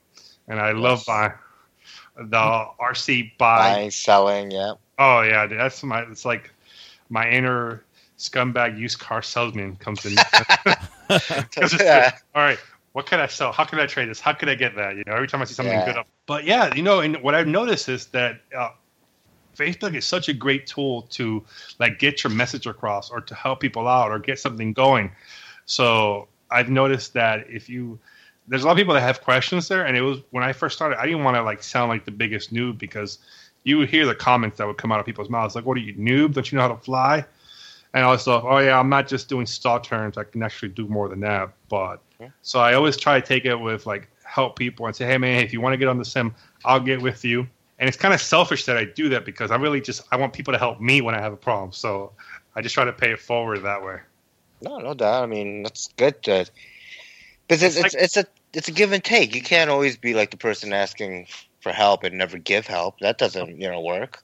and 0.48 0.60
I 0.60 0.72
love 0.72 1.00
Yes. 1.00 1.06
buying 1.06 1.34
the 2.16 2.68
RC 2.80 3.34
buy. 3.38 3.58
buying, 3.58 3.92
selling, 3.92 4.52
yeah. 4.52 4.74
Oh 4.98 5.22
yeah, 5.22 5.48
dude, 5.48 5.60
that's 5.60 5.84
my. 5.84 6.02
It's 6.04 6.26
like 6.26 6.52
my 7.10 7.30
inner 7.30 7.84
scumbag 8.18 8.78
used 8.78 9.00
car 9.00 9.22
salesman 9.22 9.76
comes 9.78 10.06
in. 10.06 10.16
Yeah. 11.80 12.12
all 12.36 12.42
right, 12.44 12.60
what 12.94 13.06
can 13.06 13.20
I 13.20 13.28
sell? 13.28 13.52
How 13.52 13.66
can 13.66 13.80
I 13.80 13.86
trade 13.86 14.10
this? 14.10 14.20
How 14.20 14.34
can 14.34 14.50
I 14.50 14.56
get 14.56 14.76
that? 14.76 14.96
You 14.96 15.04
know, 15.06 15.14
every 15.14 15.28
time 15.28 15.42
I 15.42 15.46
see 15.46 15.54
something 15.54 15.78
Yeah. 15.78 15.86
good 15.86 15.98
up. 15.98 16.08
But 16.26 16.46
yeah, 16.46 16.74
you 16.74 16.82
know, 16.82 17.00
and 17.02 17.18
what 17.22 17.36
I've 17.36 17.48
noticed 17.48 17.88
is 17.90 18.08
that 18.08 18.42
uh, 18.56 18.70
Facebook 19.56 19.96
is 19.96 20.06
such 20.06 20.30
a 20.30 20.34
great 20.34 20.68
tool 20.68 21.04
to 21.12 21.46
like 21.80 22.00
get 22.00 22.24
your 22.24 22.32
message 22.32 22.66
across 22.66 23.10
or 23.10 23.22
to 23.22 23.36
help 23.36 23.60
people 23.60 23.88
out 23.88 24.12
or 24.12 24.20
get 24.20 24.40
something 24.40 24.74
going. 24.74 25.12
So 25.66 26.28
I've 26.50 26.70
noticed 26.70 27.14
that 27.14 27.46
if 27.50 27.70
you 27.70 28.00
there's 28.48 28.64
a 28.64 28.66
lot 28.66 28.72
of 28.72 28.78
people 28.78 28.96
that 28.96 29.02
have 29.02 29.22
questions 29.22 29.68
there, 29.68 29.86
and 29.86 29.96
it 29.96 30.02
was 30.02 30.20
when 30.32 30.44
I 30.44 30.54
first 30.54 30.76
started, 30.76 31.00
I 31.00 31.06
didn't 31.06 31.24
want 31.24 31.36
to 31.38 31.44
like 31.44 31.62
sound 31.62 31.90
like 31.90 32.06
the 32.06 32.12
biggest 32.12 32.52
noob 32.52 32.80
because 32.80 33.20
you 33.64 33.78
would 33.78 33.90
hear 33.90 34.08
the 34.08 34.16
comments 34.16 34.58
that 34.58 34.66
would 34.66 34.78
come 34.78 34.92
out 34.92 35.00
of 35.00 35.06
people's 35.06 35.30
mouths 35.30 35.54
like, 35.56 35.66
"What 35.66 35.78
are 35.78 35.82
you 35.82 35.94
noob? 35.94 36.34
Don't 36.34 36.52
you 36.52 36.56
know 36.58 36.64
how 36.64 36.70
to 36.74 36.82
fly?" 36.82 37.24
And 37.94 38.04
all 38.04 38.14
this 38.14 38.24
stuff. 38.24 38.44
Oh 38.48 38.58
yeah, 38.58 38.80
I'm 38.80 38.90
not 38.90 39.08
just 39.08 39.30
doing 39.30 39.46
stall 39.46 39.80
turns. 39.80 40.18
I 40.18 40.24
can 40.24 40.42
actually 40.42 40.70
do 40.70 40.88
more 40.88 41.10
than 41.10 41.20
that. 41.20 41.54
But 41.70 42.02
Yeah. 42.20 42.30
so 42.42 42.60
I 42.60 42.74
always 42.74 42.98
try 42.98 43.20
to 43.20 43.26
take 43.26 43.46
it 43.46 43.56
with 43.56 43.86
like 43.86 44.10
help 44.24 44.58
people 44.58 44.86
and 44.86 44.96
say, 44.96 45.06
"Hey 45.06 45.18
man, 45.18 45.44
if 45.44 45.54
you 45.54 45.62
want 45.62 45.74
to 45.74 45.78
get 45.78 45.88
on 45.88 45.98
the 45.98 46.06
sim, 46.06 46.36
I'll 46.66 46.80
get 46.80 47.02
with 47.02 47.24
you." 47.24 47.48
And 47.80 47.88
it's 47.88 47.98
kind 47.98 48.14
of 48.14 48.20
selfish 48.20 48.66
that 48.66 48.76
I 48.76 48.84
do 48.84 49.08
that 49.10 49.26
because 49.26 49.52
I 49.52 49.56
really 49.56 49.80
just 49.80 50.02
I 50.12 50.18
want 50.18 50.34
people 50.34 50.52
to 50.52 50.58
help 50.58 50.82
me 50.82 51.02
when 51.02 51.16
I 51.16 51.22
have 51.22 51.32
a 51.32 51.38
problem. 51.38 51.72
So 51.72 52.12
I 52.56 52.62
just 52.62 52.76
try 52.76 52.84
to 52.84 52.92
pay 52.92 53.12
it 53.12 53.20
forward 53.20 53.60
that 53.64 53.84
way. 53.84 54.00
No, 54.62 54.80
no 54.80 54.94
doubt. 54.94 55.24
I 55.24 55.26
mean, 55.28 55.64
that's 55.64 55.88
good. 55.96 56.22
To, 56.24 56.46
because 57.48 57.64
it's, 57.64 57.78
It's 57.78 57.96
it's, 57.96 57.96
it's 57.96 58.18
a 58.18 58.26
it's 58.54 58.68
a 58.68 58.72
give 58.72 58.92
and 58.92 59.04
take. 59.04 59.34
You 59.34 59.42
can't 59.42 59.70
always 59.70 59.98
be 59.98 60.14
like 60.14 60.32
the 60.32 60.38
person 60.38 60.74
asking 60.74 61.28
for 61.62 61.72
help 61.72 62.04
and 62.04 62.18
never 62.18 62.38
give 62.38 62.68
help. 62.68 63.00
That 63.00 63.18
doesn't 63.18 63.62
you 63.62 63.70
know 63.70 63.82
work. 63.82 64.22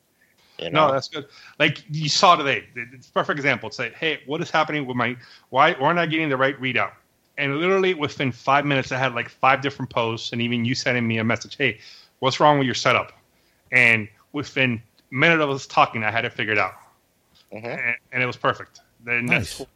You 0.60 0.70
know. 0.70 0.88
No, 0.88 0.94
that's 0.94 1.08
good. 1.08 1.26
Like 1.60 1.84
you 1.90 2.10
saw 2.10 2.36
today, 2.36 2.66
it's 2.76 3.08
a 3.08 3.12
perfect 3.12 3.40
example. 3.40 3.72
Say, 3.72 3.92
hey, 4.00 4.22
what 4.26 4.42
is 4.42 4.50
happening 4.50 4.86
with 4.86 4.98
my? 4.98 5.16
Why 5.50 5.74
why 5.74 5.92
am 5.92 5.98
I 5.98 6.06
getting 6.06 6.30
the 6.30 6.38
right 6.38 6.60
readout? 6.60 6.92
And 7.38 7.58
literally 7.58 7.94
within 7.94 8.32
five 8.32 8.66
minutes, 8.66 8.92
I 8.92 8.98
had 8.98 9.14
like 9.14 9.30
five 9.30 9.62
different 9.62 9.92
posts, 9.92 10.32
and 10.32 10.42
even 10.42 10.64
you 10.66 10.74
sending 10.76 11.06
me 11.08 11.18
a 11.18 11.24
message. 11.24 11.58
Hey, 11.58 11.80
what's 12.20 12.40
wrong 12.40 12.58
with 12.60 12.66
your 12.66 12.76
setup? 12.76 13.12
And 13.72 14.08
within 14.32 14.82
a 15.12 15.16
minute 15.16 15.42
of 15.42 15.50
us 15.50 15.68
talking, 15.68 16.04
I 16.04 16.12
had 16.12 16.24
it 16.26 16.32
figured 16.34 16.58
out, 16.58 16.74
Mhm. 17.54 17.66
and, 17.66 17.96
and 18.14 18.24
it 18.24 18.26
was 18.26 18.38
perfect. 18.38 18.80
And 19.06 19.28
Nice. 19.28 19.58
that's 19.58 19.70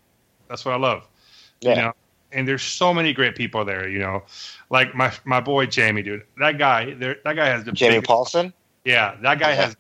that's 0.48 0.66
what 0.66 0.74
I 0.74 0.78
love. 0.78 1.06
Yeah. 1.62 1.70
You 1.70 1.76
know, 1.82 1.94
and 2.32 2.48
there's 2.48 2.64
so 2.64 2.94
many 2.94 3.12
great 3.14 3.36
people 3.36 3.66
there. 3.66 3.90
You 3.90 4.00
know, 4.00 4.24
like 4.70 4.96
my 4.96 5.12
my 5.26 5.42
boy 5.42 5.66
Jamie, 5.66 6.02
dude. 6.04 6.24
That 6.38 6.58
guy, 6.58 6.94
there, 6.94 7.18
that 7.26 7.36
guy 7.36 7.46
has 7.48 7.64
the 7.66 7.72
Jamie 7.74 7.96
biggest- 7.96 8.08
Paulson. 8.08 8.54
yeah, 8.86 9.16
that 9.22 9.40
guy 9.40 9.50
Yeah. 9.50 9.66
has. 9.66 9.78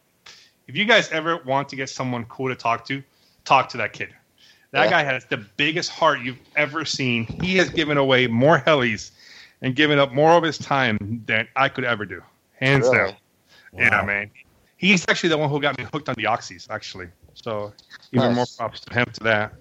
If 0.68 0.76
you 0.76 0.86
guys 0.86 1.10
ever 1.12 1.38
want 1.46 1.70
to 1.70 1.76
get 1.76 1.90
someone 1.90 2.26
cool 2.26 2.50
to 2.50 2.56
talk 2.56 2.86
to, 2.88 3.02
talk 3.46 3.70
to 3.70 3.78
that 3.78 3.94
kid. 3.94 4.14
That 4.72 4.86
Yeah. 4.86 4.90
guy 4.92 5.04
has 5.04 5.26
the 5.26 5.38
biggest 5.38 5.90
heart 5.90 6.20
you've 6.22 6.40
ever 6.56 6.86
seen. 6.86 7.26
He 7.42 7.58
has 7.58 7.70
given 7.70 7.98
away 7.98 8.28
more 8.28 8.60
helis 8.60 9.12
and 9.62 9.76
given 9.76 9.98
up 10.00 10.14
more 10.14 10.34
of 10.34 10.44
his 10.44 10.58
time 10.58 11.24
than 11.26 11.48
I 11.56 11.70
could 11.70 11.84
ever 11.84 12.06
do, 12.06 12.22
hands 12.60 12.88
Really? 12.88 12.98
down. 13.12 13.16
Yeah, 13.78 14.04
man. 14.04 14.32
He's 14.78 15.06
actually 15.10 15.30
the 15.30 15.38
one 15.38 15.50
who 15.50 15.60
got 15.60 15.78
me 15.78 15.86
hooked 15.92 16.08
on 16.08 16.16
the 16.16 16.24
oxys, 16.24 16.68
actually. 16.70 17.08
So 17.34 17.74
even 18.14 18.28
Nice. 18.30 18.36
more 18.36 18.46
props 18.58 18.80
to 18.82 18.94
him 18.94 19.06
to 19.14 19.24
that. 19.24 19.54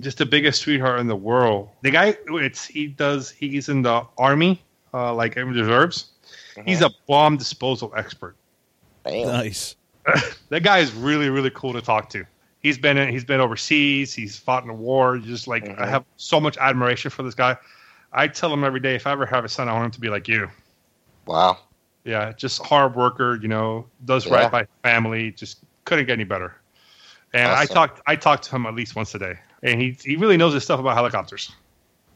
Just 0.00 0.18
the 0.18 0.26
biggest 0.26 0.62
sweetheart 0.62 1.00
in 1.00 1.06
the 1.06 1.16
world. 1.16 1.68
The 1.82 1.90
guy, 1.90 2.16
it's 2.26 2.66
he 2.66 2.86
does. 2.86 3.30
He's 3.30 3.68
in 3.68 3.82
the 3.82 4.06
army, 4.16 4.62
uh, 4.94 5.12
like 5.14 5.36
in 5.36 5.48
reserves. 5.50 6.06
He's 6.64 6.80
Mhm. 6.80 6.86
a 6.86 6.94
bomb 7.06 7.36
disposal 7.36 7.92
expert 7.96 8.36
Damn. 9.04 9.26
Nice. 9.26 9.76
that 10.48 10.62
guy 10.62 10.78
is 10.78 10.92
really 10.92 11.28
really 11.28 11.50
cool 11.50 11.72
to 11.74 11.82
talk 11.82 12.08
to. 12.10 12.24
He's 12.62 12.78
been 12.78 12.96
in, 12.96 13.08
he's 13.08 13.24
been 13.24 13.40
overseas. 13.40 14.14
He's 14.14 14.36
fought 14.38 14.62
in 14.64 14.70
a 14.70 14.74
war. 14.74 15.18
Just 15.18 15.48
like 15.48 15.64
I 15.64 15.72
Mhm. 15.72 15.88
have 15.88 16.04
so 16.16 16.40
much 16.40 16.56
admiration 16.58 17.10
for 17.10 17.22
this 17.22 17.34
guy. 17.34 17.56
I 18.12 18.28
tell 18.28 18.52
him 18.52 18.62
every 18.62 18.80
day 18.80 18.94
if 18.94 19.06
I 19.06 19.12
ever 19.12 19.26
have 19.26 19.44
a 19.44 19.48
son, 19.48 19.68
I 19.68 19.72
want 19.72 19.86
him 19.86 19.90
to 19.92 20.00
be 20.00 20.08
like 20.08 20.28
you. 20.28 20.48
Wow. 21.26 21.58
Yeah, 22.04 22.32
just 22.32 22.64
hard 22.64 22.94
worker. 22.94 23.38
You 23.40 23.48
know, 23.48 23.86
does 24.04 24.26
Yeah. 24.26 24.34
right 24.34 24.50
by 24.50 24.66
family. 24.82 25.30
Just 25.32 25.58
couldn't 25.84 26.06
get 26.06 26.14
any 26.14 26.24
better. 26.24 26.54
And 27.34 27.50
I 27.50 27.64
talked 27.64 28.00
I 28.06 28.16
talked 28.16 28.44
to 28.44 28.56
him 28.56 28.66
at 28.66 28.74
least 28.74 28.94
once 28.94 29.14
a 29.14 29.18
day, 29.18 29.38
and 29.62 29.80
he 29.80 29.96
he 30.04 30.16
really 30.16 30.36
knows 30.36 30.52
his 30.54 30.62
stuff 30.64 30.78
about 30.80 30.94
helicopters. 30.94 31.50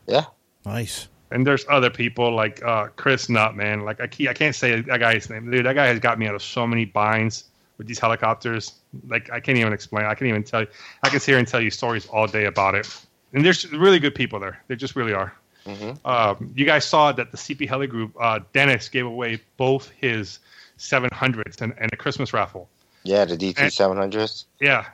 Yeah. 0.07 0.25
Nice. 0.65 1.09
And 1.33 1.45
there's 1.47 1.65
other 1.69 1.91
people 1.91 2.33
like 2.35 2.63
uh, 2.63 2.89
Chris 2.97 3.29
Nutt, 3.29 3.57
man. 3.57 3.81
Like 3.81 4.01
I, 4.01 4.07
can't- 4.07 4.31
I 4.31 4.33
can't 4.33 4.55
say 4.55 4.81
that 4.81 5.01
guy's 5.01 5.29
name, 5.29 5.51
dude. 5.51 5.67
That 5.67 5.75
guy 5.75 5.87
has 5.87 5.99
got 5.99 6.19
me 6.21 6.29
out 6.29 6.35
of 6.37 6.43
so 6.43 6.67
many 6.69 6.85
binds 6.85 7.45
with 7.79 7.87
these 7.87 7.99
helicopters. 7.99 8.73
Like 9.09 9.31
I 9.31 9.41
can't 9.41 9.59
even 9.59 9.73
explain. 9.73 10.05
I 10.05 10.15
can't 10.15 10.29
even 10.29 10.43
tell 10.45 10.63
you. 10.63 10.69
I 11.03 11.09
can 11.09 11.21
sit 11.21 11.33
here 11.33 11.39
and 11.39 11.47
tell 11.49 11.61
you 11.61 11.71
stories 11.71 12.07
all 12.07 12.27
day 12.27 12.45
about 12.47 12.75
it. 12.75 12.89
And 13.33 13.45
there's 13.45 13.71
really 13.73 13.99
good 13.99 14.15
people 14.15 14.39
there. 14.41 14.63
They 14.69 14.77
just 14.77 14.97
really 14.97 15.13
are. 15.13 15.35
hmm 15.67 15.93
Um, 16.05 16.53
you 16.55 16.65
guys 16.65 16.85
saw 16.85 17.13
that 17.13 17.33
the 17.33 17.37
CP 17.37 17.69
Heli 17.69 17.87
Group, 17.87 18.13
uh, 18.21 18.41
Dennis 18.53 18.89
gave 18.89 19.07
away 19.07 19.41
both 19.57 19.91
his 19.91 20.39
700s 20.79 21.61
and, 21.61 21.75
and 21.79 21.93
a 21.93 21.97
Christmas 21.97 22.33
raffle. 22.33 22.69
Yeah, 23.05 23.25
the 23.25 23.37
DT 23.37 23.71
seven 23.73 23.97
hundreds. 23.97 24.47
Yeah. 24.61 24.85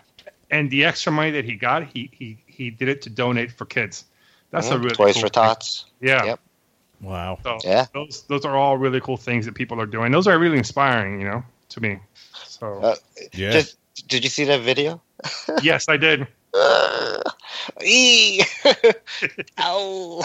And 0.50 0.70
the 0.70 0.84
extra 0.84 1.10
money 1.12 1.30
that 1.30 1.44
he 1.44 1.54
got, 1.54 1.84
he, 1.84 2.10
he, 2.12 2.36
he 2.46 2.70
did 2.70 2.88
it 2.88 3.02
to 3.02 3.10
donate 3.10 3.50
for 3.52 3.64
kids. 3.64 4.04
That's 4.50 4.68
a 4.70 4.74
Mhm. 4.74 4.82
really 4.82 4.94
Toys 4.96 5.14
cool 5.14 5.22
for 5.22 5.28
thing. 5.28 5.30
Tots. 5.30 5.86
Yeah. 6.00 6.24
Yep. 6.24 6.40
Wow. 7.00 7.38
So 7.42 7.58
Yeah. 7.64 7.86
those 7.94 8.22
those 8.28 8.44
are 8.44 8.56
all 8.56 8.76
really 8.76 9.00
cool 9.00 9.16
things 9.16 9.46
that 9.46 9.54
people 9.54 9.80
are 9.80 9.86
doing. 9.86 10.12
Those 10.12 10.26
are 10.28 10.38
really 10.38 10.58
inspiring, 10.58 11.20
you 11.20 11.26
know, 11.26 11.42
to 11.72 11.80
me. 11.80 11.98
So 12.46 12.80
Uh, 12.82 12.96
Yeah. 13.32 13.50
Just, 13.52 13.76
did 14.08 14.24
you 14.24 14.30
see 14.30 14.44
that 14.44 14.60
video? 14.60 15.02
yes, 15.62 15.88
I 15.88 15.96
did. 15.96 16.26
Uh, 16.54 17.22
ee. 17.82 18.42
Ow. 19.60 20.22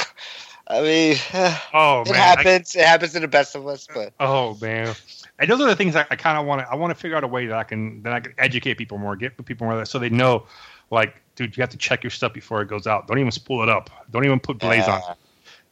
I 0.70 0.82
mean, 0.82 1.16
Oh 1.74 2.02
it 2.02 2.12
man, 2.12 2.16
I- 2.16 2.20
happens. 2.20 2.76
it 2.76 2.86
happens 2.86 3.14
to 3.14 3.20
the 3.22 3.28
best 3.28 3.56
of 3.56 3.66
us, 3.68 3.88
but 3.94 4.14
oh 4.20 4.58
man, 4.62 4.94
and 5.40 5.50
those 5.50 5.62
are 5.62 5.68
the 5.68 5.76
things 5.76 5.96
I, 5.96 6.06
I 6.12 6.18
kind 6.18 6.38
of 6.38 6.46
want 6.46 6.62
to. 6.62 6.70
I 6.70 6.76
want 6.76 6.92
to 6.92 6.96
figure 6.96 7.16
out 7.16 7.24
a 7.24 7.28
way 7.28 7.46
that 7.48 7.58
I 7.58 7.64
can 7.64 8.04
that 8.04 8.12
I 8.12 8.20
can 8.20 8.34
educate 8.38 8.74
people 8.78 8.98
more, 8.98 9.16
get 9.16 9.44
people 9.46 9.66
more 9.66 9.78
that 9.78 9.88
so 9.88 9.98
they 9.98 10.10
know, 10.10 10.46
like, 10.92 11.16
dude, 11.36 11.56
you 11.56 11.62
have 11.62 11.70
to 11.70 11.78
check 11.78 12.04
your 12.04 12.12
stuff 12.12 12.34
before 12.34 12.62
it 12.62 12.68
goes 12.68 12.86
out. 12.86 13.08
Don't 13.08 13.20
even 13.20 13.32
spool 13.32 13.64
it 13.64 13.70
up. 13.70 13.90
Don't 14.12 14.26
even 14.26 14.42
put 14.42 14.60
blaze 14.60 14.88
on. 14.88 15.02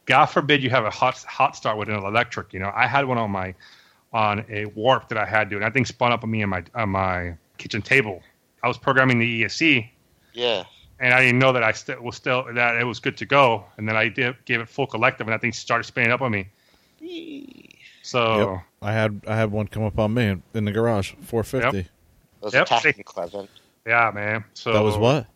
God 0.06 0.26
forbid 0.26 0.62
you 0.62 0.70
have 0.70 0.86
a 0.86 0.90
hot 0.90 1.22
hot 1.24 1.56
start 1.56 1.76
with 1.76 1.90
an 1.90 1.96
electric. 1.96 2.54
You 2.54 2.60
know, 2.60 2.72
I 2.74 2.86
had 2.86 3.04
one 3.04 3.18
on 3.18 3.30
my 3.30 3.54
on 4.16 4.44
a 4.48 4.64
warp 4.66 5.08
that 5.10 5.18
I 5.18 5.26
had 5.26 5.50
to, 5.50 5.56
and 5.56 5.64
that 5.64 5.72
thing 5.74 5.84
spun 5.84 6.10
up 6.12 6.24
on 6.24 6.30
me 6.30 6.42
on 6.42 6.48
my 6.48 6.62
on 6.74 6.88
my 6.90 7.36
kitchen 7.58 7.82
table. 7.82 8.22
I 8.62 8.68
was 8.68 8.78
programming 8.78 9.18
the 9.18 9.42
ESC, 9.42 9.88
yeah. 10.32 10.64
and 11.00 11.12
I 11.12 11.20
didn't 11.20 11.38
know 11.38 11.52
that 11.52 11.62
I 11.62 11.72
still 11.72 12.00
was 12.02 12.16
still 12.16 12.46
that 12.54 12.76
it 12.76 12.84
was 12.84 12.98
good 12.98 13.16
to 13.18 13.26
go. 13.26 13.64
And 13.76 13.88
then 13.88 13.96
I 13.96 14.08
did 14.08 14.34
gave 14.46 14.60
it 14.60 14.68
full 14.68 14.86
collective, 14.86 15.26
and 15.26 15.32
that 15.34 15.40
thing 15.42 15.52
started 15.52 15.84
spinning 15.84 16.12
up 16.12 16.22
on 16.22 16.32
me. 16.32 16.48
So 18.02 18.52
Yep. 18.54 18.62
I 18.82 18.92
had 18.92 19.20
I 19.26 19.36
had 19.36 19.50
one 19.50 19.66
come 19.68 19.82
up 19.84 19.98
on 19.98 20.14
me 20.14 20.26
in, 20.26 20.42
in 20.54 20.64
the 20.64 20.72
garage, 20.72 21.12
450. 21.22 21.78
It 21.78 21.88
was 22.40 22.54
Yep. 22.54 22.66
attacking 22.66 23.04
Clevin. 23.04 23.48
yeah, 23.86 24.10
man. 24.14 24.44
So 24.54 24.72
That 24.72 24.82
was 24.82 24.96
what? 24.96 25.26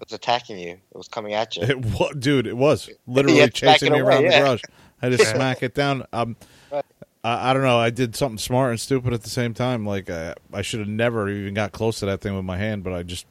It 0.00 0.10
was 0.10 0.12
attacking 0.12 0.58
you. 0.58 0.72
It 0.72 0.96
was 0.96 1.08
coming 1.08 1.34
at 1.34 1.56
you. 1.56 1.62
It 1.62 1.78
was, 1.84 2.14
dude. 2.18 2.46
It 2.46 2.56
was 2.56 2.90
literally 3.06 3.38
had 3.38 3.54
chasing 3.54 3.88
it 3.88 3.92
me 3.92 4.00
away, 4.00 4.14
around 4.14 4.24
yeah. 4.24 4.38
the 4.40 4.44
garage. 4.44 4.62
I 5.02 5.06
had 5.08 5.18
to 5.18 5.24
Yeah. 5.24 5.32
smack 5.34 5.62
it 5.62 5.74
down. 5.74 6.04
Um, 6.12 6.36
Right. 6.70 6.84
I, 7.24 7.50
I 7.50 7.54
don't 7.54 7.62
know. 7.62 7.78
I 7.78 7.90
did 7.90 8.14
something 8.14 8.38
smart 8.38 8.70
and 8.70 8.80
stupid 8.80 9.12
at 9.12 9.22
the 9.22 9.30
same 9.30 9.54
time. 9.54 9.84
Like 9.86 10.10
I, 10.10 10.34
I 10.52 10.62
should 10.62 10.80
have 10.80 10.88
never 10.88 11.28
even 11.28 11.54
got 11.54 11.72
close 11.72 11.98
to 12.00 12.06
that 12.06 12.20
thing 12.20 12.36
with 12.36 12.44
my 12.44 12.58
hand, 12.58 12.84
but 12.84 12.92
I 12.92 13.02
just 13.02 13.26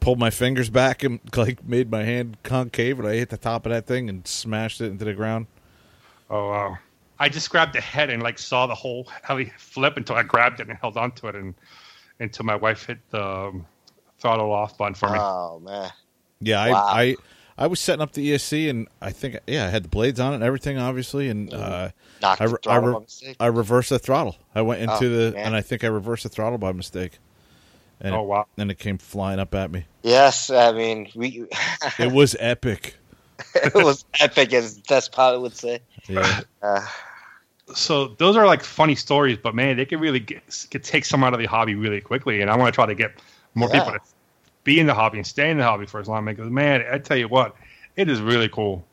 pulled 0.00 0.18
my 0.18 0.30
fingers 0.30 0.70
back 0.70 1.02
and 1.02 1.20
like 1.36 1.66
made 1.66 1.90
my 1.90 2.04
hand 2.04 2.38
concave, 2.44 2.98
and 2.98 3.08
I 3.08 3.14
hit 3.14 3.28
the 3.28 3.36
top 3.36 3.66
of 3.66 3.72
that 3.72 3.86
thing 3.86 4.08
and 4.08 4.26
smashed 4.26 4.80
it 4.80 4.86
into 4.86 5.04
the 5.04 5.14
ground. 5.14 5.46
Oh 6.30 6.48
wow! 6.48 6.78
I 7.18 7.28
just 7.28 7.50
grabbed 7.50 7.74
the 7.74 7.80
head 7.80 8.08
and 8.08 8.22
like 8.22 8.38
saw 8.38 8.66
the 8.66 8.74
whole 8.74 9.08
heli 9.22 9.52
flip 9.58 9.96
until 9.96 10.16
I 10.16 10.22
grabbed 10.22 10.60
it 10.60 10.68
and 10.68 10.78
held 10.78 10.96
onto 10.96 11.26
it 11.26 11.34
and 11.34 11.54
until 12.20 12.46
my 12.46 12.56
wife 12.56 12.86
hit 12.86 12.98
the 13.10 13.22
um, 13.22 13.66
throttle 14.18 14.52
off 14.52 14.78
button 14.78 14.94
for 14.94 15.10
me. 15.10 15.18
Oh 15.20 15.60
man. 15.60 15.90
Yeah, 16.40 16.60
I, 16.60 16.70
Wow. 16.70 16.86
I 16.86 17.02
I 17.02 17.16
was 17.68 17.80
setting 17.80 18.02
up 18.02 18.12
the 18.12 18.32
ESC, 18.32 18.68
and 18.68 18.86
I 19.00 19.10
think 19.12 19.38
yeah, 19.46 19.66
I 19.66 19.68
had 19.70 19.84
the 19.84 19.88
blades 19.88 20.20
on 20.20 20.32
it 20.32 20.36
and 20.36 20.44
everything, 20.44 20.76
obviously, 20.78 21.28
and 21.30 21.52
uh, 21.54 21.88
I 22.22 22.44
re- 22.44 22.58
I 22.66 22.76
re- 22.76 22.96
I 23.40 23.46
reversed 23.46 23.88
the 23.90 23.98
throttle. 23.98 24.36
I 24.54 24.60
went 24.62 24.82
into 24.82 24.94
Oh, 24.94 24.98
the, 25.08 25.32
man. 25.32 25.46
and 25.46 25.56
I 25.56 25.62
think 25.62 25.82
I 25.82 25.86
reversed 25.86 26.24
the 26.24 26.28
throttle 26.28 26.58
by 26.58 26.72
mistake. 26.72 27.18
And 27.98 28.14
oh 28.14 28.20
it, 28.22 28.26
wow! 28.26 28.46
and 28.58 28.70
it 28.70 28.78
came 28.78 28.98
flying 28.98 29.38
up 29.40 29.54
at 29.54 29.70
me. 29.70 29.86
Yes, 30.02 30.50
I 30.50 30.72
mean 30.72 31.08
we. 31.14 31.46
It 31.98 32.12
was 32.12 32.36
epic. 32.38 32.96
it 33.54 33.74
was 33.74 34.04
epic, 34.20 34.52
as 34.52 34.76
Des 34.76 35.08
Pilot 35.10 35.40
would 35.40 35.56
say. 35.56 35.80
Yeah, 36.08 36.40
Uh, 36.62 36.86
So 37.74 38.08
those 38.18 38.36
are 38.36 38.46
like 38.46 38.62
funny 38.62 38.94
stories, 38.94 39.38
but 39.42 39.54
man, 39.54 39.76
they 39.78 39.84
can 39.86 39.98
really 39.98 40.20
get, 40.20 40.66
get 40.70 40.84
take 40.84 41.04
some 41.06 41.24
out 41.24 41.32
of 41.32 41.38
the 41.40 41.46
hobby 41.46 41.74
really 41.74 42.00
quickly. 42.00 42.40
And 42.42 42.50
I 42.50 42.56
want 42.56 42.68
to 42.72 42.74
try 42.74 42.86
to 42.86 42.94
get 42.94 43.12
more 43.54 43.68
Yeah. 43.72 43.80
people 43.80 43.92
to 43.94 44.00
be 44.66 44.78
in 44.78 44.86
the 44.86 44.92
hobby 44.92 45.16
and 45.16 45.26
stay 45.26 45.50
in 45.50 45.56
the 45.56 45.64
hobby 45.64 45.86
for 45.86 45.98
as 46.00 46.08
long. 46.08 46.28
As 46.28 46.36
because 46.36 46.50
man, 46.50 46.84
I 46.92 46.98
tell 46.98 47.16
you 47.16 47.28
what, 47.28 47.56
it 47.94 48.10
is 48.10 48.20
really 48.20 48.50
cool. 48.50 48.84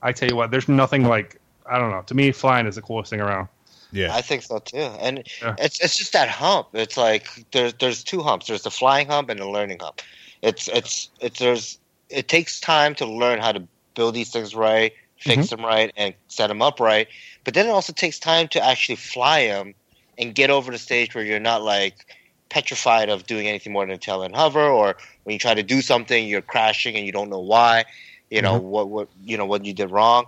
I 0.00 0.12
tell 0.12 0.30
you 0.30 0.36
what, 0.36 0.50
there's 0.50 0.68
nothing 0.68 1.04
like 1.04 1.38
I 1.66 1.78
don't 1.78 1.90
know. 1.90 2.02
To 2.06 2.14
me, 2.14 2.32
flying 2.32 2.66
is 2.66 2.76
the 2.76 2.82
coolest 2.82 3.10
thing 3.10 3.20
around. 3.20 3.48
yeah. 3.92 4.14
I 4.14 4.22
think 4.22 4.42
so 4.42 4.58
too, 4.60 4.78
and 4.78 5.28
Yeah. 5.42 5.56
it's 5.58 5.80
it's 5.80 5.96
just 5.96 6.12
that 6.14 6.28
hump. 6.28 6.68
It's 6.72 6.96
like 6.96 7.26
there's 7.52 7.74
there's 7.74 8.02
two 8.02 8.22
humps. 8.22 8.46
There's 8.46 8.62
the 8.62 8.70
flying 8.70 9.08
hump 9.08 9.28
and 9.28 9.38
the 9.38 9.48
learning 9.48 9.80
hump. 9.80 10.00
It's 10.42 10.68
it's 10.68 11.10
it's 11.20 11.38
there's 11.40 11.78
it 12.08 12.28
takes 12.28 12.60
time 12.60 12.94
to 12.94 13.04
learn 13.06 13.40
how 13.40 13.52
to 13.52 13.62
build 13.96 14.14
these 14.14 14.30
things 14.30 14.54
right, 14.54 14.92
fix 15.18 15.46
mm-hmm. 15.46 15.56
them 15.56 15.64
right, 15.66 15.92
and 15.96 16.14
set 16.28 16.46
them 16.46 16.62
up 16.62 16.78
right. 16.78 17.08
But 17.44 17.54
then 17.54 17.66
it 17.66 17.70
also 17.70 17.92
takes 17.92 18.20
time 18.20 18.46
to 18.48 18.64
actually 18.64 18.96
fly 18.96 19.46
them 19.46 19.74
and 20.18 20.34
get 20.34 20.50
over 20.50 20.70
the 20.70 20.78
stage 20.78 21.14
where 21.14 21.24
you're 21.24 21.40
not 21.40 21.62
like 21.62 22.14
petrified 22.48 23.08
of 23.08 23.26
doing 23.26 23.48
anything 23.48 23.72
more 23.72 23.84
than 23.84 23.98
tail 23.98 24.22
and 24.22 24.36
hover, 24.36 24.62
or 24.62 24.96
when 25.26 25.32
you 25.32 25.40
try 25.40 25.54
to 25.54 25.62
do 25.64 25.82
something, 25.82 26.28
you're 26.28 26.40
crashing 26.40 26.94
and 26.94 27.04
you 27.04 27.10
don't 27.10 27.28
know 27.30 27.40
why. 27.40 27.84
You 28.30 28.42
know 28.42 28.58
what 28.58 28.88
what 28.88 29.08
you 29.24 29.36
know 29.36 29.44
what 29.46 29.64
you 29.64 29.72
did 29.74 29.90
wrong. 29.90 30.26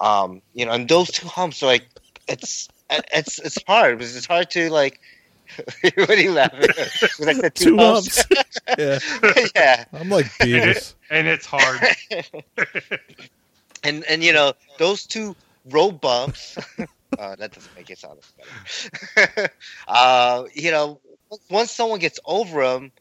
Um, 0.00 0.42
you 0.52 0.66
know, 0.66 0.72
and 0.72 0.88
those 0.88 1.10
two 1.10 1.28
humps 1.28 1.62
are 1.62 1.66
like 1.66 1.86
it's 2.26 2.68
it's 2.90 3.38
it's 3.38 3.58
hard 3.66 3.98
because 3.98 4.16
it's 4.16 4.26
hard 4.26 4.50
to 4.50 4.68
like. 4.70 5.00
what 5.94 6.10
are 6.10 6.20
you 6.20 6.32
laughing? 6.32 6.60
at? 6.62 7.20
Like 7.20 7.40
the 7.40 7.50
two, 7.50 7.76
Two 7.76 7.76
humps. 7.78 8.24
humps. 8.24 8.58
yeah, 8.78 8.98
yeah, 9.54 9.84
I'm 9.92 10.08
like 10.08 10.26
Beavis. 10.38 10.94
And 11.10 11.28
it's 11.28 11.46
hard. 11.46 11.80
and 13.84 14.04
and 14.04 14.24
you 14.24 14.32
know 14.32 14.54
those 14.78 15.06
two 15.06 15.36
road 15.70 16.00
bumps. 16.00 16.56
uh, 17.18 17.36
that 17.36 17.52
doesn't 17.52 17.74
make 17.76 17.90
it 17.90 17.98
sound 17.98 18.18
better. 19.16 19.50
uh, 19.88 20.44
you 20.54 20.70
know, 20.70 21.00
once 21.50 21.70
someone 21.70 21.98
gets 21.98 22.18
over 22.24 22.62
them, 22.64 22.92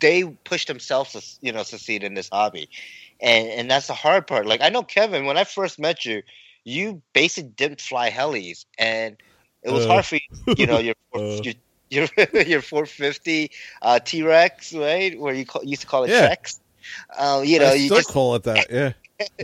they 0.00 0.24
push 0.24 0.66
themselves 0.66 1.12
to 1.12 1.22
you 1.46 1.52
know 1.52 1.62
succeed 1.62 2.02
in 2.04 2.14
this 2.14 2.28
hobby, 2.32 2.68
and 3.20 3.48
and 3.48 3.70
that's 3.70 3.86
the 3.86 3.94
hard 3.94 4.26
part. 4.26 4.46
Like 4.46 4.60
I 4.62 4.68
know 4.68 4.82
Kevin, 4.82 5.24
when 5.26 5.36
I 5.36 5.44
first 5.44 5.78
met 5.78 6.04
you, 6.04 6.22
you 6.64 7.02
basically 7.12 7.50
didn't 7.50 7.80
fly 7.80 8.10
helis, 8.10 8.64
and 8.78 9.16
it 9.62 9.70
was 9.70 9.84
Uh. 9.86 9.88
hard 9.88 10.04
for 10.06 10.16
you. 10.16 10.54
You 10.56 10.66
know 10.66 10.78
your 10.86 10.94
Uh. 11.14 11.40
your 11.42 11.54
your, 11.88 12.08
your 12.46 12.62
450 12.62 13.50
uh, 13.82 13.98
T 14.00 14.22
Rex, 14.22 14.72
right? 14.74 15.18
Where 15.18 15.32
you 15.34 15.46
call, 15.46 15.64
used 15.64 15.82
to 15.82 15.86
call 15.86 16.04
it 16.04 16.10
Yeah. 16.10 16.34
Trex. 16.34 16.58
Uh, 17.16 17.42
you 17.44 17.58
know, 17.58 17.66
I 17.66 17.74
you 17.74 17.86
still 17.86 17.98
just 17.98 18.10
call 18.10 18.34
it 18.34 18.42
that. 18.44 18.66
Yeah, 18.70 18.92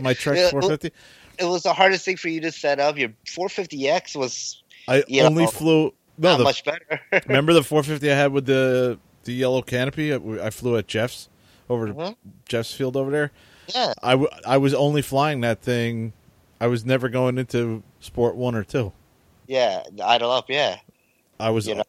my 0.01 0.15
well- 0.25 0.49
450. 0.51 0.91
it 1.39 1.45
was 1.45 1.63
the 1.63 1.73
hardest 1.73 2.05
thing 2.05 2.15
for 2.17 2.27
you 2.29 2.41
to 2.41 2.51
set 2.51 2.79
up. 2.79 2.97
Your 2.97 3.09
450X 3.25 4.15
was 4.15 4.61
I 4.87 5.03
only 5.21 5.45
know, 5.45 5.49
flew. 5.51 5.93
No, 6.17 6.31
not 6.31 6.37
the, 6.37 6.43
much 6.43 6.63
better. 6.63 7.01
remember 7.27 7.53
the 7.53 7.63
450 7.63 8.11
I 8.11 8.15
had 8.15 8.31
with 8.31 8.45
the 8.45 8.99
the 9.23 9.33
yellow 9.33 9.61
canopy? 9.61 10.13
I, 10.13 10.17
I 10.45 10.49
flew 10.49 10.77
at 10.77 10.87
Jeff's 10.87 11.29
over 11.69 11.87
to 11.87 11.93
Mhm. 11.93 12.15
Jeff's 12.47 12.73
field 12.73 12.95
over 12.97 13.09
there. 13.11 13.31
yeah, 13.73 13.93
I, 14.03 14.11
w- 14.11 14.29
I 14.45 14.57
was 14.57 14.73
only 14.73 15.01
flying 15.01 15.41
that 15.41 15.61
thing. 15.61 16.13
I 16.59 16.67
was 16.67 16.85
never 16.85 17.09
going 17.09 17.37
into 17.37 17.83
Sport 17.99 18.35
One 18.35 18.55
or 18.55 18.63
Two. 18.63 18.91
yeah, 19.47 19.83
idle 20.03 20.31
up, 20.31 20.49
yeah. 20.49 20.77
I 21.39 21.49
was 21.49 21.67
You 21.67 21.75
know? 21.75 21.83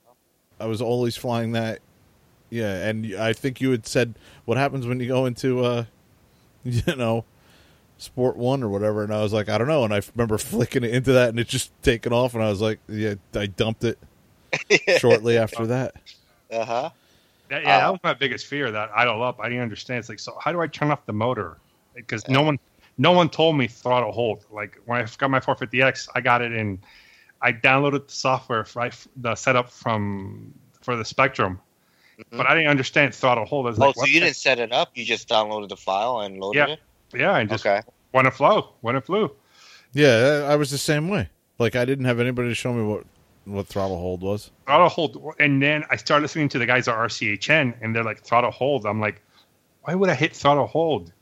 I 0.60 0.66
was 0.66 0.80
always 0.80 1.16
flying 1.16 1.52
that. 1.52 1.80
Yeah, 2.50 2.86
and 2.88 3.14
I 3.16 3.32
think 3.32 3.60
you 3.60 3.70
had 3.72 3.86
said 3.86 4.14
what 4.44 4.56
happens 4.56 4.86
when 4.86 5.00
you 5.00 5.08
go 5.08 5.26
into 5.26 5.64
uh, 5.64 5.84
you 6.64 6.94
know, 6.96 7.24
Sport 7.98 8.36
One 8.36 8.62
or 8.62 8.68
whatever, 8.68 9.02
and 9.02 9.12
I 9.12 9.22
was 9.22 9.32
like, 9.32 9.48
I 9.48 9.58
don't 9.58 9.66
know, 9.68 9.84
and 9.84 9.92
I 9.92 10.00
remember 10.14 10.38
flicking 10.38 10.84
it 10.84 10.94
into 10.94 11.12
that, 11.12 11.30
and 11.30 11.40
it 11.40 11.48
just 11.48 11.70
taken 11.82 12.12
off, 12.12 12.34
and 12.34 12.42
I 12.42 12.48
was 12.50 12.60
like, 12.60 12.78
yeah, 12.88 13.14
I 13.34 13.46
dumped 13.46 13.84
it 13.84 13.98
shortly 14.98 15.36
after 15.38 15.66
that. 15.66 15.94
Uh 16.52 16.64
huh. 16.64 16.90
That, 17.54 17.62
yeah, 17.62 17.78
that 17.78 17.86
Uh, 17.88 17.92
was 17.92 18.00
my 18.02 18.14
biggest 18.14 18.46
fear. 18.46 18.70
That 18.72 18.90
idle 18.94 19.22
up. 19.22 19.38
I 19.40 19.48
didn't 19.48 19.62
understand. 19.62 20.00
It's 20.00 20.08
like, 20.08 20.18
so 20.18 20.36
how 20.42 20.50
do 20.52 20.60
I 20.60 20.66
turn 20.66 20.90
off 20.90 21.06
the 21.06 21.12
motor? 21.12 21.58
Because 21.94 22.26
no 22.28 22.42
one, 22.42 22.58
no 22.98 23.12
one 23.12 23.28
told 23.30 23.56
me 23.56 23.68
throttle 23.68 24.10
hold. 24.10 24.44
Like 24.50 24.78
when 24.86 25.00
I 25.00 25.06
got 25.18 25.30
my 25.30 25.38
450X, 25.40 26.08
I 26.14 26.20
got 26.20 26.42
it 26.42 26.52
in. 26.52 26.80
I 27.40 27.52
downloaded 27.52 28.06
the 28.08 28.12
software 28.12 28.64
for 28.64 28.82
I, 28.82 28.90
the 29.16 29.34
setup 29.36 29.70
from 29.70 30.52
for 30.82 30.96
the 30.96 31.04
Spektrum, 31.04 31.58
but 32.30 32.46
I 32.46 32.54
didn't 32.54 32.70
understand 32.70 33.14
throttle 33.14 33.44
hold. 33.44 33.66
I 33.66 33.70
Oh, 33.70 33.86
like, 33.86 33.94
so 33.94 34.04
you 34.06 34.14
the- 34.14 34.26
didn't 34.26 34.36
set 34.36 34.58
it 34.58 34.72
up? 34.72 34.90
You 34.94 35.04
just 35.04 35.28
downloaded 35.28 35.68
the 35.68 35.76
file 35.76 36.20
and 36.20 36.40
loaded 36.40 36.58
Yeah. 36.68 36.74
it? 36.74 36.80
Yeah, 37.14 37.36
and 37.36 37.48
just 37.48 37.64
Okay. 37.64 37.82
when 38.10 38.26
it 38.26 38.32
flow, 38.32 38.72
when 38.80 38.96
it 38.96 39.04
flew. 39.06 39.30
Yeah, 39.92 40.46
I 40.48 40.56
was 40.56 40.70
the 40.72 40.78
same 40.78 41.08
way. 41.08 41.28
Like 41.58 41.76
I 41.76 41.84
didn't 41.84 42.06
have 42.06 42.18
anybody 42.18 42.48
to 42.48 42.54
show 42.54 42.72
me 42.72 42.82
what 42.82 43.04
what 43.44 43.66
throttle 43.66 43.98
hold 43.98 44.22
was. 44.22 44.50
throttle 44.66 44.88
hold 44.88 45.34
and 45.38 45.62
then 45.62 45.84
i 45.90 45.96
started 45.96 46.22
listening 46.22 46.48
to 46.48 46.58
the 46.58 46.66
guys 46.66 46.88
at 46.88 46.94
rchn 46.94 47.74
and 47.82 47.94
they're 47.94 48.04
like 48.04 48.22
throttle 48.22 48.50
hold 48.50 48.86
i'm 48.86 49.00
like 49.00 49.20
why 49.82 49.94
would 49.94 50.08
i 50.10 50.14
hit 50.14 50.34
throttle 50.34 50.66
hold 50.66 51.12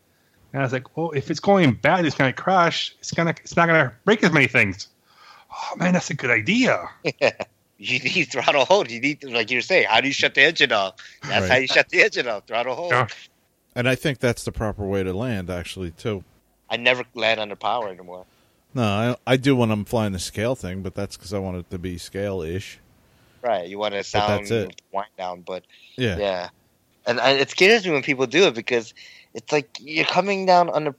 and 0.52 0.62
i 0.62 0.64
was 0.64 0.72
like 0.72 0.96
well 0.96 1.10
if 1.12 1.30
it's 1.30 1.40
going 1.40 1.72
bad 1.74 2.04
it's 2.06 2.16
going 2.16 2.32
to 2.32 2.40
crash 2.42 2.94
it's 3.00 3.10
going 3.12 3.32
to 3.32 3.40
it's 3.42 3.56
not 3.56 3.66
going 3.66 3.84
to 3.84 3.92
break 4.04 4.22
as 4.22 4.32
many 4.32 4.46
things 4.46 4.88
oh 5.50 5.76
man 5.76 5.92
that's 5.94 6.10
a 6.10 6.14
good 6.14 6.30
idea 6.30 6.88
You 7.78 7.98
need 7.98 8.30
throttle 8.30 8.64
hold. 8.64 8.92
You 8.92 9.00
need, 9.00 9.24
like 9.24 9.50
you 9.50 9.56
were 9.58 9.62
saying, 9.62 9.86
how 9.90 10.00
do 10.00 10.06
you 10.06 10.12
shut 10.14 10.34
the 10.34 10.42
engine 10.42 10.70
off? 10.70 10.94
That's 11.22 11.40
Right. 11.42 11.50
how 11.50 11.56
you 11.56 11.66
shut 11.66 11.88
the 11.88 12.00
engine 12.04 12.28
off. 12.28 12.46
Throttle 12.46 12.76
hold. 12.76 12.92
Yeah. 12.92 13.08
And 13.74 13.88
I 13.88 13.96
think 13.96 14.20
that's 14.20 14.44
the 14.44 14.52
proper 14.52 14.86
way 14.86 15.02
to 15.02 15.12
land, 15.12 15.50
actually, 15.50 15.90
too. 15.90 16.22
I 16.70 16.76
never 16.76 17.02
land 17.14 17.40
under 17.40 17.56
power 17.56 17.88
anymore. 17.88 18.24
No, 18.74 18.82
I, 19.26 19.32
I 19.32 19.36
do 19.36 19.54
when 19.54 19.70
I'm 19.70 19.84
flying 19.84 20.12
the 20.12 20.18
scale 20.18 20.54
thing, 20.54 20.82
but 20.82 20.94
that's 20.94 21.16
because 21.16 21.34
I 21.34 21.38
want 21.38 21.58
it 21.58 21.70
to 21.70 21.78
be 21.78 21.98
scale 21.98 22.42
ish. 22.42 22.78
Right. 23.42 23.68
You 23.68 23.78
want 23.78 23.94
it 23.94 23.98
to 23.98 24.04
sound 24.04 24.46
that's 24.46 24.50
it. 24.50 24.80
wind 24.92 25.08
down, 25.18 25.42
but 25.42 25.64
Yeah. 25.96 26.16
yeah. 26.16 26.48
and, 27.06 27.20
and 27.20 27.38
it 27.38 27.50
scares 27.50 27.84
me 27.84 27.92
when 27.92 28.02
people 28.02 28.26
do 28.26 28.46
it 28.46 28.54
because 28.54 28.94
it's 29.34 29.52
like 29.52 29.68
you're 29.80 30.04
coming 30.06 30.46
down 30.46 30.70
under 30.70 30.94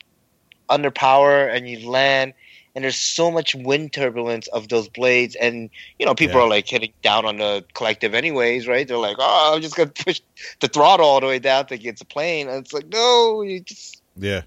under 0.70 0.92
power 0.92 1.46
and 1.48 1.68
you 1.70 1.88
land 1.90 2.34
and 2.76 2.84
there's 2.84 2.96
so 2.96 3.30
much 3.30 3.54
wind 3.54 3.94
turbulence 3.94 4.48
of 4.48 4.70
those 4.70 4.88
blades 4.90 5.36
and 5.36 5.70
you 6.00 6.06
know 6.06 6.16
people 6.16 6.40
Yeah. 6.40 6.46
are 6.46 6.50
like 6.50 6.68
hitting 6.68 6.94
down 7.04 7.26
on 7.26 7.38
the 7.38 7.64
collective 7.74 8.14
anyways 8.14 8.66
right 8.68 8.88
they're 8.88 8.98
like 8.98 9.18
oh 9.20 9.52
i'm 9.54 9.62
just 9.62 9.76
gonna 9.76 9.92
push 9.92 10.22
the 10.62 10.70
throttle 10.70 11.06
all 11.06 11.20
the 11.20 11.28
way 11.28 11.38
down 11.38 11.66
thinking 11.66 11.90
it's 11.90 12.02
a 12.02 12.06
plane 12.06 12.48
and 12.48 12.66
it's 12.66 12.74
like 12.74 12.88
no 12.88 13.42
you 13.44 13.60
just 13.60 14.02
Yeah, 14.18 14.44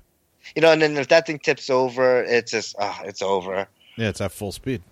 you 0.55 0.63
know 0.63 0.71
and 0.73 0.81
then 0.83 0.97
if 0.97 1.09
that 1.09 1.27
thing 1.27 1.39
tips 1.39 1.69
over 1.71 2.23
it's 2.25 2.53
just 2.53 2.77
ah 2.79 3.01
it's 3.05 3.23
over 3.23 3.67
yeah, 3.97 4.09
it's 4.09 4.21
at 4.21 4.31
full 4.33 4.53
speed. 4.53 4.83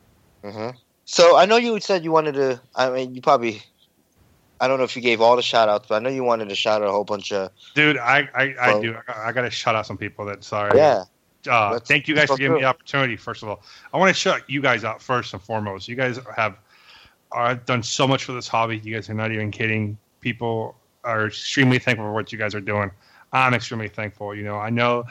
uh-huh. 0.42 0.72
so 1.04 1.36
i 1.36 1.44
know 1.44 1.56
you 1.56 1.78
said 1.80 2.02
you 2.04 2.10
wanted 2.12 2.32
to 2.34 2.60
i 2.74 2.90
mean 2.90 3.14
you 3.14 3.20
probably 3.22 3.62
i 4.60 4.66
don't 4.68 4.78
know 4.78 4.84
if 4.84 4.96
you 4.96 5.02
gave 5.02 5.20
all 5.20 5.36
the 5.36 5.42
shout 5.42 5.68
outs 5.68 5.86
but 5.88 5.96
i 5.96 5.98
know 5.98 6.10
you 6.10 6.24
wanted 6.24 6.48
to 6.48 6.54
shout 6.54 6.82
out 6.82 6.88
a 6.88 6.92
whole 6.92 7.04
bunch 7.04 7.32
of 7.32 7.50
Dude, 7.74 7.98
I 7.98 8.28
I, 8.34 8.54
I 8.60 8.80
do. 8.80 8.96
I, 9.08 9.28
I 9.28 9.32
got 9.32 9.42
to 9.42 9.50
shout 9.50 9.74
out 9.74 9.86
some 9.86 9.98
people 9.98 10.24
that 10.26 10.42
sorry. 10.44 10.76
yeah 10.78 11.04
Uh, 11.48 11.78
thank 11.78 12.08
you 12.08 12.14
guys 12.14 12.28
for 12.28 12.34
go 12.34 12.38
giving 12.38 12.54
me 12.54 12.60
the 12.62 12.66
opportunity. 12.66 13.16
First 13.16 13.42
of 13.42 13.50
all, 13.50 13.60
I 13.92 13.98
want 13.98 14.08
to 14.14 14.18
shout 14.18 14.48
you 14.48 14.62
guys 14.62 14.82
out 14.82 15.02
first 15.02 15.34
and 15.34 15.42
foremost. 15.42 15.88
You 15.88 15.94
guys 15.94 16.18
have 16.34 16.56
are 17.32 17.54
done 17.54 17.82
so 17.82 18.06
much 18.08 18.24
for 18.24 18.32
this 18.32 18.48
hobby. 18.48 18.78
You 18.78 18.94
guys 18.94 19.10
are 19.10 19.14
not 19.14 19.30
even 19.30 19.50
kidding. 19.50 19.98
People 20.22 20.74
are 21.02 21.26
extremely 21.26 21.78
thankful 21.78 22.06
for 22.06 22.14
what 22.14 22.32
you 22.32 22.38
guys 22.38 22.54
are 22.54 22.62
doing. 22.62 22.90
I'm 23.34 23.52
extremely 23.52 23.88
thankful. 23.88 24.34
You 24.34 24.44
know, 24.44 24.56
I 24.56 24.70
know 24.70 25.04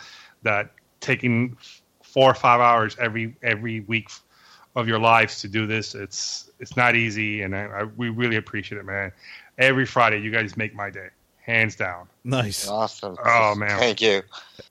that 0.43 0.71
taking 1.01 1.57
four 2.03 2.29
or 2.31 2.35
five 2.35 2.59
hours 2.61 2.95
every 2.99 3.35
every 3.43 3.81
week 3.81 4.09
of 4.75 4.87
your 4.87 4.99
lives 4.99 5.39
to 5.41 5.47
do 5.47 5.65
this, 5.67 5.95
it's 5.95 6.49
it's 6.59 6.75
not 6.77 6.95
easy, 6.95 7.41
and 7.41 7.55
I, 7.55 7.63
I, 7.65 7.83
we 7.83 8.09
really 8.09 8.35
appreciate 8.37 8.77
it, 8.79 8.85
man. 8.85 9.11
Every 9.57 9.85
Friday, 9.85 10.19
you 10.21 10.31
guys 10.31 10.55
make 10.57 10.73
my 10.73 10.89
day, 10.89 11.09
hands 11.41 11.75
down. 11.75 12.07
Nice. 12.23 12.67
awesome 12.67 13.15
Oh, 13.23 13.53
man. 13.55 13.77
thank 13.77 14.01
you 14.01 14.23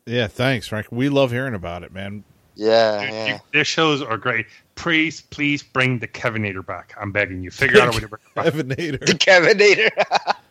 Yeah, 0.07 0.27
thanks, 0.27 0.67
Frank. 0.67 0.87
We 0.91 1.09
love 1.09 1.31
hearing 1.31 1.55
about 1.55 1.83
it, 1.85 1.93
man. 1.93 2.25
yeah 2.57 3.01
Dude, 3.01 3.11
yeah 3.11 3.27
you- 3.35 3.41
their 3.53 3.65
shows 3.65 4.03
are 4.03 4.17
great. 4.17 4.47
Please, 4.75 5.21
please 5.21 5.63
bring 5.63 5.99
the 6.01 6.09
Kevinator 6.09 6.65
back. 6.67 6.95
I'm 6.99 7.13
begging 7.13 7.43
you. 7.45 7.51
Figure 7.51 7.81
out 7.81 7.89
a 7.89 7.91
way 7.93 8.01
to 8.01 8.09
bring 8.09 8.23
it 8.25 8.35
back. 8.35 8.47
Evanator. 8.47 9.01
the 9.07 9.13
Kevinator. 9.15 10.35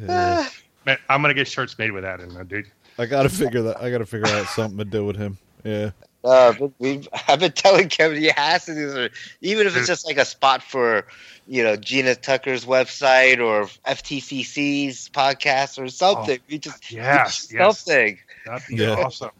Yeah. 0.00 0.48
Man, 0.86 0.96
I'm 1.08 1.20
gonna 1.22 1.34
get 1.34 1.46
shirts 1.48 1.76
made 1.78 1.92
with 1.92 2.04
that 2.04 2.20
in 2.20 2.32
there, 2.32 2.44
dude. 2.44 2.70
I 2.98 3.06
gotta 3.06 3.28
figure 3.28 3.62
that. 3.62 3.80
I 3.82 3.90
gotta 3.90 4.06
figure 4.06 4.28
out 4.28 4.46
something 4.48 4.78
to 4.78 4.84
do 4.84 5.04
with 5.04 5.16
him. 5.16 5.38
Yeah, 5.64 5.90
Uh, 6.24 6.52
but 6.58 6.70
we've 6.78 7.08
I've 7.28 7.40
been 7.40 7.52
telling 7.52 7.88
Kevin 7.88 8.18
he 8.18 8.28
has 8.36 8.64
to 8.66 8.74
do 8.74 8.90
this, 8.90 9.12
even 9.40 9.66
if 9.66 9.76
it's 9.76 9.86
just 9.86 10.06
like 10.06 10.18
a 10.18 10.24
spot 10.24 10.62
for 10.62 11.06
you 11.46 11.62
know 11.62 11.76
Gina 11.76 12.14
Tucker's 12.14 12.64
website 12.64 13.38
or 13.44 13.66
FTCC's 13.90 15.08
podcast 15.10 15.78
or 15.82 15.88
something. 15.88 16.38
we 16.48 16.58
just 16.58 16.90
we 16.90 16.96
Yes, 16.96 17.36
just 17.48 17.52
yes. 17.52 17.78
something. 17.80 18.18
That'd 18.46 18.68
be 18.68 18.76
Yeah. 18.76 18.90
awesome. 18.94 19.30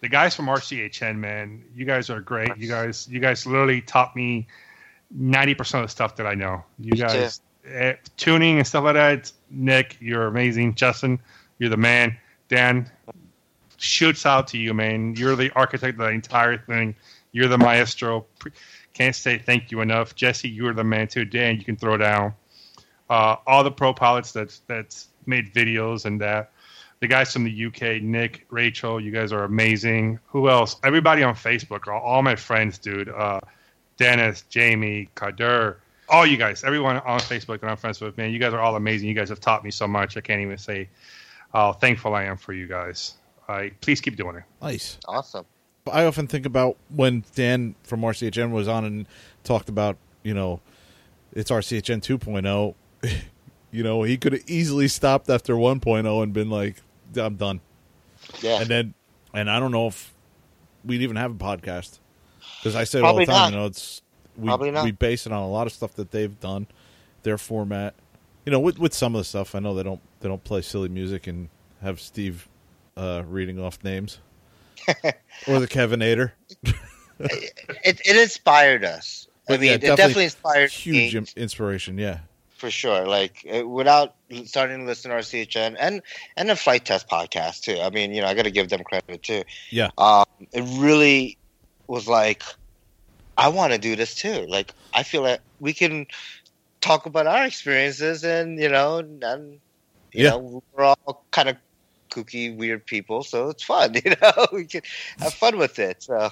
The 0.00 0.08
guys 0.08 0.34
from 0.36 0.46
RCHN, 0.46 1.16
man, 1.18 1.64
you 1.74 1.84
guys 1.84 2.08
are 2.08 2.20
great. 2.20 2.56
You 2.56 2.68
guys, 2.68 3.08
you 3.10 3.18
guys 3.18 3.44
literally 3.46 3.80
taught 3.80 4.14
me 4.14 4.46
ninety 5.10 5.54
percent 5.54 5.82
of 5.82 5.88
the 5.88 5.92
stuff 5.92 6.14
that 6.16 6.26
I 6.26 6.34
know. 6.34 6.62
You 6.78 6.92
Me 6.92 6.98
too. 6.98 7.02
guys 7.04 7.40
eh, 7.66 7.94
tuning 8.16 8.58
and 8.58 8.66
stuff 8.66 8.84
like 8.84 8.94
that. 8.94 9.32
Nick, 9.50 9.96
you're 10.00 10.26
amazing. 10.28 10.74
Justin, 10.74 11.18
you're 11.58 11.70
the 11.70 11.76
man. 11.76 12.16
Dan, 12.48 12.90
shoots 13.76 14.26
out 14.26 14.48
to 14.48 14.58
you, 14.58 14.74
man. 14.74 15.14
You're 15.16 15.36
the 15.36 15.50
architect 15.54 15.98
of 15.98 16.06
the 16.06 16.10
entire 16.10 16.58
thing. 16.58 16.94
You're 17.32 17.48
the 17.48 17.58
maestro. 17.58 18.26
Can't 18.94 19.14
say 19.14 19.38
thank 19.38 19.70
you 19.70 19.80
enough. 19.80 20.14
Jesse, 20.14 20.48
you're 20.48 20.74
the 20.74 20.84
man 20.84 21.08
too. 21.08 21.24
Dan, 21.24 21.56
you 21.56 21.64
can 21.64 21.76
throw 21.76 21.96
down. 21.96 22.34
Uh, 23.08 23.36
all 23.46 23.64
the 23.64 23.70
pro 23.70 23.94
pilots 23.94 24.32
that's 24.32 24.60
that's 24.66 25.08
made 25.26 25.52
videos 25.52 26.04
and 26.04 26.20
that. 26.20 26.52
The 27.00 27.06
guys 27.06 27.32
from 27.32 27.44
the 27.44 27.66
UK, 27.66 28.02
Nick, 28.02 28.44
Rachel, 28.50 29.00
you 29.00 29.12
guys 29.12 29.32
are 29.32 29.44
amazing. 29.44 30.18
Who 30.26 30.48
else? 30.48 30.76
Everybody 30.82 31.22
on 31.22 31.34
Facebook, 31.34 31.86
all, 31.86 32.22
my 32.22 32.34
friends, 32.34 32.76
dude. 32.78 33.08
Uh, 33.08 33.40
Dennis, 33.98 34.42
Jamie, 34.48 35.08
Kader, 35.14 35.80
all 36.08 36.26
you 36.26 36.36
guys, 36.36 36.64
everyone 36.64 36.96
on 36.96 37.20
Facebook 37.20 37.60
that 37.60 37.70
I'm 37.70 37.76
friends 37.76 38.00
with, 38.00 38.16
man, 38.16 38.32
you 38.32 38.40
guys 38.40 38.52
are 38.52 38.60
all 38.60 38.74
amazing. 38.74 39.08
You 39.08 39.14
guys 39.14 39.28
have 39.28 39.40
taught 39.40 39.62
me 39.62 39.70
so 39.70 39.86
much. 39.86 40.16
I 40.16 40.20
can't 40.20 40.40
even 40.40 40.58
say 40.58 40.88
how 41.52 41.72
thankful 41.72 42.14
I 42.14 42.24
am 42.24 42.36
for 42.36 42.52
you 42.52 42.66
guys. 42.66 43.14
I 43.48 43.72
please 43.80 44.00
keep 44.00 44.16
doing 44.16 44.36
it. 44.36 44.44
nice. 44.60 44.98
Awesome. 45.06 45.46
I 45.90 46.04
often 46.04 46.26
think 46.26 46.44
about 46.44 46.76
when 46.90 47.24
Dan 47.34 47.74
from 47.82 48.02
RCHN 48.02 48.50
was 48.50 48.68
on 48.68 48.84
and 48.84 49.06
talked 49.42 49.70
about, 49.70 49.96
you 50.22 50.34
know, 50.34 50.60
it's 51.32 51.50
RCHN 51.50 52.02
2.0. 52.02 52.74
you 53.70 53.82
know, 53.82 54.02
he 54.02 54.18
could 54.18 54.34
have 54.34 54.42
easily 54.46 54.88
stopped 54.88 55.30
after 55.30 55.54
1.0 55.54 56.22
and 56.22 56.32
been 56.34 56.50
like, 56.50 56.76
I'm 57.16 57.36
done. 57.36 57.60
Yeah. 58.42 58.60
And 58.60 58.68
then, 58.68 58.94
and 59.32 59.50
I 59.50 59.58
don't 59.58 59.72
know 59.72 59.86
if 59.86 60.12
we'd 60.84 61.00
even 61.00 61.16
have 61.16 61.30
a 61.30 61.34
podcast 61.34 62.00
because 62.58 62.76
I 62.76 62.84
said 62.84 63.00
Probably 63.00 63.26
all 63.26 63.26
the 63.26 63.32
time, 63.32 63.52
not. 63.52 63.52
you 63.52 63.56
know, 63.58 63.66
it's 63.66 64.02
we 64.36 64.82
we 64.82 64.90
base 64.92 65.26
it 65.26 65.32
on 65.32 65.42
a 65.42 65.48
lot 65.48 65.66
of 65.66 65.72
stuff 65.72 65.94
that 65.94 66.10
they've 66.10 66.38
done, 66.40 66.66
their 67.22 67.38
format. 67.38 67.94
You 68.46 68.52
know, 68.52 68.60
with 68.60 68.78
with 68.78 68.94
some 68.94 69.14
of 69.14 69.20
the 69.20 69.24
stuff, 69.24 69.54
I 69.54 69.58
know 69.58 69.74
they 69.74 69.82
don't 69.82 70.00
they 70.20 70.28
don't 70.28 70.42
play 70.44 70.62
silly 70.62 70.88
music 70.88 71.26
and 71.26 71.48
have 71.82 72.00
Steve 72.00 72.48
uh, 72.96 73.22
reading 73.26 73.60
off 73.60 73.82
names 73.84 74.18
or 75.46 75.60
the 75.60 75.68
Kevinator. 75.68 76.32
it, 77.18 78.00
it 78.04 78.16
inspired 78.16 78.84
us. 78.84 79.28
I 79.48 79.52
mean, 79.52 79.62
yeah, 79.62 79.72
it 79.72 79.80
definitely 79.80 79.96
definitely 79.96 80.24
inspired 80.24 80.70
Huge 80.70 81.14
me 81.14 81.26
inspiration, 81.36 81.98
yeah. 81.98 82.18
for 82.56 82.70
sure. 82.70 83.06
Like 83.06 83.46
uh, 83.50 83.66
without 83.66 84.14
starting 84.44 84.80
to 84.80 84.84
listen 84.84 85.10
to 85.10 85.16
RCHN 85.16 85.76
and 85.78 86.02
and 86.36 86.50
the 86.50 86.56
Flite 86.56 86.84
Test 86.84 87.08
podcast 87.08 87.62
too. 87.62 87.78
I 87.80 87.90
mean, 87.90 88.12
you 88.12 88.20
know, 88.20 88.28
I 88.28 88.34
got 88.34 88.44
to 88.44 88.50
give 88.50 88.68
them 88.68 88.84
credit 88.84 89.22
too. 89.22 89.44
Yeah. 89.70 89.88
Um, 89.96 90.26
it 90.52 90.64
really 90.78 91.38
was 91.86 92.06
like, 92.06 92.42
I 93.38 93.48
want 93.48 93.72
to 93.72 93.78
do 93.78 93.96
this 93.96 94.14
too. 94.14 94.46
Like, 94.46 94.74
I 94.92 95.02
feel 95.02 95.22
like 95.22 95.40
we 95.60 95.72
can 95.72 96.06
talk 96.80 97.06
about 97.06 97.26
our 97.26 97.46
experiences, 97.46 98.24
and 98.24 98.58
you 98.58 98.68
know, 98.68 98.98
and 98.98 99.60
you 100.18 100.24
Yeah. 100.24 100.30
know, 100.30 100.62
we're 100.74 100.84
all 100.84 101.26
kind 101.32 101.48
of 101.50 101.56
kooky, 102.10 102.56
weird 102.56 102.86
people, 102.86 103.24
so 103.24 103.50
it's 103.50 103.64
fun. 103.64 103.94
You 104.04 104.14
know, 104.22 104.46
we 104.52 104.66
can 104.66 104.82
have 105.20 105.34
fun 105.34 105.58
with 105.58 105.78
it. 105.78 106.04
So. 106.04 106.30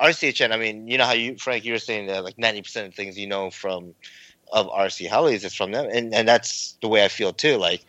RCHN, 0.00 0.52
I 0.52 0.56
mean, 0.56 0.88
you 0.88 0.98
know 0.98 1.04
how 1.06 1.12
you, 1.12 1.36
Frank, 1.38 1.64
you 1.64 1.72
were 1.72 1.78
saying 1.78 2.06
that 2.08 2.24
like 2.24 2.36
90% 2.36 2.86
of 2.88 2.94
things 2.94 3.18
you 3.18 3.26
know 3.28 3.50
from 3.50 3.94
of 4.52 4.66
RC 4.68 5.08
helis 5.08 5.44
is 5.44 5.54
from 5.54 5.72
them. 5.72 5.88
And, 5.92 6.14
and 6.14 6.26
that's 6.28 6.76
the 6.82 6.88
way 6.88 7.04
I 7.04 7.08
feel 7.08 7.32
too. 7.32 7.56
Like, 7.58 7.84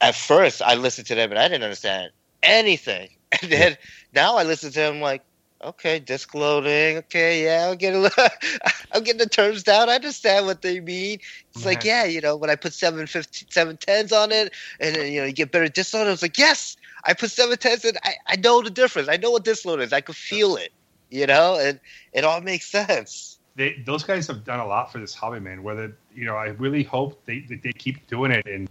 at 0.00 0.14
first, 0.14 0.62
I 0.62 0.74
listened 0.76 1.08
to 1.08 1.14
them 1.16 1.30
and 1.30 1.38
I 1.38 1.48
didn't 1.48 1.64
understand 1.64 2.12
anything. 2.42 3.10
And 3.42 3.52
then 3.52 3.76
now 4.14 4.38
I 4.38 4.44
listen 4.44 4.72
to 4.72 4.80
them 4.80 5.00
like, 5.02 5.22
okay, 5.62 5.98
disc 5.98 6.34
loading. 6.34 6.98
Okay, 6.98 7.44
yeah, 7.44 7.64
I'll 7.66 7.76
get 7.76 7.94
a 7.94 7.98
little, 7.98 8.24
I'm 8.92 9.02
getting 9.02 9.18
the 9.18 9.28
terms 9.28 9.62
down. 9.62 9.88
I 9.88 9.96
understand 9.96 10.46
what 10.46 10.62
they 10.62 10.80
mean. 10.80 11.18
It's 11.54 11.64
like, 11.64 11.84
yeah, 11.84 12.04
you 12.04 12.20
know, 12.20 12.36
when 12.36 12.50
I 12.50 12.56
put 12.56 12.74
750, 12.74 13.46
710s 13.46 14.12
on 14.12 14.32
it 14.32 14.52
and 14.80 14.94
then, 14.94 15.12
you 15.12 15.20
know, 15.20 15.26
you 15.26 15.32
get 15.32 15.52
better 15.52 15.68
disc 15.68 15.94
load, 15.94 16.06
I 16.06 16.10
was 16.10 16.22
like, 16.22 16.38
yes, 16.38 16.76
I 17.04 17.14
put 17.14 17.30
710s 17.30 17.84
in. 17.84 17.96
I, 18.04 18.14
I 18.28 18.36
know 18.36 18.62
the 18.62 18.70
difference. 18.70 19.08
I 19.08 19.16
know 19.16 19.32
what 19.32 19.44
disc 19.44 19.64
load 19.64 19.80
is. 19.80 19.92
I 19.92 20.00
could 20.00 20.16
feel 20.16 20.56
it, 20.56 20.70
you 21.10 21.26
know, 21.26 21.58
and 21.58 21.80
it 22.12 22.24
all 22.24 22.40
makes 22.40 22.70
sense. 22.70 23.38
They, 23.56 23.82
those 23.84 24.04
guys 24.04 24.28
have 24.28 24.44
done 24.44 24.60
a 24.60 24.66
lot 24.66 24.92
for 24.92 24.98
this 24.98 25.14
hobby, 25.14 25.40
man. 25.40 25.64
Whether 25.64 25.96
you 26.14 26.24
know, 26.24 26.36
I 26.36 26.46
really 26.46 26.84
hope 26.84 27.24
they 27.24 27.40
that 27.48 27.62
they 27.64 27.72
keep 27.72 28.06
doing 28.06 28.30
it 28.30 28.46
and 28.46 28.70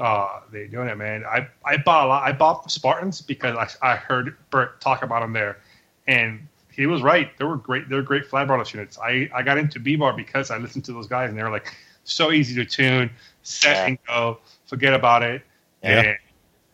uh, 0.00 0.40
they're 0.50 0.68
doing 0.68 0.88
it, 0.88 0.96
man. 0.96 1.24
I, 1.24 1.48
I 1.64 1.76
bought 1.76 2.06
a 2.06 2.08
lot. 2.08 2.22
I 2.22 2.32
bought 2.32 2.70
Spartans 2.70 3.20
because 3.20 3.56
I, 3.56 3.92
I 3.92 3.96
heard 3.96 4.36
Bert 4.50 4.80
talk 4.80 5.02
about 5.02 5.20
them 5.20 5.32
there, 5.32 5.58
and 6.06 6.46
he 6.72 6.86
was 6.86 7.02
right. 7.02 7.36
They 7.38 7.44
were 7.44 7.56
great. 7.56 7.88
They're 7.88 8.02
great 8.02 8.28
flybarless 8.28 8.72
units. 8.72 8.98
I, 8.98 9.30
I 9.34 9.42
got 9.42 9.58
into 9.58 9.78
VBar 9.78 10.16
because 10.16 10.50
I 10.50 10.58
listened 10.58 10.84
to 10.86 10.92
those 10.92 11.06
guys, 11.06 11.30
and 11.30 11.38
they 11.38 11.42
were 11.42 11.50
like 11.50 11.74
so 12.04 12.32
easy 12.32 12.54
to 12.56 12.64
tune, 12.64 13.10
set 13.42 13.76
Yeah. 13.76 13.86
and 13.86 13.98
go, 14.06 14.38
forget 14.66 14.94
about 14.94 15.22
it. 15.22 15.42
Yeah. 15.82 16.00
And, 16.00 16.18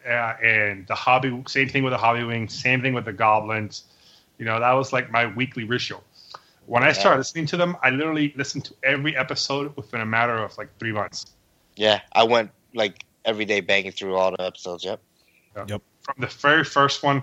uh, 0.06 0.34
and 0.42 0.86
the 0.86 0.94
hobby, 0.94 1.42
same 1.48 1.68
thing 1.68 1.82
with 1.82 1.92
the 1.92 1.98
hobby 1.98 2.22
wing, 2.24 2.48
same 2.48 2.80
thing 2.80 2.94
with 2.94 3.04
the 3.04 3.12
goblins. 3.12 3.84
You 4.38 4.44
know, 4.44 4.60
that 4.60 4.72
was 4.72 4.92
like 4.92 5.10
my 5.10 5.26
weekly 5.26 5.64
ritual. 5.64 6.02
When 6.66 6.82
I 6.82 6.88
Yeah. 6.88 6.92
started 6.92 7.18
listening 7.18 7.46
to 7.46 7.56
them, 7.56 7.76
I 7.82 7.90
literally 7.90 8.32
listened 8.36 8.64
to 8.66 8.74
every 8.82 9.16
episode 9.16 9.74
within 9.76 10.00
a 10.00 10.06
matter 10.06 10.36
of 10.38 10.56
like 10.58 10.68
three 10.78 10.92
months. 10.92 11.26
Yeah, 11.76 12.00
I 12.12 12.24
went 12.24 12.50
like 12.74 13.04
every 13.24 13.44
day 13.44 13.60
banging 13.60 13.92
through 13.92 14.14
all 14.14 14.30
the 14.30 14.42
episodes. 14.42 14.84
Yep. 14.84 15.00
Yep. 15.66 15.82
from 16.02 16.14
the 16.18 16.26
very 16.28 16.64
first 16.64 17.02
one, 17.02 17.22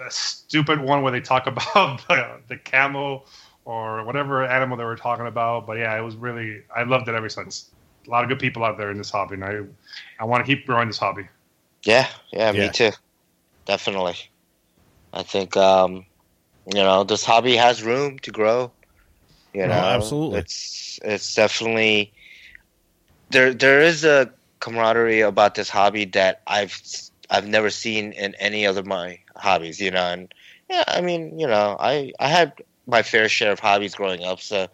the 0.00 0.10
stupid 0.10 0.80
one 0.80 1.02
where 1.02 1.12
they 1.12 1.22
talk 1.22 1.46
about 1.48 2.06
the, 2.08 2.40
the 2.48 2.58
camel 2.58 3.26
or 3.66 4.04
whatever 4.04 4.44
animal 4.46 4.78
they 4.78 4.84
were 4.84 4.96
talking 4.96 5.28
about. 5.28 5.66
But 5.66 5.78
yeah, 5.78 5.98
it 5.98 6.02
was 6.02 6.16
really 6.16 6.62
I 6.76 6.84
loved 6.84 7.08
it 7.08 7.16
ever 7.16 7.30
since. 7.30 7.70
A 8.08 8.10
lot 8.10 8.24
of 8.24 8.30
good 8.30 8.40
people 8.40 8.64
out 8.64 8.78
there 8.78 8.90
in 8.92 8.98
this 8.98 9.10
hobby, 9.10 9.36
and 9.36 9.44
I 9.44 9.60
I 10.20 10.26
want 10.26 10.44
to 10.46 10.56
keep 10.56 10.66
growing 10.66 10.88
this 10.88 10.98
hobby. 10.98 11.28
Yeah, 11.86 12.08
yeah, 12.32 12.52
Yeah. 12.52 12.52
me 12.52 12.70
too. 12.70 12.90
Definitely. 13.66 14.16
I 15.12 15.22
think 15.24 15.56
um, 15.56 16.06
you 16.66 16.74
know, 16.82 17.04
this 17.04 17.24
hobby 17.24 17.56
has 17.56 17.82
room 17.84 18.18
to 18.20 18.32
grow. 18.32 18.74
You 19.54 19.66
No, 19.66 19.72
know, 19.72 20.18
absolutely. 20.28 20.44
It's 20.44 20.98
it's 21.04 21.34
definitely 21.34 22.14
there 23.30 23.54
there 23.54 23.80
is 23.80 24.04
a 24.04 24.32
camaraderie 24.60 25.20
about 25.20 25.54
this 25.54 25.68
hobby 25.70 26.04
that 26.06 26.42
I've 26.46 26.80
I've 27.30 27.46
never 27.48 27.70
seen 27.70 28.12
in 28.12 28.34
any 28.36 28.66
other 28.66 28.82
my 28.82 29.20
hobbies. 29.40 29.80
You 29.80 29.90
know, 29.90 30.04
and 30.04 30.32
yeah, 30.68 30.84
I 30.86 31.00
mean, 31.00 31.38
you 31.38 31.46
know, 31.46 31.76
I 31.78 32.12
I 32.20 32.28
had 32.28 32.52
my 32.86 33.02
fair 33.02 33.28
share 33.28 33.52
of 33.52 33.60
hobbies 33.60 33.94
growing 33.94 34.24
up, 34.24 34.40
so 34.40 34.68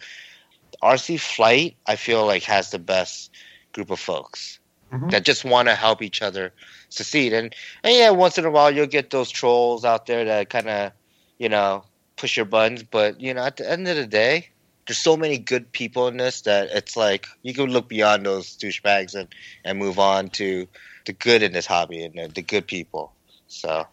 RC 0.82 1.18
Flight 1.18 1.76
I 1.86 1.96
feel 1.96 2.26
like 2.26 2.42
has 2.44 2.70
the 2.70 2.78
best 2.78 3.30
group 3.72 3.90
of 3.90 4.00
folks 4.00 4.58
Mhm. 4.92 5.10
that 5.10 5.24
just 5.24 5.44
want 5.44 5.68
to 5.68 5.74
help 5.74 6.02
each 6.02 6.22
other 6.22 6.52
succeed. 6.88 7.32
And 7.32 7.54
and 7.82 7.94
yeah, 7.94 8.10
once 8.10 8.38
in 8.38 8.44
a 8.44 8.50
while 8.50 8.70
you'll 8.70 8.86
get 8.86 9.10
those 9.10 9.30
trolls 9.30 9.84
out 9.84 10.06
there 10.06 10.24
that 10.24 10.50
kind 10.50 10.68
of 10.68 10.92
you 11.38 11.48
know 11.48 11.84
push 12.16 12.36
your 12.36 12.46
buttons, 12.46 12.82
but 12.82 13.20
you 13.20 13.34
know 13.34 13.44
at 13.44 13.56
the 13.56 13.70
end 13.70 13.88
of 13.88 13.96
the 13.96 14.06
day 14.06 14.48
there's 14.86 14.98
so 14.98 15.16
many 15.16 15.36
good 15.38 15.72
people 15.72 16.06
in 16.08 16.16
this 16.16 16.42
that 16.42 16.68
it's 16.70 16.96
like 16.96 17.26
you 17.42 17.52
can 17.52 17.70
look 17.70 17.88
beyond 17.88 18.24
those 18.24 18.56
douchebags 18.56 19.14
and, 19.14 19.28
and 19.64 19.78
move 19.78 19.98
on 19.98 20.28
to 20.28 20.66
the 21.06 21.12
good 21.12 21.42
in 21.42 21.52
this 21.52 21.66
hobby 21.66 22.04
and 22.04 22.14
the, 22.14 22.28
the 22.28 22.42
good 22.42 22.66
people. 22.66 23.12
So 23.48 23.84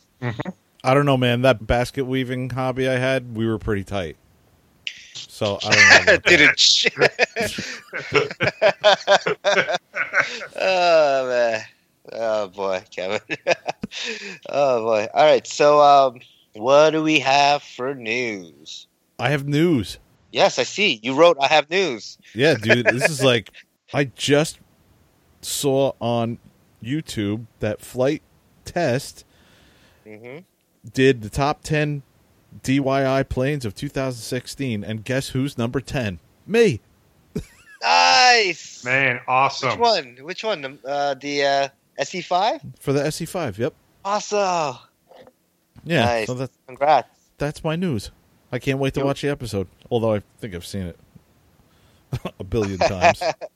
I 0.84 0.94
don't 0.94 1.06
know, 1.06 1.18
man. 1.18 1.42
That 1.44 1.66
basket 1.66 2.06
weaving 2.06 2.50
hobby 2.50 2.90
I 2.90 2.98
had, 2.98 3.36
we 3.36 3.48
were 3.48 3.58
pretty 3.58 3.84
tight. 3.84 4.18
So 5.14 5.60
I 5.64 5.76
don't 5.76 6.08
know. 6.08 6.18
didn't. 6.26 6.60
sh- 6.60 6.88
oh 10.56 11.28
man. 11.28 11.62
Oh 12.12 12.48
boy, 12.50 12.84
Kevin. 12.92 13.22
oh 14.50 14.84
boy. 14.84 15.08
All 15.14 15.26
right. 15.26 15.48
So 15.48 15.82
um, 15.82 16.20
what 16.54 16.92
do 16.92 17.02
we 17.02 17.20
have 17.20 17.64
for 17.64 17.96
news? 17.96 18.88
I 19.20 19.30
have 19.30 19.48
news. 19.48 20.00
Yes, 20.32 20.60
I 20.60 20.64
see. 20.64 21.00
You 21.02 21.14
wrote 21.14 21.38
I 21.40 21.48
have 21.48 21.70
news. 21.70 22.18
Yeah, 22.36 22.56
dude. 22.56 22.88
This 22.88 23.10
is 23.10 23.24
like 23.24 23.52
I 23.94 24.06
just 24.06 24.60
saw 25.42 25.94
on 26.02 26.40
YouTube 26.84 27.46
that 27.60 27.80
Flite 27.82 28.24
Test 28.66 29.26
hmm 30.06 30.40
did 30.92 31.22
the 31.22 31.30
top 31.30 31.62
10 31.64 32.04
DYI 32.64 33.28
planes 33.28 33.66
of 33.66 33.74
2016 33.76 34.84
and 34.84 35.04
guess 35.04 35.30
who's 35.30 35.58
number 35.58 35.80
10? 35.80 36.20
Me. 36.46 36.82
Nice. 37.82 38.84
Man, 38.86 39.20
awesome. 39.28 39.72
Which 39.72 39.80
one? 39.80 40.18
Which 40.22 40.44
one? 40.44 40.62
The, 40.62 40.78
Uh, 40.90 41.14
the 41.16 41.44
uh, 41.46 41.68
SE5? 42.00 42.62
For 42.80 42.94
the 42.94 43.02
SE5. 43.02 43.58
Yep. 43.58 43.74
Awesome. 44.06 44.78
Yeah. 45.84 46.06
Nice. 46.06 46.28
So 46.28 46.34
that's 46.34 46.58
Congrats. 46.66 47.10
that's 47.38 47.64
my 47.64 47.76
news. 47.76 48.12
I 48.52 48.60
can't 48.60 48.80
wait 48.80 48.94
to 48.94 49.04
watch 49.04 49.22
the 49.22 49.30
episode. 49.30 49.68
Although 49.92 50.14
I 50.16 50.22
think 50.40 50.56
I've 50.56 50.66
seen 50.66 50.84
it 50.84 51.00
a 52.40 52.44
billion 52.44 52.78
times. 52.80 53.22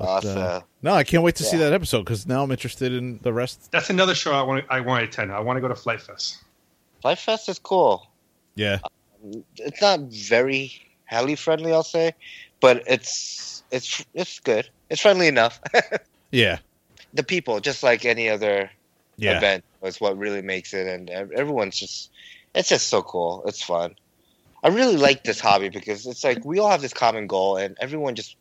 But, 0.00 0.24
uh, 0.24 0.30
awesome. 0.30 0.62
no, 0.82 0.92
I 0.94 1.04
can't 1.04 1.22
wait 1.22 1.36
to 1.36 1.44
see 1.44 1.58
that 1.58 1.72
episode 1.74 2.00
because 2.04 2.26
now 2.26 2.42
I'm 2.42 2.50
interested 2.50 2.92
in 2.92 3.18
the 3.22 3.32
rest. 3.34 3.70
That's 3.70 3.90
another 3.90 4.14
show 4.14 4.32
I 4.32 4.40
want. 4.42 4.64
I 4.70 4.80
want 4.80 5.02
to 5.04 5.08
attend. 5.08 5.30
I 5.30 5.40
want 5.40 5.58
to 5.58 5.60
go 5.60 5.68
to 5.68 5.74
Flite 5.74 6.00
Fest. 6.00 6.38
Flite 7.02 7.18
Fest 7.18 7.48
is 7.50 7.58
cool. 7.58 8.06
Yeah. 8.54 8.78
It's 9.56 9.82
not 9.82 10.00
very 10.00 10.72
heli 11.04 11.34
friendly, 11.36 11.72
I'll 11.72 11.82
say, 11.82 12.12
but 12.60 12.82
it's 12.86 13.62
it's 13.70 14.04
it's 14.14 14.40
good. 14.40 14.68
It's 14.88 15.00
friendly 15.02 15.28
enough. 15.28 15.60
Yeah. 16.32 16.58
the 17.12 17.24
people, 17.24 17.58
just 17.60 17.82
like 17.82 18.04
any 18.04 18.28
other 18.30 18.70
Yeah. 19.16 19.36
event, 19.38 19.64
is 19.82 20.00
what 20.00 20.16
really 20.16 20.42
makes 20.42 20.72
it, 20.72 20.86
and 20.86 21.10
everyone's 21.10 21.76
just 21.78 22.10
it's 22.54 22.68
just 22.68 22.86
so 22.88 23.02
cool. 23.02 23.42
It's 23.46 23.62
fun. 23.62 23.96
I 24.62 24.68
really 24.68 24.96
like 24.96 25.24
this 25.24 25.40
hobby 25.40 25.68
because 25.70 26.06
it's 26.06 26.22
like 26.24 26.44
we 26.44 26.58
all 26.58 26.70
have 26.70 26.80
this 26.82 26.94
common 26.94 27.26
goal, 27.26 27.56
and 27.56 27.76
everyone 27.80 28.14
just 28.14 28.36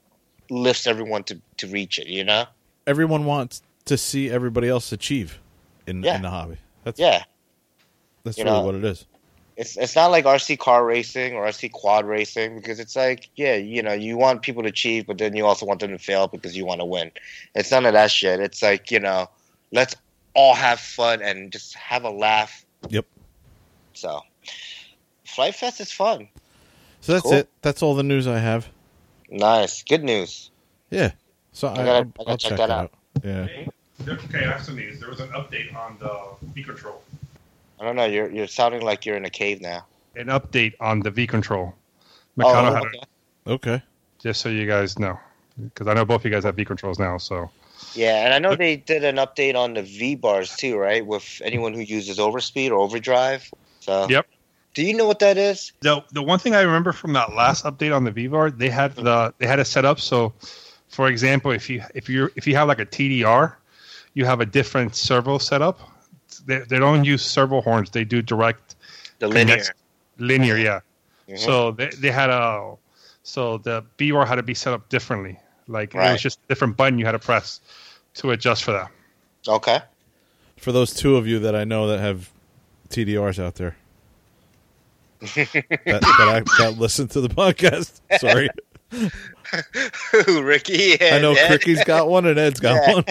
lifts 0.50 0.88
everyone 0.88 1.24
to 1.26 1.40
to 1.58 1.68
reach 1.68 2.00
it. 2.00 2.08
You 2.08 2.24
know? 2.24 2.46
Everyone 2.88 3.26
wants 3.26 3.62
to 3.86 3.98
see 3.98 4.30
everybody 4.30 4.68
else 4.70 4.92
achieve 4.92 5.40
in, 5.88 6.04
Yeah. 6.04 6.16
in 6.16 6.22
the 6.22 6.30
hobby. 6.30 6.58
That's 6.84 7.00
Yeah. 7.00 7.24
that's 8.24 8.38
You 8.38 8.44
really 8.46 8.58
know, 8.58 8.64
what 8.66 8.76
it 8.76 8.84
is. 8.84 9.06
It's 9.58 9.76
it's 9.78 9.96
not 9.96 10.08
like 10.08 10.24
RC 10.26 10.58
car 10.58 10.86
racing 10.86 11.34
or 11.34 11.46
RC 11.46 11.70
quad 11.72 12.06
racing 12.06 12.56
because 12.56 12.80
it's 12.80 12.96
like 12.96 13.30
yeah 13.36 13.56
you 13.56 13.82
know 13.84 13.92
you 13.92 14.18
want 14.18 14.42
people 14.42 14.64
to 14.64 14.70
achieve 14.70 15.06
but 15.06 15.18
then 15.18 15.36
you 15.36 15.46
also 15.46 15.66
want 15.66 15.82
them 15.82 15.92
to 15.92 15.98
fail 15.98 16.28
because 16.28 16.56
you 16.56 16.66
want 16.66 16.80
to 16.80 16.86
win. 16.86 17.12
It's 17.56 17.70
none 17.72 17.86
of 17.86 17.92
that 17.94 18.10
shit. 18.10 18.40
It's 18.40 18.62
like 18.64 18.90
you 18.90 19.00
know 19.02 19.28
let's 19.74 19.96
all 20.34 20.54
have 20.54 20.80
fun 20.80 21.22
and 21.22 21.52
just 21.52 21.74
have 21.76 22.06
a 22.06 22.10
laugh. 22.10 22.66
Yep. 22.90 23.06
So 23.94 24.22
Flite 25.26 25.56
Fest 25.56 25.82
is 25.82 25.92
fun. 25.92 26.30
So 27.02 27.14
that's 27.14 27.24
Cool. 27.24 27.34
it. 27.34 27.50
That's 27.62 27.82
all 27.84 27.96
the 27.96 28.04
news 28.04 28.28
I 28.28 28.40
have. 28.40 28.70
Nice, 29.30 29.84
good 29.84 30.04
news. 30.04 30.52
Yeah. 30.90 31.12
So 31.54 31.68
I, 31.68 31.72
I 31.72 31.76
gotta- 31.76 31.86
will 31.86 31.92
I 31.92 32.02
gotta 32.04 32.30
I'll 32.32 32.38
check 32.38 32.50
check, 32.50 32.58
that 32.58 32.70
out. 32.70 32.84
out. 32.86 33.24
Yeah. 33.24 33.48
Okay, 34.08 34.46
I 34.46 34.52
have 34.52 34.64
some 34.64 34.76
news. 34.76 35.00
There 35.00 35.10
was 35.10 35.20
an 35.20 35.30
update 35.30 35.76
on 35.76 35.98
the 36.00 36.18
V 36.54 36.64
Control. 36.64 37.02
I 37.80 37.84
don't 37.86 37.96
know. 37.96 38.06
You're 38.06 38.30
you're 38.32 38.48
sounding 38.48 38.82
like 38.82 39.06
you're 39.06 39.18
in 39.18 39.26
a 39.26 39.30
cave 39.30 39.62
now. 39.62 39.86
An 40.16 40.28
update 40.28 40.74
on 40.80 41.02
the 41.02 41.12
V 41.12 41.28
Control. 41.28 41.74
Mikado 42.36 42.70
oh, 42.70 42.74
had 42.74 42.84
okay. 42.86 42.98
it, 42.98 43.52
Okay. 43.52 43.82
just 44.20 44.42
so 44.42 44.50
you 44.50 44.66
guys 44.66 44.98
know, 44.98 45.20
because 45.62 45.88
I 45.88 45.94
know 45.94 46.06
both 46.06 46.22
of 46.22 46.26
you 46.26 46.32
guys 46.32 46.44
have 46.46 46.56
V 46.56 46.64
Controls 46.66 46.98
now. 47.00 47.18
So 47.18 47.50
Yeah, 47.94 48.24
and 48.26 48.34
I 48.34 48.40
know 48.40 48.56
they 48.56 48.78
did 48.78 49.04
an 49.04 49.18
update 49.18 49.56
on 49.56 49.74
the 49.74 49.82
VBars 49.82 50.56
too, 50.56 50.78
right? 50.78 51.06
With 51.06 51.42
anyone 51.44 51.74
who 51.74 51.82
uses 51.82 52.18
overspeed 52.20 52.70
or 52.72 52.76
overdrive. 52.76 53.52
So 53.82 54.08
Yep. 54.10 54.28
Do 54.76 54.84
you 54.84 54.94
know 54.94 55.08
what 55.08 55.20
that 55.20 55.38
is? 55.38 55.72
the 55.82 56.04
the 56.12 56.22
one 56.22 56.40
thing 56.40 56.54
I 56.56 56.62
remember 56.62 56.92
from 56.92 57.14
that 57.14 57.34
last 57.34 57.66
update 57.66 57.96
on 57.96 58.04
the 58.04 58.12
VBar, 58.12 58.58
they 58.58 58.70
had 58.70 58.96
the 58.96 59.34
they 59.38 59.48
had 59.48 59.60
it 59.60 59.66
set 59.66 59.84
up 59.86 60.00
so, 60.00 60.34
for 60.90 61.08
example, 61.08 61.52
if 61.52 61.70
you 61.70 61.84
if 61.96 62.08
you 62.08 62.30
if 62.36 62.46
you 62.48 62.56
have 62.56 62.68
like 62.68 62.80
a 62.80 62.86
TDR, 62.86 63.56
you 64.14 64.26
have 64.26 64.42
a 64.42 64.46
different 64.46 64.96
servo 64.96 65.38
setup. 65.38 65.80
They, 66.46 66.60
they 66.60 66.80
don't 66.80 67.04
use 67.04 67.24
servo 67.26 67.62
horns; 67.62 67.90
they 67.90 68.04
do 68.04 68.22
direct 68.22 68.76
The 69.20 69.28
linear. 69.28 69.56
connect- 69.58 69.74
linear. 70.20 70.58
Yeah. 70.58 70.80
Mhm. 71.28 71.40
So 71.40 71.72
they 71.72 71.90
they 71.90 72.12
had 72.12 72.30
a 72.30 72.76
so 73.24 73.58
the 73.58 73.84
VBar 73.98 74.28
had 74.28 74.36
to 74.36 74.44
be 74.44 74.54
set 74.54 74.74
up 74.74 74.88
differently. 74.90 75.40
Like 75.68 75.94
it 75.94 75.98
was 75.98 76.22
just 76.22 76.40
a 76.46 76.48
different 76.48 76.78
button 76.78 76.98
you 77.00 77.06
had 77.06 77.12
to 77.14 77.20
press 77.20 77.60
to 78.16 78.32
adjust 78.32 78.64
for 78.64 78.72
that. 78.72 78.92
Okay. 79.48 79.80
For 80.58 80.72
those 80.72 80.94
two 80.94 81.16
of 81.16 81.26
you 81.28 81.40
that 81.40 81.56
I 81.56 81.64
know 81.64 81.88
that 81.88 82.00
have 82.00 82.32
TDRs 82.90 83.42
out 83.44 83.56
there. 83.56 83.76
That, 85.22 85.66
that, 85.86 86.04
I, 86.04 86.40
that 86.64 86.76
listen 86.78 87.08
to 87.10 87.22
the 87.22 87.30
podcast. 87.30 88.00
Sorry. 88.20 88.50
Who, 88.92 90.44
Ricky? 90.44 91.02
I 91.02 91.20
know 91.20 91.34
Ed? 91.34 91.48
Cricky's 91.48 91.84
got 91.84 92.10
one 92.10 92.26
and 92.26 92.40
Ed's 92.40 92.60
got 92.60 92.82
Yeah. 92.88 92.94
one. 92.94 93.04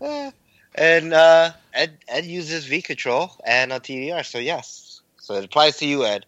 Yeah. 0.00 0.30
and 0.74 1.12
uh, 1.12 1.52
Ed 1.74 1.98
Ed 2.08 2.24
uses 2.24 2.66
V 2.66 2.82
control 2.82 3.30
and 3.46 3.72
a 3.72 3.80
TDR, 3.80 4.24
so 4.24 4.38
yes. 4.38 5.00
So 5.18 5.34
it 5.34 5.44
applies 5.44 5.76
to 5.78 5.86
you, 5.86 6.04
Ed. 6.04 6.26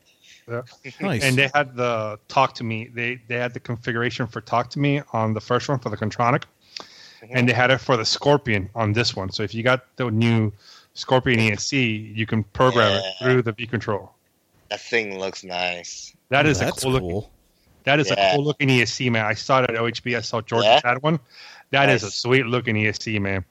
Nice. 1.00 1.24
And 1.24 1.36
they 1.36 1.50
had 1.54 1.74
the 1.74 2.18
talk 2.28 2.54
to 2.56 2.64
me. 2.64 2.88
They 2.92 3.20
they 3.28 3.36
had 3.36 3.54
the 3.54 3.60
configuration 3.60 4.26
for 4.26 4.40
talk 4.40 4.70
to 4.70 4.78
me 4.78 5.02
on 5.12 5.34
the 5.34 5.40
first 5.40 5.68
one 5.68 5.78
for 5.78 5.88
the 5.88 5.96
Kontronik, 5.96 6.44
and 7.30 7.48
they 7.48 7.52
had 7.54 7.70
it 7.70 7.78
for 7.78 7.96
the 7.96 8.04
Scorpion 8.04 8.68
on 8.74 8.92
this 8.92 9.16
one. 9.16 9.30
So 9.30 9.42
if 9.42 9.54
you 9.54 9.62
got 9.62 9.84
the 9.96 10.10
new 10.10 10.52
Scorpion 10.94 11.40
ESC, 11.40 12.14
you 12.16 12.26
can 12.26 12.44
program 12.44 12.92
Yeah. 12.92 12.98
it 12.98 13.14
through 13.20 13.42
the 13.42 13.52
V 13.52 13.66
control. 13.66 14.12
That 14.70 14.80
thing 14.80 15.18
looks 15.18 15.44
nice. 15.44 16.14
That 16.30 16.46
is 16.46 16.58
That's 16.60 16.78
a 16.78 16.80
cool, 16.86 16.98
cool. 16.98 17.14
Looking, 17.16 17.30
that 17.84 18.00
is 18.00 18.10
Yeah. 18.10 18.32
a 18.32 18.36
cool 18.36 18.44
looking 18.44 18.68
ESC, 18.70 19.10
man. 19.10 19.26
I 19.26 19.34
saw 19.34 19.62
it 19.62 19.70
at 19.70 19.76
OHB. 19.76 20.16
I 20.16 20.20
saw 20.20 20.40
George 20.40 20.64
Yeah? 20.64 20.80
had 20.84 21.02
one. 21.02 21.18
That 21.70 21.88
is 21.88 22.02
a 22.04 22.10
sweet 22.10 22.46
looking 22.46 22.76
ESC, 22.76 23.18
man. 23.20 23.44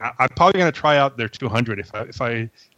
I, 0.00 0.10
I'm 0.18 0.28
probably 0.30 0.58
gonna 0.58 0.72
try 0.72 0.96
out 0.96 1.16
their 1.18 1.28
200 1.28 1.78
if 1.78 1.94
I 1.94 2.00
if 2.02 2.20
I 2.22 2.30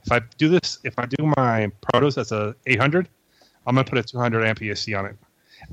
if 0.05 0.11
I 0.11 0.21
do 0.39 0.49
this 0.49 0.79
if 0.83 0.99
I 0.99 1.07
do 1.07 1.33
my 1.37 1.71
protos 1.93 2.19
as 2.19 2.33
a 2.33 2.57
800, 2.67 3.09
I'm 3.67 3.77
gonna 3.77 3.85
put 3.89 3.99
a 3.99 4.03
200 4.03 4.45
amp 4.45 4.59
ESC 4.61 4.99
on 4.99 5.07
it, 5.07 5.17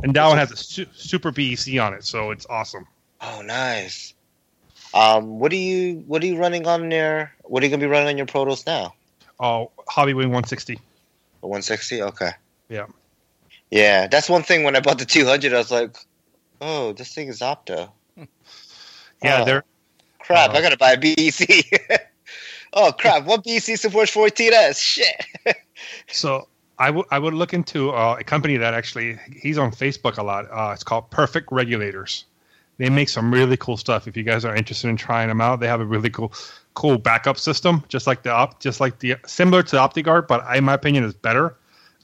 and 0.03 0.13
that 0.15 0.27
one 0.27 0.37
has 0.37 0.51
a 0.51 0.55
su- 0.55 0.85
super 0.93 1.31
BEC 1.31 1.79
on 1.79 1.95
it, 1.95 2.03
so 2.05 2.29
it's 2.29 2.45
awesome. 2.47 2.85
Oh, 3.21 3.41
nice. 3.41 4.13
Um, 4.93 5.39
what 5.39 5.51
are 5.51 5.55
you 5.55 6.03
what 6.07 6.23
are 6.23 6.25
you 6.25 6.37
running 6.37 6.65
on 6.67 6.89
there? 6.89 7.33
What 7.43 7.61
are 7.61 7.65
you 7.65 7.69
gonna 7.69 7.81
be 7.81 7.87
running 7.87 8.07
on 8.09 8.17
your 8.17 8.25
Protos 8.25 8.65
now? 8.65 8.93
Oh, 9.39 9.71
Hobby 9.87 10.13
Wing 10.13 10.27
160. 10.29 10.75
The 10.75 11.47
160. 11.47 12.01
Okay. 12.03 12.31
Yeah. 12.69 12.87
Yeah, 13.71 14.07
that's 14.07 14.29
one 14.29 14.43
thing. 14.43 14.63
When 14.63 14.75
I 14.75 14.79
bought 14.79 14.97
the 14.97 15.05
200, 15.05 15.53
I 15.53 15.57
was 15.57 15.71
like, 15.71 15.95
"Oh, 16.59 16.93
this 16.93 17.13
thing 17.13 17.27
is 17.27 17.39
Opto." 17.39 17.91
Yeah, 19.23 19.41
Oh. 19.41 19.45
they're 19.45 19.63
Crap! 20.19 20.51
Uh, 20.51 20.53
I 20.57 20.61
gotta 20.61 20.77
buy 20.77 20.91
a 20.93 20.97
BEC. 20.97 22.07
oh 22.73 22.91
crap! 22.91 23.25
What 23.25 23.43
BEC 23.43 23.77
supports 23.77 24.13
14s? 24.13 24.79
Shit. 24.79 25.25
So 26.07 26.47
I 26.77 26.89
would 26.89 27.05
I 27.09 27.17
would 27.19 27.33
look 27.33 27.53
into 27.53 27.91
uh, 27.91 28.17
a 28.19 28.23
company 28.23 28.57
that 28.57 28.73
actually 28.73 29.17
he's 29.41 29.57
on 29.57 29.71
Facebook 29.71 30.17
a 30.17 30.23
lot. 30.23 30.45
Uh, 30.51 30.71
it's 30.73 30.83
called 30.83 31.09
Perfect 31.09 31.51
Regulators. 31.51 32.25
They 32.79 32.89
make 32.89 33.09
some 33.09 33.31
really 33.31 33.57
cool 33.57 33.77
stuff. 33.77 34.07
If 34.07 34.17
you 34.17 34.23
guys 34.23 34.43
are 34.45 34.55
interested 34.55 34.87
in 34.87 34.95
trying 34.97 35.27
them 35.27 35.41
out, 35.41 35.59
they 35.59 35.67
have 35.67 35.81
a 35.81 35.85
really 35.85 36.09
cool 36.09 36.33
cool 36.73 36.97
backup 36.97 37.37
system, 37.37 37.83
just 37.89 38.07
like 38.07 38.23
the 38.23 38.31
op, 38.31 38.59
just 38.61 38.79
like 38.79 38.99
the 38.99 39.15
similar 39.27 39.61
to 39.63 39.75
OptiGuard, 39.75 40.27
but 40.27 40.43
in 40.55 40.63
my 40.63 40.73
opinion 40.73 41.03
is 41.03 41.13
better. 41.13 41.55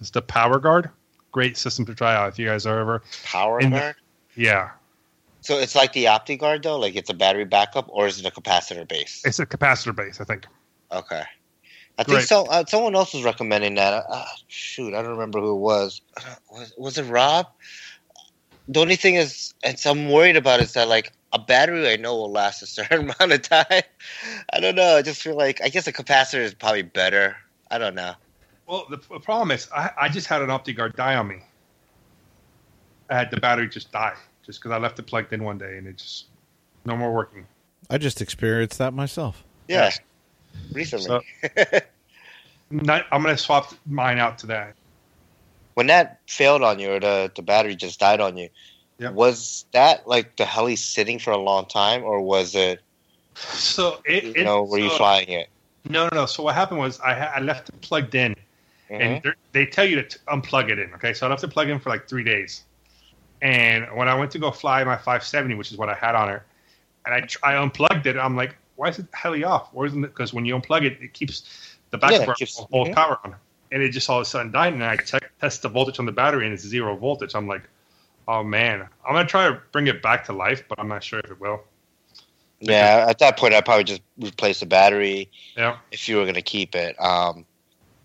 It's 0.02 0.10
the 0.12 0.22
Power 0.22 0.60
Guard. 0.60 0.90
Great 1.32 1.56
system 1.58 1.86
to 1.86 1.96
try 1.96 2.14
out 2.14 2.28
if 2.30 2.38
you 2.38 2.46
guys 2.46 2.66
are 2.66 2.78
ever 2.80 3.02
Power 3.24 3.60
In 3.62 3.72
the- 3.72 3.80
guard. 3.80 3.96
yeah. 4.36 4.70
So 5.42 5.58
it's 5.60 5.76
like 5.76 5.94
the 5.94 6.06
OptiGuard 6.06 6.64
though, 6.64 6.78
like 6.78 6.96
it's 6.96 7.10
a 7.10 7.14
battery 7.14 7.46
backup, 7.46 7.86
or 7.90 8.06
is 8.08 8.20
it 8.20 8.26
a 8.26 8.32
capacitor 8.32 8.86
base? 8.88 9.22
It's 9.26 9.40
a 9.40 9.46
capacitor 9.46 9.96
base, 9.96 10.20
I 10.20 10.26
think. 10.26 10.46
Okay. 10.92 11.24
I 11.98 12.04
think 12.04 12.18
Right. 12.18 12.28
so. 12.28 12.46
Uh, 12.48 12.66
someone 12.66 12.94
else 12.96 13.14
was 13.14 13.24
recommending 13.24 13.76
that. 13.76 14.04
Uh, 14.10 14.26
shoot, 14.48 14.94
I 14.94 15.02
don't 15.02 15.12
remember 15.12 15.40
who 15.40 15.52
it 15.56 15.60
was. 15.60 16.02
Uh, 16.18 16.22
Was 16.52 16.74
was 16.78 16.98
it 16.98 17.04
Rob? 17.04 17.48
The 18.68 18.80
only 18.80 18.96
thing 18.96 19.16
is, 19.16 19.54
and 19.64 19.78
so 19.80 19.92
I'm 19.92 20.10
worried 20.10 20.36
about 20.38 20.60
is 20.60 20.74
that 20.74 20.88
like 20.88 21.12
a 21.34 21.40
battery 21.40 21.90
I 21.90 21.98
know 21.98 22.16
will 22.16 22.32
last 22.32 22.62
a 22.64 22.66
certain 22.68 23.02
amount 23.02 23.32
of 23.32 23.42
time. 23.42 23.84
I 24.54 24.60
don't 24.60 24.76
know. 24.76 24.96
I 24.98 25.02
just 25.02 25.22
feel 25.22 25.36
like 25.36 25.62
I 25.64 25.70
guess 25.70 25.88
a 25.88 25.94
capacitor 25.94 26.40
is 26.42 26.54
probably 26.54 26.82
better. 26.82 27.36
I 27.70 27.78
don't 27.78 27.96
know. 27.96 28.14
Well, 28.68 28.86
the, 28.90 28.98
the 28.98 29.20
problem 29.20 29.52
is, 29.52 29.68
I, 29.76 29.92
I 30.00 30.10
just 30.10 30.26
had 30.28 30.42
an 30.42 30.50
OptiGuard 30.50 30.96
die 30.96 31.16
on 31.16 31.28
me. 31.28 31.38
I 33.10 33.16
had 33.16 33.30
the 33.30 33.40
battery 33.40 33.70
just 33.70 33.92
die 33.92 34.16
just 34.44 34.60
because 34.60 34.72
I 34.72 34.78
left 34.80 34.98
it 34.98 35.04
plugged 35.06 35.32
in 35.34 35.44
one 35.44 35.60
day 35.60 35.78
and 35.78 35.86
it 35.88 35.98
just 35.98 36.26
no 36.86 36.98
more 36.98 37.14
working. 37.14 37.46
I 37.90 38.00
just 38.00 38.22
experienced 38.22 38.80
that 38.80 38.94
myself. 38.94 39.44
Yeah, 39.68 39.84
Yes. 39.86 40.00
recently. 40.72 41.06
So- 41.06 41.22
Not, 42.72 43.06
I'm 43.12 43.22
going 43.22 43.36
to 43.36 43.42
swap 43.42 43.72
mine 43.86 44.18
out 44.18 44.40
to 44.40 44.48
that. 44.48 44.76
When 45.76 45.88
that 45.88 46.20
failed 46.28 46.64
on 46.64 46.80
you 46.80 46.92
or 46.94 47.00
the, 47.00 47.32
the 47.36 47.42
battery 47.42 47.76
just 47.76 48.00
died 48.00 48.20
on 48.20 48.38
you, 48.38 48.50
Yep. 48.98 49.14
was 49.14 49.66
that 49.74 50.08
like 50.08 50.38
the 50.38 50.46
heli 50.46 50.78
sitting 50.78 51.20
for 51.20 51.32
a 51.32 51.38
long 51.38 51.66
time 51.66 52.04
or 52.04 52.22
was 52.22 52.56
it, 52.56 52.82
So 53.36 54.02
it, 54.06 54.24
you 54.24 54.32
it 54.36 54.44
know, 54.46 54.64
were 54.64 54.80
you 54.80 54.90
flying 54.90 55.28
it? 55.30 55.50
No, 55.88 56.08
no, 56.08 56.22
no. 56.22 56.26
So 56.26 56.44
what 56.44 56.56
happened 56.56 56.80
was 56.80 57.00
I, 57.02 57.14
ha- 57.14 57.34
I 57.36 57.42
left 57.42 57.70
it 57.70 57.80
plugged 57.82 58.16
in, 58.16 58.36
Mhm. 58.90 59.02
and 59.02 59.36
they're- 59.52 59.66
tell 59.66 59.86
you 59.86 59.98
to 59.98 60.04
t- 60.04 60.18
unplug 60.30 60.70
it 60.70 60.80
in. 60.80 60.94
Okay, 60.94 61.14
so 61.14 61.28
I 61.28 61.30
left 61.30 61.44
it 61.44 61.50
plugged 61.50 61.70
in 61.70 61.80
for 61.80 61.90
like 61.90 62.08
three 62.08 62.24
days, 62.24 62.64
and 63.42 63.86
when 63.96 64.08
I 64.08 64.16
went 64.16 64.32
to 64.32 64.40
go 64.40 64.52
fly 64.52 64.84
my 64.86 64.96
570, 64.96 65.56
which 65.56 65.72
is 65.72 65.78
what 65.78 65.90
I 65.90 65.94
had 65.94 66.16
on 66.16 66.30
her, 66.30 66.46
and 67.06 67.14
I 67.14 67.22
tr- 67.22 67.40
I 67.44 67.56
unplugged 67.58 68.08
it, 68.08 68.16
I'm 68.18 68.36
like, 68.38 68.56
why 68.78 68.88
is 68.90 69.00
it 69.00 69.08
heli 69.14 69.44
off? 69.44 69.74
Why 69.74 69.86
isn't 69.86 70.04
it? 70.04 70.08
Because 70.08 70.34
when 70.34 70.46
you 70.46 70.58
unplug 70.58 70.84
it, 70.86 71.02
it 71.02 71.14
keeps 71.14 71.44
the 71.92 71.98
Yeah, 71.98 72.12
backup 72.12 72.30
it 72.30 72.36
keeps- 72.38 72.58
will 72.58 72.70
hold 72.72 72.88
mhm. 72.88 72.94
power 72.96 73.20
on, 73.26 73.36
and 73.76 73.84
it 73.84 73.90
just 73.90 74.10
all 74.10 74.20
of 74.20 74.22
a 74.22 74.26
sudden 74.26 74.54
died. 74.54 74.74
And 74.74 74.84
I 74.84 74.96
check, 74.96 75.30
test 75.42 75.62
the 75.62 75.70
voltage 75.70 76.00
on 76.00 76.06
the 76.06 76.14
battery, 76.14 76.46
and 76.46 76.54
it's 76.54 76.64
zero 76.64 76.96
voltage. 76.96 77.36
I'm 77.36 77.46
like, 77.46 77.64
oh 78.26 78.42
man, 78.42 78.88
I'm 79.06 79.14
gonna 79.14 79.28
try 79.28 79.50
to 79.50 79.62
bring 79.74 79.88
it 79.88 80.02
back 80.02 80.24
to 80.26 80.34
life, 80.34 80.64
but 80.68 80.80
I'm 80.80 80.88
not 80.88 81.04
sure 81.04 81.20
if 81.20 81.30
it 81.30 81.40
will. 81.42 81.62
Yeah, 82.62 83.06
at 83.10 83.20
that 83.20 83.38
point, 83.38 83.54
I'd 83.54 83.66
probably 83.66 83.84
just 83.84 84.02
replace 84.18 84.62
the 84.62 84.66
battery 84.66 85.30
Yeah. 85.58 85.78
if 85.92 86.08
you 86.08 86.16
were 86.16 86.24
going 86.24 86.36
to 86.36 86.42
keep 86.42 86.74
it. 86.74 87.00
Um, 87.02 87.46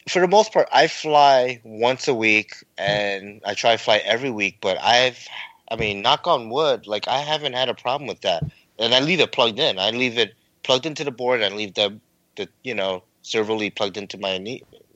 for 0.09 0.21
the 0.21 0.27
most 0.27 0.53
part, 0.53 0.69
I 0.73 0.89
fly 0.89 1.61
once 1.63 2.09
a 2.09 2.15
week, 2.15 2.53
and 2.77 3.41
I 3.47 3.55
try 3.55 3.73
to 3.73 3.79
fly 3.79 3.99
every 3.99 4.29
week. 4.29 4.59
But 4.61 4.77
I've, 4.83 5.25
I 5.71 5.77
mean, 5.77 6.03
knock 6.03 6.27
on 6.27 6.51
wood, 6.51 6.89
like 6.89 7.07
I 7.07 7.19
haven't 7.19 7.53
had 7.53 7.69
a 7.69 7.75
problem 7.75 8.09
with 8.09 8.23
that. 8.23 8.43
And 8.81 8.93
I 8.93 8.99
leave 8.99 9.21
it 9.21 9.31
plugged 9.31 9.61
in. 9.61 9.79
I 9.79 9.91
leave 9.91 10.19
it 10.19 10.35
plugged 10.65 10.85
into 10.85 11.05
the 11.05 11.13
board, 11.13 11.43
I 11.43 11.49
leave 11.49 11.75
the, 11.75 11.99
the 12.37 12.49
you 12.65 12.75
know, 12.75 13.05
servo 13.23 13.55
lead 13.55 13.77
plugged 13.77 13.97
into 13.97 14.19
my 14.19 14.37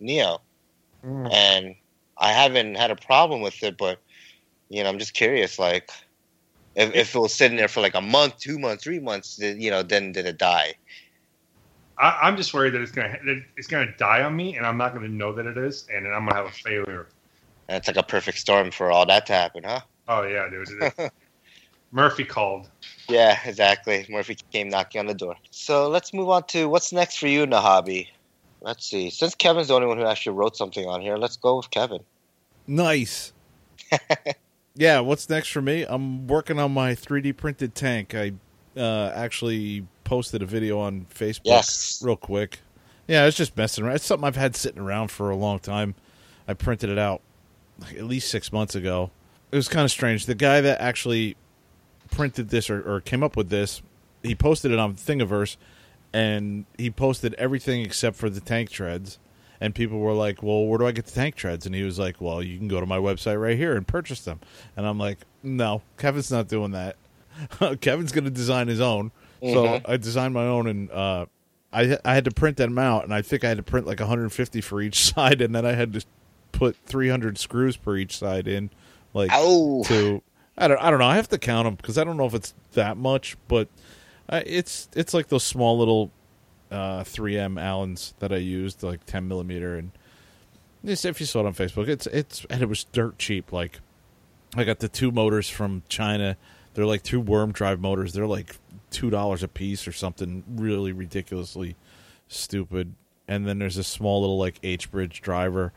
Neo, 0.00 0.40
Mm. 1.04 1.32
and 1.32 1.74
I 2.18 2.32
haven't 2.32 2.76
had 2.76 2.90
a 2.90 2.96
problem 2.96 3.42
with 3.42 3.62
it. 3.62 3.76
But 3.76 3.98
you 4.68 4.82
know, 4.82 4.88
I'm 4.88 4.98
just 4.98 5.14
curious, 5.14 5.58
like. 5.58 5.90
If, 6.76 6.92
if 6.92 7.14
it 7.14 7.18
was 7.20 7.32
sitting 7.32 7.56
there 7.56 7.68
for 7.68 7.80
like 7.80 7.94
a 7.94 8.00
month, 8.00 8.38
two 8.40 8.58
months, 8.58 8.82
three 8.82 8.98
months, 8.98 9.38
you 9.38 9.70
know, 9.70 9.84
then 9.84 10.10
did 10.10 10.26
it 10.26 10.38
die? 10.38 10.74
I, 11.98 12.18
I'm 12.22 12.36
just 12.36 12.52
worried 12.52 12.74
that 12.74 12.80
it's 12.80 12.92
gonna 12.92 13.16
that 13.24 13.42
it's 13.56 13.68
gonna 13.68 13.94
die 13.96 14.22
on 14.22 14.34
me, 14.34 14.56
and 14.56 14.66
I'm 14.66 14.76
not 14.76 14.94
gonna 14.94 15.08
know 15.08 15.32
that 15.34 15.46
it 15.46 15.56
is, 15.56 15.86
and 15.92 16.04
then 16.04 16.12
I'm 16.12 16.26
gonna 16.26 16.36
have 16.36 16.46
a 16.46 16.50
failure. 16.50 17.08
And 17.68 17.78
it's 17.78 17.86
like 17.86 17.96
a 17.96 18.02
perfect 18.02 18.38
storm 18.38 18.70
for 18.70 18.90
all 18.90 19.06
that 19.06 19.26
to 19.26 19.32
happen, 19.32 19.64
huh? 19.64 19.80
Oh 20.08 20.22
yeah, 20.22 20.48
dude. 20.50 20.92
Murphy 21.92 22.24
called. 22.24 22.68
Yeah, 23.08 23.38
exactly. 23.44 24.06
Murphy 24.08 24.36
came 24.52 24.68
knocking 24.68 24.98
on 24.98 25.06
the 25.06 25.14
door. 25.14 25.36
So 25.50 25.88
let's 25.88 26.12
move 26.12 26.28
on 26.28 26.44
to 26.48 26.68
what's 26.68 26.92
next 26.92 27.18
for 27.18 27.28
you 27.28 27.42
in 27.42 27.50
the 27.50 27.60
hobby. 27.60 28.08
Let's 28.64 28.86
see. 28.86 29.10
Since 29.10 29.34
Kevin's 29.34 29.68
the 29.68 29.74
only 29.74 29.86
one 29.86 29.98
who 29.98 30.06
actually 30.06 30.36
wrote 30.36 30.56
something 30.56 30.86
on 30.86 31.02
here, 31.02 31.18
let's 31.18 31.36
go 31.36 31.58
with 31.58 31.70
Kevin. 31.70 32.00
Nice. 32.66 33.34
yeah, 34.74 35.00
what's 35.00 35.28
next 35.28 35.48
for 35.48 35.60
me? 35.60 35.84
I'm 35.86 36.26
working 36.26 36.58
on 36.58 36.72
my 36.72 36.94
3D 36.94 37.36
printed 37.36 37.74
tank. 37.74 38.14
I 38.14 38.32
uh, 38.74 39.12
actually 39.14 39.86
posted 40.04 40.40
a 40.40 40.46
video 40.46 40.78
on 40.78 41.06
Facebook 41.14 41.42
Yes. 41.44 42.00
real 42.02 42.16
quick. 42.16 42.60
Yeah, 43.06 43.26
it's 43.26 43.36
just 43.36 43.54
messing 43.54 43.84
around. 43.84 43.96
It's 43.96 44.06
something 44.06 44.26
I've 44.26 44.36
had 44.36 44.56
sitting 44.56 44.80
around 44.80 45.10
for 45.10 45.28
a 45.28 45.36
long 45.36 45.58
time. 45.58 45.94
I 46.48 46.54
printed 46.54 46.88
it 46.88 46.98
out 46.98 47.20
like, 47.78 47.96
at 47.96 48.04
least 48.04 48.30
six 48.30 48.50
months 48.50 48.74
ago. 48.74 49.10
It 49.52 49.56
was 49.56 49.68
kind 49.68 49.84
of 49.84 49.90
strange. 49.90 50.24
The 50.24 50.34
guy 50.34 50.62
that 50.62 50.80
actually 50.80 51.36
printed 52.10 52.48
this 52.48 52.70
or, 52.70 52.80
or 52.80 53.02
came 53.02 53.22
up 53.22 53.36
with 53.36 53.50
this, 53.50 53.82
he 54.22 54.34
posted 54.34 54.72
it 54.72 54.78
on 54.78 54.94
Thingiverse, 54.94 55.58
and 56.14 56.64
he 56.78 56.90
posted 56.90 57.34
everything 57.34 57.82
except 57.82 58.16
for 58.16 58.30
the 58.30 58.40
tank 58.40 58.70
treads. 58.70 59.18
And 59.60 59.74
people 59.74 59.98
were 59.98 60.12
like, 60.12 60.42
"Well, 60.42 60.64
where 60.66 60.78
do 60.78 60.86
I 60.86 60.92
get 60.92 61.06
the 61.06 61.12
tank 61.12 61.34
treads?" 61.36 61.64
And 61.66 61.74
he 61.74 61.82
was 61.82 61.98
like, 61.98 62.20
"Well, 62.20 62.42
you 62.42 62.56
can 62.58 62.68
go 62.68 62.80
to 62.80 62.86
my 62.86 62.98
website 62.98 63.40
right 63.40 63.56
here 63.56 63.76
and 63.76 63.86
purchase 63.86 64.20
them." 64.20 64.40
And 64.76 64.86
I'm 64.86 64.98
like, 64.98 65.18
"No, 65.42 65.82
Kevin's 65.98 66.30
not 66.30 66.48
doing 66.48 66.72
that. 66.72 66.96
Kevin's 67.80 68.12
going 68.12 68.24
to 68.24 68.30
design 68.30 68.68
his 68.68 68.80
own." 68.80 69.10
So 69.40 69.64
Mhm. 69.66 69.80
I 69.88 69.96
designed 69.96 70.34
my 70.34 70.44
own, 70.44 70.66
and 70.66 70.90
uh, 70.90 71.26
I 71.72 71.98
I 72.04 72.14
had 72.14 72.24
to 72.26 72.30
print 72.30 72.56
them 72.56 72.78
out, 72.78 73.04
and 73.04 73.14
I 73.14 73.22
think 73.22 73.44
I 73.44 73.48
had 73.48 73.56
to 73.58 73.62
print 73.62 73.86
like 73.86 74.00
150 74.00 74.60
for 74.60 74.80
each 74.82 75.04
side, 75.14 75.40
and 75.40 75.54
then 75.54 75.64
I 75.66 75.72
had 75.72 75.92
to 75.94 76.04
put 76.52 76.76
300 76.86 77.38
screws 77.38 77.76
per 77.76 77.96
each 77.96 78.16
side 78.18 78.46
in, 78.46 78.70
like 79.14 79.32
Ow! 79.32 79.82
to 79.86 80.22
I 80.58 80.68
don't 80.68 80.80
I 80.82 80.90
don't 80.90 80.98
know. 80.98 81.06
I 81.06 81.16
have 81.16 81.28
to 81.30 81.38
count 81.38 81.66
them 81.66 81.74
because 81.76 81.96
I 81.98 82.04
don't 82.04 82.16
know 82.16 82.26
if 82.26 82.34
it's 82.34 82.54
that 82.72 82.96
much, 82.96 83.36
but 83.48 83.68
uh, 84.28 84.42
it's 84.46 84.88
it's 84.94 85.14
like 85.14 85.28
those 85.28 85.44
small 85.44 85.78
little 85.78 86.10
uh, 86.70 87.04
3M 87.04 87.60
Allens 87.60 88.14
that 88.18 88.32
I 88.32 88.36
used, 88.36 88.82
like 88.82 89.04
10 89.06 89.28
millimeter, 89.28 89.76
and 89.76 89.92
if 90.84 91.20
you 91.20 91.26
saw 91.26 91.40
it 91.40 91.46
on 91.46 91.54
Facebook, 91.54 91.88
it's 91.88 92.06
it's 92.08 92.44
and 92.50 92.62
it 92.62 92.68
was 92.68 92.84
dirt 92.84 93.18
cheap. 93.18 93.52
Like 93.52 93.80
I 94.56 94.64
got 94.64 94.80
the 94.80 94.88
two 94.88 95.10
motors 95.10 95.48
from 95.48 95.82
China. 95.88 96.36
They're 96.74 96.86
like 96.86 97.02
two 97.02 97.20
worm 97.20 97.52
drive 97.52 97.80
motors. 97.80 98.12
They're 98.12 98.26
like 98.26 98.56
two 98.90 99.10
dollars 99.10 99.42
a 99.42 99.48
piece 99.48 99.88
or 99.88 99.92
something 99.92 100.44
really 100.48 100.92
ridiculously 100.92 101.76
stupid. 102.28 102.94
And 103.26 103.46
then 103.46 103.58
there's 103.58 103.78
a 103.78 103.84
small 103.84 104.20
little 104.20 104.38
like 104.38 104.58
H 104.62 104.90
bridge 104.90 105.20
driver. 105.20 105.72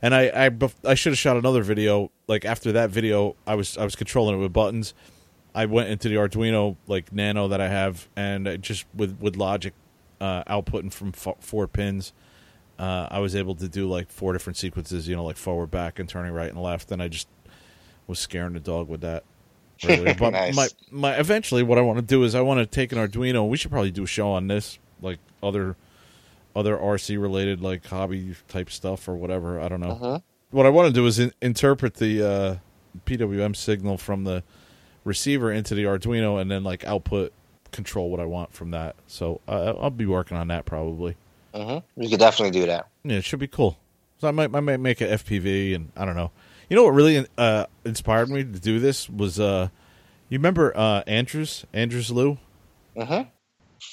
And 0.00 0.14
I 0.14 0.28
I, 0.46 0.50
I 0.84 0.94
should 0.94 1.12
have 1.12 1.18
shot 1.18 1.36
another 1.36 1.62
video. 1.62 2.10
Like 2.28 2.44
after 2.44 2.72
that 2.72 2.90
video, 2.90 3.36
I 3.46 3.54
was 3.54 3.76
I 3.76 3.84
was 3.84 3.96
controlling 3.96 4.36
it 4.36 4.38
with 4.38 4.52
buttons. 4.52 4.94
I 5.56 5.64
went 5.66 5.88
into 5.88 6.08
the 6.08 6.14
Arduino 6.16 6.76
like 6.86 7.12
Nano 7.12 7.48
that 7.48 7.60
I 7.60 7.68
have, 7.68 8.06
and 8.14 8.48
I 8.48 8.56
just 8.58 8.84
with 8.94 9.18
with 9.20 9.36
Logic 9.36 9.72
uh, 10.20 10.44
outputting 10.44 10.92
from 10.92 11.08
f- 11.08 11.36
four 11.40 11.66
pins, 11.66 12.12
uh, 12.78 13.08
I 13.10 13.18
was 13.20 13.34
able 13.34 13.54
to 13.56 13.68
do 13.68 13.88
like 13.88 14.10
four 14.10 14.32
different 14.34 14.56
sequences. 14.58 15.08
You 15.08 15.16
know, 15.16 15.24
like 15.24 15.36
forward, 15.38 15.70
back, 15.70 15.98
and 15.98 16.08
turning 16.08 16.32
right 16.32 16.50
and 16.50 16.62
left. 16.62 16.92
And 16.92 17.02
I 17.02 17.08
just 17.08 17.26
was 18.06 18.18
scaring 18.18 18.52
the 18.52 18.60
dog 18.60 18.88
with 18.88 19.00
that. 19.00 19.24
earlier. 19.84 20.14
But 20.18 20.30
Nice. 20.30 20.54
my 20.54 20.68
my 20.90 21.14
eventually, 21.18 21.62
what 21.62 21.78
I 21.78 21.80
want 21.80 21.98
to 21.98 22.04
do 22.04 22.22
is 22.22 22.34
I 22.34 22.42
want 22.42 22.60
to 22.60 22.66
take 22.66 22.92
an 22.92 22.98
Arduino. 22.98 23.48
We 23.48 23.56
should 23.56 23.70
probably 23.70 23.90
do 23.90 24.04
a 24.04 24.06
show 24.06 24.28
on 24.30 24.46
this, 24.48 24.78
like 25.00 25.18
other 25.42 25.74
other 26.54 26.76
RC 26.76 27.20
related 27.20 27.60
like 27.62 27.86
hobby 27.86 28.34
type 28.48 28.70
stuff 28.70 29.08
or 29.08 29.14
whatever. 29.16 29.58
I 29.60 29.68
don't 29.68 29.80
know 29.80 29.90
Uh-huh. 29.90 30.20
what 30.50 30.66
I 30.66 30.70
want 30.70 30.88
to 30.88 30.92
do 30.92 31.06
is 31.06 31.18
in, 31.18 31.32
interpret 31.42 31.94
the 31.94 32.22
uh, 32.26 32.56
PWM 33.06 33.54
signal 33.56 33.98
from 33.98 34.24
the 34.24 34.42
receiver 35.06 35.50
into 35.52 35.74
the 35.74 35.84
Arduino 35.84 36.38
and 36.40 36.50
then 36.50 36.64
like 36.64 36.84
output 36.84 37.32
control 37.72 38.10
what 38.10 38.20
I 38.20 38.26
want 38.26 38.52
from 38.52 38.72
that. 38.72 38.96
So 39.06 39.40
uh, 39.48 39.74
I'll 39.80 39.90
be 39.90 40.04
working 40.06 40.36
on 40.36 40.48
that 40.48 40.66
probably. 40.66 41.16
Uh-huh. 41.54 41.80
You 41.96 42.10
could 42.10 42.18
definitely 42.18 42.58
do 42.60 42.66
that. 42.66 42.88
Yeah, 43.04 43.16
it 43.16 43.24
should 43.24 43.38
be 43.38 43.46
cool. 43.48 43.78
So 44.18 44.28
I 44.28 44.30
might 44.32 44.54
I 44.54 44.60
might 44.60 44.80
make 44.80 45.00
an 45.00 45.08
FPV 45.08 45.74
and 45.74 45.92
I 45.96 46.04
don't 46.04 46.16
know. 46.16 46.30
You 46.68 46.76
know 46.76 46.84
what 46.84 46.94
really 46.94 47.24
uh, 47.38 47.66
inspired 47.84 48.28
me 48.28 48.42
to 48.42 48.60
do 48.60 48.78
this 48.80 49.08
was 49.08 49.38
uh, 49.38 49.68
you 50.28 50.38
remember 50.38 50.76
uh, 50.76 51.02
Andrews 51.06 51.64
Andrews 51.72 52.10
Lou 52.10 52.38
Uh-huh. 52.96 53.24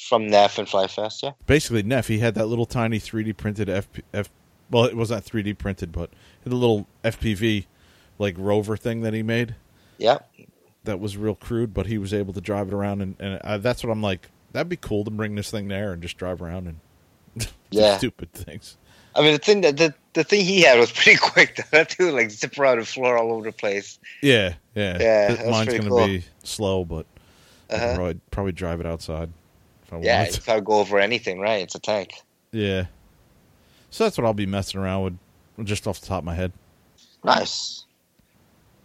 From 0.10 0.27
Neff 0.27 0.57
and 0.57 0.68
Fly 0.68 0.88
Fest, 0.88 1.23
yeah. 1.23 1.31
basically 1.45 1.84
Neff. 1.84 2.07
He 2.07 2.19
had 2.19 2.35
that 2.35 2.48
little 2.48 2.65
tiny 2.65 2.99
3D 2.99 3.35
printed 3.38 3.69
F, 3.69 3.88
F 4.14 4.30
well, 4.72 4.85
it 4.85 4.95
was 4.95 5.11
not 5.11 5.23
3D 5.23 5.57
printed, 5.57 5.91
but 5.91 6.10
the 6.45 6.56
little 6.56 6.88
FPV 7.03 7.65
like 8.18 8.35
rover 8.38 8.76
thing 8.77 9.02
that 9.02 9.14
he 9.14 9.22
made. 9.23 9.56
Yep. 9.99 10.30
That 10.85 10.99
was 10.99 11.15
real 11.18 11.35
crude, 11.35 11.73
but 11.73 11.85
he 11.88 11.97
was 11.97 12.14
able 12.14 12.34
to 12.34 12.41
drive 12.41 12.68
it 12.68 12.73
around, 12.73 13.01
and, 13.01 13.15
and 13.19 13.39
uh, 13.43 13.57
that's 13.57 13.84
what 13.84 13.91
I'm 13.91 14.01
like. 14.01 14.30
That'd 14.51 14.69
be 14.69 14.76
cool 14.77 15.03
to 15.05 15.10
bring 15.11 15.34
this 15.35 15.49
thing 15.49 15.68
there 15.68 15.93
and 15.93 16.01
just 16.01 16.18
drive 16.18 16.39
around 16.41 16.68
and 16.68 16.80
do 17.38 17.47
Yeah. 17.72 17.97
stupid 17.97 18.31
things. 18.34 18.77
I 19.15 19.22
mean, 19.22 19.31
the 19.34 19.39
thing 19.39 19.61
that 19.61 19.77
the, 19.77 19.93
the 20.14 20.23
thing 20.23 20.41
he 20.45 20.61
had 20.61 20.77
was 20.80 20.91
pretty 20.91 21.18
quick. 21.22 21.55
Though. 21.55 21.64
That 21.72 21.95
dude 21.97 22.14
like 22.14 22.30
zip 22.30 22.57
around 22.60 22.80
the 22.80 22.85
floor 22.85 23.18
all 23.18 23.31
over 23.31 23.45
the 23.45 23.51
place. 23.51 23.97
Yeah, 24.22 24.53
yeah. 24.76 24.97
Yeah, 24.99 25.49
Mine's 25.49 25.73
gonna 25.76 25.89
cool. 25.89 26.05
be 26.07 26.23
slow, 26.43 26.84
but 26.85 27.05
Uh-huh. 27.69 27.95
probably 27.95 28.19
probably 28.31 28.51
drive 28.51 28.80
it 28.80 28.85
outside 28.85 29.30
if 29.84 29.91
I 29.93 29.99
Yeah, 29.99 30.18
wanted. 30.19 30.34
you 30.34 30.39
to. 30.39 30.45
gotta 30.45 30.61
go 30.61 30.73
over 30.80 30.99
anything, 30.99 31.39
right? 31.39 31.61
It's 31.64 31.76
a 31.76 31.80
tank. 31.80 32.14
Yeah. 32.51 32.85
So 33.89 34.03
that's 34.03 34.18
what 34.18 34.26
I'll 34.26 34.34
be 34.34 34.45
messing 34.47 34.80
around 34.80 35.19
with, 35.57 35.68
just 35.68 35.88
off 35.88 35.99
the 35.99 36.07
top 36.07 36.19
of 36.19 36.26
my 36.26 36.34
head. 36.35 36.51
Nice. 37.23 37.85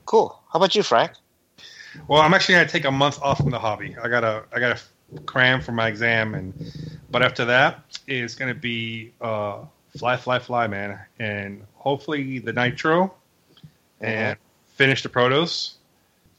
Cool. 0.06 0.38
How 0.52 0.58
about 0.58 0.74
you, 0.74 0.82
Frank? 0.82 1.12
Well, 2.06 2.20
I'm 2.20 2.34
actually 2.34 2.56
gonna 2.56 2.68
take 2.68 2.84
a 2.84 2.90
month 2.90 3.20
off 3.22 3.38
from 3.38 3.50
the 3.50 3.58
hobby. 3.58 3.96
I 4.02 4.08
gotta 4.08 4.44
I 4.52 4.60
gotta 4.60 4.80
cram 5.26 5.60
for 5.60 5.72
my 5.72 5.88
exam, 5.88 6.34
and 6.34 6.54
but 7.10 7.22
after 7.22 7.44
that, 7.46 7.82
it's 8.06 8.34
gonna 8.34 8.54
be 8.54 9.12
uh, 9.20 9.60
fly, 9.96 10.16
fly, 10.16 10.38
fly, 10.38 10.66
man, 10.66 10.98
and 11.18 11.64
hopefully 11.74 12.38
the 12.38 12.52
nitro, 12.52 13.14
and 14.00 14.36
finish 14.66 15.02
the 15.02 15.08
protos, 15.08 15.74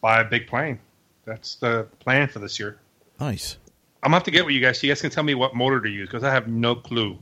buy 0.01 0.21
a 0.21 0.25
big 0.25 0.47
plane. 0.47 0.79
That's 1.25 1.55
the 1.55 1.87
plan 1.99 2.27
for 2.27 2.39
this 2.39 2.59
year. 2.59 2.79
Nice. 3.19 3.57
I'm 4.01 4.09
gonna 4.09 4.17
have 4.17 4.23
to 4.23 4.31
get 4.31 4.45
with 4.45 4.55
you 4.55 4.61
guys. 4.61 4.79
So 4.79 4.87
you 4.87 4.91
guys 4.91 5.01
can 5.01 5.09
tell 5.09 5.23
me 5.23 5.35
what 5.35 5.55
motor 5.55 5.81
to 5.81 5.89
use 5.89 6.07
because 6.07 6.23
I 6.23 6.31
have 6.31 6.47
no 6.47 6.75
clue 6.75 7.17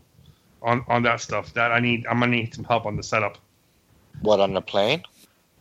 on 0.61 0.85
on 0.87 1.03
that 1.03 1.21
stuff. 1.21 1.53
That 1.53 1.71
I 1.71 1.79
need. 1.79 2.05
I'm 2.07 2.19
gonna 2.19 2.31
need 2.31 2.53
some 2.53 2.63
help 2.63 2.85
on 2.85 2.95
the 2.95 3.03
setup. 3.03 3.37
What 4.21 4.39
on 4.39 4.53
the 4.53 4.61
plane? 4.61 5.03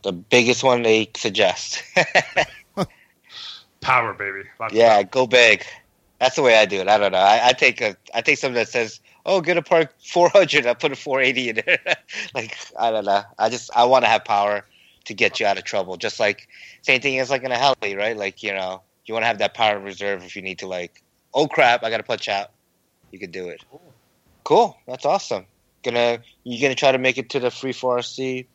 The 0.07 0.13
biggest 0.13 0.63
one 0.63 0.83
they 0.83 1.11
suggest. 1.17 1.83
Power, 3.81 4.13
baby. 4.13 4.47
Lots 4.57 4.73
yeah, 4.73 5.03
go 5.03 5.27
big. 5.27 5.65
That's 6.19 6.37
the 6.37 6.43
way 6.43 6.57
I 6.57 6.65
do 6.65 6.79
it. 6.79 6.87
I 6.87 6.97
don't 6.97 7.11
know. 7.11 7.17
I, 7.17 7.47
I 7.47 7.51
take 7.51 7.81
a 7.81 7.97
I 8.13 8.21
take 8.21 8.37
something 8.37 8.55
that 8.55 8.69
says, 8.69 9.01
"Oh, 9.25 9.41
get 9.41 9.57
a 9.57 9.61
park 9.61 9.93
400." 9.99 10.65
I 10.65 10.75
put 10.75 10.93
a 10.93 10.95
480 10.95 11.49
in 11.49 11.55
there. 11.65 11.79
like 12.33 12.57
I 12.79 12.89
don't 12.89 13.03
know. 13.03 13.21
I 13.37 13.49
just 13.49 13.69
I 13.75 13.83
want 13.83 14.05
to 14.05 14.09
have 14.09 14.23
power 14.23 14.63
to 15.03 15.13
get 15.13 15.41
you 15.41 15.45
out 15.45 15.57
of 15.57 15.65
trouble. 15.65 15.97
Just 15.97 16.21
like 16.21 16.47
same 16.83 17.01
thing 17.01 17.19
as 17.19 17.29
like 17.29 17.43
in 17.43 17.51
a 17.51 17.57
heli, 17.57 17.97
right? 17.97 18.15
Like 18.15 18.43
you 18.43 18.53
know, 18.53 18.83
you 19.07 19.13
want 19.13 19.23
to 19.23 19.27
have 19.27 19.39
that 19.39 19.55
power 19.55 19.77
reserve 19.77 20.23
if 20.23 20.37
you 20.37 20.41
need 20.41 20.59
to. 20.59 20.67
Like, 20.67 21.03
oh 21.33 21.49
crap, 21.49 21.83
I 21.83 21.89
got 21.89 21.97
to 21.97 22.03
punch 22.03 22.29
out. 22.29 22.51
You 23.11 23.19
can 23.19 23.31
do 23.31 23.49
it. 23.49 23.61
Cool. 24.45 24.77
That's 24.87 25.05
awesome. 25.05 25.47
Gonna 25.83 26.19
you 26.45 26.61
gonna 26.61 26.75
try 26.75 26.93
to 26.93 26.97
make 26.97 27.17
it 27.17 27.31
to 27.31 27.41
the 27.41 27.51
Free 27.51 27.73
4RC 27.73 28.45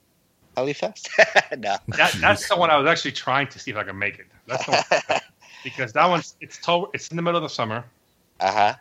Heli 0.57 0.73
Fest? 0.73 1.09
no. 1.59 1.77
That, 1.89 2.13
that's 2.21 2.49
the 2.49 2.57
one 2.57 2.71
I 2.71 2.77
was 2.77 2.87
actually 2.87 3.13
trying 3.13 3.49
to 3.49 3.59
see 3.59 3.71
if 3.71 3.77
I 3.77 3.85
can 3.85 3.99
make 3.99 4.19
it. 4.19 4.27
That's 4.47 4.67
the 4.67 4.85
one. 5.09 5.21
because 5.65 5.93
that 5.93 6.09
one's 6.09 6.37
it's 6.41 6.59
to, 6.67 6.89
it's 6.93 7.09
in 7.09 7.17
the 7.17 7.23
middle 7.23 7.39
of 7.39 7.43
the 7.43 7.55
summer. 7.55 7.85
Uh 8.41 8.53
huh. 8.53 8.75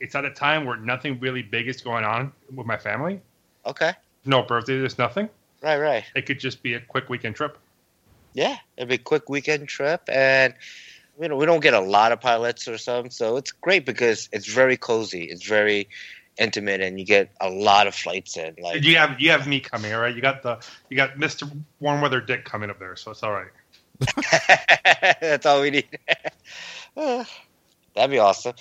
It's 0.00 0.14
at 0.14 0.24
a 0.24 0.30
time 0.30 0.64
where 0.64 0.76
nothing 0.76 1.18
really 1.20 1.42
big 1.42 1.68
is 1.68 1.80
going 1.80 2.04
on 2.04 2.32
with 2.54 2.66
my 2.66 2.78
family. 2.78 3.20
Okay. 3.66 3.92
No 4.24 4.42
birthday, 4.42 4.78
there's 4.78 4.98
nothing. 4.98 5.28
Right. 5.62 5.78
Right. 5.78 6.04
It 6.14 6.26
could 6.26 6.38
just 6.38 6.62
be 6.62 6.74
a 6.74 6.80
quick 6.80 7.08
weekend 7.08 7.34
trip. 7.34 7.58
Yeah, 8.34 8.56
it'd 8.76 8.88
be 8.88 8.96
a 8.96 8.98
quick 8.98 9.28
weekend 9.28 9.68
trip, 9.68 10.02
and 10.08 10.54
you 11.20 11.28
know 11.28 11.36
we 11.36 11.46
don't 11.46 11.60
get 11.60 11.74
a 11.74 11.80
lot 11.80 12.12
of 12.12 12.20
pilots 12.20 12.68
or 12.68 12.78
something, 12.78 13.10
so 13.10 13.36
it's 13.36 13.50
great 13.52 13.84
because 13.84 14.28
it's 14.32 14.46
very 14.46 14.76
cozy, 14.76 15.24
it's 15.24 15.44
very 15.44 15.88
intimate, 16.38 16.80
and 16.80 16.98
you 16.98 17.04
get 17.06 17.30
a 17.40 17.48
lot 17.50 17.86
of 17.86 17.94
flights 17.94 18.36
in. 18.36 18.54
Like 18.62 18.82
You 18.84 18.96
have 18.96 19.20
you 19.20 19.30
have 19.30 19.46
me 19.46 19.60
coming, 19.60 19.92
all 19.92 20.00
right? 20.00 20.14
You 20.14 20.20
got 20.22 20.42
the 20.42 20.58
you 20.88 20.96
got 20.96 21.16
Mr. 21.16 21.50
Warm 21.80 22.00
Weather 22.00 22.20
Dick 22.20 22.44
coming 22.44 22.70
up 22.70 22.78
there, 22.78 22.96
so 22.96 23.10
it's 23.10 23.22
all 23.22 23.32
right. 23.32 23.50
that's 25.20 25.46
all 25.46 25.60
we 25.60 25.70
need. 25.70 25.88
Uh, 26.96 27.22
That'd 27.94 28.10
be 28.10 28.18
awesome. 28.18 28.54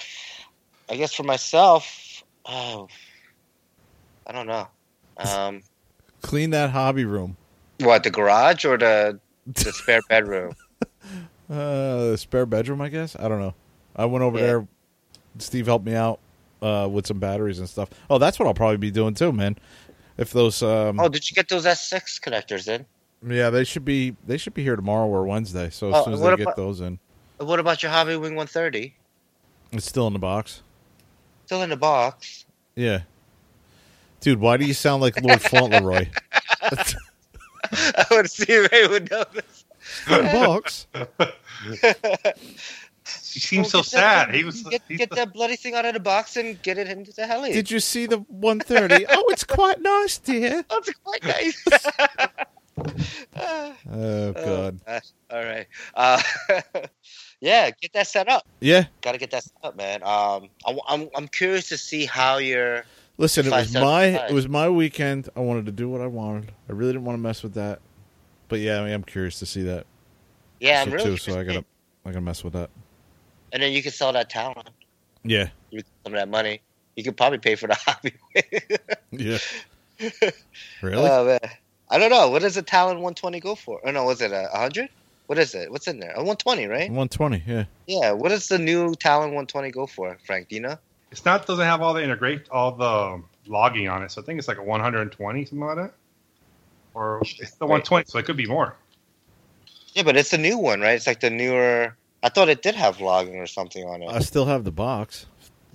I 0.89 0.95
guess 0.95 1.11
for 1.13 1.23
myself, 1.23 2.23
oh, 2.45 2.87
I 4.27 4.31
don't 4.31 4.45
know. 4.45 4.67
Um, 5.17 5.61
Clean 6.21 6.51
that 6.51 6.69
hobby 6.69 7.03
room. 7.05 7.35
what 7.79 8.03
the 8.03 8.11
garage 8.11 8.63
or 8.63 8.77
the 8.77 9.19
the 9.47 9.71
spare 9.71 10.01
bedroom? 10.07 10.53
Uh, 11.49 12.11
the 12.11 12.17
spare 12.19 12.45
bedroom, 12.45 12.79
I 12.81 12.89
guess. 12.89 13.15
I 13.17 13.27
don't 13.27 13.39
know. 13.39 13.55
I 13.95 14.05
went 14.05 14.23
over 14.23 14.37
Yeah. 14.37 14.45
there. 14.45 14.67
Steve 15.39 15.65
helped 15.65 15.85
me 15.85 15.95
out 15.95 16.19
uh, 16.61 16.87
with 16.91 17.05
some 17.07 17.19
batteries 17.19 17.59
and 17.59 17.69
stuff. 17.69 17.89
Oh, 18.09 18.17
that's 18.17 18.39
what 18.39 18.47
I'll 18.47 18.53
probably 18.53 18.77
be 18.77 18.91
doing 18.91 19.13
too, 19.13 19.31
man. 19.31 19.57
If 20.17 20.31
those, 20.31 20.63
um, 20.63 20.99
Oh, 20.99 21.09
did 21.09 21.29
you 21.29 21.35
get 21.35 21.47
those 21.49 21.65
S6 21.65 22.19
connectors 22.19 22.67
in? 22.67 22.85
yeah, 23.27 23.49
they 23.49 23.63
should 23.63 23.85
be 23.85 24.15
they 24.25 24.37
should 24.37 24.53
be 24.53 24.63
here 24.63 24.75
tomorrow 24.75 25.07
or 25.07 25.25
Wednesday. 25.25 25.69
So 25.69 25.89
as 25.89 25.95
Oh, 25.95 26.03
soon 26.05 26.13
as 26.13 26.21
they 26.21 26.35
get 26.37 26.55
those 26.55 26.81
in, 26.81 26.99
What 27.37 27.59
about 27.59 27.83
your 27.83 27.91
Hobby 27.91 28.15
Wing 28.15 28.35
130? 28.35 28.95
it's 29.73 29.85
still 29.85 30.07
in 30.07 30.13
the 30.13 30.19
box. 30.19 30.61
Still 31.45 31.61
in 31.61 31.69
the 31.69 31.77
box. 31.77 32.45
Yeah, 32.75 33.01
dude, 34.21 34.39
why 34.39 34.57
do 34.57 34.65
you 34.65 34.73
sound 34.73 35.01
like 35.01 35.21
Lord 35.21 35.41
Fauntleroy? 35.41 36.07
I 37.71 38.05
would 38.11 38.29
see 38.31 38.45
if 38.49 38.71
anyone 38.73 38.91
would 38.91 39.11
know 39.11 39.23
this. 39.33 39.65
in 40.09 40.25
the 40.25 40.31
box. 40.31 40.87
He 43.33 43.39
seems 43.39 43.73
Well, 43.73 43.83
so 43.83 43.97
get 43.97 44.01
that- 44.01 44.25
sad. 44.27 44.35
He 44.35 44.43
was 44.43 44.61
get, 44.63 44.87
get 44.87 45.09
the- 45.09 45.15
that 45.17 45.33
bloody 45.33 45.55
thing 45.55 45.73
out 45.75 45.85
of 45.85 45.93
the 45.93 45.99
box 45.99 46.35
and 46.37 46.61
get 46.61 46.77
it 46.77 46.87
into 46.87 47.11
the 47.13 47.25
heli. 47.27 47.51
Did 47.53 47.69
you 47.71 47.79
see 47.79 48.05
the 48.05 48.17
130? 48.17 49.05
oh, 49.09 49.25
it's 49.29 49.43
quite 49.43 49.81
nice, 49.81 50.17
dear. 50.17 50.63
That's 50.69 50.89
quite 51.03 51.23
nice. 51.25 51.63
Oh 53.35 53.73
Oh, 53.91 54.33
God. 54.33 54.79
gosh. 54.85 55.01
all 55.31 55.43
right. 55.43 55.67
Uh, 55.95 56.21
yeah, 57.41 57.71
get 57.71 57.93
that 57.93 58.07
set 58.07 58.27
up. 58.29 58.45
Yeah. 58.59 58.85
Got 59.01 59.13
to 59.13 59.17
get 59.17 59.31
that 59.31 59.43
set 59.43 59.53
up, 59.63 59.75
man. 59.75 60.03
Um, 60.03 60.49
I, 60.65 60.77
I'm 60.87 61.09
I'm 61.15 61.27
curious 61.27 61.69
to 61.69 61.77
see 61.77 62.05
how 62.05 62.37
your 62.37 62.83
Listen, 63.17 63.47
it 63.47 63.51
was 63.51 63.73
my 63.73 64.13
five. 64.15 64.29
it 64.29 64.33
was 64.33 64.47
my 64.47 64.69
weekend. 64.69 65.29
I 65.35 65.39
wanted 65.39 65.65
to 65.65 65.71
do 65.71 65.89
what 65.89 66.01
I 66.01 66.07
wanted. 66.07 66.51
I 66.69 66.73
really 66.73 66.93
didn't 66.93 67.05
want 67.05 67.17
to 67.17 67.21
mess 67.21 67.41
with 67.41 67.55
that. 67.55 67.79
But 68.47 68.59
yeah, 68.59 68.79
I 68.81 68.85
mean, 68.85 68.93
I'm 68.93 69.03
curious 69.03 69.39
to 69.39 69.45
see 69.47 69.63
that. 69.63 69.85
yeah. 70.59 70.81
I'm 70.81 70.89
so, 70.89 70.95
really 70.95 71.09
too, 71.11 71.17
so 71.17 71.39
I 71.39 71.43
gotta 71.43 71.65
I 72.05 72.09
gotta 72.11 72.21
mess 72.21 72.43
with 72.43 72.53
that. 72.53 72.69
And 73.53 73.63
then 73.63 73.71
you 73.71 73.81
can 73.81 73.91
sell 73.91 74.13
that 74.13 74.29
Talon. 74.29 74.63
Yeah. 75.23 75.49
You 75.71 75.81
can 75.81 75.91
some 76.03 76.13
of 76.13 76.19
that 76.19 76.29
money. 76.29 76.61
You 76.95 77.03
could 77.03 77.17
probably 77.17 77.39
pay 77.39 77.55
for 77.55 77.67
the 77.67 77.75
hobby. 77.85 78.13
Yeah. 79.11 79.37
really? 80.81 81.09
Oh 81.09 81.25
man, 81.25 81.51
I 81.89 81.97
don't 81.97 82.09
know. 82.09 82.29
What 82.29 82.41
does 82.41 82.57
a 82.57 82.61
Talon 82.61 82.97
120 82.97 83.39
go 83.39 83.55
for? 83.55 83.79
Oh 83.85 83.91
no, 83.91 84.05
was 84.05 84.21
it 84.21 84.31
a 84.31 84.49
100? 84.51 84.89
What 85.27 85.37
is 85.37 85.53
it? 85.53 85.71
What's 85.71 85.87
in 85.87 85.99
there? 85.99 86.11
A 86.11 86.23
120, 86.23 86.67
right? 86.67 86.89
120. 86.89 87.43
Yeah. 87.45 87.65
Yeah. 87.87 88.11
What 88.11 88.29
does 88.29 88.47
the 88.47 88.57
new 88.57 88.95
Talon 88.95 89.29
120 89.29 89.71
go 89.71 89.85
for, 89.85 90.17
Frank? 90.25 90.49
Do 90.49 90.55
you 90.55 90.61
know? 90.61 90.77
It's 91.11 91.25
not 91.25 91.45
doesn't 91.45 91.65
have 91.65 91.81
all 91.81 91.93
the 91.93 92.03
integrate 92.03 92.49
all 92.49 92.71
the 92.71 93.21
logging 93.47 93.87
on 93.87 94.03
it, 94.03 94.11
so 94.11 94.21
I 94.21 94.25
think 94.25 94.39
it's 94.39 94.47
like 94.47 94.57
a 94.57 94.63
120 94.63 95.45
something 95.45 95.65
like 95.65 95.77
that, 95.77 95.93
or 96.93 97.21
it's 97.21 97.55
the 97.55 97.65
120, 97.65 98.05
so 98.07 98.19
it 98.19 98.25
could 98.25 98.37
be 98.37 98.45
more. 98.45 98.75
Yeah, 99.93 100.03
but 100.03 100.17
it's 100.17 100.33
a 100.33 100.37
new 100.37 100.57
one, 100.57 100.81
right? 100.81 100.95
It's 100.95 101.07
like 101.07 101.21
the 101.21 101.29
newer. 101.29 101.95
I 102.23 102.29
thought 102.29 102.49
it 102.49 102.61
did 102.61 102.75
have 102.75 102.99
logging 102.99 103.35
or 103.37 103.47
something 103.47 103.85
on 103.87 104.01
it. 104.01 104.09
I 104.09 104.19
still 104.19 104.45
have 104.45 104.63
the 104.63 104.71
box. 104.71 105.25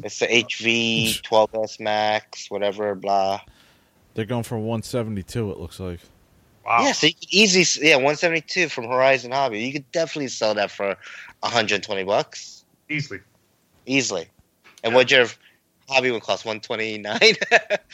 It's 0.02 0.18
the 0.18 0.26
HV 0.26 1.22
12S 1.22 1.78
Max, 1.78 2.50
whatever, 2.50 2.94
blah. 2.94 3.40
They're 4.14 4.24
going 4.24 4.42
for 4.42 4.56
172. 4.58 5.50
It 5.50 5.58
looks 5.58 5.78
like. 5.78 6.00
Wow. 6.64 6.82
Yeah, 6.82 6.92
so 6.92 7.06
you 7.08 7.14
could 7.14 7.32
easily, 7.32 7.88
yeah, 7.88 7.96
172 7.96 8.68
from 8.68 8.84
Horizon 8.88 9.32
Hobby. 9.32 9.60
You 9.60 9.72
could 9.72 9.90
definitely 9.92 10.28
sell 10.28 10.54
that 10.54 10.70
for 10.70 10.96
120 11.40 12.04
bucks 12.04 12.64
easily. 12.88 13.20
easily. 13.86 14.28
And 14.84 14.94
what 14.94 15.10
your 15.10 15.26
hobby 15.88 16.10
would 16.10 16.22
cost 16.22 16.44
129. 16.44 17.18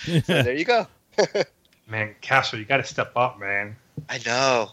so 0.24 0.42
there 0.42 0.56
you 0.56 0.64
go. 0.64 0.86
Man, 1.88 2.14
Castle, 2.20 2.58
you 2.58 2.64
got 2.64 2.78
to 2.78 2.84
step 2.84 3.12
up, 3.16 3.40
man. 3.40 3.74
I 4.10 4.18
know. 4.26 4.70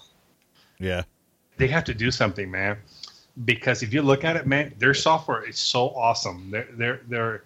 yeah. 0.79 1.03
They 1.57 1.67
have 1.67 1.85
to 1.85 1.93
do 1.93 2.11
something, 2.11 2.51
man. 2.51 2.77
Because 3.43 3.83
if 3.83 3.93
you 3.93 4.01
look 4.01 4.23
at 4.23 4.37
it, 4.37 4.47
man, 4.47 4.73
their 4.79 4.93
software 4.93 5.43
is 5.43 5.59
so 5.59 5.89
awesome. 5.89 6.51
Their 6.51 6.67
their 6.73 7.01
their 7.09 7.43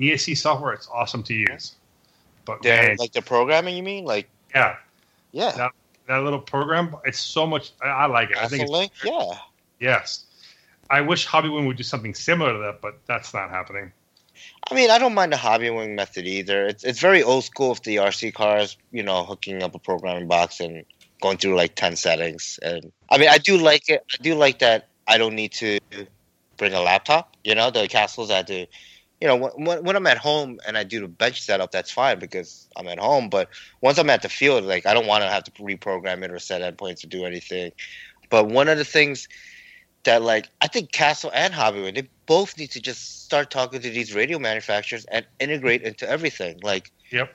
ESC 0.00 0.36
software 0.36 0.72
it's 0.72 0.88
awesome 0.92 1.22
to 1.24 1.34
use. 1.34 1.76
But 2.44 2.64
man, 2.64 2.96
like 2.98 3.12
the 3.12 3.22
programming, 3.22 3.76
you 3.76 3.82
mean? 3.82 4.04
Like, 4.04 4.28
yeah, 4.54 4.76
yeah. 5.32 5.52
that, 5.52 5.72
that 6.08 6.24
little 6.24 6.40
program, 6.40 6.96
it's 7.04 7.20
so 7.20 7.46
much. 7.46 7.72
I, 7.82 7.88
I 7.88 8.06
like 8.06 8.30
it. 8.30 8.38
I 8.38 8.48
think 8.48 8.68
Link? 8.68 8.92
Yeah. 9.04 9.32
yes. 9.78 10.24
I 10.90 11.02
wish 11.02 11.26
Hobbywing 11.26 11.66
would 11.66 11.76
do 11.76 11.82
something 11.82 12.14
similar 12.14 12.54
to 12.54 12.58
that, 12.60 12.80
but 12.80 12.98
that's 13.06 13.34
not 13.34 13.50
happening. 13.50 13.92
I 14.70 14.74
mean, 14.74 14.90
I 14.90 14.98
don't 14.98 15.14
mind 15.14 15.32
the 15.32 15.36
Hobbywing 15.36 15.94
method 15.94 16.26
either. 16.26 16.66
It's 16.66 16.84
it's 16.84 17.00
very 17.00 17.22
old 17.22 17.44
school 17.44 17.70
with 17.70 17.82
the 17.82 17.96
RC 17.96 18.34
cars, 18.34 18.76
you 18.92 19.02
know, 19.02 19.24
hooking 19.24 19.62
up 19.62 19.74
a 19.74 19.78
programming 19.78 20.28
box 20.28 20.60
and 20.60 20.84
going 21.20 21.36
through 21.38 21.56
like 21.56 21.74
ten 21.74 21.96
settings. 21.96 22.58
And 22.62 22.92
I 23.10 23.18
mean, 23.18 23.28
I 23.28 23.38
do 23.38 23.58
like 23.58 23.88
it. 23.88 24.04
I 24.12 24.22
do 24.22 24.34
like 24.34 24.60
that. 24.60 24.87
I 25.08 25.18
don't 25.18 25.34
need 25.34 25.52
to 25.54 25.78
bring 26.58 26.74
a 26.74 26.80
laptop. 26.80 27.34
You 27.42 27.54
know, 27.54 27.70
the 27.70 27.88
castles 27.88 28.30
I 28.30 28.42
do. 28.42 28.66
You 29.20 29.26
know, 29.26 29.36
when, 29.56 29.82
when 29.82 29.96
I'm 29.96 30.06
at 30.06 30.18
home 30.18 30.60
and 30.66 30.78
I 30.78 30.84
do 30.84 31.00
the 31.00 31.08
bench 31.08 31.42
setup, 31.42 31.72
that's 31.72 31.90
fine 31.90 32.20
because 32.20 32.68
I'm 32.76 32.86
at 32.86 33.00
home. 33.00 33.30
But 33.30 33.48
once 33.80 33.98
I'm 33.98 34.10
at 34.10 34.22
the 34.22 34.28
field, 34.28 34.64
like 34.64 34.86
I 34.86 34.94
don't 34.94 35.06
want 35.06 35.24
to 35.24 35.28
have 35.28 35.42
to 35.44 35.50
reprogram 35.52 36.22
it 36.22 36.30
or 36.30 36.38
set 36.38 36.62
endpoints 36.62 37.02
or 37.02 37.08
do 37.08 37.24
anything. 37.24 37.72
But 38.30 38.48
one 38.48 38.68
of 38.68 38.78
the 38.78 38.84
things 38.84 39.26
that 40.04 40.22
like 40.22 40.48
I 40.60 40.68
think 40.68 40.92
Castle 40.92 41.32
and 41.34 41.52
Hobbywing 41.52 41.94
they 41.94 42.08
both 42.26 42.56
need 42.58 42.70
to 42.72 42.80
just 42.80 43.24
start 43.24 43.50
talking 43.50 43.80
to 43.80 43.90
these 43.90 44.14
radio 44.14 44.38
manufacturers 44.38 45.04
and 45.06 45.26
integrate 45.40 45.82
into 45.82 46.08
everything. 46.08 46.60
Like, 46.62 46.92
Yep. 47.10 47.34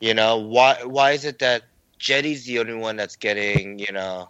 you 0.00 0.14
know, 0.14 0.36
why 0.36 0.84
why 0.84 1.12
is 1.12 1.24
it 1.24 1.38
that 1.38 1.62
Jeti's 1.98 2.44
the 2.44 2.58
only 2.58 2.74
one 2.74 2.96
that's 2.96 3.16
getting 3.16 3.78
you 3.78 3.92
know 3.92 4.28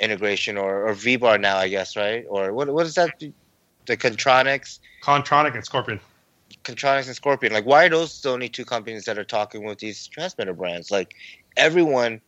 integration 0.00 0.56
or 0.56 0.86
or 0.88 0.94
VBar 0.94 1.40
now? 1.40 1.56
I 1.56 1.68
guess 1.68 1.96
right 1.96 2.24
or 2.28 2.52
what 2.52 2.68
what 2.72 2.86
is 2.86 2.94
that? 2.94 3.10
The 3.86 3.96
Kontroniks, 3.96 4.78
Kontronik 5.02 5.54
and 5.54 5.64
Scorpion. 5.64 6.00
Kontroniks 6.64 7.06
and 7.06 7.16
Scorpion. 7.16 7.52
Like, 7.52 7.66
why 7.66 7.86
are 7.86 7.90
those 7.90 8.20
the 8.20 8.30
only 8.30 8.48
two 8.48 8.64
companies 8.64 9.04
that 9.04 9.18
are 9.18 9.24
talking 9.24 9.64
with 9.64 9.78
these 9.78 10.06
transmitter 10.08 10.54
brands? 10.54 10.90
Like, 10.90 11.14
everyone 11.56 12.20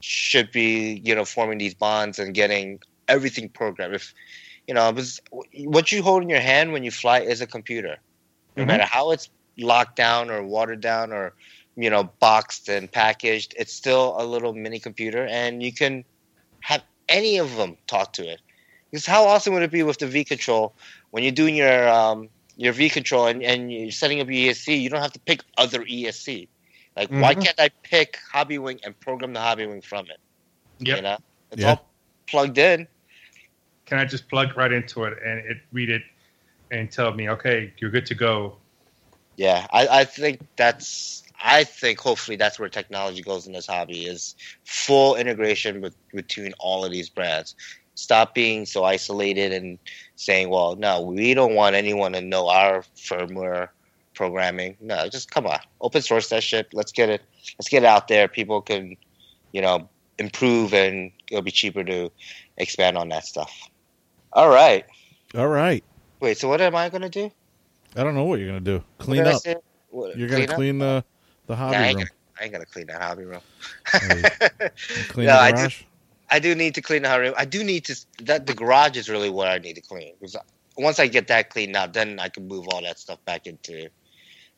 should 0.00 0.50
be 0.52 1.00
you 1.04 1.14
know 1.14 1.24
forming 1.24 1.58
these 1.58 1.74
bonds 1.74 2.18
and 2.18 2.34
getting 2.34 2.80
everything 3.08 3.48
programmed. 3.48 3.94
If 3.94 4.14
you 4.66 4.74
know, 4.74 4.94
what 5.64 5.92
you 5.92 6.02
hold 6.02 6.22
in 6.22 6.28
your 6.28 6.40
hand 6.40 6.72
when 6.72 6.82
you 6.84 6.90
fly 6.90 7.20
is 7.20 7.40
a 7.40 7.46
computer. 7.46 7.96
No 8.56 8.64
Mhm. 8.64 8.66
matter 8.66 8.84
how 8.84 9.10
it's 9.10 9.28
locked 9.58 9.96
down 9.96 10.30
or 10.30 10.42
watered 10.42 10.80
down 10.80 11.12
or 11.12 11.34
you 11.76 11.90
know 11.90 12.04
boxed 12.20 12.68
and 12.68 12.90
packaged, 12.90 13.54
it's 13.58 13.72
still 13.74 14.14
a 14.18 14.24
little 14.24 14.52
mini 14.54 14.78
computer, 14.78 15.26
and 15.26 15.62
you 15.62 15.72
can 15.72 16.04
have 16.60 16.82
any 17.10 17.36
of 17.38 17.54
them 17.56 17.76
talk 17.86 18.14
to 18.14 18.26
it. 18.26 18.40
Because 18.90 19.06
how 19.06 19.24
awesome 19.24 19.54
would 19.54 19.62
it 19.62 19.70
be 19.70 19.82
with 19.82 19.98
the 19.98 20.06
V 20.06 20.24
control 20.24 20.74
when 21.10 21.22
you're 21.22 21.32
doing 21.32 21.54
your 21.54 21.88
um, 21.88 22.28
your 22.56 22.72
V 22.72 22.88
control 22.90 23.26
and, 23.26 23.42
and 23.42 23.72
you're 23.72 23.90
setting 23.90 24.20
up 24.20 24.28
your 24.28 24.52
ESC, 24.52 24.80
you 24.80 24.88
don't 24.90 25.02
have 25.02 25.12
to 25.12 25.20
pick 25.20 25.42
other 25.58 25.84
ESC. 25.84 26.48
Like, 26.96 27.08
why 27.10 27.34
Mhm. 27.34 27.44
can't 27.44 27.60
I 27.60 27.70
pick 27.82 28.18
Hobby 28.32 28.58
Wing 28.58 28.80
and 28.84 28.98
program 29.00 29.32
the 29.32 29.40
Hobby 29.40 29.66
Wing 29.66 29.80
from 29.80 30.06
it? 30.06 30.18
You 30.96 31.02
know, 31.02 31.18
it's 31.52 31.62
Yeah. 31.62 31.70
all 31.70 31.94
plugged 32.26 32.58
in. 32.58 32.88
Can 33.86 33.98
I 33.98 34.04
just 34.04 34.28
plug 34.28 34.56
right 34.56 34.72
into 34.72 35.04
it 35.04 35.18
and 35.24 35.38
it 35.40 35.58
read 35.72 35.90
it 35.90 36.02
and 36.70 36.90
tell 36.90 37.12
me, 37.12 37.28
okay, 37.30 37.72
you're 37.78 37.90
good 37.90 38.06
to 38.06 38.14
go? 38.14 38.56
Yeah, 39.36 39.66
I, 39.72 39.88
I 39.88 40.04
think 40.04 40.40
that's. 40.56 41.22
I 41.42 41.64
think 41.64 41.98
hopefully 41.98 42.36
that's 42.36 42.58
where 42.58 42.68
technology 42.68 43.22
goes 43.22 43.46
in 43.46 43.52
this 43.52 43.66
hobby 43.66 44.04
is 44.04 44.34
full 44.64 45.16
integration 45.16 45.80
with 45.80 45.94
between 46.12 46.52
all 46.58 46.84
of 46.84 46.90
these 46.90 47.08
brands. 47.08 47.54
Stop 47.94 48.34
being 48.34 48.66
so 48.66 48.84
isolated 48.84 49.52
and 49.52 49.78
saying, 50.16 50.50
"Well, 50.50 50.76
no, 50.76 51.00
we 51.00 51.34
don't 51.34 51.54
want 51.54 51.76
anyone 51.76 52.12
to 52.12 52.20
know 52.20 52.48
our 52.48 52.82
firmware 52.96 53.68
programming." 54.14 54.76
No, 54.80 55.08
just 55.08 55.30
come 55.30 55.46
on, 55.46 55.58
open 55.80 56.02
source 56.02 56.28
that 56.28 56.42
shit. 56.42 56.68
Let's 56.72 56.92
get 56.92 57.08
it. 57.08 57.22
Let's 57.58 57.68
get 57.68 57.82
it 57.82 57.86
out 57.86 58.08
there. 58.08 58.28
People 58.28 58.60
can, 58.60 58.96
you 59.52 59.60
know, 59.60 59.88
improve, 60.18 60.72
and 60.72 61.10
it'll 61.30 61.42
be 61.42 61.50
cheaper 61.50 61.84
to 61.84 62.10
expand 62.56 62.96
on 62.96 63.08
that 63.10 63.24
stuff. 63.24 63.52
All 64.32 64.48
right. 64.48 64.84
All 65.34 65.48
right. 65.48 65.82
Wait. 66.20 66.38
So 66.38 66.48
what 66.48 66.60
am 66.60 66.76
I 66.76 66.88
going 66.88 67.02
to 67.02 67.08
do? 67.08 67.30
I 67.96 68.04
don't 68.04 68.14
know 68.14 68.24
what 68.24 68.38
you're 68.38 68.48
gonna 68.48 68.60
do. 68.60 68.82
Clean 68.98 69.26
up. 69.26 69.42
What, 69.90 70.16
You're 70.16 70.28
gonna 70.28 70.44
up? 70.44 70.54
clean 70.54 70.78
the 70.78 71.04
the 71.50 71.56
hobby 71.56 71.78
Nah, 71.78 71.84
I, 71.84 71.86
ain't 71.88 71.98
room. 71.98 72.06
gonna, 72.06 72.10
I 72.40 72.44
ain't 72.44 72.52
gonna 72.52 72.66
clean 72.66 72.86
that 72.86 73.02
hobby 73.02 73.24
room. 73.24 73.40
Clean 75.08 75.26
No, 75.26 75.34
the 75.34 75.38
I 75.38 75.52
do- 75.52 75.68
I 76.32 76.38
do 76.38 76.54
need 76.54 76.74
to 76.76 76.82
clean 76.82 77.02
the 77.02 77.08
hobby 77.08 77.24
room. 77.24 77.34
I 77.36 77.44
do 77.44 77.64
need 77.64 77.84
to. 77.86 77.96
That 78.24 78.46
the 78.46 78.54
garage 78.54 78.96
is 78.96 79.08
really 79.08 79.30
what 79.30 79.48
I 79.48 79.58
need 79.58 79.74
to 79.74 79.82
clean 79.82 80.14
because 80.20 80.36
once 80.76 80.98
I 80.98 81.08
get 81.08 81.28
that 81.28 81.50
cleaned 81.50 81.76
out, 81.76 81.92
then 81.92 82.18
I 82.20 82.28
can 82.28 82.48
move 82.48 82.68
all 82.68 82.82
that 82.82 82.98
stuff 82.98 83.18
back 83.26 83.46
into 83.46 83.88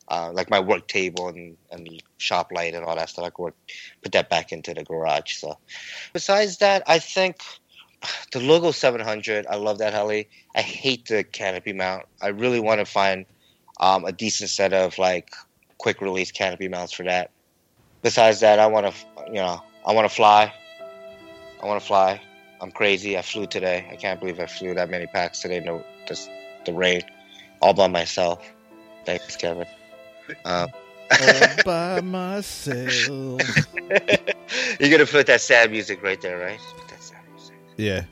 uh, 0.09 0.31
like 0.33 0.49
my 0.49 0.59
work 0.59 0.87
table 0.87 1.29
and 1.29 1.57
and 1.71 1.89
shop 2.17 2.51
light 2.53 2.73
and 2.75 2.85
all 2.85 2.95
that 2.95 3.09
stuff. 3.09 3.25
I 3.25 3.29
could 3.31 3.43
work, 3.43 3.55
put 4.03 4.11
that 4.13 4.29
back 4.29 4.51
into 4.51 4.73
the 4.73 4.83
garage. 4.83 5.33
So 5.37 5.57
besides 6.13 6.57
that, 6.59 6.83
I 6.87 6.99
think 6.99 7.37
the 8.33 8.39
logo 8.39 8.71
700. 8.71 9.47
I 9.47 9.55
love 9.55 9.79
that 9.79 9.93
heli. 9.93 10.29
I 10.55 10.61
hate 10.61 11.07
the 11.07 11.23
canopy 11.23 11.73
mount. 11.73 12.03
I 12.21 12.29
really 12.29 12.59
want 12.59 12.79
to 12.79 12.85
find 12.85 13.25
um, 13.79 14.05
a 14.05 14.11
decent 14.11 14.49
set 14.51 14.73
of 14.73 14.97
like 14.99 15.29
quick 15.83 15.99
release 16.01 16.31
canopy 16.31 16.69
mounts 16.69 16.93
for 16.93 17.03
that. 17.03 17.29
Besides 18.01 18.39
that, 18.39 18.57
I 18.57 18.67
want 18.67 18.85
to 18.87 18.93
you 19.27 19.33
know 19.43 19.61
I 19.85 19.93
want 19.93 20.09
to 20.09 20.15
fly. 20.15 20.51
I 21.61 21.65
want 21.65 21.79
to 21.81 21.85
fly. 21.85 22.19
I'm 22.61 22.71
crazy. 22.71 23.17
I 23.17 23.21
flew 23.21 23.45
today. 23.45 23.87
I 23.91 23.95
can't 23.97 24.19
believe 24.19 24.39
I 24.39 24.45
flew 24.47 24.73
that 24.73 24.89
many 24.89 25.05
packs 25.07 25.41
today. 25.41 25.59
No, 25.59 25.83
just 26.07 26.29
the 26.65 26.73
rain, 26.73 27.01
all 27.61 27.73
by 27.73 27.87
myself. 27.87 28.41
Thanks, 29.05 29.35
Kevin. 29.35 29.67
Um, 30.45 30.69
All 31.21 31.47
by 31.65 31.99
myself. 32.19 33.41
you're 34.79 34.89
gonna 34.89 35.05
put 35.05 35.27
that 35.27 35.41
sad 35.41 35.69
music 35.71 36.01
right 36.01 36.21
there, 36.21 36.39
right? 36.39 36.59
Put 36.77 36.87
that 36.87 37.03
sad 37.03 37.21
music. 37.33 37.55
Yeah. 37.77 38.03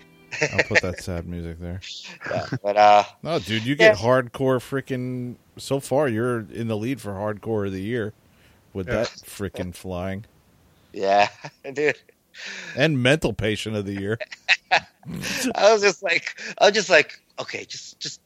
I'll 0.53 0.63
put 0.63 0.81
that 0.81 0.99
sad 1.01 1.25
music 1.27 1.59
there. 1.59 1.79
Yeah, 2.29 2.47
but 2.61 2.77
uh, 2.77 3.03
No, 3.23 3.39
dude, 3.39 3.63
you 3.63 3.75
get 3.75 3.97
Yeah. 3.97 4.05
hardcore 4.05 4.59
freaking. 4.59 5.35
So 5.57 5.79
far, 5.79 6.07
you're 6.07 6.39
in 6.51 6.67
the 6.67 6.77
lead 6.77 7.01
for 7.01 7.11
hardcore 7.11 7.67
of 7.67 7.73
the 7.73 7.81
year 7.81 8.13
with 8.73 8.87
that 8.87 9.07
freaking 9.25 9.75
flying 9.75 10.25
yeah, 10.93 11.29
dude. 11.73 11.97
and 12.75 13.01
mental 13.01 13.33
patient 13.33 13.75
of 13.75 13.85
the 13.85 13.93
year. 13.93 14.19
I 14.71 15.71
was 15.71 15.81
just 15.81 16.03
like, 16.03 16.39
I 16.59 16.65
was 16.65 16.73
just 16.73 16.89
like, 16.89 17.19
okay, 17.39 17.65
just, 17.65 17.99
just, 17.99 18.21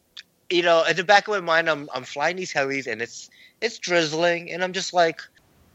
you 0.50 0.62
know, 0.62 0.84
at 0.88 0.98
the 0.98 1.04
back 1.04 1.28
of 1.28 1.34
my 1.34 1.40
mind, 1.40 1.70
I'm, 1.70 1.90
I'm 1.94 2.04
flying 2.04 2.36
these 2.36 2.54
helis 2.54 2.88
and 2.88 3.02
it's, 3.02 3.30
it's 3.62 3.80
drizzling, 3.80 4.52
and 4.52 4.64
I'm 4.64 4.74
just 4.74 4.94
like, 4.94 5.22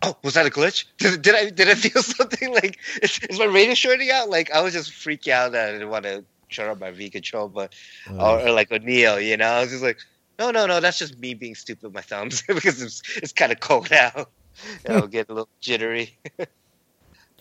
oh, 0.03 0.17
was 0.23 0.35
that 0.35 0.47
a 0.47 0.51
glitch? 0.51 0.85
Did, 0.99 1.23
did 1.23 1.35
I, 1.35 1.51
did 1.51 1.69
I 1.69 1.75
feel 1.75 2.03
something 2.03 2.53
like, 2.53 2.79
is, 3.03 3.19
is 3.29 3.39
my 3.39 3.47
radio 3.47 3.75
shorting 3.75 4.11
out? 4.11 4.29
Like, 4.29 4.51
I 4.53 4.61
was 4.61 4.75
just 4.75 4.93
freaking 4.93 5.33
out 5.33 5.53
that 5.53 5.69
I 5.69 5.73
didn't 5.73 5.89
want 5.89 6.05
to 6.05 6.25
shut 6.49 6.69
up 6.69 6.81
my 6.81 6.91
V 6.91 7.11
control, 7.11 7.49
but, 7.49 7.75
Uh, 8.09 8.33
or, 8.33 8.49
or 8.49 8.51
like 8.53 8.71
O'Neill, 8.71 9.21
you 9.21 9.37
know, 9.37 9.47
I 9.47 9.61
was 9.61 9.71
just 9.71 9.83
like, 9.83 9.99
no, 10.41 10.51
no, 10.51 10.67
no, 10.67 10.81
that's 10.81 10.99
just 10.99 11.19
me 11.19 11.35
being 11.35 11.55
stupid 11.55 11.85
with 11.85 11.95
my 11.95 12.01
thumbs 12.01 12.43
because 12.49 12.81
it's, 12.81 13.03
it's 13.17 13.33
kind 13.33 13.53
of 13.53 13.61
cold 13.61 13.93
out. 13.93 14.31
I'll 14.89 15.07
get 15.07 15.29
a 15.29 15.35
little 15.35 15.51
jittery. 15.61 16.19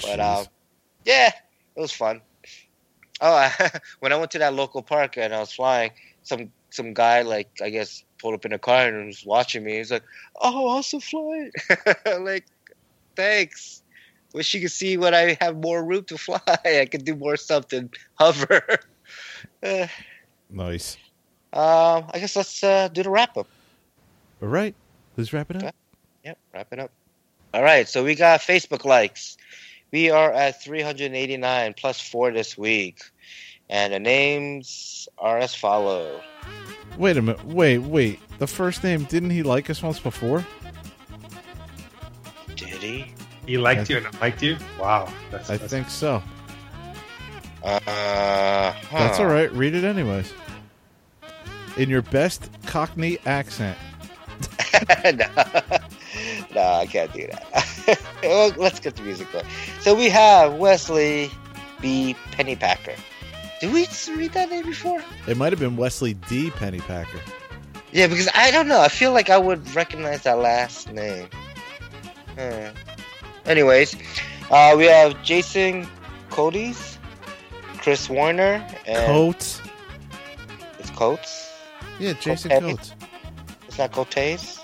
But 0.02 0.22
um, 0.22 0.46
yeah, 1.04 1.28
it 1.28 1.80
was 1.80 1.92
fun. 1.92 2.22
Oh, 3.20 3.34
I, 3.34 3.52
when 4.00 4.14
I 4.14 4.16
went 4.16 4.32
to 4.32 4.40
that 4.40 4.54
local 4.54 4.82
park 4.82 5.18
and 5.18 5.34
I 5.34 5.40
was 5.42 5.52
flying, 5.52 5.92
some 6.24 6.54
some 6.70 6.94
guy 6.94 7.24
like 7.24 7.50
I 7.62 7.70
guess 7.70 8.06
pulled 8.22 8.36
up 8.36 8.46
in 8.46 8.54
a 8.54 8.60
car 8.60 8.88
and 8.88 9.08
was 9.08 9.26
watching 9.26 9.66
me. 9.66 9.76
He's 9.76 9.92
like, 9.92 10.04
"Oh, 10.40 10.70
also 10.70 11.02
fly." 11.02 11.50
like, 12.06 12.46
thanks. 13.18 13.84
Wish 14.34 14.54
you 14.54 14.62
could 14.62 14.72
see 14.72 14.96
when 14.96 15.14
I 15.14 15.38
have 15.42 15.58
more 15.58 15.84
room 15.84 16.06
to 16.06 16.18
fly. 16.18 16.40
I 16.48 16.88
could 16.90 17.04
do 17.04 17.18
more 17.18 17.36
stuff 17.36 17.68
than 17.68 17.90
hover. 18.18 18.64
uh, 19.62 19.88
nice. 20.50 20.96
Um, 21.54 22.06
I 22.14 22.20
guess 22.20 22.36
let's 22.36 22.64
uh, 22.64 22.88
do 22.90 23.04
the 23.04 23.10
wrap 23.10 23.38
up. 23.38 23.48
All 24.42 24.48
right, 24.48 24.76
let's 25.18 25.34
wrap 25.34 25.50
it 25.52 25.58
up. 25.58 25.64
Okay. 25.64 25.72
Yep, 26.26 26.38
wrap 26.54 26.68
it 26.74 26.80
up. 26.80 26.92
All 27.54 27.64
right, 27.64 27.88
so 27.88 28.04
we 28.04 28.16
got 28.16 28.40
Facebook 28.42 28.86
likes. 28.86 29.38
We 29.92 30.12
are 30.12 30.32
at 30.32 30.62
389 30.64 31.74
plus 31.74 32.00
four 32.00 32.32
this 32.32 32.58
week. 32.58 33.02
And 33.72 33.94
the 33.94 34.00
names 34.00 35.08
are 35.18 35.38
as 35.40 35.54
follow. 35.56 36.22
Wait 36.98 37.18
a 37.18 37.22
minute. 37.22 37.44
Wait, 37.46 37.78
wait. 37.80 38.20
The 38.40 38.48
first 38.48 38.84
name 38.84 39.04
didn't 39.06 39.30
he 39.32 39.44
like 39.44 39.70
us 39.70 39.82
once 39.82 40.00
before? 40.00 40.46
Did 42.56 42.68
he? 42.82 43.14
He 43.46 43.58
liked 43.58 43.90
you 43.90 43.98
and 43.98 44.08
I 44.08 44.20
liked 44.20 44.42
you? 44.44 44.58
Wow. 44.80 45.12
That's, 45.32 45.50
I 45.50 45.54
that's- 45.54 45.70
think 45.72 45.90
so. 45.90 46.22
Uh, 47.64 47.80
That's 48.92 49.20
all 49.20 49.26
right. 49.26 49.52
Read 49.52 49.76
it 49.76 49.84
anyways. 49.84 50.32
In 51.80 51.90
your 51.90 52.02
best 52.02 52.50
Cockney 52.66 53.20
accent. 53.26 53.78
no. 55.06 55.28
no, 56.54 56.62
I 56.62 56.86
can't 56.86 57.14
do 57.14 57.26
that. 57.28 58.02
well, 58.24 58.52
let's 58.58 58.82
get 58.82 58.98
the 58.98 59.02
music 59.04 59.32
going. 59.32 59.46
So 59.80 59.96
we 59.96 60.10
have 60.10 60.56
Wesley 60.56 61.32
B. 61.80 62.18
Pennypacker. 62.32 63.00
Did 63.62 63.72
we 63.72 63.88
read 64.14 64.34
that 64.34 64.50
name 64.50 64.66
before? 64.66 65.02
It 65.26 65.38
might 65.38 65.54
have 65.54 65.60
been 65.62 65.78
Wesley 65.78 66.16
D. 66.16 66.50
Pennypacker. 66.50 67.22
Yeah, 67.94 68.08
because 68.08 68.28
I 68.36 68.52
don't 68.52 68.68
know. 68.68 68.82
I 68.82 68.90
feel 68.90 69.14
like 69.14 69.30
I 69.30 69.38
would 69.38 69.74
recognize 69.74 70.24
that 70.24 70.38
last 70.38 70.92
name. 70.92 71.30
Hmm. 72.38 72.76
Anyways, 73.46 73.96
uh, 74.52 74.76
we 74.78 74.84
have 74.88 75.24
Jason 75.24 75.88
Cody's, 76.30 76.98
Chris 77.78 78.10
Warner, 78.10 78.68
and 78.86 79.06
Coates. 79.06 79.62
it's 80.78 80.90
Coates. 80.90 81.49
Yeah, 82.00 82.14
Jason 82.14 82.52
Okay. 82.52 82.62
Coates. 82.72 82.94
It's 83.68 83.78
not 83.78 83.92
Coates. 83.92 84.64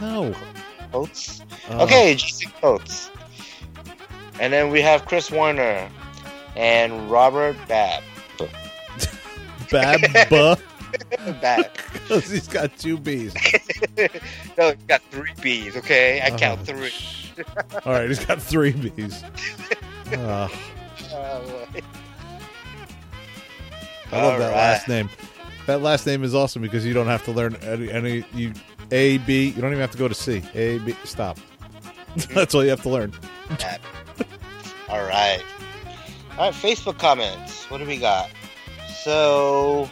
No. 0.00 0.34
Coates. 0.90 1.42
Uh, 1.70 1.82
Okay, 1.84 2.14
Jason 2.14 2.50
Coates. 2.60 3.10
And 4.40 4.52
then 4.52 4.70
we 4.70 4.80
have 4.80 5.04
Chris 5.04 5.30
Warner 5.30 5.88
and 6.56 7.10
Robert 7.10 7.56
Babb. 7.68 8.02
Babba. 9.68 10.60
Babb. 11.40 11.66
Because 11.92 12.24
he's 12.30 12.48
got 12.48 12.76
two 12.78 12.98
B's. 12.98 13.34
no, 14.58 14.70
he 14.70 14.76
got 14.88 15.00
three 15.10 15.32
B's. 15.40 15.76
Okay, 15.76 16.20
I 16.22 16.30
count 16.30 16.66
three. 16.66 16.88
sh- 16.90 17.32
All 17.86 17.92
right, 17.92 18.08
he's 18.08 18.24
got 18.24 18.40
three 18.42 18.72
B's. 18.72 19.22
Uh, 20.12 20.48
Oh, 21.14 21.66
I 24.18 24.22
love 24.22 24.32
All 24.34 24.38
that 24.38 24.48
right. 24.48 24.56
last 24.56 24.88
name. 24.88 25.08
That 25.66 25.80
last 25.80 26.06
name 26.06 26.24
is 26.24 26.34
awesome 26.34 26.62
because 26.62 26.84
you 26.84 26.92
don't 26.92 27.06
have 27.06 27.24
to 27.24 27.32
learn 27.32 27.56
any, 27.62 27.90
any 27.90 28.24
you 28.34 28.52
A 28.90 29.18
B. 29.18 29.48
You 29.48 29.62
don't 29.62 29.70
even 29.70 29.80
have 29.80 29.92
to 29.92 29.98
go 29.98 30.08
to 30.08 30.14
C. 30.14 30.42
A 30.54 30.78
B. 30.78 30.94
Stop. 31.04 31.38
Mm-hmm. 32.16 32.34
That's 32.34 32.54
all 32.54 32.64
you 32.64 32.70
have 32.70 32.82
to 32.82 32.90
learn. 32.90 33.12
All 34.88 35.02
right. 35.02 35.42
All 36.38 36.50
right, 36.50 36.54
Facebook 36.54 36.98
comments. 36.98 37.70
What 37.70 37.78
do 37.78 37.86
we 37.86 37.96
got? 37.96 38.30
So, 39.02 39.90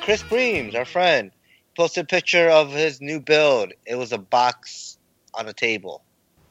Chris 0.00 0.22
Breams, 0.22 0.74
our 0.74 0.84
friend, 0.84 1.30
posted 1.76 2.04
a 2.04 2.06
picture 2.06 2.48
of 2.48 2.70
his 2.70 3.00
new 3.00 3.20
build. 3.20 3.72
It 3.86 3.96
was 3.96 4.12
a 4.12 4.18
box 4.18 4.98
on 5.34 5.46
a 5.48 5.52
table. 5.52 6.02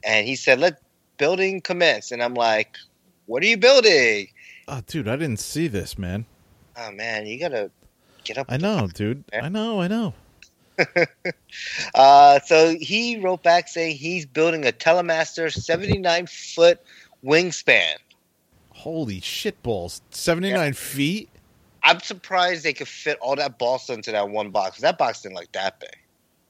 And 0.03 0.27
he 0.27 0.35
said, 0.35 0.59
let 0.59 0.81
building 1.17 1.61
commence. 1.61 2.11
And 2.11 2.21
I'm 2.21 2.33
like, 2.33 2.77
what 3.25 3.43
are 3.43 3.47
you 3.47 3.57
building? 3.57 4.27
Oh, 4.67 4.81
dude, 4.85 5.07
I 5.07 5.15
didn't 5.15 5.39
see 5.39 5.67
this, 5.67 5.97
man. 5.97 6.25
Oh 6.75 6.91
man, 6.91 7.27
you 7.27 7.39
gotta 7.39 7.69
get 8.23 8.37
up. 8.37 8.47
I 8.49 8.57
know, 8.57 8.87
dude. 8.93 9.23
I 9.33 9.49
know, 9.49 9.81
I 9.81 9.87
know. 9.87 10.13
Uh, 11.93 12.39
so 12.39 12.75
he 12.79 13.17
wrote 13.19 13.43
back 13.43 13.67
saying 13.67 13.95
he's 13.95 14.25
building 14.25 14.65
a 14.65 14.71
Telemaster 14.71 15.53
79 15.53 16.25
foot 16.25 16.81
wingspan. 17.23 17.93
Holy 18.71 19.19
shit 19.19 19.61
balls. 19.61 20.01
79 20.09 20.73
feet? 20.73 21.29
I'm 21.83 21.99
surprised 21.99 22.63
they 22.63 22.73
could 22.73 22.87
fit 22.87 23.17
all 23.21 23.35
that 23.35 23.59
balsa 23.59 23.93
into 23.93 24.11
that 24.11 24.29
one 24.29 24.49
box. 24.49 24.79
That 24.79 24.97
box 24.97 25.21
didn't 25.21 25.35
look 25.35 25.51
that 25.51 25.79
big. 25.79 25.95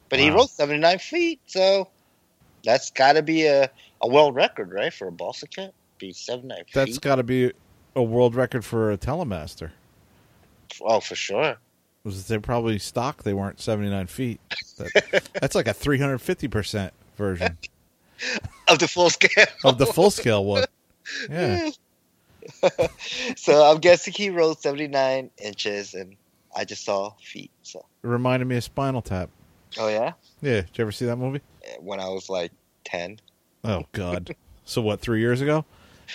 But 0.09 0.19
he 0.19 0.29
wrote 0.29 0.51
79 0.51 0.99
feet, 0.99 1.41
so 1.47 1.89
that's 2.63 2.91
got 2.91 3.13
to 3.13 3.23
be 3.23 3.45
a, 3.45 3.69
a 4.01 4.07
world 4.07 4.35
record, 4.35 4.71
right, 4.71 4.93
for 4.93 5.07
a 5.07 5.11
balsa 5.11 5.47
kit? 5.47 5.73
Be 5.97 6.13
79 6.13 6.63
That's 6.73 6.91
feet? 6.91 7.01
got 7.01 7.15
to 7.15 7.23
be 7.23 7.51
a 7.95 8.03
world 8.03 8.35
record 8.35 8.63
for 8.63 8.91
a 8.91 8.97
Telemaster. 8.97 9.71
oh, 10.81 10.99
for 10.99 11.15
sure. 11.15 11.57
Was 12.03 12.27
they 12.27 12.37
probably 12.37 12.79
stock? 12.79 13.23
They 13.23 13.33
weren't 13.33 13.59
79 13.61 14.07
feet. 14.07 14.41
That, 14.77 15.29
that's 15.41 15.55
like 15.55 15.67
a 15.67 15.73
350% 15.73 16.91
version 17.15 17.57
Of 18.67 18.79
the 18.79 18.87
full 18.87 19.09
scale. 19.09 19.45
of 19.63 19.77
the 19.77 19.85
full 19.85 20.11
scale 20.11 20.43
one. 20.45 20.65
Yeah. 21.29 21.69
so 23.35 23.63
I'm 23.63 23.79
guessing 23.79 24.13
he 24.13 24.29
wrote 24.29 24.61
79 24.61 25.29
inches, 25.41 25.93
and 25.93 26.15
I 26.55 26.65
just 26.65 26.85
saw 26.85 27.11
feet. 27.21 27.51
So, 27.63 27.79
It 28.03 28.07
reminded 28.07 28.45
me 28.47 28.57
of 28.57 28.63
Spinal 28.63 29.01
Tap. 29.01 29.29
oh, 29.79 29.87
yeah? 29.87 30.13
Yeah. 30.41 30.61
Did 30.61 30.69
you 30.75 30.81
ever 30.83 30.91
see 30.91 31.05
that 31.05 31.17
movie? 31.17 31.41
When 31.79 31.99
I 31.99 32.07
was 32.09 32.29
like 32.29 32.51
10. 32.85 33.19
Oh, 33.63 33.83
God. 33.93 34.35
so, 34.65 34.81
what, 34.81 34.99
three 35.01 35.19
years 35.19 35.41
ago? 35.41 35.65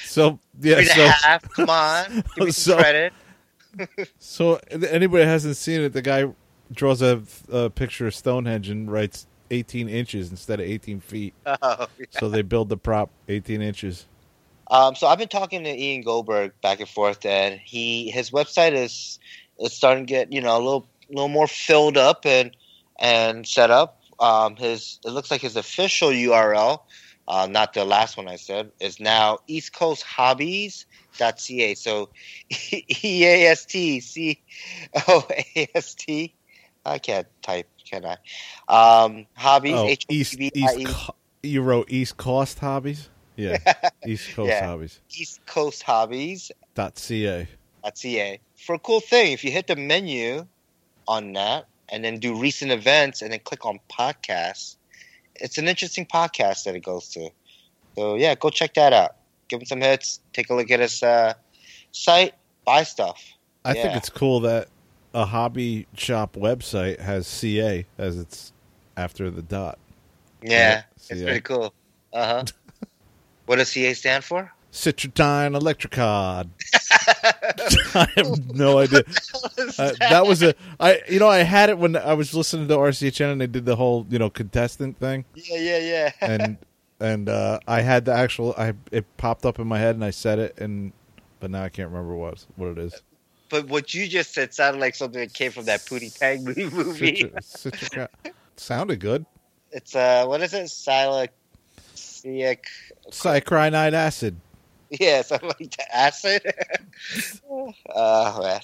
So, 0.05 0.39
yeah. 0.61 0.77
Three 0.77 0.85
So, 0.87 1.07
half. 1.07 1.43
Come 1.55 1.71
on. 1.71 2.25
Give 2.37 2.47
me 2.47 2.51
So- 2.51 2.77
credit. 2.77 3.13
So, 4.19 4.61
anybody 4.71 5.25
hasn't 5.25 5.57
seen 5.57 5.83
it, 5.83 5.93
the 5.93 6.03
guy 6.03 6.33
draws 6.73 7.03
a, 7.03 7.23
a 7.51 7.71
picture 7.71 8.07
of 8.07 8.15
Stonehenge 8.15 8.69
and 8.69 8.91
writes 8.91 9.27
18 9.51 9.89
inches 9.89 10.31
instead 10.31 10.61
of 10.61 10.67
18 10.67 11.01
feet. 11.01 11.35
Oh, 11.63 11.87
So, 12.11 12.29
they 12.29 12.43
build 12.43 12.69
the 12.69 12.77
prop 12.77 13.11
18 13.29 13.63
inches. 13.63 14.07
Um, 14.71 14.95
so 14.95 15.07
I've 15.07 15.19
been 15.19 15.29
talking 15.29 15.65
to 15.65 15.71
Ian 15.71 16.03
Goldberg 16.03 16.53
back 16.61 16.81
and 16.81 16.89
forth, 16.89 17.25
and 17.25 17.59
he 17.59 18.11
his 18.11 18.31
website 18.31 18.73
is 18.73 19.19
is 19.59 19.73
starting 19.73 20.07
to 20.07 20.09
get 20.13 20.33
you 20.33 20.41
know 20.41 20.57
a 20.57 20.61
little 20.61 20.87
little 21.09 21.29
more 21.29 21.47
filled 21.47 21.97
up 21.97 22.27
and 22.27 22.55
and 22.99 23.47
set 23.47 23.71
up. 23.71 24.03
Um, 24.21 24.57
his 24.57 25.01
it 25.05 25.11
looks 25.11 25.31
like 25.31 25.41
his 25.41 25.57
official 25.57 26.11
URL, 26.11 26.81
uh, 27.29 27.47
not 27.47 27.75
the 27.75 27.85
last 27.85 28.17
one 28.17 28.27
I 28.27 28.37
said, 28.37 28.73
is 28.81 28.99
now 28.99 29.39
East 29.47 29.75
Coast 29.75 30.03
Hobbies.ca. 30.03 31.75
So 31.75 32.09
E 32.51 33.25
A 33.25 33.49
S 33.49 33.67
T 33.67 34.01
C 34.01 34.41
O 35.07 35.27
A 35.31 35.69
S 35.75 35.95
T. 35.95 36.35
I 36.87 36.99
can't 36.99 37.27
type, 37.43 37.69
can 37.89 38.07
I? 38.07 38.17
Um, 39.05 39.27
hobbies. 39.35 39.75
Oh, 39.77 39.87
H 39.87 40.07
O 40.07 40.09
B 40.09 40.17
East, 40.19 40.57
East. 40.57 40.87
Co- 40.87 41.15
you 41.43 41.61
wrote 41.61 41.91
East 41.91 42.17
Coast 42.17 42.59
Hobbies? 42.61 43.11
Yeah. 43.37 43.59
East 44.07 44.35
Coast 44.35 44.49
Yeah. 44.49 44.67
Hobbies. 44.67 45.01
East 45.11 45.45
Coast 45.45 45.83
Hobbies. 45.83 46.51
Dot 46.75 46.97
ca. 46.99 47.47
.ca. 47.95 48.41
For 48.57 48.75
a 48.75 48.79
cool 48.79 49.01
thing, 49.01 49.33
if 49.33 49.45
you 49.45 49.51
hit 49.51 49.67
the 49.67 49.77
menu 49.77 50.47
on 51.07 51.35
that 51.35 51.67
and 51.91 52.03
then 52.03 52.19
do 52.21 52.41
recent 52.41 52.73
events 52.73 53.21
and 53.21 53.33
then 53.33 53.41
click 53.41 53.67
on 53.67 53.81
podcasts, 53.93 54.77
it's 55.41 55.59
an 55.59 55.69
interesting 55.69 56.07
podcast 56.07 56.65
that 56.65 56.75
it 56.75 56.85
goes 56.85 57.09
to. 57.11 57.31
So 57.97 58.15
yeah, 58.17 58.35
go 58.35 58.51
check 58.51 58.75
that 58.75 58.93
out. 58.93 59.17
Give 59.49 59.61
him 59.61 59.67
some 59.67 59.81
hits. 59.81 60.21
Take 60.33 60.51
a 60.51 60.55
look 60.55 60.71
at 60.71 60.81
his 60.81 61.03
uh, 61.03 61.35
site. 61.93 62.35
Buy 62.65 62.83
stuff. 62.83 63.23
I 63.65 63.75
think 63.75 63.97
it's 63.97 64.09
cool 64.09 64.41
that 64.41 64.69
a 65.15 65.25
hobby 65.25 65.87
shop 65.95 66.35
website 66.35 67.01
has 67.01 67.27
CA 67.27 67.85
as 67.97 68.19
its 68.19 68.53
after 68.97 69.31
the 69.31 69.43
dot. 69.43 69.79
Yeah, 70.43 70.51
Yeah, 70.51 70.83
it's 71.11 71.23
pretty 71.23 71.41
cool. 71.41 71.73
Uh 72.13 72.27
huh. 72.27 72.45
what 73.47 73.57
does 73.57 73.69
CA 73.69 73.95
stand 73.95 74.25
for? 74.25 74.53
Citrotine 74.73 75.55
Electricard. 75.55 76.51
I 77.95 78.07
have 78.17 78.55
no 78.55 78.79
idea. 78.79 79.03
Uh, 79.79 79.93
that 79.99 80.27
was 80.27 80.43
a 80.43 80.55
I 80.79 81.01
you 81.09 81.19
know 81.19 81.29
I 81.29 81.39
had 81.39 81.71
it 81.71 81.79
when 81.79 81.97
I 81.97 82.15
was 82.15 82.35
listening 82.35 82.69
to 82.69 82.77
RCHN 82.77 83.33
and 83.33 83.41
they 83.41 83.47
did 83.47 83.65
the 83.65 83.77
whole 83.77 84.07
you 84.09 84.19
know 84.19 84.31
contestant 84.31 84.99
thing 84.99 85.25
yeah, 85.35 85.59
yeah, 85.59 85.79
yeah. 85.79 86.13
and 86.21 86.59
and 87.01 87.29
uh, 87.29 87.59
I 87.67 87.81
had 87.81 88.05
the 88.05 88.13
actual 88.13 88.55
I 88.57 88.75
it 88.93 89.05
popped 89.17 89.45
up 89.47 89.59
in 89.59 89.67
my 89.67 89.79
head 89.79 89.95
and 89.95 90.05
I 90.05 90.11
said 90.11 90.39
it 90.39 90.59
and 90.59 90.93
but 91.41 91.51
now 91.51 91.65
I 91.65 91.69
can't 91.69 91.89
remember 91.91 92.15
what 92.15 92.45
what 92.57 92.69
it 92.71 92.79
is. 92.79 93.03
but 93.49 93.67
what 93.69 93.95
you 93.95 94.07
just 94.07 94.35
said 94.35 94.55
sounded 94.55 94.81
like 94.81 94.95
something 94.95 95.21
that 95.21 95.33
came 95.33 95.53
from 95.53 95.65
that 95.65 95.81
Pootie 95.81 96.17
Tang 96.17 96.45
movie. 96.45 97.25
Citro- 97.41 97.41
Citrocard. 97.41 98.09
Sounded 98.57 99.01
good. 99.01 99.25
It's 99.71 99.95
uh, 99.95 100.25
what 100.27 100.43
is 100.43 100.55
it? 100.55 100.65
Silic, 100.67 101.29
Cyanide 103.11 103.95
acid. 103.95 104.37
Yeah, 105.01 105.23
something 105.23 105.49
like 105.61 105.77
that. 105.77 105.95
Acid. 105.95 106.43
oh 107.51 108.43
man. 108.43 108.61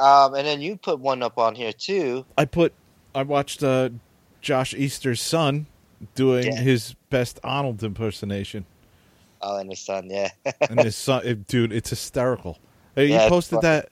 Um, 0.00 0.34
and 0.34 0.46
then 0.46 0.60
you 0.60 0.76
put 0.76 1.00
one 1.00 1.22
up 1.22 1.38
on 1.38 1.54
here 1.54 1.72
too. 1.72 2.24
I 2.38 2.44
put 2.44 2.72
I 3.14 3.22
watched 3.22 3.62
uh, 3.62 3.90
Josh 4.40 4.74
Easter's 4.74 5.20
son 5.22 5.66
doing 6.14 6.46
Yeah. 6.46 6.56
his 6.60 6.94
best 7.10 7.38
Arnold 7.44 7.82
impersonation, 7.82 8.66
Oh, 9.40 9.58
and 9.58 9.70
his 9.70 9.80
son. 9.80 10.08
Yeah. 10.10 10.30
and 10.68 10.80
his 10.80 10.96
son, 10.96 11.22
it- 11.24 11.46
dude, 11.46 11.72
it's 11.72 11.90
hysterical. 11.90 12.58
Uh, 12.96 13.02
He 13.02 13.08
Yeah, 13.08 13.28
posted 13.28 13.60
that. 13.62 13.88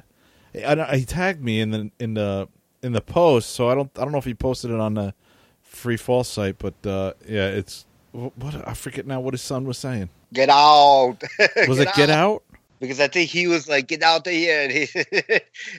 I 0.54 0.96
he 0.98 1.04
tagged 1.04 1.42
me 1.42 1.60
in 1.60 1.70
the 1.70 1.90
in 1.98 2.14
the 2.14 2.48
in 2.82 2.92
the 2.92 3.00
post, 3.00 3.50
so 3.50 3.68
I 3.70 3.74
don't 3.74 3.90
I 3.98 4.02
don't 4.02 4.12
know 4.12 4.18
if 4.18 4.24
he 4.24 4.34
posted 4.34 4.70
it 4.70 4.78
on 4.80 4.94
the 4.94 5.14
Free 5.62 5.96
Fall 5.96 6.24
site, 6.24 6.58
but 6.58 6.74
uh, 6.86 7.14
yeah, 7.26 7.46
it's 7.48 7.86
what 8.12 8.68
I 8.68 8.74
forget 8.74 9.06
now 9.06 9.20
what 9.20 9.34
his 9.34 9.42
son 9.42 9.64
was 9.64 9.78
saying. 9.78 10.08
get 10.32 10.48
out. 10.48 11.16
Was 11.68 11.78
it 11.78 11.88
Get 11.94 12.10
Out? 12.10 12.42
Because 12.80 12.98
I 13.00 13.06
think 13.08 13.30
he 13.30 13.46
was 13.46 13.68
like, 13.68 13.86
"Get 13.86 14.02
out 14.02 14.26
of 14.26 14.32
here," 14.32 14.62
and, 14.62 14.72
he, 14.72 14.86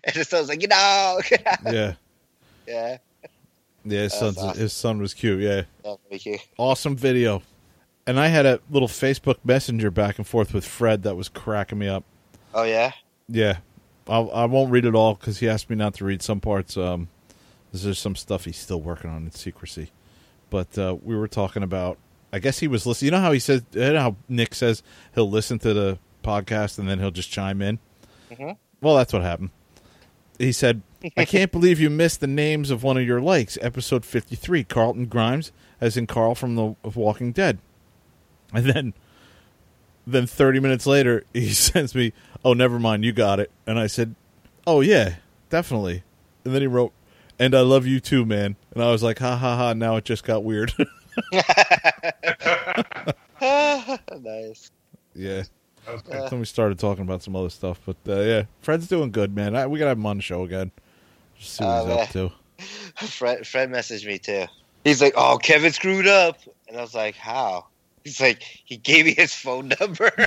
and 0.04 0.16
his 0.16 0.30
son 0.30 0.40
was 0.40 0.50
like, 0.50 0.60
"Get 0.60 0.72
out, 0.72 1.22
get 1.30 1.46
out." 1.46 1.60
Yeah, 1.74 1.94
Yeah. 2.66 2.98
yeah. 3.84 4.02
His 4.04 4.14
son's 4.14 4.38
awesome. 4.38 4.58
his 4.62 4.72
son 4.74 5.00
was 5.02 5.14
cute. 5.14 5.42
Yeah, 5.42 5.64
you. 6.10 6.38
awesome 6.58 6.96
video. 6.96 7.44
And 8.08 8.20
I 8.20 8.28
had 8.28 8.46
a 8.46 8.60
little 8.70 8.88
Facebook 8.88 9.36
Messenger 9.44 9.92
back 9.92 10.18
and 10.18 10.26
forth 10.26 10.54
with 10.54 10.66
Fred 10.66 11.04
that 11.04 11.16
was 11.16 11.28
cracking 11.30 11.78
me 11.80 11.88
up. 11.90 12.04
Oh 12.54 12.64
yeah. 12.64 12.92
Yeah, 13.28 13.58
I'll, 14.08 14.32
I 14.32 14.46
won't 14.46 14.72
read 14.72 14.86
it 14.86 14.96
all 14.96 15.16
because 15.16 15.40
he 15.40 15.48
asked 15.50 15.70
me 15.70 15.76
not 15.76 15.94
to 15.96 16.06
read 16.06 16.22
some 16.22 16.40
parts. 16.40 16.78
Um, 16.78 17.10
there's 17.74 18.00
some 18.00 18.16
stuff 18.16 18.46
he's 18.46 18.58
still 18.58 18.80
working 18.82 19.10
on 19.10 19.24
in 19.26 19.32
secrecy. 19.32 19.92
But 20.50 20.78
uh, 20.78 20.96
we 21.04 21.16
were 21.18 21.28
talking 21.28 21.64
about. 21.64 21.98
I 22.34 22.40
guess 22.40 22.60
he 22.60 22.68
was 22.68 22.86
listening. 22.86 23.08
You 23.08 23.12
know 23.12 23.22
how 23.22 23.32
he 23.32 23.40
says. 23.40 23.62
You 23.72 23.94
know 23.94 24.02
how 24.02 24.16
Nick 24.28 24.56
says 24.56 24.84
he'll 25.16 25.30
listen 25.30 25.60
to 25.60 25.74
the 25.74 26.00
podcast 26.24 26.80
and 26.80 26.90
then 26.90 27.00
he'll 27.00 27.12
just 27.12 27.30
chime 27.32 27.62
in. 27.62 27.80
Mhm. 28.32 28.58
Well, 28.82 28.96
that's 28.96 29.14
what 29.14 29.22
happened. 29.22 29.52
He 30.40 30.52
said, 30.52 30.82
"I 31.18 31.26
can't 31.26 31.52
believe 31.52 31.80
you 31.80 31.90
missed 31.92 32.20
the 32.22 32.28
names 32.28 32.72
of 32.72 32.82
one 32.84 32.98
of 32.98 33.06
your 33.06 33.22
likes, 33.22 33.58
episode 33.62 34.04
fifty-three, 34.04 34.64
Carlton 34.64 35.06
Grimes, 35.06 35.52
as 35.80 35.96
in 35.96 36.08
Carl 36.08 36.34
from 36.36 36.56
the 36.56 36.76
of 36.84 36.96
Walking 36.96 37.32
Dead." 37.32 37.60
And 38.52 38.66
then 38.66 38.94
then 40.06 40.28
30 40.28 40.60
minutes 40.60 40.86
later, 40.86 41.24
he 41.34 41.52
sends 41.52 41.94
me, 41.96 42.14
"Oh, 42.44 42.54
never 42.54 42.80
mind, 42.80 43.06
you 43.06 43.14
got 43.14 43.40
it." 43.40 43.52
And 43.68 43.78
I 43.78 43.86
said, 43.88 44.16
"Oh 44.66 44.82
yeah, 44.82 45.16
definitely." 45.52 46.04
And 46.44 46.54
then 46.56 46.62
he 46.62 46.68
wrote, 46.68 46.94
"And 47.38 47.54
I 47.54 47.62
love 47.62 47.86
you 47.86 48.00
too, 48.00 48.26
man." 48.26 48.56
And 48.74 48.84
I 48.84 48.92
was 48.92 49.04
like, 49.04 49.20
"Ha 49.20 49.36
ha 49.38 49.56
ha!" 49.56 49.74
Now 49.74 49.98
it 49.98 50.04
just 50.06 50.24
got 50.24 50.44
weird. 50.44 50.74
nice. 53.42 54.72
yeah. 55.16 55.44
That 55.86 55.94
was 55.94 56.02
good. 56.04 56.16
Uh, 56.16 56.30
Then 56.30 56.40
we 56.40 56.46
started 56.46 56.80
talking 56.80 57.04
about 57.04 57.22
some 57.24 57.36
other 57.36 57.50
stuff, 57.50 57.80
but 57.86 57.98
uh, 58.08 58.22
yeah, 58.22 58.44
Fred's 58.62 58.88
doing 58.88 59.12
good, 59.12 59.36
man. 59.36 59.56
I, 59.56 59.68
we 59.68 59.80
gotta 59.80 59.90
have 59.90 59.98
him 59.98 60.06
on 60.06 60.18
the 60.18 60.24
show 60.24 60.44
again. 60.44 60.72
Just 61.38 61.56
see 61.58 61.64
what 61.66 61.72
Oh, 61.72 61.84
he's 61.86 61.92
up 61.92 62.16
man. 62.16 62.30
to. 62.30 63.06
Fred 63.08 63.46
Fred 63.48 63.70
messaged 63.70 64.06
me 64.06 64.18
too. 64.20 64.46
He's 64.86 65.02
like, 65.02 65.14
"Oh, 65.18 65.38
Kevin 65.42 65.72
screwed 65.74 66.08
up," 66.08 66.38
and 66.68 66.78
I 66.78 66.82
was 66.82 66.94
like, 66.96 67.16
"How?" 67.16 67.68
He's 68.06 68.22
like, 68.22 68.42
"He 68.44 68.78
gave 68.78 69.06
me 69.06 69.14
his 69.14 69.34
phone 69.34 69.72
number." 69.80 70.12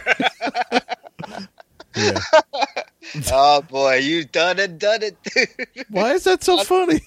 Oh 3.33 3.63
boy, 3.63 3.95
you 3.97 4.25
done 4.27 4.59
it, 4.59 4.79
done 4.79 5.03
it, 5.03 5.17
dude. 5.23 5.87
Why 5.89 6.13
is 6.13 6.25
that 6.25 6.45
so 6.45 6.63
funny? 6.65 7.01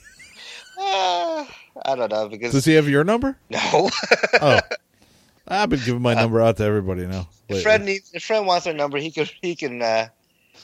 Ah, 0.80 1.48
I 1.85 1.95
don't 1.95 2.11
know 2.11 2.30
because 2.30 2.53
Does 2.53 2.66
he 2.66 2.74
have 2.74 2.88
your 2.88 3.03
number? 3.03 3.38
no. 3.49 3.90
Oh, 4.41 4.59
I've 5.48 5.69
been 5.69 5.80
giving 5.80 6.01
my 6.01 6.14
number 6.14 6.41
out 6.41 6.58
to 6.58 6.64
everybody 6.64 7.06
now. 7.06 7.27
if 7.48 7.49
lately. 7.49 7.64
Fred 7.64 7.83
needs, 7.83 8.11
if 8.14 8.24
Fred 8.24 8.45
wants 8.45 8.67
our 8.67 8.74
number, 8.74 8.98
he 8.98 9.11
can 9.11 9.27
he 9.41 9.56
can 9.56 9.82
uh, 9.82 10.08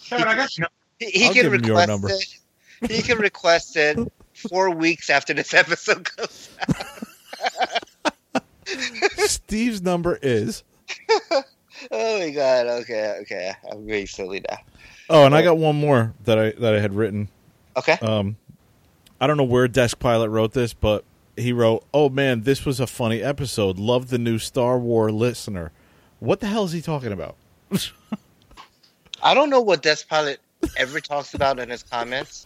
Kevin, 0.06 0.28
I 0.28 0.36
got 0.36 0.58
you. 0.58 0.66
he, 1.00 1.06
he 1.06 1.20
can 1.26 1.34
give 1.34 1.44
your 1.44 1.52
request 1.52 1.88
number. 1.88 2.10
it. 2.10 2.92
He 2.92 3.02
can 3.02 3.18
request 3.18 3.76
it 3.76 3.98
four 4.34 4.70
weeks 4.70 5.10
after 5.10 5.34
this 5.34 5.54
episode 5.54 6.10
goes. 6.16 6.50
Steve's 9.28 9.82
number 9.82 10.20
is 10.22 10.64
Oh 11.92 12.20
my 12.20 12.30
god. 12.32 12.68
Okay, 12.68 13.18
okay. 13.22 13.54
I'm 13.72 13.86
being 13.86 14.08
silly 14.08 14.42
now. 14.50 14.58
Oh, 15.10 15.26
and 15.26 15.36
I 15.36 15.44
got 15.44 15.58
one 15.58 15.76
more 15.76 16.14
that 16.24 16.40
I 16.40 16.52
that 16.52 16.74
I 16.76 16.80
had 16.80 16.94
written. 16.94 17.30
Okay. 17.78 17.94
Um, 18.02 18.38
I 19.20 19.28
don't 19.28 19.38
know 19.38 19.44
where 19.44 19.68
Desk 19.68 19.98
Pilot 20.00 20.30
wrote 20.30 20.54
this, 20.54 20.74
but 20.74 21.04
he 21.38 21.54
wrote, 21.54 21.84
"Oh 21.94 22.10
man, 22.10 22.42
this 22.42 22.66
was 22.66 22.80
a 22.80 22.88
funny 22.88 23.22
episode. 23.22 23.78
Love 23.78 24.10
the 24.10 24.18
new 24.18 24.40
Star 24.40 24.78
Wars 24.78 25.14
listener." 25.14 25.72
What 26.20 26.40
the 26.40 26.48
hell 26.48 26.64
is 26.64 26.72
he 26.72 26.82
talking 26.82 27.12
about? 27.12 27.36
I 29.22 29.34
don't 29.34 29.50
know 29.50 29.62
what 29.62 29.82
Desk 29.82 30.08
Pilot 30.08 30.40
ever 30.78 31.00
talks 31.00 31.34
about 31.34 31.60
in 31.60 31.70
his 31.70 31.84
comments. 31.84 32.46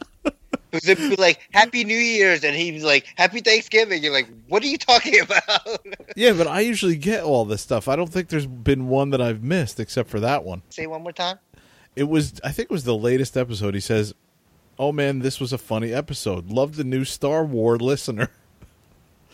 Because 0.71 0.87
it'd 0.87 1.09
be 1.09 1.15
like 1.15 1.39
Happy 1.51 1.83
New 1.83 1.97
Year's, 1.97 2.43
and 2.43 2.55
he'd 2.55 2.71
be 2.71 2.81
like 2.81 3.07
Happy 3.15 3.41
Thanksgiving. 3.41 4.03
You're 4.03 4.13
like, 4.13 4.27
what 4.47 4.61
are 4.63 4.67
you 4.67 4.77
talking 4.77 5.19
about? 5.21 5.67
Yeah, 6.15 6.33
but 6.33 6.47
I 6.47 6.59
usually 6.61 6.95
get 6.95 7.23
all 7.23 7.45
this 7.45 7.61
stuff. 7.61 7.87
I 7.87 7.95
don't 7.95 8.11
think 8.11 8.29
there's 8.29 8.45
been 8.45 8.87
one 8.87 9.09
that 9.11 9.21
I've 9.21 9.41
missed 9.43 9.79
except 9.79 10.09
for 10.09 10.19
that 10.19 10.43
one. 10.43 10.61
Say 10.69 10.85
one 10.87 11.01
more 11.01 11.11
time. 11.11 11.39
It 11.95 12.03
was, 12.03 12.39
I 12.43 12.51
think, 12.51 12.69
it 12.69 12.71
was 12.71 12.83
the 12.83 12.95
latest 12.95 13.35
episode. 13.35 13.73
He 13.73 13.79
says, 13.79 14.13
"Oh 14.79 14.91
man, 14.91 15.19
this 15.19 15.39
was 15.39 15.53
a 15.53 15.57
funny 15.59 15.93
episode. 15.93 16.49
Love 16.49 16.75
the 16.77 16.83
new 16.83 17.03
Star 17.05 17.43
Wars 17.43 17.81
listener." 17.81 18.29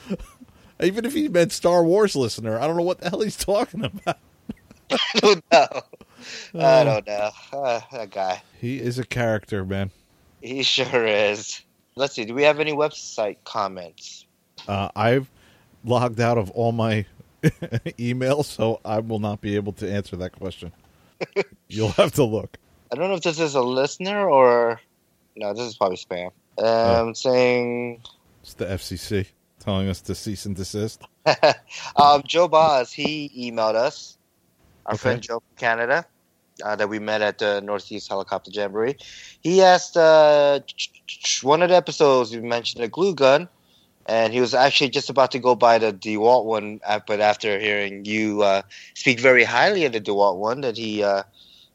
Even 0.81 1.05
if 1.05 1.13
he 1.13 1.29
meant 1.29 1.53
Star 1.53 1.83
Wars 1.85 2.15
listener, 2.15 2.59
I 2.59 2.67
don't 2.67 2.75
know 2.75 2.83
what 2.83 2.99
the 2.99 3.09
hell 3.09 3.21
he's 3.21 3.37
talking 3.37 3.85
about. 3.85 4.17
I 4.91 5.19
don't 5.19 5.43
know. 5.51 5.67
I 6.53 6.81
Oh. 6.81 6.83
don't 6.83 7.07
know. 7.07 7.29
Uh, 7.53 7.79
that 7.93 8.11
guy. 8.11 8.41
He 8.59 8.79
is 8.79 8.99
a 8.99 9.05
character, 9.05 9.63
man. 9.63 9.91
He 10.41 10.63
sure 10.63 11.05
is. 11.05 11.61
Let's 11.95 12.13
see. 12.13 12.25
Do 12.25 12.33
we 12.33 12.43
have 12.43 12.59
any 12.59 12.73
website 12.73 13.37
comments? 13.45 14.25
Uh, 14.67 14.89
I've 14.95 15.29
logged 15.85 16.19
out 16.19 16.37
of 16.37 16.51
all 16.51 16.71
my 16.73 17.05
emails, 17.43 18.45
so 18.45 18.81
I 18.83 18.99
will 18.99 19.19
not 19.19 19.39
be 19.39 19.55
able 19.55 19.71
to 19.73 19.89
answer 19.89 20.17
that 20.17 20.33
question. 20.33 20.71
You'll 21.69 21.89
have 21.91 22.11
to 22.13 22.23
look. 22.25 22.57
I 22.91 22.95
don't 22.95 23.07
know 23.09 23.15
if 23.15 23.21
this 23.23 23.39
is 23.39 23.55
a 23.55 23.61
listener 23.61 24.29
or 24.29 24.81
no. 25.35 25.53
This 25.53 25.67
is 25.67 25.77
probably 25.77 25.97
spam. 25.97 26.31
Um, 26.57 27.13
saying 27.15 28.01
It's 28.41 28.53
the 28.53 28.65
FCC 28.65 29.27
telling 29.59 29.89
us 29.89 30.01
to 30.01 30.15
cease 30.15 30.45
and 30.45 30.55
desist. 30.55 31.01
um, 31.95 32.21
Joe 32.25 32.47
Boz, 32.47 32.91
he 32.91 33.51
emailed 33.51 33.75
us, 33.75 34.17
our 34.85 34.93
Okay. 34.93 35.01
friend 35.01 35.21
Joe 35.21 35.39
from 35.39 35.55
Canada, 35.57 36.05
uh, 36.63 36.75
that 36.75 36.87
we 36.87 36.99
met 36.99 37.21
at 37.21 37.39
the 37.39 37.61
Northeast 37.61 38.07
Helicopter 38.07 38.51
Jamboree. 38.51 38.95
He 39.41 39.61
asked 39.61 39.97
uh, 39.97 40.59
one 41.41 41.61
of 41.61 41.69
the 41.69 41.75
episodes 41.75 42.31
we 42.33 42.41
mentioned 42.41 42.83
a 42.83 42.87
glue 42.87 43.15
gun, 43.15 43.49
and 44.05 44.31
he 44.31 44.39
was 44.39 44.53
actually 44.53 44.91
just 44.91 45.09
about 45.09 45.31
to 45.31 45.39
go 45.39 45.55
buy 45.55 45.79
the 45.79 45.91
DeWalt 45.91 46.45
one, 46.45 46.79
uh, 46.85 46.99
but 47.07 47.19
after 47.19 47.59
hearing 47.59 48.05
you 48.05 48.43
uh, 48.43 48.61
speak 48.93 49.19
very 49.19 49.43
highly 49.43 49.85
of 49.85 49.93
the 49.93 50.01
DeWalt 50.01 50.37
one, 50.37 50.61
that 50.61 50.77
he 50.77 51.03
uh, 51.03 51.23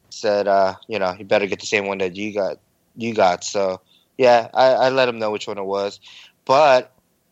said, 0.09 0.47
uh, 0.47 0.75
you 0.87 0.97
know, 0.97 1.11
he 1.11 1.23
better 1.23 1.45
get 1.45 1.59
the 1.59 1.65
same 1.65 1.87
one 1.87 1.97
that 1.99 2.15
you 2.15 2.33
got. 2.33 2.57
You 2.95 3.13
got 3.13 3.43
so, 3.43 3.81
yeah. 4.17 4.49
I, 4.53 4.67
I 4.73 4.89
let 4.89 5.09
him 5.09 5.19
know 5.19 5.31
which 5.31 5.47
one 5.47 5.57
it 5.57 5.65
was, 5.65 5.99
but 6.45 6.91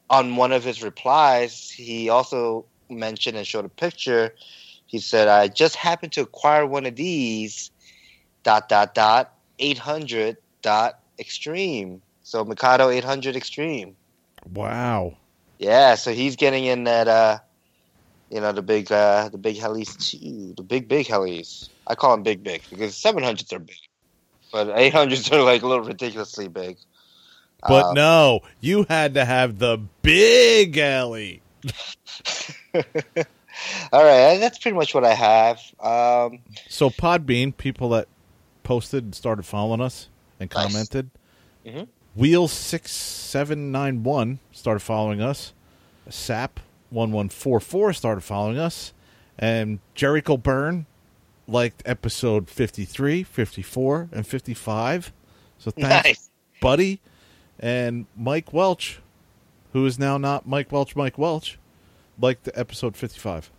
on 0.09 0.35
one 0.35 0.51
of 0.51 0.63
his 0.63 0.81
replies, 0.81 1.69
he 1.69 2.09
also 2.09 2.65
mentioned 2.89 3.37
and 3.37 3.45
showed 3.45 3.65
a 3.65 3.69
picture. 3.69 4.33
He 4.87 4.99
said, 4.99 5.27
"I 5.27 5.47
just 5.47 5.75
happened 5.75 6.13
to 6.13 6.21
acquire 6.21 6.65
one 6.65 6.85
of 6.85 6.95
these." 6.95 7.71
Dot 8.43 8.69
dot 8.69 8.95
dot 8.95 9.33
eight 9.59 9.77
hundred 9.77 10.37
dot 10.61 10.99
extreme. 11.19 12.01
So 12.23 12.45
Mikado 12.45 12.89
eight 12.89 13.03
hundred 13.03 13.35
extreme. 13.35 13.97
Wow. 14.45 15.17
Yeah, 15.57 15.95
so 15.95 16.13
he's 16.13 16.37
getting 16.37 16.63
in 16.63 16.85
that. 16.85 17.07
uh 17.09 17.39
You 18.31 18.39
know 18.39 18.53
the 18.53 18.61
big, 18.61 18.91
uh 18.91 19.29
the 19.29 19.37
big 19.37 19.57
helis 19.57 19.97
too. 19.97 20.53
The 20.55 20.63
big 20.63 20.87
big 20.87 21.07
helis. 21.07 21.69
I 21.85 21.95
call 21.95 22.15
them 22.15 22.23
big 22.23 22.43
big 22.43 22.61
because 22.69 22.95
seven 22.95 23.23
hundreds 23.23 23.51
are 23.51 23.59
big, 23.59 23.75
but 24.51 24.71
eight 24.77 24.93
hundreds 24.93 25.31
are 25.31 25.41
like 25.41 25.61
a 25.61 25.67
little 25.67 25.83
ridiculously 25.85 26.47
big. 26.47 26.77
But 27.67 27.85
Um, 27.87 27.93
no, 27.95 28.39
you 28.61 28.85
had 28.89 29.15
to 29.15 29.25
have 29.25 29.59
the 29.59 29.79
big 30.01 30.77
alley. 30.77 31.41
All 33.91 34.03
right, 34.03 34.37
that's 34.37 34.57
pretty 34.59 34.75
much 34.77 34.93
what 34.93 35.03
I 35.03 35.13
have. 35.13 35.59
Um, 35.79 36.39
So 36.69 36.89
Podbean, 36.89 37.55
people 37.55 37.89
that 37.89 38.07
posted 38.63 39.03
and 39.03 39.15
started 39.15 39.43
following 39.45 39.81
us 39.81 40.07
and 40.39 40.49
Nice. 40.53 40.65
commented. 40.67 41.09
Mhm. 41.65 41.87
Wheel 42.15 42.47
six 42.47 42.91
seven 42.91 43.71
nine 43.71 44.03
one 44.03 44.39
started 44.51 44.79
following 44.79 45.21
us. 45.21 45.53
Sap 46.09 46.59
one 46.89 47.11
one 47.11 47.29
four 47.29 47.59
four 47.59 47.91
started 47.93 48.21
following 48.21 48.57
us, 48.57 48.93
and 49.37 49.79
Jericho 49.95 50.37
Byrne 50.37 50.85
liked 51.49 51.83
episode 51.85 52.49
53, 52.49 53.23
54, 53.23 54.09
and 54.11 54.25
fifty 54.25 54.53
five. 54.53 55.11
So 55.57 55.71
thanks, 55.71 56.07
nice. 56.07 56.29
buddy. 56.61 57.01
And 57.59 58.05
Mike 58.15 58.53
Welch, 58.53 59.01
who 59.73 59.85
is 59.85 59.99
now 59.99 60.17
not 60.17 60.47
Mike 60.47 60.71
Welch, 60.71 60.95
Mike 60.95 61.17
Welch, 61.17 61.59
liked 62.19 62.45
the 62.45 62.57
episode 62.57 62.95
55. 62.95 63.51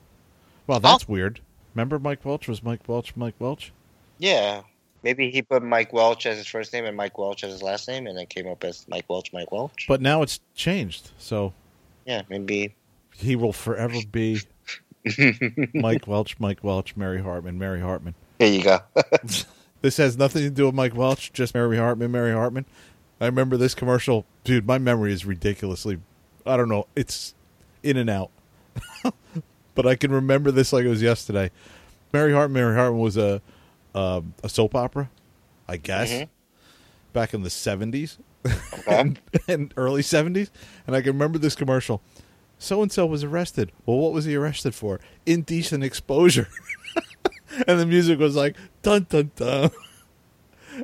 Wow, 0.66 0.76
oh. 0.76 0.78
that's 0.78 1.06
weird. 1.06 1.40
Remember 1.74 1.98
Mike 1.98 2.24
Welch 2.24 2.48
was 2.48 2.62
Mike 2.62 2.88
Welch, 2.88 3.14
Mike 3.16 3.34
Welch? 3.38 3.72
Yeah. 4.18 4.62
Maybe 5.02 5.30
he 5.30 5.42
put 5.42 5.62
Mike 5.62 5.92
Welch 5.92 6.26
as 6.26 6.36
his 6.36 6.46
first 6.46 6.72
name 6.72 6.84
and 6.84 6.96
Mike 6.96 7.16
Welch 7.18 7.44
as 7.44 7.52
his 7.52 7.62
last 7.62 7.88
name, 7.88 8.06
and 8.06 8.18
it 8.18 8.28
came 8.28 8.46
up 8.46 8.64
as 8.64 8.86
Mike 8.88 9.06
Welch, 9.08 9.32
Mike 9.32 9.50
Welch. 9.50 9.86
But 9.88 10.00
now 10.00 10.22
it's 10.22 10.40
changed. 10.54 11.10
So 11.18 11.52
yeah, 12.06 12.22
maybe. 12.28 12.74
he 13.14 13.36
will 13.36 13.52
forever 13.52 13.98
be 14.10 14.40
Mike 15.74 16.06
Welch, 16.06 16.38
Mike 16.38 16.62
Welch, 16.62 16.96
Mary 16.96 17.20
Hartman, 17.22 17.58
Mary 17.58 17.80
Hartman. 17.80 18.14
There 18.38 18.48
you 18.52 18.62
go. 18.62 18.78
This 19.82 19.96
has 19.96 20.18
nothing 20.18 20.42
to 20.42 20.50
do 20.50 20.66
with 20.66 20.74
Mike 20.74 20.94
Welch, 20.94 21.32
just 21.32 21.54
Mary 21.54 21.78
Hartman, 21.78 22.10
Mary 22.12 22.32
Hartman. 22.32 22.66
I 23.18 23.24
remember 23.24 23.56
this 23.56 23.74
commercial. 23.74 24.26
Dude, 24.44 24.66
my 24.66 24.76
memory 24.76 25.10
is 25.10 25.24
ridiculously, 25.24 25.98
I 26.44 26.58
don't 26.58 26.68
know, 26.68 26.86
it's 26.94 27.34
in 27.82 27.96
and 27.96 28.10
out. 28.10 28.30
but 29.74 29.86
I 29.86 29.94
can 29.96 30.12
remember 30.12 30.50
this 30.50 30.74
like 30.74 30.84
it 30.84 30.88
was 30.88 31.00
yesterday. 31.00 31.50
Mary 32.12 32.30
Hartman, 32.34 32.60
Mary 32.62 32.74
Hartman 32.74 33.00
was 33.00 33.16
a 33.16 33.40
um 33.94 34.34
a 34.44 34.50
soap 34.50 34.74
opera, 34.74 35.08
I 35.66 35.78
guess, 35.78 36.10
Mhm. 36.12 36.28
back 37.14 37.32
in 37.32 37.42
the 37.42 37.48
70s 37.48 38.18
Okay. 38.86 39.14
and 39.48 39.72
early 39.78 40.02
70s. 40.02 40.50
And 40.86 40.94
I 40.94 41.00
can 41.00 41.12
remember 41.14 41.38
this 41.38 41.54
commercial. 41.54 42.02
So 42.60 42.82
and 42.82 42.92
so 42.92 43.06
was 43.06 43.24
arrested. 43.24 43.72
Well, 43.86 43.96
what 43.96 44.12
was 44.12 44.26
he 44.26 44.36
arrested 44.36 44.74
for? 44.74 45.00
Indecent 45.24 45.82
exposure. 45.82 46.46
and 47.66 47.80
the 47.80 47.86
music 47.86 48.18
was 48.18 48.36
like 48.36 48.54
dun 48.82 49.06
dun 49.08 49.32
dun. 49.34 49.70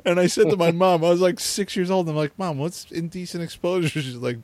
And 0.05 0.19
I 0.19 0.27
said 0.27 0.49
to 0.49 0.57
my 0.57 0.71
mom, 0.83 1.03
I 1.03 1.09
was 1.09 1.21
like 1.21 1.39
six 1.39 1.75
years 1.75 1.89
old. 1.89 2.07
And 2.07 2.11
I'm 2.11 2.17
like, 2.17 2.37
Mom, 2.37 2.59
what's 2.59 2.91
indecent 2.91 3.41
exposure? 3.43 3.87
She's 3.87 4.15
like, 4.15 4.37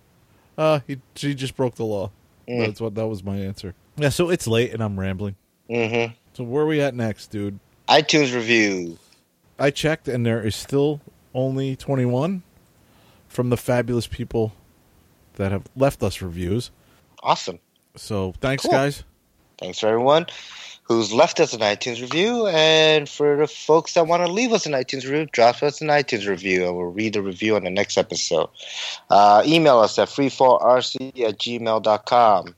uh, 0.58 0.80
he 0.88 1.00
she 1.16 1.36
just 1.36 1.56
broke 1.56 1.76
the 1.76 1.86
law. 1.86 2.12
Mm. 2.48 2.66
That's 2.66 2.82
what 2.82 2.96
that 2.96 3.08
was 3.08 3.24
my 3.24 3.36
answer. 3.36 3.76
Yeah, 3.98 4.10
so 4.10 4.30
it's 4.30 4.48
late 4.48 4.74
and 4.74 4.82
I'm 4.82 5.00
rambling. 5.00 5.36
hmm 5.70 6.06
So 6.34 6.44
where 6.44 6.64
are 6.64 6.68
we 6.68 6.82
at 6.82 6.96
next, 6.96 7.28
dude? 7.28 7.60
iTunes 7.88 8.34
review. 8.34 8.98
I 9.60 9.70
checked 9.70 10.08
and 10.08 10.26
there 10.26 10.42
is 10.42 10.56
still 10.56 11.02
only 11.34 11.76
21 11.76 12.42
from 13.28 13.50
the 13.50 13.58
fabulous 13.58 14.08
people 14.08 14.54
that 15.36 15.52
have 15.52 15.64
left 15.76 16.02
us 16.02 16.22
reviews. 16.22 16.72
Awesome. 17.24 17.60
So 17.96 18.34
thanks, 18.42 18.64
Cool. 18.64 18.72
guys. 18.72 19.04
Thanks 19.58 19.80
for 19.80 19.88
everyone 19.88 20.26
who's 20.84 21.14
left 21.14 21.40
us 21.40 21.54
an 21.54 21.62
iTunes 21.62 22.02
review, 22.02 22.46
and 22.48 23.08
for 23.08 23.38
the 23.38 23.48
folks 23.48 23.94
that 23.94 24.06
want 24.06 24.26
to 24.26 24.30
leave 24.32 24.52
us 24.52 24.66
an 24.66 24.74
iTunes 24.74 25.04
review, 25.06 25.26
drop 25.32 25.64
us 25.64 25.80
an 25.80 25.88
iTunes 25.88 26.28
review, 26.28 26.66
and 26.68 26.76
we'll 26.76 26.88
read 26.88 27.14
the 27.14 27.22
review 27.22 27.56
on 27.56 27.64
the 27.64 27.70
next 27.70 27.98
episode. 27.98 28.50
Uh, 29.10 29.42
email 29.46 29.80
us 29.80 29.98
at 29.98 30.10
freefallrc 30.10 30.96
at 31.26 31.40
gmail.com. 31.40 32.56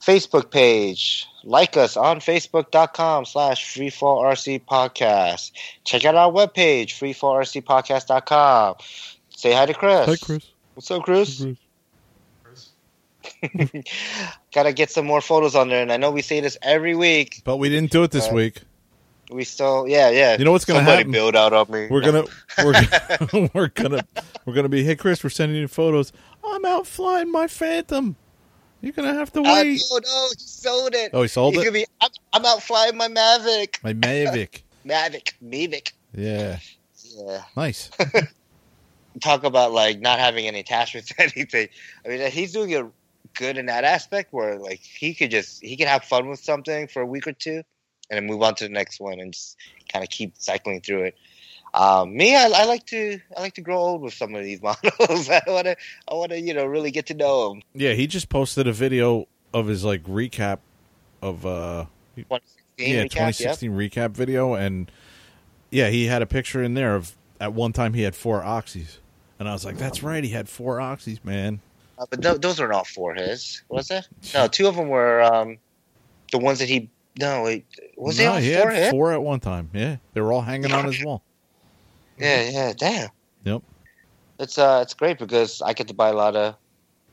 Facebook 0.00 0.50
page. 0.50 1.26
Like 1.44 1.76
us 1.76 1.96
on 1.96 2.18
facebook.com 2.20 3.24
slash 3.24 3.64
freefallrc 3.74 4.64
podcast. 4.66 5.52
Check 5.84 6.04
out 6.04 6.14
our 6.14 6.30
webpage, 6.30 6.90
freefallrcpodcast.com. 6.98 8.74
Say 9.30 9.52
hi 9.52 9.66
to 9.66 9.74
Chris. 9.74 10.06
Hi, 10.06 10.16
Chris. 10.16 10.46
What's 10.74 10.90
up, 10.90 11.02
Chris? 11.04 11.46
Gotta 14.54 14.72
get 14.72 14.90
some 14.90 15.06
more 15.06 15.20
photos 15.20 15.54
on 15.54 15.68
there, 15.68 15.82
and 15.82 15.92
I 15.92 15.96
know 15.96 16.10
we 16.10 16.22
say 16.22 16.40
this 16.40 16.56
every 16.62 16.94
week. 16.94 17.42
But 17.44 17.56
we 17.58 17.68
didn't 17.68 17.90
do 17.90 18.02
it 18.02 18.10
this 18.10 18.28
Uh, 18.28 18.34
week. 18.34 18.62
We 19.30 19.42
still, 19.44 19.88
yeah, 19.88 20.10
yeah. 20.10 20.36
You 20.38 20.44
know 20.44 20.52
what's 20.52 20.64
gonna 20.64 20.78
Somebody 20.80 20.98
happen? 20.98 21.12
build 21.12 21.34
out 21.34 21.52
on 21.52 21.70
me. 21.70 21.88
We're 21.90 22.00
gonna 22.00 22.24
we're 22.64 22.72
gonna, 22.72 23.50
we're 23.54 23.68
gonna 23.68 24.06
we're 24.44 24.54
gonna 24.54 24.68
be. 24.68 24.84
Hey, 24.84 24.94
Chris, 24.96 25.22
we're 25.24 25.30
sending 25.30 25.58
you 25.58 25.66
photos. 25.68 26.12
I'm 26.44 26.64
out 26.64 26.86
flying 26.86 27.30
my 27.32 27.48
Phantom. 27.48 28.14
You're 28.80 28.92
gonna 28.92 29.14
have 29.14 29.32
to 29.32 29.42
wait. 29.42 29.80
don't 29.88 30.04
know. 30.04 30.28
He 30.30 30.36
sold 30.38 30.94
it. 30.94 31.10
Oh, 31.12 31.22
he 31.22 31.28
sold 31.28 31.54
He's 31.54 31.62
it. 31.62 31.64
gonna 31.64 31.72
be. 31.74 31.86
I'm, 32.00 32.10
I'm 32.32 32.44
out 32.46 32.62
flying 32.62 32.96
my 32.96 33.08
Mavic. 33.08 33.82
My 33.82 33.94
Mavic. 33.94 34.60
Mavic. 34.86 35.32
Mavic. 35.44 35.92
Yeah, 36.14 36.58
Yeah. 37.16 37.42
nice. 37.56 37.90
Talk 39.20 39.44
about 39.44 39.72
like 39.72 39.98
not 39.98 40.18
having 40.18 40.46
any 40.46 40.60
attachments 40.60 41.08
to 41.08 41.22
anything. 41.22 41.68
I 42.04 42.08
mean, 42.08 42.30
he's 42.30 42.52
doing 42.52 42.70
it 42.70 42.84
good 43.36 43.56
in 43.56 43.66
that 43.66 43.84
aspect 43.84 44.32
where 44.32 44.58
like 44.58 44.80
he 44.80 45.14
could 45.14 45.30
just 45.30 45.62
he 45.62 45.76
could 45.76 45.88
have 45.88 46.04
fun 46.04 46.28
with 46.28 46.40
something 46.40 46.88
for 46.88 47.02
a 47.02 47.06
week 47.06 47.26
or 47.26 47.32
two, 47.32 47.62
and 48.10 48.16
then 48.16 48.26
move 48.26 48.42
on 48.42 48.54
to 48.56 48.64
the 48.64 48.70
next 48.70 49.00
one 49.00 49.20
and 49.20 49.32
just 49.32 49.56
kind 49.92 50.02
of 50.02 50.10
keep 50.10 50.34
cycling 50.38 50.80
through 50.80 51.04
it. 51.04 51.14
Um, 51.74 52.16
me, 52.16 52.34
I, 52.34 52.44
I 52.44 52.64
like 52.64 52.86
to 52.86 53.20
I 53.36 53.40
like 53.40 53.54
to 53.54 53.60
grow 53.60 53.76
old 53.76 54.02
with 54.02 54.14
some 54.14 54.34
of 54.34 54.42
these 54.42 54.62
models. 54.62 55.28
I 55.28 55.42
want 55.46 55.66
to 55.66 55.76
I 56.08 56.14
want 56.14 56.30
to 56.32 56.40
you 56.40 56.54
know 56.54 56.64
really 56.64 56.90
get 56.90 57.06
to 57.06 57.14
know 57.14 57.50
them. 57.50 57.62
Yeah, 57.74 57.92
he 57.92 58.06
just 58.06 58.28
posted 58.28 58.66
a 58.66 58.72
video 58.72 59.28
of 59.52 59.66
his 59.66 59.84
like 59.84 60.02
recap 60.04 60.58
of 61.22 61.46
uh 61.46 61.86
2016 62.16 62.94
yeah 62.94 63.04
recap, 63.04 63.10
2016 63.10 63.72
recap 63.72 64.10
video, 64.12 64.54
and 64.54 64.90
yeah, 65.70 65.88
he 65.88 66.06
had 66.06 66.22
a 66.22 66.26
picture 66.26 66.62
in 66.62 66.74
there 66.74 66.94
of 66.94 67.16
at 67.40 67.52
one 67.52 67.72
time 67.72 67.92
he 67.92 68.02
had 68.02 68.14
four 68.14 68.40
oxys, 68.42 68.98
and 69.38 69.48
I 69.48 69.52
was 69.52 69.64
like, 69.64 69.76
that's 69.76 70.02
right, 70.02 70.24
he 70.24 70.30
had 70.30 70.48
four 70.48 70.78
oxys, 70.78 71.22
man. 71.24 71.60
Uh, 71.98 72.06
but 72.10 72.22
th- 72.22 72.40
those 72.40 72.60
are 72.60 72.68
not 72.68 72.86
for 72.86 73.14
his, 73.14 73.62
was 73.68 73.90
it? 73.90 74.06
No, 74.34 74.46
two 74.48 74.66
of 74.66 74.76
them 74.76 74.88
were 74.88 75.22
um, 75.22 75.58
the 76.32 76.38
ones 76.38 76.58
that 76.58 76.68
he. 76.68 76.90
No, 77.18 77.44
wait, 77.44 77.64
was 77.96 78.18
no, 78.18 78.36
he 78.36 78.54
all 78.54 78.62
for 78.64 78.70
had 78.70 78.82
him? 78.84 78.90
four 78.90 79.12
at 79.12 79.22
one 79.22 79.40
time. 79.40 79.70
Yeah, 79.72 79.96
they 80.12 80.20
were 80.20 80.32
all 80.32 80.42
hanging 80.42 80.72
on 80.72 80.84
his 80.84 81.02
wall. 81.02 81.22
Yeah, 82.18 82.48
yeah, 82.50 82.72
damn. 82.76 83.08
Yep. 83.44 83.62
It's 84.38 84.58
uh, 84.58 84.80
it's 84.82 84.92
great 84.92 85.18
because 85.18 85.62
I 85.62 85.72
get 85.72 85.88
to 85.88 85.94
buy 85.94 86.10
a 86.10 86.12
lot 86.12 86.36
of 86.36 86.56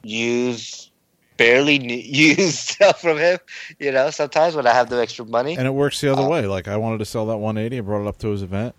used, 0.04 0.92
barely 1.38 1.76
used 2.06 2.58
stuff 2.58 3.02
from 3.02 3.18
him. 3.18 3.40
You 3.80 3.92
know, 3.94 4.10
sometimes 4.10 4.56
when 4.56 4.68
I 4.68 4.74
have 4.74 4.90
the 4.90 5.00
extra 5.02 5.26
money. 5.26 5.58
And 5.58 5.66
it 5.68 5.72
works 5.74 6.02
the 6.02 6.12
other 6.12 6.24
Uh, 6.24 6.30
way. 6.30 6.46
Like 6.46 6.68
I 6.68 6.76
wanted 6.78 6.98
to 6.98 7.06
sell 7.06 7.26
that 7.28 7.38
180, 7.38 7.78
I 7.78 7.82
brought 7.82 8.02
it 8.02 8.08
up 8.08 8.18
to 8.20 8.30
his 8.30 8.42
event, 8.42 8.76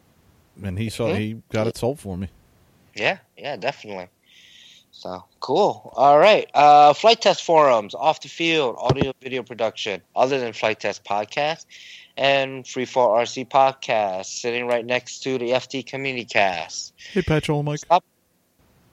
and 0.63 0.79
he 0.79 0.91
saw 0.91 1.09
Mhm. 1.09 1.19
he 1.19 1.43
got 1.51 1.67
it 1.67 1.77
sold 1.79 1.99
for 2.01 2.17
me. 2.19 2.29
Yeah, 2.95 3.19
yeah, 3.37 3.57
definitely. 3.57 4.09
So 5.05 5.23
cool. 5.41 5.93
All 5.97 6.19
right. 6.19 6.49
Uh, 6.55 6.95
Flite 6.95 7.21
Test 7.21 7.45
forums, 7.45 7.95
off 7.95 8.23
the 8.23 8.29
field, 8.31 8.77
audio 8.79 9.13
video 9.21 9.43
production, 9.43 10.01
other 10.17 10.41
than 10.41 10.55
Flite 10.55 10.81
Test 10.81 11.05
podcast, 11.05 11.67
and 12.17 12.65
Freefall 12.65 13.11
RC 13.21 13.47
podcast, 13.51 14.25
sitting 14.25 14.67
right 14.67 14.85
next 14.87 15.19
to 15.25 15.37
the 15.37 15.51
FT 15.51 15.85
Community 15.87 16.25
Cast. 16.25 16.95
Hey, 17.13 17.21
Petrol 17.21 17.63
Mike, 17.63 17.81
Stop. 17.81 18.03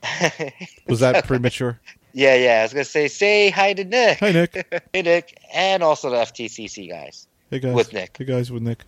was 0.90 1.00
that 1.00 1.24
premature? 1.26 1.80
yeah, 2.12 2.36
yeah. 2.36 2.60
I 2.60 2.64
was 2.64 2.74
gonna 2.74 2.84
say, 2.84 3.08
say 3.08 3.50
hi 3.50 3.72
to 3.72 3.86
Nick. 3.86 4.20
Hi, 4.20 4.34
Nick. 4.34 4.84
hey, 4.94 5.04
Nick, 5.04 5.40
and 5.54 5.82
also 5.82 6.10
the 6.10 6.18
FTCC 6.18 6.90
guys 6.90 7.26
Hey 7.50 7.60
guys. 7.60 7.74
with 7.74 7.94
Nick. 7.94 8.18
Hey 8.18 8.26
guys 8.26 8.52
with 8.52 8.64
Nick. 8.64 8.84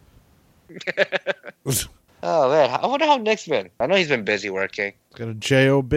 Oh 2.26 2.50
man, 2.50 2.70
I 2.82 2.88
wonder 2.88 3.06
how 3.06 3.18
Nick's 3.18 3.48
been. 3.48 3.70
I 3.82 3.86
know 3.86 3.96
he's 3.96 4.08
been 4.08 4.24
busy 4.24 4.50
working. 4.50 4.94
Got 5.16 5.28
a 5.28 5.34
job. 5.34 5.94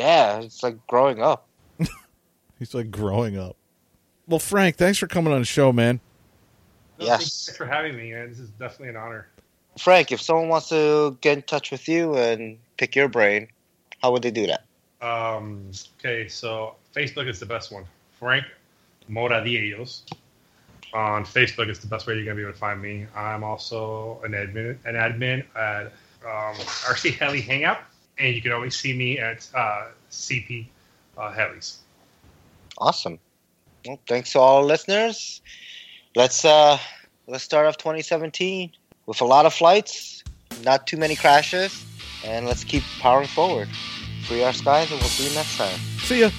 Yeah, 0.00 0.40
it's 0.40 0.62
like 0.62 0.86
growing 0.86 1.20
up. 1.20 1.46
He's 2.58 2.72
like 2.72 2.90
growing 2.90 3.36
up. 3.36 3.54
Well, 4.26 4.38
Frank, 4.38 4.76
thanks 4.76 4.98
for 4.98 5.06
coming 5.06 5.30
on 5.30 5.40
the 5.40 5.44
show, 5.44 5.74
man. 5.74 6.00
No, 6.98 7.04
Yes. 7.04 7.44
Thanks 7.46 7.58
for 7.58 7.66
having 7.66 7.94
me, 7.98 8.12
man. 8.12 8.30
This 8.30 8.38
is 8.38 8.48
definitely 8.50 8.88
an 8.88 8.96
honor. 8.96 9.28
Frank, 9.78 10.10
if 10.10 10.22
someone 10.22 10.48
wants 10.48 10.70
to 10.70 11.18
get 11.20 11.36
in 11.36 11.42
touch 11.42 11.70
with 11.70 11.86
you 11.86 12.16
and 12.16 12.56
pick 12.78 12.96
your 12.96 13.08
brain, 13.08 13.48
how 14.00 14.10
would 14.12 14.22
they 14.22 14.30
do 14.30 14.46
that? 14.46 14.64
Um, 15.06 15.70
okay, 15.98 16.28
so 16.28 16.76
Facebook 16.94 17.28
is 17.28 17.38
the 17.38 17.44
best 17.44 17.70
one. 17.70 17.84
Frank 18.18 18.46
Moradillos. 19.10 20.02
On 20.94 21.26
Facebook 21.26 21.68
is 21.68 21.78
the 21.78 21.88
best 21.88 22.06
way 22.06 22.14
you're 22.14 22.24
gonna 22.24 22.36
be 22.36 22.42
able 22.42 22.52
to 22.52 22.58
find 22.58 22.80
me. 22.80 23.06
I'm 23.14 23.44
also 23.44 24.18
an 24.24 24.32
admin, 24.32 24.78
an 24.86 24.94
admin 24.94 25.44
at 25.54 25.92
um, 26.24 26.56
RC 26.88 27.18
Heli 27.18 27.42
Hangout, 27.42 27.82
and 28.20 28.34
you 28.34 28.42
can 28.42 28.52
always 28.52 28.76
see 28.76 28.92
me 28.92 29.18
at 29.18 29.48
uh, 29.54 29.86
CP 30.10 30.66
uh, 31.16 31.32
Helis. 31.32 31.78
Awesome. 32.78 33.18
Well, 33.86 33.98
thanks 34.06 34.32
to 34.32 34.38
all 34.38 34.64
listeners. 34.64 35.40
Let's 36.14 36.44
uh 36.44 36.78
let's 37.26 37.44
start 37.44 37.66
off 37.66 37.76
2017 37.78 38.70
with 39.06 39.20
a 39.20 39.24
lot 39.24 39.46
of 39.46 39.54
flights, 39.54 40.22
not 40.64 40.86
too 40.86 40.96
many 40.96 41.16
crashes, 41.16 41.84
and 42.24 42.46
let's 42.46 42.64
keep 42.64 42.82
powering 43.00 43.28
forward. 43.28 43.68
Free 44.24 44.42
our 44.42 44.52
skies, 44.52 44.90
and 44.90 45.00
we'll 45.00 45.08
see 45.08 45.28
you 45.28 45.34
next 45.34 45.56
time. 45.56 45.78
See 45.98 46.20
ya. 46.20 46.30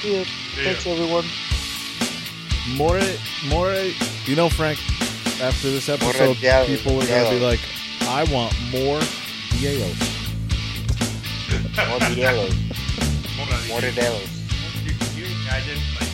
See 0.00 0.18
ya. 0.18 0.24
Thanks, 0.62 0.86
everyone. 0.86 1.24
More, 2.76 3.00
more. 3.48 3.74
You 4.26 4.36
know, 4.36 4.48
Frank. 4.48 4.78
After 5.40 5.70
this 5.70 5.88
episode, 5.88 6.36
Diallo- 6.36 6.66
people 6.66 7.02
are 7.02 7.06
gonna 7.06 7.30
be 7.30 7.40
like, 7.40 7.60
"I 8.02 8.24
want 8.24 8.54
more 8.70 9.00
Diellos." 9.56 10.09
More 11.50 11.98
Modelos. 11.98 12.54
Moradillos. 13.36 13.68
More 13.68 13.80
Modelos. 13.80 14.30
You, 14.84 14.92
you 15.16 15.26
imagine 15.42 15.80
like 15.98 16.09